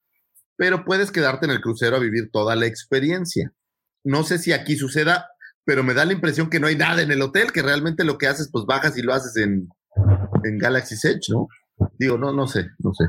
pero 0.55 0.85
puedes 0.85 1.11
quedarte 1.11 1.45
en 1.45 1.51
el 1.51 1.61
crucero 1.61 1.97
a 1.97 1.99
vivir 1.99 2.29
toda 2.31 2.55
la 2.55 2.65
experiencia. 2.65 3.53
No 4.03 4.23
sé 4.23 4.37
si 4.37 4.53
aquí 4.53 4.75
suceda, 4.75 5.27
pero 5.65 5.83
me 5.83 5.93
da 5.93 6.05
la 6.05 6.13
impresión 6.13 6.49
que 6.49 6.59
no 6.59 6.67
hay 6.67 6.75
nada 6.75 7.01
en 7.01 7.11
el 7.11 7.21
hotel, 7.21 7.51
que 7.51 7.61
realmente 7.61 8.03
lo 8.03 8.17
que 8.17 8.27
haces, 8.27 8.49
pues 8.51 8.65
bajas 8.65 8.97
y 8.97 9.01
lo 9.01 9.13
haces 9.13 9.35
en, 9.37 9.67
en 10.43 10.57
Galaxy's 10.57 11.03
Edge, 11.05 11.29
¿no? 11.29 11.47
Digo, 11.97 12.17
no, 12.17 12.31
no 12.31 12.47
sé, 12.47 12.67
no 12.79 12.93
sé. 12.93 13.05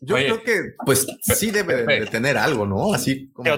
Yo 0.00 0.16
Oye, 0.16 0.24
creo 0.26 0.42
que, 0.42 0.74
pues, 0.84 1.06
sí 1.22 1.50
debe 1.50 1.84
de, 1.84 2.00
de 2.00 2.06
tener 2.06 2.36
algo, 2.36 2.66
¿no? 2.66 2.92
Así 2.92 3.30
como. 3.32 3.48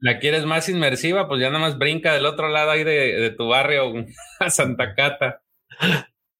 La 0.00 0.18
quieres 0.18 0.44
más 0.44 0.68
inmersiva, 0.68 1.28
pues 1.28 1.40
ya 1.40 1.48
nada 1.48 1.60
más 1.60 1.78
brinca 1.78 2.14
del 2.14 2.26
otro 2.26 2.48
lado 2.48 2.70
ahí 2.70 2.84
de, 2.84 3.18
de 3.18 3.30
tu 3.30 3.48
barrio 3.48 3.92
a 4.40 4.50
Santa 4.50 4.94
Cata. 4.94 5.42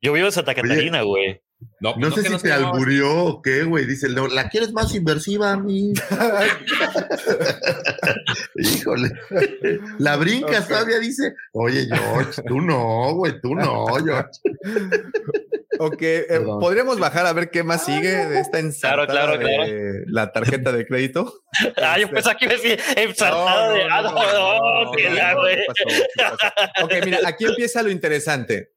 Yo 0.00 0.12
vivo 0.12 0.26
en 0.26 0.32
Santa 0.32 0.54
Catarina, 0.54 1.02
güey. 1.02 1.40
No, 1.80 1.94
No, 1.96 2.08
no 2.08 2.14
sé 2.14 2.22
si 2.22 2.36
te 2.38 2.52
alburió 2.52 3.24
o 3.24 3.42
qué, 3.42 3.64
güey. 3.64 3.84
Dice, 3.86 4.08
"No, 4.08 4.28
¿la 4.28 4.48
quieres 4.48 4.72
más 4.72 4.94
inversiva 4.94 5.52
a 5.52 5.56
mí? 5.56 5.92
Híjole. 8.56 9.10
La 9.98 10.16
brincas 10.16 10.62
Ok. 10.64 10.68
todavía 10.68 10.98
dice, 10.98 11.34
oye, 11.52 11.86
George, 11.86 12.42
tú 12.46 12.60
no, 12.60 13.14
güey, 13.14 13.40
tú 13.40 13.54
no, 13.54 13.86
George. 14.04 14.30
Ok, 15.80 16.02
eh, 16.02 16.40
podríamos 16.60 16.98
bajar 16.98 17.26
a 17.26 17.32
ver 17.32 17.50
qué 17.50 17.62
más 17.62 17.84
sigue 17.84 18.10
de 18.26 18.40
esta 18.40 18.58
ensartada 18.58 19.06
Claro, 19.06 19.38
claro, 19.38 19.62
de 19.64 20.02
la 20.06 20.32
tarjeta 20.32 20.72
de 20.72 20.86
crédito. 20.86 21.32
Ah, 21.76 21.98
yo 21.98 22.08
pensaba 22.10 22.36
que 22.36 22.44
iba 22.44 22.54
a 22.54 22.56
decir 22.56 22.78
ensartada 22.96 23.72
de. 23.72 23.82
Ah. 23.90 24.84
Ok, 26.82 26.92
mira, 27.04 27.18
aquí 27.26 27.44
empieza 27.46 27.82
lo 27.82 27.90
interesante. 27.90 28.70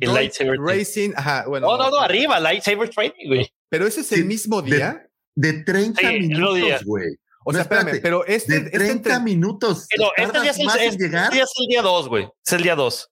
El 0.00 0.08
Droid 0.08 0.14
lightsaber 0.20 0.56
training. 0.56 0.78
Racing, 0.80 1.10
ajá, 1.16 1.44
bueno. 1.48 1.66
No, 1.68 1.76
no, 1.78 1.90
no, 1.90 2.00
arriba, 2.00 2.38
lightsaber 2.40 2.88
training, 2.90 3.26
güey. 3.28 3.52
Pero 3.68 3.86
ese 3.86 4.00
es 4.02 4.12
el 4.12 4.18
Sí, 4.20 4.24
mismo 4.24 4.62
de- 4.62 4.76
día. 4.76 5.08
De 5.34 5.52
30 5.64 6.00
Sí, 6.00 6.06
el 6.06 6.20
mismo 6.28 6.52
día. 6.52 6.64
minutos, 6.64 6.84
güey. 6.86 7.06
O 7.44 7.50
No, 7.50 7.56
sea, 7.56 7.62
espérame, 7.62 7.86
espérate, 7.88 8.02
pero 8.02 8.24
este, 8.26 8.52
De 8.52 8.58
este 8.66 8.70
30 8.78 8.92
entre- 9.14 9.20
minutos. 9.20 9.86
No, 9.98 10.06
este 10.16 10.22
¿Tardas 10.32 10.42
día 10.42 10.50
es 10.52 10.58
el, 10.58 10.62
en 10.62 10.68
este 10.92 11.08
día 11.08 11.42
es 11.42 11.52
el 11.58 11.66
día 11.68 11.82
2, 11.82 12.08
güey. 12.08 12.28
Es 12.46 12.52
el 12.52 12.62
día 12.62 12.74
2. 12.76 13.08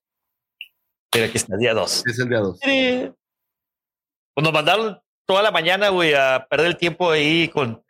Mira, 1.13 1.27
aquí 1.27 1.37
está, 1.37 1.57
día 1.57 1.73
2. 1.73 2.03
Es 2.07 2.19
el 2.19 2.29
día 2.29 2.39
2. 2.39 2.59
Pues 2.61 4.43
nos 4.43 4.53
mandaron 4.53 4.99
toda 5.27 5.41
la 5.43 5.51
mañana, 5.51 5.89
güey, 5.89 6.13
a 6.13 6.47
perder 6.49 6.67
el 6.67 6.77
tiempo 6.77 7.11
ahí 7.11 7.49
con 7.49 7.83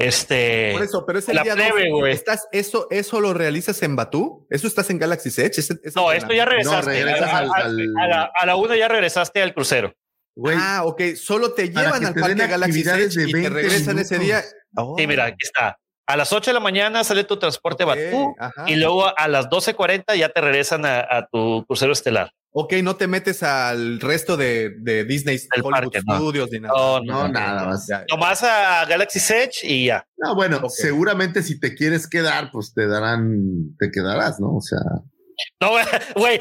este. 0.00 0.70
Por 0.72 0.82
eso, 0.82 1.04
pero 1.06 1.18
es 1.18 1.28
el 1.28 1.36
la 1.36 1.42
día 1.42 1.54
plebe. 1.54 2.10
Estás, 2.12 2.48
eso, 2.52 2.86
eso 2.90 3.20
lo 3.20 3.34
realizas 3.34 3.82
en 3.82 3.96
Batú. 3.96 4.46
Eso 4.50 4.66
estás 4.66 4.90
en 4.90 4.98
Galaxy 4.98 5.28
Edge. 5.40 5.60
No, 5.94 6.10
es 6.12 6.22
esto 6.22 6.34
ya 6.34 6.44
regresaste. 6.44 6.90
regresas 6.90 7.28
a, 7.30 7.38
al- 7.38 7.50
a- 7.50 7.54
al- 7.54 7.94
a 7.98 8.06
la, 8.08 8.30
a 8.34 8.46
la 8.46 8.56
una 8.56 8.76
ya 8.76 8.88
regresaste 8.88 9.42
al 9.42 9.54
crucero. 9.54 9.92
Ah, 10.56 10.82
ok. 10.84 11.02
Solo 11.16 11.52
te 11.52 11.68
llevan 11.68 12.04
al 12.04 12.14
parque 12.14 12.46
Galaxy 12.46 12.80
Edge 12.80 13.14
de 13.14 13.22
y 13.24 13.26
te 13.26 13.32
20 13.32 13.50
regresan 13.50 13.98
ese 13.98 14.18
día. 14.18 14.42
Oh, 14.76 14.94
Sí, 14.98 15.06
mira, 15.06 15.24
aquí 15.26 15.36
está. 15.44 15.76
A 16.06 16.16
las 16.16 16.32
8 16.32 16.50
de 16.50 16.54
la 16.54 16.60
mañana 16.60 17.04
sale 17.04 17.22
tu 17.24 17.38
transporte 17.38 17.84
ok, 17.84 17.88
Batú 17.90 18.34
ajá. 18.38 18.64
y 18.66 18.76
luego 18.76 19.16
a 19.16 19.28
las 19.28 19.46
12.40 19.48 20.16
ya 20.16 20.28
te 20.30 20.40
regresan 20.40 20.84
a, 20.84 21.00
a 21.00 21.28
tu 21.30 21.64
crucero 21.66 21.92
estelar. 21.92 22.32
Ok, 22.52 22.74
no 22.82 22.96
te 22.96 23.06
metes 23.06 23.44
al 23.44 24.00
resto 24.00 24.36
de, 24.36 24.70
de 24.78 25.04
Disney 25.04 25.38
Hollywood 25.54 25.70
parque, 25.70 26.00
no. 26.04 26.16
Studios 26.16 26.50
ni 26.50 26.58
nada. 26.58 26.74
No, 26.74 27.00
no, 27.00 27.28
nada 27.28 27.66
más. 27.66 27.86
Ya, 27.88 28.00
ya. 28.00 28.06
Nomás 28.10 28.42
a 28.42 28.84
Galaxy 28.86 29.20
Edge 29.32 29.60
y 29.62 29.86
ya. 29.86 30.04
No, 30.16 30.34
bueno, 30.34 30.60
seguramente 30.68 31.44
si 31.44 31.60
te 31.60 31.76
quieres 31.76 32.08
quedar, 32.08 32.50
pues 32.50 32.74
te 32.74 32.88
darán, 32.88 33.76
te 33.78 33.90
quedarás, 33.92 34.40
¿no? 34.40 34.56
O 34.56 34.60
sea, 34.60 34.80
No, 35.60 35.70
güey, 36.16 36.40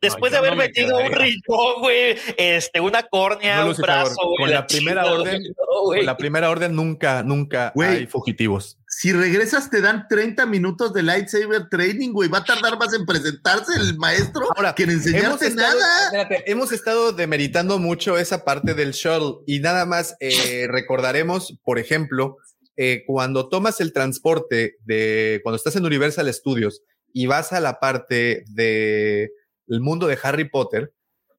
después, 0.00 0.30
de 0.30 0.38
haber 0.38 0.52
no 0.52 0.56
me 0.56 0.68
metido 0.68 0.96
un 0.96 1.12
riñón, 1.12 1.80
güey, 1.80 2.16
este, 2.36 2.80
una 2.80 3.02
córnea, 3.02 3.64
No, 3.64 3.70
un 3.70 3.76
brazo, 3.76 4.14
güey, 4.22 4.36
con 4.38 4.50
la 4.50 4.66
primera 4.68 5.04
orden, 5.06 5.42
no. 5.42 5.84
Con 5.84 6.06
la 6.06 6.16
primera 6.16 6.50
orden 6.50 6.76
nunca, 6.76 7.24
nunca 7.24 7.72
hay 7.76 8.06
fugitivos. 8.06 8.79
Si 9.00 9.14
regresas 9.14 9.70
te 9.70 9.80
dan 9.80 10.06
30 10.10 10.44
minutos 10.44 10.92
de 10.92 11.02
lightsaber 11.02 11.70
training, 11.70 12.12
güey. 12.12 12.28
Va 12.28 12.38
a 12.38 12.44
tardar 12.44 12.76
más 12.78 12.92
en 12.92 13.06
presentarse 13.06 13.72
el 13.80 13.96
maestro 13.96 14.46
Ahora, 14.54 14.74
que 14.74 14.82
en 14.82 14.90
Hemos 14.90 15.06
enseñarte 15.06 15.46
estado, 15.46 15.80
nada. 15.80 16.04
espérate, 16.04 16.50
hemos 16.50 16.70
estado 16.70 17.12
demeritando 17.12 17.78
mucho 17.78 18.18
esa 18.18 18.44
parte 18.44 18.74
del 18.74 18.90
shuttle 18.90 19.42
y 19.46 19.60
nada 19.60 19.86
más 19.86 20.16
eh, 20.20 20.66
recordaremos, 20.68 21.58
por 21.64 21.78
ejemplo, 21.78 22.36
eh, 22.76 23.02
cuando 23.06 23.48
tomas 23.48 23.80
el 23.80 23.94
transporte 23.94 24.76
de 24.84 25.40
cuando 25.44 25.56
estás 25.56 25.76
en 25.76 25.86
Universal 25.86 26.30
Studios 26.34 26.82
y 27.10 27.24
vas 27.24 27.54
a 27.54 27.60
la 27.60 27.80
parte 27.80 28.44
de 28.48 29.30
el 29.68 29.80
mundo 29.80 30.08
de 30.08 30.18
Harry 30.22 30.50
Potter, 30.50 30.92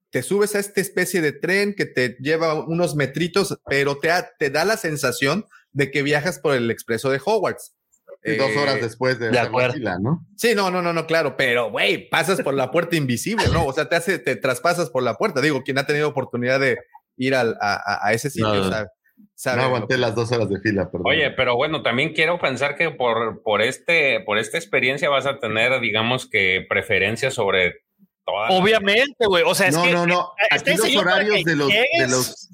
te 0.10 0.24
subes 0.24 0.56
a 0.56 0.60
esta 0.60 0.82
especie 0.82 1.22
de 1.22 1.32
tren 1.32 1.76
que 1.76 1.86
te 1.86 2.18
lleva 2.22 2.56
unos 2.56 2.96
metritos, 2.96 3.56
pero 3.70 4.00
te, 4.00 4.10
te 4.40 4.50
da 4.50 4.66
la 4.66 4.78
sensación 4.78 5.46
de 5.74 5.92
que 5.92 6.04
viajas 6.04 6.40
por 6.40 6.54
el 6.56 6.70
expreso 6.72 7.10
de 7.10 7.20
Hogwarts. 7.24 7.76
Y 8.24 8.36
dos 8.36 8.52
Eh, 8.52 8.60
horas 8.60 8.80
después 8.82 9.18
de, 9.18 9.32
la 9.32 9.50
fila, 9.72 9.98
¿no? 10.00 10.28
Sí, 10.38 10.54
no, 10.54 10.70
no, 10.70 10.82
no, 10.84 10.94
no, 10.94 11.08
claro, 11.08 11.36
pero 11.38 11.72
güey, 11.72 12.08
pasas 12.10 12.42
por 12.42 12.54
la 12.54 12.70
puerta 12.70 12.96
invisible, 12.96 13.46
¿no? 13.52 13.66
O 13.66 13.74
sea, 13.74 13.90
te 13.90 13.96
hace, 13.96 14.20
te 14.20 14.36
traspasas 14.36 14.92
por 14.92 15.02
la 15.02 15.16
puerta. 15.16 15.42
Digo, 15.42 15.64
quien 15.64 15.80
ha 15.80 15.88
tenido 15.88 16.08
oportunidad 16.10 16.60
de 16.60 16.78
ir 17.18 17.34
al- 17.34 17.58
a, 17.60 18.06
a- 18.08 18.14
ese 18.14 18.30
sitio, 18.30 18.54
No, 18.54 18.70
sabe. 18.70 18.90
sabe 19.34 19.58
No 19.58 19.64
aguanté 19.64 19.98
las 19.98 20.14
dos 20.14 20.32
horas 20.32 20.50
de 20.50 20.60
fila, 20.60 20.92
perdón. 20.92 21.08
Oye, 21.08 21.32
pero 21.32 21.56
bueno, 21.56 21.82
también 21.82 22.14
quiero 22.14 22.40
pensar 22.40 22.76
que 22.76 22.92
por, 22.92 23.42
por, 23.42 23.64
este, 23.64 24.20
por 24.20 24.38
esta 24.38 24.58
experiencia 24.60 25.10
vas 25.10 25.26
a 25.26 25.40
tener, 25.40 25.80
digamos 25.82 26.30
que, 26.30 26.64
preferencia 26.70 27.32
sobre 27.32 27.82
todas. 28.24 28.52
Obviamente, 28.54 29.26
güey. 29.26 29.44
O 29.48 29.56
sea, 29.56 29.68
es 29.70 29.76
no, 29.76 29.84
que 29.84 29.94
no, 29.94 30.06
no. 30.06 30.32
Aquí 30.52 30.76
los 30.76 30.96
horarios 30.96 31.38
que 31.44 31.50
de 31.50 31.56
los, 31.56 31.70
de 31.70 32.08
los 32.08 32.50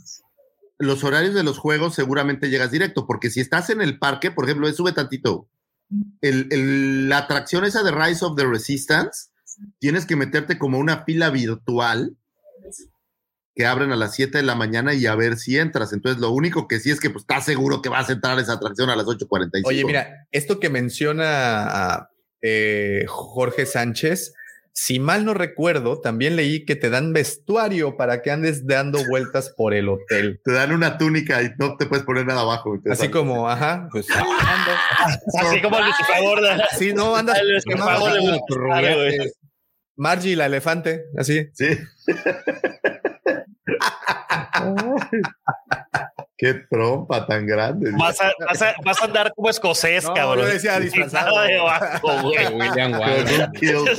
los 0.79 1.03
horarios 1.03 1.33
de 1.33 1.43
los 1.43 1.57
juegos 1.57 1.95
seguramente 1.95 2.49
llegas 2.49 2.71
directo, 2.71 3.05
porque 3.07 3.29
si 3.29 3.39
estás 3.39 3.69
en 3.69 3.81
el 3.81 3.99
parque, 3.99 4.31
por 4.31 4.45
ejemplo, 4.45 4.71
sube 4.73 4.91
tantito. 4.91 5.49
La 6.21 7.17
atracción 7.19 7.65
esa 7.65 7.83
de 7.83 7.91
Rise 7.91 8.25
of 8.25 8.35
the 8.35 8.45
Resistance, 8.45 9.29
tienes 9.79 10.05
que 10.05 10.15
meterte 10.15 10.57
como 10.57 10.77
una 10.77 11.03
fila 11.03 11.29
virtual 11.29 12.15
que 13.55 13.65
abren 13.65 13.91
a 13.91 13.95
las 13.95 14.13
7 14.13 14.37
de 14.37 14.43
la 14.43 14.53
mañana 14.53 14.93
y 14.93 15.07
a 15.07 15.15
ver 15.15 15.37
si 15.37 15.57
entras. 15.57 15.91
Entonces, 15.91 16.21
lo 16.21 16.29
único 16.29 16.67
que 16.67 16.79
sí 16.79 16.91
es 16.91 16.99
que 16.99 17.09
pues, 17.09 17.23
estás 17.23 17.43
seguro 17.43 17.81
que 17.81 17.89
vas 17.89 18.07
a 18.09 18.13
entrar 18.13 18.37
a 18.37 18.41
esa 18.41 18.53
atracción 18.53 18.91
a 18.91 18.95
las 18.95 19.07
8.45. 19.07 19.61
Oye, 19.65 19.83
mira, 19.83 20.27
esto 20.31 20.59
que 20.59 20.69
menciona 20.69 22.09
eh, 22.41 23.05
Jorge 23.07 23.65
Sánchez, 23.65 24.33
si 24.77 24.99
mal 24.99 25.25
no 25.25 25.33
recuerdo, 25.33 25.99
también 26.01 26.35
leí 26.35 26.63
que 26.63 26.75
te 26.75 26.91
dan 26.91 27.11
vestuario 27.11 27.97
para 27.97 28.21
que 28.21 28.29
andes 28.29 28.67
dando 28.67 29.03
vueltas 29.09 29.51
por 29.57 29.73
el 29.73 29.89
hotel. 29.89 30.39
Te 30.43 30.51
dan 30.51 30.71
una 30.71 30.99
túnica 30.99 31.41
y 31.41 31.49
no 31.57 31.77
te 31.77 31.87
puedes 31.87 32.05
poner 32.05 32.27
nada 32.27 32.41
abajo. 32.41 32.77
Así 32.87 33.09
como, 33.09 33.49
ajá, 33.49 33.89
pues 33.91 34.05
ando. 34.11 34.71
Así 35.49 35.61
como 35.63 35.79
el 35.79 35.85
Lucifer, 35.87 36.23
¿verdad? 36.23 36.59
Sí, 36.77 36.93
no, 36.93 37.15
andas. 37.15 37.39
El. 37.39 37.59
Margie, 39.95 40.35
la 40.35 40.45
elefante, 40.45 41.05
así. 41.17 41.49
Sí. 41.53 41.69
Qué 46.37 46.53
trompa 46.69 47.25
tan 47.25 47.47
grande. 47.47 47.91
Vas 47.97 48.21
a, 48.21 48.31
vas, 48.47 48.61
a, 48.61 48.75
vas 48.85 49.01
a 49.01 49.05
andar 49.05 49.33
como 49.35 49.49
escocés, 49.49 50.03
No, 50.03 50.13
cabrón. 50.13 50.45
yo 50.45 50.53
decía 50.53 50.79
disfrazado. 50.79 51.33
güey. 52.21 52.37
Que 52.37 52.47
William. 52.53 52.91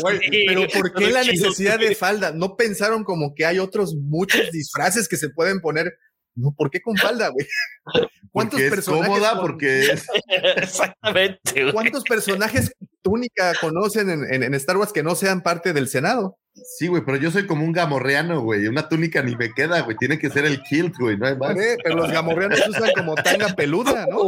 Güey, 0.00 0.18
Sí, 0.30 0.44
pero 0.47 0.66
¿por 0.68 0.94
qué 0.94 1.10
la 1.10 1.24
necesidad 1.24 1.78
de 1.80 1.94
falda? 1.97 2.30
¿No 2.30 2.56
pensaron 2.56 3.02
como 3.02 3.34
que 3.34 3.44
hay 3.44 3.58
otros 3.58 3.97
muchos 3.97 4.52
disfraces 4.52 5.08
que 5.08 5.16
se 5.16 5.30
pueden 5.30 5.60
poner 5.60 5.98
No, 6.39 6.52
¿por 6.57 6.70
qué 6.70 6.81
con 6.81 6.97
falda, 6.97 7.28
güey? 7.28 7.47
¿Cuántos 8.33 8.52
Porque 8.60 8.67
es 8.67 8.70
personajes 8.70 9.08
cómoda, 9.08 9.31
con- 9.33 9.41
porque 9.41 9.81
es. 9.81 10.07
Exactamente. 10.57 11.62
güey. 11.62 11.73
¿Cuántos 11.73 12.05
personajes 12.05 12.73
túnica 13.02 13.55
conocen 13.60 14.10
en, 14.10 14.33
en- 14.33 14.42
en 14.42 14.55
Star 14.55 14.76
Wars 14.76 14.92
que 14.92 15.02
no 15.02 15.15
sean 15.15 15.42
parte 15.42 15.73
del 15.73 15.89
Senado? 15.89 16.39
Sí, 16.76 16.89
güey, 16.89 17.05
pero 17.05 17.17
yo 17.18 17.31
soy 17.31 17.47
como 17.47 17.65
un 17.65 17.73
gamorreano, 17.73 18.41
güey. 18.42 18.67
Una 18.67 18.89
túnica 18.89 19.23
ni 19.23 19.36
me 19.36 19.52
queda, 19.52 19.81
güey. 19.83 19.97
Tiene 19.97 20.18
que 20.18 20.28
ser 20.28 20.44
el 20.44 20.60
kilt, 20.62 20.94
güey. 20.99 21.17
No 21.17 21.26
hay 21.28 21.36
más. 21.36 21.57
Pero 21.84 21.97
los 21.97 22.10
gamorreanos 22.10 22.60
usan 22.68 22.91
como 22.97 23.15
tanga 23.15 23.49
peluda, 23.55 24.07
¿no? 24.10 24.26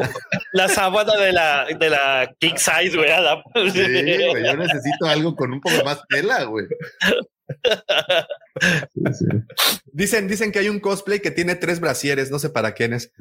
La 0.53 0.69
sábana 0.69 1.15
de 1.17 1.33
la, 1.33 1.67
de 1.79 1.91
la 1.91 2.33
King 2.39 2.55
Size, 2.57 2.97
güey. 2.97 3.11
Sí, 3.73 4.29
güey. 4.31 4.45
Yo 4.47 4.57
necesito 4.57 5.07
algo 5.07 5.35
con 5.35 5.53
un 5.53 5.61
poco 5.61 5.85
más 5.85 6.01
tela, 6.09 6.45
güey. 6.45 6.67
Sí, 8.61 9.01
sí. 9.13 9.27
Dicen, 9.93 10.29
dicen 10.29 10.53
que 10.53 10.59
hay 10.61 10.69
un 10.69 10.81
cosplay 10.81 11.21
que 11.21 11.31
tiene 11.31 11.55
tres 11.55 11.81
brasieres, 11.81 12.31
no 12.31 12.39
sé 12.39 12.51
para 12.51 12.73
quién 12.75 12.93
es. 12.95 13.13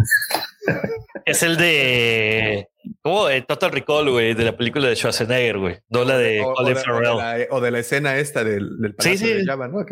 Es 1.25 1.43
el 1.43 1.58
de. 1.58 2.67
¿Cómo? 3.01 3.30
El 3.30 3.45
Total 3.45 3.72
Recall, 3.72 4.09
güey, 4.09 4.33
de 4.33 4.43
la 4.45 4.58
película 4.58 4.88
de 4.88 4.95
Schwarzenegger, 4.95 5.58
güey. 5.59 5.77
No 5.90 6.03
la 6.03 6.17
de 6.17 6.41
O, 6.41 6.49
o 6.51 6.53
Colin 6.56 6.74
de, 6.74 6.80
o 6.80 6.83
de 6.83 6.83
Farrell. 6.85 7.17
la, 7.17 7.38
o 7.51 7.61
de 7.61 7.72
la 7.72 7.80
escena 7.80 8.17
esta 8.17 8.43
del, 8.43 8.80
del 8.80 8.91
Sí, 8.91 8.95
palacio 8.98 9.27
sí. 9.27 9.33
de 9.33 9.45
Jabba, 9.45 9.67
¿no? 9.67 9.85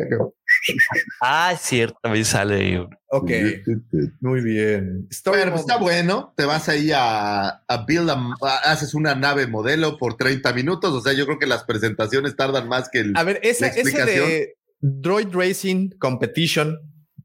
Ah, 1.20 1.52
es 1.54 1.60
cierto, 1.60 1.98
también 2.02 2.24
sale 2.24 2.54
ahí. 2.56 2.76
güey. 2.76 2.88
Ok, 3.10 3.30
muy 4.20 4.40
bien. 4.42 5.06
Story 5.10 5.38
Pero 5.38 5.50
pues, 5.52 5.60
está 5.62 5.76
bueno. 5.78 6.34
Te 6.36 6.44
vas 6.44 6.68
ahí 6.68 6.90
a, 6.94 7.48
a 7.66 7.84
build, 7.86 8.10
a- 8.10 8.34
a- 8.42 8.72
haces 8.72 8.94
una 8.94 9.14
nave 9.14 9.46
modelo 9.46 9.96
por 9.98 10.16
30 10.16 10.52
minutos. 10.52 10.92
O 10.92 11.00
sea, 11.00 11.12
yo 11.12 11.24
creo 11.26 11.38
que 11.38 11.46
las 11.46 11.64
presentaciones 11.64 12.36
tardan 12.36 12.68
más 12.68 12.88
que 12.90 13.00
el. 13.00 13.12
A 13.16 13.22
ver, 13.24 13.40
esa, 13.42 13.66
la 13.66 13.72
ese 13.72 14.04
de 14.04 14.56
Droid 14.80 15.28
Racing 15.32 15.90
Competition, 15.98 16.78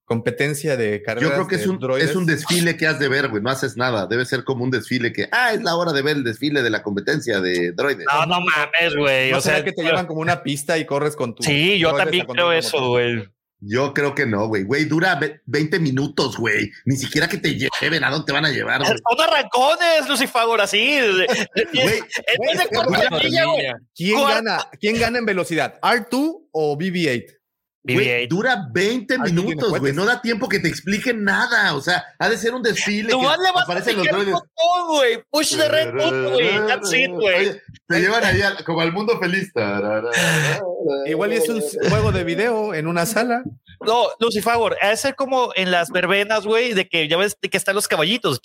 competencia 0.06 0.76
de 0.76 1.02
carreras 1.02 1.30
Yo 1.30 1.36
creo 1.36 1.48
que 1.48 1.56
es 1.56 1.68
un, 1.68 1.80
droides. 1.80 2.10
es 2.10 2.16
un 2.16 2.26
desfile 2.26 2.76
que 2.78 2.88
has 2.88 3.00
de 3.00 3.08
ver, 3.08 3.30
güey. 3.30 3.42
No 3.42 3.50
haces 3.50 3.78
nada. 3.78 4.06
Debe 4.08 4.26
ser 4.26 4.44
como 4.44 4.64
un 4.64 4.72
desfile 4.72 5.14
que, 5.14 5.28
ah, 5.32 5.54
es 5.54 5.64
la 5.64 5.76
hora 5.76 5.94
de 5.94 6.02
ver 6.02 6.18
el 6.18 6.24
desfile 6.24 6.62
de 6.62 6.70
la 6.70 6.84
competencia 6.84 7.40
de 7.42 7.72
droides. 7.72 8.06
No, 8.12 8.26
no 8.26 8.42
mames, 8.42 8.96
güey. 8.98 9.32
¿No 9.32 9.38
O 9.38 9.42
será 9.42 9.58
sea, 9.58 9.66
que 9.66 9.72
te 9.72 9.84
llevan 9.84 10.06
como 10.08 10.22
una 10.22 10.44
pista 10.44 10.78
y 10.78 10.86
corres 10.86 11.16
con 11.16 11.36
tu. 11.36 11.44
Sí, 11.44 11.80
yo 11.80 11.94
también 11.96 12.26
creo 12.26 12.52
eso, 12.52 12.90
güey. 12.90 13.24
Yo 13.66 13.94
creo 13.94 14.14
que 14.14 14.26
no, 14.26 14.48
güey. 14.48 14.64
Güey, 14.64 14.84
dura 14.84 15.16
ve- 15.16 15.40
20 15.46 15.80
minutos, 15.80 16.36
güey. 16.36 16.70
Ni 16.84 16.98
siquiera 16.98 17.30
que 17.30 17.38
te 17.38 17.58
lleven. 17.58 18.04
¿A 18.04 18.10
dónde 18.10 18.26
te 18.26 18.34
van 18.34 18.44
a 18.44 18.50
llevar, 18.52 18.82
güey? 18.82 18.92
Son 18.92 19.22
arrancones, 19.22 20.10
Lucifagor, 20.10 20.60
así. 20.60 21.00
Güey. 21.74 22.02
¿Quién 23.96 24.20
gana, 24.28 24.68
¿Quién 24.80 25.00
gana 25.00 25.20
en 25.20 25.26
velocidad? 25.26 25.80
¿R2 25.82 26.48
o 26.52 26.78
BB-8? 26.78 27.24
Güey, 27.86 27.98
BB-8. 28.26 28.28
dura 28.30 28.68
20 28.72 29.14
Ah, 29.14 29.18
sí 29.18 29.24
tiene 29.34 29.42
minutos, 29.42 29.78
güey. 29.80 29.92
No 29.92 30.06
da 30.06 30.22
tiempo 30.22 30.48
que 30.48 30.60
te 30.60 30.70
expliquen 30.70 31.24
nada. 31.24 31.76
O 31.76 31.82
sea, 31.82 32.04
ha 32.18 32.30
de 32.30 32.38
ser 32.38 32.54
un 32.54 32.64
desfile. 32.64 33.10
Tú 33.10 33.22
vas 33.22 33.38
a 33.38 33.62
aparecen 33.62 33.98
los 33.98 34.08
droides. 34.08 34.34
botón, 34.34 34.88
güey. 34.88 35.24
Push 35.30 35.58
the 35.58 35.68
red 35.68 35.92
button, 35.94 36.32
güey. 36.32 36.68
That's 36.68 36.94
it, 36.94 37.12
güey. 37.12 37.60
Te 37.88 38.00
llevan 38.00 38.24
ahí 38.24 38.42
al- 38.42 38.64
como 38.64 38.80
al 38.82 38.94
mundo 38.94 39.20
feliz. 39.20 39.52
Igual 41.06 41.34
y 41.34 41.36
es 41.38 41.50
un 41.50 41.62
juego 41.90 42.12
de 42.12 42.24
video 42.24 42.74
en 42.74 42.88
una 42.88 43.06
sala. 43.06 43.44
No, 43.86 44.06
Lucifagor, 44.20 44.78
ha 44.82 44.90
de 44.90 44.98
ser 44.98 45.16
como 45.16 45.52
en 45.56 45.70
las 45.70 45.90
verbenas, 45.90 46.46
güey, 46.46 46.74
de 46.74 46.88
que 46.88 47.08
ya 47.10 47.18
ves 47.18 47.38
de 47.42 47.50
que 47.50 47.58
están 47.58 47.76
los 47.76 47.88
caballitos. 47.90 48.40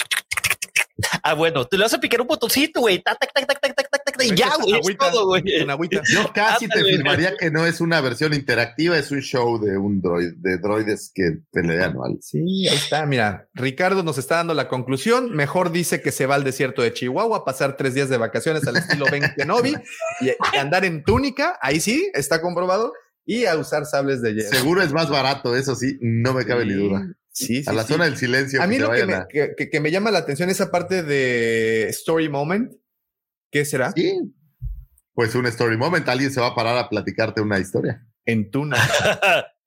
Ah, 1.23 1.35
bueno, 1.35 1.67
tú 1.67 1.77
le 1.77 1.85
vas 1.85 1.95
a 1.95 2.01
picar 2.01 2.21
un 2.21 2.27
botoncito, 2.27 2.81
güey. 2.81 3.03
Tac, 3.03 3.19
tac, 3.19 3.33
tac, 3.33 3.47
tac, 3.47 3.61
tac, 3.61 3.75
tac, 3.75 3.91
tac, 3.91 4.05
tac, 4.05 4.25
y 4.25 4.35
ya, 4.35 4.57
güey. 4.57 4.81
Es 4.81 4.99
todo, 4.99 5.27
güey. 5.27 5.43
Yo 6.13 6.33
casi 6.33 6.69
te 6.69 6.83
firmaría 6.85 7.37
que 7.37 7.51
no 7.51 7.67
es 7.67 7.81
una 7.81 8.01
versión 8.01 8.35
interactiva, 8.35 8.99
es 8.99 9.11
un 9.11 9.21
show 9.21 9.59
de 9.59 9.77
un 9.79 10.01
droid, 10.01 10.33
de 10.37 10.59
droides 10.59 11.11
que 11.15 11.39
pelean 11.53 11.97
o 11.97 12.05
algo. 12.05 12.19
Sí, 12.21 12.67
ahí 12.69 12.77
está. 12.77 13.07
Mira, 13.07 13.49
Ricardo 13.55 14.03
nos 14.03 14.19
está 14.19 14.37
dando 14.37 14.55
la 14.55 14.69
conclusión. 14.69 15.35
Mejor 15.35 15.71
dice 15.71 16.03
que 16.03 16.13
se 16.13 16.27
va 16.27 16.35
al 16.35 16.45
desierto 16.45 16.83
de 16.83 16.93
Chihuahua 16.93 17.39
a 17.39 17.45
pasar 17.45 17.77
tres 17.77 17.95
días 17.95 18.09
de 18.09 18.17
vacaciones 18.17 18.67
al 18.67 18.77
estilo 18.77 19.07
20 19.11 19.45
Novi 19.47 19.75
y, 20.21 20.29
y 20.29 20.57
andar 20.57 20.85
en 20.85 21.05
túnica. 21.05 21.59
Ahí 21.61 21.81
sí, 21.81 22.11
está 22.15 22.41
comprobado. 22.41 22.93
Y 23.25 23.45
a 23.45 23.57
usar 23.57 23.85
sables 23.85 24.23
de 24.23 24.35
hierro. 24.35 24.57
Seguro 24.57 24.83
es 24.83 24.93
más 24.93 25.11
barato, 25.11 25.55
eso 25.55 25.75
sí, 25.75 25.99
no 26.01 26.33
me 26.33 26.47
cabe 26.47 26.65
ni 26.65 26.73
duda. 26.73 27.07
Sí, 27.47 27.63
sí, 27.63 27.71
a 27.71 27.73
la 27.73 27.83
sí. 27.85 27.93
zona 27.93 28.05
del 28.07 28.17
silencio. 28.17 28.63
A 28.63 28.67
mí 28.67 28.79
lo 28.79 28.91
que 28.91 29.07
me, 29.07 29.15
a- 29.15 29.27
que, 29.29 29.55
que- 29.57 29.71
que 29.71 29.81
me 29.81 29.91
llama 29.91 30.11
la 30.11 30.19
atención 30.19 30.49
es 30.51 30.61
esa 30.61 30.71
parte 30.71 31.03
de 31.03 31.89
Story 31.89 32.29
Moment. 32.29 32.73
¿Qué 33.51 33.65
será? 33.65 33.93
Sí. 33.93 34.21
Pues 35.15 35.35
un 35.35 35.47
story 35.47 35.77
moment, 35.77 36.09
alguien 36.09 36.31
se 36.31 36.41
va 36.41 36.49
a 36.49 36.55
parar 36.55 36.77
a 36.79 36.89
platicarte 36.89 37.41
una 37.41 37.59
historia. 37.59 38.07
En 38.25 38.51
Tuna. 38.51 38.77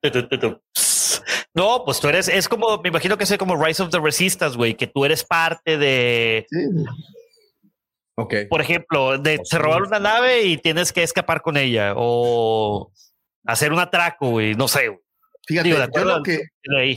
No, 1.54 1.82
pues 1.84 2.00
tú 2.00 2.08
eres, 2.08 2.28
es 2.28 2.48
como, 2.48 2.80
me 2.80 2.88
imagino 2.88 3.18
que 3.18 3.24
es 3.24 3.36
como 3.36 3.62
Rise 3.62 3.82
of 3.82 3.90
the 3.90 4.00
Resistance, 4.00 4.56
güey, 4.56 4.74
que 4.74 4.86
tú 4.86 5.04
eres 5.04 5.22
parte 5.22 5.76
de, 5.76 6.46
Ok. 8.16 8.34
por 8.48 8.62
ejemplo, 8.62 9.18
de 9.18 9.38
se 9.44 9.58
robaron 9.58 9.88
una 9.88 9.98
nave 9.98 10.44
y 10.44 10.56
tienes 10.56 10.92
que 10.92 11.02
escapar 11.02 11.42
con 11.42 11.58
ella 11.58 11.92
o 11.96 12.90
hacer 13.44 13.70
un 13.72 13.80
atraco, 13.80 14.30
güey, 14.30 14.54
no 14.54 14.66
sé. 14.66 14.88
güey. 14.88 15.00
Fíjate, 15.46 15.68
Digo, 15.68 15.80
yo 15.94 16.04
lo 16.04 16.22
que, 16.22 16.48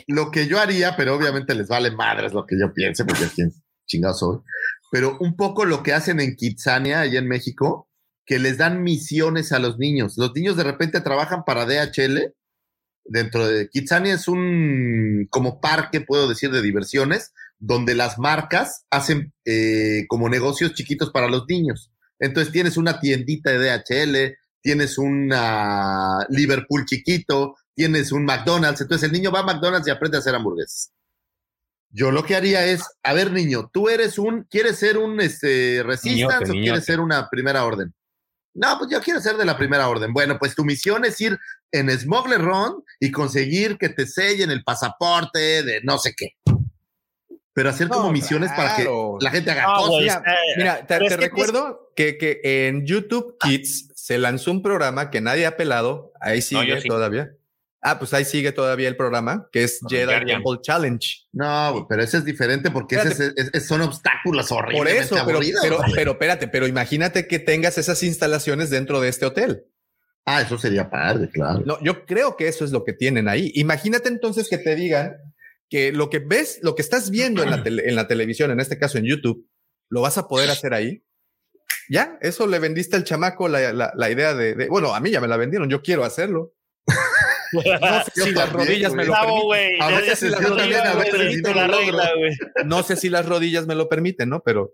lo 0.07 0.31
que 0.31 0.47
yo 0.47 0.59
haría, 0.59 0.95
pero 0.95 1.15
obviamente 1.15 1.55
les 1.55 1.67
vale 1.67 1.91
madres 1.91 2.33
lo 2.33 2.45
que 2.45 2.57
yo 2.59 2.71
piense, 2.73 3.03
porque 3.03 3.27
quién 3.33 3.51
chingado 3.87 4.13
soy. 4.13 4.39
Pero 4.91 5.17
un 5.19 5.35
poco 5.35 5.65
lo 5.65 5.83
que 5.83 5.93
hacen 5.93 6.19
en 6.19 6.35
Kitsania, 6.35 7.01
allá 7.01 7.19
en 7.19 7.27
México, 7.27 7.89
que 8.25 8.39
les 8.39 8.57
dan 8.57 8.83
misiones 8.83 9.51
a 9.51 9.59
los 9.59 9.77
niños. 9.77 10.15
Los 10.17 10.33
niños 10.35 10.57
de 10.57 10.63
repente 10.63 11.01
trabajan 11.01 11.43
para 11.45 11.65
DHL. 11.65 12.33
Dentro 13.03 13.47
de 13.47 13.69
Kitsania 13.69 14.15
es 14.15 14.27
un 14.27 15.27
como 15.29 15.59
parque, 15.59 16.01
puedo 16.01 16.27
decir, 16.27 16.51
de 16.51 16.61
diversiones, 16.61 17.33
donde 17.59 17.93
las 17.93 18.17
marcas 18.17 18.85
hacen 18.89 19.33
eh, 19.45 20.05
como 20.07 20.29
negocios 20.29 20.73
chiquitos 20.73 21.11
para 21.11 21.27
los 21.27 21.45
niños. 21.47 21.91
Entonces 22.19 22.51
tienes 22.51 22.77
una 22.77 22.99
tiendita 22.99 23.51
de 23.51 23.59
DHL, 23.59 24.37
tienes 24.61 24.97
una 24.97 26.25
Liverpool 26.29 26.85
chiquito, 26.85 27.55
tienes 27.75 28.11
un 28.11 28.25
McDonald's. 28.25 28.81
Entonces 28.81 29.07
el 29.07 29.13
niño 29.13 29.31
va 29.31 29.41
a 29.41 29.43
McDonald's 29.43 29.87
y 29.87 29.91
aprende 29.91 30.17
a 30.17 30.19
hacer 30.21 30.33
hamburguesas. 30.33 30.91
Yo 31.91 32.11
lo 32.11 32.23
que 32.23 32.35
haría 32.35 32.65
es, 32.65 32.83
a 33.03 33.13
ver, 33.13 33.31
niño, 33.31 33.69
tú 33.71 33.87
eres 33.87 34.17
un, 34.17 34.43
¿quieres 34.49 34.77
ser 34.77 34.97
un 34.97 35.21
este, 35.21 35.81
resistance 35.83 36.15
Niñote, 36.15 36.35
o 36.35 36.39
niñote. 36.53 36.61
quieres 36.61 36.85
ser 36.85 36.99
una 36.99 37.29
primera 37.29 37.63
orden? 37.63 37.93
No, 38.53 38.77
pues 38.77 38.89
yo 38.89 39.01
quiero 39.01 39.19
ser 39.21 39.37
de 39.37 39.45
la 39.45 39.57
primera 39.57 39.87
orden. 39.87 40.13
Bueno, 40.13 40.37
pues 40.39 40.55
tu 40.55 40.63
misión 40.65 41.05
es 41.05 41.19
ir 41.21 41.37
en 41.71 41.89
Smuggler 41.91 42.41
Run 42.41 42.83
y 42.99 43.11
conseguir 43.11 43.77
que 43.77 43.89
te 43.89 44.07
sellen 44.07 44.49
el 44.49 44.63
pasaporte 44.63 45.63
de 45.63 45.81
no 45.83 45.97
sé 45.97 46.13
qué. 46.17 46.29
Pero 47.53 47.69
hacer 47.69 47.87
como 47.87 48.07
No, 48.07 48.11
misiones 48.11 48.51
para 48.51 48.75
que 48.75 48.85
la 49.21 49.31
gente 49.31 49.51
haga 49.51 49.63
No, 49.63 49.75
cosas. 49.77 50.21
güey, 50.21 50.35
Mira, 50.57 50.85
te, 50.85 50.99
recuerdo 51.17 51.91
que, 51.95 52.17
que 52.17 52.41
en 52.67 52.85
YouTube 52.85 53.37
Kids 53.39 53.91
se 53.95 54.17
lanzó 54.17 54.51
un 54.51 54.61
programa 54.61 55.09
que 55.09 55.21
nadie 55.21 55.45
ha 55.45 55.55
pelado. 55.55 56.11
Ahí 56.19 56.41
sigue 56.41 56.81
sí. 56.81 56.89
todavía. 56.89 57.31
Ah, 57.87 57.99
pues 57.99 58.13
ahí 58.15 58.25
sigue 58.25 58.51
todavía 58.51 58.87
el 58.87 58.95
programa, 58.97 59.47
que 59.51 59.63
es 59.63 59.79
Jedi 59.87 60.05
Guardian. 60.05 60.41
Temple 60.41 60.59
Challenge. 60.63 61.07
No, 61.33 61.85
pero 61.87 62.01
ese 62.01 62.17
es 62.17 62.25
diferente 62.25 62.71
porque 62.71 62.95
ese 62.95 63.09
es- 63.09 63.19
es- 63.35 63.49
es- 63.53 63.67
son 63.67 63.81
obstáculos 63.81 64.51
horribles. 64.51 64.77
Por 64.79 64.87
eso, 64.87 65.15
pero, 65.27 65.39
pero, 65.61 65.77
pero 65.95 66.11
espérate, 66.13 66.47
pero 66.47 66.65
imagínate 66.67 67.27
que 67.27 67.37
tengas 67.37 67.77
esas 67.77 68.01
instalaciones 68.01 68.71
dentro 68.71 68.99
de 69.01 69.09
este 69.09 69.25
hotel. 69.27 69.65
ah, 70.27 70.41
eso 70.41 70.57
sería 70.57 70.89
padre, 70.89 71.29
claro. 71.29 71.61
No, 71.67 71.77
yo 71.83 72.03
creo 72.07 72.35
que 72.35 72.47
eso 72.47 72.65
es 72.65 72.71
lo 72.71 72.83
que 72.83 72.93
tienen 72.93 73.27
ahí. 73.27 73.51
Imagínate 73.53 74.09
entonces 74.09 74.49
que 74.49 74.57
te 74.57 74.75
digan 74.75 75.17
que 75.69 75.91
lo 75.91 76.09
que 76.09 76.17
ves, 76.17 76.57
lo 76.63 76.73
que 76.73 76.81
estás 76.81 77.11
viendo 77.11 77.43
en 77.43 77.51
la, 77.51 77.61
tele- 77.63 77.83
en 77.87 77.95
la 77.95 78.07
televisión, 78.07 78.49
en 78.49 78.59
este 78.59 78.79
caso 78.79 78.97
en 78.97 79.05
YouTube, 79.05 79.47
lo 79.91 80.01
vas 80.01 80.17
a 80.17 80.27
poder 80.27 80.49
hacer 80.49 80.73
ahí. 80.73 81.03
Ya, 81.89 82.17
eso 82.21 82.47
le 82.47 82.57
vendiste 82.57 82.95
al 82.95 83.03
chamaco 83.03 83.47
la, 83.47 83.71
la- 83.71 83.93
la 83.95 84.09
idea 84.09 84.33
de, 84.33 84.55
de- 84.55 84.67
bueno, 84.69 84.95
a 84.95 84.99
mí 84.99 85.11
ya 85.11 85.21
me 85.21 85.27
la 85.27 85.37
vendieron, 85.37 85.69
yo 85.69 85.83
quiero 85.83 86.03
hacerlo. 86.03 86.54
No 87.55 88.03
sé 88.03 88.21
si 88.23 88.31
las 88.31 88.51
rodillas 88.51 88.93
me 88.93 89.05
lo 89.05 89.13
permiten. 89.13 89.81
A 89.81 89.87
veces 89.89 90.21
yo 90.41 90.55
también, 90.55 90.81
a 90.81 90.95
veces 90.95 91.41
no 91.41 91.53
lo 91.53 91.67
logro. 91.67 92.83
sé 92.83 92.95
si 92.95 93.09
las 93.09 93.25
rodillas 93.25 93.67
me 93.67 93.75
lo 93.75 93.89
permiten, 93.89 94.29
¿no? 94.29 94.41
Pero 94.41 94.73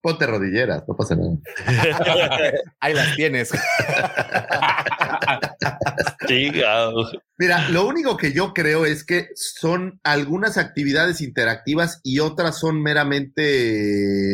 Ponte 0.00 0.28
rodilleras, 0.28 0.84
no 0.86 0.94
pasa 0.96 1.16
nada. 1.16 1.36
ahí 2.80 2.94
las 2.94 3.16
tienes. 3.16 3.50
Mira, 7.36 7.68
lo 7.70 7.86
único 7.86 8.16
que 8.16 8.32
yo 8.32 8.54
creo 8.54 8.86
es 8.86 9.04
que 9.04 9.28
son 9.34 9.98
algunas 10.04 10.56
actividades 10.56 11.20
interactivas 11.20 12.00
y 12.04 12.20
otras 12.20 12.60
son 12.60 12.80
meramente 12.80 14.32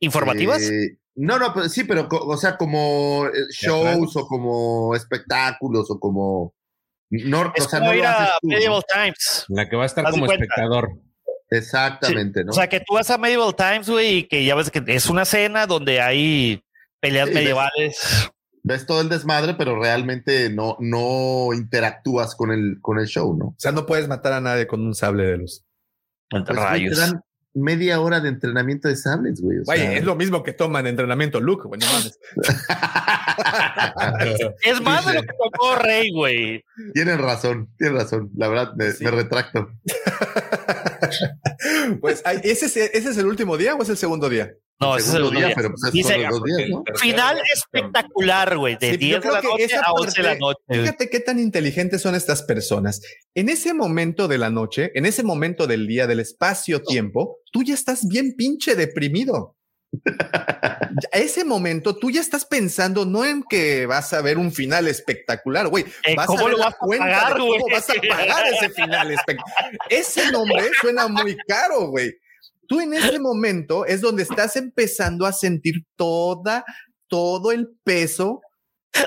¿Informativas? 0.00 0.62
eh, 0.62 0.98
no, 1.14 1.38
no, 1.38 1.54
pero 1.54 1.68
sí, 1.68 1.84
pero 1.84 2.08
o 2.10 2.36
sea, 2.36 2.56
como 2.56 3.26
eh, 3.26 3.30
shows 3.50 4.16
o 4.16 4.26
como 4.26 4.96
espectáculos 4.96 5.88
o 5.88 6.00
como 6.00 6.52
no, 7.24 7.52
es 7.54 7.66
o 7.66 7.68
sea, 7.68 7.78
como 7.80 7.90
no 7.90 7.96
ir 7.96 8.02
lo 8.02 8.08
haces 8.08 8.28
a 8.28 8.38
tú, 8.40 8.48
¿no? 8.48 8.54
Medieval 8.54 8.82
Times. 8.92 9.44
La 9.48 9.68
que 9.68 9.76
va 9.76 9.82
a 9.82 9.86
estar 9.86 10.04
como 10.04 10.26
cuenta. 10.26 10.44
espectador. 10.44 10.90
Exactamente, 11.50 12.44
¿no? 12.44 12.50
O 12.50 12.54
sea, 12.54 12.68
que 12.68 12.80
tú 12.80 12.94
vas 12.94 13.10
a 13.10 13.18
Medieval 13.18 13.54
Times, 13.54 13.88
güey, 13.88 14.18
y 14.18 14.22
que 14.24 14.44
ya 14.44 14.54
ves 14.54 14.70
que 14.70 14.82
es 14.86 15.06
una 15.08 15.24
cena 15.24 15.66
donde 15.66 16.00
hay 16.00 16.62
peleas 17.00 17.28
Sí, 17.28 17.34
medievales. 17.34 18.30
Ves 18.62 18.86
todo 18.86 19.02
el 19.02 19.10
desmadre, 19.10 19.54
pero 19.54 19.78
realmente 19.78 20.48
no, 20.48 20.76
no 20.80 21.50
interactúas 21.52 22.34
con 22.34 22.50
el, 22.50 22.78
con 22.80 22.98
el 22.98 23.06
show, 23.06 23.36
¿no? 23.36 23.48
O 23.48 23.56
sea, 23.58 23.72
no 23.72 23.84
puedes 23.84 24.08
matar 24.08 24.32
a 24.32 24.40
nadie 24.40 24.66
con 24.66 24.80
un 24.80 24.94
sable 24.94 25.24
de 25.24 25.36
luz. 25.36 25.64
Pues, 26.30 26.44
te 26.44 26.54
dan 26.54 27.20
media 27.54 28.00
hora 28.00 28.20
de 28.20 28.28
entrenamiento 28.28 28.88
de 28.88 28.96
sables, 28.96 29.40
güey. 29.40 29.58
o 29.58 29.64
sea, 29.64 29.96
es 29.96 30.04
lo 30.04 30.16
mismo 30.16 30.42
que 30.42 30.52
toman 30.52 30.86
entrenamiento 30.86 31.40
Luke, 31.40 31.68
güey, 31.68 31.80
no 31.80 31.86
mames. 31.86 32.18
Es 34.62 34.80
más 34.80 35.06
de 35.06 35.14
lo 35.14 35.22
que 35.22 35.28
tomó 35.28 35.76
Rey, 35.76 36.10
güey. 36.12 36.64
Tienen 36.92 37.18
razón, 37.18 37.68
tienen 37.78 37.96
razón. 37.96 38.30
La 38.36 38.48
verdad, 38.48 38.72
me, 38.76 38.86
me 39.00 39.10
retracto. 39.10 39.68
Pues, 42.00 42.22
¿ese, 42.42 42.66
es, 42.66 42.76
¿ese 42.76 43.10
es 43.10 43.16
el 43.16 43.26
último 43.26 43.56
día 43.56 43.74
o 43.74 43.82
es 43.82 43.88
el 43.88 43.96
segundo 43.96 44.28
día? 44.28 44.52
No, 44.80 44.96
ese 44.96 45.08
es 45.08 45.14
el 45.14 45.20
segundo 45.22 45.38
día, 45.38 45.46
día. 45.46 45.54
pero 45.54 45.70
pues 45.70 45.84
es 45.84 45.92
Dice, 45.92 46.14
todos 46.14 46.30
los 46.30 46.42
días, 46.44 46.68
¿no? 46.70 46.84
Final 46.96 47.40
espectacular, 47.54 48.56
güey, 48.58 48.76
de 48.76 48.90
Sí, 48.90 48.98
yo 49.08 49.20
10 49.20 49.20
de 49.20 49.20
creo 49.20 49.32
la 49.34 49.40
que 49.40 49.46
noche 49.48 49.76
a 49.76 49.92
11 49.92 50.22
de 50.22 50.28
la 50.28 50.34
noche. 50.36 50.60
Fíjate 50.68 51.10
qué 51.10 51.20
tan 51.20 51.38
inteligentes 51.38 52.02
son 52.02 52.14
estas 52.14 52.42
personas. 52.42 53.00
En 53.34 53.48
ese 53.48 53.72
momento 53.72 54.26
de 54.28 54.38
la 54.38 54.50
noche, 54.50 54.90
en 54.94 55.06
ese 55.06 55.22
momento 55.22 55.66
del 55.66 55.86
día, 55.86 56.06
del 56.06 56.20
espacio-tiempo, 56.20 57.38
tú 57.52 57.62
ya 57.62 57.74
estás 57.74 58.06
bien 58.08 58.34
pinche 58.36 58.74
deprimido. 58.74 59.56
A 60.04 60.88
ese 61.18 61.44
momento 61.44 61.96
tú 61.96 62.10
ya 62.10 62.20
estás 62.20 62.44
pensando 62.44 63.06
no 63.06 63.24
en 63.24 63.44
que 63.44 63.86
vas 63.86 64.12
a 64.12 64.22
ver 64.22 64.38
un 64.38 64.50
final 64.52 64.88
espectacular, 64.88 65.68
güey. 65.68 65.84
Eh, 66.04 66.16
Vas 66.16 66.26
¿cómo 66.26 66.46
a 66.46 66.50
lo 66.50 66.58
vas 66.58 66.74
a 66.74 66.86
pagar, 66.86 67.32
cómo 67.38 67.46
güey? 67.58 67.72
vas 67.72 67.88
a 67.90 67.94
pagar 68.08 68.46
ese 68.52 68.70
final 68.70 69.10
espectacular. 69.12 69.70
Ese 69.88 70.32
nombre 70.32 70.68
suena 70.80 71.06
muy 71.06 71.36
caro, 71.46 71.88
güey. 71.90 72.12
Tú 72.68 72.80
en 72.80 72.94
ese 72.94 73.18
momento 73.18 73.84
es 73.86 74.00
donde 74.00 74.22
estás 74.22 74.56
empezando 74.56 75.26
a 75.26 75.32
sentir 75.32 75.84
toda, 75.96 76.64
todo 77.08 77.52
el 77.52 77.68
peso 77.84 78.40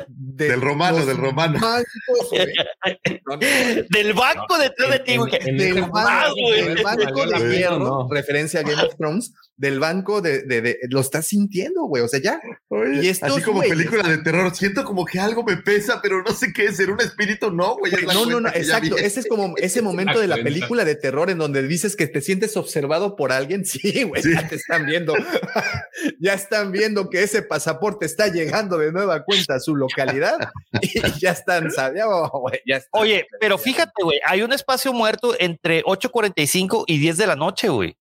de 0.08 0.50
Del 0.50 0.62
romano, 0.62 1.06
del 1.06 1.18
romano. 1.18 1.60
bancos. 1.60 1.88
Del 3.90 4.14
banco 4.14 4.58
detrás 4.58 4.92
de 4.92 5.00
ti, 5.00 5.18
güey. 5.18 5.32
Del 5.32 5.82
banco, 5.84 6.34
güey. 6.34 6.64
del 6.64 6.84
banco 6.84 7.26
de 7.26 7.58
hierro, 7.58 8.08
referencia 8.12 8.60
a 8.60 8.64
Game 8.64 8.82
of 8.84 8.96
Thrones, 8.98 9.34
del 9.58 9.80
banco 9.80 10.22
de, 10.22 10.44
de, 10.44 10.62
de- 10.62 10.80
lo 10.90 11.00
estás 11.02 11.28
sintiendo, 11.28 11.84
güey. 11.86 12.04
O 12.04 12.08
sea, 12.08 12.20
ya. 12.22 12.40
Oye, 12.70 13.04
Y 13.04 13.08
estos 13.10 13.32
así 13.32 13.42
como 13.42 13.62
película 13.62 14.04
de 14.08 14.20
terror, 14.20 14.56
siento 14.56 14.84
como 14.86 15.04
que 15.06 15.20
algo 15.20 15.44
me 15.44 15.58
pesa, 15.58 16.00
pero 16.02 16.22
no 16.22 16.32
sé 16.32 16.54
qué 16.54 16.66
es, 16.66 16.78
ser 16.78 16.92
un 16.92 17.02
espíritu, 17.02 17.52
no, 17.52 17.76
güey. 17.78 17.94
es 17.94 18.04
No, 18.04 18.26
no, 18.28 18.40
no, 18.40 18.50
exacto. 18.50 18.98
Ese 18.98 19.20
es 19.22 19.28
como 19.28 19.54
ese 19.58 19.82
momento 19.82 20.20
de 20.20 20.28
la 20.28 20.36
cuenta. 20.36 20.50
película 20.52 20.86
de 20.86 20.96
terror 20.96 21.30
en 21.32 21.40
donde 21.40 21.64
dices 21.64 21.96
que 21.96 22.08
te 22.08 22.22
sientes 22.22 22.56
observado 22.56 23.16
por 23.16 23.32
alguien. 23.32 23.66
Sí, 23.66 24.04
güey, 24.04 24.22
Sí. 24.24 24.32
ya 24.34 24.48
te 24.48 24.56
están 24.56 24.86
viendo. 24.86 25.14
ya 26.20 26.34
están 26.34 26.72
viendo 26.72 27.10
que 27.10 27.24
ese 27.24 27.42
pasaporte 27.42 28.06
está 28.06 28.28
llegando 28.28 28.78
de 28.78 28.92
nueva 28.92 29.24
cuenta 29.24 29.56
a 29.56 29.60
su 29.60 29.76
localidad 29.76 30.38
y 30.82 31.20
ya 31.20 31.32
están, 31.32 31.72
¿sabes? 31.72 32.04
Oh, 32.06 32.42
güey, 32.42 32.60
ya 32.66 32.78
están. 32.78 33.02
Oye, 33.02 33.26
pero 33.40 33.58
fíjate, 33.58 34.04
güey, 34.04 34.20
hay 34.26 34.42
un 34.44 34.54
espacio 34.54 34.94
muerto 34.94 35.36
entre 35.40 35.84
8.45 35.84 36.84
y 36.88 37.00
10 37.00 37.18
de 37.18 37.28
la 37.28 37.36
noche, 37.36 37.70
güey. 37.70 37.98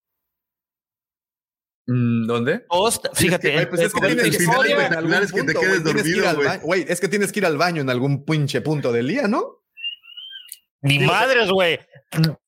Mm, 1.86 2.26
¿Dónde? 2.26 2.64
Todos, 2.68 3.00
fíjate, 3.14 3.52
Güey, 3.52 3.68
pues 3.68 3.80
es 3.82 3.92
que 3.92 4.00
tienes 4.00 4.36
que 4.36 4.44
final 4.44 4.70
en 4.70 4.94
algún 4.94 5.14
es 5.14 5.32
que 5.32 5.42
te 5.44 5.54
quedes 5.54 5.82
que 5.82 5.92
dormido, 5.92 6.28
al 6.28 6.36
güey. 6.36 6.58
Güey, 6.62 6.84
es 6.88 7.00
que 7.00 7.08
tienes 7.08 7.32
que 7.32 7.38
ir 7.40 7.46
al 7.46 7.56
baño 7.56 7.80
en 7.82 7.90
algún 7.90 8.24
pinche 8.24 8.60
punto 8.60 8.90
del 8.92 9.06
día, 9.08 9.28
¿no? 9.28 9.62
Ni 10.82 10.98
madres, 10.98 11.50
güey. 11.50 11.78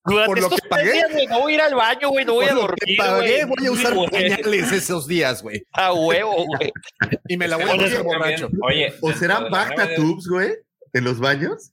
Durante 0.04 0.26
Por 0.26 0.38
lo 0.40 0.44
estos 0.46 0.60
que 0.60 0.68
pagué. 0.68 0.92
días, 0.92 1.12
güey, 1.12 1.26
no 1.26 1.40
voy 1.40 1.52
a 1.52 1.54
ir 1.56 1.60
al 1.62 1.74
baño, 1.74 2.08
güey, 2.10 2.24
no 2.24 2.34
voy 2.34 2.46
Por 2.46 2.52
a 2.52 2.56
dormir. 2.56 2.78
que 2.84 2.94
pagué, 2.96 3.44
voy 3.44 3.66
a 3.66 3.70
usar 3.70 3.94
Güey, 3.94 4.08
pañales 4.10 4.72
esos 4.72 5.06
días, 5.06 5.42
güey. 5.42 5.62
A 5.72 5.92
huevo, 5.92 6.44
güey. 6.46 6.72
Y 7.28 7.36
me 7.36 7.46
la 7.48 7.56
voy 7.56 7.66
a 7.70 7.74
poner 7.74 8.02
borracho. 8.02 8.48
Oye, 8.62 8.94
¿O 9.00 9.12
serán 9.12 9.50
Bacta 9.50 9.94
Tubes, 9.94 10.26
güey? 10.28 10.52
¿En 10.92 11.04
los 11.04 11.18
baños? 11.20 11.72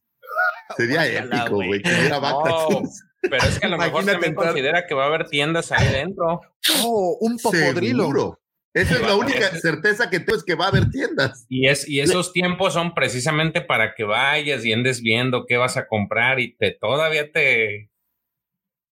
Sería 0.77 1.07
épico, 1.07 1.55
güey. 1.55 1.81
que 1.81 1.89
hubiera 1.89 2.19
Bacta 2.19 2.67
Tubes. 2.67 3.03
Pero 3.29 3.43
es 3.43 3.59
que 3.59 3.65
a 3.65 3.69
lo 3.69 3.77
mejor 3.77 4.05
también 4.05 4.31
entrar- 4.31 4.47
considera 4.47 4.85
que 4.87 4.93
va 4.93 5.03
a 5.03 5.07
haber 5.07 5.27
tiendas 5.27 5.71
ahí 5.71 5.87
dentro. 5.91 6.41
Oh, 6.83 7.17
un 7.21 7.37
popodrilo. 7.37 8.03
Seguro. 8.03 8.39
Esa 8.73 8.95
es 8.95 9.01
la 9.01 9.15
única 9.15 9.49
certeza 9.59 10.09
que 10.09 10.19
tengo, 10.19 10.37
es 10.37 10.43
que 10.43 10.55
va 10.55 10.65
a 10.65 10.67
haber 10.69 10.89
tiendas. 10.89 11.45
Y, 11.49 11.67
es, 11.67 11.87
y 11.87 12.01
esos 12.01 12.33
tiempos 12.33 12.73
son 12.73 12.93
precisamente 12.93 13.61
para 13.61 13.95
que 13.95 14.03
vayas 14.03 14.65
y 14.65 14.73
andes 14.73 15.01
viendo 15.01 15.45
qué 15.45 15.55
vas 15.57 15.77
a 15.77 15.87
comprar 15.87 16.39
y 16.41 16.55
te 16.57 16.71
todavía 16.71 17.31
te, 17.31 17.89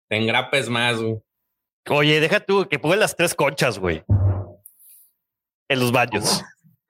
te 0.10 0.18
engrapes 0.18 0.70
más. 0.70 1.02
güey. 1.02 1.18
Oye, 1.90 2.20
deja 2.22 2.40
tú 2.40 2.68
que 2.70 2.80
pongan 2.80 3.02
las 3.02 3.16
tres 3.18 3.36
conchas, 3.36 3.78
güey. 3.78 4.04
En 5.68 5.80
los 5.80 5.92
baños. 5.92 6.44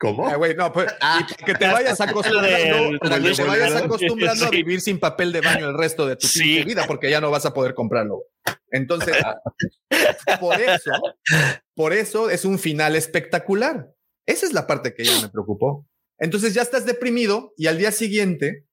¿Cómo? 0.04 0.28
Ah, 0.28 0.36
güey, 0.36 0.54
no, 0.56 0.72
pues, 0.74 0.88
Ah, 1.02 1.20
y 1.22 1.34
para 1.34 1.46
que 1.46 1.54
te 1.56 1.68
vayas 1.72 2.02
acostumbrando, 2.02 3.00
para 3.00 3.20
que 3.22 3.32
te 3.32 3.44
vayas 3.44 3.76
acostumbrando 3.76 4.46
a 4.46 4.50
vivir 4.50 4.82
sin 4.82 5.00
papel 5.00 5.32
de 5.32 5.40
baño 5.42 5.70
el 5.70 5.78
resto 5.78 6.06
de 6.06 6.16
tu 6.18 6.28
Sí. 6.28 6.42
pinche 6.44 6.64
vida, 6.66 6.84
porque 6.88 7.10
ya 7.10 7.22
no 7.22 7.32
vas 7.32 7.46
a 7.46 7.54
poder 7.54 7.74
comprarlo. 7.74 8.24
Entonces, 8.70 9.16
por 10.40 10.60
eso, 10.60 10.92
por 11.76 11.94
eso 11.94 12.30
es 12.30 12.44
un 12.44 12.60
final 12.60 12.96
espectacular. 12.96 13.88
Esa 14.26 14.46
es 14.46 14.54
la 14.54 14.68
parte 14.68 14.94
que 14.94 15.04
ya 15.06 15.22
me 15.22 15.30
preocupó. 15.30 15.88
Entonces 16.20 16.54
ya 16.54 16.62
estás 16.62 16.86
deprimido 16.86 17.54
y 17.58 17.68
al 17.68 17.78
día 17.78 17.92
siguiente, 17.92 18.66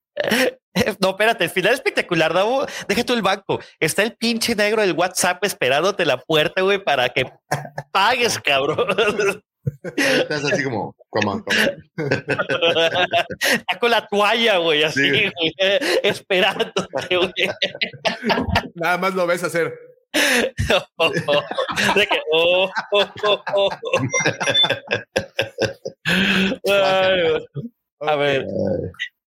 No, 1.00 1.10
espérate, 1.10 1.44
el 1.44 1.50
final 1.50 1.74
espectacular, 1.74 2.32
Davo. 2.32 2.64
Deja 2.86 3.04
tú 3.04 3.12
el 3.12 3.22
banco. 3.22 3.58
Está 3.80 4.02
el 4.02 4.16
pinche 4.16 4.54
negro 4.54 4.82
del 4.82 4.92
WhatsApp 4.92 5.42
esperándote 5.44 6.04
la 6.06 6.18
puerta, 6.18 6.62
güey, 6.62 6.82
para 6.82 7.08
que 7.08 7.24
pagues, 7.92 8.38
cabrón. 8.38 8.86
Estás 9.82 10.44
así 10.44 10.64
como, 10.64 10.94
como, 11.08 11.44
como. 11.44 11.60
Está 11.96 13.78
con 13.78 13.90
la 13.90 14.06
toalla, 14.06 14.56
güey, 14.58 14.82
así, 14.84 15.00
Sí. 15.02 15.10
güey, 15.10 15.54
esperándote, 16.02 17.16
güey. 17.16 17.32
nada 18.74 18.98
más 18.98 19.14
lo 19.14 19.26
ves 19.26 19.44
hacer. 19.44 19.74
De 20.12 22.06
que, 22.06 22.20
oh, 22.32 22.68
oh, 22.92 23.06
oh, 23.24 23.42
oh. 23.54 23.70
Ay, 26.66 27.46
a 28.00 28.16
ver, 28.16 28.46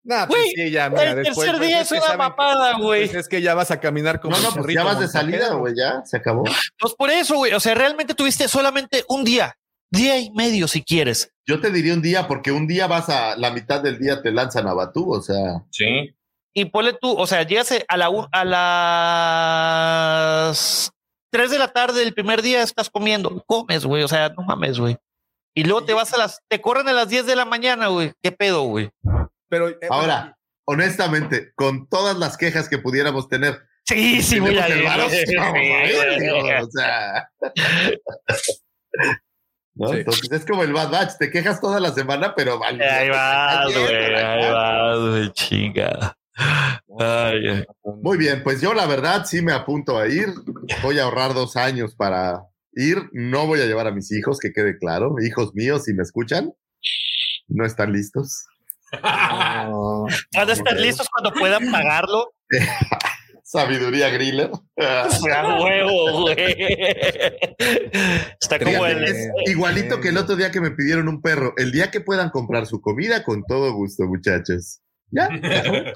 Nah, 0.06 0.28
pues 0.28 0.42
Güey, 0.42 0.52
sí, 0.54 0.72
ya, 0.72 0.90
mira, 0.90 1.12
el 1.12 1.24
después, 1.24 1.48
tercer 1.48 1.56
pues, 1.58 1.68
día 1.70 1.80
es 1.82 1.92
una 1.92 2.18
papada, 2.18 2.78
güey. 2.78 3.06
pues 3.06 3.16
es 3.22 3.30
que 3.30 3.42
ya 3.42 3.56
vas 3.56 3.72
a 3.72 3.80
caminar 3.80 4.20
como 4.20 4.36
No, 4.36 4.42
no, 4.42 4.50
un 4.50 4.56
pues 4.64 4.76
ya 4.76 4.84
vas 4.84 5.00
de 5.00 5.08
salida, 5.08 5.54
güey, 5.54 5.74
ya, 5.78 6.02
se 6.04 6.18
acabó. 6.18 6.44
Pues 6.78 6.94
por 6.96 7.10
eso, 7.10 7.38
güey. 7.38 7.54
O 7.54 7.60
sea, 7.62 7.74
realmente 7.74 8.14
tuviste 8.14 8.50
solamente 8.50 9.06
un 9.08 9.24
día, 9.24 9.56
día 9.94 10.20
y 10.20 10.32
medio, 10.32 10.68
si 10.68 10.84
quieres. 10.84 11.32
Yo 11.46 11.62
te 11.62 11.70
diría 11.70 11.94
un 11.94 12.02
día, 12.02 12.28
porque 12.28 12.52
un 12.52 12.68
día 12.68 12.88
vas 12.88 13.10
a 13.10 13.38
la 13.38 13.52
mitad 13.52 13.82
del 13.82 14.00
día 14.00 14.22
te 14.22 14.32
lanzan 14.32 14.68
a 14.68 14.74
Batú, 14.74 15.14
o 15.14 15.22
sea. 15.22 15.64
Sí. 15.70 16.16
Y 16.56 16.66
ponle 16.66 16.94
tú, 17.00 17.12
o 17.12 17.28
sea, 17.28 17.44
llegas 17.44 17.72
a 17.88 17.98
la 17.98 18.10
a 18.32 18.46
las 20.50 20.92
3 21.32 21.52
de 21.52 21.60
la 21.60 21.68
tarde 21.70 22.02
del 22.02 22.14
primer 22.14 22.42
día, 22.42 22.62
estás 22.62 22.90
comiendo, 22.90 23.44
comes, 23.46 23.86
güey. 23.86 24.04
O 24.04 24.08
sea, 24.08 24.30
no 24.30 24.44
mames, 24.44 24.80
güey. 24.80 24.98
Y 25.56 25.64
luego 25.64 25.86
te 25.86 25.94
vas 25.94 26.14
a 26.14 26.18
las, 26.18 26.40
te 26.48 26.60
corren 26.62 26.88
a 26.88 26.94
las 26.94 27.10
10 27.10 27.26
de 27.26 27.36
la 27.36 27.46
mañana, 27.46 27.88
güey. 27.88 28.14
¿Qué 28.22 28.32
pedo, 28.32 28.64
güey? 28.64 28.90
Pero 29.50 29.70
eh, 29.70 29.78
Ahora, 29.90 30.38
honestamente, 30.66 31.54
con 31.56 31.88
todas 31.88 32.18
las 32.18 32.38
quejas 32.38 32.68
que 32.70 32.80
pudiéramos 32.80 33.30
tener, 33.30 33.62
Sí, 33.86 34.22
sí, 34.22 34.40
voy 34.40 34.58
a 34.58 34.70
ir. 34.70 34.86
o 36.62 36.70
sea. 36.72 37.30
¿no? 39.76 39.90
Sí. 39.90 39.98
Entonces 39.98 40.32
es 40.32 40.46
como 40.46 40.64
el 40.64 40.74
Bad 40.74 40.92
Batch, 40.92 41.18
te 41.20 41.30
quejas 41.30 41.60
toda 41.60 41.80
la 41.80 41.92
semana, 41.92 42.34
pero 42.36 42.60
vale. 42.60 42.84
Ahí 42.84 43.10
vas, 43.10 43.74
güey. 43.74 43.96
Ahí 43.96 44.52
vas, 44.52 45.00
güey. 45.00 45.32
Chinga. 45.34 46.18
Ay. 47.00 47.64
Muy 48.02 48.18
bien, 48.18 48.44
pues 48.44 48.62
yo 48.62 48.74
la 48.74 48.86
verdad 48.86 49.26
sí 49.26 49.42
me 49.42 49.54
apunto 49.54 49.98
a 49.98 50.08
ir. 50.08 50.28
Voy 50.82 51.00
a 51.00 51.04
ahorrar 51.04 51.34
dos 51.34 51.56
años 51.56 51.96
para 51.96 52.44
ir. 52.74 53.10
No 53.12 53.48
voy 53.48 53.62
a 53.62 53.66
llevar 53.66 53.88
a 53.88 53.92
mis 53.92 54.12
hijos, 54.12 54.40
que 54.40 54.52
quede 54.52 54.78
claro. 54.78 55.16
Hijos 55.26 55.54
míos, 55.54 55.84
si 55.86 55.94
me 55.94 56.04
escuchan, 56.04 56.54
no 57.48 57.66
están 57.66 57.92
listos. 57.92 58.46
no. 58.92 60.06
Van 60.36 60.50
a 60.50 60.54
estar 60.54 60.80
listos 60.80 61.08
cuando 61.10 61.32
puedan 61.40 61.72
pagarlo. 61.72 62.34
Sabiduría 63.54 64.10
Griller. 64.10 64.50
A 64.80 65.08
huevo, 65.64 66.22
güey. 66.24 66.36
Está 68.42 68.58
como 68.60 68.86
el. 68.88 69.04
es 69.04 69.28
igualito 69.46 70.00
que 70.02 70.10
el 70.10 70.18
otro 70.18 70.36
día 70.36 70.50
que 70.50 70.60
me 70.60 70.72
pidieron 70.72 71.08
un 71.08 71.22
perro. 71.22 71.54
El 71.58 71.72
día 71.72 71.92
que 71.92 72.02
puedan 72.02 72.32
comprar 72.32 72.66
su 72.66 72.82
comida, 72.82 73.24
con 73.24 73.44
todo 73.48 73.72
gusto, 73.74 74.06
muchachos. 74.06 74.80
Ya. 75.12 75.30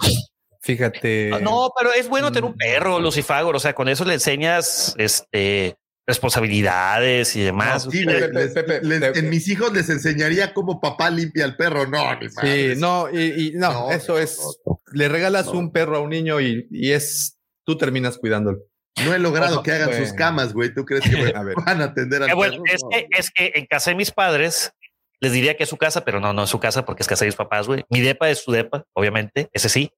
Fíjate. 0.61 1.31
No, 1.41 1.71
pero 1.77 1.93
es 1.93 2.07
bueno 2.09 2.31
tener 2.31 2.45
un 2.45 2.55
perro, 2.55 2.99
Lucifagor. 2.99 3.55
O 3.55 3.59
sea, 3.59 3.73
con 3.73 3.89
eso 3.89 4.05
le 4.05 4.13
enseñas 4.15 4.93
este 4.97 5.75
responsabilidades 6.05 7.35
y 7.35 7.41
demás. 7.41 7.87
Sí, 7.91 8.05
Pepe, 8.05 8.19
güey, 8.31 8.43
les- 8.45 8.53
Pepe, 8.53 8.79
les- 8.81 8.99
Pepe. 9.01 9.19
en 9.19 9.29
mis 9.29 9.47
hijos 9.49 9.73
les 9.73 9.89
enseñaría 9.89 10.53
cómo 10.53 10.79
papá 10.79 11.09
limpia 11.09 11.43
al 11.43 11.57
perro. 11.57 11.85
No, 11.87 12.15
ni 12.19 12.29
Sí, 12.29 12.73
no, 12.79 13.09
y, 13.11 13.47
y 13.47 13.51
no, 13.55 13.73
No, 13.73 13.91
eso 13.91 14.13
no, 14.13 14.19
es. 14.19 14.37
no, 14.37 14.51
no. 14.73 14.79
Le 14.93 15.09
regalas 15.09 15.47
No. 15.47 15.53
un 15.53 15.71
perro 15.71 15.97
a 15.97 15.99
un 16.01 16.09
niño 16.11 16.39
y, 16.39 16.67
y 16.71 16.91
es. 16.91 17.36
Tú 17.67 17.77
terminas 17.77 18.17
cuidándolo. 18.17 18.59
No 19.03 19.13
he 19.13 19.19
logrado 19.19 19.61
que 19.63 19.73
hagan 19.73 19.93
sus 19.93 20.13
camas, 20.13 20.53
güey. 20.53 20.73
¿Tú 20.73 20.85
crees 20.85 21.03
que 21.03 21.17
me 21.17 21.29
A 21.35 21.43
ver. 21.43 21.55
van 21.65 21.81
a 21.81 21.85
atender 21.85 22.23
al 22.23 22.29
Eh, 22.29 22.33
bueno, 22.33 22.63
es, 22.65 22.81
No, 22.81 22.89
que, 22.89 23.07
es 23.11 23.29
que 23.29 23.51
en 23.55 23.65
casa 23.65 23.91
de 23.91 23.97
mis 23.97 24.11
padres 24.11 24.71
les 25.19 25.33
diría 25.33 25.57
que 25.57 25.63
es 25.63 25.69
su 25.69 25.77
casa, 25.77 26.05
pero 26.05 26.21
no, 26.21 26.31
no 26.31 26.43
es 26.43 26.49
su 26.49 26.59
casa 26.59 26.85
porque 26.85 27.03
es 27.03 27.07
casa 27.07 27.25
de 27.25 27.29
mis 27.29 27.35
papás, 27.35 27.67
güey. 27.67 27.83
Mi 27.89 27.99
depa 27.99 28.29
es 28.29 28.39
su 28.39 28.51
depa, 28.51 28.85
obviamente, 28.93 29.49
ese 29.51 29.67
sí. 29.67 29.91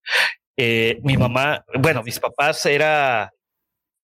Eh, 0.57 0.99
mi 1.03 1.15
mamá, 1.15 1.63
bueno, 1.77 2.01
mis 2.03 2.19
papás 2.19 2.65
era, 2.65 3.31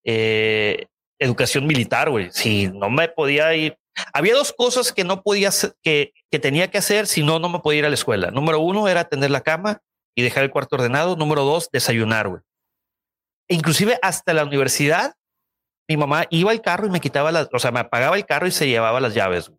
eh, 0.06 0.86
educación 1.20 1.66
militar, 1.66 2.10
güey. 2.10 2.30
Si 2.32 2.68
no 2.68 2.90
me 2.90 3.08
podía 3.08 3.54
ir. 3.56 3.78
Había 4.14 4.36
dos 4.36 4.54
cosas 4.54 4.92
que 4.92 5.06
no 5.06 5.24
podía 5.24 5.50
hacer, 5.50 5.74
que, 5.82 6.12
que 6.30 6.38
tenía 6.38 6.70
que 6.70 6.78
hacer, 6.78 7.08
si 7.08 7.24
no, 7.24 7.40
no 7.40 7.50
me 7.50 7.60
podía 7.60 7.80
ir 7.80 7.86
a 7.86 7.90
la 7.90 7.96
escuela. 7.96 8.30
Número 8.30 8.60
uno 8.60 8.88
era 8.88 9.06
tender 9.06 9.32
la 9.32 9.42
cama 9.42 9.82
y 10.16 10.22
dejar 10.22 10.44
el 10.44 10.52
cuarto 10.52 10.76
ordenado. 10.76 11.16
Número 11.16 11.44
dos, 11.44 11.70
desayunar, 11.72 12.28
güey. 12.28 12.42
Inclusive 13.48 14.00
hasta 14.02 14.34
la 14.34 14.44
universidad, 14.44 15.14
mi 15.88 15.98
mamá 15.98 16.26
iba 16.30 16.52
al 16.52 16.62
carro 16.62 16.88
y 16.88 16.90
me 16.90 17.00
quitaba 17.00 17.32
las, 17.32 17.48
o 17.54 17.60
sea, 17.60 17.72
me 17.72 17.80
apagaba 17.80 18.16
el 18.18 18.26
carro 18.26 18.48
y 18.48 18.52
se 18.52 18.68
llevaba 18.68 19.00
las 19.00 19.14
llaves, 19.14 19.52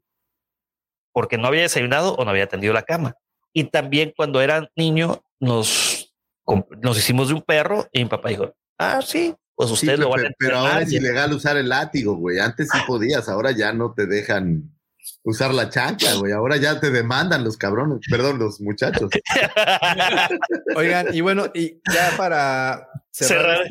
porque 1.12 1.38
no 1.38 1.46
había 1.46 1.62
desayunado 1.62 2.14
o 2.14 2.24
no 2.24 2.30
había 2.30 2.48
tendido 2.48 2.72
la 2.72 2.82
cama. 2.82 3.14
Y 3.52 3.64
también 3.64 4.12
cuando 4.16 4.40
era 4.40 4.68
niño 4.76 5.22
nos, 5.40 6.12
nos 6.82 6.98
hicimos 6.98 7.28
de 7.28 7.34
un 7.34 7.42
perro 7.42 7.88
y 7.92 8.02
mi 8.02 8.10
papá 8.10 8.28
dijo, 8.28 8.54
ah, 8.78 9.00
sí, 9.02 9.34
pues 9.54 9.70
Sí, 9.70 9.74
ustedes 9.74 9.98
lo 9.98 10.10
van 10.10 10.20
a 10.20 10.22
pero, 10.24 10.34
pero 10.38 10.58
ahora 10.58 10.82
es 10.82 10.92
ilegal 10.92 11.32
usar 11.32 11.56
el 11.56 11.70
látigo, 11.70 12.14
güey. 12.16 12.38
Antes 12.38 12.68
sí 12.70 12.78
podías, 12.86 13.28
ahora 13.28 13.52
ya 13.52 13.72
no 13.72 13.94
te 13.94 14.06
dejan 14.06 14.75
usar 15.22 15.52
la 15.54 15.68
chancla, 15.70 16.14
güey. 16.14 16.32
Ahora 16.32 16.56
ya 16.56 16.78
te 16.80 16.90
demandan 16.90 17.44
los 17.44 17.56
cabrones, 17.56 18.00
perdón, 18.10 18.38
los 18.38 18.60
muchachos. 18.60 19.10
Oigan, 20.76 21.14
y 21.14 21.20
bueno, 21.20 21.46
y 21.54 21.80
ya 21.92 22.12
para 22.16 22.88
cerrar 23.10 23.62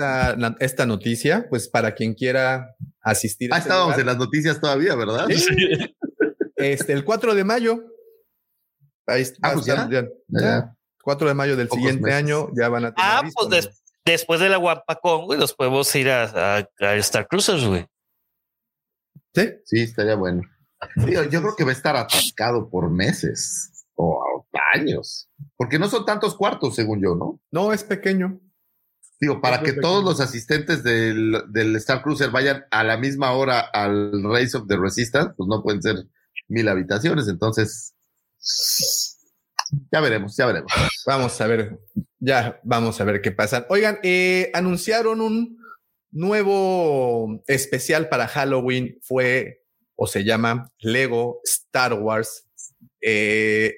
esta, 0.60 0.86
noticia, 0.86 1.48
pues 1.50 1.68
para 1.68 1.94
quien 1.94 2.14
quiera 2.14 2.76
asistir. 3.02 3.52
a 3.52 3.56
Ah, 3.56 3.60
este 3.60 3.70
estábamos 3.70 3.88
lugar, 3.94 4.00
en 4.02 4.06
las 4.08 4.18
noticias 4.18 4.60
todavía, 4.60 4.96
¿verdad? 4.96 5.28
Sí. 5.30 5.96
Este, 6.56 6.94
el 6.94 7.04
4 7.04 7.36
de 7.36 7.44
mayo. 7.44 7.84
Ahí 9.08 9.22
está. 9.22 9.50
Ah, 9.50 9.52
pues 9.54 9.66
ya. 9.66 9.88
ya- 9.90 10.04
Ya. 10.28 10.42
ya. 10.42 10.76
4 11.04 11.28
de 11.28 11.34
mayo 11.36 11.56
del 11.56 11.68
Pocos 11.68 11.82
siguiente 11.84 12.04
meses. 12.04 12.18
año 12.18 12.50
ya 12.56 12.68
van 12.70 12.86
a 12.86 12.96
tener. 12.96 13.10
Ah, 13.12 13.22
listo, 13.24 13.48
pues 13.48 13.66
des- 13.66 13.84
después 14.06 14.40
de 14.40 14.50
la 14.50 14.58
Guapacón, 14.58 15.26
güey, 15.26 15.38
nos 15.38 15.54
podemos 15.54 15.94
ir 15.96 16.10
a, 16.10 16.58
a- 16.58 16.70
a 16.80 16.96
Star 16.96 17.28
Cruisers, 17.28 17.64
güey. 17.66 17.86
Sí, 19.36 19.50
sí, 19.66 19.80
estaría 19.82 20.16
bueno. 20.16 20.42
Yo 20.95 21.42
creo 21.42 21.56
que 21.56 21.64
va 21.64 21.72
a 21.72 21.74
estar 21.74 21.95
atascado 21.95 22.70
por 22.70 22.90
meses 22.90 23.86
o 23.95 24.45
años, 24.74 25.30
porque 25.56 25.80
no 25.80 25.88
son 25.88 26.06
tantos 26.06 26.36
cuartos, 26.36 26.76
según 26.76 27.02
yo, 27.02 27.16
¿no? 27.16 27.40
No, 27.52 27.74
es 27.74 27.84
pequeño. 27.84 28.40
Digo, 29.20 29.40
para 29.40 29.58
Es 29.58 29.64
que 29.64 29.74
todos 29.80 30.04
los 30.04 30.20
asistentes 30.20 30.84
del, 30.84 31.44
del 31.50 31.76
Star 31.78 32.02
Cruiser 32.02 32.32
vayan 32.32 32.66
a 32.72 32.84
la 32.84 32.98
misma 32.98 33.32
hora 33.32 33.62
al 33.62 34.24
Race 34.24 34.58
of 34.58 34.68
the 34.68 34.78
Resistance, 34.78 35.34
pues 35.38 35.48
no 35.48 35.64
pueden 35.64 35.82
ser 35.82 35.95
mil 36.48 36.68
habitaciones, 36.68 37.28
entonces 37.28 37.95
ya 39.92 40.02
veremos, 40.02 40.36
ya 40.36 40.45
veremos. 40.45 40.72
Vamos 41.06 41.40
a 41.42 41.48
ver, 41.48 41.80
ya 42.20 42.60
vamos 42.64 43.00
a 43.00 43.04
ver 43.04 43.22
qué 43.22 43.32
pasa. 43.32 43.66
Oigan, 43.70 44.00
eh, 44.04 44.52
anunciaron 44.54 45.22
un 45.22 45.58
nuevo 46.12 47.44
especial 47.48 48.10
para 48.10 48.28
Halloween. 48.28 49.00
Fue 49.02 49.65
o 49.96 50.08
se 50.08 50.24
llama 50.24 50.72
Lego 50.80 51.40
Star 51.44 51.94
Wars 51.94 52.48
eh, 53.02 53.74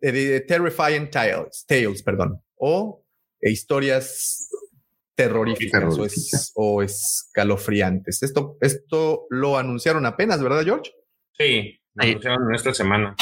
eh, 0.00 0.44
Terrifying 0.46 1.10
Tales, 1.10 1.64
Tales, 1.66 2.02
perdón, 2.02 2.40
o 2.56 3.04
eh, 3.40 3.50
historias 3.50 4.48
terroríficas 5.14 5.96
o, 5.98 6.04
es- 6.06 6.52
o 6.54 6.82
escalofriantes. 6.82 8.22
Esto, 8.22 8.56
esto 8.60 9.26
lo 9.30 9.56
anunciaron 9.58 10.06
apenas, 10.06 10.42
¿verdad, 10.42 10.64
George? 10.64 10.90
Sí, 11.38 11.78
lo 11.94 12.02
anunciaron 12.10 12.48
en 12.48 12.54
esta 12.54 12.74
semana. 12.74 13.14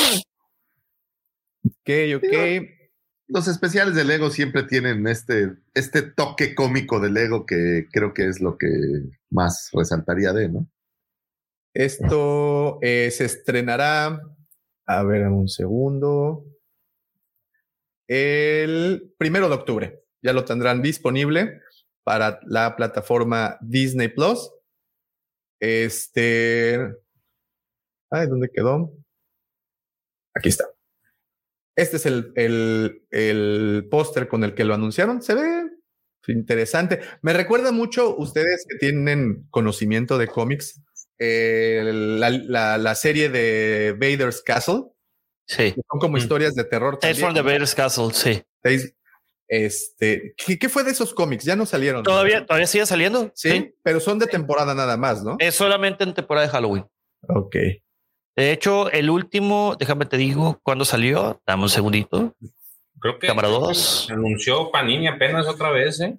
Ok, 1.65 1.91
ok. 2.17 2.69
Los 3.29 3.49
especiales 3.49 3.95
de 3.95 4.05
Lego 4.05 4.31
siempre 4.31 4.63
tienen 4.65 5.07
este, 5.07 5.53
este 5.75 6.03
toque 6.03 6.55
cómico 6.55 7.01
de 7.01 7.11
Lego 7.11 7.47
que 7.47 7.87
creo 7.91 8.13
que 8.13 8.27
es 8.29 8.41
lo 8.41 8.59
que 8.59 8.69
más 9.31 9.71
resaltaría 9.73 10.33
de, 10.33 10.49
¿no? 10.51 10.69
Esto 11.75 12.79
eh, 12.83 13.11
se 13.11 13.25
estrenará, 13.25 14.21
a 14.87 15.03
ver, 15.05 15.27
un 15.29 15.49
segundo, 15.49 16.45
el 18.09 19.15
primero 19.17 19.49
de 19.49 19.55
octubre. 19.55 20.05
Ya 20.23 20.33
lo 20.33 20.45
tendrán 20.45 20.83
disponible 20.83 21.61
para 22.05 22.41
la 22.45 22.77
plataforma 22.77 23.59
Disney 23.61 24.09
Plus. 24.09 24.51
Este, 25.61 26.79
ay, 28.11 28.27
¿dónde 28.27 28.51
quedó? 28.53 28.93
Aquí 30.35 30.49
está. 30.51 30.65
Este 31.77 31.97
es 31.97 32.07
el, 32.07 32.33
el, 32.37 33.07
el 33.11 33.89
póster 33.91 34.29
con 34.29 34.45
el 34.45 34.55
que 34.55 34.65
lo 34.65 34.75
anunciaron. 34.75 35.23
Se 35.23 35.35
ve 35.35 35.71
interesante. 36.29 37.01
Me 37.23 37.33
recuerda 37.33 37.73
mucho 37.73 38.17
ustedes 38.17 38.65
que 38.69 38.77
tienen 38.79 39.47
conocimiento 39.51 40.19
de 40.19 40.29
cómics. 40.29 40.81
Eh, 41.25 41.83
la, 41.93 42.31
la- 42.31 42.79
la 42.79 42.95
serie 42.95 43.29
de 43.29 43.93
Vader's 43.99 44.43
Castle. 44.43 44.85
Sí. 45.47 45.75
Son 45.91 46.01
como 46.01 46.17
historias 46.19 46.55
de 46.55 46.65
terror. 46.65 46.99
Tales 46.99 47.19
from 47.21 47.35
the 47.35 47.43
Vader's 47.43 47.75
Castle, 47.75 48.13
sí. 48.13 48.43
Tales- 48.63 48.95
Este, 49.49 50.35
¿qué, 50.37 50.59
qué 50.59 50.69
fue 50.69 50.83
de 50.83 50.93
esos 50.93 51.13
cómics? 51.13 51.45
Ya 51.45 51.57
no 51.57 51.67
salieron. 51.67 52.03
¿Todavía, 52.03 52.47
todavía 52.47 52.67
sigue 52.67 52.87
saliendo? 52.87 53.31
Sí, 53.35 53.75
pero 53.83 54.01
son 54.01 54.19
de 54.19 54.27
temporada 54.27 54.75
nada 54.75 54.97
más, 54.97 55.23
¿no? 55.23 55.37
Es 55.39 55.55
solamente 55.55 56.05
en 56.05 56.15
temporada 56.15 56.47
de 56.47 56.53
Halloween. 56.53 56.87
Ok. 57.29 57.57
De 58.35 58.51
hecho, 58.53 58.91
el 58.91 59.11
último, 59.11 59.77
déjame 59.79 60.07
te 60.07 60.17
digo, 60.17 60.59
¿cuándo 60.63 60.87
salió? 60.87 61.43
Dame 61.47 61.65
un 61.65 61.69
segundito. 61.69 62.35
Creo 62.99 63.19
que 63.19 63.27
Cámara 63.27 63.49
creo 63.49 63.61
que 63.61 63.67
2. 63.67 64.11
anunció 64.11 64.71
Panini 64.71 65.07
apenas 65.07 65.47
otra 65.47 65.71
vez, 65.71 66.01
¿eh? 66.01 66.19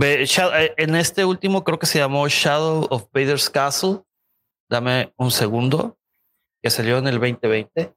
Eh, 0.00 0.74
En 0.76 0.94
este 0.94 1.24
último 1.24 1.64
creo 1.64 1.78
que 1.78 1.86
se 1.86 1.98
llamó 1.98 2.28
Shadow 2.28 2.86
of 2.90 3.06
Vader's 3.12 3.48
Castle. 3.50 4.00
Dame 4.68 5.12
un 5.16 5.30
segundo. 5.30 5.98
Que 6.62 6.70
salió 6.70 6.98
en 6.98 7.06
el 7.06 7.14
2020. 7.20 7.94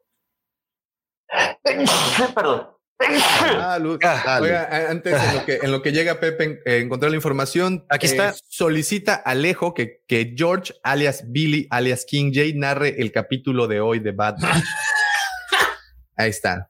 Perdón. 2.35 2.67
Ah, 3.01 3.79
Luz. 3.79 3.97
Oiga, 4.41 4.63
a- 4.69 4.91
antes 4.91 5.13
en 5.13 5.35
lo 5.35 5.45
que, 5.45 5.59
en 5.63 5.71
lo 5.71 5.81
que 5.81 5.91
llega 5.93 6.19
Pepe 6.19 6.61
eh, 6.65 6.79
encontrar 6.79 7.11
la 7.11 7.15
información, 7.15 7.85
Aquí 7.89 8.07
está. 8.07 8.35
Solicita 8.49 9.15
Alejo 9.15 9.73
que, 9.73 10.03
que 10.05 10.33
George, 10.37 10.73
alias 10.83 11.23
Billy, 11.27 11.65
alias 11.69 12.05
King 12.05 12.31
J, 12.33 12.51
narre 12.55 13.01
el 13.01 13.11
capítulo 13.13 13.67
de 13.67 13.79
hoy 13.79 13.99
de 13.99 14.11
Batman. 14.11 14.51
Ahí 16.17 16.29
está. 16.29 16.69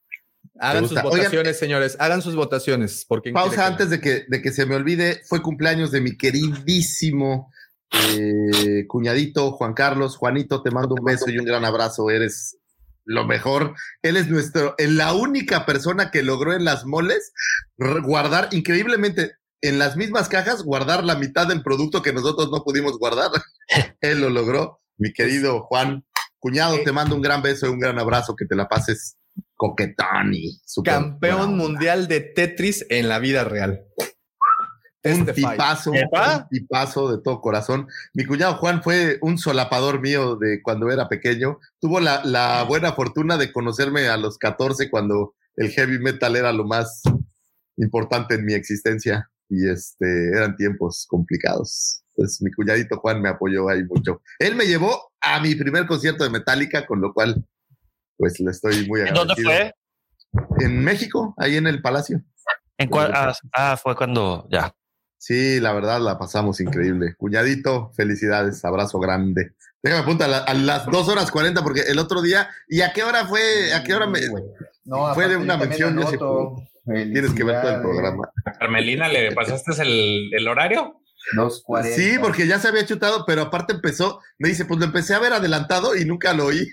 Hagan 0.60 0.84
sus. 0.88 0.98
Oigan, 0.98 1.10
votaciones, 1.10 1.58
señores. 1.58 1.98
Hagan 2.00 2.22
sus 2.22 2.36
votaciones. 2.36 3.06
Porque 3.08 3.32
Pausa 3.32 3.66
antes 3.66 3.90
de 3.90 4.00
que, 4.00 4.26
de 4.28 4.42
que 4.42 4.52
se 4.52 4.66
me 4.68 4.76
olvide, 4.76 5.22
fue 5.28 5.42
cumpleaños 5.42 5.90
de 5.92 6.02
mi 6.02 6.16
queridísimo 6.16 7.52
eh, 7.92 8.86
cuñadito 8.88 9.52
Juan 9.54 9.74
Carlos. 9.74 10.18
Juanito, 10.18 10.62
te 10.62 10.72
mando 10.72 10.96
un 10.96 11.06
beso 11.06 11.30
y 11.30 11.38
un 11.38 11.46
gran 11.46 11.66
abrazo. 11.66 12.10
Eres 12.10 12.58
lo 13.06 13.26
mejor. 13.26 13.76
Él 14.02 14.18
es 14.18 14.30
nuestro, 14.30 14.76
es 14.78 14.90
la 14.92 15.14
única 15.14 15.66
persona 15.66 16.12
que 16.12 16.24
logró 16.24 16.54
en 16.54 16.64
las 16.64 16.86
moles 16.86 17.34
guardar 18.04 18.50
increíblemente 18.52 19.34
en 19.62 19.80
las 19.80 19.98
mismas 19.98 20.30
cajas, 20.30 20.64
guardar 20.64 21.04
la 21.04 21.16
mitad 21.16 21.48
del 21.48 21.64
producto 21.64 22.02
que 22.02 22.14
nosotros 22.14 22.50
no 22.52 22.64
pudimos 22.64 22.98
guardar. 22.98 23.32
Él 24.02 24.22
lo 24.22 24.30
logró. 24.30 24.80
Mi 24.98 25.14
querido 25.14 25.62
Juan, 25.64 26.06
cuñado, 26.40 26.78
te 26.84 26.92
mando 26.92 27.16
un 27.16 27.22
gran 27.22 27.42
beso 27.42 27.66
y 27.66 27.70
un 27.70 27.80
gran 27.80 28.00
abrazo. 28.00 28.36
Que 28.36 28.46
te 28.46 28.56
la 28.56 28.68
pases 28.68 29.18
coquetón 29.56 30.34
y 30.34 30.60
súper 30.66 30.94
Campeón 30.94 31.58
mundial 31.58 32.08
de 32.08 32.22
Tetris 32.22 32.86
en 32.90 33.10
la 33.10 33.20
vida 33.20 33.44
real. 33.44 33.86
Un 35.04 35.26
tipazo, 35.28 35.92
un 35.92 36.48
tipazo 36.50 37.12
de 37.12 37.22
todo 37.24 37.42
corazón. 37.42 37.88
Mi 38.14 38.26
cuñado 38.26 38.56
Juan 38.56 38.84
fue 38.84 39.18
un 39.22 39.38
solapador 39.38 40.02
mío 40.02 40.36
de 40.36 40.62
cuando 40.62 40.92
era 40.92 41.08
pequeño. 41.08 41.60
Tuvo 41.80 42.00
la, 42.00 42.24
la 42.26 42.64
buena 42.64 42.94
fortuna 42.94 43.38
de 43.38 43.52
conocerme 43.52 44.08
a 44.08 44.18
los 44.18 44.38
14 44.38 44.90
cuando 44.90 45.36
el 45.56 45.70
heavy 45.72 46.00
metal 46.00 46.36
era 46.36 46.52
lo 46.54 46.66
más 46.66 47.04
importante 47.78 48.36
en 48.36 48.46
mi 48.46 48.54
existencia 48.54 49.30
y 49.50 49.68
este 49.70 50.30
eran 50.30 50.56
tiempos 50.56 51.06
complicados. 51.08 52.04
Pues 52.16 52.42
mi 52.42 52.52
cuñadito 52.52 52.98
Juan 52.98 53.22
me 53.22 53.30
apoyó 53.30 53.70
ahí 53.70 53.84
mucho. 53.84 54.22
Él 54.40 54.56
me 54.56 54.66
llevó 54.66 55.12
a 55.22 55.40
mi 55.40 55.56
primer 55.56 55.88
concierto 55.88 56.24
de 56.24 56.30
Metallica, 56.30 56.86
con 56.86 57.02
lo 57.02 57.14
cual 57.14 57.44
pues 58.18 58.40
le 58.40 58.52
estoy 58.52 58.88
muy 58.88 59.02
¿En 59.02 59.14
dónde 59.14 59.34
agradecido. 59.34 59.52
fue? 59.52 60.66
En 60.66 60.84
México, 60.84 61.34
ahí 61.38 61.56
en 61.56 61.68
el 61.68 61.82
Palacio. 61.82 62.22
¿En 62.78 62.90
cuál? 62.90 63.12
Ah, 63.14 63.34
ah, 63.54 63.78
fue 63.78 63.96
cuando 63.96 64.48
ya. 64.52 64.74
Sí, 65.20 65.60
la 65.60 65.74
verdad 65.74 66.00
la 66.00 66.18
pasamos 66.18 66.62
increíble. 66.62 67.14
Cuñadito, 67.18 67.92
felicidades, 67.96 68.64
abrazo 68.64 69.00
grande. 69.00 69.52
Déjame 69.84 70.02
apuntar 70.04 70.28
a, 70.30 70.32
la- 70.32 70.38
a 70.40 70.54
las 70.54 70.86
2 70.86 71.10
horas 71.10 71.30
40 71.30 71.62
porque 71.62 71.82
el 71.82 72.00
otro 72.00 72.22
día, 72.22 72.50
¿y 72.70 72.82
a 72.82 72.94
qué 72.94 73.04
hora 73.04 73.26
fue? 73.28 73.74
¿A 73.74 73.84
qué 73.84 73.94
hora 73.94 74.08
me 74.08 74.22
No, 74.86 75.14
fue 75.14 75.28
de 75.28 75.36
una 75.38 75.58
mención? 75.58 76.00
Yo 76.00 76.08
puedo. 76.18 76.56
Tienes 76.86 77.34
que 77.34 77.44
ver 77.44 77.62
todo 77.62 77.76
el 77.76 77.82
programa. 77.82 78.30
¿A 78.46 78.52
Carmelina 78.54 79.08
le 79.10 79.32
pasaste 79.34 79.72
el, 79.84 80.32
el 80.34 80.48
horario? 80.48 80.96
Dos 81.36 81.64
Sí, 81.96 82.16
porque 82.20 82.48
ya 82.48 82.58
se 82.58 82.70
había 82.70 82.86
chutado, 82.86 83.26
pero 83.28 83.44
aparte 83.44 83.74
empezó, 83.74 84.22
me 84.40 84.50
dice, 84.50 84.66
pues 84.66 84.80
lo 84.80 84.86
empecé 84.86 85.14
a 85.14 85.20
ver 85.20 85.34
adelantado 85.34 85.96
y 85.96 86.06
nunca 86.06 86.34
lo 86.34 86.46
oí. 86.46 86.68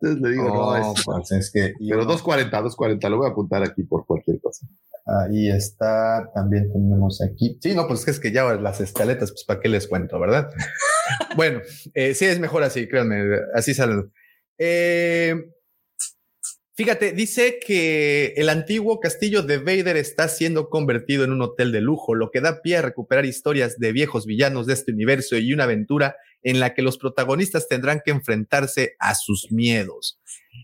Entonces 0.00 0.22
le 0.22 0.30
digo, 0.30 0.48
no, 0.48 0.54
No, 0.78 0.92
es- 0.94 1.02
pues 1.04 1.32
es 1.32 1.50
que. 1.52 1.72
pero 1.88 1.98
uno- 2.02 2.06
240, 2.06 2.56
240, 2.62 3.08
lo 3.10 3.18
voy 3.18 3.26
a 3.28 3.30
apuntar 3.30 3.62
aquí 3.62 3.82
por 3.82 4.06
cualquier 4.06 4.40
cosa. 4.40 4.66
Ahí 5.06 5.48
está, 5.48 6.28
también 6.34 6.72
tenemos 6.72 7.22
aquí. 7.22 7.56
Sí, 7.62 7.74
no, 7.74 7.86
pues 7.86 8.00
es 8.00 8.04
que, 8.04 8.10
es 8.10 8.20
que 8.20 8.32
ya 8.32 8.44
las 8.54 8.80
escaletas, 8.80 9.30
pues 9.30 9.44
para 9.44 9.60
qué 9.60 9.68
les 9.68 9.86
cuento, 9.86 10.18
¿verdad? 10.18 10.50
bueno, 11.36 11.60
eh, 11.94 12.14
sí, 12.14 12.24
es 12.24 12.40
mejor 12.40 12.62
así, 12.64 12.88
créanme, 12.88 13.22
así 13.54 13.72
salen. 13.72 14.10
Eh, 14.58 15.34
fíjate, 16.74 17.12
dice 17.12 17.58
que 17.64 18.34
el 18.36 18.48
antiguo 18.48 18.98
castillo 19.00 19.42
de 19.42 19.58
Vader 19.58 19.96
está 19.96 20.28
siendo 20.28 20.68
convertido 20.70 21.24
en 21.24 21.32
un 21.32 21.42
hotel 21.42 21.70
de 21.72 21.80
lujo, 21.80 22.14
lo 22.14 22.30
que 22.30 22.40
da 22.40 22.60
pie 22.62 22.78
a 22.78 22.82
recuperar 22.82 23.24
historias 23.26 23.78
de 23.78 23.92
viejos 23.92 24.26
villanos 24.26 24.66
de 24.66 24.74
este 24.74 24.92
universo 24.92 25.36
y 25.36 25.52
una 25.52 25.64
aventura 25.64 26.16
en 26.46 26.60
la 26.60 26.74
que 26.74 26.82
los 26.82 26.96
protagonistas 26.96 27.66
tendrán 27.66 28.00
que 28.04 28.12
enfrentarse 28.12 28.94
a 29.00 29.16
sus 29.16 29.50
miedos. 29.50 30.20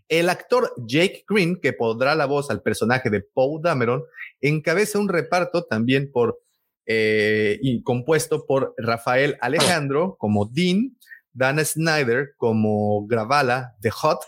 El 0.08 0.28
actor 0.28 0.72
Jake 0.86 1.24
Green, 1.28 1.56
que 1.60 1.72
pondrá 1.72 2.14
la 2.14 2.26
voz 2.26 2.50
al 2.50 2.62
personaje 2.62 3.10
de 3.10 3.20
Poe 3.20 3.60
Dameron, 3.60 4.04
encabeza 4.40 5.00
un 5.00 5.08
reparto 5.08 5.64
también 5.64 6.12
por 6.12 6.40
eh, 6.86 7.58
y 7.62 7.82
compuesto 7.82 8.46
por 8.46 8.74
Rafael 8.78 9.36
Alejandro 9.40 10.14
como 10.20 10.46
Dean, 10.46 10.96
Dana 11.32 11.64
Snyder 11.64 12.34
como 12.36 13.04
Gravala 13.08 13.74
de 13.80 13.90
Hot, 13.90 14.20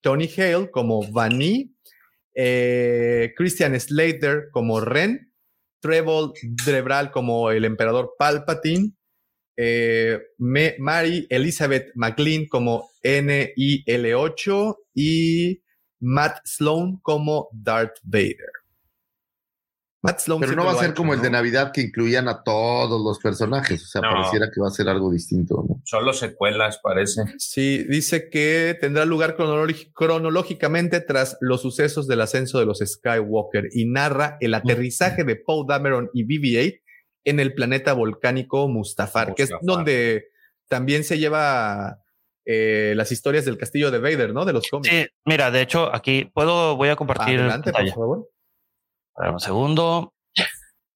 Tony 0.00 0.28
Hale 0.36 0.68
como 0.72 1.08
Vanny, 1.12 1.76
eh, 2.34 3.34
Christian 3.36 3.78
Slater 3.78 4.48
como 4.50 4.80
Ren, 4.80 5.32
Trevor 5.78 6.32
Drebral 6.66 7.12
como 7.12 7.52
el 7.52 7.64
emperador 7.64 8.14
Palpatine, 8.18 8.97
eh, 9.60 10.20
Me- 10.38 10.76
Mary 10.78 11.26
Elizabeth 11.28 11.90
McLean 11.96 12.46
como 12.46 12.88
NIL8 13.02 14.76
y 14.94 15.60
Matt 16.00 16.38
Sloan 16.44 16.98
como 17.02 17.48
Darth 17.52 17.96
Vader. 18.04 18.52
Matt 20.00 20.20
Sloan 20.20 20.40
Pero 20.40 20.54
no 20.54 20.64
va 20.64 20.72
a 20.72 20.74
ser 20.76 20.90
hecho, 20.90 20.94
como 20.94 21.12
el 21.12 21.20
de 21.20 21.28
Navidad 21.28 21.72
que 21.72 21.80
incluían 21.80 22.28
a 22.28 22.44
todos 22.44 23.02
los 23.04 23.18
personajes. 23.18 23.82
O 23.82 23.86
sea, 23.88 24.00
No. 24.00 24.10
pareciera 24.12 24.48
que 24.54 24.60
va 24.60 24.68
a 24.68 24.70
ser 24.70 24.88
algo 24.88 25.10
distinto, 25.10 25.64
¿no? 25.68 25.82
Solo 25.84 26.12
secuelas, 26.12 26.78
parece. 26.80 27.22
Sí, 27.38 27.82
dice 27.82 28.30
que 28.30 28.76
tendrá 28.80 29.04
lugar 29.04 29.36
cronológi- 29.36 29.90
cronológicamente 29.92 31.00
tras 31.00 31.36
los 31.40 31.62
sucesos 31.62 32.06
del 32.06 32.20
ascenso 32.20 32.60
de 32.60 32.66
los 32.66 32.78
Skywalker 32.78 33.70
y 33.72 33.86
narra 33.86 34.36
el 34.40 34.54
aterrizaje 34.54 35.24
de 35.24 35.34
Poe 35.34 35.64
Dameron 35.68 36.10
y 36.14 36.22
BB-8 36.24 36.80
en 37.24 37.40
el 37.40 37.54
planeta 37.54 37.92
volcánico 37.92 38.68
Mustafar, 38.68 39.34
que 39.34 39.44
es 39.44 39.50
donde 39.62 40.28
también 40.68 41.04
se 41.04 41.18
lleva 41.18 42.02
eh, 42.44 42.94
las 42.96 43.12
historias 43.12 43.44
del 43.44 43.58
castillo 43.58 43.90
de 43.90 43.98
Vader, 43.98 44.32
¿no? 44.32 44.44
De 44.44 44.52
los 44.52 44.68
cómics. 44.68 44.88
Sí, 44.88 45.06
mira, 45.26 45.50
de 45.50 45.60
hecho, 45.60 45.94
aquí 45.94 46.30
puedo, 46.32 46.76
voy 46.76 46.88
a 46.88 46.96
compartir. 46.96 47.40
Adelante, 47.40 47.72
por 47.72 47.88
favor. 47.88 48.28
Un 49.16 49.40
segundo. 49.40 50.14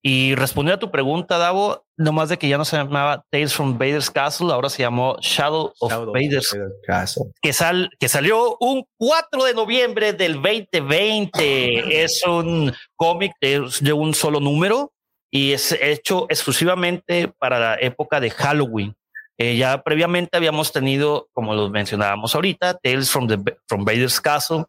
Y 0.05 0.35
respondiendo 0.35 0.75
a 0.75 0.79
tu 0.79 0.91
pregunta, 0.91 1.37
Davo, 1.37 1.85
nomás 1.95 2.27
de 2.27 2.37
que 2.37 2.49
ya 2.49 2.57
no 2.57 2.65
se 2.65 2.75
llamaba 2.75 3.23
Tales 3.29 3.53
from 3.53 3.77
Vader's 3.77 4.09
Castle, 4.09 4.51
ahora 4.51 4.69
se 4.69 4.81
llamó 4.81 5.15
Shadow 5.21 5.73
of 5.79 5.91
Shadow 5.91 6.09
of 6.09 6.13
Vader's 6.13 6.49
Vader 6.51 6.71
Castle. 6.85 7.23
que, 7.41 7.53
sal, 7.53 7.89
que 7.99 8.09
salió 8.09 8.57
un 8.59 8.83
4 8.97 9.43
de 9.45 9.53
noviembre 9.53 10.11
del 10.13 10.41
2020. 10.41 12.03
es 12.03 12.21
un 12.25 12.73
cómic 12.97 13.31
de, 13.39 13.65
de 13.79 13.93
un 13.93 14.13
solo 14.13 14.39
número 14.39 14.92
y 15.35 15.51
es 15.53 15.71
hecho 15.81 16.27
exclusivamente 16.29 17.27
para 17.27 17.57
la 17.59 17.75
época 17.81 18.19
de 18.19 18.29
Halloween. 18.29 18.95
Eh, 19.39 19.57
ya 19.57 19.81
previamente 19.81 20.37
habíamos 20.37 20.71
tenido, 20.71 21.27
como 21.33 21.55
lo 21.55 21.71
mencionábamos 21.71 22.35
ahorita, 22.35 22.75
Tales 22.77 23.09
from, 23.09 23.27
the, 23.27 23.39
from 23.67 23.83
Vader's 23.83 24.21
Castle, 24.21 24.65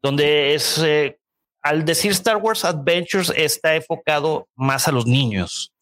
donde 0.00 0.54
es, 0.54 0.78
eh, 0.78 1.18
al 1.62 1.84
decir 1.84 2.12
Star 2.12 2.36
Wars 2.36 2.64
Adventures, 2.64 3.32
está 3.36 3.74
enfocado 3.74 4.46
más 4.54 4.86
a 4.86 4.92
los 4.92 5.04
niños. 5.06 5.72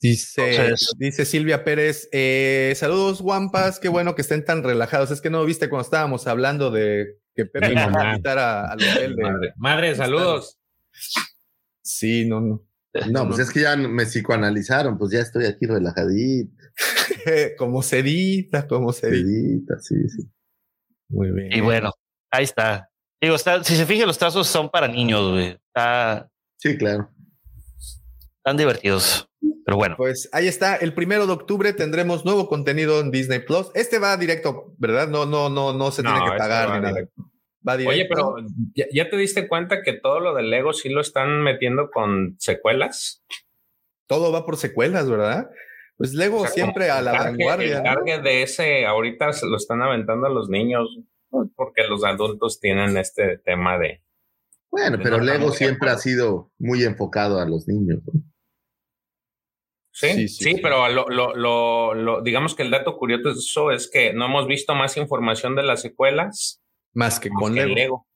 Dice, 0.00 0.50
Entonces- 0.66 0.94
dice 0.98 1.24
Silvia 1.24 1.64
Pérez, 1.64 2.08
eh, 2.12 2.74
saludos 2.76 3.20
guampas, 3.22 3.80
qué 3.80 3.88
bueno 3.88 4.14
que 4.14 4.22
estén 4.22 4.44
tan 4.44 4.62
relajados. 4.62 5.10
Es 5.10 5.20
que 5.20 5.30
no 5.30 5.44
viste 5.44 5.68
cuando 5.68 5.84
estábamos 5.84 6.28
hablando 6.28 6.70
de 6.70 7.16
que 7.34 7.44
Pepe 7.46 7.74
va 7.74 8.02
a 8.02 8.10
invitar 8.12 8.38
a- 8.38 8.70
al 8.70 8.78
hotel 8.80 9.16
de... 9.16 9.22
Madre, 9.24 9.52
madre, 9.56 9.94
saludos. 9.96 10.58
Sí, 11.86 12.26
no, 12.28 12.40
no. 12.40 12.62
No, 13.10 13.26
pues 13.28 13.40
es 13.40 13.50
que 13.50 13.60
ya 13.60 13.76
me 13.76 14.04
psicoanalizaron, 14.06 14.96
pues 14.98 15.12
ya 15.12 15.20
estoy 15.20 15.44
aquí 15.46 15.66
relajadito. 15.66 16.50
como 17.58 17.82
sedita, 17.82 18.66
como 18.66 18.92
sedita. 18.92 19.16
Sedita, 19.28 19.74
sí, 19.80 20.08
sí. 20.08 20.28
Muy 21.10 21.30
bien. 21.30 21.52
Y 21.52 21.60
bueno, 21.60 21.92
ahí 22.30 22.44
está. 22.44 22.90
Digo, 23.20 23.36
está, 23.36 23.62
si 23.62 23.76
se 23.76 23.86
fijan, 23.86 24.06
los 24.06 24.18
trazos 24.18 24.46
son 24.48 24.70
para 24.70 24.88
niños, 24.88 25.30
güey. 25.30 25.58
Está, 25.68 26.30
Sí, 26.58 26.76
claro. 26.78 27.10
están 28.38 28.56
divertidos. 28.56 29.28
Pero 29.64 29.76
bueno, 29.76 29.94
Pues 29.96 30.28
ahí 30.32 30.46
está. 30.48 30.76
El 30.76 30.94
primero 30.94 31.26
de 31.26 31.32
octubre 31.34 31.72
tendremos 31.72 32.24
nuevo 32.24 32.48
contenido 32.48 33.00
en 33.00 33.10
Disney 33.10 33.40
Plus. 33.40 33.66
Este 33.74 33.98
va 33.98 34.16
directo, 34.16 34.74
¿verdad? 34.78 35.08
No, 35.08 35.26
no, 35.26 35.50
no, 35.50 35.72
no 35.72 35.90
se 35.90 36.02
No, 36.02 36.10
tiene 36.12 36.24
que 36.24 36.30
este 36.32 36.38
pagar 36.38 36.68
ni 36.70 36.80
nada. 36.80 36.88
directo. 36.94 37.30
Va 37.68 37.76
directo. 37.76 37.94
Oye, 37.94 38.06
pero 38.08 38.36
¿ya, 38.74 38.86
ya 38.92 39.08
te 39.10 39.16
diste 39.16 39.48
cuenta 39.48 39.82
que 39.82 39.92
todo 39.94 40.20
lo 40.20 40.34
del 40.34 40.50
Lego 40.50 40.72
sí 40.72 40.88
lo 40.88 41.00
están 41.00 41.42
metiendo 41.42 41.90
con 41.90 42.36
secuelas? 42.38 43.24
todo 44.08 44.30
va 44.30 44.44
por 44.46 44.56
secuelas, 44.56 45.10
¿verdad? 45.10 45.50
Pues 45.96 46.14
Lego 46.14 46.36
O 46.38 46.42
sea, 46.42 46.50
siempre 46.50 46.90
a 46.90 47.02
la 47.02 47.10
el 47.12 47.18
vanguardia. 47.18 47.78
El 47.78 47.82
¿no? 47.82 47.94
cargue 47.94 48.20
de 48.20 48.42
ese 48.42 48.86
ahorita 48.86 49.32
se 49.32 49.46
lo 49.46 49.56
están 49.56 49.82
aventando 49.82 50.26
a 50.26 50.30
los 50.30 50.48
niños 50.48 50.88
porque 51.56 51.82
los 51.88 52.04
adultos 52.04 52.60
tienen 52.60 52.96
este 52.98 53.38
tema 53.38 53.78
de 53.78 54.02
Bueno, 54.70 54.96
De 54.98 55.02
pero 55.02 55.18
Lego 55.18 55.50
siempre 55.50 55.90
ha 55.90 55.96
sido 55.98 56.52
muy 56.58 56.84
enfocado 56.84 57.40
a 57.40 57.46
los 57.46 57.66
niños. 57.66 57.98
¿no? 58.06 58.20
Sí, 59.92 60.08
Sí, 60.08 60.28
sí, 60.28 60.44
sí, 60.44 60.54
sí. 60.56 60.60
pero 60.62 60.88
lo, 60.88 61.08
lo, 61.08 61.34
lo, 61.34 61.94
lo- 61.94 62.20
digamos 62.22 62.54
que 62.54 62.62
el 62.62 62.70
dato 62.70 62.96
curioso 62.98 63.70
es 63.72 63.90
que 63.90 64.12
no 64.12 64.26
hemos 64.26 64.46
visto 64.46 64.74
más 64.74 64.96
información 64.98 65.56
de 65.56 65.62
las 65.62 65.80
secuelas 65.82 66.62
Más 66.96 67.20
que 67.20 67.30
más 67.30 67.40
con 67.40 67.54
que 67.54 67.60
Lego. 67.60 67.74
Lego. 67.74 68.06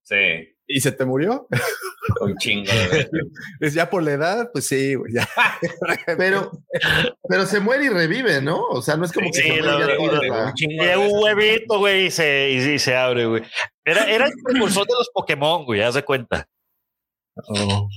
Sí, 0.03 0.56
¿Y 0.67 0.81
se 0.81 0.91
te 0.91 1.05
murió? 1.05 1.47
un 2.21 2.37
chingo 2.37 2.71
de 2.71 2.87
veces. 2.87 3.09
Es 3.59 3.73
ya 3.73 3.89
por 3.89 4.03
la 4.03 4.11
edad, 4.11 4.49
pues 4.51 4.67
sí, 4.67 4.95
güey, 4.95 5.13
ya. 5.13 5.27
Pero, 6.17 6.51
pero 7.27 7.45
se 7.45 7.59
muere 7.59 7.85
y 7.85 7.89
revive, 7.89 8.41
¿no? 8.41 8.61
O 8.63 8.81
sea, 8.81 8.95
no 8.97 9.05
es 9.05 9.11
como 9.11 9.29
que 9.31 9.41
Sí, 9.41 9.47
se 9.47 9.61
muere 9.61 9.95
y 9.99 10.05
ya 10.05 10.27
no, 10.27 10.45
un 10.45 10.53
chingo 10.53 10.83
Y 10.83 10.87
de 10.87 10.97
un 10.97 11.23
huevito, 11.23 11.79
güey, 11.79 12.05
y 12.07 12.11
se, 12.11 12.49
y, 12.51 12.57
y 12.57 12.79
se 12.79 12.95
abre, 12.95 13.25
güey. 13.25 13.43
Era, 13.85 14.09
era 14.09 14.25
el 14.25 14.33
precursor 14.43 14.85
de 14.87 14.93
los 14.93 15.09
Pokémon, 15.13 15.65
güey, 15.65 15.81
haz 15.81 15.95
de 15.95 16.03
cuenta. 16.03 16.47
Oh. 17.47 17.87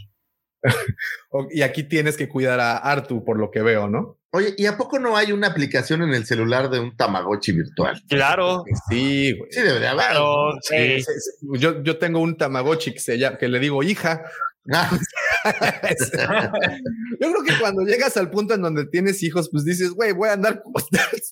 Y 1.50 1.62
aquí 1.62 1.84
tienes 1.84 2.16
que 2.16 2.28
cuidar 2.28 2.60
a 2.60 2.76
Artu, 2.76 3.24
por 3.24 3.38
lo 3.38 3.50
que 3.50 3.62
veo, 3.62 3.88
¿no? 3.88 4.19
Oye, 4.32 4.54
¿y 4.56 4.66
a 4.66 4.76
poco 4.76 5.00
no 5.00 5.16
hay 5.16 5.32
una 5.32 5.48
aplicación 5.48 6.02
en 6.02 6.14
el 6.14 6.24
celular 6.24 6.70
de 6.70 6.78
un 6.78 6.96
Tamagotchi 6.96 7.50
virtual? 7.50 8.00
Claro. 8.08 8.62
Sí, 8.88 9.36
güey. 9.36 9.50
Sí, 9.50 9.60
debería 9.60 9.90
haber. 9.90 10.06
Claro, 10.06 10.52
sí. 10.62 11.04
Yo, 11.58 11.82
yo 11.82 11.98
tengo 11.98 12.20
un 12.20 12.36
Tamagotchi 12.36 12.92
que, 12.92 13.00
se 13.00 13.18
llama, 13.18 13.38
que 13.38 13.48
le 13.48 13.58
digo 13.58 13.82
hija. 13.82 14.22
Ah, 14.72 14.90
Yo 17.20 17.32
creo 17.32 17.42
que 17.44 17.58
cuando 17.58 17.82
llegas 17.82 18.16
al 18.16 18.30
punto 18.30 18.54
en 18.54 18.62
donde 18.62 18.86
tienes 18.86 19.22
hijos, 19.22 19.48
pues 19.50 19.64
dices, 19.64 19.90
güey, 19.92 20.12
voy 20.12 20.28
a 20.28 20.34
andar. 20.34 20.62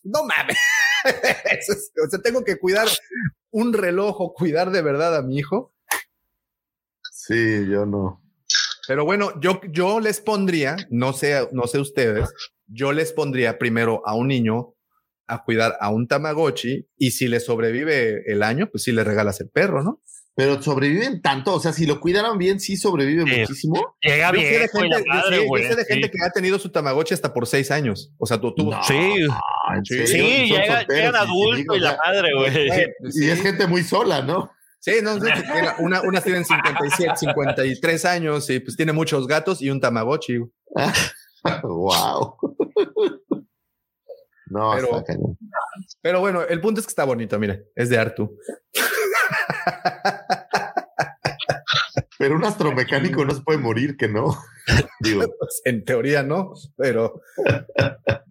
No 0.04 0.24
mames. 0.24 0.56
o 2.04 2.10
sea, 2.10 2.18
tengo 2.20 2.42
que 2.42 2.58
cuidar 2.58 2.88
un 3.50 3.72
reloj 3.72 4.20
o 4.20 4.32
cuidar 4.32 4.70
de 4.70 4.82
verdad 4.82 5.16
a 5.16 5.22
mi 5.22 5.38
hijo. 5.38 5.74
sí, 7.12 7.66
yo 7.70 7.86
no. 7.86 8.22
Pero 8.88 9.04
bueno, 9.04 9.38
yo, 9.40 9.60
yo 9.70 10.00
les 10.00 10.20
pondría, 10.20 10.76
no 10.88 11.12
sé, 11.12 11.46
no 11.52 11.66
sé 11.66 11.78
ustedes, 11.78 12.32
yo 12.68 12.92
les 12.92 13.12
pondría 13.12 13.58
primero 13.58 14.02
a 14.06 14.14
un 14.14 14.28
niño 14.28 14.74
a 15.26 15.42
cuidar 15.44 15.76
a 15.80 15.90
un 15.90 16.06
Tamagotchi 16.08 16.86
y 16.96 17.10
si 17.10 17.28
le 17.28 17.40
sobrevive 17.40 18.22
el 18.32 18.42
año, 18.42 18.68
pues 18.70 18.84
sí 18.84 18.92
le 18.92 19.04
regalas 19.04 19.40
el 19.40 19.50
perro, 19.50 19.82
¿no? 19.82 20.00
Pero 20.34 20.62
sobreviven 20.62 21.20
tanto, 21.20 21.52
o 21.54 21.60
sea, 21.60 21.72
si 21.72 21.84
lo 21.84 21.98
cuidaron 22.00 22.38
bien, 22.38 22.60
sí 22.60 22.76
sobrevive 22.76 23.24
Sí. 23.28 23.40
muchísimo. 23.40 23.96
Llega 24.00 24.30
Yo 24.32 24.38
sé 24.38 24.44
de 24.44 24.48
bien, 24.50 24.60
la 24.62 24.68
gente, 24.80 25.04
yo 25.12 25.20
sé- 25.30 25.36
yo 25.36 25.46
güey. 25.48 25.64
sé 25.66 25.74
de 25.74 25.84
gente 25.84 26.10
que 26.10 26.18
ha 26.24 26.30
tenido 26.30 26.58
su 26.60 26.70
Tamagotchi 26.70 27.12
hasta 27.12 27.34
por 27.34 27.46
seis 27.48 27.70
años. 27.72 28.12
O 28.18 28.24
sea, 28.26 28.40
tú, 28.40 28.54
tú 28.54 28.70
No, 28.70 28.80
Sí, 28.84 28.94
¿en 28.94 29.84
Sí, 29.84 30.16
llega, 30.48 30.86
llegan 30.88 31.16
adultos 31.16 31.76
y 31.76 31.80
la 31.80 31.98
madre, 32.06 32.28
güey. 32.36 32.84
Y 33.08 33.10
sí. 33.12 33.28
es 33.30 33.42
gente 33.42 33.66
muy 33.66 33.82
sola, 33.82 34.22
¿no? 34.22 34.50
Sí, 34.80 34.92
no, 35.02 35.18
tiene- 35.18 35.42
una, 35.80 36.02
unas 36.02 36.22
tienen 36.22 36.44
57, 36.44 37.14
53 37.16 38.04
años 38.04 38.48
y 38.48 38.60
pues 38.60 38.76
tiene 38.76 38.92
muchos 38.92 39.26
gatos 39.26 39.60
y 39.60 39.70
un 39.70 39.80
Tamagotchi. 39.80 40.38
wow. 41.62 42.36
No, 44.50 44.72
Pero- 44.74 44.86
está 44.86 45.04
cañón. 45.04 45.38
Pero 46.00 46.20
bueno, 46.20 46.42
el 46.42 46.60
punto 46.60 46.80
es 46.80 46.86
que 46.86 46.90
está 46.90 47.04
bonito, 47.04 47.38
mire, 47.38 47.66
es 47.76 47.88
de 47.90 47.98
Artu. 47.98 48.36
Pero 52.18 52.34
un 52.34 52.44
astromecánico 52.44 53.24
no 53.24 53.32
se 53.34 53.42
puede 53.42 53.58
morir, 53.58 53.96
que 53.96 54.08
no. 54.08 54.36
Digo, 55.00 55.20
Pues, 55.38 55.62
en 55.64 55.84
teoría 55.84 56.22
no, 56.22 56.52
pero, 56.76 57.20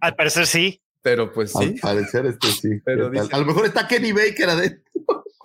Al 0.01 0.15
parecer 0.15 0.45
sí. 0.45 0.81
pero 1.01 1.31
pues 1.31 1.51
sí. 1.53 1.75
al 1.81 1.95
parecer 1.95 2.25
este 2.25 2.47
sí. 2.47 2.69
Pero 2.83 3.09
dice- 3.09 3.29
A 3.31 3.37
lo 3.39 3.45
mejor 3.45 3.65
está 3.65 3.87
Kenny 3.87 4.11
Baker 4.11 4.49
adentro. 4.49 4.83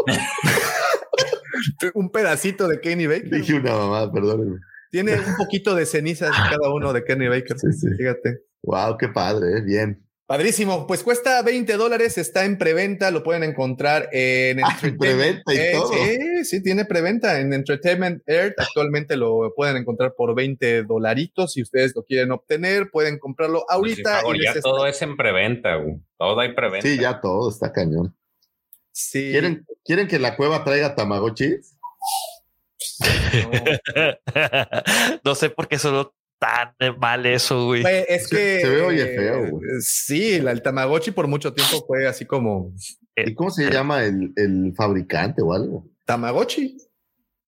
Un 1.95 2.11
pedacito 2.11 2.67
de 2.67 2.81
Kenny 2.81 3.07
Baker. 3.07 3.31
Dije 3.31 3.55
una 3.55 3.77
mamá, 3.77 4.11
perdónenme. 4.13 4.59
Tiene 4.93 5.15
un 5.19 5.37
poquito 5.39 5.75
de 5.75 5.87
cenizas 5.87 6.31
cada 6.51 6.71
uno 6.73 6.93
de 6.93 7.03
Kenny 7.03 7.27
Baker. 7.27 7.59
Sí, 7.59 7.73
sí. 7.73 7.89
Fíjate. 7.97 8.43
Wow, 8.63 8.97
qué 8.99 9.09
padre, 9.09 9.59
¿eh? 9.59 9.61
bien. 9.63 10.07
Padrísimo. 10.27 10.87
Pues 10.87 11.03
cuesta 11.03 11.43
20 11.43 11.77
dólares, 11.77 12.17
está 12.17 12.45
en 12.45 12.57
preventa, 12.59 13.11
lo 13.11 13.23
pueden 13.23 13.43
encontrar 13.43 14.09
en 14.13 14.63
Ah, 14.65 14.79
en 14.83 14.97
preventa 14.99 15.53
y 15.53 15.57
Eh, 15.59 15.71
todo. 15.75 15.93
Sí, 15.93 16.45
sí, 16.45 16.63
tiene 16.63 16.85
preventa 16.85 17.41
en 17.41 17.53
Entertainment 17.53 18.23
Earth. 18.27 18.55
Actualmente 18.59 19.17
lo 19.17 19.53
pueden 19.57 19.77
encontrar 19.79 20.15
por 20.17 20.35
20 20.35 20.85
dolaritos. 20.85 21.55
Si 21.55 21.63
ustedes 21.63 21.93
lo 21.97 22.05
quieren 22.05 22.31
obtener, 22.31 22.91
pueden 22.91 23.19
comprarlo 23.19 23.65
Pues 23.67 23.77
ahorita. 23.77 24.21
Favor, 24.21 24.37
y 24.37 24.45
ya 24.45 24.61
todo 24.61 24.87
está- 24.87 24.89
es 24.91 25.03
en 25.11 25.17
preventa, 25.17 25.77
güey. 25.77 25.97
Todo 26.19 26.39
hay 26.41 26.55
preventa. 26.55 26.87
Sí, 26.87 26.99
ya 26.99 27.21
todo 27.21 27.51
está 27.51 27.73
cañón. 27.73 28.15
Sí. 28.93 29.31
¿Quieren, 29.33 29.67
¿Quieren 29.85 30.07
que 30.07 30.19
la 30.19 30.37
cueva 30.37 30.65
traiga 30.65 30.95
Tamagotchis? 30.95 31.79
no 35.25 35.35
sé 35.35 35.51
por 35.51 35.69
qué 35.69 35.79
solo 35.79 36.15
tan 36.39 36.75
mal 36.99 37.25
eso, 37.27 37.67
güey. 37.67 37.85
Es 38.09 38.29
Se- 38.29 38.37
que 38.37 38.61
se 38.61 38.69
ve 38.69 38.83
oye 38.83 39.07
feo, 39.07 39.51
güey. 39.51 39.65
eh, 39.65 39.81
Sí, 39.81 40.35
el 40.35 40.63
Tamagotchi 40.63 41.13
por 41.13 41.29
mucho 41.29 41.53
tiempo 41.55 41.85
fue 41.87 42.07
así 42.07 42.25
como 42.27 42.73
¿Y 43.17 43.35
cómo 43.35 43.51
se 43.51 43.71
llama 43.71 44.05
el, 44.05 44.33
el 44.37 44.73
fabricante 44.77 45.43
o 45.43 45.53
algo? 45.53 45.87
Tamagotchi. 46.07 46.77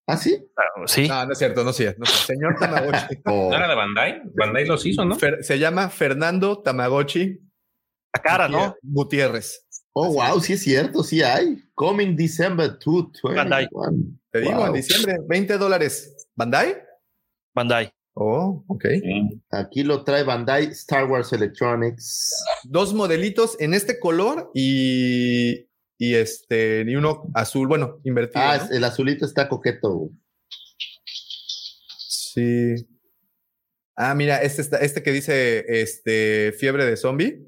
¿Ah, 0.06 0.18
sí? 0.18 0.38
Sí. 0.86 1.08
No, 1.08 1.24
no 1.24 1.32
es 1.32 1.38
cierto, 1.38 1.64
no 1.64 1.70
es 1.70 1.76
cierto. 1.76 1.98
no 2.00 2.04
es- 2.04 2.10
Señor 2.10 2.56
Tamagotchi. 2.58 3.16
O- 3.24 3.50
¿No 3.50 3.56
era 3.56 3.68
de 3.68 3.74
Bandai? 3.74 4.22
Bandai 4.34 4.66
los 4.66 4.84
hizo, 4.86 5.04
¿no? 5.04 5.16
Fer- 5.16 5.42
se 5.42 5.58
llama 5.58 5.88
Fernando 5.88 6.60
Tamagotchi 6.62 7.40
La 8.14 8.22
cara, 8.22 8.48
¿no? 8.48 8.76
Gutiérrez. 8.82 9.63
Oh, 9.96 10.12
wow, 10.12 10.40
sí 10.40 10.54
es 10.54 10.62
cierto, 10.62 11.04
sí 11.04 11.22
hay. 11.22 11.62
Coming 11.74 12.16
December 12.16 12.68
221. 12.84 13.34
Bandai. 13.36 13.68
Te 14.32 14.40
digo, 14.40 14.56
Wow. 14.56 14.66
en 14.66 14.72
diciembre, 14.72 15.18
20 15.28 15.56
dólares. 15.56 16.28
¿Bandai? 16.34 16.76
Bandai. 17.54 17.92
Oh, 18.14 18.64
ok. 18.66 18.84
Sí. 19.00 19.40
Aquí 19.50 19.82
lo 19.84 20.02
trae 20.04 20.24
Bandai 20.24 20.64
Star 20.66 21.08
Wars 21.08 21.32
Electronics. 21.32 22.32
Dos 22.64 22.92
modelitos 22.92 23.56
en 23.60 23.72
este 23.74 23.98
color 24.00 24.50
y, 24.54 25.68
y 25.98 26.14
este, 26.14 26.84
y 26.86 26.96
uno 26.96 27.30
azul, 27.34 27.68
bueno, 27.68 28.00
invertido. 28.04 28.44
Ah, 28.44 28.68
el 28.72 28.82
azulito 28.84 29.24
está 29.24 29.48
coqueto. 29.48 30.10
Sí. 31.96 32.74
Ah, 33.96 34.14
mira, 34.16 34.42
este 34.42 34.60
está, 34.62 34.78
este 34.78 35.02
que 35.04 35.12
dice 35.12 35.64
este 35.68 36.52
fiebre 36.58 36.84
de 36.84 36.96
zombie. 36.96 37.46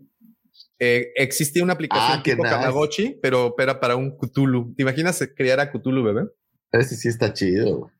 Eh, 0.78 1.08
existía 1.16 1.62
una 1.64 1.72
aplicación 1.72 2.18
Ah, 2.18 2.22
tipo 2.22 2.42
nice. 2.42 2.54
Tamagotchi, 2.54 3.18
pero 3.22 3.54
era 3.58 3.80
para 3.80 3.96
un 3.96 4.16
Cthulhu. 4.16 4.74
¿Te 4.76 4.82
imaginas 4.82 5.22
crear 5.36 5.58
a 5.60 5.70
Cthulhu, 5.70 6.02
bebé? 6.04 6.22
Ese 6.72 6.96
sí 6.96 7.08
está 7.08 7.32
chido. 7.32 7.90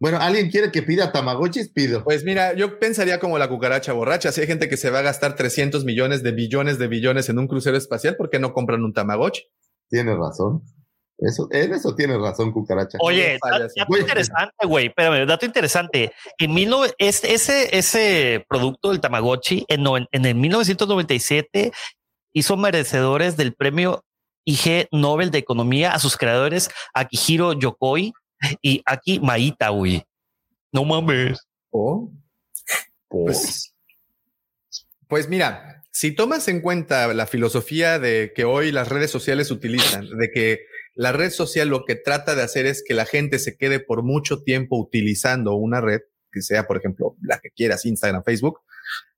Bueno, 0.00 0.18
¿alguien 0.20 0.50
quiere 0.50 0.72
que 0.72 0.82
pida 0.82 1.12
Tamagotchis? 1.12 1.70
Pido. 1.70 2.02
Pues 2.02 2.24
mira, 2.24 2.52
yo 2.54 2.78
pensaría 2.80 3.20
como 3.20 3.38
la 3.38 3.48
cucaracha 3.48 3.92
borracha. 3.92 4.32
Si 4.32 4.40
hay 4.40 4.46
gente 4.48 4.68
que 4.68 4.76
se 4.76 4.90
va 4.90 4.98
a 4.98 5.02
gastar 5.02 5.36
300 5.36 5.84
millones 5.84 6.22
de 6.24 6.32
billones 6.32 6.78
de 6.78 6.88
billones 6.88 7.28
en 7.28 7.38
un 7.38 7.46
crucero 7.46 7.76
espacial, 7.76 8.16
¿por 8.16 8.28
qué 8.28 8.38
no 8.40 8.52
compran 8.52 8.82
un 8.82 8.92
Tamagotchi? 8.92 9.42
Tienes 9.88 10.16
razón. 10.18 10.62
Eso, 11.18 11.46
en 11.52 11.72
eso 11.72 11.94
tienes 11.94 12.18
razón, 12.18 12.50
cucaracha. 12.50 12.98
Oye, 13.00 13.38
fallas. 13.40 13.72
dato, 13.76 13.92
dato 13.92 13.98
interesante, 14.00 14.66
güey. 14.66 14.86
Espérame, 14.88 15.26
dato 15.28 15.46
interesante. 15.46 16.12
En 16.38 16.52
mil 16.52 16.68
nove- 16.68 16.92
es- 16.98 17.22
ese, 17.22 17.78
ese 17.78 18.44
producto 18.48 18.90
del 18.90 19.00
Tamagotchi 19.00 19.64
en, 19.68 19.84
en 20.10 20.26
el 20.26 20.34
1997 20.34 21.70
hizo 22.34 22.58
merecedores 22.58 23.38
del 23.38 23.54
premio 23.54 24.04
IG 24.44 24.88
Nobel 24.92 25.30
de 25.30 25.38
Economía 25.38 25.94
a 25.94 25.98
sus 25.98 26.18
creadores 26.18 26.68
Akihiro 26.92 27.54
Yokoi 27.54 28.12
y 28.60 28.82
Aki 28.84 29.20
Maita, 29.20 29.70
güey. 29.70 30.04
No 30.70 30.84
mames. 30.84 31.38
Oh, 31.70 32.12
pues, 33.08 33.74
pues 35.08 35.28
mira, 35.28 35.82
si 35.90 36.12
tomas 36.12 36.48
en 36.48 36.60
cuenta 36.60 37.14
la 37.14 37.26
filosofía 37.26 37.98
de 37.98 38.32
que 38.34 38.44
hoy 38.44 38.72
las 38.72 38.88
redes 38.88 39.10
sociales 39.10 39.50
utilizan, 39.50 40.08
de 40.18 40.30
que 40.32 40.66
la 40.94 41.12
red 41.12 41.30
social 41.30 41.68
lo 41.68 41.84
que 41.84 41.94
trata 41.94 42.34
de 42.34 42.42
hacer 42.42 42.66
es 42.66 42.82
que 42.86 42.94
la 42.94 43.06
gente 43.06 43.38
se 43.38 43.56
quede 43.56 43.80
por 43.80 44.02
mucho 44.02 44.42
tiempo 44.42 44.76
utilizando 44.78 45.54
una 45.54 45.80
red, 45.80 46.00
que 46.32 46.42
sea, 46.42 46.66
por 46.66 46.76
ejemplo, 46.76 47.16
la 47.22 47.38
que 47.38 47.50
quieras, 47.50 47.86
Instagram, 47.86 48.24
Facebook, 48.24 48.60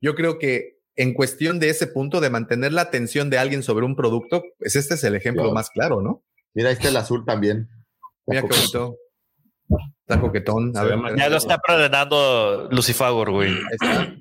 yo 0.00 0.14
creo 0.14 0.38
que 0.38 0.75
en 0.96 1.14
cuestión 1.14 1.58
de 1.60 1.68
ese 1.70 1.86
punto 1.86 2.20
de 2.20 2.30
mantener 2.30 2.72
la 2.72 2.82
atención 2.82 3.28
de 3.30 3.38
alguien 3.38 3.62
sobre 3.62 3.84
un 3.84 3.94
producto, 3.96 4.42
pues 4.58 4.76
este 4.76 4.94
es 4.94 5.04
el 5.04 5.14
ejemplo 5.14 5.42
Claro. 5.44 5.54
más 5.54 5.70
claro, 5.70 6.00
¿no? 6.02 6.22
Mira, 6.54 6.70
ahí 6.70 6.74
está 6.74 6.88
el 6.88 6.96
azul 6.96 7.24
también. 7.26 7.68
Mira 8.26 8.42
qué 8.42 8.48
bonito. 8.48 8.96
Está 10.06 10.20
coquetón. 10.20 10.76
A 10.76 10.84
ver, 10.84 10.98
Ya 11.18 11.28
lo 11.28 11.36
está 11.36 11.58
preordenando 11.58 12.68
Lucifagor, 12.70 13.30
güey. 13.32 13.50
ahí 13.50 13.62
está. 13.72 14.14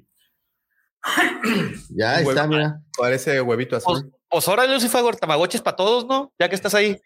Ya 1.89 2.19
está, 2.19 2.43
huevo- 2.43 2.47
mira. 2.49 2.81
Parece 2.97 3.39
huevito 3.41 3.79
Pues, 3.79 3.85
azul. 3.99 4.11
pues 4.29 4.47
ahora 4.47 4.65
Lucifagor, 4.65 5.15
Tamagotchis 5.15 5.61
para 5.61 5.75
todos, 5.77 6.05
¿no? 6.07 6.33
Ya 6.39 6.49
que 6.49 6.55
estás 6.55 6.73
ahí. 6.73 6.99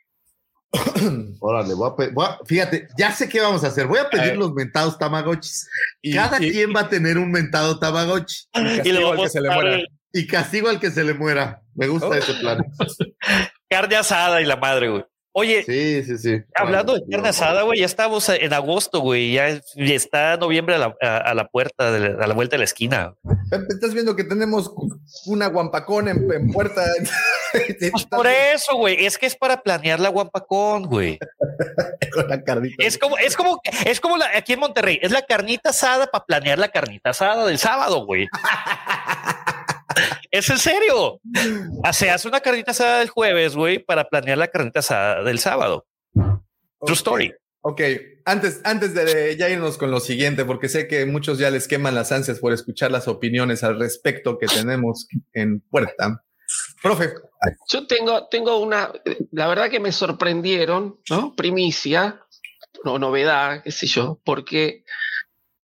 Órale, 1.39 1.73
voy 1.73 1.89
a 1.89 2.09
voy 2.11 2.25
a- 2.25 2.39
fíjate, 2.45 2.87
ya 2.97 3.11
sé 3.11 3.27
qué 3.27 3.39
vamos 3.41 3.63
a 3.63 3.67
hacer. 3.67 3.87
Voy 3.87 3.99
a 3.99 4.09
pedir 4.09 4.37
los 4.37 4.53
mentados 4.53 4.97
Tamagotchis. 4.99 5.67
Y- 6.01 6.13
Cada 6.13 6.43
y- 6.43 6.51
quien 6.51 6.75
va 6.75 6.81
a 6.81 6.89
tener 6.89 7.17
un 7.17 7.31
mentado 7.31 7.79
Tamagotchi. 7.79 8.45
y 8.53 8.59
Y 8.61 8.65
castigo 8.77 9.11
al 9.11 9.17
que 9.17 9.29
se 9.29 9.41
le 9.41 9.49
muera. 9.49 9.79
Y 10.13 10.27
castigo 10.27 10.69
al 10.69 10.79
que 10.79 10.91
se 10.91 11.03
le 11.03 11.13
muera. 11.13 11.61
Me 11.75 11.87
gusta 11.87 12.07
Oh. 12.07 12.13
ese 12.13 12.33
plan. 12.35 12.59
carne 13.69 13.95
asada 13.95 14.41
y 14.41 14.45
la 14.45 14.55
madre, 14.57 14.89
güey. 14.89 15.05
Oye, 15.39 15.63
Sí, 15.63 16.03
sí, 16.03 16.17
sí. 16.17 16.41
hablando 16.53 16.93
de 16.95 17.03
carne 17.09 17.29
asada, 17.29 17.61
güey, 17.63 17.79
ya 17.79 17.85
estamos 17.85 18.27
en 18.29 18.53
agosto, 18.53 18.99
güey. 18.99 19.31
Ya, 19.33 19.47
es- 19.47 19.73
ya 19.75 19.93
está 19.95 20.35
noviembre 20.37 20.75
a 20.75 20.77
la, 20.79 20.95
a, 21.01 21.17
a 21.17 21.33
la 21.33 21.47
puerta, 21.47 21.91
de 21.91 21.99
la- 22.09 22.23
a 22.23 22.27
la 22.27 22.33
vuelta 22.33 22.55
de 22.55 22.59
la 22.59 22.63
esquina. 22.65 23.15
Estás 23.69 23.93
viendo 23.93 24.15
que 24.15 24.23
tenemos 24.25 24.71
una 25.25 25.47
guampacón 25.47 26.07
en, 26.09 26.31
en 26.31 26.51
puerta. 26.51 26.83
Pues 27.91 28.05
por 28.05 28.27
eso, 28.27 28.75
güey. 28.75 29.05
Es 29.07 29.17
que 29.17 29.25
es 29.25 29.35
para 29.35 29.63
planear 29.63 29.99
la 29.99 30.09
guampacón, 30.09 30.83
güey. 30.83 31.17
Con 32.13 32.27
la 32.27 32.43
carnita. 32.43 32.75
Es 32.83 32.97
como, 32.99 33.17
es 33.17 33.35
como, 33.35 33.59
es 33.85 33.99
como 33.99 34.17
la, 34.17 34.27
aquí 34.35 34.53
en 34.53 34.59
Monterrey, 34.59 34.99
es 35.01 35.11
la 35.11 35.23
carnita 35.23 35.69
asada 35.71 36.05
para 36.07 36.25
planear 36.25 36.59
la 36.59 36.67
carnita 36.69 37.09
asada 37.09 37.45
del 37.47 37.57
sábado, 37.57 38.05
güey. 38.05 38.27
es 40.31 40.49
en 40.49 40.57
serio. 40.57 41.19
Ah, 41.83 41.93
Se 41.93 42.09
hace 42.09 42.27
una 42.27 42.41
carnita 42.41 42.71
asada 42.71 42.99
del 42.99 43.09
jueves, 43.09 43.55
güey, 43.55 43.79
para 43.79 44.09
planear 44.09 44.37
la 44.37 44.49
carnita 44.49 44.79
asada 44.79 45.23
del 45.23 45.39
sábado. 45.39 45.85
True 46.13 46.93
story. 46.93 47.33
Ok, 47.61 47.81
antes, 48.25 48.61
antes 48.63 48.93
de 48.93 49.35
ya 49.37 49.49
irnos 49.49 49.77
con 49.77 49.91
lo 49.91 49.99
siguiente, 49.99 50.45
porque 50.45 50.69
sé 50.69 50.87
que 50.87 51.05
muchos 51.05 51.37
ya 51.39 51.51
les 51.51 51.67
queman 51.67 51.95
las 51.95 52.11
ansias 52.11 52.39
por 52.39 52.53
escuchar 52.53 52.91
las 52.91 53.07
opiniones 53.07 53.63
al 53.63 53.79
respecto 53.79 54.37
que 54.37 54.47
tenemos 54.47 55.07
en 55.33 55.59
puerta. 55.61 56.23
Profe, 56.81 57.13
Yo 57.69 57.85
tengo, 57.85 58.27
tengo 58.27 58.59
una, 58.59 58.91
la 59.31 59.47
verdad 59.47 59.69
que 59.69 59.79
me 59.79 59.91
sorprendieron, 59.91 60.99
¿no? 61.09 61.35
Primicia, 61.35 62.21
no 62.83 62.97
novedad, 62.97 63.61
qué 63.63 63.71
sé 63.71 63.87
yo, 63.87 64.19
porque 64.23 64.83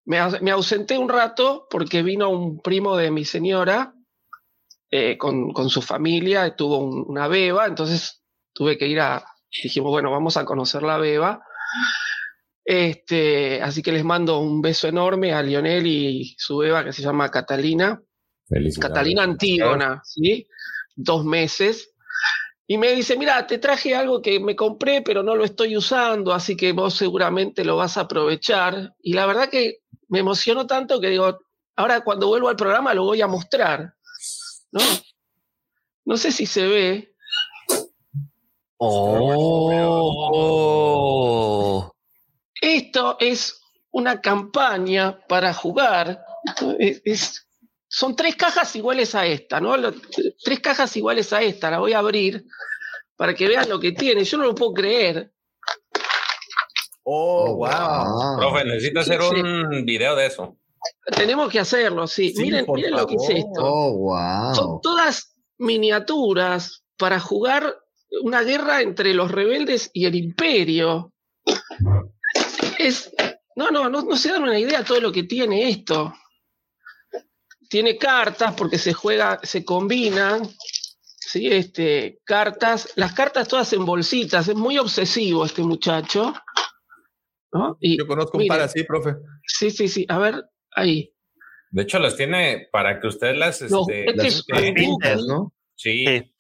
me, 0.04 0.20
me 0.42 0.52
ausenté 0.52 0.98
un 0.98 1.10
rato 1.10 1.68
porque 1.70 2.04
vino 2.04 2.30
un 2.30 2.62
primo 2.62 2.98
de 2.98 3.10
mi 3.10 3.26
señora 3.26 3.96
eh, 4.96 5.18
con, 5.18 5.52
con 5.52 5.70
su 5.70 5.82
familia, 5.82 6.56
tuvo 6.56 6.78
un- 6.80 7.06
una 7.08 7.28
beba, 7.28 7.66
entonces 7.66 8.24
tuve 8.54 8.78
que 8.78 8.88
ir 8.88 9.00
a, 9.00 9.24
dijimos, 9.64 9.92
bueno, 9.92 10.12
vamos 10.12 10.38
a 10.38 10.46
conocer 10.46 10.84
la 10.84 10.98
beba. 10.98 11.42
Este, 12.64 13.62
así 13.62 13.82
que 13.84 13.92
les 13.92 14.04
mando 14.04 14.40
un 14.40 14.62
beso 14.62 14.88
enorme 14.88 15.34
a 15.34 15.44
Lionel 15.44 15.86
y 15.86 16.36
su 16.38 16.58
beba 16.58 16.84
que 16.84 16.94
se 16.94 17.04
llama 17.04 17.30
Catalina. 17.30 18.02
Catalina 18.82 19.24
Antígona, 19.24 20.02
¿sí? 20.04 20.48
Dos 20.96 21.24
meses. 21.26 21.92
Y 22.68 22.80
me 22.80 22.94
dice, 22.94 23.16
mira, 23.18 23.46
te 23.46 23.60
traje 23.60 23.94
algo 23.94 24.22
que 24.22 24.40
me 24.40 24.56
compré, 24.56 25.04
pero 25.04 25.22
no 25.22 25.36
lo 25.36 25.44
estoy 25.44 25.78
usando, 25.78 26.34
así 26.34 26.58
que 26.58 26.72
vos 26.72 26.96
seguramente 26.96 27.64
lo 27.64 27.78
vas 27.78 27.98
a 27.98 28.02
aprovechar. 28.02 28.94
Y 29.04 29.14
la 29.14 29.28
verdad 29.28 29.50
que 29.50 29.80
me 30.08 30.20
emocionó 30.20 30.66
tanto 30.66 31.00
que 31.00 31.10
digo, 31.10 31.38
ahora 31.76 32.02
cuando 32.02 32.28
vuelvo 32.28 32.50
al 32.50 32.56
programa 32.56 32.96
lo 32.96 33.04
voy 33.04 33.22
a 33.22 33.28
mostrar. 33.28 33.94
¿No? 34.72 34.82
No 36.06 36.18
sé 36.18 36.32
si 36.32 36.46
se 36.46 36.68
ve. 36.68 37.16
Oh. 40.58 41.92
Esto 42.62 43.18
es 43.20 43.62
una 43.92 44.22
campaña 44.22 45.20
para 45.28 45.54
jugar. 45.54 46.24
Es- 46.80 47.02
es- 47.06 47.48
son 47.88 48.16
tres 48.16 48.36
cajas 48.36 48.76
iguales 48.76 49.16
a 49.16 49.26
esta, 49.26 49.60
¿no? 49.62 49.76
Lo- 49.78 49.94
tres 50.44 50.60
cajas 50.60 50.96
iguales 50.98 51.32
a 51.34 51.42
esta. 51.42 51.72
La 51.72 51.80
voy 51.80 51.94
a 51.94 52.00
abrir 52.00 52.46
para 53.16 53.34
que 53.34 53.48
vean 53.48 53.70
lo 53.70 53.80
que 53.80 53.94
tiene. 53.94 54.24
Yo 54.24 54.38
no 54.38 54.44
lo 54.46 54.54
puedo 54.56 54.74
creer. 54.74 55.32
Oh, 57.04 57.56
wow. 57.56 57.68
Ah. 57.70 58.36
Profe, 58.38 58.66
necesito 58.66 59.00
hacer 59.00 59.22
Sí. 59.22 59.42
un 59.42 59.86
video 59.86 60.16
de 60.16 60.26
eso. 60.26 60.58
Tenemos 61.16 61.52
que 61.52 61.60
hacerlo, 61.60 62.08
sí. 62.08 62.34
Sí, 62.34 62.44
miren 62.44 62.66
miren 62.74 62.92
lo 62.92 63.06
que 63.08 63.16
es 63.16 63.22
favor. 63.22 63.38
esto. 63.38 63.62
Oh, 63.64 64.54
Son 64.56 64.82
todas 64.82 65.36
miniaturas 65.58 66.84
para 66.98 67.20
jugar 67.20 67.78
una 68.24 68.42
guerra 68.42 68.82
entre 68.82 69.14
los 69.14 69.32
rebeldes 69.32 69.90
y 69.94 70.06
el 70.06 70.16
imperio. 70.16 71.14
Es. 72.80 73.12
No, 73.56 73.70
no, 73.72 73.90
no, 73.90 74.02
no 74.02 74.16
se 74.18 74.30
dan 74.30 74.44
una 74.44 74.60
idea 74.60 74.80
de 74.80 74.86
todo 74.86 75.00
lo 75.00 75.12
que 75.12 75.24
tiene 75.24 75.70
esto. 75.70 76.14
Tiene 77.70 77.98
cartas 77.98 78.54
porque 78.56 78.78
se 78.78 78.94
juega, 78.94 79.40
se 79.44 79.64
combinan. 79.64 80.48
Sí, 81.18 81.48
este, 81.48 82.20
cartas, 82.24 82.94
las 82.96 83.14
cartas 83.14 83.48
todas 83.48 83.74
en 83.74 83.86
bolsitas, 83.86 84.48
es 84.48 84.56
muy 84.56 84.78
obsesivo 84.78 85.44
este 85.46 85.64
muchacho. 85.64 86.34
¿no? 87.52 87.78
Y, 87.80 87.98
Yo 87.98 88.06
conozco 88.08 88.38
un 88.38 88.44
miren, 88.44 88.58
par 88.58 88.66
así, 88.66 88.84
profe. 88.84 89.16
Sí, 89.48 89.72
sí, 89.72 89.88
sí. 89.88 90.06
A 90.10 90.18
ver, 90.20 90.46
ahí. 90.76 91.12
De 91.72 91.82
hecho, 91.84 92.00
las 92.00 92.16
tiene 92.16 92.68
para 92.72 93.00
que 93.00 93.08
usted 93.08 93.36
las. 93.36 93.62
No, 93.64 93.82
este, 93.82 94.10
es 94.28 94.44
las- 94.48 95.26
¿no? 95.28 95.54
sí, 95.76 96.06
Sí. 96.06 96.32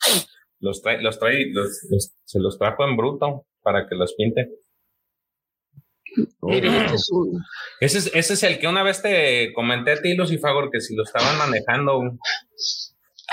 los 0.59 0.81
trae, 0.81 1.01
los 1.01 1.19
trae, 1.19 1.47
los- 1.51 1.85
los- 1.89 2.13
se 2.23 2.39
los 2.39 2.57
trajo 2.57 2.85
en 2.87 2.95
bruto 2.95 3.45
para 3.61 3.87
que 3.87 3.95
los 3.95 4.13
pinte. 4.15 4.49
Oh, 6.39 6.49
este 6.51 6.67
es 6.95 7.09
un, 7.11 7.41
Ese 7.81 7.97
es, 7.97 8.11
ese 8.13 8.33
es 8.35 8.43
el 8.43 8.59
que 8.59 8.67
una 8.67 8.83
vez 8.83 9.01
te 9.01 9.51
comenté 9.53 9.91
a 9.93 10.01
ti, 10.01 10.15
Lucifagor, 10.15 10.71
que 10.71 10.79
si 10.79 10.95
lo 10.95 11.03
estaban 11.03 11.37
manejando. 11.37 12.01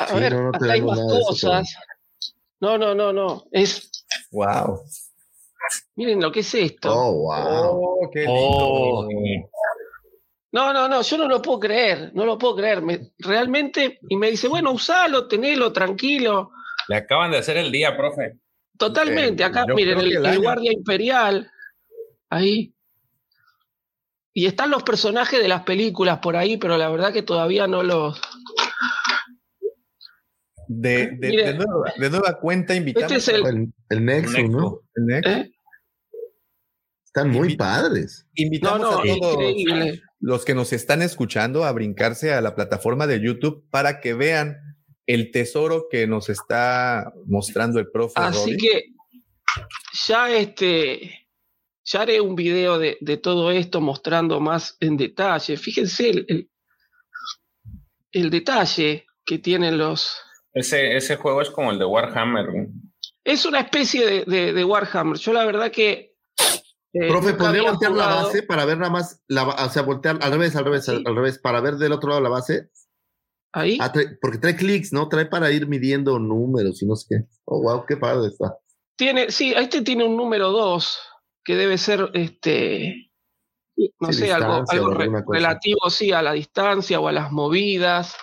A 0.01 0.07
Sí, 0.09 0.15
ver, 0.19 0.33
no, 0.35 0.43
no 0.43 0.49
acá 0.49 0.73
hay 0.73 0.81
más 0.83 0.99
eso, 0.99 1.21
cosas. 1.29 1.75
No, 2.61 2.79
no, 2.79 2.95
no, 2.95 3.13
no. 3.13 3.45
Es, 3.53 3.89
Wow. 4.33 4.81
miren 5.95 6.21
lo 6.21 6.33
que 6.33 6.41
es 6.41 6.53
esto. 6.55 6.93
Oh, 6.93 7.13
wow. 7.13 8.01
Oh, 8.05 8.11
qué 8.13 8.21
lindo. 8.21 8.35
Oh. 8.35 9.09
No, 10.53 10.73
no, 10.73 10.87
no, 10.89 11.01
yo 11.03 11.17
no 11.19 11.29
lo 11.29 11.41
puedo 11.41 11.59
creer, 11.61 12.11
no 12.15 12.27
lo 12.27 12.37
puedo 12.39 12.57
creer. 12.57 12.83
Me- 12.83 13.13
realmente, 13.19 13.99
y 14.09 14.17
me 14.17 14.31
dice, 14.31 14.49
bueno, 14.49 14.71
usalo, 14.73 15.27
tenelo, 15.27 15.73
tranquilo. 15.73 16.51
Le 16.89 16.97
acaban 16.97 17.31
de 17.31 17.39
hacer 17.39 17.57
el 17.57 17.73
día, 17.73 17.97
profe. 17.97 18.39
Totalmente. 18.77 19.43
Eh, 19.43 19.47
Acá, 19.47 19.65
miren, 19.75 19.99
el, 19.99 20.27
el 20.27 20.39
guardia 20.41 20.73
imperial. 20.73 21.51
Ahí. 22.29 22.75
Y 24.35 24.47
están 24.47 24.71
los 24.71 24.83
personajes 24.83 25.41
de 25.41 25.49
las 25.49 25.63
películas 25.63 26.19
por 26.19 26.37
ahí, 26.37 26.57
pero 26.57 26.77
la 26.77 26.89
verdad 26.91 27.13
que 27.13 27.23
todavía 27.23 27.67
no 27.67 27.83
los. 27.83 28.21
De, 30.69 31.09
de, 31.19 31.29
Mire. 31.29 31.45
de 31.45 31.55
nueva, 31.55 31.93
de 31.99 32.11
nueva 32.11 32.39
cuenta 32.41 32.75
invitamos 32.75 33.13
Este 33.13 33.33
es 33.33 33.39
el- 33.39 33.47
El. 33.47 34.51
¿no? 34.51 34.81
el 34.95 35.07
Next. 35.07 35.29
¿eh? 35.29 35.53
Están 37.05 37.31
muy 37.31 37.57
padres. 37.57 38.25
No, 38.27 38.31
Invitamos 38.43 38.81
no, 38.81 38.89
a 38.89 39.03
todos 39.03 39.07
increíble. 39.17 40.03
Los 40.23 40.45
que 40.45 40.55
nos 40.55 40.73
están 40.73 41.03
escuchando 41.03 41.65
a 41.65 41.73
brincarse 41.73 42.33
a 42.33 42.41
la 42.41 42.55
plataforma 42.55 43.07
de 43.07 43.21
YouTube 43.21 43.65
para 43.71 44.01
que 44.01 44.15
vean 44.15 44.57
el 45.07 45.33
tesoro 45.33 45.89
que 45.91 46.07
nos 46.07 46.29
está 46.31 47.13
mostrando 47.27 47.81
el 47.81 47.91
profe. 47.91 48.15
Así 48.17 48.39
Robbie. 48.53 48.57
que 48.57 48.83
ya 50.07 50.31
este 50.31 51.27
ya 51.85 52.03
haré 52.03 52.21
un 52.21 52.37
video 52.37 52.79
de, 52.79 52.97
de 53.01 53.17
todo 53.17 53.51
esto 53.51 53.81
mostrando 53.81 54.39
más 54.39 54.77
en 54.79 54.97
detalle. 54.97 55.57
Fíjense 55.57 56.11
el, 56.11 56.25
el, 56.29 56.51
el 58.13 58.31
detalle 58.31 59.05
que 59.25 59.39
tienen 59.41 59.77
los. 59.77 60.17
Ese, 60.55 60.97
ese 60.97 61.17
juego 61.17 61.43
es 61.43 61.51
como 61.51 61.73
el 61.73 61.79
de 61.81 61.85
Warhammer. 61.85 62.47
Es 63.25 63.45
una 63.45 63.59
especie 63.61 64.07
de, 64.07 64.25
de- 64.25 64.53
de 64.53 64.65
Warhammer. 64.65 65.19
Yo 65.19 65.33
la 65.33 65.45
verdad 65.45 65.73
que. 65.73 66.12
Eh, 66.95 67.09
Profe, 67.09 67.35
¿podría 67.35 67.63
voltear 67.63 67.93
la 67.93 68.07
base 68.07 68.43
para 68.43 68.65
ver 68.65 68.79
nada 68.79 68.91
más? 68.91 69.23
La, 69.29 69.45
o 69.49 69.69
sea, 69.71 69.83
voltear 69.83 70.19
al 70.21 70.31
revés, 70.33 70.55
al 70.57 70.65
revés, 70.65 70.89
al, 70.89 71.03
al 71.07 71.17
revés, 71.17 71.39
para 71.39 71.61
ver 71.61 71.75
del 71.77 71.93
otro 71.93 72.11
lado 72.11 72.21
la 72.21 72.29
base. 72.29 72.71
Ahí. 73.55 73.79
Ah, 73.81 73.93
trae- 73.93 74.19
porque 74.21 74.39
trae 74.39 74.57
clics, 74.57 74.93
¿no? 74.93 75.09
Trae 75.09 75.27
para 75.27 75.51
ir 75.51 75.67
midiendo 75.67 76.19
números 76.19 76.83
y 76.83 76.87
no 76.87 76.97
sé 76.97 77.07
qué. 77.09 77.25
Oh, 77.45 77.63
wow, 77.63 77.85
qué 77.87 77.97
padre 77.97 78.29
está. 78.29 78.57
Tiene, 78.97 79.31
sí, 79.31 79.53
este 79.57 79.83
tiene 79.83 80.05
un 80.05 80.17
número 80.17 80.51
2 80.51 80.99
que 81.45 81.57
debe 81.57 81.77
ser 81.79 82.11
este. 82.15 83.11
No 84.01 84.09
Sí, 84.13 84.21
sé, 84.21 84.33
algo, 84.33 84.63
algo 84.69 84.91
re- 84.91 85.11
relativo, 85.29 85.89
sí, 85.91 86.13
a 86.13 86.21
la 86.23 86.33
distancia 86.33 87.01
o 87.01 87.09
a 87.09 87.13
las 87.13 87.33
movidas 87.33 88.15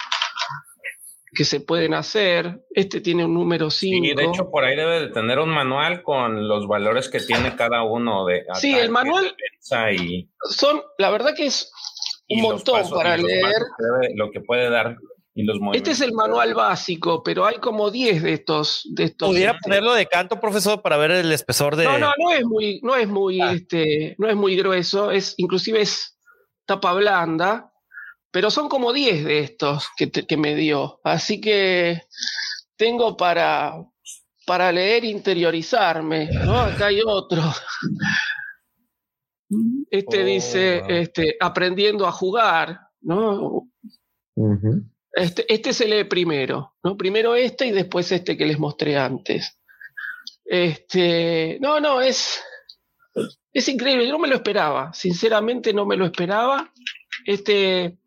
que 1.33 1.45
se 1.45 1.59
pueden 1.61 1.93
hacer. 1.93 2.59
Este 2.73 3.01
tiene 3.01 3.25
un 3.25 3.33
número 3.33 3.69
5. 3.69 4.05
Y 4.05 4.15
de 4.15 4.25
hecho, 4.25 4.49
por 4.49 4.63
ahí 4.63 4.75
debe 4.75 5.01
de 5.01 5.07
tener 5.09 5.39
un 5.39 5.49
manual 5.49 6.01
con 6.03 6.47
los 6.47 6.67
valores 6.67 7.09
que 7.09 7.19
tiene 7.19 7.55
cada 7.55 7.83
uno 7.83 8.25
de. 8.25 8.43
Sí, 8.55 8.73
el 8.75 8.89
manual- 8.89 9.35
y, 9.95 10.29
Son, 10.49 10.81
la 10.97 11.09
verdad 11.11 11.33
que 11.35 11.45
es 11.47 11.71
un 12.29 12.41
montón 12.41 12.81
pasos- 12.81 12.97
para 12.97 13.17
leer. 13.17 13.41
pasos 13.41 13.67
que 13.77 13.83
debe- 13.85 14.13
lo 14.15 14.31
que 14.31 14.41
puede 14.41 14.69
dar. 14.69 14.97
Y 15.35 15.43
los 15.43 15.57
Este 15.73 15.91
es 15.91 16.01
el 16.01 16.11
manual 16.11 16.53
básico, 16.53 17.23
pero 17.23 17.45
hay 17.45 17.57
como 17.57 17.91
10 17.91 18.23
de 18.23 18.33
estos. 18.33 18.81
De 18.91 19.05
estos 19.05 19.29
¿Pudiera 19.29 19.51
este, 19.51 19.61
ponerlo 19.63 19.93
de 19.93 20.05
canto, 20.07 20.37
profesor, 20.39 20.81
para 20.81 20.97
ver 20.97 21.11
el 21.11 21.31
espesor 21.31 21.75
de. 21.77 21.85
No, 21.85 21.97
no, 21.97 22.11
no 22.17 22.31
es 22.33 22.43
muy, 22.43 22.81
no 22.83 22.95
es 22.95 23.07
muy, 23.07 23.39
Ah. 23.39 23.53
este, 23.53 24.15
no 24.17 24.27
es 24.27 24.35
muy 24.35 24.57
grueso, 24.57 25.11
es, 25.11 25.35
inclusive 25.37 25.79
es 25.81 26.17
tapa 26.65 26.91
blanda, 26.93 27.71
pero 28.31 28.51
son 28.51 28.69
como 28.69 28.93
10 28.93 29.25
de 29.25 29.39
estos 29.39 29.87
que, 29.97 30.07
te- 30.07 30.25
que 30.25 30.37
me 30.37 30.55
dio. 30.55 30.99
Así 31.03 31.39
que 31.41 32.03
tengo 32.75 33.17
para, 33.17 33.73
para 34.45 34.71
leer, 34.71 35.05
interiorizarme, 35.05 36.29
¿no? 36.45 36.59
Acá 36.59 36.87
hay 36.87 37.01
otro. 37.05 37.41
Este 39.89 40.21
Oh, 40.21 40.25
dice, 40.25 40.79
wow. 40.81 40.89
este, 40.91 41.35
aprendiendo 41.39 42.05
a 42.05 42.11
jugar, 42.11 42.79
¿no? 43.01 43.67
Este, 45.11 45.51
este 45.51 45.73
se 45.73 45.87
lee 45.87 46.03
primero, 46.03 46.75
¿no? 46.83 46.95
Primero 46.95 47.33
este 47.35 47.65
y 47.65 47.71
después 47.71 48.11
este 48.11 48.37
que 48.37 48.45
les 48.45 48.59
mostré 48.59 48.95
antes. 48.97 49.59
Este, 50.45 51.57
no, 51.61 51.79
no, 51.79 51.99
es, 52.01 52.41
es 53.51 53.67
increíble, 53.69 54.05
yo 54.05 54.13
no 54.13 54.19
me 54.19 54.27
lo 54.27 54.35
esperaba, 54.35 54.93
sinceramente 54.93 55.73
no 55.73 55.85
me 55.85 55.97
lo 55.97 56.05
esperaba. 56.05 56.71
Este, 57.25 57.97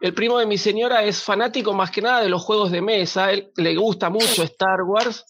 el 0.00 0.14
primo 0.14 0.38
de 0.38 0.46
mi 0.46 0.58
señora 0.58 1.04
es 1.04 1.22
fanático 1.22 1.72
más 1.72 1.90
que 1.90 2.02
nada 2.02 2.22
de 2.22 2.28
los 2.28 2.42
juegos 2.42 2.70
de 2.70 2.82
mesa, 2.82 3.32
él 3.32 3.50
le 3.56 3.76
gusta 3.76 4.10
mucho 4.10 4.42
Star 4.42 4.82
Wars, 4.82 5.24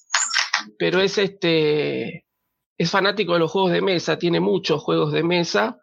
pero 0.78 1.00
es 1.00 1.18
este, 1.18 2.26
es 2.76 2.90
fanático 2.90 3.34
de 3.34 3.38
los 3.40 3.50
juegos 3.50 3.72
de 3.72 3.82
mesa, 3.82 4.18
tiene 4.18 4.40
muchos 4.40 4.82
juegos 4.82 5.12
de 5.12 5.22
mesa, 5.22 5.78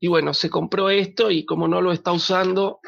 y 0.00 0.08
bueno, 0.08 0.34
se 0.34 0.50
compró 0.50 0.90
esto 0.90 1.30
y 1.30 1.44
como 1.44 1.68
no 1.68 1.80
lo 1.80 1.92
está 1.92 2.12
usando, 2.12 2.80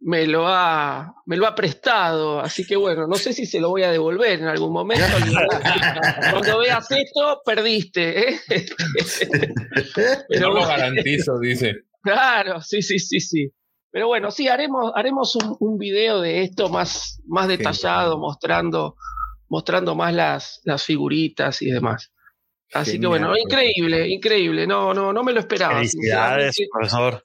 me 0.00 0.26
lo 0.26 0.46
ha, 0.46 1.14
me 1.26 1.36
lo 1.36 1.46
ha 1.46 1.54
prestado, 1.54 2.40
así 2.40 2.66
que 2.66 2.76
bueno, 2.76 3.06
no 3.06 3.16
sé 3.16 3.32
si 3.32 3.46
se 3.46 3.60
lo 3.60 3.70
voy 3.70 3.82
a 3.82 3.90
devolver 3.90 4.40
en 4.40 4.46
algún 4.46 4.72
momento. 4.72 5.04
Cuando 6.30 6.60
veas 6.60 6.90
esto, 6.90 7.42
perdiste. 7.44 8.30
¿eh? 8.30 8.40
no 10.40 10.50
lo 10.50 10.66
garantizo, 10.66 11.38
dice. 11.40 11.74
Claro, 12.02 12.60
sí, 12.62 12.80
sí, 12.80 12.98
sí, 12.98 13.20
sí. 13.20 13.52
Pero 13.90 14.06
bueno, 14.06 14.30
sí, 14.30 14.48
haremos, 14.48 14.92
haremos 14.94 15.34
un, 15.36 15.56
un 15.60 15.78
video 15.78 16.20
de 16.20 16.42
esto 16.42 16.68
más, 16.68 17.22
más 17.26 17.48
detallado, 17.48 18.18
mostrando, 18.18 18.96
mostrando 19.48 19.94
más 19.94 20.12
las, 20.12 20.60
las 20.64 20.82
figuritas 20.84 21.62
y 21.62 21.70
demás. 21.70 22.12
Así 22.72 23.00
que 23.00 23.06
bueno, 23.06 23.32
increíble, 23.36 24.08
increíble. 24.08 24.66
No, 24.66 24.92
no, 24.92 25.12
no 25.12 25.24
me 25.24 25.32
lo 25.32 25.40
esperaba. 25.40 25.76
Felicidades, 25.76 26.56
profesor. 26.70 27.22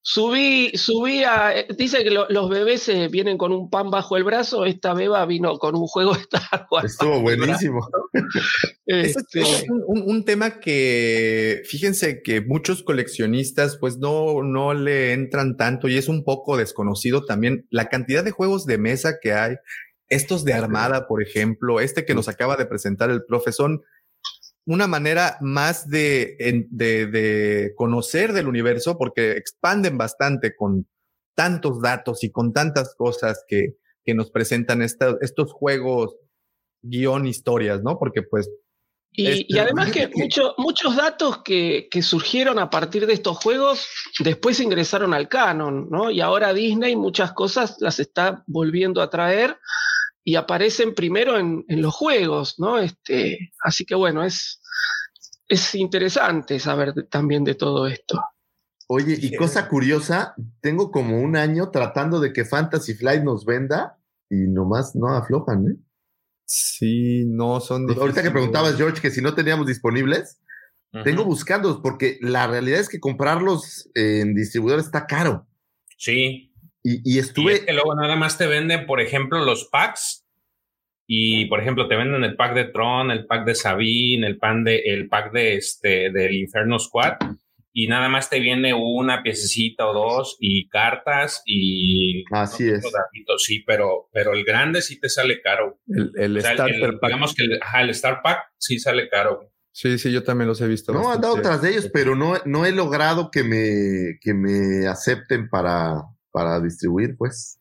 Subí, 0.00 0.72
subí 0.74 1.22
a. 1.24 1.52
Dice 1.76 2.02
que 2.04 2.10
lo- 2.10 2.28
los 2.28 2.48
bebés 2.50 2.88
eh, 2.88 3.08
vienen 3.08 3.38
con 3.38 3.52
un 3.52 3.70
pan 3.70 3.90
bajo 3.90 4.16
el 4.16 4.24
brazo. 4.24 4.64
Esta 4.64 4.94
beba 4.94 5.24
vino 5.26 5.58
con 5.58 5.74
un 5.76 5.86
juego 5.86 6.14
de 6.14 6.20
Star 6.20 6.66
Wars. 6.70 6.92
Estuvo 6.92 7.20
buenísimo. 7.20 7.88
Ese 8.86 9.18
Este, 9.20 9.40
es 9.42 9.64
un, 9.68 9.82
un- 9.86 10.02
un 10.10 10.24
tema 10.24 10.60
que, 10.60 11.62
fíjense 11.66 12.22
que 12.22 12.40
muchos 12.40 12.82
coleccionistas 12.82 13.76
pues 13.76 13.98
no, 13.98 14.42
no 14.42 14.74
le 14.74 15.12
entran 15.12 15.56
tanto 15.56 15.88
y 15.88 15.96
es 15.96 16.08
un 16.08 16.24
poco 16.24 16.56
desconocido 16.56 17.24
también 17.24 17.66
la 17.70 17.88
cantidad 17.88 18.24
de 18.24 18.30
juegos 18.32 18.66
de 18.66 18.78
mesa 18.78 19.18
que 19.20 19.32
hay. 19.32 19.56
Estos 20.08 20.44
de 20.44 20.52
Armada, 20.52 21.06
por 21.06 21.22
ejemplo, 21.22 21.80
este 21.80 22.04
que 22.04 22.14
nos 22.14 22.28
acaba 22.28 22.56
de 22.56 22.66
presentar 22.66 23.10
el 23.10 23.24
profe, 23.24 23.50
son 23.50 23.82
una 24.66 24.86
manera 24.86 25.38
más 25.40 25.88
de, 25.88 26.36
de, 26.70 27.06
de 27.06 27.72
conocer 27.76 28.32
del 28.32 28.46
universo 28.48 28.96
porque 28.96 29.32
expanden 29.32 29.98
bastante 29.98 30.54
con 30.54 30.86
tantos 31.34 31.80
datos 31.80 32.22
y 32.24 32.30
con 32.30 32.52
tantas 32.52 32.94
cosas 32.94 33.44
que, 33.48 33.76
que 34.04 34.14
nos 34.14 34.30
presentan 34.30 34.82
esta- 34.82 35.16
estos 35.20 35.52
juegos 35.52 36.14
guion 36.82 37.26
historias, 37.26 37.82
¿no? 37.82 37.98
Porque 37.98 38.22
pues 38.22 38.50
Y, 39.14 39.26
Este, 39.28 39.44
y 39.48 39.58
además 39.58 39.86
que 39.90 39.92
fíjate 40.08 40.14
que- 40.14 40.22
mucho- 40.22 40.54
muchos 40.58 40.96
datos 40.96 41.42
que, 41.42 41.88
que 41.90 42.00
surgieron 42.02 42.58
a 42.58 42.70
partir 42.70 43.06
de 43.06 43.12
estos 43.14 43.36
juegos 43.38 43.86
después 44.20 44.58
ingresaron 44.60 45.12
al 45.12 45.28
canon, 45.28 45.88
¿no? 45.90 46.10
Y 46.10 46.20
ahora 46.20 46.54
Disney 46.54 46.96
muchas 46.96 47.32
cosas 47.32 47.76
las 47.80 47.98
está 48.00 48.42
volviendo 48.46 49.02
a 49.02 49.10
traer 49.10 49.58
y 50.24 50.36
aparecen 50.36 50.94
primero 50.94 51.38
en, 51.38 51.64
en 51.68 51.82
los 51.82 51.94
juegos, 51.94 52.58
¿no? 52.58 52.78
Este, 52.78 53.52
así 53.62 53.84
que 53.84 53.94
bueno, 53.94 54.24
es, 54.24 54.60
es 55.48 55.74
interesante 55.74 56.58
saber 56.60 56.94
de- 56.94 57.04
también 57.04 57.44
de 57.44 57.54
todo 57.54 57.86
esto. 57.86 58.20
Oye, 58.88 59.16
y 59.20 59.34
cosa 59.36 59.68
curiosa, 59.68 60.34
tengo 60.60 60.90
como 60.90 61.18
un 61.20 61.36
año 61.36 61.70
tratando 61.70 62.20
de 62.20 62.32
que 62.32 62.44
Fantasy 62.44 62.94
Flight 62.94 63.22
nos 63.22 63.44
venda 63.46 63.98
y 64.28 64.48
nomás 64.48 64.94
no 64.94 65.08
aflojan, 65.08 65.66
¿eh? 65.66 65.76
Sí, 66.44 67.24
no 67.26 67.60
son. 67.60 67.82
Ahorita 67.82 67.98
que 67.98 68.06
difíciles. 68.06 68.32
preguntabas, 68.32 68.76
George, 68.76 69.00
que 69.00 69.10
si 69.10 69.22
no 69.22 69.34
teníamos 69.34 69.66
disponibles, 69.66 70.40
tengo 71.04 71.24
buscándolos 71.24 71.78
porque 71.82 72.18
la 72.20 72.46
realidad 72.46 72.80
es 72.80 72.90
que 72.90 73.00
comprarlos 73.00 73.88
en 73.94 74.34
distribuidor 74.34 74.78
está 74.78 75.06
caro. 75.06 75.46
Sí. 75.96 76.51
Y, 76.82 76.96
y 76.96 77.16
Y 77.16 77.18
estuve. 77.18 77.52
es 77.54 77.60
que 77.60 77.72
luego 77.72 77.94
nada 77.94 78.16
más 78.16 78.38
te 78.38 78.46
venden, 78.46 78.86
por 78.86 79.00
ejemplo, 79.00 79.44
los 79.44 79.66
packs. 79.70 80.26
Y 81.06 81.46
por 81.46 81.60
ejemplo, 81.60 81.88
te 81.88 81.96
venden 81.96 82.24
el 82.24 82.36
pack 82.36 82.54
de 82.54 82.64
Tron, 82.66 83.10
el 83.10 83.26
pack 83.26 83.44
de 83.44 83.54
Sabine, 83.54 84.26
el, 84.26 84.38
pan 84.38 84.64
de, 84.64 84.78
el 84.78 85.08
pack 85.08 85.32
de 85.32 85.56
este, 85.56 86.10
del 86.10 86.34
Inferno 86.34 86.78
Squad. 86.78 87.14
Y 87.74 87.86
nada 87.88 88.08
más 88.08 88.28
te 88.30 88.38
viene 88.38 88.74
una 88.74 89.22
piececita 89.22 89.86
o 89.86 89.94
dos 89.94 90.36
y 90.40 90.68
cartas 90.68 91.42
y. 91.46 92.24
Así 92.30 92.68
es. 92.68 92.82
datitos, 92.82 93.44
sí, 93.44 93.60
pero, 93.66 94.08
pero 94.12 94.32
el 94.34 94.44
grande 94.44 94.82
sí 94.82 95.00
te 95.00 95.08
sale 95.08 95.40
caro. 95.40 95.80
El, 95.88 96.12
el 96.16 96.36
O 96.38 96.40
sea, 96.40 96.52
starter 96.54 96.74
el- 96.82 96.98
pack. 96.98 97.08
Digamos 97.10 97.34
que 97.34 97.44
el, 97.44 97.58
ajá, 97.62 97.82
el 97.82 97.90
Star 97.90 98.20
Pack 98.22 98.40
sí 98.58 98.78
sale 98.78 99.08
caro. 99.08 99.50
Sí, 99.74 99.98
sí, 99.98 100.12
yo 100.12 100.22
también 100.22 100.48
los 100.48 100.60
he 100.60 100.68
visto. 100.68 100.92
No, 100.92 101.10
he 101.10 101.14
andado 101.14 101.40
tras 101.40 101.62
de 101.62 101.70
ellos, 101.70 101.88
pero 101.92 102.14
no, 102.14 102.34
no 102.44 102.66
he 102.66 102.72
logrado 102.72 103.30
que 103.30 103.42
me, 103.42 104.18
que 104.20 104.34
me 104.34 104.86
acepten 104.86 105.48
para, 105.48 105.94
para 106.32 106.60
distribuir, 106.60 107.16
pues. 107.16 107.60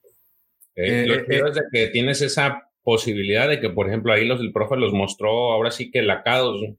Eh, 0.75 1.03
Eh, 1.03 1.08
lo 1.08 1.16
eh, 1.16 1.25
chido 1.30 1.45
eh. 1.48 1.50
es 1.50 1.56
de 1.56 1.61
que 1.72 1.88
tienes 1.88 2.22
esa 2.22 2.67
posibilidad 2.83 3.48
de 3.48 3.59
que, 3.59 3.69
por 3.69 3.88
ejemplo, 3.88 4.11
ahí 4.14 4.25
los, 4.25 4.40
el 4.41 4.51
profe 4.51 4.75
los 4.77 4.93
mostró 4.93 5.51
ahora 5.51 5.69
sí 5.72 5.91
que 5.91 6.01
lacados. 6.01 6.61
¿no? 6.61 6.75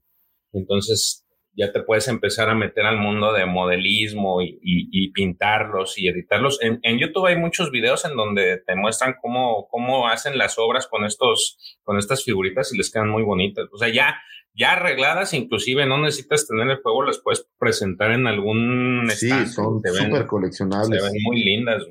Entonces 0.53 1.25
ya 1.55 1.71
te 1.71 1.83
puedes 1.83 2.07
empezar 2.07 2.49
a 2.49 2.55
meter 2.55 2.83
al 2.85 2.97
mundo 2.97 3.31
de 3.31 3.45
modelismo 3.45 4.41
y, 4.41 4.59
y- 4.63 4.89
y 4.91 5.11
pintarlos 5.11 5.97
y 5.99 6.07
editarlos. 6.07 6.59
En, 6.63 6.79
en 6.81 6.97
YouTube 6.97 7.27
hay 7.27 7.37
muchos 7.37 7.69
videos 7.69 8.05
en 8.05 8.15
donde 8.15 8.57
te 8.65 8.75
muestran 8.75 9.15
cómo, 9.21 9.67
cómo 9.69 10.07
hacen 10.07 10.37
las 10.37 10.57
obras 10.57 10.87
con 10.87 11.05
estos, 11.05 11.59
con 11.83 11.97
estas 11.99 12.23
figuritas 12.23 12.73
y 12.73 12.77
les 12.77 12.91
quedan 12.91 13.09
muy 13.09 13.21
bonitas. 13.23 13.67
O 13.71 13.77
sea, 13.77 13.89
ya, 13.89 14.15
ya 14.55 14.73
arregladas, 14.73 15.33
inclusive 15.33 15.85
no 15.85 15.97
necesitas 16.01 16.47
tener 16.47 16.67
el 16.69 16.77
juego, 16.81 17.03
las 17.05 17.19
puedes 17.19 17.45
presentar 17.59 18.11
en 18.11 18.27
algún 18.27 19.07
Sí, 19.09 19.27
stand. 19.27 19.47
son 19.47 19.81
Te 19.81 19.91
ven- 19.91 20.05
súper 20.09 20.25
coleccionables. 20.27 21.01
Se 21.03 21.09
ven 21.11 21.21
muy 21.23 21.43
lindas. 21.43 21.83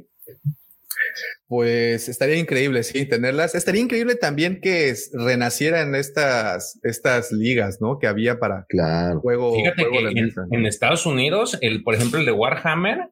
Pues 1.49 2.09
estaría 2.09 2.37
increíble, 2.37 2.83
sí, 2.83 3.05
tenerlas. 3.07 3.55
Estaría 3.55 3.83
increíble 3.83 4.15
también 4.15 4.61
que 4.61 4.95
renacieran 5.13 5.95
estas, 5.95 6.79
estas 6.83 7.31
ligas, 7.33 7.79
¿no? 7.81 7.99
Que 7.99 8.07
había 8.07 8.39
para 8.39 8.65
claro. 8.69 9.21
juego, 9.21 9.55
Fíjate 9.57 9.85
juego 9.85 9.99
que 9.99 10.05
de 10.15 10.21
en, 10.21 10.27
mesa. 10.27 10.43
¿no? 10.51 10.59
en 10.59 10.67
Estados 10.67 11.05
Unidos, 11.05 11.59
el, 11.61 11.83
por 11.83 11.95
ejemplo, 11.95 12.19
el 12.21 12.25
de 12.27 12.33
Warhammer 12.33 13.09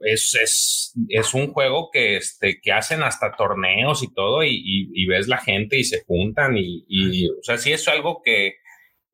es, 0.00 0.34
es, 0.42 0.92
es 1.08 1.32
un 1.32 1.46
juego 1.52 1.88
que, 1.92 2.16
este, 2.16 2.60
que 2.60 2.72
hacen 2.72 3.02
hasta 3.02 3.32
torneos 3.36 4.02
y 4.02 4.12
todo, 4.12 4.42
y, 4.44 4.50
y- 4.50 4.90
y 4.92 5.06
ves 5.06 5.28
la 5.28 5.38
gente 5.38 5.78
y 5.78 5.84
se 5.84 6.02
juntan, 6.04 6.56
y, 6.58 6.84
y, 6.88 7.28
o 7.30 7.42
sea, 7.42 7.56
sí 7.56 7.72
es 7.72 7.86
algo 7.88 8.20
que 8.22 8.54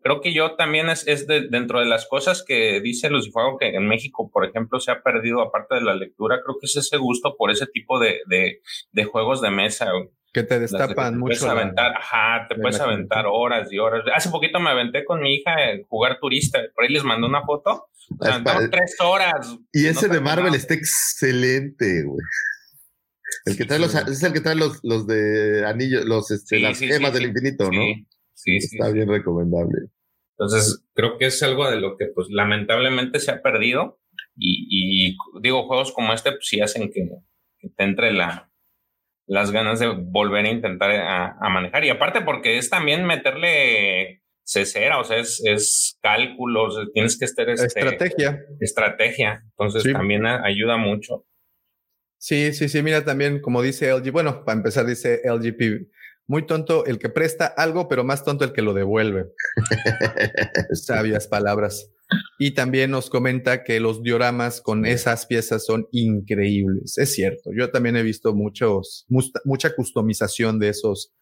creo 0.03 0.21
que 0.21 0.33
yo 0.33 0.55
también 0.57 0.89
es, 0.89 1.07
es 1.07 1.27
de- 1.27 1.49
dentro 1.49 1.81
de 1.81 1.87
las 1.87 2.07
cosas 2.07 2.45
que 2.47 2.81
dice 2.81 3.11
Lucifago 3.11 3.59
que 3.59 3.69
en 3.69 3.87
México, 3.89 4.31
por 4.33 4.45
ejemplo, 4.47 4.81
se 4.81 4.91
ha 4.91 5.03
perdido, 5.03 5.41
aparte 5.43 5.75
de 5.77 5.83
la 5.83 5.95
lectura, 5.95 6.41
creo 6.45 6.57
que 6.61 6.67
es 6.67 6.77
ese 6.77 6.97
gusto 6.97 7.35
por 7.37 7.51
ese 7.51 7.67
tipo 7.67 7.99
de, 7.99 8.21
de, 8.27 8.61
de 8.93 9.05
juegos 9.05 9.41
de 9.43 9.51
mesa. 9.51 9.91
güey. 9.93 10.09
Que 10.33 10.43
te 10.43 10.61
destapan 10.61 11.15
te 11.15 11.19
mucho. 11.19 11.41
Puedes 11.41 11.43
la- 11.43 11.53
aventar, 11.53 11.93
ajá, 11.97 12.47
te 12.49 12.55
puedes 12.57 12.79
aventar 12.81 13.25
horas 13.27 13.73
y 13.73 13.79
horas. 13.79 14.03
Hace 14.15 14.29
poquito 14.31 14.61
me 14.61 14.71
aventé 14.71 15.05
con 15.05 15.21
mi 15.23 15.37
hija 15.37 15.71
en 15.71 15.83
jugar 15.85 16.19
turista. 16.21 16.61
Por 16.75 16.85
ahí 16.85 16.93
les 16.93 17.03
mandé 17.03 17.27
una 17.27 17.43
foto. 17.45 17.87
Aventaron 18.21 18.71
tres 18.71 18.95
horas. 19.01 19.57
Y 19.73 19.85
No 19.85 19.89
ese 19.91 20.09
de 20.09 20.21
Marvel 20.21 20.45
nada. 20.47 20.57
está 20.59 20.75
excelente, 20.75 22.03
güey. 22.05 22.21
El 23.47 23.57
que 23.57 23.65
trae 23.65 23.79
los, 23.79 23.95
es 23.95 24.23
el 24.23 24.33
que 24.35 24.41
trae 24.41 24.55
los, 24.55 24.81
los 24.83 25.07
de 25.07 25.65
anillos, 25.67 26.05
los, 26.05 26.31
este, 26.31 26.57
Sí, 26.57 26.63
las 26.63 26.79
sí, 26.79 26.87
gemas 26.89 27.11
sí, 27.13 27.15
del 27.15 27.23
sí. 27.23 27.29
infinito, 27.29 27.71
¿no? 27.71 27.81
Sí, 28.39 28.61
sí, 28.61 28.69
sí. 28.69 28.77
Está 28.79 28.93
bien 28.93 29.09
recomendable. 29.09 29.89
Entonces, 30.39 30.85
creo 30.95 31.19
que 31.19 31.27
es 31.27 31.43
algo 31.43 31.69
de 31.69 31.81
lo 31.81 31.97
que, 31.97 32.07
pues, 32.07 32.29
lamentablemente 32.31 33.19
se 33.19 33.33
ha 33.33 33.43
perdido. 33.43 33.99
Y, 34.37 35.09
y 35.11 35.17
digo, 35.43 35.67
juegos 35.67 35.93
como 35.93 36.13
este, 36.13 36.31
pues, 36.33 36.47
sí 36.47 36.61
hacen 36.61 36.91
que, 36.93 37.09
que 37.59 37.69
te 37.71 37.83
entre 37.83 38.13
la, 38.13 38.49
las 39.27 39.51
ganas 39.51 39.81
de 39.81 39.89
volver 39.89 40.47
a 40.47 40.51
intentar 40.51 40.91
a, 40.93 41.37
a 41.41 41.49
manejar. 41.49 41.85
Y 41.85 41.91
aparte, 41.91 42.21
porque 42.21 42.59
es 42.59 42.71
también 42.71 43.05
meterle 43.05 44.23
cesera, 44.45 44.99
o 45.01 45.05
sea, 45.05 45.19
es, 45.19 45.43
es 45.45 45.99
cálculos, 46.01 46.77
tienes 46.95 47.19
que 47.19 47.25
estar. 47.25 47.49
Este, 47.51 47.67
Estrategia. 47.67 48.41
Estrategia. 48.61 49.43
Entonces, 49.51 49.83
Sí. 49.83 49.93
también 49.93 50.25
a- 50.27 50.45
ayuda 50.47 50.77
mucho. 50.77 51.27
Sí, 52.21 52.53
sí, 52.53 52.69
sí, 52.69 52.83
mira 52.83 53.05
también, 53.05 53.41
como 53.41 53.63
dice 53.63 53.89
LG, 53.91 54.11
bueno, 54.13 54.45
para 54.45 54.57
empezar 54.59 54.87
dice 54.87 55.21
LGP, 55.25 55.89
muy 56.29 56.47
tonto 56.47 56.85
el 56.85 56.99
que 56.99 57.09
presta 57.09 57.47
algo, 57.47 57.89
pero 57.89 58.05
más 58.05 58.23
tonto 58.23 58.45
el 58.45 58.53
que 58.53 58.63
lo 58.63 58.75
devuelve. 58.75 59.33
Sabias 60.73 61.27
palabras. 61.27 61.91
Y 62.39 62.53
también 62.53 62.91
nos 62.91 63.11
comenta 63.11 63.65
que 63.65 63.81
los 63.81 64.03
dioramas 64.03 64.61
con 64.61 64.87
esas 64.87 65.27
piezas 65.27 65.65
son 65.65 65.89
increíbles. 65.91 66.97
Es 66.99 67.15
cierto, 67.15 67.51
yo 67.57 67.71
también 67.71 67.97
he 67.97 68.03
visto 68.03 68.35
muchos, 68.35 69.07
mucha 69.45 69.75
customización 69.75 70.59
de 70.59 70.69
esos, 70.69 71.13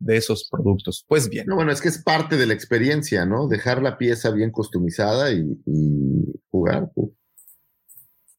de 0.00 0.16
esos 0.16 0.48
productos. 0.50 1.04
Pues 1.08 1.28
bien. 1.28 1.46
No, 1.46 1.54
bueno, 1.54 1.70
es 1.70 1.80
que 1.80 1.88
es 1.88 2.02
parte 2.02 2.36
de 2.36 2.46
la 2.46 2.54
experiencia, 2.54 3.24
¿no? 3.26 3.48
Dejar 3.48 3.80
la 3.80 3.96
pieza 3.96 4.30
bien 4.32 4.50
customizada 4.50 5.32
y, 5.32 5.40
y 5.66 6.40
jugar. 6.50 6.90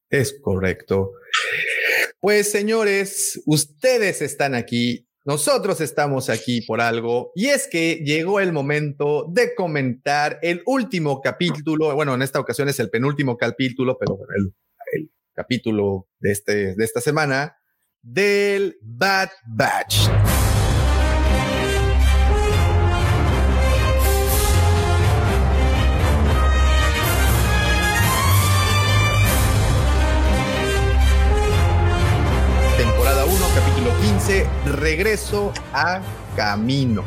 Es 0.10 0.38
correcto. 0.42 1.12
Pues 2.20 2.52
señores, 2.52 3.42
ustedes 3.46 4.22
están 4.22 4.54
aquí, 4.54 5.09
nosotros 5.30 5.80
estamos 5.80 6.28
aquí 6.28 6.64
por 6.64 6.82
algo, 6.82 7.32
y 7.36 7.50
es 7.50 7.68
que 7.68 8.02
llegó 8.04 8.40
el 8.40 8.52
momento 8.52 9.28
de 9.30 9.54
comentar 9.54 10.40
el 10.42 10.64
último 10.66 11.22
capítulo, 11.22 11.94
bueno, 11.94 12.16
en 12.16 12.24
esta 12.24 12.40
ocasión 12.40 12.68
es 12.68 12.80
el 12.80 12.90
penúltimo 12.90 13.38
capítulo, 13.38 13.96
pero 14.00 14.18
bueno, 14.18 14.52
el, 14.92 15.12
capítulo 15.36 16.08
de, 16.20 16.32
este, 16.32 16.76
de 16.76 16.84
esta 16.84 17.00
semana 17.00 17.56
del 18.02 18.80
Bad 18.82 19.30
Batch. 19.46 20.39
15, 34.02 34.48
regreso 34.66 35.54
a 35.74 36.02
camino. 36.36 37.04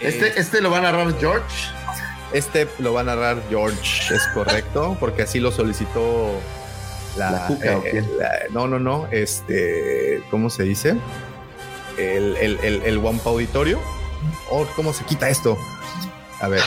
Este, 0.00 0.38
este 0.40 0.60
lo 0.60 0.70
va 0.70 0.78
a 0.78 0.82
narrar 0.82 1.14
George. 1.18 1.68
Este 2.32 2.66
lo 2.78 2.92
va 2.94 3.02
a 3.02 3.04
narrar 3.04 3.42
George, 3.50 4.14
es 4.14 4.26
correcto, 4.34 4.96
porque 4.98 5.22
así 5.22 5.38
lo 5.38 5.52
solicitó 5.52 6.30
la, 7.16 7.30
¿La 7.30 7.46
Cuca 7.46 7.76
o 7.76 7.82
eh, 7.84 8.02
la- 8.18 8.30
no, 8.50 8.66
no, 8.66 8.78
no, 8.78 9.06
este, 9.10 10.22
¿cómo 10.30 10.48
se 10.48 10.62
dice? 10.62 10.96
El, 11.98 12.36
el, 12.38 12.58
el, 12.62 12.82
el 12.84 12.98
Wampa 12.98 13.28
Auditorio. 13.30 13.78
Oh, 14.50 14.66
¿Cómo 14.76 14.92
se 14.94 15.04
quita 15.04 15.28
esto? 15.28 15.58
A 16.40 16.48
ver. 16.48 16.62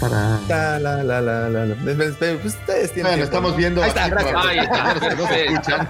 Para. 0.00 0.38
La, 0.48 0.78
la, 0.80 1.02
la, 1.02 1.20
la, 1.20 1.48
la, 1.48 1.64
la. 1.66 1.74
Espera, 1.74 2.04
espera, 2.04 2.38
pues 2.42 2.54
ustedes 2.54 2.92
tienen 2.92 3.12
Bueno, 3.12 3.16
tiempo, 3.16 3.24
estamos 3.24 3.50
¿no? 3.52 3.56
viendo 3.56 3.82
Ahí 3.82 3.88
está, 3.88 4.04
aquí 4.04 4.10
gracias. 4.10 4.64
está. 4.64 5.08
que 5.08 5.16
no 5.16 5.28
se 5.28 5.44
escuchan. 5.46 5.88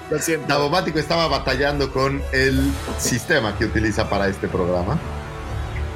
Lo 0.10 0.18
siento. 0.18 0.46
Davomático 0.48 0.98
estaba 0.98 1.26
batallando 1.28 1.92
con 1.92 2.22
el 2.32 2.70
sistema 2.98 3.56
que 3.58 3.64
utiliza 3.66 4.08
para 4.08 4.28
este 4.28 4.48
programa. 4.48 4.98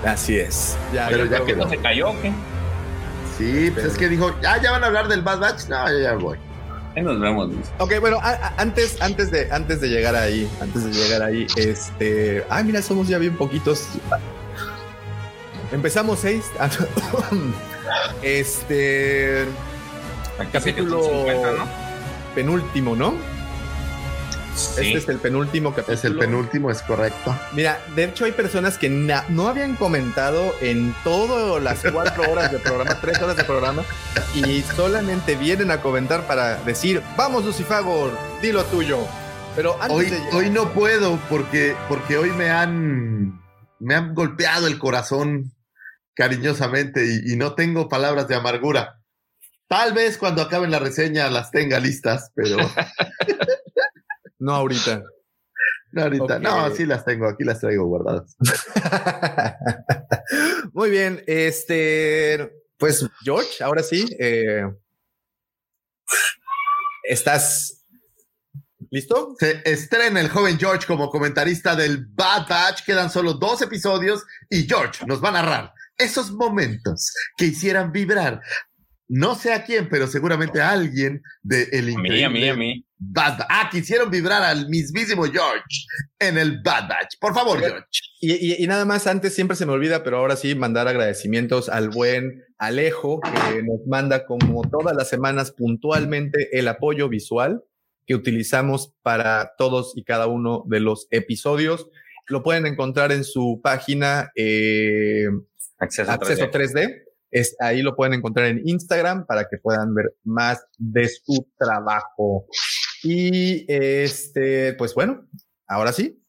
Así 0.05 0.39
es. 0.39 0.77
Ya, 0.93 1.09
Pero 1.09 1.25
ya 1.27 1.39
ya 1.41 1.45
quedó. 1.45 1.69
¿Se 1.69 1.77
cayó 1.79 2.11
o 2.11 2.21
qué? 2.23 2.33
Sí, 3.37 3.71
pues 3.73 3.87
es 3.87 3.97
que 3.99 4.09
dijo, 4.09 4.33
ah, 4.47 4.59
ya 4.63 4.73
van 4.73 4.83
a 4.83 4.89
hablar 4.89 5.09
del 5.09 5.23
Bad 5.23 5.39
Batch. 5.41 5.67
No, 5.69 5.89
yo 5.91 5.99
ya 6.01 6.15
voy. 6.15 6.39
Ahí 6.97 7.03
nos 7.03 7.21
vemos. 7.21 7.49
Luis. 7.53 7.67
Ok, 7.79 7.93
bueno, 8.01 8.19
a- 8.21 8.31
a- 8.31 8.55
antes, 8.59 9.01
antes, 9.01 9.31
de, 9.31 9.49
antes 9.53 9.81
de 9.81 9.89
llegar 9.89 10.17
ahí, 10.17 10.51
antes 10.61 10.85
de 10.85 10.91
llegar 10.93 11.23
ahí, 11.23 11.47
este. 11.57 12.45
Ay, 12.51 12.65
mira, 12.65 12.83
somos 12.83 13.07
ya 13.09 13.19
bien 13.19 13.37
poquitos. 13.37 13.85
Empezamos 15.73 16.21
seis. 16.21 16.45
Ah. 17.91 18.13
Este. 18.23 19.47
Capítulo 20.53 21.03
50, 21.03 21.53
¿no? 21.53 21.89
penúltimo, 22.35 22.95
¿no? 22.95 23.15
Sí. 24.55 24.81
Este 24.81 24.99
es 24.99 25.09
el 25.09 25.19
penúltimo 25.19 25.71
capítulo. 25.71 25.95
Es 25.97 26.05
el 26.05 26.19
penúltimo, 26.19 26.71
es 26.71 26.83
correcto. 26.83 27.35
Mira, 27.53 27.81
de 27.97 28.05
hecho 28.05 28.27
hay 28.27 28.33
personas 28.33 28.77
que 28.77 28.91
no 28.91 29.49
habían 29.49 29.75
comentado 29.77 30.55
en 30.61 30.95
todas 31.03 31.63
las 31.63 31.81
cuatro 31.93 32.31
horas 32.31 32.53
de 32.53 32.59
programa, 32.59 33.01
tres 33.01 33.21
horas 33.23 33.37
de 33.37 33.45
programa, 33.45 33.85
y 34.35 34.63
solamente 34.63 35.35
vienen 35.35 35.71
a 35.71 35.81
comentar 35.81 36.27
para 36.27 36.57
decir, 36.57 37.03
vamos 37.17 37.45
Lucifagor, 37.45 38.13
di 38.43 38.53
lo 38.53 38.65
tuyo. 38.65 38.99
Pero 39.57 39.81
antes 39.81 39.97
Hoy, 39.97 40.07
de 40.11 40.37
hoy 40.37 40.51
no 40.51 40.73
puedo 40.73 41.19
porque, 41.31 41.75
porque 41.89 42.17
hoy 42.17 42.31
me 42.33 42.51
han, 42.51 43.41
me 43.79 43.95
han 43.95 44.15
golpeado 44.15 44.67
el 44.67 44.79
corazón 44.79 45.53
cariñosamente 46.19 47.07
y, 47.07 47.33
y 47.33 47.37
no 47.37 47.55
tengo 47.55 47.89
palabras 47.89 48.27
de 48.27 48.35
amargura. 48.35 49.01
Tal 49.69 49.93
vez 49.93 50.19
cuando 50.19 50.43
acabe 50.43 50.67
la 50.67 50.81
reseña 50.81 51.31
las 51.31 51.53
tenga 51.53 51.79
listas, 51.79 52.33
pero 52.35 52.57
no 54.41 54.53
ahorita. 54.53 55.05
no 55.93 56.03
ahorita. 56.03 56.41
No, 56.41 56.75
sí 56.75 56.87
las 56.87 57.05
tengo, 57.05 57.29
aquí 57.29 57.45
las 57.45 57.61
traigo 57.61 57.87
guardadas. 57.87 58.37
Muy 60.73 60.91
bien, 60.91 61.23
este, 61.29 62.51
pues 62.77 63.09
George, 63.23 63.63
ahora 63.63 63.85
sí, 63.85 64.05
eh, 64.19 64.65
¿estás 67.05 67.85
listo? 68.91 69.37
Se 69.39 69.63
estrena 69.65 70.21
el 70.21 70.31
joven 70.31 70.59
George 70.59 70.85
como 70.85 71.11
comentarista 71.11 71.77
del 71.77 72.07
Bad 72.07 72.49
Batch. 72.49 72.85
Quedan 72.85 73.09
solo 73.09 73.35
dos 73.35 73.63
episodios 73.63 74.25
y 74.51 74.67
George 74.67 75.07
nos 75.07 75.23
va 75.23 75.29
a 75.29 75.33
narrar 75.33 75.78
esos 75.99 76.31
momentos 76.33 77.13
que 77.37 77.47
hicieran 77.47 77.93
vibrar. 77.93 78.41
No 79.11 79.35
sé 79.35 79.55
a 79.55 79.65
quién, 79.65 79.89
pero 79.89 80.07
seguramente 80.07 80.61
a 80.61 80.71
alguien 80.71 81.23
de 81.43 81.63
el 81.73 81.85
A 81.85 81.87
mí, 81.87 81.93
increíble 82.09 82.25
a 82.25 82.29
mí, 82.31 82.49
a 82.49 82.55
mí. 82.55 82.85
Bad 82.99 83.39
Batch. 83.39 83.47
Ah, 83.51 83.69
quisieron 83.73 84.11
vibrar 84.11 84.43
al 84.43 84.69
mismísimo 84.69 85.25
George 85.25 85.63
en 86.19 86.37
el 86.37 86.61
Bad 86.63 86.89
Batch. 86.89 87.15
Por 87.19 87.33
favor, 87.33 87.59
George. 87.59 87.87
Y, 88.21 88.33
y- 88.35 88.63
y 88.63 88.67
nada 88.67 88.85
más, 88.85 89.07
antes 89.07 89.35
siempre 89.35 89.57
se 89.57 89.65
me 89.65 89.73
olvida, 89.73 90.03
pero 90.05 90.19
ahora 90.19 90.37
sí, 90.37 90.55
mandar 90.55 90.89
agradecimientos 90.89 91.69
al 91.71 91.89
buen 91.89 92.43
Alejo, 92.59 93.21
que 93.21 93.63
nos 93.63 93.87
manda 93.87 94.27
como 94.27 94.69
todas 94.69 94.95
las 94.95 95.09
semanas 95.09 95.53
puntualmente 95.53 96.59
el 96.59 96.69
apoyo 96.69 97.09
visual 97.09 97.63
que 98.07 98.15
utilizamos 98.15 98.93
para 99.03 99.53
todos 99.57 99.93
y 99.97 100.03
cada 100.05 100.27
uno 100.27 100.65
de 100.67 100.81
los 100.81 101.07
episodios. 101.11 101.89
Lo 102.27 102.43
pueden 102.43 102.67
encontrar 102.67 103.13
en 103.13 103.25
su 103.25 103.61
página 103.63 104.31
eh, 104.35 105.29
Acceso, 105.79 106.11
Acceso 106.11 106.51
3D. 106.51 106.75
3D. 106.75 107.03
Es, 107.31 107.57
ahí 107.61 107.83
lo 107.83 107.95
pueden 107.95 108.15
encontrar 108.15 108.47
en 108.47 108.63
Instagram 108.65 109.27
para 109.27 109.47
que 109.49 109.59
puedan 109.59 109.95
ver 109.95 110.15
más 110.25 110.67
de 110.79 111.09
su 111.09 111.53
trabajo. 111.59 112.47
Y 113.03 113.65
este, 113.69 114.73
pues 114.75 114.95
bueno, 114.95 115.29
ahora 115.67 115.93
sí, 115.93 116.23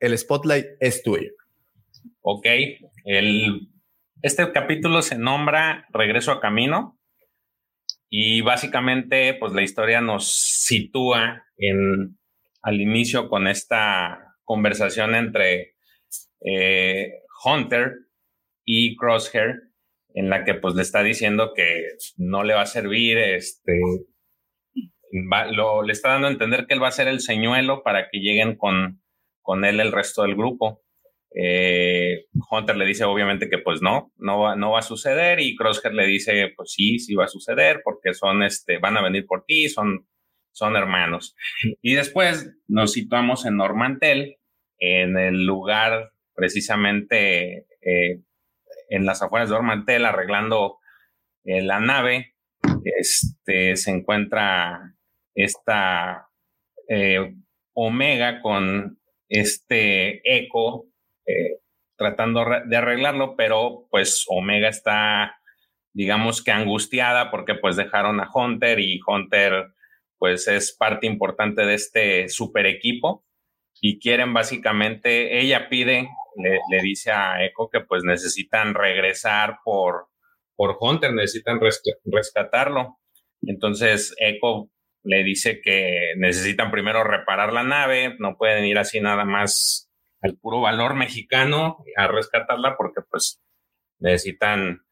el 0.00 0.16
spotlight 0.16 0.66
es 0.80 1.02
tuyo. 1.02 1.30
Ok. 2.20 2.46
El, 3.04 3.68
este 4.22 4.50
capítulo 4.52 5.02
se 5.02 5.18
nombra 5.18 5.86
Regreso 5.90 6.32
a 6.32 6.40
Camino. 6.40 6.98
Y 8.08 8.40
básicamente, 8.42 9.34
pues 9.34 9.52
la 9.52 9.62
historia 9.62 10.00
nos 10.00 10.32
sitúa 10.32 11.44
en 11.56 12.16
al 12.66 12.80
inicio 12.80 13.28
con 13.28 13.46
esta 13.46 14.34
conversación 14.42 15.14
entre 15.14 15.76
eh, 16.44 17.12
Hunter 17.46 17.92
y 18.64 18.96
Crosshair, 18.96 19.62
en 20.14 20.28
la 20.30 20.44
que 20.44 20.54
pues 20.54 20.74
le 20.74 20.82
está 20.82 21.02
diciendo 21.02 21.52
que 21.54 21.86
no 22.16 22.42
le 22.42 22.54
va 22.54 22.62
a 22.62 22.66
servir, 22.66 23.16
este, 23.18 23.80
va- 25.32 25.46
lo, 25.52 25.82
le 25.82 25.92
está 25.92 26.10
dando 26.10 26.28
a 26.28 26.30
entender 26.30 26.66
que 26.66 26.74
él 26.74 26.82
va 26.82 26.88
a 26.88 26.92
ser 26.92 27.08
el 27.08 27.20
señuelo 27.20 27.82
para 27.82 28.08
que 28.10 28.18
lleguen 28.18 28.56
con, 28.56 29.02
con 29.42 29.64
él 29.64 29.80
el 29.80 29.92
resto 29.92 30.22
del 30.22 30.34
grupo. 30.34 30.82
Eh, 31.38 32.24
Hunter 32.50 32.76
le 32.76 32.86
dice 32.86 33.04
obviamente 33.04 33.50
que 33.50 33.58
pues 33.58 33.82
no, 33.82 34.10
no 34.16 34.40
va, 34.40 34.56
no 34.56 34.70
va 34.72 34.78
a 34.78 34.82
suceder 34.82 35.38
y 35.40 35.54
Crosshair 35.54 35.92
le 35.94 36.06
dice 36.06 36.52
pues 36.56 36.72
sí, 36.72 36.98
sí 36.98 37.14
va 37.14 37.24
a 37.24 37.28
suceder 37.28 37.82
porque 37.84 38.14
son, 38.14 38.42
este, 38.42 38.78
van 38.78 38.96
a 38.96 39.02
venir 39.02 39.26
por 39.26 39.44
ti, 39.44 39.68
son, 39.68 40.08
son 40.52 40.76
hermanos. 40.76 41.36
Y 41.82 41.94
después 41.94 42.50
nos 42.68 42.92
situamos 42.92 43.44
en 43.44 43.56
Normantel, 43.56 44.38
en 44.78 45.18
el 45.18 45.44
lugar 45.44 46.10
precisamente 46.36 47.66
eh, 47.80 48.20
en 48.88 49.06
las 49.06 49.22
afueras 49.22 49.48
de 49.48 49.56
Normantel 49.56 50.04
arreglando 50.04 50.78
eh, 51.44 51.62
la 51.62 51.80
nave. 51.80 52.34
Este, 52.84 53.76
se 53.76 53.90
encuentra 53.90 54.94
esta 55.34 56.28
eh, 56.88 57.34
Omega 57.74 58.40
con 58.40 58.98
este 59.28 60.20
Echo 60.24 60.84
eh, 61.26 61.60
tratando 61.96 62.44
de 62.66 62.76
arreglarlo, 62.76 63.36
pero 63.36 63.86
pues 63.90 64.24
Omega 64.28 64.68
está, 64.68 65.40
digamos 65.92 66.42
que 66.42 66.52
angustiada 66.52 67.30
porque 67.30 67.54
pues 67.54 67.76
dejaron 67.76 68.20
a 68.20 68.28
Hunter 68.32 68.78
y 68.80 69.00
Hunter 69.06 69.68
pues 70.18 70.48
es 70.48 70.74
parte 70.74 71.06
importante 71.06 71.66
de 71.66 71.74
este 71.74 72.28
super 72.28 72.66
equipo 72.66 73.24
y 73.80 73.98
quieren 73.98 74.32
básicamente, 74.32 75.38
ella 75.38 75.68
pide, 75.68 76.08
le, 76.36 76.60
le 76.70 76.82
dice 76.82 77.10
a 77.12 77.44
Echo 77.44 77.68
que 77.70 77.80
pues 77.80 78.02
necesitan 78.04 78.74
regresar 78.74 79.58
por, 79.64 80.08
por 80.56 80.76
Hunter, 80.80 81.12
necesitan 81.12 81.60
res- 81.60 81.82
rescatarlo. 82.04 82.98
Entonces 83.42 84.14
Echo 84.18 84.70
le 85.02 85.22
dice 85.22 85.60
que 85.60 86.12
necesitan 86.16 86.70
primero 86.70 87.04
reparar 87.04 87.52
la 87.52 87.62
nave, 87.62 88.16
no 88.18 88.36
pueden 88.36 88.64
ir 88.64 88.78
así 88.78 89.00
nada 89.00 89.24
más 89.24 89.90
al 90.20 90.36
puro 90.36 90.60
valor 90.62 90.94
mexicano 90.94 91.78
a 91.96 92.08
rescatarla 92.08 92.76
porque 92.76 93.02
pues 93.08 93.40
necesitan 94.00 94.82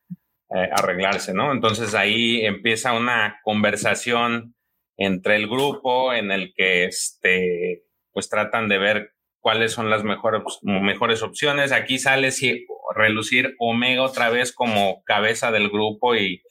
eh, 0.55 0.69
arreglarse, 0.73 1.35
¿no? 1.35 1.53
Entonces 1.53 1.95
ahí 1.95 2.45
empieza 2.45 2.93
una 2.93 3.41
conversación 3.43 4.55
entre 4.97 5.37
el 5.37 5.49
grupo 5.49 6.13
en 6.15 6.31
el 6.31 6.53
que 6.55 6.85
este, 6.85 7.83
pues 8.13 8.29
tratan 8.29 8.69
de 8.69 8.79
ver 8.79 9.14
cuáles 9.45 9.73
son 9.73 9.91
las 9.91 10.03
mejores, 10.05 11.23
opciones. 11.23 11.71
Aquí 11.71 11.99
sale 11.99 12.31
sí, 12.31 12.67
relucir 12.97 13.55
Omega 13.59 14.01
otra 14.01 14.31
vez 14.31 14.55
como 14.55 15.05
cabeza 15.05 15.51
del 15.51 15.69
grupo 15.69 16.17
y, 16.17 16.43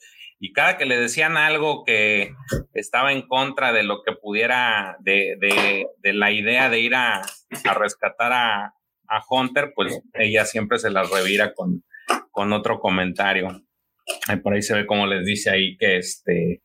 cada 0.54 0.76
que 0.76 0.84
le 0.84 1.00
decían 1.00 1.36
algo 1.36 1.84
que 1.84 2.30
estaba 2.74 3.12
en 3.12 3.22
contra 3.26 3.72
de 3.72 3.82
lo 3.82 4.02
que 4.04 4.12
pudiera, 4.12 4.96
de, 5.00 5.88
la 6.04 6.30
idea 6.30 6.70
de 6.70 6.78
ir 6.78 6.94
a, 6.94 7.22
rescatar 7.76 8.32
a, 8.32 8.74
Hunter, 9.28 9.72
pues 9.74 10.00
ella 10.12 10.44
siempre 10.44 10.78
se 10.78 10.90
las 10.90 11.10
revira 11.10 11.52
con, 11.52 11.82
otro 12.52 12.78
comentario. 12.78 13.60
Por 14.40 14.54
ahí 14.54 14.62
se 14.62 14.74
ve 14.74 14.86
como 14.86 15.08
les 15.08 15.24
dice 15.24 15.50
ahí 15.50 15.76
que 15.76 15.96
este 15.96 16.62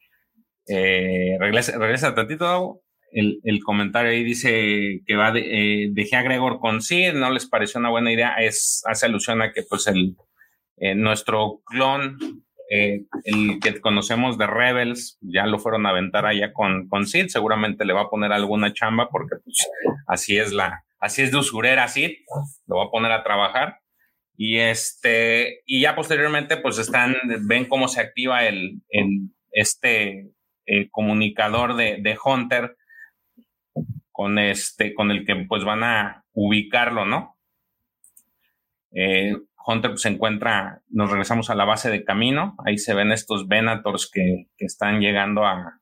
eh, 0.67 1.38
regresa, 1.40 1.75
regresa 1.80 2.14
tantito. 2.14 2.83
El, 3.12 3.64
comentario 3.64 4.12
ahí 4.12 4.24
dice 4.24 5.02
que 5.06 5.16
va 5.16 5.32
de, 5.32 5.42
eh, 5.84 5.90
dejé 5.92 6.16
a 6.16 6.22
Gregor 6.22 6.60
con 6.60 6.82
Sid, 6.82 7.14
no 7.14 7.32
les 7.32 7.48
pareció 7.48 7.80
una 7.80 7.90
buena 7.90 8.12
idea. 8.12 8.36
Es, 8.36 8.84
hace 8.86 9.08
alusión 9.08 9.42
a 9.42 9.52
que 9.52 9.64
pues 9.68 9.88
el 9.88 10.16
eh, 10.78 10.96
nuestro 10.96 11.62
clon, 11.66 12.18
eh, 12.70 13.06
el 13.24 13.60
que 13.60 13.82
conocemos 13.82 14.38
de 14.38 14.48
Rebels, 14.48 15.18
ya 15.22 15.46
lo 15.48 15.60
fueron 15.60 15.86
a 15.86 15.90
aventar 15.90 16.26
allá 16.26 16.54
con, 16.54 16.88
con 16.88 17.08
Sid, 17.08 17.28
seguramente 17.28 17.84
le 17.84 17.94
va 17.94 18.02
a 18.02 18.10
poner 18.10 18.32
alguna 18.32 18.74
chamba 18.74 19.10
porque 19.10 19.38
pues, 19.44 19.68
así 20.08 20.38
es 20.38 20.54
la, 20.54 20.84
así 21.00 21.24
es 21.24 21.32
de 21.32 21.38
usurera 21.38 21.88
Sid, 21.88 22.12
lo 22.68 22.78
va 22.78 22.86
a 22.86 22.92
poner 22.92 23.12
a 23.12 23.24
trabajar. 23.24 23.80
Y 24.38 24.60
este, 24.60 25.64
y 25.66 25.82
ya 25.82 25.96
posteriormente, 25.96 26.56
pues 26.56 26.78
están, 26.78 27.18
ven 27.42 27.66
cómo 27.66 27.90
se 27.90 28.00
activa 28.00 28.46
el, 28.46 28.82
este 29.52 30.32
eh, 30.66 30.90
comunicador 30.92 31.76
de, 31.76 32.18
Hunter 32.24 32.78
con 34.20 34.38
este, 34.38 34.94
con 34.94 35.12
el 35.12 35.26
que 35.26 35.34
pues 35.48 35.64
van 35.64 35.82
a 35.82 36.26
ubicarlo, 36.34 37.06
¿no? 37.06 37.38
Eh, 38.92 39.34
Hunter 39.66 39.98
se 39.98 40.10
encuentra, 40.10 40.82
nos 40.90 41.10
regresamos 41.10 41.50
a 41.50 41.56
la 41.56 41.64
base 41.64 41.90
de 41.90 42.04
camino, 42.04 42.58
ahí 42.66 42.78
se 42.78 42.94
ven 42.94 43.14
estos 43.14 43.48
Venators 43.48 44.12
que, 44.12 44.48
que 44.58 44.66
están 44.66 45.00
llegando 45.00 45.46
a, 45.46 45.80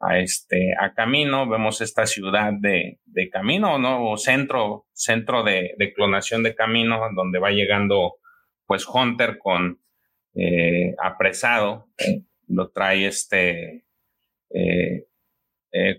a, 0.00 0.18
este, 0.18 0.72
a 0.80 0.94
camino, 0.94 1.46
vemos 1.46 1.82
esta 1.82 2.06
ciudad 2.06 2.54
de, 2.58 3.00
de 3.04 3.28
camino, 3.28 3.78
¿no? 3.78 4.12
O 4.12 4.16
centro, 4.16 4.86
centro 4.94 5.42
de, 5.42 5.74
clonación 5.94 6.42
de 6.42 6.54
camino, 6.54 7.02
donde 7.14 7.38
va 7.38 7.50
llegando 7.50 8.14
pues 8.64 8.88
Hunter 8.88 9.36
con 9.36 9.78
eh, 10.34 10.94
apresado, 11.02 11.90
eh, 11.98 12.22
lo 12.48 12.70
trae 12.70 13.08
este 13.08 13.84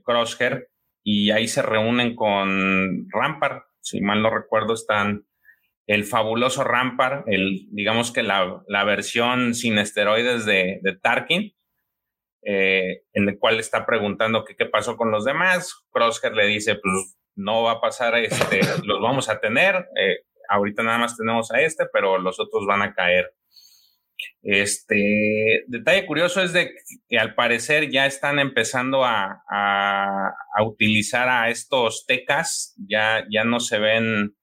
Crosshair 0.03 0.69
y 1.07 1.29
ahí 1.29 1.47
se 1.47 1.61
reúnen 1.61 2.15
con 2.15 3.07
Rampart, 3.11 3.63
si 3.79 4.01
mal 4.01 4.23
no 4.23 4.31
recuerdo, 4.31 4.73
están 4.73 5.27
el 5.85 6.03
fabuloso 6.03 6.63
Rampart, 6.63 7.27
el, 7.27 7.67
digamos 7.69 8.11
que 8.11 8.23
la, 8.23 8.63
la 8.67 8.83
versión 8.85 9.53
sin 9.53 9.77
esteroides 9.77 10.47
de, 10.47 10.79
de 10.81 10.97
Tarkin, 10.97 11.53
eh, 12.41 13.03
en 13.13 13.29
el 13.29 13.37
cual 13.37 13.59
está 13.59 13.85
preguntando 13.85 14.43
que 14.43 14.55
qué 14.55 14.65
pasó 14.65 14.97
con 14.97 15.11
los 15.11 15.25
demás. 15.25 15.85
Crosshair 15.91 16.33
le 16.33 16.47
dice, 16.47 16.73
pues 16.75 17.15
no 17.35 17.61
va 17.61 17.73
a 17.73 17.81
pasar, 17.81 18.15
este, 18.15 18.61
los 18.83 18.99
vamos 18.99 19.29
a 19.29 19.39
tener. 19.39 19.87
Eh, 19.95 20.21
ahorita 20.49 20.81
nada 20.81 20.97
más 20.97 21.15
tenemos 21.15 21.51
a 21.51 21.61
este, 21.61 21.85
pero 21.93 22.17
los 22.17 22.39
otros 22.39 22.65
van 22.65 22.81
a 22.81 22.95
caer. 22.95 23.31
Este 24.47 25.63
detalle 25.65 26.05
curioso 26.05 26.39
es 26.39 26.53
de 26.53 26.71
que 27.09 27.17
al 27.17 27.33
parecer 27.33 27.89
ya 27.89 28.05
están 28.05 28.37
empezando 28.37 29.03
a, 29.03 29.41
a, 29.49 30.63
utilizar 30.63 31.27
a 31.29 31.49
estos 31.49 32.05
tecas, 32.05 32.75
ya, 32.77 33.25
ya 33.31 33.43
no 33.43 33.59
se 33.59 33.79
ven, 33.79 34.35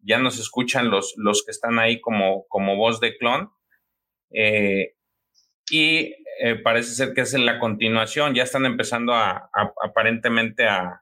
ya 0.00 0.18
no 0.18 0.32
se 0.32 0.42
escuchan 0.42 0.90
los, 0.90 1.14
los 1.18 1.44
que 1.44 1.52
están 1.52 1.78
ahí 1.78 2.00
como, 2.00 2.46
como 2.48 2.74
voz 2.74 2.98
de 2.98 3.16
clon. 3.16 3.52
Eh, 4.32 4.96
y 5.70 6.16
eh, 6.40 6.56
parece 6.64 6.92
ser 6.92 7.14
que 7.14 7.20
es 7.20 7.32
en 7.32 7.46
la 7.46 7.60
continuación, 7.60 8.34
ya 8.34 8.42
están 8.42 8.66
empezando 8.66 9.14
a, 9.14 9.50
aparentemente 9.84 10.66
a, 10.66 11.00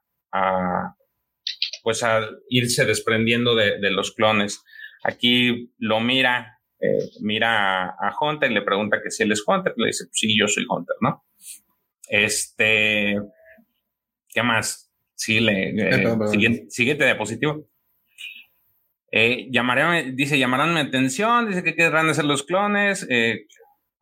pues 1.82 2.02
a 2.02 2.28
irse 2.50 2.84
desprendiendo 2.84 3.54
de, 3.54 3.78
de, 3.78 3.90
los 3.90 4.14
clones. 4.14 4.62
Aquí 5.04 5.72
lo 5.78 6.00
mira, 6.00 6.58
eh, 6.82 7.10
mira 7.20 7.90
a 7.90 8.12
Hunter 8.20 8.50
y 8.50 8.54
le 8.54 8.62
pregunta 8.62 9.00
que 9.02 9.10
si 9.10 9.22
él 9.22 9.32
es 9.32 9.42
Hunter, 9.46 9.72
le 9.76 9.86
dice, 9.86 10.04
pues 10.06 10.18
sí, 10.18 10.38
yo 10.38 10.48
soy 10.48 10.66
Hunter, 10.68 10.96
¿no? 11.00 11.24
Este, 12.08 13.18
¿qué 14.28 14.42
más? 14.42 14.92
Sí, 15.14 15.40
le, 15.40 15.70
eh, 15.70 16.16
siguiente, 16.26 16.70
siguiente 16.70 17.04
diapositivo. 17.04 17.68
Eh, 19.12 19.48
llamaré, 19.50 20.12
dice, 20.12 20.38
llamarán 20.38 20.72
mi 20.72 20.80
atención, 20.80 21.46
dice 21.46 21.62
que 21.62 21.76
querrán 21.76 22.14
ser 22.14 22.24
los 22.24 22.42
clones, 22.42 23.06
eh, 23.10 23.46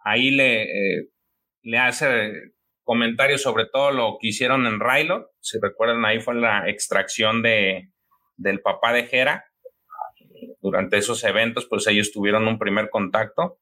ahí 0.04 0.30
le, 0.30 0.62
eh, 0.62 1.08
le 1.62 1.78
hace 1.78 2.52
comentarios 2.84 3.42
sobre 3.42 3.66
todo 3.66 3.90
lo 3.90 4.18
que 4.20 4.28
hicieron 4.28 4.66
en 4.66 4.78
Rylo. 4.80 5.32
Si 5.40 5.58
recuerdan, 5.60 6.04
ahí 6.04 6.20
fue 6.20 6.36
la 6.36 6.68
extracción 6.68 7.42
de, 7.42 7.90
del 8.36 8.60
papá 8.60 8.92
de 8.92 9.08
Hera. 9.10 9.44
Durante 10.60 10.98
esos 10.98 11.24
eventos, 11.24 11.66
pues 11.66 11.86
ellos 11.86 12.12
tuvieron 12.12 12.46
un 12.46 12.58
primer 12.58 12.90
contacto. 12.90 13.58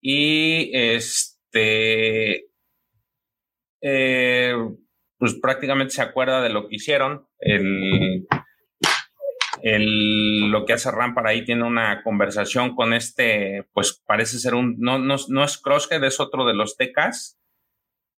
Y 0.00 0.70
este, 0.72 2.46
eh, 3.82 4.54
pues 5.18 5.34
prácticamente 5.34 5.92
se 5.92 6.02
acuerda 6.02 6.40
de 6.40 6.48
lo 6.48 6.68
que 6.68 6.76
hicieron. 6.76 7.26
El, 7.38 8.26
el, 9.62 10.50
lo 10.50 10.64
que 10.64 10.72
hace 10.72 10.90
Rampart 10.90 11.26
ahí 11.26 11.44
tiene 11.44 11.64
una 11.64 12.02
conversación 12.02 12.74
con 12.74 12.94
este, 12.94 13.68
pues 13.72 14.02
parece 14.06 14.38
ser 14.38 14.54
un, 14.54 14.76
no, 14.78 14.98
no, 14.98 15.16
no 15.28 15.44
es 15.44 15.58
Crosshead, 15.58 16.02
es 16.04 16.20
otro 16.20 16.46
de 16.46 16.54
los 16.54 16.76
TKs, 16.76 17.38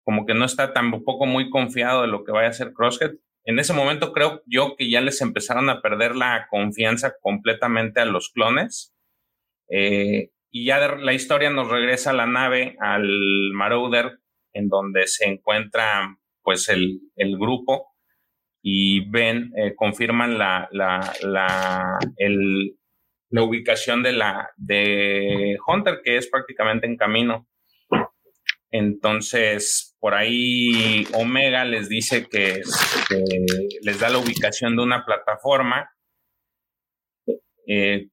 como 0.03 0.25
que 0.25 0.33
no 0.33 0.45
está 0.45 0.74
tampoco 0.74 1.25
muy 1.25 1.50
confiado 1.50 2.01
de 2.01 2.08
lo 2.08 2.24
que 2.24 2.32
vaya 2.32 2.48
a 2.48 2.51
hacer 2.51 2.74
Crosshead. 2.74 3.16
En 3.44 3.60
ese 3.60 3.74
momento 3.74 4.14
creo 4.14 4.42
yo 4.45 4.76
que 4.76 4.90
ya 4.90 5.02
les 5.02 5.22
empezaron 5.22 5.70
a 5.70 5.82
perder 5.82 6.16
la 6.16 6.48
confianza 6.50 7.16
completamente 7.22 8.00
a 8.00 8.06
los 8.06 8.30
clones. 8.30 8.94
Eh, 9.70 10.32
y 10.52 10.66
ya 10.66 10.95
la 10.95 11.14
historia 11.14 11.50
nos 11.50 11.70
regresa 11.70 12.10
a 12.11 12.14
la 12.14 12.28
nave, 12.28 12.76
al 12.80 13.52
Marauder, 13.53 14.20
en 14.53 14.68
donde 14.68 15.08
se 15.08 15.26
encuentra 15.26 16.18
pues 16.44 16.68
el, 16.70 17.00
el 17.16 17.38
grupo 17.38 17.88
y 18.61 19.10
ven, 19.10 19.52
eh, 19.58 19.74
confirman 19.76 20.38
la, 20.38 20.68
la, 20.72 21.14
la, 21.24 22.00
el, 22.18 22.78
la 23.30 23.44
ubicación 23.44 24.03
de, 24.03 24.11
la, 24.11 24.52
de 24.58 25.58
Hunter, 25.66 26.02
que 26.03 26.18
es 26.18 26.28
prácticamente 26.28 26.86
en 26.86 26.98
camino. 26.98 27.48
Entonces, 28.72 29.95
por 30.00 30.14
ahí 30.14 31.06
Omega 31.14 31.66
les 31.66 31.90
dice 31.90 32.27
que, 32.27 32.61
les 33.82 34.00
da 34.00 34.09
la 34.09 34.17
ubicación 34.17 34.75
de 34.75 34.83
una 34.83 35.06
plataforma. 35.06 35.91
Eh, 37.67 38.08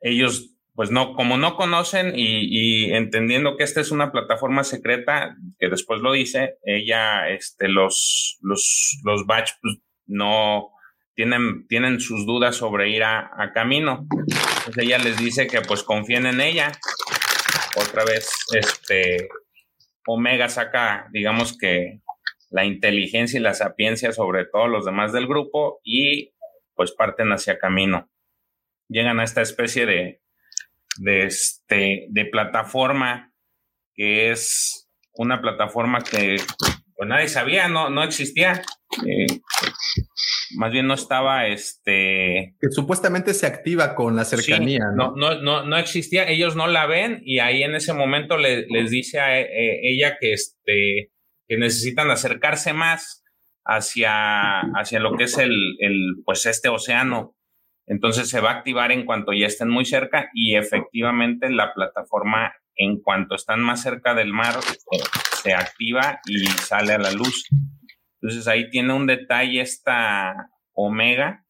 ellos, 0.00 0.54
pues 0.74 0.90
no, 0.90 1.14
como 1.14 1.38
no 1.38 1.56
conocen 1.56 2.12
y, 2.14 2.84
y, 2.84 2.92
entendiendo 2.92 3.56
que 3.56 3.64
esta 3.64 3.80
es 3.80 3.90
una 3.90 4.12
plataforma 4.12 4.62
secreta, 4.62 5.36
que 5.58 5.68
después 5.68 6.00
lo 6.02 6.12
dice, 6.12 6.58
ella, 6.62 7.30
este, 7.30 7.68
los, 7.68 8.38
los, 8.42 9.00
los 9.04 9.26
batch, 9.26 9.52
pues, 9.62 9.78
no 10.06 10.70
tienen, 11.14 11.66
tienen 11.66 11.98
sus 11.98 12.26
dudas 12.26 12.56
sobre 12.56 12.90
ir 12.90 13.02
a, 13.02 13.30
a 13.42 13.52
camino. 13.54 14.06
Entonces 14.10 14.84
ella 14.84 14.98
les 14.98 15.16
dice 15.16 15.46
que 15.46 15.62
pues 15.62 15.82
confíen 15.82 16.26
en 16.26 16.42
ella. 16.42 16.72
Otra 17.76 18.04
vez, 18.04 18.30
este, 18.52 19.28
Omega 20.06 20.48
saca, 20.48 21.08
digamos 21.12 21.56
que 21.56 22.00
la 22.50 22.64
inteligencia 22.64 23.38
y 23.38 23.42
la 23.42 23.54
sapiencia 23.54 24.12
sobre 24.12 24.44
todos 24.46 24.68
los 24.68 24.84
demás 24.84 25.12
del 25.12 25.26
grupo 25.26 25.80
y 25.82 26.32
pues 26.74 26.92
parten 26.92 27.32
hacia 27.32 27.58
camino. 27.58 28.08
Llegan 28.88 29.18
a 29.18 29.24
esta 29.24 29.42
especie 29.42 29.84
de, 29.86 30.20
de, 30.98 31.26
este, 31.26 32.06
de 32.08 32.24
plataforma 32.26 33.32
que 33.94 34.30
es 34.30 34.88
una 35.14 35.40
plataforma 35.40 36.02
que 36.02 36.36
pues 36.96 37.08
nadie 37.08 37.28
sabía, 37.28 37.68
no, 37.68 37.90
no 37.90 38.02
existía. 38.02 38.62
Eh, 39.06 39.26
más 40.54 40.70
bien 40.72 40.86
no 40.86 40.94
estaba 40.94 41.46
este 41.46 42.54
que 42.60 42.70
supuestamente 42.70 43.34
se 43.34 43.46
activa 43.46 43.94
con 43.94 44.14
la 44.16 44.24
cercanía, 44.24 44.78
Sí, 44.90 44.96
¿no? 44.96 45.14
no, 45.16 45.40
no, 45.42 45.64
no 45.64 45.76
existía, 45.76 46.28
ellos 46.28 46.54
no 46.56 46.66
la 46.66 46.86
ven 46.86 47.20
y 47.24 47.38
ahí 47.40 47.62
en 47.62 47.74
ese 47.74 47.92
momento 47.92 48.36
le- 48.36 48.66
les 48.68 48.90
dice 48.90 49.18
a 49.20 49.40
eh, 49.40 49.80
ella 49.82 50.16
que, 50.20 50.32
este, 50.32 51.10
que 51.48 51.56
necesitan 51.56 52.10
acercarse 52.10 52.72
más 52.72 53.24
hacia, 53.64 54.60
hacia 54.60 55.00
lo 55.00 55.16
que 55.16 55.24
es 55.24 55.38
el, 55.38 55.76
el, 55.80 56.16
pues 56.24 56.46
este 56.46 56.68
océano. 56.68 57.34
Entonces 57.88 58.28
se 58.28 58.40
va 58.40 58.50
a 58.50 58.54
activar 58.54 58.90
en 58.90 59.04
cuanto 59.04 59.32
ya 59.32 59.46
estén 59.46 59.68
muy 59.68 59.84
cerca 59.84 60.28
y 60.34 60.56
efectivamente 60.56 61.50
la 61.50 61.72
plataforma 61.72 62.52
en 62.74 63.00
cuanto 63.00 63.36
están 63.36 63.60
más 63.60 63.82
cerca 63.82 64.14
del 64.14 64.32
mar 64.32 64.56
eh, 64.92 64.98
se 65.42 65.54
activa 65.54 66.20
y 66.26 66.46
sale 66.46 66.92
a 66.94 66.98
la 66.98 67.10
luz. 67.12 67.44
Entonces 68.20 68.48
ahí 68.48 68.70
tiene 68.70 68.92
un 68.92 69.06
detalle 69.06 69.60
esta 69.60 70.50
Omega. 70.72 71.44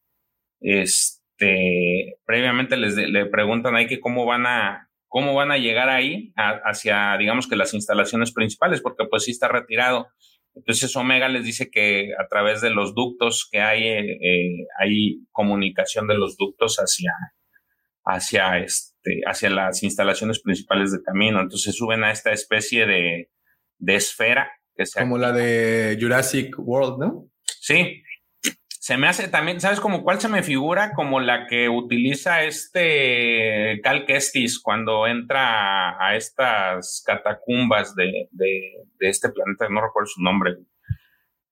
Este, 0.59 2.17
previamente 2.25 2.77
les 2.77 2.95
le 2.95 3.25
preguntan 3.27 3.75
ahí 3.75 3.87
que 3.87 3.99
cómo 3.99 4.25
van 4.25 4.45
a 4.45 4.89
cómo 5.07 5.33
van 5.33 5.51
a 5.51 5.57
llegar 5.57 5.89
ahí 5.89 6.33
hacia 6.35 7.15
digamos 7.17 7.47
que 7.47 7.55
las 7.55 7.73
instalaciones 7.73 8.33
principales 8.33 8.81
porque 8.81 9.05
pues 9.09 9.23
sí 9.23 9.31
está 9.31 9.47
retirado. 9.47 10.07
Entonces 10.55 10.95
Omega 10.95 11.29
les 11.29 11.45
dice 11.45 11.69
que 11.69 12.09
a 12.19 12.27
través 12.27 12.61
de 12.61 12.71
los 12.71 12.95
ductos 12.95 13.47
que 13.51 13.61
hay 13.61 13.83
eh, 13.83 14.17
eh, 14.21 14.67
hay 14.79 15.19
comunicación 15.31 16.07
de 16.07 16.15
los 16.15 16.35
ductos 16.37 16.77
hacia 16.77 17.13
hacia 18.03 18.57
este 18.57 19.21
hacia 19.25 19.49
las 19.49 19.83
instalaciones 19.83 20.41
principales 20.41 20.91
de 20.91 21.03
camino. 21.03 21.39
Entonces 21.39 21.75
suben 21.75 22.03
a 22.03 22.11
esta 22.11 22.31
especie 22.31 22.85
de 22.85 23.29
de 23.79 23.95
esfera 23.95 24.51
Como 25.01 25.17
la 25.17 25.31
de 25.31 25.97
Jurassic 25.99 26.55
World, 26.57 26.99
¿no? 26.99 27.29
Sí. 27.43 28.03
Se 28.69 28.95
me 28.95 29.07
hace 29.07 29.27
también, 29.27 29.59
¿sabes 29.59 29.81
como 29.81 30.01
cuál 30.03 30.21
se 30.21 30.29
me 30.29 30.43
figura? 30.43 30.93
Como 30.93 31.19
la 31.19 31.45
que 31.47 31.67
utiliza 31.67 32.43
este 32.45 33.81
Cal 33.83 34.05
Kestis 34.05 34.59
cuando 34.61 35.05
entra 35.07 36.01
a, 36.01 36.15
estas 36.15 37.03
catacumbas 37.05 37.95
de, 37.95 38.29
de- 38.31 38.75
de 38.99 39.09
este 39.09 39.27
planeta, 39.29 39.67
no 39.69 39.81
recuerdo 39.81 40.07
su 40.07 40.21
nombre. 40.21 40.55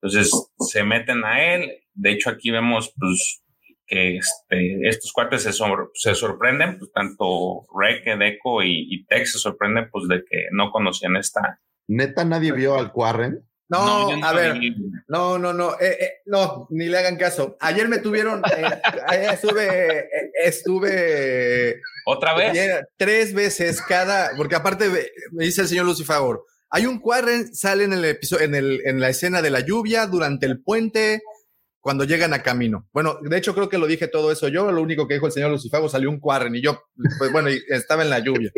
Entonces 0.00 0.30
se 0.60 0.82
meten 0.82 1.24
a 1.24 1.54
él. 1.54 1.72
De 1.92 2.12
hecho, 2.12 2.30
aquí 2.30 2.50
vemos 2.50 2.94
pues, 2.98 3.42
que 3.86 4.16
este, 4.16 4.88
estos 4.88 5.12
cuates 5.12 5.42
se, 5.42 5.52
sor- 5.52 5.90
se 5.94 6.14
sorprenden, 6.14 6.78
pues 6.78 6.90
tanto 6.92 7.66
Reke, 7.78 8.16
Deco 8.16 8.62
y, 8.62 8.86
y 8.88 9.04
Tex 9.04 9.32
se 9.32 9.38
sorprenden 9.38 9.90
pues 9.90 10.08
de 10.08 10.24
que 10.24 10.46
no 10.52 10.70
conocían 10.70 11.16
esta. 11.16 11.60
Neta, 11.88 12.24
nadie 12.24 12.52
vio 12.52 12.76
al 12.76 12.92
Quarren. 12.92 13.46
No, 13.68 14.16
no 14.16 14.24
a 14.24 14.32
ver, 14.32 14.60
no, 15.08 15.38
no, 15.38 15.52
no, 15.52 15.72
eh, 15.80 15.96
eh, 16.00 16.10
no, 16.26 16.68
ni 16.70 16.86
le 16.86 16.98
hagan 16.98 17.16
caso. 17.16 17.56
Ayer 17.58 17.88
me 17.88 17.98
tuvieron, 17.98 18.40
eh, 18.56 18.80
ayer 19.08 19.34
estuve, 19.34 19.98
eh, 19.98 20.30
estuve 20.44 21.80
¿Otra 22.06 22.36
vez? 22.36 22.50
ayer 22.50 22.88
tres 22.96 23.34
veces 23.34 23.82
cada, 23.82 24.30
porque 24.36 24.54
aparte 24.54 24.88
me 24.88 25.00
me 25.32 25.44
dice 25.46 25.62
el 25.62 25.68
señor 25.68 25.84
Lucifagor, 25.84 26.44
hay 26.70 26.86
un 26.86 27.00
Quarren, 27.00 27.52
sale 27.54 27.84
en 27.84 27.92
el 27.92 28.04
episodio, 28.04 28.44
en, 28.44 28.54
el, 28.54 28.82
en 28.84 29.00
la 29.00 29.08
escena 29.08 29.42
de 29.42 29.50
la 29.50 29.60
lluvia, 29.60 30.06
durante 30.06 30.46
el 30.46 30.62
puente, 30.62 31.22
cuando 31.80 32.04
llegan 32.04 32.34
a 32.34 32.42
camino. 32.42 32.88
Bueno, 32.92 33.18
de 33.20 33.36
hecho 33.36 33.52
creo 33.52 33.68
que 33.68 33.78
lo 33.78 33.88
dije 33.88 34.06
todo 34.06 34.30
eso 34.30 34.46
yo, 34.46 34.70
lo 34.70 34.80
único 34.80 35.08
que 35.08 35.14
dijo 35.14 35.26
el 35.26 35.32
señor 35.32 35.50
Lucifago 35.50 35.88
salió 35.88 36.08
un 36.10 36.20
Quarren 36.20 36.54
y 36.54 36.62
yo, 36.62 36.84
pues 37.18 37.32
bueno, 37.32 37.48
estaba 37.68 38.04
en 38.04 38.10
la 38.10 38.20
lluvia. 38.20 38.52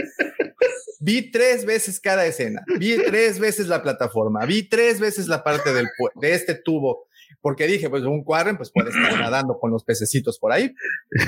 Vi 1.00 1.30
tres 1.30 1.64
veces 1.64 2.00
cada 2.00 2.26
escena, 2.26 2.62
vi 2.78 2.96
tres 2.96 3.38
veces 3.38 3.68
la 3.68 3.82
plataforma, 3.82 4.44
vi 4.46 4.68
tres 4.68 5.00
veces 5.00 5.28
la 5.28 5.44
parte 5.44 5.72
del 5.72 5.86
de 6.20 6.34
este 6.34 6.54
tubo, 6.54 7.06
porque 7.40 7.66
dije, 7.66 7.88
pues 7.88 8.02
un 8.04 8.24
Quarren 8.24 8.56
pues 8.56 8.70
puede 8.72 8.90
estar 8.90 9.18
nadando 9.18 9.58
con 9.58 9.70
los 9.70 9.84
pececitos 9.84 10.38
por 10.38 10.52
ahí. 10.52 10.74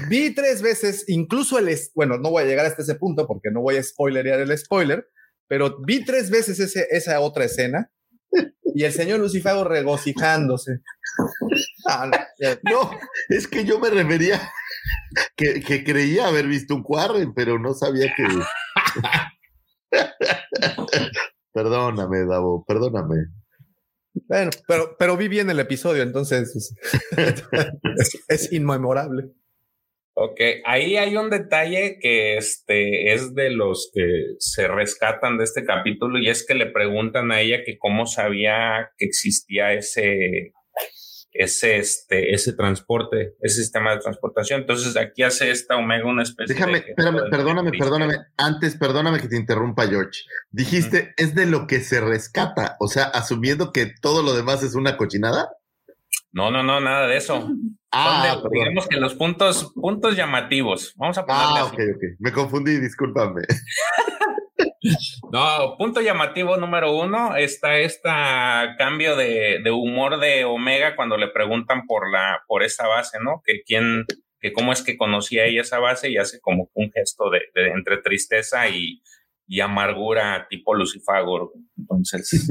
Vi 0.09 0.35
tres 0.35 0.63
veces, 0.63 1.05
incluso 1.09 1.59
el, 1.59 1.75
bueno, 1.95 2.19
no 2.19 2.31
voy 2.31 2.43
a 2.43 2.47
llegar 2.47 2.67
hasta 2.67 2.83
ese 2.83 2.97
punto 2.97 3.27
porque 3.27 3.51
no 3.51 3.61
voy 3.61 3.77
a 3.77 3.83
spoilerear 3.83 4.41
el 4.41 4.57
spoiler, 4.59 5.09
pero 5.47 5.79
vi 5.87 6.05
tres 6.05 6.31
veces 6.31 6.59
ese, 6.61 6.87
esa 6.91 7.21
otra 7.21 7.45
escena 7.45 7.91
y 8.75 8.85
el 8.85 8.93
señor 8.93 9.21
Lucifago 9.21 9.65
regocijándose. 9.65 10.81
Ah, 11.87 12.11
no, 12.63 12.91
es 13.29 13.49
que 13.49 13.65
yo 13.65 13.79
me 13.81 13.91
refería 13.91 14.41
que, 15.37 15.85
creía 15.85 16.29
haber 16.29 16.47
visto 16.47 16.75
un 16.75 16.83
Quarren, 16.83 17.35
pero 17.35 17.59
no 17.59 17.75
sabía 17.75 18.13
que. 18.17 18.25
perdóname, 21.53 22.27
Davo, 22.27 22.65
perdóname. 22.67 23.17
Bueno, 24.13 24.51
pero, 24.67 24.97
pero 24.99 25.17
vi 25.17 25.29
bien 25.29 25.51
el 25.51 25.61
episodio, 25.61 26.03
entonces 26.03 26.75
es, 27.17 28.25
es 28.29 28.53
inmemorable. 28.53 29.31
Ok, 30.15 30.41
ahí 30.65 30.97
hay 30.97 31.17
un 31.17 31.31
detalle 31.31 31.99
que 32.01 32.37
este 32.37 33.13
es 33.13 33.35
de 33.35 33.51
los 33.51 33.91
que 33.95 34.35
se 34.39 34.69
rescatan 34.69 35.39
de 35.39 35.45
este 35.45 35.65
capítulo 35.65 36.19
y 36.19 36.29
es 36.29 36.45
que 36.45 36.55
le 36.55 36.67
preguntan 36.67 37.33
a 37.33 37.41
ella 37.41 37.63
que 37.65 37.79
cómo 37.79 38.07
sabía 38.07 38.91
que 38.99 39.07
existía 39.07 39.73
ese 39.73 40.53
ese 41.33 41.79
este 41.79 42.35
ese 42.35 42.53
transporte, 42.53 43.35
ese 43.41 43.63
sistema 43.63 43.93
de 43.93 44.01
transportación. 44.01 44.61
Entonces 44.63 44.97
aquí 44.97 45.23
hace 45.23 45.51
esta 45.51 45.77
Omega 45.77 46.07
una 46.07 46.23
especie 46.23 46.55
Déjame, 46.55 46.81
de 46.81 46.89
espérame, 46.91 47.31
perdóname, 47.31 47.71
perdóname. 47.73 48.15
Antes, 48.37 48.77
perdóname 48.77 49.21
que 49.21 49.29
te 49.29 49.37
interrumpa, 49.37 49.87
George. 49.87 50.23
Dijiste, 50.51 51.15
es 51.17 51.35
de 51.35 51.47
lo 51.47 51.67
que 51.67 51.81
se 51.81 52.01
rescata. 52.01 52.77
O 52.81 52.89
sea, 52.89 53.05
asumiendo 53.05 53.73
que 53.73 53.93
todo 54.01 54.23
lo 54.23 54.35
demás 54.35 54.63
es 54.63 54.75
una 54.75 54.97
cochinada. 54.97 55.51
No, 56.33 56.51
no, 56.51 56.63
no, 56.63 56.81
nada 56.81 57.07
de 57.07 57.17
eso. 57.17 57.49
Ah, 57.93 58.41
digamos 58.53 58.87
que 58.87 58.99
los 58.99 59.15
puntos 59.15 59.73
puntos 59.75 60.15
llamativos. 60.17 60.95
Vamos 60.97 61.19
a 61.19 61.27
ponerle 61.27 61.45
Ah, 61.59 61.63
así. 61.65 61.75
ok, 61.75 61.81
ok. 61.97 62.03
Me 62.21 62.31
confundí, 62.31 62.79
discúlpame. 62.79 63.43
No, 65.33 65.77
punto 65.79 66.01
llamativo 66.01 66.57
número 66.57 66.97
uno 66.97 67.37
está 67.37 67.79
este 67.79 68.09
cambio 68.79 69.15
de, 69.17 69.61
de 69.63 69.71
humor 69.71 70.19
de 70.19 70.45
Omega 70.45 70.97
cuando 70.97 71.17
le 71.17 71.29
preguntan 71.29 71.87
por 71.87 72.11
la 72.11 72.43
por 72.47 72.63
esa 72.63 72.87
base, 72.87 73.19
¿no? 73.23 73.43
Que 73.45 73.63
quién, 73.65 74.07
que 74.41 74.53
cómo 74.53 74.73
es 74.73 74.83
que 74.83 74.97
conocía 74.97 75.45
ella 75.45 75.61
esa 75.61 75.79
base 75.79 76.11
y 76.11 76.17
hace 76.17 76.41
como 76.41 76.71
un 76.75 76.91
gesto 76.93 77.31
de, 77.31 77.41
de 77.55 77.69
entre 77.71 77.99
tristeza 77.99 78.69
y, 78.69 79.03
y 79.47 79.61
amargura 79.61 80.47
tipo 80.49 80.75
Lucifagor. 80.75 81.53
Entonces, 81.77 82.49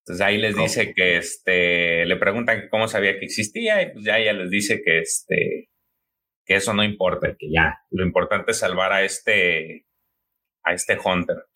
entonces 0.00 0.20
ahí 0.24 0.38
les 0.38 0.56
dice 0.56 0.94
que 0.94 1.16
este 1.16 2.06
le 2.06 2.16
preguntan 2.16 2.68
cómo 2.70 2.88
sabía 2.88 3.18
que 3.18 3.24
existía 3.24 3.82
y 3.82 3.92
pues 3.92 4.04
ya 4.04 4.18
ella 4.18 4.34
les 4.34 4.50
dice 4.50 4.82
que 4.84 5.00
este 5.00 5.68
que 6.44 6.56
eso 6.56 6.74
no 6.74 6.82
importa, 6.82 7.36
que 7.38 7.50
ya 7.50 7.78
lo 7.90 8.04
importante 8.04 8.50
es 8.50 8.58
salvar 8.58 8.92
a 8.92 9.04
este 9.04 9.86
a 10.64 10.72
este 10.74 10.98
Hunter. 11.02 11.46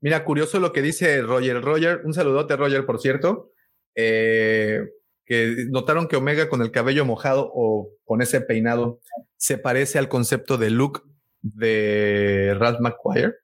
Mira, 0.00 0.24
curioso 0.24 0.60
lo 0.60 0.72
que 0.72 0.82
dice 0.82 1.22
Roger. 1.22 1.60
Roger, 1.62 2.02
un 2.04 2.14
saludote, 2.14 2.56
Roger, 2.56 2.84
por 2.86 3.00
cierto. 3.00 3.52
Eh, 3.94 4.80
que 5.24 5.66
notaron 5.70 6.06
que 6.06 6.16
Omega 6.16 6.48
con 6.48 6.62
el 6.62 6.70
cabello 6.70 7.04
mojado 7.04 7.50
o 7.52 7.90
con 8.04 8.22
ese 8.22 8.40
peinado 8.40 9.00
se 9.36 9.58
parece 9.58 9.98
al 9.98 10.08
concepto 10.08 10.56
de 10.56 10.70
Luke 10.70 11.00
de 11.42 12.54
Ralph 12.58 12.80
McQuire, 12.80 13.34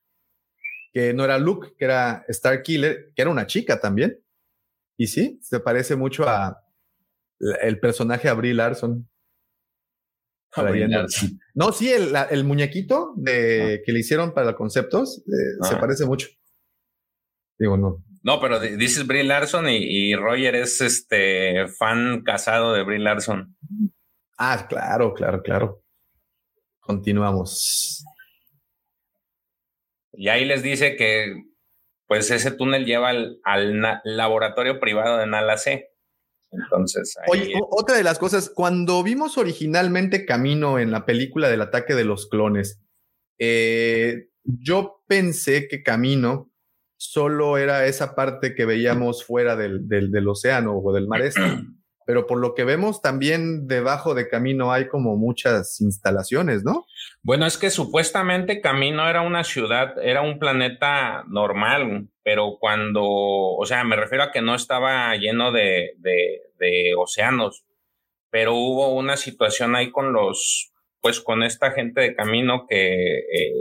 que 0.92 1.12
no 1.12 1.24
era 1.24 1.38
Luke, 1.38 1.74
que 1.76 1.84
era 1.84 2.24
Star 2.28 2.62
Killer, 2.62 3.12
que 3.14 3.22
era 3.22 3.30
una 3.30 3.46
chica 3.46 3.80
también. 3.80 4.20
Y 4.96 5.08
sí, 5.08 5.40
se 5.42 5.58
parece 5.58 5.96
mucho 5.96 6.28
a 6.28 6.62
el 7.62 7.80
personaje 7.80 8.28
Abril 8.28 8.58
Larson. 8.58 9.08
Trayendo-. 10.54 11.06
No, 11.54 11.72
sí, 11.72 11.90
el, 11.90 12.12
la- 12.12 12.24
el 12.24 12.44
muñequito 12.44 13.12
de, 13.16 13.82
que 13.84 13.92
le 13.92 14.00
hicieron 14.00 14.34
para 14.34 14.54
conceptos 14.54 15.22
eh, 15.26 15.56
se 15.66 15.74
Ah. 15.74 15.80
parece 15.80 16.04
mucho. 16.06 16.28
Digo, 17.58 17.76
no. 17.76 18.04
No, 18.22 18.40
pero 18.40 18.60
di- 18.60 18.76
dices 18.76 19.06
Brie 19.06 19.24
Larson 19.24 19.68
y, 19.68 19.76
y 20.10 20.14
Roger 20.14 20.54
es 20.54 20.80
este 20.80 21.66
fan 21.68 22.22
casado 22.22 22.72
de 22.72 22.82
Brie 22.84 22.98
Larson. 23.00 23.56
Ah, 24.38 24.66
claro, 24.68 25.12
claro, 25.14 25.42
claro. 25.42 25.82
Continuamos. 26.80 28.04
Y 30.12 30.28
ahí 30.28 30.44
les 30.44 30.62
dice 30.62 30.96
que 30.96 31.34
pues 32.06 32.30
ese 32.30 32.50
túnel 32.50 32.84
lleva 32.84 33.08
al, 33.08 33.38
al 33.44 34.00
laboratorio 34.04 34.78
privado 34.78 35.16
de 35.18 35.26
Nala 35.26 35.56
C. 35.56 35.91
Entonces, 36.52 37.16
ahí 37.18 37.26
Oye, 37.40 37.54
o- 37.60 37.68
otra 37.72 37.96
de 37.96 38.04
las 38.04 38.18
cosas, 38.18 38.50
cuando 38.50 39.02
vimos 39.02 39.38
originalmente 39.38 40.26
Camino 40.26 40.78
en 40.78 40.90
la 40.90 41.06
película 41.06 41.48
del 41.48 41.62
ataque 41.62 41.94
de 41.94 42.04
los 42.04 42.28
clones, 42.28 42.80
eh, 43.38 44.28
yo 44.44 45.02
pensé 45.06 45.66
que 45.68 45.82
Camino 45.82 46.50
solo 46.98 47.58
era 47.58 47.86
esa 47.86 48.14
parte 48.14 48.54
que 48.54 48.64
veíamos 48.66 49.24
fuera 49.24 49.56
del, 49.56 49.88
del, 49.88 50.10
del 50.12 50.28
océano 50.28 50.78
o 50.78 50.92
del 50.92 51.08
mar 51.08 51.22
este. 51.22 51.40
Pero 52.06 52.26
por 52.26 52.38
lo 52.38 52.54
que 52.54 52.64
vemos, 52.64 53.00
también 53.00 53.66
debajo 53.66 54.14
de 54.14 54.28
Camino 54.28 54.72
hay 54.72 54.88
como 54.88 55.16
muchas 55.16 55.80
instalaciones, 55.80 56.64
¿no? 56.64 56.86
Bueno, 57.22 57.46
es 57.46 57.56
que 57.56 57.70
supuestamente 57.70 58.60
Camino 58.60 59.08
era 59.08 59.22
una 59.22 59.44
ciudad, 59.44 59.94
era 60.02 60.22
un 60.22 60.38
planeta 60.38 61.24
normal, 61.28 62.08
pero 62.22 62.58
cuando, 62.60 63.02
o 63.04 63.64
sea, 63.66 63.84
me 63.84 63.96
refiero 63.96 64.24
a 64.24 64.32
que 64.32 64.42
no 64.42 64.54
estaba 64.54 65.14
lleno 65.16 65.52
de, 65.52 65.92
de, 65.98 66.94
océanos, 66.96 67.64
pero 68.30 68.54
hubo 68.54 68.94
una 68.94 69.16
situación 69.16 69.74
ahí 69.74 69.90
con 69.90 70.12
los, 70.12 70.72
pues 71.00 71.20
con 71.20 71.42
esta 71.42 71.72
gente 71.72 72.00
de 72.00 72.14
Camino 72.14 72.66
que 72.68 73.18
eh, 73.18 73.52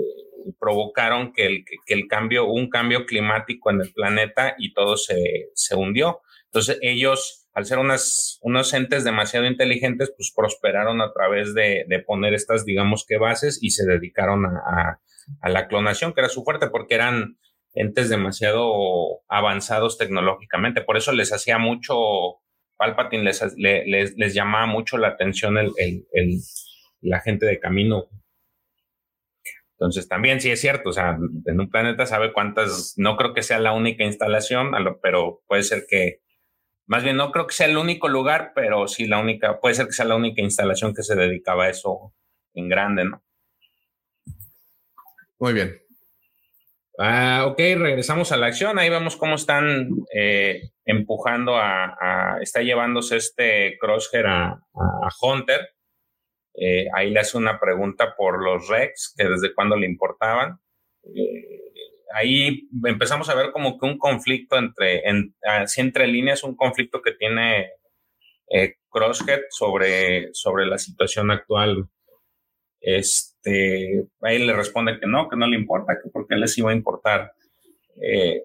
provocaron 0.60 1.34
que 1.34 1.46
el, 1.46 1.66
que 1.66 1.94
el 1.94 2.08
cambio, 2.08 2.46
un 2.46 2.70
cambio 2.70 3.06
climático 3.06 3.72
en 3.72 3.82
el 3.82 3.92
planeta 3.92 4.56
y 4.58 4.74
todo 4.74 4.98
se, 4.98 5.50
se 5.56 5.76
hundió. 5.76 6.22
Entonces 6.46 6.78
ellos 6.82 7.41
al 7.54 7.66
ser 7.66 7.80
unas, 7.80 8.40
unos 8.42 8.74
entes 8.74 9.04
demasiado 9.04 9.46
inteligentes, 9.46 10.14
pues 10.16 10.34
prosperaron 10.36 11.02
a 11.02 11.12
través 11.12 11.54
de, 11.54 11.86
de 11.88 12.00
poner 12.00 12.34
estas, 12.34 12.66
digamos 12.66 13.06
que 13.06 13.18
bases 13.18 13.60
y 13.62 13.72
se 13.72 13.86
dedicaron 13.86 14.46
a, 14.46 15.00
a, 15.42 15.50
la 15.50 15.68
clonación, 15.68 16.14
que 16.14 16.22
era 16.22 16.30
su 16.30 16.44
fuerte, 16.44 16.68
porque 16.70 16.96
eran 16.96 17.38
entes 17.74 18.10
demasiado 18.10 19.22
avanzados 19.28 19.98
tecnológicamente. 19.98 20.82
Por 20.82 20.98
eso 20.98 21.12
les 21.12 21.34
hacía 21.34 21.58
mucho, 21.58 21.96
Palpatine 22.78 23.24
les, 23.24 23.44
les, 23.58 24.18
les 24.18 24.34
llamaba 24.34 24.66
mucho 24.66 24.98
la 24.98 25.10
atención 25.10 25.58
el, 25.58 25.72
el, 25.78 26.06
el, 26.14 26.40
la 27.02 27.20
gente 27.20 27.46
de 27.46 27.60
camino. 27.60 28.08
Entonces 29.74 30.08
también 30.08 30.40
sí 30.40 30.52
es 30.52 30.62
cierto, 30.62 30.90
o 30.90 30.94
sea, 30.94 31.18
en 31.46 31.60
un 31.60 31.70
planeta 31.70 32.06
sabe 32.06 32.34
cuántas, 32.34 32.94
no 32.98 33.18
creo 33.18 33.34
que 33.34 33.42
sea 33.42 33.60
la 33.60 33.74
única 33.74 34.04
instalación, 34.04 34.72
pero 35.02 35.42
puede 35.48 35.64
ser 35.64 35.86
que 35.90 36.22
más 36.92 37.06
bien, 37.06 37.16
no 37.16 37.32
creo 37.32 37.48
que 37.48 37.54
sea 37.54 37.68
el 37.68 37.78
único 37.78 38.10
lugar, 38.10 38.52
pero 38.54 38.86
sí 38.86 39.08
la 39.08 39.18
única, 39.18 39.62
puede 39.62 39.76
ser 39.76 39.86
que 39.86 39.94
sea 39.94 40.04
la 40.04 40.18
única 40.18 40.42
instalación 40.42 40.94
que 40.94 41.04
se 41.04 41.16
dedicaba 41.16 41.64
a 41.64 41.70
eso 41.70 42.14
en 42.54 42.68
grande, 42.68 43.06
¿no? 43.06 43.24
Muy 45.40 45.54
bien. 45.54 45.82
Ah, 46.98 47.46
ok, 47.48 47.58
regresamos 47.78 48.34
a 48.34 48.38
la 48.38 48.48
acción. 48.48 48.78
Ahí 48.78 48.90
vemos 48.90 49.16
cómo 49.16 49.36
están 49.36 49.88
eh, 50.14 50.64
empujando 50.84 51.56
a, 51.56 52.40
está 52.42 52.62
llevándose 52.62 53.16
este 53.16 53.78
Crosshair 53.80 54.28
a, 54.28 54.50
a 54.50 55.10
Hunter. 55.22 55.70
Eh, 56.54 56.88
ahí 56.94 57.10
le 57.12 57.22
hace 57.22 57.38
una 57.38 57.58
pregunta 57.58 58.18
por 58.18 58.44
los 58.44 58.68
Rex, 58.68 59.14
que 59.18 59.30
desde 59.30 59.54
cuándo 59.54 59.78
le 59.78 59.88
importaban. 59.88 60.60
Eh, 61.06 61.61
ahí 62.14 62.68
empezamos 62.86 63.30
a 63.30 63.36
ver 63.36 63.52
como 63.52 63.80
que 63.80 63.86
un 63.86 63.98
conflicto 63.98 64.58
entre, 64.58 65.08
en, 65.08 65.36
entre 65.78 66.08
líneas, 66.08 66.44
un 66.44 66.56
conflicto 66.56 67.02
que 67.02 67.14
tiene 67.14 67.70
eh, 68.50 68.76
Crosshead 68.90 69.42
sobre, 69.50 70.30
sobre 70.34 70.66
la 70.66 70.78
situación 70.78 71.32
actual. 71.32 71.88
Este, 72.80 74.06
ahí 74.22 74.40
le 74.46 74.54
responde 74.54 75.00
que 75.00 75.08
no, 75.08 75.30
que 75.30 75.38
no 75.38 75.48
le 75.48 75.58
importa, 75.58 75.98
que 76.02 76.10
porque 76.10 76.36
les 76.36 76.58
iba 76.58 76.72
a 76.72 76.76
importar. 76.76 77.34
Eh, 78.02 78.44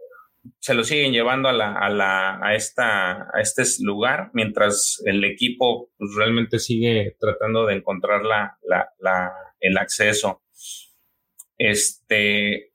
se 0.60 0.74
lo 0.74 0.84
siguen 0.84 1.12
llevando 1.12 1.48
a, 1.48 1.52
la, 1.52 1.72
a, 1.72 1.88
la, 1.90 2.38
a, 2.40 2.54
esta, 2.54 3.28
a 3.34 3.40
este 3.40 3.64
lugar, 3.80 4.30
mientras 4.32 5.02
el 5.04 5.24
equipo 5.24 5.90
pues, 5.98 6.14
realmente 6.16 6.58
sigue 6.58 7.16
tratando 7.18 7.66
de 7.66 7.74
encontrar 7.74 8.24
la, 8.24 8.56
la, 8.62 9.32
el 9.60 9.76
acceso. 9.78 10.42
Este, 11.58 12.72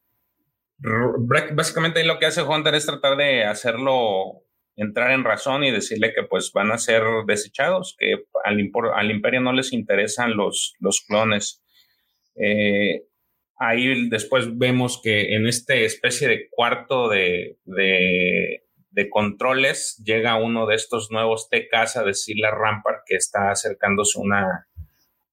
básicamente 1.53 2.03
lo 2.03 2.17
que 2.19 2.25
hace 2.25 2.41
Hunter 2.41 2.75
es 2.75 2.85
tratar 2.85 3.17
de 3.17 3.45
hacerlo 3.45 4.43
entrar 4.75 5.11
en 5.11 5.23
razón 5.23 5.63
y 5.63 5.71
decirle 5.71 6.13
que 6.13 6.23
pues 6.23 6.51
van 6.53 6.71
a 6.71 6.77
ser 6.77 7.03
desechados, 7.27 7.95
que 7.99 8.23
al, 8.43 8.59
imperio 8.59 9.41
no 9.41 9.53
les 9.53 9.73
interesan 9.73 10.35
los, 10.35 10.75
clones. 11.07 11.63
Eh, 12.35 13.03
ahí 13.57 14.09
después 14.09 14.57
vemos 14.57 14.99
que 15.03 15.35
en 15.35 15.47
esta 15.47 15.75
especie 15.75 16.27
de 16.27 16.49
cuarto 16.49 17.09
de, 17.09 17.59
de, 17.65 18.63
de, 18.89 19.09
controles 19.09 20.01
llega 20.03 20.41
uno 20.41 20.65
de 20.65 20.75
estos 20.75 21.11
nuevos 21.11 21.49
TKs 21.49 21.97
a 21.97 22.03
decirle 22.03 22.47
a 22.47 22.55
Rampart 22.55 23.03
que 23.05 23.15
está 23.15 23.51
acercándose 23.51 24.19
una, 24.19 24.67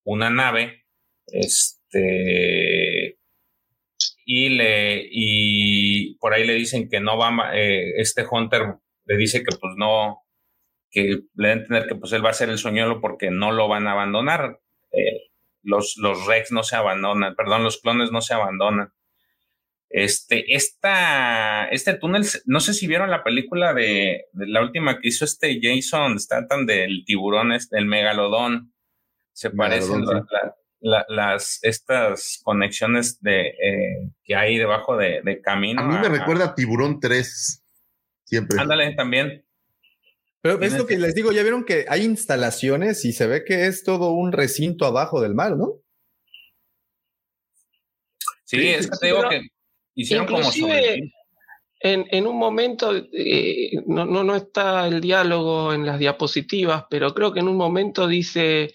una 0.05 0.31
nave. 0.31 0.85
Este, 1.27 3.18
y 4.31 4.51
le 4.51 5.09
y 5.11 6.17
por 6.17 6.35
ahí 6.35 6.47
le 6.47 6.53
dicen 6.53 6.91
que 6.91 7.01
no 7.01 7.17
va 7.17 7.51
eh, 7.55 7.95
este 7.97 8.27
Hunter 8.31 8.75
le 9.07 9.17
dice 9.17 9.43
que 9.43 9.57
pues 9.59 9.73
no 9.79 10.19
que 10.91 11.21
le 11.35 11.49
deben 11.49 11.59
entender 11.61 11.89
que 11.89 11.95
pues 11.95 12.13
él 12.13 12.23
va 12.23 12.29
a 12.29 12.35
ser 12.35 12.51
el 12.51 12.59
soñuelo 12.59 13.01
porque 13.01 13.31
no 13.31 13.53
lo 13.53 13.69
van 13.69 13.87
a 13.87 13.93
abandonar. 13.93 14.61
Eh, 14.93 15.31
los 15.63 15.97
los 15.97 16.27
Rex 16.27 16.53
no 16.53 16.63
se 16.63 16.77
abandonan 16.77 17.35
perdón 17.37 17.65
los 17.65 17.81
clones 17.81 18.13
no 18.13 18.21
se 18.21 18.35
abandonan. 18.35 18.93
Este 19.89 20.55
esta 20.55 21.67
este 21.71 21.95
túnel 21.95 22.25
no 22.45 22.61
sé 22.61 22.75
si 22.75 22.87
vieron 22.87 23.11
la 23.11 23.25
película 23.25 23.73
de, 23.73 24.27
de 24.33 24.47
la 24.47 24.61
última 24.61 25.01
que 25.01 25.09
hizo 25.09 25.25
este 25.25 25.59
Jason 25.63 26.21
Statham 26.21 26.67
del 26.67 27.03
tiburón 27.07 27.53
este, 27.53 27.79
el 27.79 27.87
megalodón. 27.87 28.75
Se 29.33 29.49
parecen 29.51 30.07
sí. 30.07 30.13
la, 30.13 30.55
la, 30.81 31.05
las 31.09 31.59
estas 31.63 32.41
conexiones 32.45 33.21
de 33.21 33.49
eh, 33.49 34.11
que 34.25 34.35
hay 34.35 34.59
debajo 34.59 34.97
de, 34.97 35.23
de, 35.25 35.41
camino. 35.41 35.83
A 35.83 35.85
mí 35.85 35.95
me 35.95 36.07
a, 36.07 36.11
recuerda 36.11 36.47
a 36.47 36.55
Tiburón 36.55 37.01
3. 37.01 37.65
Siempre. 38.25 38.61
Ándale, 38.61 38.95
también. 38.95 39.45
Pero 40.41 40.61
es 40.63 40.77
lo 40.77 40.87
que 40.87 40.99
les 40.99 41.15
digo, 41.15 41.33
ya 41.33 41.43
vieron 41.43 41.65
que 41.65 41.87
hay 41.89 42.05
instalaciones 42.05 43.05
y 43.05 43.13
se 43.13 43.27
ve 43.27 43.45
que 43.45 43.67
es 43.67 43.83
todo 43.83 44.13
un 44.13 44.33
recinto 44.33 44.87
abajo 44.87 45.21
del 45.21 45.35
mar, 45.35 45.57
¿no? 45.57 45.81
Sí, 48.45 48.59
sí 48.59 48.69
es 48.69 48.89
que 48.89 48.97
te 48.99 49.07
digo 49.09 49.29
que 49.29 49.43
hicieron 49.95 50.27
como 50.27 50.45
sobre... 50.45 51.13
En, 51.81 52.07
en, 52.11 52.27
un 52.27 52.37
momento, 52.37 52.93
eh, 53.13 53.71
no, 53.87 54.05
no, 54.05 54.25
no 54.25 54.35
está 54.35 54.89
el 54.89 55.01
diálogo 55.01 55.73
en 55.73 55.87
las 55.87 56.01
diapositivas, 56.01 56.87
pero 56.91 57.15
creo 57.15 57.33
que 57.33 57.39
en 57.39 57.47
un 57.47 57.57
momento 57.57 58.09
dice, 58.09 58.75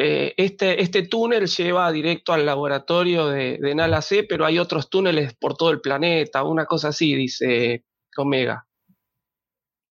eh, 0.00 0.34
este, 0.36 0.82
este, 0.82 1.02
túnel 1.06 1.46
lleva 1.46 1.92
directo 1.92 2.32
al 2.32 2.46
laboratorio 2.46 3.26
de, 3.28 3.58
de, 3.58 3.74
Nala 3.74 4.02
C, 4.02 4.24
pero 4.24 4.46
hay 4.46 4.58
otros 4.58 4.88
túneles 4.88 5.34
por 5.34 5.56
todo 5.56 5.70
el 5.70 5.80
planeta, 5.80 6.42
una 6.44 6.66
cosa 6.66 6.88
así, 6.88 7.14
dice 7.14 7.84
Omega. 8.16 8.66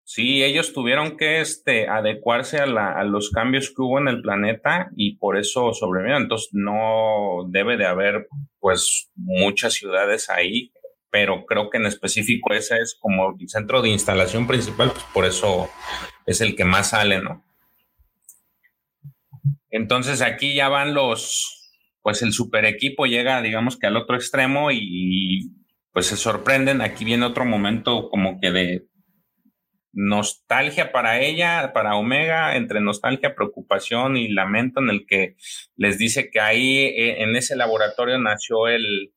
Sí, 0.03 0.43
ellos 0.43 0.73
tuvieron 0.73 1.17
que 1.17 1.39
este, 1.39 1.87
adecuarse 1.87 2.57
a, 2.57 2.65
la, 2.65 2.93
a, 2.93 3.03
los 3.03 3.29
cambios 3.29 3.69
que 3.69 3.83
hubo 3.83 3.99
en 3.99 4.07
el 4.07 4.23
planeta 4.23 4.89
y 4.95 5.17
por 5.17 5.37
eso 5.37 5.71
sobrevivieron. 5.73 6.23
Entonces 6.23 6.49
no 6.51 7.45
debe 7.47 7.77
de 7.77 7.85
haber 7.85 8.27
pues 8.59 9.11
muchas 9.13 9.73
ciudades 9.73 10.31
ahí, 10.31 10.73
pero 11.11 11.45
creo 11.45 11.69
que 11.69 11.77
en 11.77 11.85
específico 11.85 12.53
ese 12.53 12.79
es 12.79 12.97
como 12.99 13.35
el 13.39 13.49
centro 13.49 13.83
de 13.83 13.89
instalación 13.89 14.47
principal, 14.47 14.89
pues 14.91 15.05
por 15.13 15.25
eso 15.25 15.69
es 16.25 16.41
el 16.41 16.55
que 16.55 16.65
más 16.65 16.89
sale, 16.89 17.21
¿no? 17.21 17.43
Entonces 19.69 20.21
aquí 20.21 20.53
ya 20.53 20.69
van 20.69 20.93
los, 20.93 21.71
pues 22.01 22.21
el 22.21 22.33
super 22.33 22.65
equipo 22.65 23.05
llega, 23.05 23.41
digamos 23.41 23.77
que 23.77 23.87
al 23.87 23.97
otro 23.97 24.15
extremo 24.15 24.71
y, 24.71 25.51
pues 25.91 26.07
se 26.07 26.17
sorprenden. 26.17 26.81
Aquí 26.81 27.05
viene 27.05 27.25
otro 27.25 27.45
momento 27.45 28.09
como 28.09 28.39
que 28.39 28.51
de 28.51 28.85
nostalgia 29.91 30.91
para 30.91 31.19
ella, 31.21 31.71
para 31.73 31.95
Omega, 31.95 32.55
entre 32.55 32.79
nostalgia, 32.79 33.35
preocupación 33.35 34.17
y 34.17 34.29
lamento 34.29 34.79
en 34.81 34.89
el 34.89 35.05
que 35.07 35.35
les 35.75 35.97
dice 35.97 36.29
que 36.29 36.39
ahí 36.39 36.77
eh, 36.77 37.23
en 37.23 37.35
ese 37.35 37.55
laboratorio 37.55 38.19
nació 38.19 38.67
el, 38.67 39.13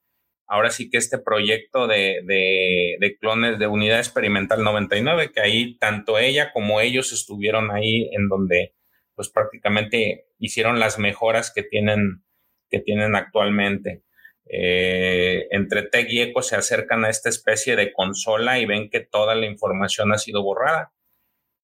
ahora 0.47 0.71
sí 0.71 0.91
que 0.91 0.99
este 0.99 1.19
proyecto 1.19 1.87
de, 1.87 2.23
de, 2.25 2.97
de 2.99 3.17
clones 3.19 3.59
de 3.59 3.67
unidad 3.67 3.99
experimental 3.99 4.65
99, 4.65 5.31
que 5.33 5.41
ahí 5.41 5.77
tanto 5.79 6.19
ella 6.19 6.53
como 6.53 6.81
ellos 6.81 7.13
estuvieron 7.13 7.71
ahí 7.71 8.09
en 8.13 8.29
donde 8.29 8.75
pues 9.15 9.29
prácticamente 9.29 10.27
hicieron 10.39 10.81
las 10.81 10.99
mejoras 10.99 11.53
que 11.55 11.63
tienen, 11.63 12.25
que 12.71 12.81
tienen 12.81 13.15
actualmente. 13.15 14.03
Eh, 14.47 15.47
entre 15.51 15.83
Tech 15.83 16.07
y 16.11 16.21
Eco 16.21 16.43
se 16.43 16.57
acercan 16.57 17.05
a 17.05 17.11
esta 17.11 17.29
especie 17.29 17.77
de 17.77 17.93
consola 17.93 18.59
y 18.59 18.67
ven 18.67 18.91
que 18.91 19.01
toda 19.01 19.35
la 19.35 19.47
información 19.47 20.13
ha 20.13 20.19
sido 20.19 20.43
borrada. 20.43 20.93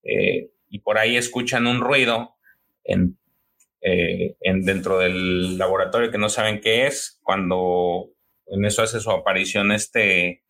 Eh, 0.02 0.50
y 0.68 0.80
por 0.80 0.98
ahí 0.98 1.16
escuchan 1.16 1.66
un 1.66 1.80
ruido 1.80 2.36
en, 2.84 3.18
eh, 3.80 4.36
en, 4.40 4.64
dentro 4.64 4.98
del 4.98 5.58
laboratorio 5.58 6.10
que 6.10 6.18
no 6.18 6.28
saben 6.28 6.60
qué 6.60 6.86
es. 6.86 7.20
Cuando 7.22 8.10
en 8.46 8.64
eso 8.64 8.82
hace 8.82 9.00
su 9.00 9.10
aparición 9.10 9.72
este, 9.72 10.42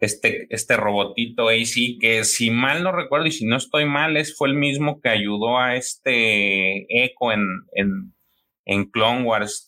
este, 0.00 0.46
este 0.50 0.76
robotito 0.76 1.48
AC, 1.48 1.98
que 2.00 2.24
si 2.24 2.50
mal 2.50 2.82
no 2.82 2.92
recuerdo 2.92 3.26
y 3.26 3.32
si 3.32 3.46
no 3.46 3.56
estoy 3.56 3.84
mal, 3.84 4.16
es, 4.16 4.36
fue 4.36 4.48
el 4.48 4.54
mismo 4.54 5.00
que 5.00 5.08
ayudó 5.08 5.58
a 5.58 5.76
este 5.76 6.86
Echo 7.04 7.32
en, 7.32 7.44
en, 7.72 8.14
en 8.64 8.90
Clone 8.90 9.24
Wars. 9.24 9.66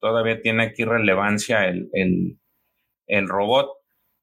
Todavía 0.00 0.40
tiene 0.40 0.64
aquí 0.64 0.84
relevancia 0.84 1.66
el, 1.66 1.88
el, 1.92 2.38
el, 3.06 3.28
robot 3.28 3.68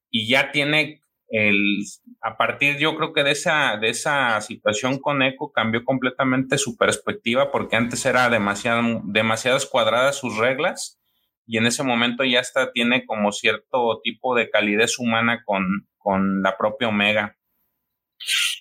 y 0.09 0.29
ya 0.29 0.53
tiene 0.53 1.01
el, 1.27 1.83
a 2.21 2.37
partir 2.37 2.77
yo 2.77 2.95
creo 2.95 3.11
que 3.11 3.23
de 3.23 3.31
esa, 3.31 3.75
de 3.75 3.89
esa 3.89 4.39
situación 4.39 4.99
con 4.99 5.21
Echo 5.21 5.51
cambió 5.53 5.83
completamente 5.83 6.57
su 6.57 6.77
perspectiva 6.77 7.51
porque 7.51 7.75
antes 7.75 8.05
era 8.05 8.29
demasiado, 8.29 9.01
demasiadas 9.03 9.65
cuadradas 9.65 10.15
sus 10.15 10.37
reglas 10.37 10.97
y 11.45 11.57
en 11.57 11.65
ese 11.65 11.83
momento 11.83 12.23
ya 12.23 12.39
hasta 12.39 12.71
tiene 12.71 13.05
como 13.05 13.31
cierto 13.31 13.99
tipo 14.03 14.35
de 14.35 14.49
calidez 14.49 14.99
humana 14.99 15.43
con, 15.45 15.87
con 15.97 16.41
la 16.41 16.57
propia 16.57 16.87
Omega. 16.87 17.37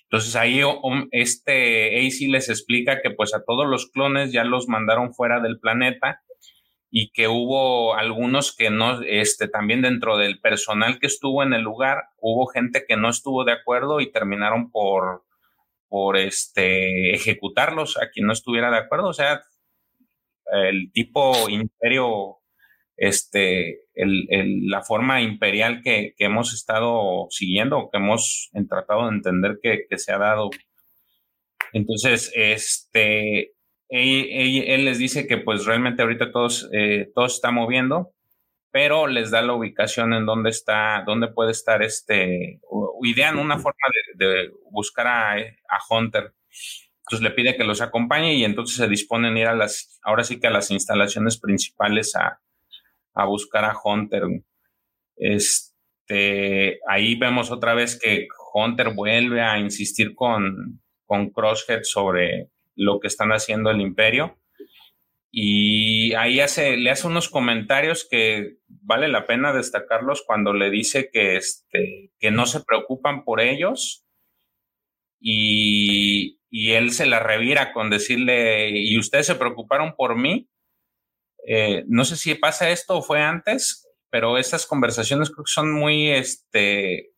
Entonces 0.03 0.35
ahí 0.35 0.61
este 1.11 1.97
AC 1.97 2.29
les 2.29 2.49
explica 2.49 3.01
que 3.01 3.11
pues 3.11 3.33
a 3.33 3.43
todos 3.43 3.67
los 3.67 3.89
clones 3.89 4.31
ya 4.31 4.43
los 4.43 4.67
mandaron 4.67 5.13
fuera 5.13 5.39
del 5.39 5.59
planeta 5.59 6.21
y 6.97 7.11
que 7.11 7.27
hubo 7.27 7.95
algunos 7.95 8.55
que 8.55 8.69
no, 8.69 9.01
este, 9.01 9.49
también 9.49 9.81
dentro 9.81 10.17
del 10.17 10.39
personal 10.39 10.97
que 10.99 11.07
estuvo 11.07 11.43
en 11.43 11.53
el 11.53 11.61
lugar, 11.61 12.03
hubo 12.19 12.47
gente 12.47 12.85
que 12.87 12.95
no 12.95 13.09
estuvo 13.09 13.43
de 13.43 13.51
acuerdo 13.51 13.99
y 13.99 14.11
terminaron 14.11 14.71
por, 14.71 15.25
por 15.89 16.15
este, 16.15 17.13
ejecutarlos 17.13 17.97
a 17.97 18.09
quien 18.11 18.27
no 18.27 18.33
estuviera 18.33 18.71
de 18.71 18.77
acuerdo. 18.77 19.09
O 19.09 19.13
sea, 19.13 19.43
el 20.53 20.91
tipo 20.93 21.49
imperio, 21.49 22.37
este, 22.97 23.81
el, 23.93 24.27
el, 24.29 24.67
la 24.67 24.81
forma 24.81 25.21
imperial 25.21 25.81
que, 25.83 26.13
que, 26.17 26.25
hemos 26.25 26.53
estado 26.53 27.27
siguiendo, 27.29 27.89
que 27.91 27.97
hemos 27.97 28.51
tratado 28.69 29.03
de 29.03 29.15
entender 29.15 29.59
que, 29.61 29.85
que 29.89 29.97
se 29.97 30.11
ha 30.11 30.17
dado. 30.17 30.49
Entonces, 31.73 32.31
este, 32.35 33.53
él, 33.89 34.85
les 34.85 34.97
dice 34.97 35.27
que 35.27 35.37
pues 35.37 35.65
realmente 35.65 36.01
ahorita 36.01 36.31
todos, 36.31 36.69
eh, 36.73 37.11
todo 37.13 37.25
está 37.25 37.51
moviendo, 37.51 38.13
pero 38.71 39.07
les 39.07 39.31
da 39.31 39.41
la 39.41 39.53
ubicación 39.53 40.13
en 40.13 40.25
dónde 40.25 40.49
está, 40.49 41.03
dónde 41.05 41.29
puede 41.29 41.51
estar 41.51 41.83
este, 41.83 42.59
o, 42.69 42.99
idean 43.03 43.37
una 43.37 43.57
forma 43.57 43.87
de, 44.15 44.51
buscar 44.71 45.07
a, 45.07 45.33
a, 45.33 45.79
Hunter. 45.89 46.33
Entonces 46.99 47.21
le 47.21 47.31
pide 47.31 47.55
que 47.55 47.63
los 47.63 47.81
acompañe 47.81 48.33
y 48.35 48.43
entonces 48.43 48.77
se 48.77 48.87
disponen 48.87 49.35
a 49.35 49.39
ir 49.39 49.47
a 49.47 49.55
las, 49.55 49.99
ahora 50.03 50.23
sí 50.23 50.39
que 50.39 50.47
a 50.47 50.51
las 50.51 50.71
instalaciones 50.71 51.39
principales 51.39 52.15
a, 52.15 52.39
a 53.15 53.25
buscar 53.25 53.65
a 53.65 53.75
Hunter. 53.83 54.23
Este, 55.15 56.79
ahí 56.87 57.15
vemos 57.15 57.49
otra 57.51 57.73
vez 57.73 57.99
que 57.99 58.27
Hunter 58.53 58.93
vuelve 58.93 59.41
a 59.41 59.57
insistir 59.57 60.13
con, 60.13 60.81
con 61.05 61.29
Crosshead 61.29 61.83
sobre 61.83 62.49
lo 62.75 62.99
que 62.99 63.07
están 63.07 63.31
haciendo 63.31 63.71
el 63.71 63.81
imperio. 63.81 64.37
Y 65.31 66.13
ahí 66.13 66.39
hace, 66.39 66.77
le 66.77 66.91
hace 66.91 67.07
unos 67.07 67.29
comentarios 67.29 68.07
que 68.09 68.57
vale 68.67 69.09
la 69.09 69.25
pena 69.25 69.51
destacarlos 69.51 70.23
cuando 70.25 70.53
le 70.53 70.69
dice 70.69 71.09
que, 71.11 71.35
este, 71.35 72.11
que 72.19 72.31
no 72.31 72.45
se 72.45 72.63
preocupan 72.63 73.25
por 73.25 73.41
ellos. 73.41 74.05
Y, 75.19 76.39
y 76.49 76.71
él 76.73 76.91
se 76.91 77.05
la 77.05 77.19
revira 77.19 77.73
con 77.73 77.89
decirle, 77.89 78.69
¿y 78.79 78.97
ustedes 78.97 79.25
se 79.27 79.35
preocuparon 79.35 79.95
por 79.97 80.17
mí? 80.17 80.47
Eh, 81.47 81.83
no 81.87 82.05
sé 82.05 82.15
si 82.15 82.35
pasa 82.35 82.69
esto 82.69 82.97
o 82.97 83.01
fue 83.01 83.21
antes, 83.21 83.87
pero 84.09 84.37
estas 84.37 84.65
conversaciones 84.65 85.29
creo 85.29 85.43
que 85.43 85.51
son 85.51 85.71
muy, 85.71 86.09
este, 86.09 87.11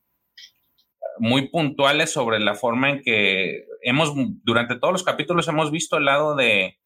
muy 1.20 1.50
puntuales 1.50 2.12
sobre 2.12 2.40
la 2.40 2.56
forma 2.56 2.90
en 2.90 3.02
que 3.02 3.66
hemos, 3.82 4.14
durante 4.44 4.78
todos 4.78 4.92
los 4.92 5.04
capítulos 5.04 5.48
hemos 5.48 5.72
visto 5.72 5.98
el 5.98 6.06
lado 6.06 6.36
de, 6.36 6.80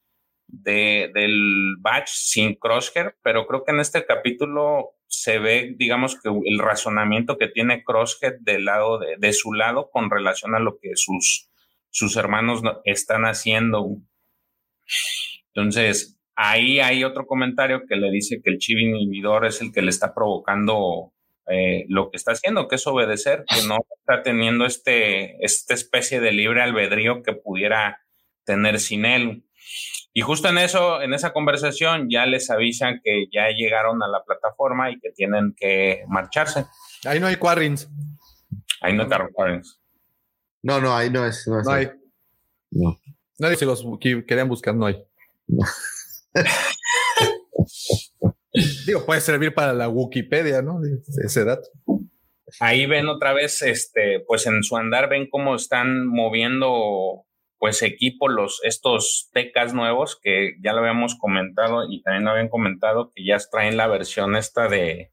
de 0.48 1.12
del 1.14 1.76
batch 1.80 2.10
sin 2.10 2.56
Crosshair, 2.56 3.16
pero 3.24 3.48
creo 3.48 3.64
que 3.64 3.72
en 3.72 3.80
este 3.80 4.06
capítulo 4.06 4.92
se 5.08 5.40
ve, 5.40 5.74
digamos, 5.78 6.20
que 6.20 6.30
el 6.30 6.60
razonamiento 6.60 7.38
que 7.38 7.48
tiene 7.48 7.84
Crosshead 7.84 8.36
del 8.42 8.66
lado 8.66 9.00
de, 9.00 9.16
de 9.18 9.34
su 9.34 9.54
lado 9.54 9.90
con 9.92 10.10
relación 10.10 10.56
a 10.56 10.60
lo 10.60 10.78
que 10.80 10.92
sus, 10.96 11.50
sus 11.90 12.16
hermanos 12.16 12.62
están 12.86 13.24
haciendo. 13.24 13.98
Entonces, 15.54 16.21
ahí 16.36 16.80
hay 16.80 17.04
otro 17.04 17.26
comentario 17.26 17.86
que 17.88 17.96
le 17.96 18.12
dice 18.12 18.42
que 18.44 18.52
el 18.52 18.58
chiv 18.58 18.78
inhibidor 18.80 19.46
es 19.46 19.62
el 19.62 19.72
que 19.72 19.82
le 19.82 19.90
está 19.90 20.14
provocando 20.14 21.14
eh, 21.48 21.86
lo 21.90 22.10
que 22.12 22.18
está 22.18 22.32
haciendo, 22.32 22.68
que 22.68 22.76
es 22.76 22.88
obedecer, 22.88 23.44
que 23.48 23.68
no 23.68 23.78
está 24.00 24.24
teniendo 24.24 24.66
este, 24.66 25.44
esta 25.44 25.74
especie 25.74 26.20
de 26.22 26.32
libre 26.32 26.62
albedrío 26.62 27.24
que 27.24 27.34
pudiera 27.34 28.02
tener 28.46 28.80
sin 28.80 29.06
él. 29.06 29.44
Y 30.14 30.22
justo 30.22 30.50
en 30.50 30.58
eso, 30.58 31.02
en 31.02 31.14
esa 31.14 31.34
conversación, 31.34 32.10
ya 32.10 32.26
les 32.26 32.50
avisan 32.50 33.02
que 33.04 33.26
ya 33.32 33.50
llegaron 33.50 34.04
a 34.04 34.08
la 34.08 34.24
plataforma 34.24 34.92
y 34.92 35.00
que 35.00 35.12
tienen 35.12 35.54
que 35.58 36.04
marcharse. 36.08 36.66
Ahí 37.06 37.20
no 37.20 37.28
hay 37.28 37.38
Quarrins. 37.38 37.90
Ahí 38.82 38.94
no 38.94 39.04
hay 39.04 39.10
Quarrins. 39.34 39.80
No, 40.64 40.80
no, 40.80 40.96
ahí 40.96 41.10
no 41.10 41.26
es. 41.26 41.48
No, 41.48 41.60
es 41.60 41.66
no 41.66 41.74
hay. 41.74 41.92
No. 42.72 43.00
Nadie 43.40 43.56
se 43.56 43.66
los 43.66 43.86
querían 44.00 44.50
buscar, 44.50 44.76
no 44.76 44.86
hay. 44.86 45.04
Digo, 48.86 49.06
puede 49.06 49.22
servir 49.22 49.54
para 49.54 49.74
la 49.74 49.88
Wikipedia, 49.90 50.62
¿no? 50.62 50.80
Ese 51.24 51.46
dato. 51.46 51.68
Ahí 52.60 52.86
ven 52.86 53.08
otra 53.08 53.34
vez, 53.34 53.62
este, 53.62 54.20
pues 54.28 54.46
en 54.46 54.62
su 54.64 54.76
andar 54.76 55.08
ven 55.10 55.30
cómo 55.30 55.56
están 55.56 56.06
moviendo, 56.06 57.26
pues 57.58 57.82
equipo 57.82 58.28
los 58.28 58.60
estos 58.64 59.30
tecas 59.32 59.74
nuevos 59.74 60.20
que 60.22 60.56
ya 60.62 60.74
lo 60.74 60.80
habíamos 60.80 61.16
comentado 61.18 61.90
y 61.90 62.02
también 62.02 62.26
lo 62.26 62.32
habían 62.32 62.50
comentado 62.50 63.14
que 63.16 63.24
ya 63.26 63.38
traen 63.50 63.78
la 63.78 63.88
versión 63.88 64.36
esta 64.36 64.68
de 64.68 65.12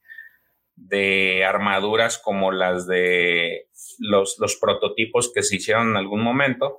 de 0.78 1.44
armaduras 1.44 2.18
como 2.18 2.52
las 2.52 2.86
de 2.86 3.68
los, 3.98 4.36
los 4.38 4.56
prototipos 4.56 5.32
que 5.34 5.42
se 5.42 5.56
hicieron 5.56 5.90
en 5.90 5.96
algún 5.96 6.22
momento 6.22 6.78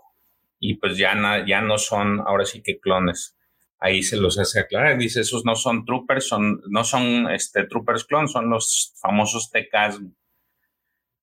y 0.57 0.75
pues 0.75 0.97
ya, 0.97 1.13
ya 1.45 1.61
no 1.61 1.77
son 1.77 2.21
ahora 2.21 2.45
sí 2.45 2.61
que 2.63 2.79
clones 2.79 3.37
ahí 3.79 4.03
se 4.03 4.17
los 4.17 4.37
hace 4.37 4.59
aclarar. 4.59 4.97
Dice, 4.97 5.21
esos 5.21 5.45
no 5.45 5.55
son 5.55 5.85
troopers, 5.85 6.27
son, 6.27 6.61
no 6.69 6.83
son 6.83 7.29
este, 7.31 7.65
troopers 7.65 8.05
clon, 8.05 8.27
son 8.27 8.49
los 8.49 8.93
famosos 9.01 9.51
TKs. 9.51 10.01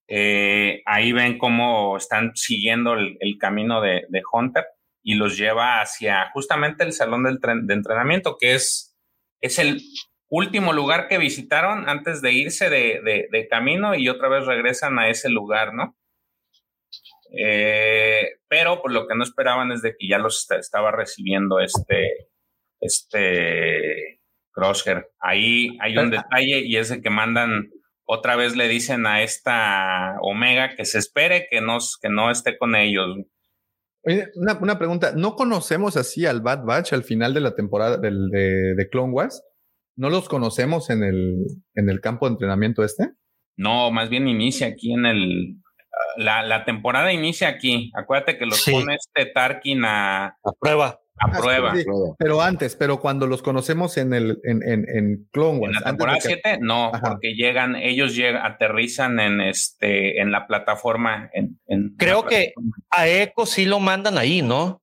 Eh, 0.08 0.82
ahí 0.86 1.12
ven 1.12 1.38
cómo 1.38 1.96
están 1.96 2.32
siguiendo 2.36 2.94
el, 2.94 3.38
camino 3.38 3.80
de, 3.80 4.06
Hunter 4.32 4.64
y 5.02 5.14
los 5.14 5.36
lleva 5.36 5.80
hacia 5.80 6.30
justamente 6.32 6.84
el 6.84 6.92
salón 6.92 7.24
del 7.24 7.38
de 7.38 7.74
entrenamiento, 7.74 8.36
que 8.38 8.54
es, 8.54 8.96
es 9.40 9.58
el 9.58 9.80
último 10.28 10.72
lugar 10.72 11.08
que 11.08 11.18
visitaron 11.18 11.88
antes 11.88 12.22
de 12.22 12.32
irse 12.32 12.70
de, 12.70 13.28
de 13.30 13.48
camino 13.48 13.94
y 13.94 14.08
otra 14.08 14.28
vez 14.28 14.46
regresan 14.46 14.98
a 14.98 15.08
ese 15.08 15.28
lugar, 15.28 15.74
¿no? 15.74 15.96
Eh, 17.32 18.38
pero 18.48 18.80
pues 18.80 18.94
lo 18.94 19.06
que 19.06 19.14
no 19.14 19.24
esperaban 19.24 19.72
es 19.72 19.82
de 19.82 19.96
que 19.96 20.08
ya 20.08 20.18
los 20.18 20.50
estaba 20.50 20.90
recibiendo 20.90 21.60
este, 21.60 22.28
este 22.80 24.20
Crosshair. 24.56 25.08
Ahí 25.20 25.76
hay 25.80 25.96
un 25.98 26.10
detalle 26.10 26.60
y 26.60 26.76
es 26.76 26.88
de 26.88 27.02
que 27.02 27.10
mandan, 27.10 27.70
otra 28.04 28.36
vez 28.36 28.56
le 28.56 28.68
dicen 28.68 29.06
a 29.06 29.22
esta 29.22 30.16
Omega 30.22 30.74
que 30.74 30.84
se 30.84 30.98
espere 30.98 31.46
que, 31.50 31.60
nos, 31.60 31.98
que 32.00 32.08
no 32.08 32.30
esté 32.30 32.56
con 32.56 32.74
ellos. 32.74 33.18
Oye, 34.02 34.28
una, 34.36 34.54
una, 34.54 34.78
pregunta, 34.78 35.12
¿no 35.14 35.34
conocemos 35.34 35.96
así 35.96 36.26
al 36.26 36.40
Bad 36.40 36.64
Batch 36.64 36.92
al 36.92 37.02
final 37.02 37.34
de 37.34 37.40
la 37.40 37.54
temporada 37.54 37.98
del, 37.98 38.30
de, 38.30 38.74
de, 38.76 38.88
Clone 38.88 39.12
Wars? 39.12 39.42
¿No 39.96 40.10
los 40.10 40.28
conocemos 40.28 40.90
en 40.90 41.02
el, 41.02 41.44
en 41.74 41.90
el 41.90 42.00
campo 42.00 42.26
de 42.26 42.32
entrenamiento 42.32 42.84
este? 42.84 43.10
No, 43.56 43.90
más 43.90 44.08
bien 44.08 44.28
inicia 44.28 44.68
aquí 44.68 44.92
en 44.92 45.06
el... 45.06 45.56
La, 46.18 46.42
la 46.42 46.64
temporada 46.64 47.12
inicia 47.12 47.48
aquí. 47.48 47.90
Acuérdate 47.94 48.38
que 48.38 48.46
los 48.46 48.64
pone 48.64 48.94
este 48.94 49.26
Tarkin 49.32 49.84
a... 49.84 50.26
A 50.26 50.52
prueba 50.60 51.00
a 51.18 51.30
prueba. 51.30 51.72
pero 52.18 52.42
antes, 52.42 52.76
pero 52.76 53.00
cuando 53.00 53.26
los 53.26 53.42
conocemos 53.42 53.96
en 53.96 54.12
el 54.12 54.38
en, 54.44 54.62
en, 54.62 54.86
en 54.88 55.28
Clone 55.32 55.58
Wars. 55.58 55.76
En 55.76 55.82
la 55.82 55.90
temporada 55.90 56.18
7, 56.20 56.58
no, 56.60 56.92
porque 57.02 57.34
llegan, 57.34 57.76
ellos 57.76 58.14
llegan, 58.14 58.44
aterrizan 58.44 59.18
en 59.20 59.40
este, 59.40 60.20
en 60.20 60.30
la 60.30 60.46
plataforma. 60.46 61.30
En, 61.32 61.58
Creo 61.96 62.24
que 62.24 62.52
a 62.90 63.08
Echo 63.08 63.46
sí 63.46 63.64
lo 63.64 63.80
mandan 63.80 64.18
ahí, 64.18 64.42
¿no? 64.42 64.82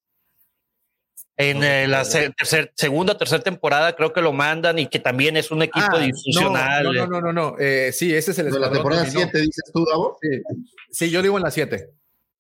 En 1.36 1.64
eh, 1.64 1.88
la 1.88 2.04
tercer, 2.04 2.72
segunda, 2.76 3.18
tercera 3.18 3.42
temporada 3.42 3.96
creo 3.96 4.14
que 4.14 4.22
lo 4.22 4.34
mandan 4.34 4.78
y 4.78 4.86
que 4.86 5.00
también 5.00 5.36
es 5.36 5.50
un 5.50 5.64
equipo 5.64 5.88
ah, 5.90 6.00
disfuncional. 6.00 6.84
No, 6.84 6.94
no, 6.94 7.08
no, 7.08 7.22
no, 7.22 7.34
no. 7.34 7.56
Eh, 7.60 7.92
sí, 7.92 8.14
ese 8.14 8.32
es 8.32 8.40
el 8.40 8.52
de 8.52 8.60
la 8.60 8.72
temporada 8.72 9.06
7, 9.06 9.40
dices 9.40 9.72
tú, 9.74 9.84
Davo. 9.84 10.18
Sí. 10.22 10.30
sí, 10.92 11.10
yo 11.10 11.24
digo 11.24 11.38
en 11.38 11.44
la 11.44 11.52
7. 11.52 11.90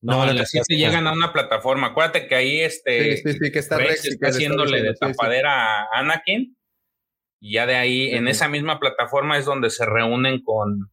No, 0.03 0.25
no 0.25 0.33
las 0.33 0.51
llegan 0.67 1.07
a 1.07 1.13
una 1.13 1.31
plataforma. 1.31 1.87
Acuérdate 1.87 2.27
que 2.27 2.35
ahí 2.35 2.59
este 2.59 3.17
sí, 3.17 3.23
sí, 3.23 3.39
sí, 3.39 3.51
que 3.51 3.59
está, 3.59 3.77
Rex 3.77 4.05
está 4.05 4.27
haciéndole 4.27 4.81
de 4.81 4.93
tapadera 4.95 5.83
a 5.83 5.87
Anakin. 5.93 6.57
Y 7.39 7.53
ya 7.53 7.65
de 7.65 7.75
ahí, 7.75 8.11
en 8.11 8.27
esa 8.27 8.49
misma 8.49 8.79
plataforma 8.79 9.37
es 9.37 9.45
donde 9.45 9.69
se 9.69 9.85
reúnen 9.85 10.43
con, 10.43 10.91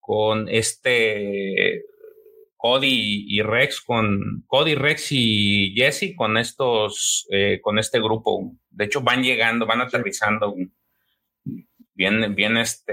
con 0.00 0.48
este 0.48 1.82
Cody 2.56 3.26
y 3.28 3.42
Rex, 3.42 3.82
con 3.82 4.44
Cody, 4.46 4.74
Rex 4.74 5.08
y 5.10 5.74
Jesse, 5.76 6.14
con 6.16 6.38
estos, 6.38 7.26
eh, 7.30 7.60
con 7.62 7.78
este 7.78 8.00
grupo. 8.00 8.54
De 8.70 8.86
hecho, 8.86 9.02
van 9.02 9.22
llegando, 9.22 9.66
van 9.66 9.82
aterrizando 9.82 10.54
bien, 11.92 12.34
bien 12.34 12.56
este 12.56 12.92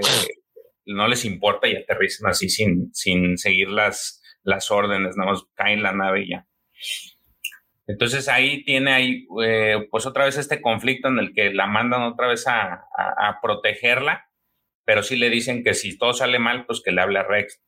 no 0.86 1.08
les 1.08 1.24
importa 1.24 1.68
y 1.68 1.76
aterrizan 1.76 2.30
así 2.30 2.48
sin, 2.48 2.94
sin 2.94 3.36
seguir 3.36 3.68
las, 3.68 4.15
las 4.46 4.70
órdenes, 4.70 5.16
nada 5.16 5.32
más 5.32 5.44
caen 5.54 5.82
la 5.82 5.92
nave 5.92 6.22
y 6.22 6.30
ya. 6.30 6.46
Entonces 7.86 8.28
ahí 8.28 8.64
tiene 8.64 8.92
ahí, 8.92 9.26
eh, 9.44 9.86
pues 9.90 10.06
otra 10.06 10.24
vez 10.24 10.38
este 10.38 10.60
conflicto 10.60 11.08
en 11.08 11.18
el 11.18 11.34
que 11.34 11.52
la 11.52 11.66
mandan 11.66 12.02
otra 12.02 12.26
vez 12.28 12.46
a, 12.48 12.72
a, 12.96 13.28
a 13.28 13.40
protegerla, 13.40 14.28
pero 14.84 15.02
sí 15.02 15.16
le 15.16 15.30
dicen 15.30 15.62
que 15.62 15.74
si 15.74 15.96
todo 15.98 16.12
sale 16.12 16.38
mal, 16.38 16.66
pues 16.66 16.80
que 16.82 16.92
le 16.92 17.00
hable 17.00 17.18
a 17.18 17.24
Rex. 17.24 17.62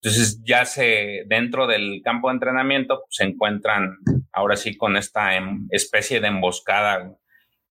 Entonces 0.00 0.40
ya 0.44 0.64
se, 0.64 1.24
dentro 1.26 1.66
del 1.66 2.00
campo 2.04 2.28
de 2.28 2.34
entrenamiento, 2.34 3.00
pues, 3.00 3.16
se 3.16 3.24
encuentran 3.24 3.96
ahora 4.32 4.56
sí 4.56 4.76
con 4.76 4.96
esta 4.96 5.36
em- 5.36 5.66
especie 5.70 6.20
de 6.20 6.28
emboscada. 6.28 7.16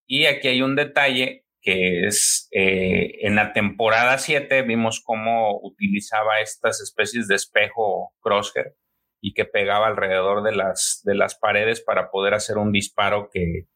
Y 0.05 0.25
aquí 0.25 0.49
hay 0.49 0.61
un 0.61 0.75
detalle 0.75 1.45
que 1.67 2.07
es, 2.07 2.47
eh, 2.53 3.27
en 3.27 3.35
la 3.35 3.51
temporada 3.51 4.17
7 4.19 4.61
vimos 4.61 5.01
cómo 5.03 5.59
utilizaba 5.61 6.39
estas 6.39 6.79
especies 6.79 7.27
de 7.27 7.35
espejo 7.35 8.13
crosshair 8.21 8.77
y 9.19 9.33
que 9.33 9.43
pegaba 9.43 9.87
alrededor 9.87 10.43
de 10.43 10.55
las, 10.55 11.01
de 11.03 11.15
las 11.15 11.37
paredes 11.37 11.81
para 11.81 12.09
poder 12.09 12.35
hacer 12.35 12.57
un 12.57 12.71
disparo 12.71 13.29
que, 13.29 13.67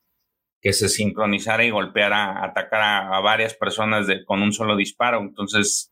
que 0.62 0.72
se 0.72 0.88
sincronizara 0.88 1.66
y 1.66 1.70
golpeara, 1.70 2.46
atacara 2.46 3.14
a 3.14 3.20
varias 3.20 3.56
personas 3.56 4.08
de, 4.08 4.24
con 4.24 4.42
un 4.42 4.54
solo 4.54 4.78
disparo. 4.78 5.20
Entonces, 5.20 5.92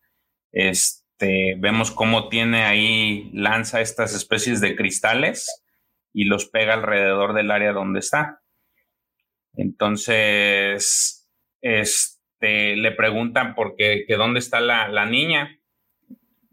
este, 0.53 1.55
vemos 1.57 1.91
cómo 1.91 2.29
tiene 2.29 2.63
ahí, 2.63 3.29
lanza 3.33 3.81
estas 3.81 4.15
especies 4.15 4.61
de 4.61 4.77
cristales 4.77 5.65
y 6.13 6.23
los 6.23 6.45
pega 6.45 6.75
alrededor 6.75 7.33
del 7.33 7.51
área 7.51 7.73
donde 7.73 7.99
está. 7.99 8.39
Entonces, 9.53 11.18
este, 11.61 12.75
le 12.75 12.91
preguntan 12.91 13.55
por 13.55 13.75
qué, 13.75 14.05
que 14.07 14.15
dónde 14.15 14.39
está 14.39 14.59
la, 14.59 14.87
la 14.87 15.05
niña. 15.05 15.59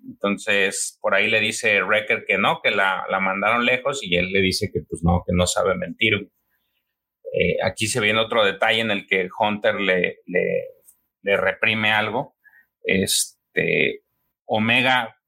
Entonces, 0.06 0.98
por 1.00 1.14
ahí 1.14 1.28
le 1.28 1.40
dice 1.40 1.82
Wrecker 1.82 2.24
que 2.26 2.38
no, 2.38 2.60
que 2.62 2.70
la, 2.70 3.04
la 3.10 3.18
mandaron 3.20 3.64
lejos 3.64 4.00
y 4.02 4.16
él 4.16 4.32
le 4.32 4.40
dice 4.40 4.70
que 4.72 4.80
pues 4.88 5.02
no, 5.02 5.22
que 5.26 5.32
no 5.34 5.46
sabe 5.46 5.74
mentir. 5.74 6.30
Eh, 7.32 7.56
aquí 7.62 7.86
se 7.86 8.00
viene 8.00 8.20
otro 8.20 8.44
detalle 8.44 8.80
en 8.80 8.90
el 8.90 9.06
que 9.06 9.28
Hunter 9.38 9.74
le, 9.80 10.20
le, 10.26 10.68
le 11.22 11.36
reprime 11.36 11.90
algo. 11.90 12.36
Este, 12.82 14.02
Omega, 14.44 15.18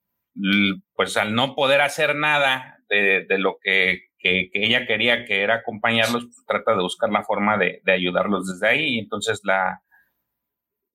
pues 0.95 1.17
al 1.17 1.35
no 1.35 1.55
poder 1.57 1.81
hacer 1.81 2.15
nada 2.15 2.79
de, 2.89 3.25
de 3.29 3.39
lo 3.39 3.59
que, 3.61 4.08
que- 4.19 4.51
que 4.53 4.65
ella 4.67 4.87
quería, 4.87 5.25
que 5.25 5.43
era 5.43 5.57
acompañarlos, 5.57 6.25
pues, 6.25 6.45
trata 6.47 6.75
de 6.75 6.83
buscar 6.83 7.11
la 7.11 7.25
forma 7.25 7.57
de, 7.59 7.81
de 7.85 7.93
ayudarlos 7.93 8.47
desde 8.47 8.69
ahí. 8.69 8.97
Y 8.97 8.99
entonces 9.01 9.41
la, 9.45 9.83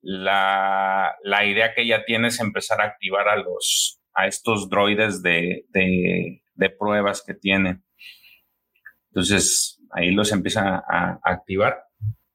la, 0.02 1.16
la 1.24 1.46
idea 1.46 1.74
que 1.74 1.82
ella 1.84 2.04
tiene 2.06 2.28
es 2.30 2.40
empezar 2.40 2.82
a 2.82 2.86
activar 2.86 3.28
a 3.30 3.38
los 3.38 4.00
a 4.16 4.28
estos 4.28 4.70
droides 4.70 5.24
de, 5.24 5.66
de, 5.70 6.44
de 6.54 6.70
pruebas 6.70 7.24
que 7.26 7.34
tiene. 7.34 7.82
Entonces 9.10 9.80
ahí 9.92 10.12
los 10.12 10.32
empieza 10.32 10.78
a, 10.88 11.14
a 11.14 11.20
activar. 11.24 11.84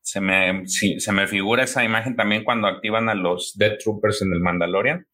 Se 0.00 0.20
me, 0.20 0.67
sí, 0.67 0.99
se 1.00 1.12
me 1.12 1.26
figura 1.26 1.65
esa 1.65 1.84
imagen 1.84 2.17
también 2.17 2.42
cuando 2.42 2.67
activan 2.67 3.08
a 3.08 3.15
los 3.15 3.55
Dead 3.57 3.76
Troopers 3.78 4.23
en 4.23 4.33
el 4.33 4.41
Mandalorian. 4.41 5.07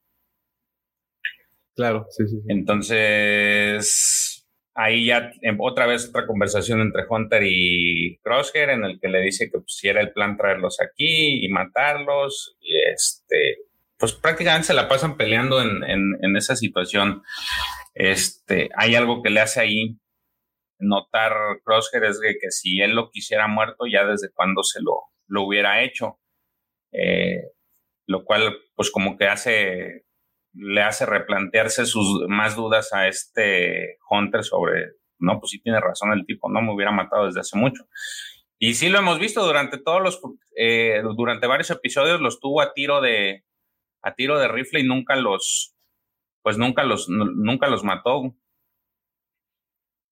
Claro, 1.75 2.07
sí, 2.11 2.27
sí. 2.29 2.41
Entonces, 2.49 3.83
ahí 4.75 5.07
ya 5.07 5.33
otra 5.59 5.87
vez 5.87 6.09
otra 6.09 6.27
conversación 6.27 6.81
entre 6.81 7.05
Hunter 7.09 7.43
y 7.45 8.19
Crosshair 8.23 8.71
en 8.71 8.85
el 8.85 9.01
que 9.01 9.09
le 9.09 9.21
dice 9.21 9.47
que 9.51 9.59
pues, 9.59 9.77
si 9.77 9.89
era 9.89 10.01
el 10.01 10.13
plan 10.13 10.37
traerlos 10.37 10.81
aquí 10.81 11.45
y 11.45 11.49
matarlos. 11.49 12.57
Y 12.61 12.77
este, 12.93 13.59
pues 13.99 14.13
prácticamente 14.13 14.67
se 14.69 14.75
la 14.75 14.89
pasan 14.89 15.17
peleando 15.17 15.63
en, 15.63 15.85
en- 15.85 16.37
esa 16.37 16.57
situación. 16.57 17.23
Este, 17.95 18.71
hay 18.77 18.95
algo 18.97 19.23
que 19.23 19.31
le 19.31 19.41
hace 19.41 19.61
ahí 19.61 19.99
notar 20.79 21.33
Crosshair 21.65 22.05
es 22.05 22.21
de 22.21 22.37
que 22.41 22.51
si 22.51 22.81
él 22.81 22.95
lo 22.97 23.11
quisiera 23.11 23.47
muerto, 23.47 23.87
ya 23.87 24.05
desde 24.05 24.31
cuando 24.35 24.63
se 24.65 24.81
lo, 24.83 25.01
lo 25.29 25.43
hubiera 25.47 25.83
hecho. 25.83 26.19
Eh, 26.93 27.43
lo 28.07 28.25
cual, 28.25 28.57
pues 28.75 28.91
como 28.91 29.17
que 29.17 29.27
hace, 29.27 30.05
le 30.55 30.83
hace 30.83 31.05
replantearse 31.07 31.87
sus 31.87 32.25
más 32.29 32.57
dudas 32.57 32.93
a 32.93 33.09
este 33.09 33.99
Hunter 34.09 34.45
sobre, 34.45 34.93
no, 35.19 35.39
pues 35.41 35.51
sí 35.51 35.61
tiene 35.61 35.81
razón 35.81 36.13
el 36.13 36.25
tipo, 36.27 36.51
no 36.51 36.63
me 36.63 36.73
hubiera 36.73 36.93
matado 36.93 37.27
desde 37.27 37.41
hace 37.41 37.59
mucho. 37.59 37.85
Y 38.59 38.75
sí 38.75 38.89
lo 38.89 38.99
hemos 38.99 39.19
visto 39.19 39.45
durante 39.45 39.79
todos 39.79 40.01
los, 40.01 40.21
eh, 40.57 41.03
durante 41.17 41.47
varios 41.47 41.71
episodios 41.71 42.21
los 42.21 42.39
tuvo 42.41 42.61
a 42.63 42.73
tiro 42.73 43.01
de, 43.01 43.45
a 44.03 44.15
tiro 44.15 44.39
de 44.39 44.49
rifle 44.49 44.81
y 44.81 44.85
nunca 44.87 45.17
los, 45.17 45.75
pues 46.43 46.57
nunca 46.57 46.85
los, 46.85 47.09
nu- 47.09 47.33
nunca 47.35 47.69
los 47.69 47.83
mató. 47.85 48.35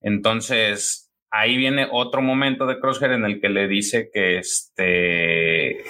Entonces, 0.01 1.13
ahí 1.31 1.57
viene 1.57 1.89
otro 1.91 2.23
momento 2.23 2.67
de 2.67 2.81
Crosshair 2.81 3.13
en 3.13 3.25
el 3.25 3.41
que 3.41 3.49
le 3.49 3.69
dice 3.69 4.11
que 4.13 4.39
este, 4.39 5.85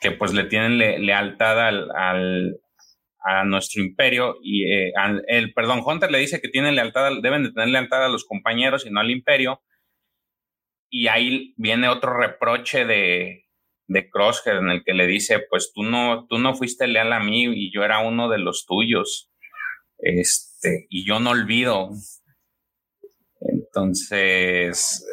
que 0.00 0.10
pues 0.12 0.32
le 0.32 0.44
tienen 0.44 0.78
le- 0.78 0.98
lealtad 0.98 1.60
al, 1.60 1.90
al- 1.94 2.56
a 3.26 3.44
nuestro 3.44 3.82
imperio 3.82 4.36
y 4.42 4.64
eh, 4.72 4.92
el, 5.26 5.52
perdón, 5.52 5.82
Hunter 5.84 6.10
le 6.12 6.18
dice 6.18 6.40
que 6.40 6.48
tienen 6.48 6.76
lealtad, 6.76 7.06
al- 7.08 7.22
deben 7.22 7.42
de 7.42 7.52
tener 7.52 7.68
lealtad 7.70 8.04
a 8.04 8.08
los 8.08 8.24
compañeros 8.24 8.86
y 8.86 8.90
no 8.90 9.00
al 9.00 9.10
imperio. 9.10 9.62
Y 10.90 11.08
ahí 11.08 11.52
viene 11.56 11.88
otro 11.88 12.16
reproche 12.16 12.84
de, 12.84 13.46
de 13.88 14.08
Crosshair 14.10 14.58
en 14.58 14.70
el 14.70 14.84
que 14.84 14.94
le 14.94 15.06
dice, 15.06 15.40
pues 15.50 15.72
tú 15.74 15.82
no, 15.82 16.26
tú 16.28 16.38
no 16.38 16.54
fuiste 16.54 16.86
leal 16.86 17.12
a 17.12 17.20
mí 17.20 17.44
y 17.44 17.72
yo 17.72 17.82
era 17.82 17.98
uno 17.98 18.28
de 18.28 18.38
los 18.38 18.64
tuyos. 18.66 19.30
Este, 19.98 20.86
y 20.88 21.04
yo 21.04 21.18
no 21.18 21.30
olvido. 21.30 21.90
Entonces, 23.40 25.04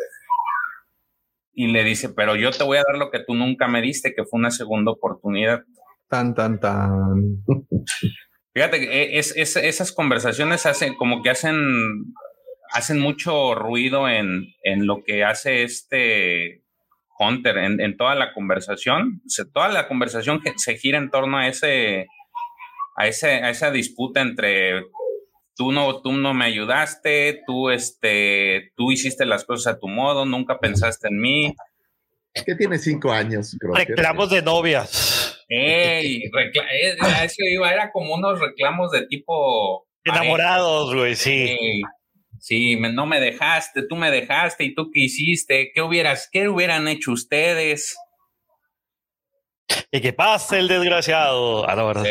y 1.54 1.68
le 1.68 1.84
dice, 1.84 2.10
pero 2.10 2.36
yo 2.36 2.52
te 2.52 2.64
voy 2.64 2.78
a 2.78 2.84
dar 2.88 2.98
lo 2.98 3.12
que 3.12 3.20
tú 3.20 3.36
nunca 3.36 3.68
me 3.68 3.82
diste, 3.82 4.14
que 4.16 4.24
fue 4.26 4.40
una 4.40 4.52
segunda 4.52 4.92
oportunidad. 4.92 5.64
Tan, 6.14 6.36
tan, 6.36 6.60
tan. 6.60 7.44
Fíjate, 8.54 8.80
que 8.82 8.86
e, 9.04 9.18
es, 9.18 9.34
es- 9.36 9.56
esas 9.56 9.92
conversaciones 9.92 10.68
hacen 10.68 10.94
como 10.94 11.24
que 11.24 11.32
hacen, 11.32 11.56
hacen 12.72 13.00
mucho 13.00 13.56
ruido 13.56 14.08
en, 14.08 14.46
en 14.64 14.86
lo 14.86 15.04
que 15.04 15.24
hace 15.24 15.64
este 15.64 16.62
Hunter, 17.18 17.58
en, 17.58 17.82
en 17.82 17.98
toda 17.98 18.14
la 18.14 18.32
conversación. 18.32 19.22
O 19.26 19.30
sea, 19.30 19.46
toda 19.52 19.70
la 19.70 19.88
conversación 19.88 20.40
que 20.40 20.54
se 20.58 20.78
gira 20.78 21.00
en 21.00 21.10
torno 21.10 21.38
a 21.40 21.48
ese, 21.48 22.06
a 22.96 23.08
ese, 23.08 23.28
a 23.44 23.50
esa 23.50 23.72
disputa 23.72 24.22
entre 24.22 24.84
tú 25.56 25.72
no, 25.72 26.00
tú 26.04 26.12
no 26.14 26.36
me 26.36 26.46
ayudaste, 26.46 27.42
tú, 27.48 27.72
este, 27.72 28.72
tú 28.76 28.92
hiciste 28.92 29.26
las 29.26 29.46
cosas 29.46 29.74
a 29.76 29.80
tu 29.80 29.88
modo, 29.88 30.28
nunca 30.28 30.60
pensaste 30.60 31.08
en 31.08 31.20
mí. 31.20 31.56
Que 32.46 32.54
tiene 32.54 32.78
cinco 32.78 33.12
años, 33.12 33.56
Crosshair. 33.60 33.88
Reclamos 33.90 34.30
de 34.30 34.42
novias. 34.44 35.23
Ey, 35.56 36.24
eh, 36.24 36.96
a 37.02 37.24
eso 37.26 37.36
iba, 37.50 37.72
era 37.72 37.92
como 37.92 38.14
unos 38.16 38.40
reclamos 38.40 38.92
de 38.92 39.06
tipo 39.08 39.86
Enamorados, 40.06 40.94
güey, 40.96 41.16
sí. 41.16 41.48
Sí, 41.48 41.82
sí, 42.40 42.76
me- 42.78 42.92
no 42.92 43.06
me 43.06 43.20
dejaste, 43.20 43.84
tú 43.88 43.96
me 43.96 44.12
dejaste 44.12 44.64
y 44.66 44.74
tú 44.76 44.90
qué 44.92 45.02
hiciste, 45.02 45.72
qué 45.74 45.82
hubieras, 45.82 46.30
qué 46.32 46.50
hubieran 46.50 46.88
hecho 46.88 47.12
ustedes. 47.12 47.96
Y 49.92 50.02
que 50.02 50.12
pase 50.14 50.60
el 50.60 50.68
desgraciado. 50.68 51.70
Ah, 51.70 51.76
no, 51.76 51.88
¿verdad? 51.88 52.04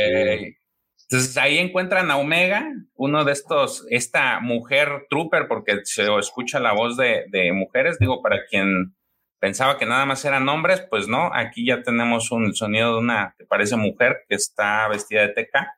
Entonces 1.11 1.37
ahí 1.37 1.59
encuentran 1.59 2.11
a 2.11 2.17
Omega, 2.17 2.67
uno 2.95 3.25
de 3.25 3.33
estos, 3.33 3.85
esta 3.91 4.41
mujer 4.41 5.07
trooper, 5.11 5.47
porque 5.47 5.81
se 5.85 6.07
escucha 6.19 6.59
la 6.59 6.73
voz 6.73 6.97
de, 6.97 7.25
de 7.29 7.53
mujeres, 7.53 7.99
digo, 7.99 8.23
para 8.23 8.47
quien 8.47 8.95
pensaba 9.43 9.77
que 9.77 9.87
nada 9.87 10.07
más 10.07 10.25
eran 10.25 10.49
hombres, 10.49 10.87
pues 10.89 11.09
no, 11.09 11.35
aquí 11.35 11.67
ya 11.67 11.83
tenemos 11.83 12.31
un 12.31 12.55
sonido 12.55 12.93
de 12.93 13.01
una 13.01 13.35
que 13.37 13.45
parece 13.45 13.75
mujer 13.75 14.19
que 14.29 14.37
está 14.37 14.87
vestida 14.87 15.23
de 15.23 15.31
teca 15.31 15.75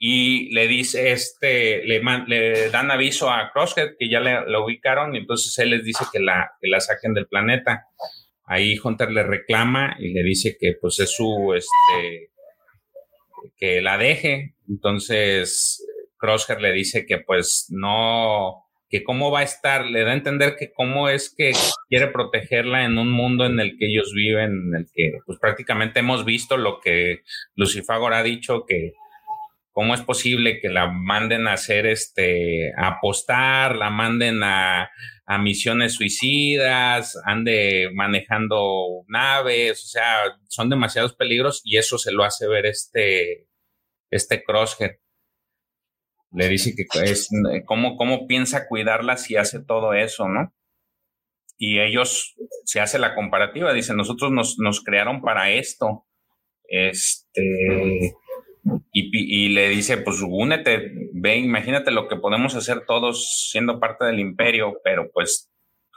y 0.00 0.52
le 0.52 0.66
dice, 0.66 1.12
este, 1.12 1.84
le, 1.84 2.70
dan 2.70 2.90
aviso 2.90 3.30
a 3.30 3.52
Crosshead 3.52 3.90
que 3.96 4.10
ya 4.10 4.18
le, 4.18 4.50
lo 4.50 4.64
ubicaron 4.64 5.14
y 5.14 5.18
entonces 5.18 5.56
él 5.60 5.70
les 5.70 5.84
dice 5.84 6.04
que 6.12 6.18
la, 6.18 6.50
que 6.60 6.66
la 6.66 6.80
saquen 6.80 7.14
del 7.14 7.28
planeta. 7.28 7.86
Ahí 8.46 8.76
Hunter 8.82 9.12
le 9.12 9.22
reclama 9.22 9.94
y 10.00 10.12
le 10.12 10.24
dice 10.24 10.56
que 10.58 10.72
pues 10.80 10.98
es 10.98 11.14
su, 11.14 11.54
este, 11.54 12.32
que 13.56 13.80
la 13.80 13.96
deje. 13.96 14.56
Entonces 14.68 15.86
Crosshair 16.16 16.60
le 16.60 16.72
dice 16.72 17.06
que 17.06 17.18
pues 17.18 17.66
no, 17.68 18.64
que 18.90 19.04
cómo 19.04 19.30
va 19.30 19.40
a 19.40 19.44
estar, 19.44 19.86
le 19.86 20.02
da 20.02 20.10
a 20.10 20.14
entender 20.14 20.56
que 20.56 20.72
cómo 20.72 21.08
es 21.08 21.32
que 21.34 21.52
quiere 21.88 22.08
protegerla 22.08 22.84
en 22.84 22.98
un 22.98 23.10
mundo 23.10 23.46
en 23.46 23.60
el 23.60 23.78
que 23.78 23.86
ellos 23.86 24.12
viven, 24.12 24.68
en 24.68 24.74
el 24.74 24.86
que 24.92 25.12
pues 25.24 25.38
prácticamente 25.38 26.00
hemos 26.00 26.24
visto 26.24 26.56
lo 26.56 26.80
que 26.80 27.22
Lucifagor 27.54 28.12
ha 28.12 28.22
dicho 28.22 28.66
que 28.66 28.92
¿Cómo 29.72 29.94
es 29.94 30.00
posible 30.00 30.60
que 30.60 30.68
la 30.68 30.90
manden 30.90 31.46
a 31.46 31.52
hacer 31.52 31.86
este, 31.86 32.72
a 32.76 32.88
apostar, 32.88 33.76
la 33.76 33.88
manden 33.88 34.42
a, 34.42 34.90
a 35.26 35.38
misiones 35.38 35.94
suicidas, 35.94 37.16
ande 37.24 37.88
manejando 37.94 39.04
naves, 39.06 39.84
o 39.84 39.86
sea, 39.86 40.38
son 40.48 40.70
demasiados 40.70 41.14
peligros 41.14 41.60
y 41.64 41.76
eso 41.76 41.98
se 41.98 42.10
lo 42.10 42.24
hace 42.24 42.48
ver 42.48 42.66
este, 42.66 43.46
este 44.10 44.42
Crosshead. 44.42 44.96
Le 46.32 46.48
dice 46.48 46.74
que 46.76 46.86
es, 47.02 47.28
¿cómo, 47.66 47.96
cómo 47.96 48.26
piensa 48.26 48.68
cuidarla 48.68 49.16
si 49.16 49.36
hace 49.36 49.62
todo 49.62 49.94
eso, 49.94 50.28
¿no? 50.28 50.54
Y 51.58 51.80
ellos, 51.80 52.36
se 52.64 52.80
hace 52.80 52.98
la 52.98 53.14
comparativa, 53.14 53.72
dicen, 53.74 53.96
nosotros 53.96 54.30
nos, 54.30 54.58
nos 54.58 54.82
crearon 54.82 55.20
para 55.20 55.50
esto. 55.50 56.06
Este, 56.64 58.14
y, 58.92 59.44
y, 59.44 59.48
le 59.50 59.68
dice, 59.68 59.98
pues 59.98 60.22
únete, 60.26 60.92
ve, 61.12 61.36
imagínate 61.36 61.90
lo 61.90 62.08
que 62.08 62.16
podemos 62.16 62.54
hacer 62.54 62.84
todos 62.86 63.48
siendo 63.50 63.80
parte 63.80 64.06
del 64.06 64.20
imperio, 64.20 64.80
pero 64.84 65.10
pues 65.12 65.50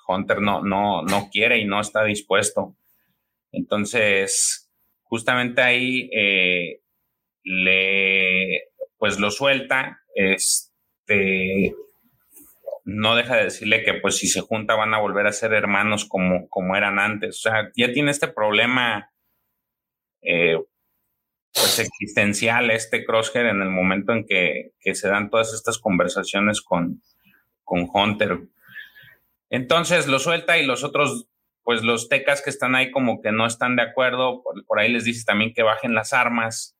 Hunter 0.07 0.41
no, 0.41 0.63
no, 0.63 1.03
no 1.03 1.29
quiere 1.31 1.59
y 1.59 1.65
no 1.65 1.79
está 1.79 2.03
dispuesto. 2.03 2.75
Entonces, 3.51 4.71
justamente 5.03 5.61
ahí 5.61 6.09
eh, 6.13 6.81
le, 7.43 8.63
pues 9.03 9.19
lo 9.19 9.31
suelta, 9.31 9.99
este, 10.15 11.75
no 12.85 13.17
deja 13.17 13.35
de 13.35 13.43
decirle 13.43 13.83
que 13.83 13.95
pues 13.95 14.15
si 14.15 14.27
se 14.27 14.39
junta 14.39 14.75
van 14.75 14.93
a 14.93 15.01
volver 15.01 15.27
a 15.27 15.33
ser 15.33 15.51
hermanos 15.51 16.05
como, 16.07 16.47
como 16.47 16.77
eran 16.77 16.99
antes. 16.99 17.35
O 17.35 17.49
sea, 17.49 17.69
ya 17.75 17.91
tiene 17.91 18.11
este 18.11 18.29
problema 18.29 19.11
eh, 20.21 20.57
pues 21.53 21.79
existencial 21.79 22.71
este 22.71 23.03
Crosshair 23.03 23.47
en 23.47 23.61
el 23.61 23.71
momento 23.71 24.13
en 24.13 24.25
que, 24.25 24.71
que 24.79 24.95
se 24.95 25.09
dan 25.09 25.29
todas 25.29 25.53
estas 25.53 25.79
conversaciones 25.79 26.61
con, 26.61 27.01
con 27.65 27.89
Hunter. 27.93 28.39
Entonces 29.49 30.07
lo 30.07 30.19
suelta 30.19 30.57
y 30.57 30.65
los 30.65 30.85
otros, 30.85 31.27
pues 31.63 31.83
los 31.83 32.07
tecas 32.07 32.41
que 32.41 32.51
están 32.51 32.73
ahí 32.73 32.89
como 32.89 33.21
que 33.21 33.33
no 33.33 33.45
están 33.45 33.75
de 33.75 33.81
acuerdo, 33.81 34.41
por, 34.43 34.65
por 34.65 34.79
ahí 34.79 34.89
les 34.89 35.03
dice 35.03 35.25
también 35.25 35.53
que 35.53 35.63
bajen 35.63 35.93
las 35.93 36.13
armas 36.13 36.77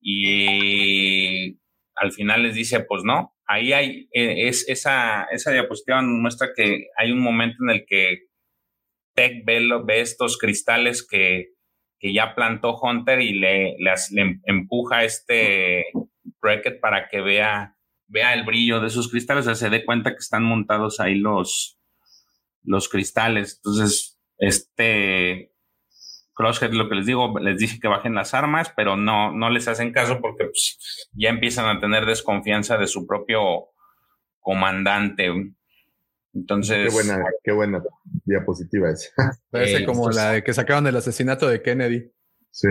y 0.00 1.58
al 1.94 2.12
final 2.12 2.42
les 2.42 2.54
dice, 2.54 2.80
pues 2.80 3.02
no, 3.04 3.34
ahí 3.46 3.72
hay, 3.72 4.08
eh, 4.12 4.48
es, 4.48 4.68
esa, 4.68 5.24
esa 5.24 5.52
diapositiva 5.52 6.02
muestra 6.02 6.48
que 6.54 6.88
hay 6.96 7.12
un 7.12 7.20
momento 7.20 7.58
en 7.62 7.70
el 7.70 7.86
que 7.86 8.26
Tech 9.14 9.44
ve, 9.44 9.68
ve 9.84 10.00
estos 10.00 10.38
cristales 10.38 11.06
que, 11.06 11.54
que 11.98 12.12
ya 12.12 12.34
plantó 12.34 12.78
Hunter 12.78 13.20
y 13.20 13.38
le, 13.38 13.76
le, 13.78 13.92
le 14.10 14.40
empuja 14.44 15.04
este 15.04 15.86
bracket 16.40 16.80
para 16.80 17.08
que 17.08 17.20
vea, 17.20 17.76
vea 18.08 18.34
el 18.34 18.44
brillo 18.44 18.80
de 18.80 18.88
esos 18.88 19.10
cristales, 19.10 19.46
o 19.46 19.54
sea, 19.54 19.54
se 19.54 19.70
dé 19.70 19.84
cuenta 19.84 20.10
que 20.10 20.18
están 20.18 20.44
montados 20.44 21.00
ahí 21.00 21.14
los, 21.14 21.78
los 22.62 22.88
cristales. 22.88 23.56
Entonces, 23.56 24.20
este 24.38 25.53
Crosshead, 26.34 26.72
lo 26.72 26.88
que 26.88 26.96
les 26.96 27.06
digo, 27.06 27.38
les 27.38 27.58
dice 27.58 27.78
que 27.80 27.88
bajen 27.88 28.14
las 28.14 28.34
armas, 28.34 28.72
pero 28.76 28.96
no, 28.96 29.32
no 29.32 29.50
les 29.50 29.68
hacen 29.68 29.92
caso 29.92 30.20
porque 30.20 30.44
pues, 30.44 31.08
ya 31.12 31.30
empiezan 31.30 31.66
a 31.76 31.80
tener 31.80 32.06
desconfianza 32.06 32.76
de 32.76 32.86
su 32.88 33.06
propio 33.06 33.68
comandante. 34.40 35.32
Entonces. 36.32 36.88
Qué 36.88 36.92
buena, 36.92 37.24
qué 37.42 37.52
buena 37.52 37.82
diapositiva 38.24 38.90
es. 38.90 39.12
Parece 39.50 39.76
Eh, 39.78 39.84
como 39.86 40.10
la 40.10 40.32
de 40.32 40.42
que 40.44 40.52
sacaron 40.52 40.84
del 40.84 40.96
asesinato 40.96 41.48
de 41.48 41.62
Kennedy. 41.62 42.10
Sí. 42.50 42.68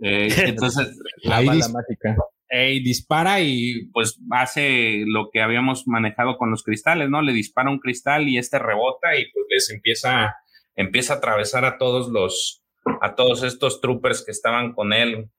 Eh, 0.00 0.28
entonces, 0.46 0.96
La 1.22 1.36
ahí 1.38 1.46
bala 1.46 1.64
dis- 1.66 1.72
mágica. 1.72 2.16
eh, 2.48 2.80
dispara 2.82 3.40
y 3.40 3.88
pues 3.92 4.18
hace 4.30 5.02
lo 5.06 5.30
que 5.32 5.42
habíamos 5.42 5.86
manejado 5.88 6.36
con 6.38 6.50
los 6.50 6.62
cristales, 6.62 7.08
¿no? 7.10 7.22
Le 7.22 7.32
dispara 7.32 7.70
un 7.70 7.78
cristal 7.80 8.28
y 8.28 8.38
este 8.38 8.58
rebota 8.58 9.16
y 9.16 9.24
pues 9.32 9.46
les 9.50 9.70
empieza, 9.70 10.36
empieza 10.76 11.14
a 11.14 11.16
atravesar 11.16 11.64
a 11.64 11.78
todos 11.78 12.08
los, 12.08 12.62
a 13.00 13.14
todos 13.14 13.42
estos 13.42 13.80
troopers 13.80 14.24
que 14.24 14.30
estaban 14.30 14.72
con 14.72 14.92
él 14.92 15.30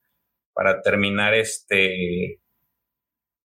para 0.54 0.82
terminar 0.82 1.34
este, 1.34 2.42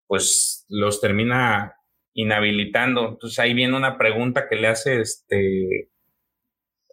pues 0.06 0.64
los 0.68 1.00
termina 1.00 1.76
inhabilitando. 2.14 3.08
Entonces 3.08 3.39
ahí 3.39 3.55
viene 3.55 3.76
una 3.76 3.98
pregunta 3.98 4.48
que 4.48 4.56
le 4.56 4.68
hace 4.68 5.00
este 5.00 5.90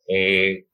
eh, 0.07 0.65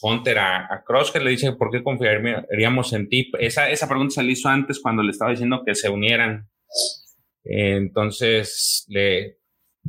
Hunter 0.00 0.38
a, 0.38 0.72
a 0.72 0.84
Crosshair, 0.84 1.24
le 1.24 1.30
dice, 1.30 1.52
¿por 1.52 1.70
qué 1.70 1.82
confiaríamos 1.82 2.92
en 2.92 3.08
ti? 3.08 3.30
Esa, 3.38 3.70
esa 3.70 3.88
pregunta 3.88 4.14
se 4.14 4.22
le 4.22 4.32
hizo 4.32 4.48
antes 4.48 4.80
cuando 4.80 5.02
le 5.02 5.10
estaba 5.10 5.32
diciendo 5.32 5.62
que 5.64 5.74
se 5.74 5.88
unieran. 5.88 6.48
Entonces, 7.44 8.84
le, 8.88 9.38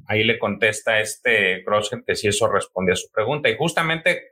ahí 0.08 0.24
le 0.24 0.40
contesta 0.40 1.00
este 1.00 1.64
Crosshair 1.64 2.04
que 2.06 2.16
si 2.16 2.28
eso 2.28 2.52
respondía 2.52 2.94
a 2.94 2.98
su 2.98 3.12
pregunta. 3.12 3.50
Y 3.50 3.58
justamente 3.58 4.29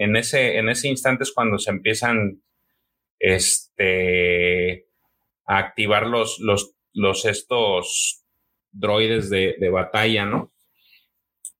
en 0.00 0.16
ese, 0.16 0.56
en 0.56 0.70
ese 0.70 0.88
instante 0.88 1.24
es 1.24 1.32
cuando 1.32 1.58
se 1.58 1.70
empiezan 1.70 2.42
este, 3.18 4.86
a 5.44 5.58
activar 5.58 6.06
los, 6.06 6.38
los, 6.40 6.74
los 6.94 7.26
estos 7.26 8.24
droides 8.72 9.28
de, 9.28 9.56
de 9.58 9.68
batalla, 9.68 10.24
¿no? 10.24 10.54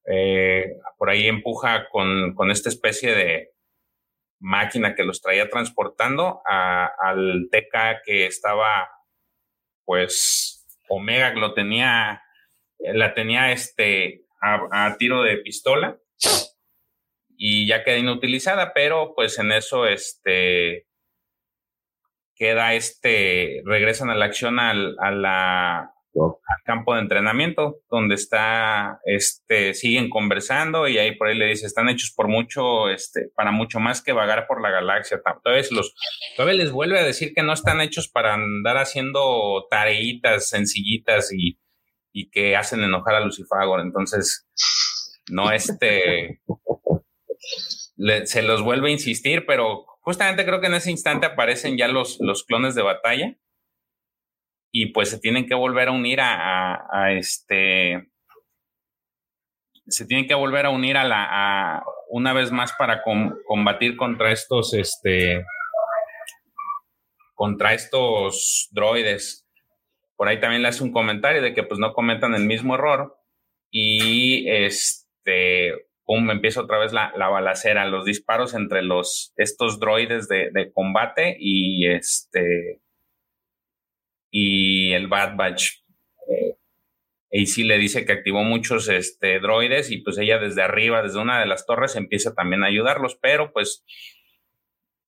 Eh, 0.06 0.72
por 0.96 1.10
ahí 1.10 1.26
empuja 1.26 1.86
con, 1.90 2.34
con, 2.34 2.50
esta 2.50 2.70
especie 2.70 3.14
de 3.14 3.50
máquina 4.38 4.94
que 4.94 5.04
los 5.04 5.20
traía 5.20 5.50
transportando 5.50 6.40
a, 6.46 6.86
al 6.86 7.46
TK 7.52 8.02
que 8.06 8.24
estaba, 8.24 8.88
pues, 9.84 10.66
Omega 10.88 11.34
lo 11.34 11.52
tenía, 11.52 12.22
la 12.78 13.12
tenía 13.12 13.52
este, 13.52 14.24
a, 14.40 14.86
a 14.86 14.96
tiro 14.96 15.22
de 15.24 15.36
pistola 15.36 15.98
y 17.42 17.66
ya 17.66 17.84
queda 17.84 17.96
inutilizada, 17.96 18.74
pero 18.74 19.14
pues 19.14 19.38
en 19.38 19.50
eso 19.50 19.86
este 19.86 20.86
queda 22.34 22.74
este, 22.74 23.62
regresan 23.64 24.10
a 24.10 24.14
la 24.14 24.26
acción 24.26 24.58
al, 24.58 24.94
a 24.98 25.10
la, 25.10 25.78
al 25.78 26.62
campo 26.64 26.94
de 26.94 27.00
entrenamiento, 27.00 27.80
donde 27.90 28.14
está, 28.14 29.00
este, 29.04 29.72
siguen 29.72 30.10
conversando 30.10 30.86
y 30.86 30.98
ahí 30.98 31.16
por 31.16 31.28
ahí 31.28 31.38
le 31.38 31.46
dice, 31.46 31.66
están 31.66 31.88
hechos 31.88 32.12
por 32.14 32.28
mucho, 32.28 32.90
este, 32.90 33.30
para 33.34 33.52
mucho 33.52 33.80
más 33.80 34.02
que 34.02 34.12
vagar 34.12 34.46
por 34.46 34.60
la 34.60 34.70
galaxia. 34.70 35.22
Todavía, 35.42 35.64
los, 35.70 35.94
todavía 36.36 36.62
les 36.62 36.72
vuelve 36.72 36.98
a 36.98 37.04
decir 37.04 37.32
que 37.34 37.42
no 37.42 37.54
están 37.54 37.80
hechos 37.80 38.08
para 38.08 38.34
andar 38.34 38.76
haciendo 38.76 39.66
tareitas 39.70 40.50
sencillitas 40.50 41.32
y, 41.32 41.58
y 42.12 42.28
que 42.28 42.54
hacen 42.54 42.82
enojar 42.82 43.14
a 43.14 43.20
Lucifagor. 43.20 43.80
Entonces, 43.80 44.46
no 45.30 45.52
este, 45.52 46.42
se 48.24 48.42
los 48.42 48.62
vuelve 48.62 48.88
a 48.88 48.92
insistir, 48.92 49.46
pero 49.46 49.86
justamente 50.00 50.44
creo 50.44 50.60
que 50.60 50.66
en 50.68 50.74
ese 50.74 50.90
instante 50.90 51.26
aparecen 51.26 51.76
ya 51.76 51.88
los, 51.88 52.18
los 52.20 52.44
clones 52.44 52.74
de 52.74 52.82
batalla. 52.82 53.36
Y 54.72 54.92
pues 54.92 55.10
se 55.10 55.18
tienen 55.18 55.46
que 55.46 55.54
volver 55.54 55.88
a 55.88 55.92
unir 55.92 56.20
a, 56.22 57.12
este 57.12 58.08
se 59.86 60.06
tienen 60.06 60.28
que 60.28 60.34
volver 60.34 60.66
a 60.66 60.70
unir 60.70 60.96
a 60.96 61.02
la 61.02 61.82
una 62.10 62.32
vez 62.32 62.52
más 62.52 62.72
para 62.74 63.02
com, 63.02 63.34
combatir 63.44 63.96
contra 63.96 64.30
estos 64.30 64.72
este 64.72 65.44
contra 67.34 67.74
estos 67.74 68.68
droides. 68.70 69.48
Por 70.14 70.28
ahí 70.28 70.38
también 70.38 70.62
le 70.62 70.68
hace 70.68 70.84
un 70.84 70.92
comentario 70.92 71.42
de 71.42 71.54
que 71.54 71.64
pues 71.64 71.80
no 71.80 71.92
cometan 71.92 72.34
el 72.34 72.44
mismo 72.44 72.74
error. 72.74 73.16
Y 73.72 74.48
este 74.48 75.89
pum, 76.10 76.28
empieza 76.28 76.62
otra 76.62 76.78
vez 76.78 76.92
la, 76.92 77.12
la, 77.16 77.28
balacera, 77.28 77.86
los 77.86 78.04
disparos 78.04 78.54
entre 78.54 78.82
los, 78.82 79.32
estos 79.36 79.78
droides 79.78 80.26
de, 80.26 80.50
de, 80.52 80.72
combate 80.72 81.36
y 81.38 81.86
este, 81.86 82.80
y 84.28 84.92
el 84.92 85.06
Bad 85.06 85.36
Batch. 85.36 85.84
Eh, 86.28 86.56
y 87.30 87.46
sí 87.46 87.62
le 87.62 87.78
dice 87.78 88.04
que 88.04 88.12
activó 88.12 88.42
muchos 88.42 88.88
este, 88.88 89.38
droides 89.38 89.92
y 89.92 89.98
pues 89.98 90.18
ella 90.18 90.38
desde 90.38 90.62
arriba, 90.62 91.00
desde 91.00 91.20
una 91.20 91.38
de 91.38 91.46
las 91.46 91.64
torres, 91.64 91.94
empieza 91.94 92.34
también 92.34 92.64
a 92.64 92.66
ayudarlos, 92.66 93.16
pero 93.22 93.52
pues, 93.52 93.84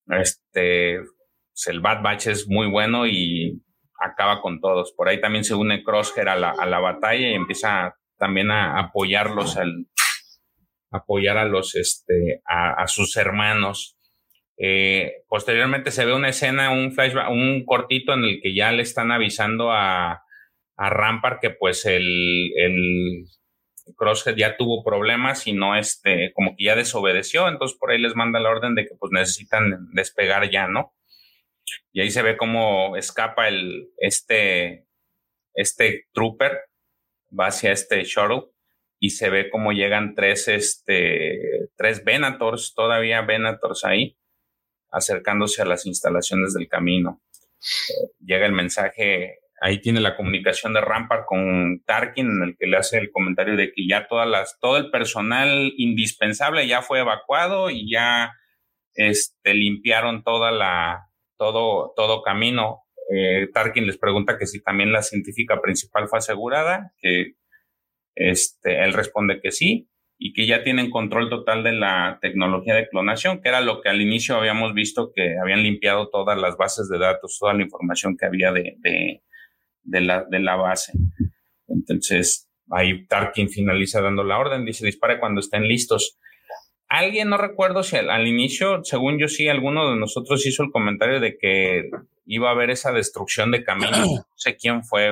este, 0.07 1.01
pues, 1.01 1.67
el 1.67 1.81
Bad 1.81 2.03
Batch 2.03 2.29
es 2.29 2.47
muy 2.47 2.69
bueno 2.69 3.09
y 3.09 3.61
acaba 3.99 4.41
con 4.41 4.61
todos. 4.61 4.93
Por 4.93 5.09
ahí 5.09 5.21
también 5.21 5.43
se 5.43 5.57
une 5.57 5.83
Crosshair 5.83 6.29
a 6.29 6.37
la, 6.37 6.51
a 6.51 6.65
la 6.65 6.79
batalla 6.79 7.29
y 7.29 7.35
empieza 7.35 7.97
también 8.19 8.53
a 8.53 8.79
apoyarlos 8.79 9.57
al, 9.57 9.89
apoyar 10.93 11.39
a 11.39 11.45
los 11.45 11.75
este 11.75 12.43
a, 12.47 12.87
sus 12.87 13.17
hermanos. 13.17 13.97
Eh, 14.59 15.25
posteriormente 15.29 15.91
se 15.91 16.05
ve 16.05 16.15
una 16.15 16.29
escena, 16.29 16.71
un 16.71 16.93
flashback, 16.93 17.31
un 17.31 17.65
cortito 17.65 18.13
en 18.13 18.25
el 18.25 18.41
que 18.43 18.55
ya 18.55 18.71
le 18.71 18.83
están 18.83 19.11
avisando 19.11 19.73
a, 19.73 20.23
a 20.77 20.91
Rampart 20.91 21.41
que 21.41 21.51
pues 21.51 21.85
el, 21.87 22.51
el 22.57 23.25
Crosshead 23.97 24.37
ya 24.37 24.57
tuvo 24.57 24.85
problemas 24.85 25.47
y 25.47 25.53
no 25.53 25.77
este, 25.77 26.33
como 26.35 26.55
que 26.57 26.65
ya 26.65 26.77
desobedeció, 26.77 27.49
entonces 27.49 27.77
por 27.79 27.91
ahí 27.91 27.99
les 27.99 28.15
manda 28.15 28.41
la 28.41 28.51
orden 28.51 28.75
de 28.75 28.85
que 28.85 28.95
pues 28.99 29.11
necesitan 29.13 29.89
despegar 29.93 30.51
ya, 30.51 30.69
¿no? 30.69 30.95
Y 31.93 32.01
ahí 32.01 32.11
se 32.11 32.23
ve 32.23 32.37
cómo 32.37 32.97
escapa 32.97 33.49
el, 33.49 33.89
este, 33.99 34.87
este 35.55 36.07
trooper, 36.13 36.61
va 37.39 37.47
hacia 37.47 37.73
este 37.73 38.05
shuttle 38.05 38.52
y 39.05 39.11
se 39.11 39.31
ve 39.31 39.51
cómo 39.51 39.73
llegan 39.73 40.15
tres, 40.15 40.47
este, 40.47 41.71
tres 41.77 42.05
Venators, 42.05 42.73
todavía 42.73 43.21
Venators 43.23 43.85
ahí, 43.85 44.17
acercándose 44.93 45.61
a 45.61 45.65
las 45.65 45.87
instalaciones 45.87 46.55
del 46.55 46.69
camino. 46.69 47.21
Llega 48.25 48.47
el 48.47 48.53
mensaje, 48.53 49.41
ahí 49.61 49.81
tiene 49.81 49.99
la 49.99 50.17
comunicación 50.17 50.73
de 50.73 50.83
Rampart 50.83 51.25
con 51.27 51.83
Tarkin, 51.85 52.31
en 52.31 52.43
el 52.45 52.57
que 52.57 52.69
le 52.69 52.77
hace 52.77 52.99
el 52.99 53.11
comentario 53.11 53.57
de 53.57 53.73
que 53.73 53.89
ya 53.89 54.07
todas 54.07 54.29
las, 54.29 54.61
todo 54.61 54.77
el 54.77 54.93
personal 54.93 55.73
indispensable 55.79 56.69
ya 56.69 56.81
fue 56.81 57.01
evacuado 57.01 57.71
y 57.71 57.91
ya 57.91 58.31
este, 58.95 59.53
limpiaron 59.53 60.23
toda 60.23 60.53
la, 60.53 61.09
todo, 61.37 61.93
todo 61.97 62.23
camino. 62.23 62.85
Eh, 63.13 63.49
Tarkin 63.53 63.85
les 63.85 63.99
pregunta 63.99 64.39
que 64.39 64.47
si 64.47 64.63
también 64.63 64.93
la 64.93 65.03
científica 65.03 65.61
principal 65.61 66.07
fue 66.07 66.21
asegurada, 66.21 66.93
que 67.01 67.35
este, 68.15 68.83
él 68.85 68.93
responde 68.93 69.41
que 69.41 69.53
sí 69.53 69.89
y 70.19 70.33
que 70.33 70.47
ya 70.47 70.63
tienen 70.63 70.91
control 70.91 71.29
total 71.29 71.65
de 71.65 71.73
la 71.73 72.19
tecnología 72.23 72.75
de 72.77 72.89
clonación, 72.89 73.43
que 73.43 73.49
era 73.49 73.61
lo 73.61 73.81
que 73.81 73.89
al 73.89 74.01
inicio 74.01 74.37
habíamos 74.37 74.73
visto 74.73 75.11
que 75.15 75.37
habían 75.37 75.65
limpiado 75.65 76.11
todas 76.11 76.39
las 76.39 76.57
bases 76.57 76.89
de 76.89 76.99
datos, 76.99 77.39
toda 77.41 77.55
la 77.55 77.63
información 77.63 78.17
que 78.17 78.27
había 78.27 78.53
de, 78.53 78.77
de, 78.79 79.23
de 79.83 80.01
la, 80.01 80.25
de 80.31 80.39
la 80.39 80.55
base. 80.55 80.93
Entonces, 81.67 82.49
ahí 82.71 83.05
Tarkin 83.07 83.49
finaliza 83.49 84.01
dando 84.01 84.23
la 84.23 84.39
orden, 84.39 84.65
dice 84.65 84.87
dispare 84.87 85.19
cuando 85.19 85.41
estén 85.41 85.67
listos. 85.67 86.19
Alguien, 86.89 87.31
no 87.31 87.39
recuerdo 87.39 87.83
si 87.83 87.97
al, 87.97 88.11
al, 88.11 88.29
inicio, 88.29 88.85
según 88.85 89.19
yo 89.19 89.27
sí, 89.27 89.49
alguno 89.49 89.91
de 89.91 89.97
nosotros 89.97 90.47
hizo 90.47 90.63
el 90.63 90.71
comentario 90.71 91.19
de 91.19 91.37
que 91.37 91.91
iba 92.27 92.49
a 92.49 92.53
haber 92.53 92.71
esa 92.71 92.93
destrucción 92.93 93.51
de 93.51 93.65
caminos. 93.65 93.99
No 94.33 94.37
sé 94.37 94.57
quién 94.57 94.85
fue, 94.85 95.11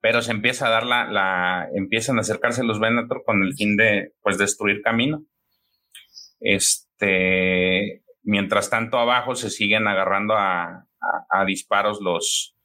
pero 0.00 0.22
se 0.22 0.32
empieza 0.32 0.66
a 0.66 0.70
dar 0.70 0.84
la, 0.84 1.10
la 1.10 1.68
empiezan 1.74 2.18
a 2.18 2.20
acercarse 2.20 2.64
los 2.64 2.80
Venator 2.80 3.22
con 3.24 3.42
el 3.42 3.54
fin 3.54 3.76
de, 3.76 4.12
pues, 4.22 4.38
destruir 4.38 4.82
camino. 4.82 5.24
Este, 6.40 8.02
mientras 8.22 8.70
tanto 8.70 8.98
abajo 8.98 9.34
se 9.34 9.50
siguen 9.50 9.86
agarrando 9.86 10.34
a, 10.34 10.86
a, 11.28 11.44
disparos 11.44 12.00
los, 12.00 12.56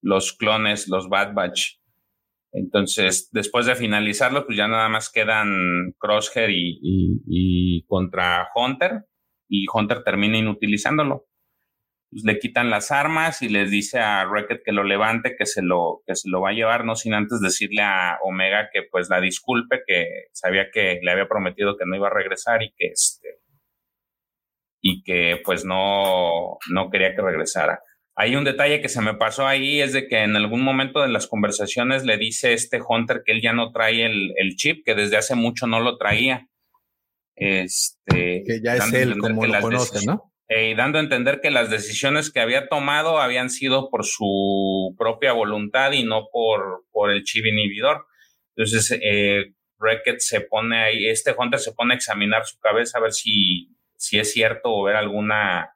los 0.00 0.32
clones, 0.32 0.88
los 0.88 1.08
Bad 1.08 1.34
Batch. 1.34 1.78
Entonces, 2.52 3.30
después 3.32 3.66
de 3.66 3.76
finalizarlo, 3.76 4.44
pues 4.44 4.58
ya 4.58 4.68
nada 4.68 4.88
más 4.88 5.10
quedan 5.10 5.94
Crosshair 5.98 6.50
y, 6.50 6.78
y, 6.82 7.22
y 7.26 7.84
contra 7.86 8.48
Hunter, 8.54 9.06
y 9.48 9.66
Hunter 9.72 10.02
termina 10.02 10.36
inutilizándolo. 10.36 11.26
Pues 12.12 12.24
le 12.24 12.38
quitan 12.38 12.68
las 12.68 12.90
armas 12.90 13.40
y 13.40 13.48
les 13.48 13.70
dice 13.70 13.98
a 13.98 14.28
Wrecked 14.28 14.60
que 14.62 14.72
lo 14.72 14.84
levante, 14.84 15.34
que 15.34 15.46
se 15.46 15.62
lo, 15.62 16.02
que 16.06 16.14
se 16.14 16.28
lo 16.28 16.42
va 16.42 16.50
a 16.50 16.52
llevar, 16.52 16.84
no 16.84 16.94
sin 16.94 17.14
antes 17.14 17.40
decirle 17.40 17.80
a 17.80 18.18
Omega 18.22 18.68
que 18.70 18.82
pues 18.82 19.08
la 19.08 19.18
disculpe, 19.18 19.80
que 19.86 20.26
sabía 20.32 20.66
que 20.70 21.00
le 21.02 21.10
había 21.10 21.26
prometido 21.26 21.78
que 21.78 21.86
no 21.86 21.96
iba 21.96 22.08
a 22.08 22.14
regresar 22.14 22.62
y 22.62 22.74
que 22.76 22.88
este 22.88 23.40
y 24.82 25.02
que 25.04 25.40
pues 25.42 25.64
no, 25.64 26.58
no 26.70 26.90
quería 26.90 27.14
que 27.14 27.22
regresara. 27.22 27.80
Hay 28.14 28.36
un 28.36 28.44
detalle 28.44 28.82
que 28.82 28.90
se 28.90 29.00
me 29.00 29.14
pasó 29.14 29.46
ahí, 29.46 29.80
es 29.80 29.94
de 29.94 30.06
que 30.06 30.18
en 30.18 30.36
algún 30.36 30.62
momento 30.62 31.00
de 31.00 31.08
las 31.08 31.26
conversaciones 31.26 32.04
le 32.04 32.18
dice 32.18 32.52
este 32.52 32.78
Hunter 32.86 33.22
que 33.24 33.32
él 33.32 33.40
ya 33.40 33.54
no 33.54 33.72
trae 33.72 34.04
el, 34.04 34.34
el 34.36 34.56
chip, 34.56 34.84
que 34.84 34.94
desde 34.94 35.16
hace 35.16 35.34
mucho 35.34 35.66
no 35.66 35.80
lo 35.80 35.96
traía. 35.96 36.46
Este, 37.36 38.42
que 38.46 38.60
ya 38.62 38.76
es 38.76 38.92
él 38.92 39.16
como 39.16 39.46
lo 39.46 39.58
conoce, 39.62 40.04
¿no? 40.04 40.31
Eh, 40.54 40.74
dando 40.76 40.98
a 40.98 41.00
entender 41.00 41.40
que 41.40 41.50
las 41.50 41.70
decisiones 41.70 42.30
que 42.30 42.40
había 42.40 42.68
tomado 42.68 43.18
habían 43.18 43.48
sido 43.48 43.88
por 43.88 44.04
su 44.04 44.94
propia 44.98 45.32
voluntad 45.32 45.92
y 45.92 46.04
no 46.04 46.28
por, 46.30 46.84
por 46.90 47.10
el 47.10 47.22
chip 47.24 47.46
inhibidor. 47.46 48.04
Entonces, 48.54 49.00
eh, 49.02 49.54
se 50.18 50.42
pone 50.42 50.82
ahí, 50.82 51.06
este 51.08 51.34
Hunter 51.36 51.58
se 51.58 51.72
pone 51.72 51.94
a 51.94 51.96
examinar 51.96 52.44
su 52.44 52.58
cabeza 52.58 52.98
a 52.98 53.00
ver 53.00 53.12
si, 53.12 53.68
si 53.96 54.18
es 54.18 54.30
cierto 54.30 54.74
o 54.74 54.82
ver 54.82 54.96
alguna, 54.96 55.74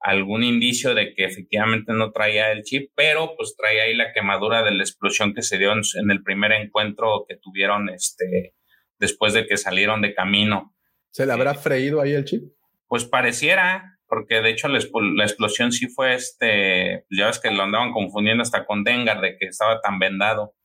algún 0.00 0.44
indicio 0.44 0.94
de 0.94 1.12
que 1.12 1.26
efectivamente 1.26 1.92
no 1.92 2.10
traía 2.10 2.52
el 2.52 2.62
chip, 2.62 2.92
pero 2.94 3.34
pues 3.36 3.54
traía 3.54 3.82
ahí 3.82 3.94
la 3.94 4.14
quemadura 4.14 4.62
de 4.62 4.70
la 4.70 4.82
explosión 4.82 5.34
que 5.34 5.42
se 5.42 5.58
dio 5.58 5.72
en, 5.72 5.82
en 6.00 6.10
el 6.10 6.22
primer 6.22 6.52
encuentro 6.52 7.26
que 7.28 7.36
tuvieron 7.36 7.90
este, 7.90 8.54
después 8.98 9.34
de 9.34 9.46
que 9.46 9.58
salieron 9.58 10.00
de 10.00 10.14
camino. 10.14 10.74
¿Se 11.10 11.26
le 11.26 11.32
habrá 11.32 11.54
freído 11.54 12.00
ahí 12.00 12.12
el 12.12 12.24
chip? 12.24 12.44
Pues 12.90 13.04
pareciera, 13.04 14.00
porque 14.08 14.42
de 14.42 14.50
hecho 14.50 14.66
la, 14.66 14.80
la, 15.14 15.22
explosión 15.22 15.70
sí 15.70 15.86
fue 15.86 16.14
este, 16.14 17.04
ya 17.08 17.26
ves 17.26 17.38
que 17.38 17.52
lo 17.52 17.62
andaban 17.62 17.92
confundiendo 17.92 18.42
hasta 18.42 18.66
con 18.66 18.82
Dengar, 18.82 19.20
de 19.20 19.36
que 19.38 19.46
estaba 19.46 19.80
tan 19.80 20.00
vendado. 20.00 20.56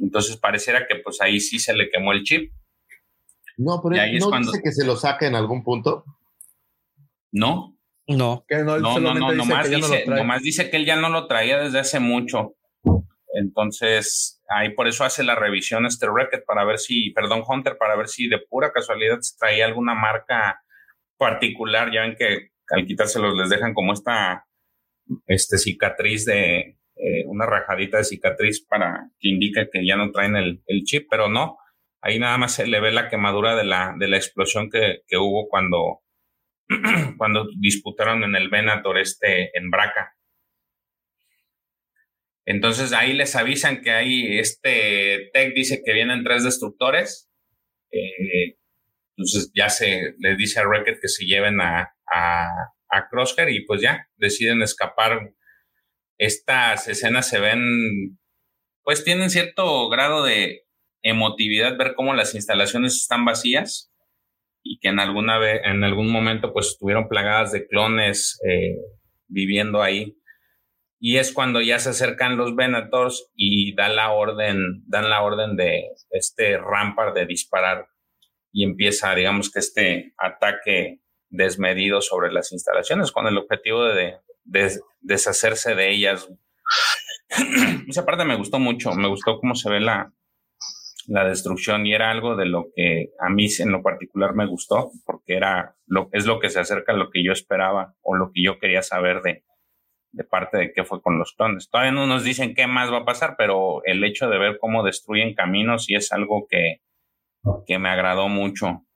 Entonces 0.00 0.36
pareciera 0.36 0.88
que 0.88 0.96
pues 0.96 1.20
ahí 1.20 1.38
sí 1.38 1.60
se 1.60 1.74
le 1.74 1.90
quemó 1.90 2.10
el 2.10 2.24
chip. 2.24 2.52
No, 3.56 3.80
pero 3.80 4.02
ahí 4.02 4.18
¿no 4.18 4.30
cuando... 4.30 4.50
dice 4.50 4.64
que 4.64 4.72
se 4.72 4.84
lo 4.84 4.96
saca 4.96 5.28
en 5.28 5.36
algún 5.36 5.62
punto? 5.62 6.04
No. 7.30 7.78
No. 8.08 8.44
Que 8.48 8.56
no, 8.64 8.80
no, 8.80 8.98
no, 8.98 9.14
no, 9.14 9.32
nomás, 9.32 9.70
dice, 9.70 10.06
no 10.08 10.16
nomás 10.16 10.42
dice 10.42 10.70
que 10.70 10.76
él 10.76 10.86
ya 10.86 10.96
no 10.96 11.08
lo 11.08 11.28
traía 11.28 11.60
desde 11.60 11.78
hace 11.78 12.00
mucho. 12.00 12.56
Entonces, 13.32 14.42
ahí 14.48 14.74
por 14.74 14.88
eso 14.88 15.04
hace 15.04 15.22
la 15.22 15.36
revisión 15.36 15.86
este 15.86 16.06
Record 16.06 16.42
para 16.44 16.64
ver 16.64 16.80
si, 16.80 17.10
perdón, 17.10 17.44
Hunter, 17.46 17.78
para 17.78 17.94
ver 17.94 18.08
si 18.08 18.26
de 18.26 18.40
pura 18.40 18.72
casualidad 18.72 19.20
se 19.20 19.36
traía 19.38 19.66
alguna 19.66 19.94
marca 19.94 20.60
particular, 21.16 21.90
ya 21.92 22.02
ven 22.02 22.16
que 22.16 22.50
al 22.68 22.86
quitárselos 22.86 23.36
les 23.36 23.48
dejan 23.48 23.74
como 23.74 23.92
esta 23.92 24.46
este, 25.26 25.58
cicatriz 25.58 26.24
de 26.24 26.78
eh, 26.96 27.24
una 27.26 27.46
rajadita 27.46 27.98
de 27.98 28.04
cicatriz 28.04 28.64
para 28.64 29.10
que 29.20 29.28
indique 29.28 29.68
que 29.72 29.86
ya 29.86 29.96
no 29.96 30.10
traen 30.10 30.36
el, 30.36 30.62
chip, 30.84 31.06
pero 31.10 31.28
no, 31.28 31.58
ahí 32.00 32.18
nada 32.18 32.38
más 32.38 32.54
se 32.54 32.66
le 32.66 32.80
ve 32.80 32.92
la 32.92 33.08
quemadura 33.08 33.54
de 33.54 33.64
la, 33.64 33.94
de 33.98 34.08
la 34.08 34.16
explosión 34.16 34.70
que, 34.70 35.02
que 35.06 35.16
hubo 35.18 35.48
cuando, 35.48 36.00
cuando 37.18 37.46
disputaron 37.58 38.24
en 38.24 38.34
el 38.34 38.48
Venator 38.48 38.98
este 38.98 39.56
en 39.56 39.70
Braca. 39.70 40.16
Entonces 42.46 42.92
ahí 42.92 43.12
les 43.12 43.34
avisan 43.34 43.82
que 43.82 43.90
hay 43.90 44.38
este 44.38 45.30
Tech 45.32 45.52
dice 45.52 45.82
que 45.84 45.92
vienen 45.92 46.22
tres 46.22 46.44
destructores. 46.44 47.28
Eh, 47.90 48.56
entonces 49.16 49.50
ya 49.54 49.70
se 49.70 50.14
les 50.18 50.36
dice 50.36 50.60
a 50.60 50.66
Wrecked 50.66 50.98
que 51.00 51.08
se 51.08 51.24
lleven 51.24 51.60
a, 51.60 51.90
a, 52.12 52.48
a 52.90 53.08
Crosshair 53.08 53.48
y 53.48 53.64
pues 53.64 53.80
ya 53.80 54.06
deciden 54.16 54.62
escapar. 54.62 55.32
Estas 56.18 56.88
escenas 56.88 57.28
se 57.28 57.40
ven, 57.40 58.18
pues 58.82 59.04
tienen 59.04 59.30
cierto 59.30 59.88
grado 59.88 60.22
de 60.22 60.64
emotividad 61.02 61.78
ver 61.78 61.94
cómo 61.94 62.14
las 62.14 62.34
instalaciones 62.34 62.96
están 62.96 63.24
vacías 63.24 63.92
y 64.62 64.78
que 64.80 64.88
en 64.88 64.98
alguna 64.98 65.38
vez, 65.38 65.60
en 65.64 65.84
algún 65.84 66.10
momento 66.10 66.52
pues 66.52 66.68
estuvieron 66.68 67.08
plagadas 67.08 67.52
de 67.52 67.66
clones 67.66 68.40
eh, 68.46 68.76
viviendo 69.28 69.82
ahí. 69.82 70.18
Y 70.98 71.18
es 71.18 71.32
cuando 71.32 71.60
ya 71.60 71.78
se 71.78 71.90
acercan 71.90 72.36
los 72.36 72.56
Venators 72.56 73.30
y 73.34 73.74
dan 73.74 73.96
la 73.96 74.12
orden, 74.12 74.82
dan 74.86 75.08
la 75.10 75.22
orden 75.22 75.56
de 75.56 75.84
este 76.10 76.58
Rampart 76.58 77.14
de 77.14 77.26
disparar 77.26 77.86
y 78.56 78.64
empieza, 78.64 79.14
digamos 79.14 79.50
que 79.50 79.58
este 79.58 80.14
ataque 80.16 81.02
desmedido 81.28 82.00
sobre 82.00 82.32
las 82.32 82.52
instalaciones 82.52 83.12
con 83.12 83.26
el 83.26 83.36
objetivo 83.36 83.84
de, 83.84 84.16
de 84.44 84.80
deshacerse 85.02 85.74
de 85.74 85.90
ellas. 85.90 86.26
Esa 87.86 88.06
parte 88.06 88.24
me 88.24 88.34
gustó 88.34 88.58
mucho, 88.58 88.92
me 88.94 89.08
gustó 89.08 89.40
cómo 89.40 89.56
se 89.56 89.68
ve 89.68 89.80
la, 89.80 90.10
la 91.06 91.28
destrucción 91.28 91.84
y 91.84 91.92
era 91.92 92.10
algo 92.10 92.34
de 92.34 92.46
lo 92.46 92.68
que 92.74 93.10
a 93.20 93.28
mí 93.28 93.46
en 93.58 93.72
lo 93.72 93.82
particular 93.82 94.34
me 94.34 94.46
gustó 94.46 94.90
porque 95.04 95.36
era 95.36 95.76
lo 95.84 96.08
es 96.12 96.24
lo 96.24 96.40
que 96.40 96.48
se 96.48 96.58
acerca 96.58 96.94
a 96.94 96.96
lo 96.96 97.10
que 97.10 97.22
yo 97.22 97.32
esperaba 97.32 97.94
o 98.00 98.16
lo 98.16 98.30
que 98.32 98.42
yo 98.42 98.58
quería 98.58 98.80
saber 98.80 99.20
de, 99.20 99.44
de 100.12 100.24
parte 100.24 100.56
de 100.56 100.72
qué 100.72 100.82
fue 100.82 101.02
con 101.02 101.18
los 101.18 101.34
clones. 101.34 101.68
Todavía 101.68 101.92
no 101.92 102.06
nos 102.06 102.24
dicen 102.24 102.54
qué 102.54 102.66
más 102.66 102.90
va 102.90 103.00
a 103.00 103.04
pasar, 103.04 103.34
pero 103.36 103.84
el 103.84 104.02
hecho 104.02 104.30
de 104.30 104.38
ver 104.38 104.56
cómo 104.58 104.82
destruyen 104.82 105.34
caminos 105.34 105.90
y 105.90 105.94
es 105.94 106.10
algo 106.10 106.46
que, 106.48 106.80
que 107.66 107.78
me 107.78 107.88
agradó 107.88 108.28
mucho. 108.28 108.86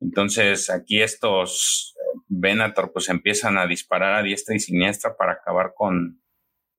Entonces 0.00 0.70
aquí 0.70 1.02
estos 1.02 1.94
Venator 2.28 2.92
pues 2.92 3.08
empiezan 3.08 3.58
a 3.58 3.66
disparar 3.66 4.14
a 4.14 4.22
diestra 4.22 4.54
y 4.54 4.60
siniestra 4.60 5.16
para 5.16 5.32
acabar 5.32 5.72
con 5.74 6.22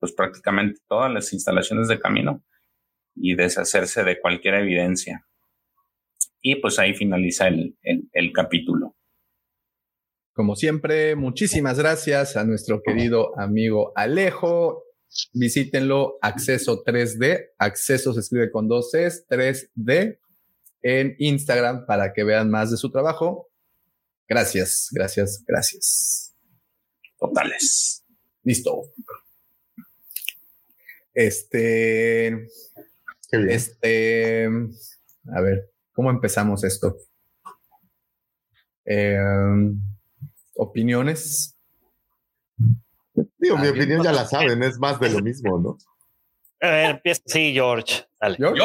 pues 0.00 0.12
prácticamente 0.12 0.80
todas 0.88 1.12
las 1.12 1.32
instalaciones 1.32 1.88
de 1.88 2.00
camino 2.00 2.42
y 3.14 3.34
deshacerse 3.34 4.02
de 4.02 4.20
cualquier 4.20 4.54
evidencia. 4.54 5.26
Y 6.40 6.56
pues 6.56 6.78
ahí 6.78 6.94
finaliza 6.94 7.46
el, 7.48 7.76
el, 7.82 8.08
el 8.12 8.32
capítulo. 8.32 8.96
Como 10.32 10.56
siempre, 10.56 11.14
muchísimas 11.14 11.78
gracias 11.78 12.36
a 12.36 12.44
nuestro 12.44 12.82
querido 12.82 13.38
amigo 13.38 13.92
Alejo. 13.94 14.82
Visítenlo, 15.34 16.18
Acceso 16.22 16.82
3D. 16.82 17.50
Acceso 17.58 18.14
se 18.14 18.20
escribe 18.20 18.50
con 18.50 18.66
dos 18.66 18.90
Cs, 18.90 19.28
3D 19.28 20.21
en 20.82 21.14
Instagram 21.18 21.86
para 21.86 22.12
que 22.12 22.24
vean 22.24 22.50
más 22.50 22.70
de 22.70 22.76
su 22.76 22.90
trabajo. 22.90 23.48
Gracias, 24.28 24.88
gracias, 24.92 25.44
gracias. 25.46 26.34
totales. 27.18 28.04
Listo. 28.42 28.82
Este. 31.14 32.48
Este. 33.30 34.48
A 35.32 35.40
ver, 35.40 35.70
¿cómo 35.92 36.10
empezamos 36.10 36.64
esto? 36.64 36.96
Eh, 38.84 39.18
¿Opiniones? 40.54 41.56
Digo, 43.38 43.58
mi 43.58 43.68
opinión 43.68 44.02
ya 44.02 44.12
la 44.12 44.24
saben, 44.24 44.62
es 44.62 44.78
más 44.78 44.98
de 44.98 45.10
lo 45.10 45.20
mismo, 45.20 45.58
¿no? 45.58 45.78
A 46.60 46.70
ver, 46.70 46.90
empieza. 46.92 47.22
Sí, 47.26 47.52
George. 47.52 48.06
Dale. 48.20 48.36
¿George? 48.36 48.62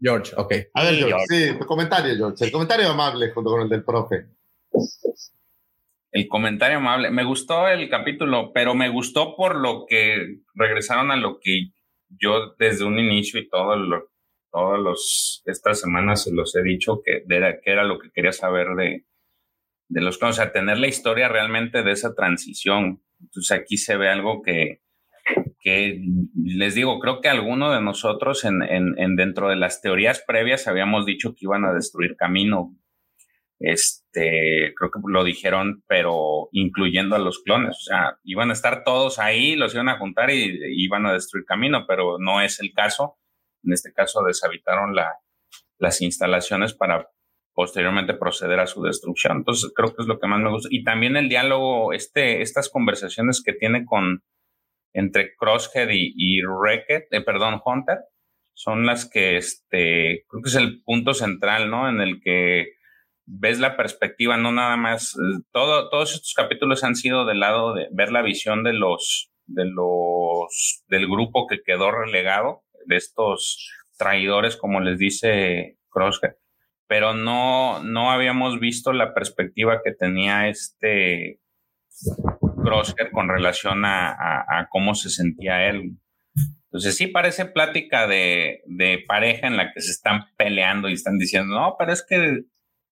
George, 0.00 0.32
ok. 0.36 0.52
A 0.74 0.84
ver, 0.84 0.94
Sí, 0.94 0.98
George, 1.00 1.26
George. 1.28 1.52
sí, 1.52 1.58
tu 1.58 1.66
comentario, 1.66 2.16
George. 2.16 2.44
El 2.44 2.52
comentario 2.52 2.88
amable 2.88 3.30
junto 3.32 3.50
con 3.50 3.62
el 3.62 3.68
del 3.68 3.84
profe. 3.84 4.26
El 6.12 6.26
comentario 6.28 6.78
amable. 6.78 7.10
Me 7.10 7.24
gustó 7.24 7.68
el 7.68 7.88
capítulo, 7.88 8.52
pero 8.52 8.74
me 8.74 8.88
gustó 8.88 9.36
por 9.36 9.56
lo 9.56 9.84
que 9.86 10.38
regresaron 10.54 11.10
a 11.10 11.16
lo 11.16 11.38
que 11.40 11.70
yo 12.08 12.54
desde 12.58 12.84
un 12.84 12.98
inicio 12.98 13.38
y 13.40 13.48
todo 13.48 13.76
lo, 13.76 14.10
todos 14.50 14.78
los 14.80 15.42
estas 15.46 15.80
semanas 15.80 16.24
se 16.24 16.32
los 16.32 16.54
he 16.56 16.62
dicho 16.62 17.00
que 17.04 17.22
era, 17.28 17.60
que 17.60 17.70
era 17.70 17.84
lo 17.84 17.98
que 18.00 18.10
quería 18.10 18.32
saber 18.32 18.74
de, 18.76 19.04
de 19.88 20.00
los 20.00 20.18
clones, 20.18 20.38
o 20.38 20.42
sea, 20.42 20.52
tener 20.52 20.78
la 20.78 20.88
historia 20.88 21.28
realmente 21.28 21.84
de 21.84 21.92
esa 21.92 22.14
transición. 22.14 23.02
Entonces 23.20 23.56
aquí 23.56 23.76
se 23.76 23.96
ve 23.96 24.08
algo 24.08 24.42
que, 24.42 24.82
que 25.60 26.00
les 26.34 26.74
digo, 26.74 26.98
creo 27.00 27.20
que 27.20 27.28
alguno 27.28 27.70
de 27.72 27.82
nosotros 27.82 28.44
en, 28.44 28.62
en, 28.62 28.98
en 28.98 29.16
dentro 29.16 29.48
de 29.48 29.56
las 29.56 29.80
teorías 29.80 30.24
previas 30.26 30.66
habíamos 30.66 31.06
dicho 31.06 31.34
que 31.34 31.44
iban 31.44 31.64
a 31.64 31.72
destruir 31.72 32.16
camino. 32.16 32.76
Este, 33.58 34.72
creo 34.74 34.90
que 34.90 35.00
lo 35.04 35.22
dijeron, 35.22 35.84
pero 35.86 36.48
incluyendo 36.52 37.14
a 37.14 37.18
los 37.18 37.42
clones. 37.42 37.76
O 37.76 37.84
sea, 37.84 38.18
iban 38.24 38.48
a 38.48 38.54
estar 38.54 38.84
todos 38.84 39.18
ahí, 39.18 39.54
los 39.54 39.74
iban 39.74 39.90
a 39.90 39.98
juntar 39.98 40.30
y, 40.30 40.44
y 40.44 40.84
iban 40.84 41.04
a 41.04 41.12
destruir 41.12 41.44
camino, 41.44 41.84
pero 41.86 42.18
no 42.18 42.40
es 42.40 42.58
el 42.60 42.72
caso. 42.72 43.18
En 43.62 43.74
este 43.74 43.92
caso, 43.92 44.24
deshabitaron 44.24 44.94
la, 44.94 45.12
las 45.78 46.00
instalaciones 46.00 46.72
para 46.72 47.10
posteriormente 47.52 48.14
proceder 48.14 48.60
a 48.60 48.66
su 48.66 48.82
destrucción. 48.82 49.38
Entonces, 49.38 49.70
creo 49.76 49.94
que 49.94 50.02
es 50.02 50.08
lo 50.08 50.18
que 50.18 50.26
más 50.26 50.40
me 50.40 50.50
gusta. 50.50 50.68
Y 50.70 50.82
también 50.82 51.18
el 51.18 51.28
diálogo, 51.28 51.92
este, 51.92 52.40
estas 52.40 52.70
conversaciones 52.70 53.42
que 53.44 53.52
tiene 53.52 53.84
con 53.84 54.22
entre 54.92 55.34
Crosshead 55.36 55.88
y, 55.90 56.12
y 56.16 56.40
eh, 56.40 57.20
perdón, 57.24 57.60
Hunter, 57.64 57.98
son 58.54 58.84
las 58.84 59.08
que 59.08 59.36
este, 59.36 60.24
creo 60.28 60.42
que 60.42 60.48
es 60.48 60.56
el 60.56 60.82
punto 60.82 61.14
central, 61.14 61.70
¿no? 61.70 61.88
En 61.88 62.00
el 62.00 62.20
que 62.20 62.74
ves 63.24 63.60
la 63.60 63.76
perspectiva, 63.76 64.36
no 64.36 64.52
nada 64.52 64.76
más, 64.76 65.14
eh, 65.14 65.42
todo, 65.52 65.88
todos 65.88 66.14
estos 66.14 66.34
capítulos 66.34 66.84
han 66.84 66.96
sido 66.96 67.24
del 67.24 67.40
lado 67.40 67.74
de 67.74 67.88
ver 67.92 68.10
la 68.10 68.22
visión 68.22 68.64
de 68.64 68.72
los, 68.72 69.30
de 69.46 69.64
los, 69.64 70.84
del 70.88 71.06
grupo 71.06 71.46
que 71.46 71.62
quedó 71.64 71.90
relegado, 71.90 72.64
de 72.86 72.96
estos 72.96 73.70
traidores, 73.96 74.56
como 74.56 74.80
les 74.80 74.98
dice 74.98 75.78
Crosshead, 75.90 76.34
pero 76.86 77.14
no, 77.14 77.82
no 77.84 78.10
habíamos 78.10 78.58
visto 78.58 78.92
la 78.92 79.14
perspectiva 79.14 79.80
que 79.84 79.92
tenía 79.92 80.48
este 80.48 81.40
Crosshair 82.70 83.10
con 83.10 83.28
relación 83.28 83.84
a, 83.84 84.10
a, 84.10 84.60
a 84.60 84.68
cómo 84.68 84.94
se 84.94 85.10
sentía 85.10 85.68
él. 85.68 85.96
Entonces 86.64 86.96
sí 86.96 87.08
parece 87.08 87.46
plática 87.46 88.06
de, 88.06 88.62
de 88.66 89.04
pareja 89.06 89.48
en 89.48 89.56
la 89.56 89.72
que 89.72 89.80
se 89.80 89.90
están 89.90 90.26
peleando 90.36 90.88
y 90.88 90.92
están 90.92 91.18
diciendo, 91.18 91.54
no, 91.54 91.74
pero 91.78 91.92
es 91.92 92.04
que 92.06 92.42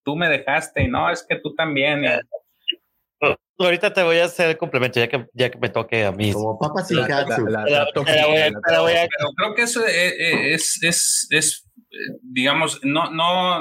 tú 0.05 0.17
me 0.17 0.29
dejaste 0.29 0.83
y 0.83 0.89
no, 0.89 1.11
es 1.11 1.25
que 1.29 1.37
tú 1.37 1.55
también. 1.55 2.05
Y- 2.05 2.09
Ahorita 3.61 3.93
te 3.93 4.05
voy 4.05 4.19
a 4.19 4.27
hacer 4.27 4.51
el 4.51 4.57
complemento, 4.57 5.01
ya 5.01 5.09
que, 5.09 5.27
ya 5.33 5.51
que 5.51 5.59
me 5.59 5.69
toque 5.69 6.05
a 6.05 6.13
mí. 6.13 6.33
Como 6.33 6.61
papas 6.61 6.89
y 6.93 6.95
Pero 9.17 9.31
creo 9.37 9.55
que 9.57 9.63
eso 9.63 9.85
es, 9.85 10.15
es, 10.17 10.83
es, 10.85 11.27
es, 11.31 11.69
eh, 11.91 12.19
digamos, 12.23 12.79
no, 12.85 13.11
no, 13.11 13.59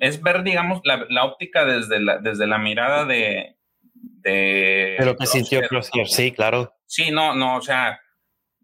es 0.00 0.20
ver, 0.20 0.42
digamos, 0.42 0.80
la, 0.84 1.06
la 1.10 1.24
óptica 1.24 1.64
desde 1.64 2.00
la, 2.00 2.18
desde 2.18 2.46
la 2.46 2.58
mirada 2.58 3.04
de... 3.04 3.55
De, 4.00 4.96
de 4.98 5.04
lo 5.04 5.16
que 5.16 5.26
sintió. 5.26 5.60
Crosshair, 5.68 6.08
sí, 6.08 6.32
claro. 6.32 6.74
Sí, 6.86 7.10
no, 7.10 7.34
no, 7.34 7.56
o 7.56 7.60
sea, 7.60 8.00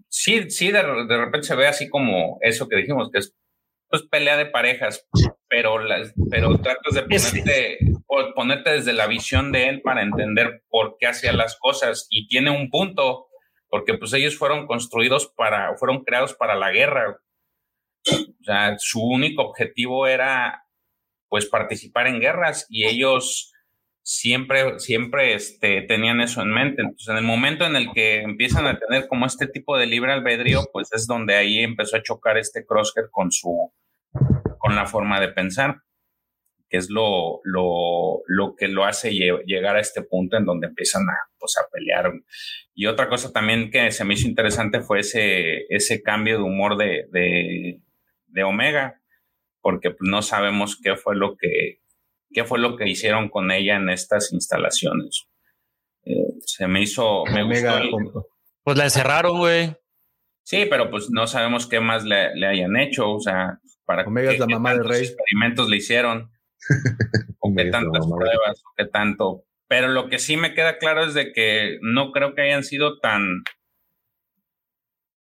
sí, 0.09 0.51
sí, 0.51 0.73
de, 0.73 0.83
de 0.83 1.17
repente 1.19 1.47
se 1.47 1.55
ve 1.55 1.67
así 1.67 1.89
como 1.89 2.39
eso 2.41 2.69
que 2.69 2.77
dijimos, 2.77 3.11
que 3.13 3.19
es 3.21 3.35
pues 3.89 4.05
pelea 4.05 4.39
de 4.39 4.47
parejas, 4.47 5.07
pero 5.49 5.79
las, 5.79 6.15
pero 6.31 6.59
tratas 6.59 6.95
de 6.95 7.03
ponerte, 7.03 7.79
po- 8.07 8.33
ponerte 8.35 8.71
desde 8.71 8.95
la 8.95 9.07
visión 9.07 9.53
de 9.53 9.69
él 9.69 9.83
para 9.83 10.03
entender 10.03 10.63
por 10.71 10.97
qué 10.99 11.09
hacía 11.09 11.35
las 11.35 11.59
cosas 11.59 12.07
y 12.09 12.27
tiene 12.27 12.51
un 12.51 12.71
punto, 12.71 13.27
porque 13.69 13.93
pues 13.95 14.15
ellos 14.15 14.39
fueron 14.39 14.67
construidos 14.67 15.31
para, 15.37 15.77
fueron 15.77 16.05
creados 16.05 16.33
para 16.33 16.55
la 16.55 16.71
guerra. 16.71 17.19
O 18.11 18.45
sea, 18.45 18.77
su 18.79 19.03
único 19.03 19.43
objetivo 19.43 20.07
era 20.07 20.65
pues 21.29 21.45
participar 21.47 22.07
en 22.07 22.19
guerras 22.19 22.67
y 22.71 22.87
ellos 22.87 23.52
siempre, 24.03 24.79
siempre 24.79 25.35
este, 25.35 25.83
tenían 25.83 26.21
eso 26.21 26.43
en 26.43 26.51
mente. 26.53 26.83
Entonces, 26.83 27.09
en 27.09 27.17
el 27.17 27.25
momento 27.25 27.65
en 27.67 27.77
el 27.77 27.93
que 27.93 28.23
empiezan 28.23 28.67
a 28.67 28.79
tener 28.79 29.07
como 29.09 29.27
este 29.27 29.47
tipo 29.47 29.77
de 29.79 29.87
libre 29.87 30.13
albedrío, 30.13 30.61
pues 30.73 30.93
es 30.93 31.07
donde 31.07 31.35
ahí 31.37 31.59
empezó 31.61 31.97
a 31.97 32.03
chocar 32.03 32.39
este 32.39 32.65
Crosshair 32.67 33.09
con 33.11 33.31
su, 33.31 33.73
con 34.59 34.75
la 34.77 34.87
forma 34.87 35.21
de 35.21 35.29
pensar, 35.29 35.77
que 36.69 36.79
es 36.79 36.89
lo, 36.89 37.41
lo, 37.45 38.23
lo 38.27 38.57
que 38.57 38.67
lo 38.69 38.85
hace 38.85 39.11
lle- 39.13 39.43
llegar 39.45 39.77
a 39.77 39.81
este 39.81 40.03
punto 40.03 40.37
en 40.39 40.47
donde 40.47 40.69
empiezan 40.69 41.03
a, 41.03 41.17
pues, 41.39 41.57
a 41.59 41.69
pelear. 41.71 42.11
Y 42.75 42.87
otra 42.87 43.09
cosa 43.09 43.31
también 43.33 43.71
que 43.71 43.91
se 43.91 44.05
me 44.05 44.15
hizo 44.15 44.27
interesante 44.27 44.81
fue 44.81 45.01
ese, 45.01 45.67
ese 45.69 46.03
cambio 46.03 46.39
de 46.39 46.45
humor 46.45 46.79
de, 46.79 47.07
de, 47.11 47.81
de 48.27 48.43
Omega, 48.43 49.01
porque 49.61 49.91
pues, 49.91 50.09
no 50.11 50.23
sabemos 50.23 50.81
qué 50.83 50.97
fue 50.97 51.15
lo 51.15 51.37
que, 51.37 51.82
qué 52.33 52.45
fue 52.45 52.59
lo 52.59 52.77
que 52.77 52.89
hicieron 52.89 53.29
con 53.29 53.51
ella 53.51 53.77
en 53.77 53.89
estas 53.89 54.33
instalaciones. 54.33 55.27
Eh, 56.05 56.35
se 56.45 56.67
me 56.67 56.83
hizo, 56.83 57.25
me 57.27 57.43
Omega, 57.43 57.81
gustó 57.91 58.27
Pues 58.65 58.77
la 58.77 58.85
encerraron, 58.85 59.39
güey. 59.39 59.77
Sí, 60.45 60.67
pero 60.69 60.91
pues 60.91 61.11
no 61.11 61.27
sabemos 61.27 61.67
qué 61.67 61.81
más 61.81 62.05
le, 62.05 62.35
le 62.35 62.47
hayan 62.47 62.77
hecho, 62.77 63.11
o 63.13 63.21
sea, 63.21 63.61
para 63.85 64.05
Omega 64.05 64.31
qué, 64.31 64.35
es 64.35 64.41
la 64.41 64.47
qué 64.47 64.55
mamá 64.55 64.71
del 64.71 64.79
tantos 64.81 64.97
rey. 64.97 65.07
experimentos 65.07 65.69
le 65.69 65.77
hicieron, 65.77 66.31
o 67.41 67.55
qué 67.55 67.67
tantas 67.67 68.07
pruebas, 68.07 68.63
o 68.65 68.75
qué 68.77 68.87
tanto. 68.87 69.45
Pero 69.69 69.89
lo 69.89 70.09
que 70.09 70.19
sí 70.19 70.37
me 70.37 70.55
queda 70.55 70.79
claro 70.79 71.05
es 71.05 71.15
de 71.15 71.33
que 71.33 71.79
no 71.81 72.13
creo 72.13 72.35
que 72.35 72.43
hayan 72.43 72.65
sido 72.65 72.99
tan 72.99 73.43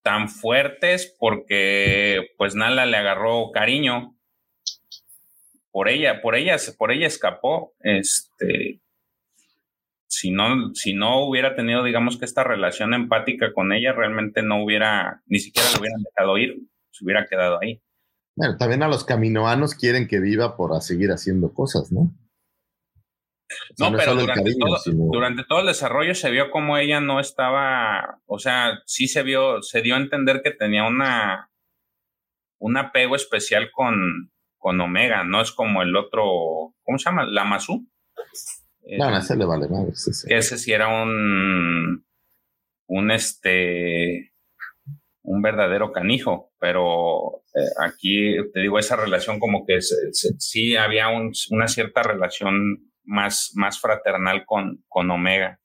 tan 0.02 0.28
fuertes 0.28 1.14
porque 1.18 2.30
pues 2.38 2.54
Nala 2.54 2.86
le 2.86 2.96
agarró 2.96 3.50
cariño 3.52 4.16
por 5.70 5.88
ella, 5.88 6.20
por 6.20 6.34
ella, 6.34 6.56
por 6.76 6.92
ella 6.92 7.06
escapó. 7.06 7.74
Este, 7.80 8.80
si 10.06 10.30
no, 10.30 10.74
si 10.74 10.94
no 10.94 11.24
hubiera 11.24 11.54
tenido, 11.54 11.84
digamos 11.84 12.18
que 12.18 12.24
esta 12.24 12.44
relación 12.44 12.94
empática 12.94 13.52
con 13.52 13.72
ella, 13.72 13.92
realmente 13.92 14.42
no 14.42 14.62
hubiera, 14.64 15.22
ni 15.26 15.38
siquiera 15.38 15.68
lo 15.72 15.80
hubieran 15.80 16.02
dejado 16.02 16.38
ir, 16.38 16.56
se 16.90 17.04
hubiera 17.04 17.26
quedado 17.26 17.58
ahí. 17.60 17.80
Bueno, 18.36 18.56
también 18.56 18.82
a 18.82 18.88
los 18.88 19.04
caminoanos 19.04 19.74
quieren 19.74 20.08
que 20.08 20.18
viva 20.20 20.56
por 20.56 20.80
seguir 20.82 21.10
haciendo 21.10 21.52
cosas, 21.52 21.92
¿no? 21.92 22.00
O 23.52 23.74
sea, 23.76 23.90
No, 23.90 23.96
pero 23.96 24.14
durante, 24.14 24.42
cariño, 24.44 24.66
todo, 24.66 24.76
sino- 24.78 25.04
durante 25.10 25.44
todo 25.44 25.60
el 25.60 25.66
desarrollo 25.66 26.14
se 26.14 26.30
vio 26.30 26.50
como 26.50 26.76
ella 26.76 27.00
no 27.00 27.18
estaba, 27.18 28.20
o 28.26 28.38
sea, 28.38 28.80
sí 28.86 29.08
se 29.08 29.22
vio, 29.24 29.60
se 29.62 29.82
dio 29.82 29.96
a 29.96 29.98
entender 29.98 30.40
que 30.42 30.52
tenía 30.52 30.86
una 30.86 31.48
un 32.62 32.76
apego 32.76 33.16
especial 33.16 33.70
con, 33.72 34.30
con 34.60 34.80
Omega, 34.80 35.24
no 35.24 35.40
es 35.40 35.50
como 35.50 35.82
el 35.82 35.96
otro, 35.96 36.74
¿cómo 36.84 36.98
se 36.98 37.06
llama? 37.10 37.24
Lamazu. 37.26 37.84
No, 38.98 39.10
no, 39.10 39.18
ese 39.18 39.36
le 39.36 39.44
vale 39.44 39.68
madre. 39.68 39.92
sí, 39.94 40.10
ese 40.28 40.56
sí 40.58 40.72
era 40.72 40.88
un 41.02 42.04
un 42.86 43.10
este 43.10 44.32
un 45.22 45.42
verdadero 45.42 45.92
canijo, 45.92 46.50
pero 46.58 47.42
eh, 47.54 47.68
aquí 47.84 48.36
te 48.52 48.60
digo 48.60 48.78
esa 48.78 48.96
relación 48.96 49.38
como 49.38 49.64
que 49.66 49.80
se- 49.80 50.12
se- 50.12 50.34
sí 50.38 50.76
había 50.76 51.08
un- 51.08 51.32
una 51.50 51.68
cierta 51.68 52.02
relación 52.02 52.78
más 53.04 53.52
más 53.54 53.80
fraternal 53.80 54.44
con 54.46 54.84
con 54.88 55.10
Omega. 55.10 55.60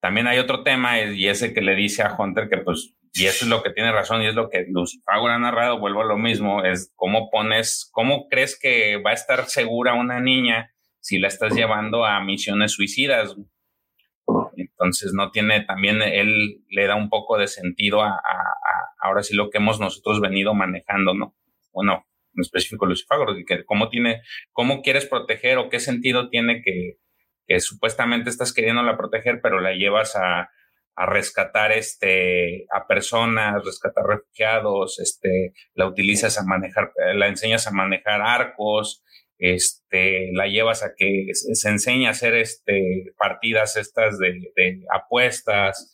También 0.00 0.26
hay 0.26 0.38
otro 0.38 0.62
tema 0.62 1.00
eh, 1.00 1.14
y 1.14 1.28
ese 1.28 1.52
que 1.54 1.60
le 1.60 1.74
dice 1.74 2.02
a 2.02 2.14
Hunter 2.18 2.48
que 2.48 2.58
pues 2.58 2.94
y 3.18 3.26
eso 3.26 3.46
es 3.46 3.48
lo 3.48 3.62
que 3.62 3.70
tiene 3.70 3.92
razón 3.92 4.22
y 4.22 4.26
es 4.26 4.34
lo 4.34 4.50
que 4.50 4.66
Lucifago 4.68 5.28
ha 5.28 5.38
narrado, 5.38 5.78
vuelvo 5.78 6.02
a 6.02 6.04
lo 6.04 6.18
mismo, 6.18 6.62
es 6.64 6.92
cómo 6.96 7.30
pones, 7.30 7.88
cómo 7.92 8.28
crees 8.28 8.58
que 8.60 8.98
va 8.98 9.10
a 9.10 9.14
estar 9.14 9.46
segura 9.46 9.94
una 9.94 10.20
niña 10.20 10.70
si 11.00 11.18
la 11.18 11.28
estás 11.28 11.54
llevando 11.54 12.04
a 12.04 12.20
misiones 12.20 12.72
suicidas. 12.72 13.34
Entonces 14.56 15.12
no 15.14 15.30
tiene, 15.30 15.62
también 15.62 16.02
él 16.02 16.62
le 16.68 16.86
da 16.86 16.94
un 16.94 17.08
poco 17.08 17.38
de 17.38 17.46
sentido 17.46 18.02
a, 18.02 18.20
ahora 19.00 19.22
sí 19.22 19.34
lo 19.34 19.48
que 19.48 19.58
hemos 19.58 19.80
nosotros 19.80 20.20
venido 20.20 20.52
manejando, 20.52 21.14
¿no? 21.14 21.34
Bueno, 21.72 22.06
en 22.34 22.40
específico 22.42 22.84
Lucifago, 22.84 23.24
que 23.46 23.64
cómo 23.64 23.88
tiene, 23.88 24.20
cómo 24.52 24.82
quieres 24.82 25.06
proteger 25.06 25.56
o 25.56 25.70
qué 25.70 25.80
sentido 25.80 26.28
tiene 26.28 26.60
que, 26.62 26.98
que 27.46 27.60
supuestamente 27.60 28.28
estás 28.28 28.52
queriéndola 28.52 28.98
proteger, 28.98 29.40
pero 29.42 29.60
la 29.60 29.72
llevas 29.72 30.16
a, 30.16 30.50
a 30.96 31.06
rescatar 31.06 31.72
este, 31.72 32.66
a 32.72 32.86
personas, 32.86 33.62
rescatar 33.64 34.04
refugiados, 34.06 34.98
este, 34.98 35.52
la 35.74 35.86
utilizas 35.86 36.38
a 36.38 36.44
manejar, 36.44 36.90
la 37.14 37.28
enseñas 37.28 37.66
a 37.66 37.70
manejar 37.70 38.22
arcos, 38.22 39.04
este, 39.38 40.30
la 40.32 40.46
llevas 40.46 40.82
a 40.82 40.94
que 40.96 41.28
se, 41.34 41.54
se 41.54 41.68
enseña 41.68 42.08
a 42.08 42.12
hacer 42.12 42.34
este, 42.34 43.12
partidas 43.18 43.76
estas 43.76 44.18
de, 44.18 44.32
apuestas. 44.90 45.92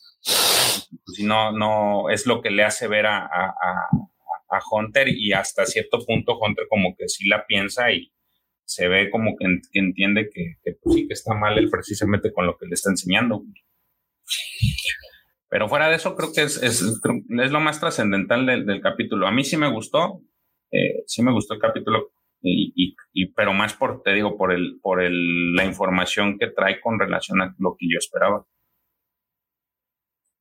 Si 1.13 1.23
no, 1.25 1.51
no, 1.51 2.09
es 2.09 2.25
lo 2.25 2.41
que 2.41 2.49
le 2.49 2.63
hace 2.63 2.87
ver 2.87 3.05
a, 3.05 3.25
a, 3.25 3.55
a, 4.49 4.59
Hunter 4.71 5.09
y 5.09 5.33
hasta 5.33 5.65
cierto 5.65 5.99
punto 6.05 6.39
Hunter 6.39 6.67
como 6.69 6.95
que 6.95 7.09
sí 7.09 7.27
la 7.27 7.45
piensa 7.45 7.91
y 7.91 8.13
se 8.63 8.87
ve 8.87 9.09
como 9.09 9.35
que 9.35 9.47
entiende 9.73 10.29
que, 10.33 10.55
que, 10.63 10.77
pues, 10.81 10.95
sí 10.95 11.07
que 11.07 11.13
está 11.13 11.33
mal 11.33 11.57
él 11.57 11.69
precisamente 11.69 12.31
con 12.31 12.45
lo 12.45 12.57
que 12.57 12.67
le 12.67 12.75
está 12.75 12.89
enseñando. 12.89 13.43
Pero 15.49 15.69
fuera 15.69 15.87
de 15.89 15.95
eso, 15.95 16.15
creo 16.15 16.31
que 16.33 16.41
es, 16.43 16.61
es, 16.63 16.81
es 16.81 17.51
lo 17.51 17.59
más 17.59 17.79
trascendental 17.79 18.45
del, 18.45 18.65
del 18.65 18.81
capítulo. 18.81 19.27
A 19.27 19.31
mí 19.31 19.43
sí 19.43 19.55
me 19.57 19.69
gustó, 19.71 20.21
eh, 20.71 21.03
sí 21.05 21.21
me 21.21 21.31
gustó 21.31 21.53
el 21.53 21.59
capítulo, 21.59 22.11
y, 22.41 22.73
y- 23.13 23.27
pero 23.33 23.53
más 23.53 23.73
por, 23.73 24.01
te 24.01 24.11
digo, 24.13 24.35
por 24.37 24.51
el, 24.51 24.79
por 24.81 25.01
el, 25.01 25.53
la 25.53 25.63
información 25.65 26.37
que 26.39 26.47
trae 26.47 26.81
con 26.81 26.99
relación 26.99 27.41
a 27.41 27.55
lo 27.59 27.75
que 27.77 27.85
yo 27.91 27.97
esperaba. 27.99 28.45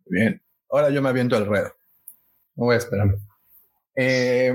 Bien. 0.06 0.42
Ahora 0.70 0.90
yo 0.90 1.02
me 1.02 1.10
aviento 1.10 1.36
al 1.36 1.46
ruedo. 1.46 1.68
No 2.56 2.64
voy 2.64 2.74
a 2.74 2.78
esperarme. 2.78 3.14
Eh, 3.94 4.52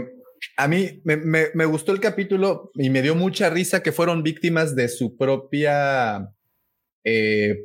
a 0.58 0.68
mí 0.68 1.02
me, 1.04 1.18
me- 1.18 1.48
me 1.54 1.66
gustó 1.66 1.92
el 1.92 2.00
capítulo 2.00 2.72
y 2.76 2.90
me 2.90 3.02
dio 3.02 3.16
mucha 3.16 3.50
risa 3.50 3.82
que 3.84 3.92
fueron 3.92 4.24
víctimas 4.24 4.76
de 4.76 4.88
su 4.90 5.16
propia 5.18 6.30
eh, 7.04 7.56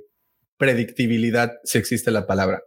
predictibilidad, 0.62 1.58
si 1.64 1.78
existe 1.78 2.12
la 2.12 2.24
palabra. 2.24 2.62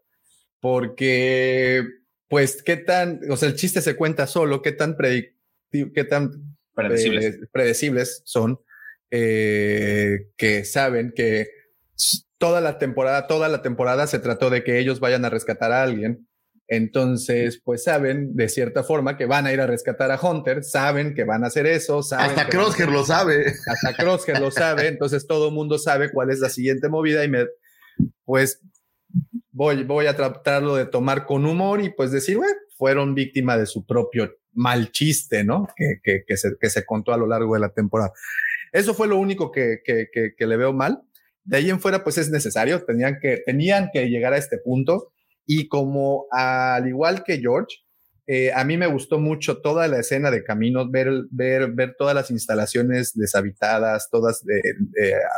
Porque, 0.60 1.82
pues, 2.28 2.62
qué 2.62 2.76
tan, 2.76 3.22
o 3.30 3.38
sea, 3.38 3.48
el 3.48 3.56
chiste 3.56 3.80
se 3.80 3.96
cuenta 3.96 4.28
solo, 4.28 4.62
qué 4.62 4.74
tan 4.74 4.98
qué 5.72 6.04
tan 6.04 6.58
Predecibles. 6.74 7.36
eh, 7.36 7.40
predecibles 7.54 8.22
son, 8.26 8.60
eh, 9.12 10.28
que 10.36 10.66
saben 10.66 11.14
que 11.16 11.48
toda 12.38 12.60
la 12.60 12.80
temporada, 12.80 13.28
toda 13.28 13.48
la 13.48 13.62
temporada 13.62 14.08
se 14.08 14.20
trató 14.20 14.50
de 14.50 14.66
que 14.66 14.78
ellos 14.78 15.00
vayan 15.00 15.24
a 15.24 15.30
rescatar 15.30 15.72
a 15.72 15.82
alguien. 15.82 16.28
Entonces, 16.68 17.62
pues 17.64 17.86
saben 17.86 18.36
de 18.36 18.50
cierta 18.50 18.84
forma 18.84 19.16
que 19.16 19.26
van 19.26 19.46
a 19.46 19.54
ir 19.54 19.62
a 19.62 19.68
rescatar 19.68 20.12
a 20.12 20.20
Hunter, 20.20 20.66
saben 20.66 21.14
que 21.14 21.24
van 21.24 21.46
a 21.46 21.48
hacer 21.48 21.66
eso, 21.66 22.04
saben 22.04 22.32
Hasta 22.32 22.50
Crosshair 22.50 22.90
lo 22.90 23.06
sabe. 23.06 23.54
hasta 23.68 23.94
Crosshair 23.96 24.42
lo 24.42 24.52
sabe, 24.52 24.88
entonces 24.88 25.26
todo 25.28 25.48
el 25.48 25.54
mundo 25.54 25.78
sabe 25.78 26.12
cuál 26.12 26.32
es 26.32 26.40
la 26.40 26.50
siguiente 26.50 26.90
movida 26.90 27.24
y 27.24 27.30
me, 27.30 27.46
pues, 28.24 28.62
voy, 29.52 29.84
voy 29.84 30.08
a 30.08 30.16
tratarlo 30.16 30.76
de 30.76 30.86
tomar 30.86 31.26
con 31.26 31.46
humor 31.46 31.82
y 31.82 31.90
pues 31.90 32.12
decir, 32.12 32.38
bueno, 32.38 32.54
fueron 32.78 33.16
víctima 33.16 33.58
de 33.58 33.66
su 33.66 33.86
propio 33.86 34.32
mal 34.54 34.92
chiste, 34.92 35.44
¿no? 35.44 35.68
Que, 35.76 36.00
que, 36.26 36.38
se, 36.38 36.58
que 36.60 36.70
se 36.70 36.86
contó 36.86 37.14
a 37.14 37.18
lo 37.18 37.28
largo 37.28 37.54
de 37.54 37.62
la 37.62 37.74
temporada. 37.74 38.12
Eso 38.72 38.94
fue 38.94 39.08
lo 39.08 39.18
único 39.18 39.52
que, 39.52 39.80
que, 39.84 40.08
que, 40.12 40.34
que 40.38 40.48
le 40.48 40.58
veo 40.58 40.74
mal. 40.74 41.02
De 41.44 41.58
ahí 41.58 41.70
en 41.70 41.80
fuera, 41.80 42.04
pues 42.04 42.18
es 42.18 42.30
necesario, 42.30 42.84
tenían 42.84 43.20
que, 43.22 43.42
tenían 43.46 43.90
que 43.94 44.10
llegar 44.10 44.34
a 44.34 44.38
este 44.38 44.58
punto. 44.58 45.12
Y 45.46 45.68
como 45.68 46.26
al 46.32 46.88
igual 46.88 47.24
que 47.24 47.38
George, 47.38 47.85
eh, 48.28 48.52
a 48.54 48.64
mí 48.64 48.78
me 48.78 48.88
gustó 48.88 49.20
mucho 49.20 49.62
toda 49.62 49.88
la 49.88 50.00
escena 50.00 50.32
de 50.32 50.44
caminos, 50.44 50.90
ver, 50.92 51.26
ver, 51.30 51.72
ver 51.72 51.95
todas 51.98 52.16
las 52.16 52.32
instalaciones 52.32 53.14
deshabitadas, 53.16 54.10
todas 54.10 54.44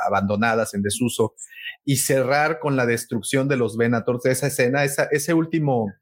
abandonadas 0.05 0.73
en 0.73 0.81
desuso 0.81 1.35
y 1.83 1.97
cerrar 1.97 2.59
con 2.59 2.75
la 2.75 2.85
destrucción 2.85 3.47
de 3.47 3.57
los 3.57 3.77
Venators, 3.77 4.25
esa 4.25 4.47
escena, 4.47 4.83
esa, 4.83 5.07
ese 5.11 5.33
último, 5.33 5.93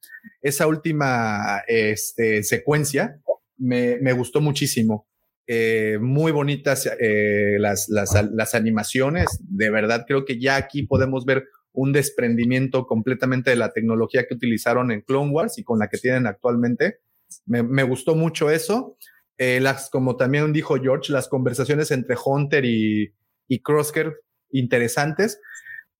esa 0.41 0.67
última 0.67 1.63
este, 1.67 2.43
secuencia 2.43 3.19
me, 3.57 3.97
me 4.01 4.13
gustó 4.13 4.41
muchísimo. 4.41 5.07
Eh, 5.47 5.99
muy 6.01 6.31
bonitas 6.31 6.89
eh, 6.99 7.57
las, 7.59 7.87
las, 7.89 8.13
las 8.31 8.55
animaciones. 8.55 9.27
De 9.41 9.69
verdad, 9.69 10.05
creo 10.07 10.25
que 10.25 10.39
ya 10.39 10.55
aquí 10.55 10.83
podemos 10.83 11.25
ver 11.25 11.45
un 11.75 11.93
desprendimiento 11.93 12.87
completamente 12.87 13.51
de 13.51 13.55
la 13.55 13.71
tecnología 13.71 14.25
que 14.27 14.33
utilizaron 14.33 14.91
en 14.91 15.01
Clone 15.01 15.31
Wars 15.31 15.57
y 15.57 15.63
con 15.63 15.79
la 15.79 15.87
que 15.87 15.97
tienen 15.97 16.27
actualmente. 16.27 16.99
Me, 17.45 17.83
gustó 17.83 18.15
mucho 18.15 18.49
eso. 18.49 18.97
Eh, 19.37 19.59
las, 19.59 19.89
como 19.89 20.15
también 20.15 20.53
dijo 20.53 20.75
George, 20.81 21.11
las 21.11 21.27
conversaciones 21.27 21.91
entre 21.91 22.15
Hunter 22.23 22.65
y, 22.65 23.13
y 23.47 23.59
Crosshair 23.61 24.15
interesantes, 24.51 25.41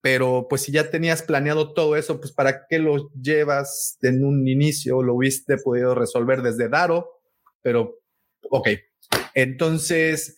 pero 0.01 0.47
pues 0.49 0.61
si 0.61 0.71
ya 0.71 0.89
tenías 0.89 1.23
planeado 1.23 1.73
todo 1.73 1.95
eso, 1.95 2.19
pues 2.19 2.31
para 2.31 2.67
qué 2.67 2.79
lo 2.79 3.11
llevas 3.13 3.97
en 4.01 4.23
un 4.23 4.47
inicio, 4.47 5.01
lo 5.01 5.15
hubiste 5.15 5.57
podido 5.57 5.95
resolver 5.95 6.41
desde 6.41 6.69
Daro, 6.69 7.21
pero 7.61 7.99
ok. 8.49 8.69
Entonces, 9.33 10.37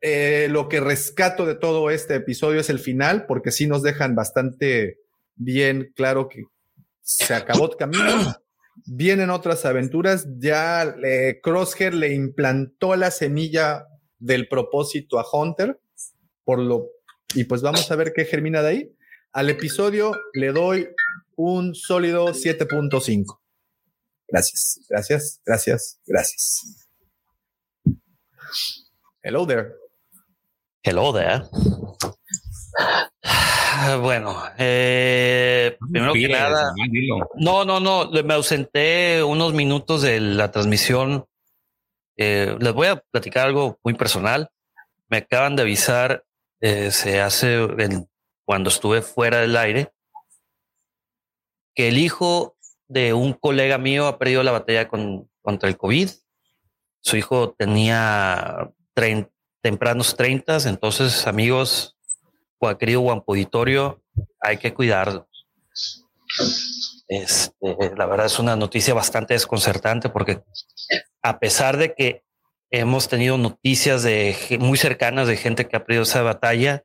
eh, 0.00 0.48
lo 0.50 0.68
que 0.68 0.80
rescato 0.80 1.46
de 1.46 1.54
todo 1.54 1.90
este 1.90 2.14
episodio 2.14 2.60
es 2.60 2.70
el 2.70 2.78
final, 2.78 3.26
porque 3.26 3.50
sí 3.50 3.66
nos 3.66 3.82
dejan 3.82 4.14
bastante 4.14 4.98
bien 5.34 5.92
claro 5.94 6.28
que 6.28 6.44
se 7.02 7.34
acabó 7.34 7.70
el 7.70 7.76
camino. 7.76 8.04
Vienen 8.86 9.30
otras 9.30 9.66
aventuras. 9.66 10.26
Ya 10.38 10.82
eh, 11.04 11.40
Crosshair 11.42 11.92
le 11.92 12.14
implantó 12.14 12.96
la 12.96 13.10
semilla 13.10 13.86
del 14.18 14.48
propósito 14.48 15.18
a 15.18 15.26
Hunter, 15.30 15.80
por 16.44 16.58
lo 16.58 16.88
y 17.34 17.44
pues 17.44 17.62
vamos 17.62 17.90
a 17.90 17.96
ver 17.96 18.12
qué 18.14 18.24
germina 18.24 18.62
de 18.62 18.68
ahí. 18.68 18.96
Al 19.32 19.50
episodio 19.50 20.12
le 20.32 20.52
doy 20.52 20.88
un 21.36 21.74
sólido 21.74 22.28
7.5. 22.28 23.38
Gracias, 24.26 24.80
gracias, 24.88 25.40
gracias, 25.44 26.00
gracias. 26.06 26.88
Hello 29.22 29.46
there. 29.46 29.79
Hello 30.82 31.12
there. 31.12 31.42
Bueno, 34.02 34.36
eh, 34.58 35.76
primero 35.90 36.12
que 36.12 36.28
nada, 36.28 36.72
no, 37.36 37.64
no, 37.64 37.80
no, 37.80 38.10
me 38.24 38.34
ausenté 38.34 39.22
unos 39.22 39.54
minutos 39.54 40.02
de 40.02 40.20
la 40.20 40.50
transmisión. 40.50 41.24
Eh, 42.16 42.56
les 42.60 42.72
voy 42.74 42.88
a 42.88 42.96
platicar 43.10 43.46
algo 43.46 43.78
muy 43.82 43.94
personal. 43.94 44.50
Me 45.08 45.18
acaban 45.18 45.56
de 45.56 45.62
avisar, 45.62 46.24
eh, 46.60 46.90
se 46.90 47.20
hace 47.22 47.54
el- 47.64 48.06
cuando 48.44 48.68
estuve 48.68 49.00
fuera 49.00 49.38
del 49.40 49.56
aire, 49.56 49.92
que 51.74 51.88
el 51.88 51.96
hijo 51.96 52.56
de 52.88 53.14
un 53.14 53.32
colega 53.32 53.78
mío 53.78 54.08
ha 54.08 54.18
perdido 54.18 54.42
la 54.42 54.52
batalla 54.52 54.88
con, 54.88 55.30
contra 55.42 55.68
el 55.70 55.78
COVID. 55.78 56.10
Su 57.00 57.16
hijo 57.16 57.54
tenía 57.56 58.70
trein- 58.94 59.30
tempranos 59.62 60.16
30, 60.16 60.68
entonces 60.68 61.26
amigos, 61.26 61.96
querido 62.78 63.00
Guampo 63.00 63.32
Auditorio, 63.32 64.02
hay 64.40 64.58
que 64.58 64.74
cuidarlo. 64.74 65.28
Este, 67.08 67.76
la 67.96 68.06
verdad 68.06 68.26
es 68.26 68.38
una 68.38 68.56
noticia 68.56 68.94
bastante 68.94 69.34
desconcertante 69.34 70.08
porque 70.10 70.42
a 71.22 71.38
pesar 71.40 71.76
de 71.76 71.94
que 71.94 72.22
hemos 72.70 73.08
tenido 73.08 73.36
noticias 73.36 74.02
de 74.02 74.36
muy 74.60 74.78
cercanas 74.78 75.26
de 75.26 75.36
gente 75.36 75.66
que 75.66 75.76
ha 75.76 75.84
perdido 75.84 76.04
esa 76.04 76.22
batalla, 76.22 76.84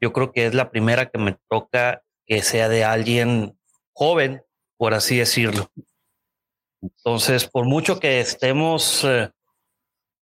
yo 0.00 0.12
creo 0.12 0.32
que 0.32 0.46
es 0.46 0.54
la 0.54 0.70
primera 0.70 1.08
que 1.08 1.18
me 1.18 1.38
toca 1.48 2.02
que 2.26 2.42
sea 2.42 2.68
de 2.68 2.84
alguien 2.84 3.58
joven, 3.92 4.42
por 4.76 4.94
así 4.94 5.16
decirlo. 5.16 5.70
Entonces, 6.82 7.46
por 7.48 7.64
mucho 7.64 8.00
que 8.00 8.20
estemos 8.20 9.04
eh, 9.04 9.30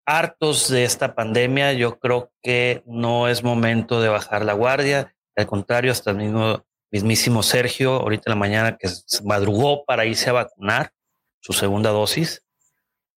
hartos 0.06 0.68
de 0.68 0.84
esta 0.84 1.14
pandemia, 1.14 1.72
yo 1.72 1.98
creo 1.98 2.30
que 2.42 2.82
no 2.86 3.28
es 3.28 3.42
momento 3.42 4.00
de 4.00 4.08
bajar 4.08 4.44
la 4.44 4.52
guardia. 4.52 5.14
Al 5.34 5.46
contrario, 5.46 5.92
hasta 5.92 6.12
el 6.12 6.16
mismo 6.16 6.64
mismísimo 6.90 7.42
Sergio, 7.42 7.94
ahorita 7.94 8.24
en 8.26 8.30
la 8.30 8.36
mañana 8.36 8.76
que 8.78 8.88
se 8.88 9.22
madrugó 9.24 9.84
para 9.84 10.06
irse 10.06 10.30
a 10.30 10.34
vacunar 10.34 10.92
su 11.40 11.52
segunda 11.52 11.90
dosis. 11.90 12.42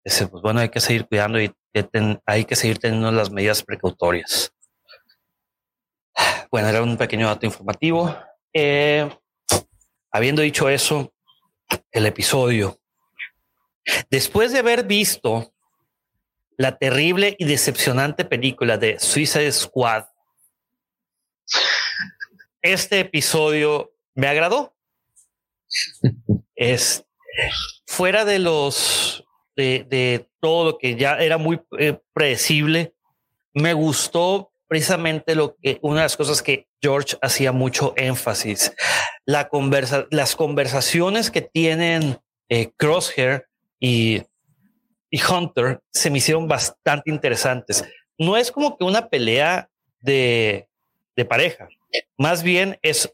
Dice, 0.04 0.28
pues 0.28 0.42
bueno, 0.42 0.60
hay 0.60 0.70
que 0.70 0.80
seguir 0.80 1.08
cuidando 1.08 1.40
y 1.40 1.54
hay 2.26 2.46
que 2.46 2.56
seguir 2.56 2.80
teniendo 2.80 3.12
las 3.12 3.32
medidas 3.32 3.64
precautorias. 3.64 4.54
Bueno, 6.52 6.68
era 6.68 6.82
un 6.82 6.98
pequeño 6.98 7.28
dato 7.28 7.46
informativo. 7.46 8.16
Eh, 8.54 9.10
habiendo 10.12 10.42
dicho 10.42 10.68
eso, 10.68 11.14
el 11.92 12.06
episodio. 12.06 12.80
Después 14.10 14.52
de 14.52 14.60
haber 14.60 14.84
visto 14.84 15.54
la 16.60 16.78
terrible 16.78 17.38
y 17.40 17.46
decepcionante 17.46 18.26
película 18.26 18.78
de 18.78 19.00
Suicide 19.00 19.54
Squad, 19.54 20.04
este 22.62 23.00
episodio 23.00 23.94
me 24.14 24.28
agradó. 24.28 24.76
Es 26.56 27.06
fuera 27.88 28.26
de 28.26 28.40
los 28.40 29.24
de, 29.56 30.30
todo 30.42 30.72
lo 30.72 30.78
que 30.78 30.98
ya 30.98 31.16
era 31.20 31.38
muy 31.38 31.62
eh, 31.78 31.98
predecible. 32.12 32.94
Me 33.54 33.72
gustó 33.72 34.52
precisamente 34.68 35.36
lo 35.36 35.56
que 35.56 35.80
una 35.82 36.02
de 36.02 36.06
las 36.06 36.18
cosas 36.18 36.44
que 36.44 36.68
George 36.82 37.18
hacía 37.22 37.54
mucho 37.54 37.94
énfasis. 37.96 38.74
La 39.26 39.48
conversa, 39.48 40.08
las 40.12 40.36
conversaciones 40.36 41.32
que 41.32 41.42
tienen 41.42 42.20
eh, 42.50 42.74
Crosshair 42.76 43.46
y, 43.80 44.24
y 45.10 45.22
Hunter 45.24 45.82
se 45.92 46.10
me 46.10 46.20
hicieron 46.20 46.48
bastante 46.48 47.10
interesantes. 47.10 47.84
No 48.18 48.38
es 48.38 48.52
como 48.52 48.78
que 48.78 48.84
una 48.84 49.10
pelea 49.10 49.70
de, 50.02 50.68
de 51.16 51.26
pareja, 51.26 51.68
más 52.18 52.44
bien 52.44 52.78
es 52.82 53.14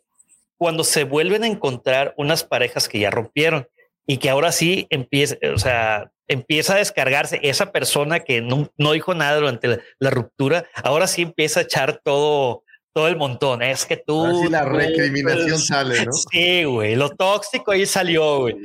cuando 0.58 0.84
se 0.84 1.04
vuelven 1.04 1.44
a 1.44 1.48
encontrar 1.48 2.14
unas 2.18 2.44
parejas 2.44 2.88
que 2.88 3.00
ya 3.00 3.12
rompieron 3.12 3.68
y 4.08 4.18
que 4.18 4.30
ahora 4.30 4.52
sí 4.52 4.88
empieza, 4.90 5.36
o 5.54 5.58
sea, 5.58 6.12
empieza 6.28 6.76
a 6.76 6.78
descargarse 6.78 7.40
esa 7.44 7.72
persona 7.72 8.20
que 8.20 8.42
no, 8.42 8.72
no 8.78 8.94
dijo 8.94 9.14
nada 9.14 9.38
durante 9.38 9.68
la, 9.68 9.80
la 10.00 10.10
ruptura, 10.10 10.66
ahora 10.84 11.08
sí 11.08 11.22
empieza 11.24 11.60
a 11.60 11.64
echar 11.64 12.02
todo, 12.04 12.64
todo 12.96 13.08
el 13.10 13.18
montón. 13.18 13.62
Es 13.62 13.86
que 13.86 13.98
tú. 13.98 14.48
La 14.50 14.64
recriminación 14.64 15.60
sale, 15.60 16.06
¿no? 16.06 16.14
Sí, 16.14 16.64
güey. 16.64 16.96
Lo 16.96 17.10
tóxico 17.10 17.72
ahí 17.72 17.86
salió, 17.86 18.40
güey. 18.40 18.56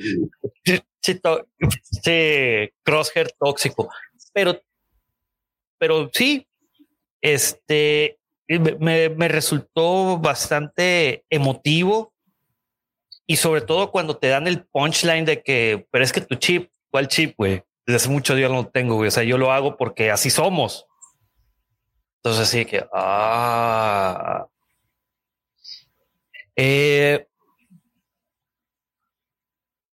Sí, 1.03 1.19
sí, 2.03 2.70
crosshair 2.83 3.31
tóxico. 3.39 3.89
Pero, 4.33 4.61
pero 5.79 6.11
sí, 6.12 6.47
este 7.20 8.19
me, 8.49 9.09
me- 9.11 9.29
resultó 9.29 10.19
bastante 10.19 11.25
emotivo. 11.31 12.12
Y 13.27 13.37
sobre 13.37 13.61
todo 13.61 13.91
cuando 13.93 14.17
te 14.17 14.29
dan 14.29 14.47
el 14.49 14.65
punchline 14.67 15.25
de 15.25 15.43
que, 15.43 15.87
pero 15.91 16.05
es 16.05 16.12
que 16.12 16.20
tu 16.20 16.35
chip, 16.35 16.70
¿cuál 16.91 17.07
chip, 17.09 17.35
güey? 17.37 17.62
Desde 17.87 17.97
hace 17.97 18.09
mucho 18.09 18.35
días 18.35 18.51
no 18.51 18.67
tengo, 18.69 18.97
güey. 18.97 19.09
O 19.09 19.11
sea, 19.11 19.23
yo 19.23 19.39
lo 19.39 19.53
hago 19.53 19.77
porque 19.77 20.11
así 20.11 20.31
somos. 20.31 20.87
Entonces 22.23 22.49
sí 22.49 22.65
que, 22.67 22.85
ah. 22.93 24.47
Eh, 26.57 27.27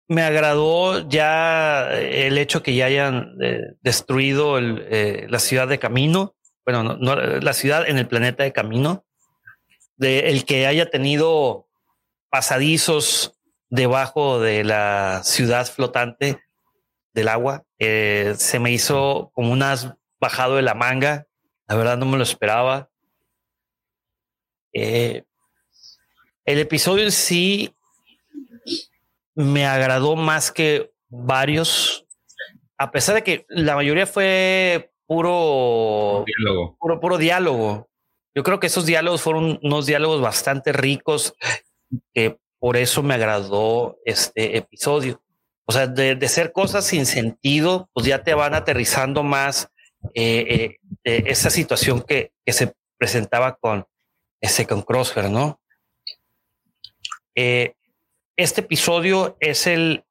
me 0.07 0.23
agradó 0.23 1.07
ya 1.07 1.91
el 1.91 2.37
hecho 2.37 2.63
que 2.63 2.75
ya 2.75 2.85
hayan 2.85 3.35
eh, 3.41 3.75
destruido 3.81 4.57
eh, 4.59 5.27
la 5.29 5.39
ciudad 5.39 5.67
de 5.67 5.79
Camino. 5.79 6.35
Bueno, 6.65 6.83
no, 6.83 6.97
no, 6.97 7.15
la 7.15 7.53
ciudad 7.53 7.87
en 7.87 7.97
el 7.97 8.07
planeta 8.07 8.43
de 8.43 8.53
Camino. 8.53 9.05
El 9.99 10.45
que 10.45 10.67
haya 10.67 10.89
tenido 10.89 11.67
pasadizos 12.29 13.37
debajo 13.69 14.39
de 14.39 14.63
la 14.63 15.21
ciudad 15.23 15.65
flotante 15.65 16.39
del 17.13 17.27
agua. 17.27 17.63
Eh, 17.79 18.35
se 18.37 18.59
me 18.59 18.71
hizo 18.71 19.31
como 19.33 19.51
unas 19.51 19.93
bajado 20.19 20.55
de 20.55 20.61
la 20.61 20.73
manga. 20.73 21.27
La 21.67 21.75
verdad 21.75 21.97
no 21.97 22.05
me 22.05 22.17
lo 22.17 22.23
esperaba. 22.23 22.89
Eh, 24.73 25.23
el 26.45 26.59
episodio 26.59 27.03
en 27.03 27.11
sí 27.11 27.75
me 29.37 29.67
agradó 29.67 30.15
más 30.15 30.51
que 30.51 30.91
varios, 31.09 32.07
a 32.77 32.91
pesar 32.91 33.15
de 33.15 33.23
que 33.23 33.45
la 33.49 33.75
mayoría 33.75 34.07
fue 34.07 34.91
puro 35.05 36.25
diálogo. 36.25 36.75
Puro, 36.79 36.99
puro 36.99 37.17
diálogo. 37.19 37.87
Yo 38.35 38.41
creo 38.41 38.59
que 38.59 38.65
esos 38.65 38.87
diálogos 38.87 39.21
fueron 39.21 39.59
unos 39.61 39.85
diálogos 39.85 40.21
bastante 40.21 40.73
ricos, 40.73 41.35
que 42.15 42.39
por 42.59 42.77
eso 42.77 43.03
me 43.03 43.13
agradó 43.13 43.99
este 44.05 44.57
episodio. 44.57 45.21
O 45.65 45.71
sea, 45.71 45.85
de, 45.85 46.15
de 46.15 46.27
ser 46.27 46.51
cosas 46.51 46.85
sin 46.85 47.05
sentido, 47.05 47.89
pues 47.93 48.07
ya 48.07 48.23
te 48.23 48.33
van 48.33 48.55
aterrizando 48.55 49.21
más 49.21 49.69
eh, 50.15 50.45
eh, 50.49 50.77
eh, 51.03 51.23
esa 51.27 51.51
situación 51.51 52.01
que, 52.01 52.31
que 52.43 52.53
se 52.53 52.73
presentaba 52.97 53.55
con 53.55 53.85
ese 54.41 54.65
con 54.65 54.81
Crosshair, 54.81 55.29
¿no? 55.29 55.61
Eh, 57.35 57.75
este 58.37 58.61
episodio 58.61 59.35
es 59.39 59.67
el 59.67 60.05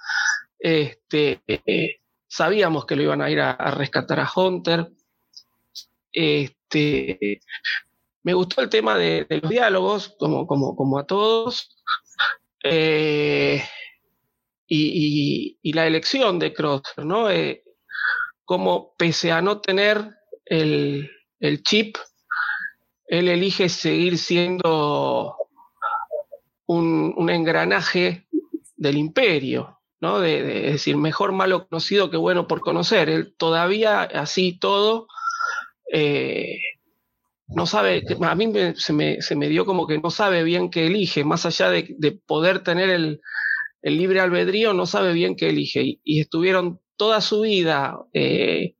Este, 0.58 1.42
eh, 1.46 2.00
sabíamos 2.26 2.86
que 2.86 2.96
lo 2.96 3.02
iban 3.02 3.22
a 3.22 3.30
ir 3.30 3.40
a, 3.40 3.52
a 3.52 3.70
rescatar 3.70 4.20
a 4.20 4.30
Hunter. 4.34 4.90
Este, 6.70 7.40
me 8.22 8.34
gustó 8.34 8.62
el 8.62 8.68
tema 8.68 8.96
de, 8.96 9.26
los 9.28 9.50
diálogos, 9.50 10.14
como, 10.18 10.46
como, 10.46 10.74
como 10.74 10.98
a 10.98 11.06
todos. 11.06 11.76
Eh, 12.62 13.62
y, 14.66 15.72
la 15.72 15.86
elección 15.86 16.38
de 16.38 16.52
Crosshair, 16.52 17.06
¿no? 17.06 17.30
Eh, 17.30 17.64
como 18.44 18.94
pese 18.96 19.32
a 19.32 19.42
no 19.42 19.60
tener 19.60 20.10
el, 20.44 21.10
el, 21.40 21.62
chip, 21.62 21.96
él 23.06 23.28
elige 23.28 23.68
seguir 23.68 24.18
siendo 24.18 25.36
un, 26.66 27.14
un 27.16 27.30
engranaje 27.30 28.26
del 28.76 28.96
imperio, 28.96 29.80
¿no? 30.00 30.20
De, 30.20 30.42
de, 30.42 30.66
es 30.66 30.72
decir, 30.74 30.96
mejor 30.96 31.32
malo 31.32 31.68
conocido 31.68 32.10
que 32.10 32.16
bueno 32.16 32.46
por 32.46 32.60
conocer. 32.60 33.08
Él 33.10 33.34
todavía 33.36 34.02
así 34.02 34.58
todo 34.58 35.08
eh, 35.94 36.58
no 37.48 37.66
sabe, 37.66 38.04
a 38.20 38.34
mí 38.34 38.48
me, 38.48 38.74
se, 38.76 38.92
me, 38.92 39.22
se, 39.22 39.36
me, 39.36 39.48
dio 39.48 39.64
como 39.64 39.86
que 39.86 39.98
no 39.98 40.10
sabe 40.10 40.42
bien 40.44 40.70
qué 40.70 40.86
elige, 40.86 41.24
más 41.24 41.46
allá 41.46 41.70
de, 41.70 41.94
de 41.98 42.12
poder 42.12 42.62
tener 42.64 42.90
el, 42.90 43.20
el, 43.82 43.98
libre 43.98 44.20
albedrío, 44.20 44.74
no 44.74 44.86
sabe 44.86 45.12
bien 45.12 45.36
qué 45.36 45.50
elige. 45.50 46.00
Y, 46.04 46.20
estuvieron 46.20 46.80
toda 46.96 47.20
su 47.20 47.42
vida 47.42 47.98
eh, 48.14 48.76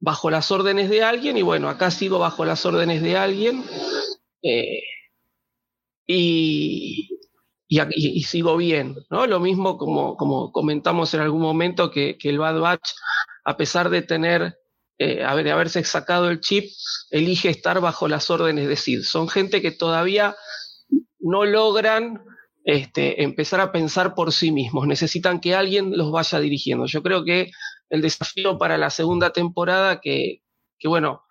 bajo 0.00 0.30
las 0.30 0.50
órdenes 0.52 0.90
de 0.90 1.02
alguien, 1.04 1.36
y 1.38 1.42
bueno, 1.42 1.68
acá 1.70 1.90
sigo 1.90 2.18
bajo 2.18 2.44
las 2.44 2.66
órdenes 2.66 3.02
de 3.02 3.16
alguien. 3.16 3.64
Eh, 4.42 4.82
y, 6.06 7.08
y, 7.68 7.80
y- 7.80 8.18
y 8.18 8.22
sigo 8.24 8.56
bien, 8.56 8.96
¿no? 9.10 9.26
Lo 9.26 9.40
mismo 9.40 9.78
como, 9.78 10.16
como 10.16 10.52
comentamos 10.52 11.14
en 11.14 11.20
algún 11.20 11.40
momento 11.42 11.90
que, 11.90 12.18
que 12.18 12.28
el 12.30 12.38
Bad 12.38 12.60
Batch, 12.60 12.90
a 13.44 13.56
pesar 13.56 13.90
de 13.90 14.02
tener, 14.02 14.58
eh, 14.98 15.24
de 15.24 15.50
haberse 15.50 15.82
sacado 15.84 16.30
el 16.30 16.40
chip, 16.40 16.70
elige 17.10 17.48
estar 17.48 17.80
bajo 17.80 18.08
las 18.08 18.30
órdenes 18.30 18.68
de 18.68 18.76
Sid. 18.76 19.02
Son 19.02 19.28
gente 19.28 19.60
que 19.60 19.70
todavía 19.70 20.36
no 21.18 21.44
logran 21.44 22.22
este, 22.64 23.22
empezar 23.22 23.60
a 23.60 23.72
pensar 23.72 24.14
por 24.14 24.32
sí 24.32 24.50
mismos, 24.50 24.86
necesitan 24.86 25.40
que 25.40 25.54
alguien 25.54 25.96
los 25.96 26.10
vaya 26.10 26.40
dirigiendo. 26.40 26.86
Yo 26.86 27.02
creo 27.02 27.24
que 27.24 27.50
el 27.90 28.00
desafío 28.00 28.58
para 28.58 28.78
la 28.78 28.90
segunda 28.90 29.30
temporada, 29.30 30.00
que, 30.00 30.42
que 30.78 30.88
bueno, 30.88 31.22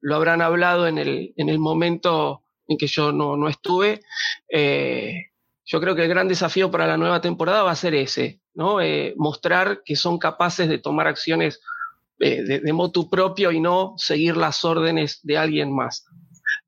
lo 0.00 0.16
habrán 0.16 0.40
hablado 0.40 0.86
en 0.86 0.98
el, 0.98 1.34
en 1.36 1.48
el 1.48 1.58
momento 1.58 2.42
en 2.66 2.78
que 2.78 2.86
yo 2.86 3.12
no, 3.12 3.36
no 3.36 3.48
estuve, 3.48 4.00
eh, 4.48 5.28
yo 5.64 5.80
creo 5.80 5.94
que 5.94 6.02
el 6.02 6.08
gran 6.08 6.28
desafío 6.28 6.70
para 6.70 6.86
la 6.86 6.96
nueva 6.96 7.20
temporada 7.20 7.62
va 7.62 7.72
a 7.72 7.76
ser 7.76 7.94
ese, 7.94 8.40
¿no? 8.54 8.80
Eh, 8.80 9.12
mostrar 9.16 9.82
que 9.84 9.96
son 9.96 10.18
capaces 10.18 10.68
de 10.68 10.78
tomar 10.78 11.06
acciones 11.06 11.60
eh, 12.20 12.42
de, 12.42 12.60
de 12.60 12.72
motu 12.72 13.08
propio 13.08 13.52
y 13.52 13.60
no 13.60 13.94
seguir 13.96 14.36
las 14.36 14.64
órdenes 14.64 15.20
de 15.22 15.38
alguien 15.38 15.74
más. 15.74 16.04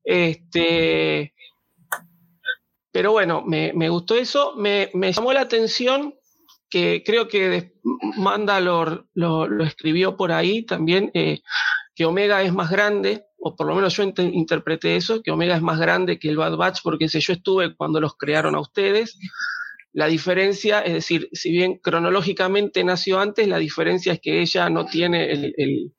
Este, 0.03 1.33
pero 2.91 3.11
bueno, 3.11 3.43
me, 3.45 3.73
me 3.73 3.89
gustó 3.89 4.15
eso. 4.15 4.55
Me, 4.55 4.89
me 4.93 5.11
llamó 5.11 5.33
la 5.33 5.41
atención 5.41 6.13
que 6.69 7.03
creo 7.05 7.27
que 7.27 7.73
Mandalor 8.17 9.07
lo, 9.13 9.63
escribió 9.63 10.15
por 10.15 10.31
ahí 10.31 10.65
también, 10.65 11.11
eh, 11.13 11.41
que 11.95 12.05
Omega 12.05 12.41
es 12.41 12.53
más 12.53 12.71
grande, 12.71 13.25
o 13.37 13.55
por 13.55 13.67
lo 13.67 13.75
menos 13.75 13.95
yo 13.95 14.03
interpreté 14.03 14.95
eso, 14.95 15.21
que 15.21 15.31
Omega 15.31 15.55
es 15.55 15.61
más 15.61 15.79
grande 15.79 16.17
que 16.17 16.29
el 16.29 16.37
Bad 16.37 16.55
Batch, 16.55 16.79
porque 16.81 17.09
si 17.09 17.19
yo 17.19 17.33
estuve 17.33 17.75
cuando 17.75 17.99
los 17.99 18.15
crearon 18.15 18.55
a 18.55 18.61
ustedes. 18.61 19.17
La 19.93 20.07
diferencia, 20.07 20.79
es 20.81 20.93
decir, 20.93 21.27
si 21.33 21.51
bien 21.51 21.77
cronológicamente 21.77 22.83
nació 22.83 23.19
antes, 23.19 23.47
la 23.47 23.57
diferencia 23.57 24.13
es 24.13 24.19
que 24.21 24.39
ella 24.41 24.69
no 24.69 24.85
tiene 24.85 25.31
el, 25.31 25.53
el- 25.57 25.93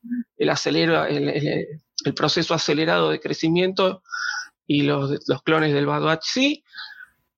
el 2.04 2.14
proceso 2.14 2.54
acelerado 2.54 3.10
de 3.10 3.20
crecimiento 3.20 4.02
y 4.66 4.82
los, 4.82 5.20
los 5.28 5.42
clones 5.42 5.72
del 5.74 5.86
Bad 5.86 6.02
Batch 6.02 6.24
sí. 6.24 6.64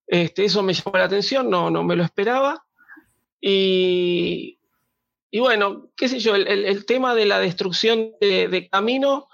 Este, 0.06 0.44
eso 0.44 0.62
me 0.62 0.72
llamó 0.74 0.96
la 0.98 1.04
atención, 1.04 1.50
no, 1.50 1.70
no 1.70 1.82
me 1.82 1.96
lo 1.96 2.04
esperaba. 2.04 2.64
Y, 3.40 4.58
y 5.30 5.38
bueno, 5.40 5.90
qué 5.96 6.08
sé 6.08 6.18
yo, 6.18 6.34
el, 6.34 6.46
el- 6.46 6.86
tema 6.86 7.14
de 7.14 7.26
la 7.26 7.40
destrucción 7.40 8.12
de, 8.20 8.48
de 8.48 8.68
camino, 8.68 9.28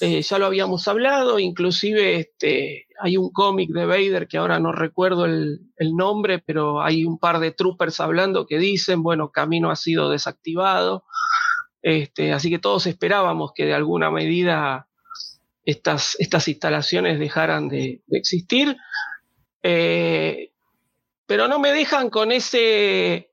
eh, 0.00 0.22
ya 0.22 0.38
lo 0.38 0.46
habíamos 0.46 0.86
hablado, 0.88 1.38
inclusive 1.38 2.16
este, 2.20 2.86
hay 3.00 3.16
un 3.16 3.30
cómic 3.30 3.70
de 3.70 3.86
Vader 3.86 4.28
que 4.28 4.38
ahora 4.38 4.58
no 4.60 4.72
recuerdo 4.72 5.24
el, 5.24 5.60
nombre, 5.78 6.38
pero 6.38 6.82
hay 6.82 7.04
un 7.04 7.18
par 7.18 7.38
de 7.40 7.52
troopers 7.52 8.00
hablando 8.00 8.46
que 8.46 8.58
dicen, 8.58 9.02
bueno, 9.02 9.30
camino 9.30 9.70
ha 9.70 9.76
sido 9.76 10.10
desactivado. 10.10 11.04
Este, 11.82 12.32
así 12.32 12.50
que 12.50 12.58
todos 12.58 12.86
esperábamos 12.86 13.52
que 13.54 13.64
de 13.64 13.74
alguna 13.74 14.10
medida 14.10 14.86
estas, 15.64 16.16
instalaciones 16.46 17.18
dejaran 17.18 17.68
de, 17.68 18.02
existir. 18.10 18.76
Eh, 19.62 20.52
pero 21.26 21.48
no 21.48 21.58
me 21.58 21.72
dejan 21.72 22.10
con 22.10 22.32
ese 22.32 23.30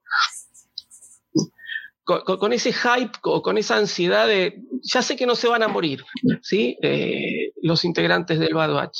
con 2.04 2.54
ese 2.54 2.72
hype 2.72 3.18
o 3.24 3.42
con 3.42 3.58
esa 3.58 3.76
ansiedad 3.76 4.28
de 4.28 4.62
ya 4.82 5.02
sé 5.02 5.18
que 5.18 5.26
no 5.26 5.36
se 5.36 5.50
van 5.50 5.62
a 5.62 5.68
morir, 5.68 6.06
¿sí? 6.42 6.78
Eh, 6.82 7.52
los 7.62 7.84
integrantes 7.84 8.40
del 8.40 8.54
Bad 8.54 8.74
Batch. 8.74 8.98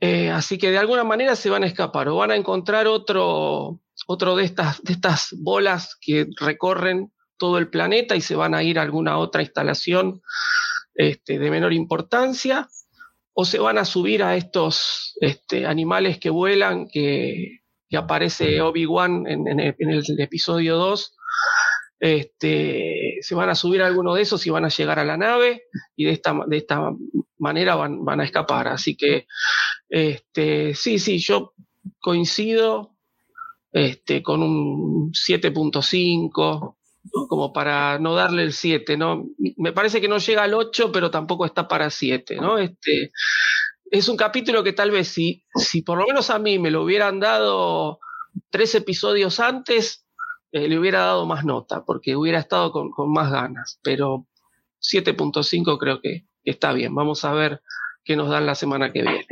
Eh, 0.00 0.30
así 0.30 0.58
que 0.58 0.70
de 0.70 0.78
alguna 0.78 1.04
manera 1.04 1.36
se 1.36 1.50
van 1.50 1.64
a 1.64 1.66
escapar 1.66 2.08
o 2.08 2.16
van 2.16 2.30
a 2.30 2.36
encontrar 2.36 2.86
otro, 2.86 3.80
otro 4.06 4.36
de, 4.36 4.44
estas, 4.44 4.82
de 4.82 4.92
estas 4.92 5.28
bolas 5.38 5.96
que 6.00 6.26
recorren 6.38 7.12
todo 7.38 7.58
el 7.58 7.68
planeta 7.68 8.16
y 8.16 8.20
se 8.20 8.36
van 8.36 8.54
a 8.54 8.62
ir 8.62 8.78
a 8.78 8.82
alguna 8.82 9.18
otra 9.18 9.42
instalación 9.42 10.22
este, 10.94 11.38
de 11.38 11.50
menor 11.50 11.72
importancia 11.72 12.68
o 13.34 13.44
se 13.44 13.58
van 13.58 13.78
a 13.78 13.84
subir 13.84 14.22
a 14.22 14.36
estos 14.36 15.14
este, 15.20 15.66
animales 15.66 16.18
que 16.18 16.30
vuelan 16.30 16.88
que, 16.88 17.60
que 17.88 17.96
aparece 17.96 18.60
Obi-Wan 18.62 19.26
en, 19.26 19.46
en 19.46 19.60
el, 19.60 19.76
en 19.78 19.90
el 19.90 20.20
episodio 20.20 20.76
2. 20.76 21.14
Este, 21.98 23.18
se 23.20 23.34
van 23.34 23.48
a 23.48 23.54
subir 23.54 23.82
a 23.82 23.86
alguno 23.86 24.14
de 24.14 24.22
esos 24.22 24.46
y 24.46 24.50
van 24.50 24.64
a 24.64 24.70
llegar 24.70 24.98
a 24.98 25.04
la 25.04 25.16
nave 25.16 25.64
y 25.96 26.04
de 26.04 26.12
esta, 26.12 26.34
de 26.46 26.56
esta 26.56 26.92
manera 27.38 27.74
van, 27.74 28.04
van 28.04 28.20
a 28.20 28.24
escapar. 28.24 28.68
Así 28.68 28.96
que 28.96 29.26
este, 29.88 30.74
sí, 30.74 30.98
sí, 30.98 31.18
yo 31.18 31.54
coincido 32.00 32.96
este, 33.72 34.22
con 34.22 34.42
un 34.42 35.12
7.5, 35.12 36.76
¿no? 37.14 37.28
como 37.28 37.52
para 37.52 37.98
no 37.98 38.14
darle 38.14 38.42
el 38.42 38.52
7, 38.52 38.96
¿no? 38.96 39.26
Me 39.56 39.72
parece 39.72 40.00
que 40.00 40.08
no 40.08 40.18
llega 40.18 40.42
al 40.42 40.54
8, 40.54 40.90
pero 40.92 41.10
tampoco 41.10 41.46
está 41.46 41.68
para 41.68 41.90
7, 41.90 42.36
¿no? 42.36 42.58
Este, 42.58 43.12
es 43.90 44.08
un 44.08 44.16
capítulo 44.16 44.64
que 44.64 44.72
tal 44.72 44.90
vez 44.90 45.08
si, 45.08 45.44
si 45.54 45.82
por 45.82 45.98
lo 45.98 46.06
menos 46.06 46.30
a 46.30 46.38
mí 46.38 46.58
me 46.58 46.70
lo 46.70 46.82
hubieran 46.82 47.20
dado 47.20 48.00
tres 48.50 48.74
episodios 48.74 49.40
antes, 49.40 50.04
eh, 50.52 50.68
le 50.68 50.78
hubiera 50.78 51.00
dado 51.00 51.26
más 51.26 51.44
nota, 51.44 51.84
porque 51.84 52.16
hubiera 52.16 52.38
estado 52.38 52.72
con, 52.72 52.90
con 52.90 53.12
más 53.12 53.30
ganas, 53.30 53.78
pero 53.82 54.26
7.5 54.80 55.78
creo 55.78 56.00
que 56.00 56.26
está 56.44 56.72
bien. 56.72 56.94
Vamos 56.94 57.24
a 57.24 57.32
ver 57.32 57.62
qué 58.04 58.16
nos 58.16 58.28
dan 58.28 58.46
la 58.46 58.54
semana 58.54 58.92
que 58.92 59.02
viene. 59.02 59.26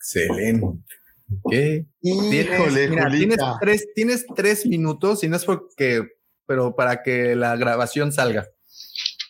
Excelente. 0.00 0.66
¿Qué? 1.50 1.86
Híjole, 2.00 2.88
mira, 2.88 3.10
tienes 3.10 3.38
tres, 3.60 3.86
tienes 3.94 4.26
tres 4.34 4.66
minutos 4.66 5.22
y 5.22 5.28
no 5.28 5.36
es 5.36 5.44
porque, 5.44 6.08
pero 6.46 6.74
para 6.74 7.02
que 7.02 7.36
la 7.36 7.54
grabación 7.56 8.10
salga. 8.10 8.48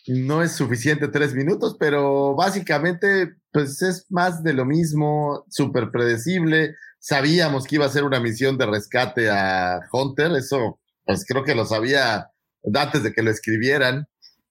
No 0.07 0.41
es 0.41 0.53
suficiente 0.53 1.09
tres 1.09 1.35
minutos, 1.35 1.75
pero 1.79 2.35
básicamente, 2.35 3.35
pues 3.51 3.81
es 3.83 4.05
más 4.09 4.41
de 4.43 4.53
lo 4.53 4.65
mismo, 4.65 5.45
súper 5.49 5.91
predecible. 5.91 6.75
Sabíamos 6.99 7.65
que 7.65 7.75
iba 7.75 7.85
a 7.85 7.89
ser 7.89 8.03
una 8.03 8.19
misión 8.19 8.57
de 8.57 8.65
rescate 8.65 9.29
a 9.29 9.79
Hunter, 9.91 10.31
eso, 10.31 10.79
pues 11.05 11.25
creo 11.25 11.43
que 11.43 11.53
lo 11.53 11.65
sabía 11.65 12.31
antes 12.73 13.03
de 13.03 13.13
que 13.13 13.21
lo 13.21 13.29
escribieran. 13.29 14.07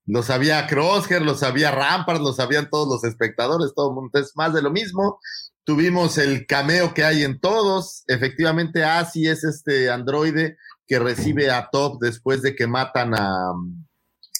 Lo 0.06 0.22
sabía 0.22 0.66
Crosshair, 0.66 1.22
lo 1.22 1.36
sabía 1.36 1.70
Rampart, 1.70 2.20
lo 2.20 2.32
sabían 2.32 2.68
todos 2.68 2.88
los 2.88 3.04
espectadores, 3.04 3.72
todo 3.76 3.90
el 3.90 3.94
mundo. 3.94 4.18
Es 4.18 4.32
más 4.34 4.52
de 4.52 4.62
lo 4.62 4.70
mismo. 4.70 5.20
Tuvimos 5.64 6.18
el 6.18 6.46
cameo 6.46 6.94
que 6.94 7.04
hay 7.04 7.22
en 7.22 7.38
todos. 7.38 8.04
Efectivamente, 8.06 8.84
Asi 8.84 9.28
es 9.28 9.44
este 9.44 9.90
androide 9.90 10.56
que 10.86 10.98
recibe 10.98 11.50
a 11.50 11.68
Top 11.70 12.00
después 12.00 12.42
de 12.42 12.56
que 12.56 12.66
matan 12.66 13.14
a, 13.14 13.52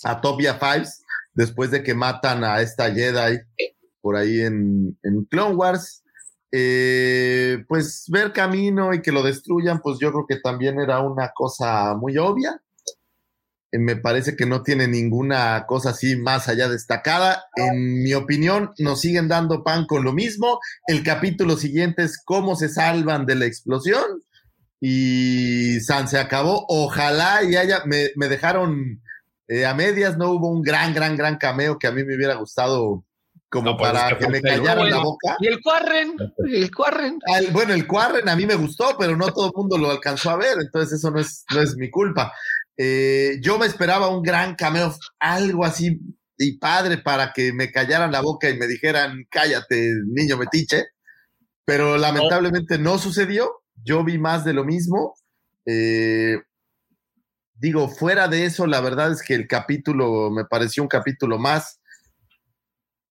a 0.04 0.20
Top 0.20 0.40
Fives, 0.40 1.04
después 1.32 1.70
de 1.70 1.82
que 1.82 1.94
matan 1.94 2.42
a 2.42 2.60
esta 2.60 2.92
Jedi 2.92 3.38
por 4.00 4.16
ahí 4.16 4.40
en, 4.40 4.98
en 5.02 5.24
Clone 5.26 5.54
Wars. 5.54 6.02
Eh, 6.52 7.64
pues 7.68 8.06
ver 8.08 8.32
camino 8.32 8.92
y 8.92 9.02
que 9.02 9.12
lo 9.12 9.22
destruyan, 9.22 9.80
pues 9.80 9.98
yo 10.00 10.10
creo 10.10 10.26
que 10.26 10.40
también 10.40 10.80
era 10.80 11.00
una 11.00 11.30
cosa 11.32 11.94
muy 11.94 12.18
obvia. 12.18 12.60
Me 13.72 13.94
parece 13.96 14.34
que 14.34 14.46
no 14.46 14.62
tiene 14.62 14.88
ninguna 14.88 15.64
cosa 15.66 15.90
así 15.90 16.16
más 16.16 16.48
allá 16.48 16.68
destacada. 16.68 17.44
En 17.54 18.02
mi 18.02 18.14
opinión, 18.14 18.72
nos 18.78 19.00
siguen 19.00 19.28
dando 19.28 19.62
pan 19.62 19.86
con 19.86 20.02
lo 20.04 20.12
mismo. 20.12 20.58
El 20.86 21.02
capítulo 21.04 21.56
siguiente 21.56 22.02
es 22.02 22.20
cómo 22.24 22.56
se 22.56 22.68
salvan 22.68 23.26
de 23.26 23.36
la 23.36 23.46
explosión. 23.46 24.24
Y 24.80 25.78
San 25.80 26.08
se 26.08 26.18
acabó. 26.18 26.64
Ojalá 26.68 27.44
y 27.44 27.56
haya, 27.56 27.82
me, 27.84 28.10
me 28.16 28.28
dejaron 28.28 29.00
eh, 29.46 29.66
a 29.66 29.74
medias, 29.74 30.16
no 30.16 30.30
hubo 30.30 30.48
un 30.48 30.62
gran, 30.62 30.94
gran, 30.94 31.16
gran 31.16 31.36
cameo 31.36 31.78
que 31.78 31.86
a 31.86 31.92
mí 31.92 32.02
me 32.04 32.16
hubiera 32.16 32.34
gustado 32.34 33.04
como 33.50 33.76
pues, 33.76 33.90
para 33.90 34.08
es 34.10 34.14
que 34.14 34.24
que 34.24 34.30
me 34.30 34.40
callaran 34.40 34.88
la 34.88 34.98
boca. 34.98 35.36
¿Y 35.40 35.48
el 35.48 35.60
Quarren? 35.60 36.14
¿El 36.38 36.70
Quarren? 36.70 37.18
El- 37.36 37.50
bueno, 37.50 37.74
el 37.74 37.86
Quarren 37.86 38.28
a 38.28 38.36
mí 38.36 38.46
me 38.46 38.54
gustó, 38.54 38.96
pero 38.98 39.16
no 39.16 39.26
todo 39.32 39.46
el 39.46 39.52
mundo 39.54 39.76
lo 39.76 39.90
alcanzó 39.90 40.30
a 40.30 40.36
ver, 40.36 40.56
entonces 40.60 40.98
eso 41.00 41.10
no 41.10 41.18
es, 41.20 41.44
no 41.52 41.60
es 41.60 41.76
mi 41.76 41.90
culpa. 41.90 42.32
Eh, 42.82 43.36
yo 43.42 43.58
me 43.58 43.66
esperaba 43.66 44.08
un 44.08 44.22
gran 44.22 44.54
cameo, 44.54 44.96
algo 45.18 45.66
así 45.66 46.00
y 46.38 46.56
padre 46.56 46.96
para 46.96 47.30
que 47.34 47.52
me 47.52 47.70
callaran 47.70 48.10
la 48.10 48.22
boca 48.22 48.48
y 48.48 48.56
me 48.56 48.66
dijeran, 48.66 49.26
cállate, 49.30 49.92
niño 50.06 50.38
metiche, 50.38 50.86
pero 51.66 51.98
lamentablemente 51.98 52.78
no 52.78 52.96
sucedió. 52.96 53.50
Yo 53.84 54.02
vi 54.02 54.16
más 54.16 54.46
de 54.46 54.54
lo 54.54 54.64
mismo. 54.64 55.14
Eh, 55.66 56.38
digo, 57.52 57.86
fuera 57.86 58.28
de 58.28 58.46
eso, 58.46 58.66
la 58.66 58.80
verdad 58.80 59.12
es 59.12 59.20
que 59.20 59.34
el 59.34 59.46
capítulo 59.46 60.30
me 60.30 60.46
pareció 60.46 60.82
un 60.82 60.88
capítulo 60.88 61.38
más 61.38 61.80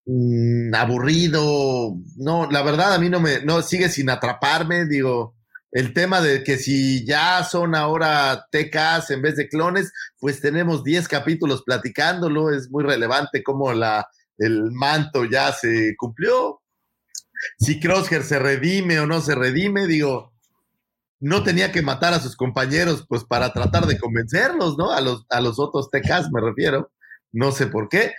mm, 0.08 0.74
aburrido. 0.74 1.96
No, 2.18 2.50
la 2.50 2.64
verdad 2.64 2.96
a 2.96 2.98
mí 2.98 3.08
no 3.08 3.20
me, 3.20 3.42
no, 3.46 3.62
sigue 3.62 3.88
sin 3.90 4.10
atraparme. 4.10 4.88
Digo, 4.88 5.36
el 5.72 5.94
tema 5.94 6.22
de 6.22 6.44
que 6.44 6.58
si 6.58 7.06
ya 7.06 7.44
son 7.44 7.76
ahora 7.76 8.48
TKs 8.52 9.12
en 9.12 9.22
vez 9.22 9.36
de 9.36 9.48
clones, 9.48 9.92
pues 10.20 10.42
tenemos 10.42 10.84
10 10.84 11.08
capítulos 11.08 11.64
platicándolo. 11.64 12.52
Es 12.52 12.70
muy 12.72 12.84
relevante 12.84 13.44
cómo 13.44 13.72
la, 13.74 14.08
el 14.38 14.72
manto 14.72 15.26
ya 15.26 15.52
se 15.52 15.96
cumplió. 15.98 16.62
Si 17.60 17.80
Crosshair 17.80 18.24
se 18.24 18.40
redime 18.40 19.00
o 19.00 19.06
no 19.06 19.22
se 19.22 19.36
redime, 19.36 19.86
digo, 19.86 20.34
no 21.20 21.44
tenía 21.44 21.72
que 21.72 21.82
matar 21.82 22.14
a 22.14 22.20
sus 22.20 22.36
compañeros 22.36 23.06
pues 23.08 23.24
para 23.24 23.54
tratar 23.54 23.86
de 23.86 24.00
convencerlos, 24.00 24.78
¿no? 24.78 24.92
A 24.92 25.02
los, 25.02 25.26
a 25.30 25.42
los 25.42 25.60
otros 25.60 25.90
TKs 25.92 26.32
me 26.32 26.42
refiero, 26.42 26.92
no 27.32 27.52
sé 27.52 27.68
por 27.68 27.90
qué. 27.90 28.14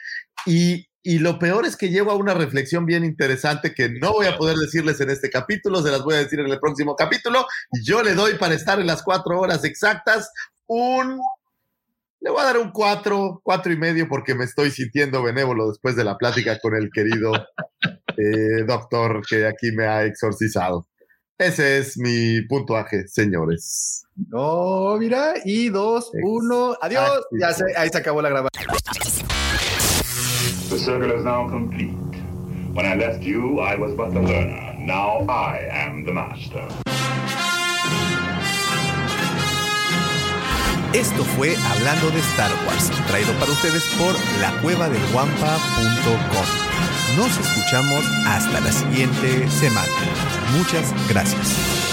Y, 0.46 0.86
y 1.02 1.18
lo 1.18 1.38
peor 1.38 1.64
es 1.64 1.76
que 1.76 1.88
llego 1.88 2.10
a 2.10 2.16
una 2.16 2.34
reflexión 2.34 2.84
bien 2.84 3.04
interesante 3.04 3.72
que 3.74 3.88
no 3.88 4.12
voy 4.12 4.26
a 4.26 4.36
poder 4.36 4.56
decirles 4.56 5.00
en 5.00 5.10
este 5.10 5.30
capítulo, 5.30 5.82
se 5.82 5.90
las 5.90 6.02
voy 6.02 6.14
a 6.14 6.18
decir 6.18 6.40
en 6.40 6.50
el 6.50 6.60
próximo 6.60 6.94
capítulo. 6.94 7.46
Yo 7.82 8.02
le 8.02 8.14
doy 8.14 8.34
para 8.34 8.54
estar 8.54 8.78
en 8.78 8.86
las 8.86 9.02
cuatro 9.02 9.40
horas 9.40 9.64
exactas 9.64 10.30
un... 10.66 11.18
Le 12.22 12.28
voy 12.28 12.40
a 12.42 12.44
dar 12.44 12.58
un 12.58 12.70
cuatro, 12.70 13.40
cuatro 13.42 13.72
y 13.72 13.78
medio 13.78 14.06
porque 14.06 14.34
me 14.34 14.44
estoy 14.44 14.70
sintiendo 14.70 15.22
benévolo 15.22 15.68
después 15.68 15.96
de 15.96 16.04
la 16.04 16.18
plática 16.18 16.58
con 16.58 16.74
el 16.74 16.90
querido 16.92 17.32
eh, 18.18 18.64
doctor 18.66 19.22
que 19.26 19.46
aquí 19.46 19.72
me 19.72 19.86
ha 19.86 20.04
exorcizado. 20.04 20.86
Ese 21.38 21.78
es 21.78 21.96
mi 21.96 22.42
puntuaje, 22.42 23.08
señores. 23.08 24.02
No, 24.14 24.98
mira, 24.98 25.32
y 25.46 25.70
dos, 25.70 26.10
uno, 26.22 26.76
adiós. 26.82 27.24
Ya 27.40 27.54
se, 27.54 27.64
ahí 27.74 27.88
se 27.88 27.96
acabó 27.96 28.20
la 28.20 28.28
grabación. 28.28 29.49
The 30.70 30.78
circle 30.78 31.10
is 31.10 31.24
now 31.24 31.48
complete. 31.48 31.90
When 32.74 32.86
I 32.86 32.94
left 32.94 33.24
you, 33.24 33.58
I 33.58 33.74
was 33.74 33.92
but 33.94 34.14
the 34.14 34.20
learner. 34.20 34.76
Now 34.78 35.26
I 35.28 35.66
am 35.66 36.04
the 36.04 36.12
master. 36.12 36.64
Esto 40.94 41.24
fue 41.36 41.56
Hablando 41.56 42.12
de 42.12 42.20
Star 42.20 42.52
Wars, 42.64 42.88
traído 43.08 43.32
para 43.40 43.50
ustedes 43.50 43.82
por 43.98 44.14
lacuevadelguampa.com. 44.40 47.16
Nos 47.16 47.36
escuchamos 47.36 48.04
hasta 48.26 48.60
la 48.60 48.70
siguiente 48.70 49.50
semana. 49.50 49.90
Muchas 50.56 50.94
gracias. 51.08 51.89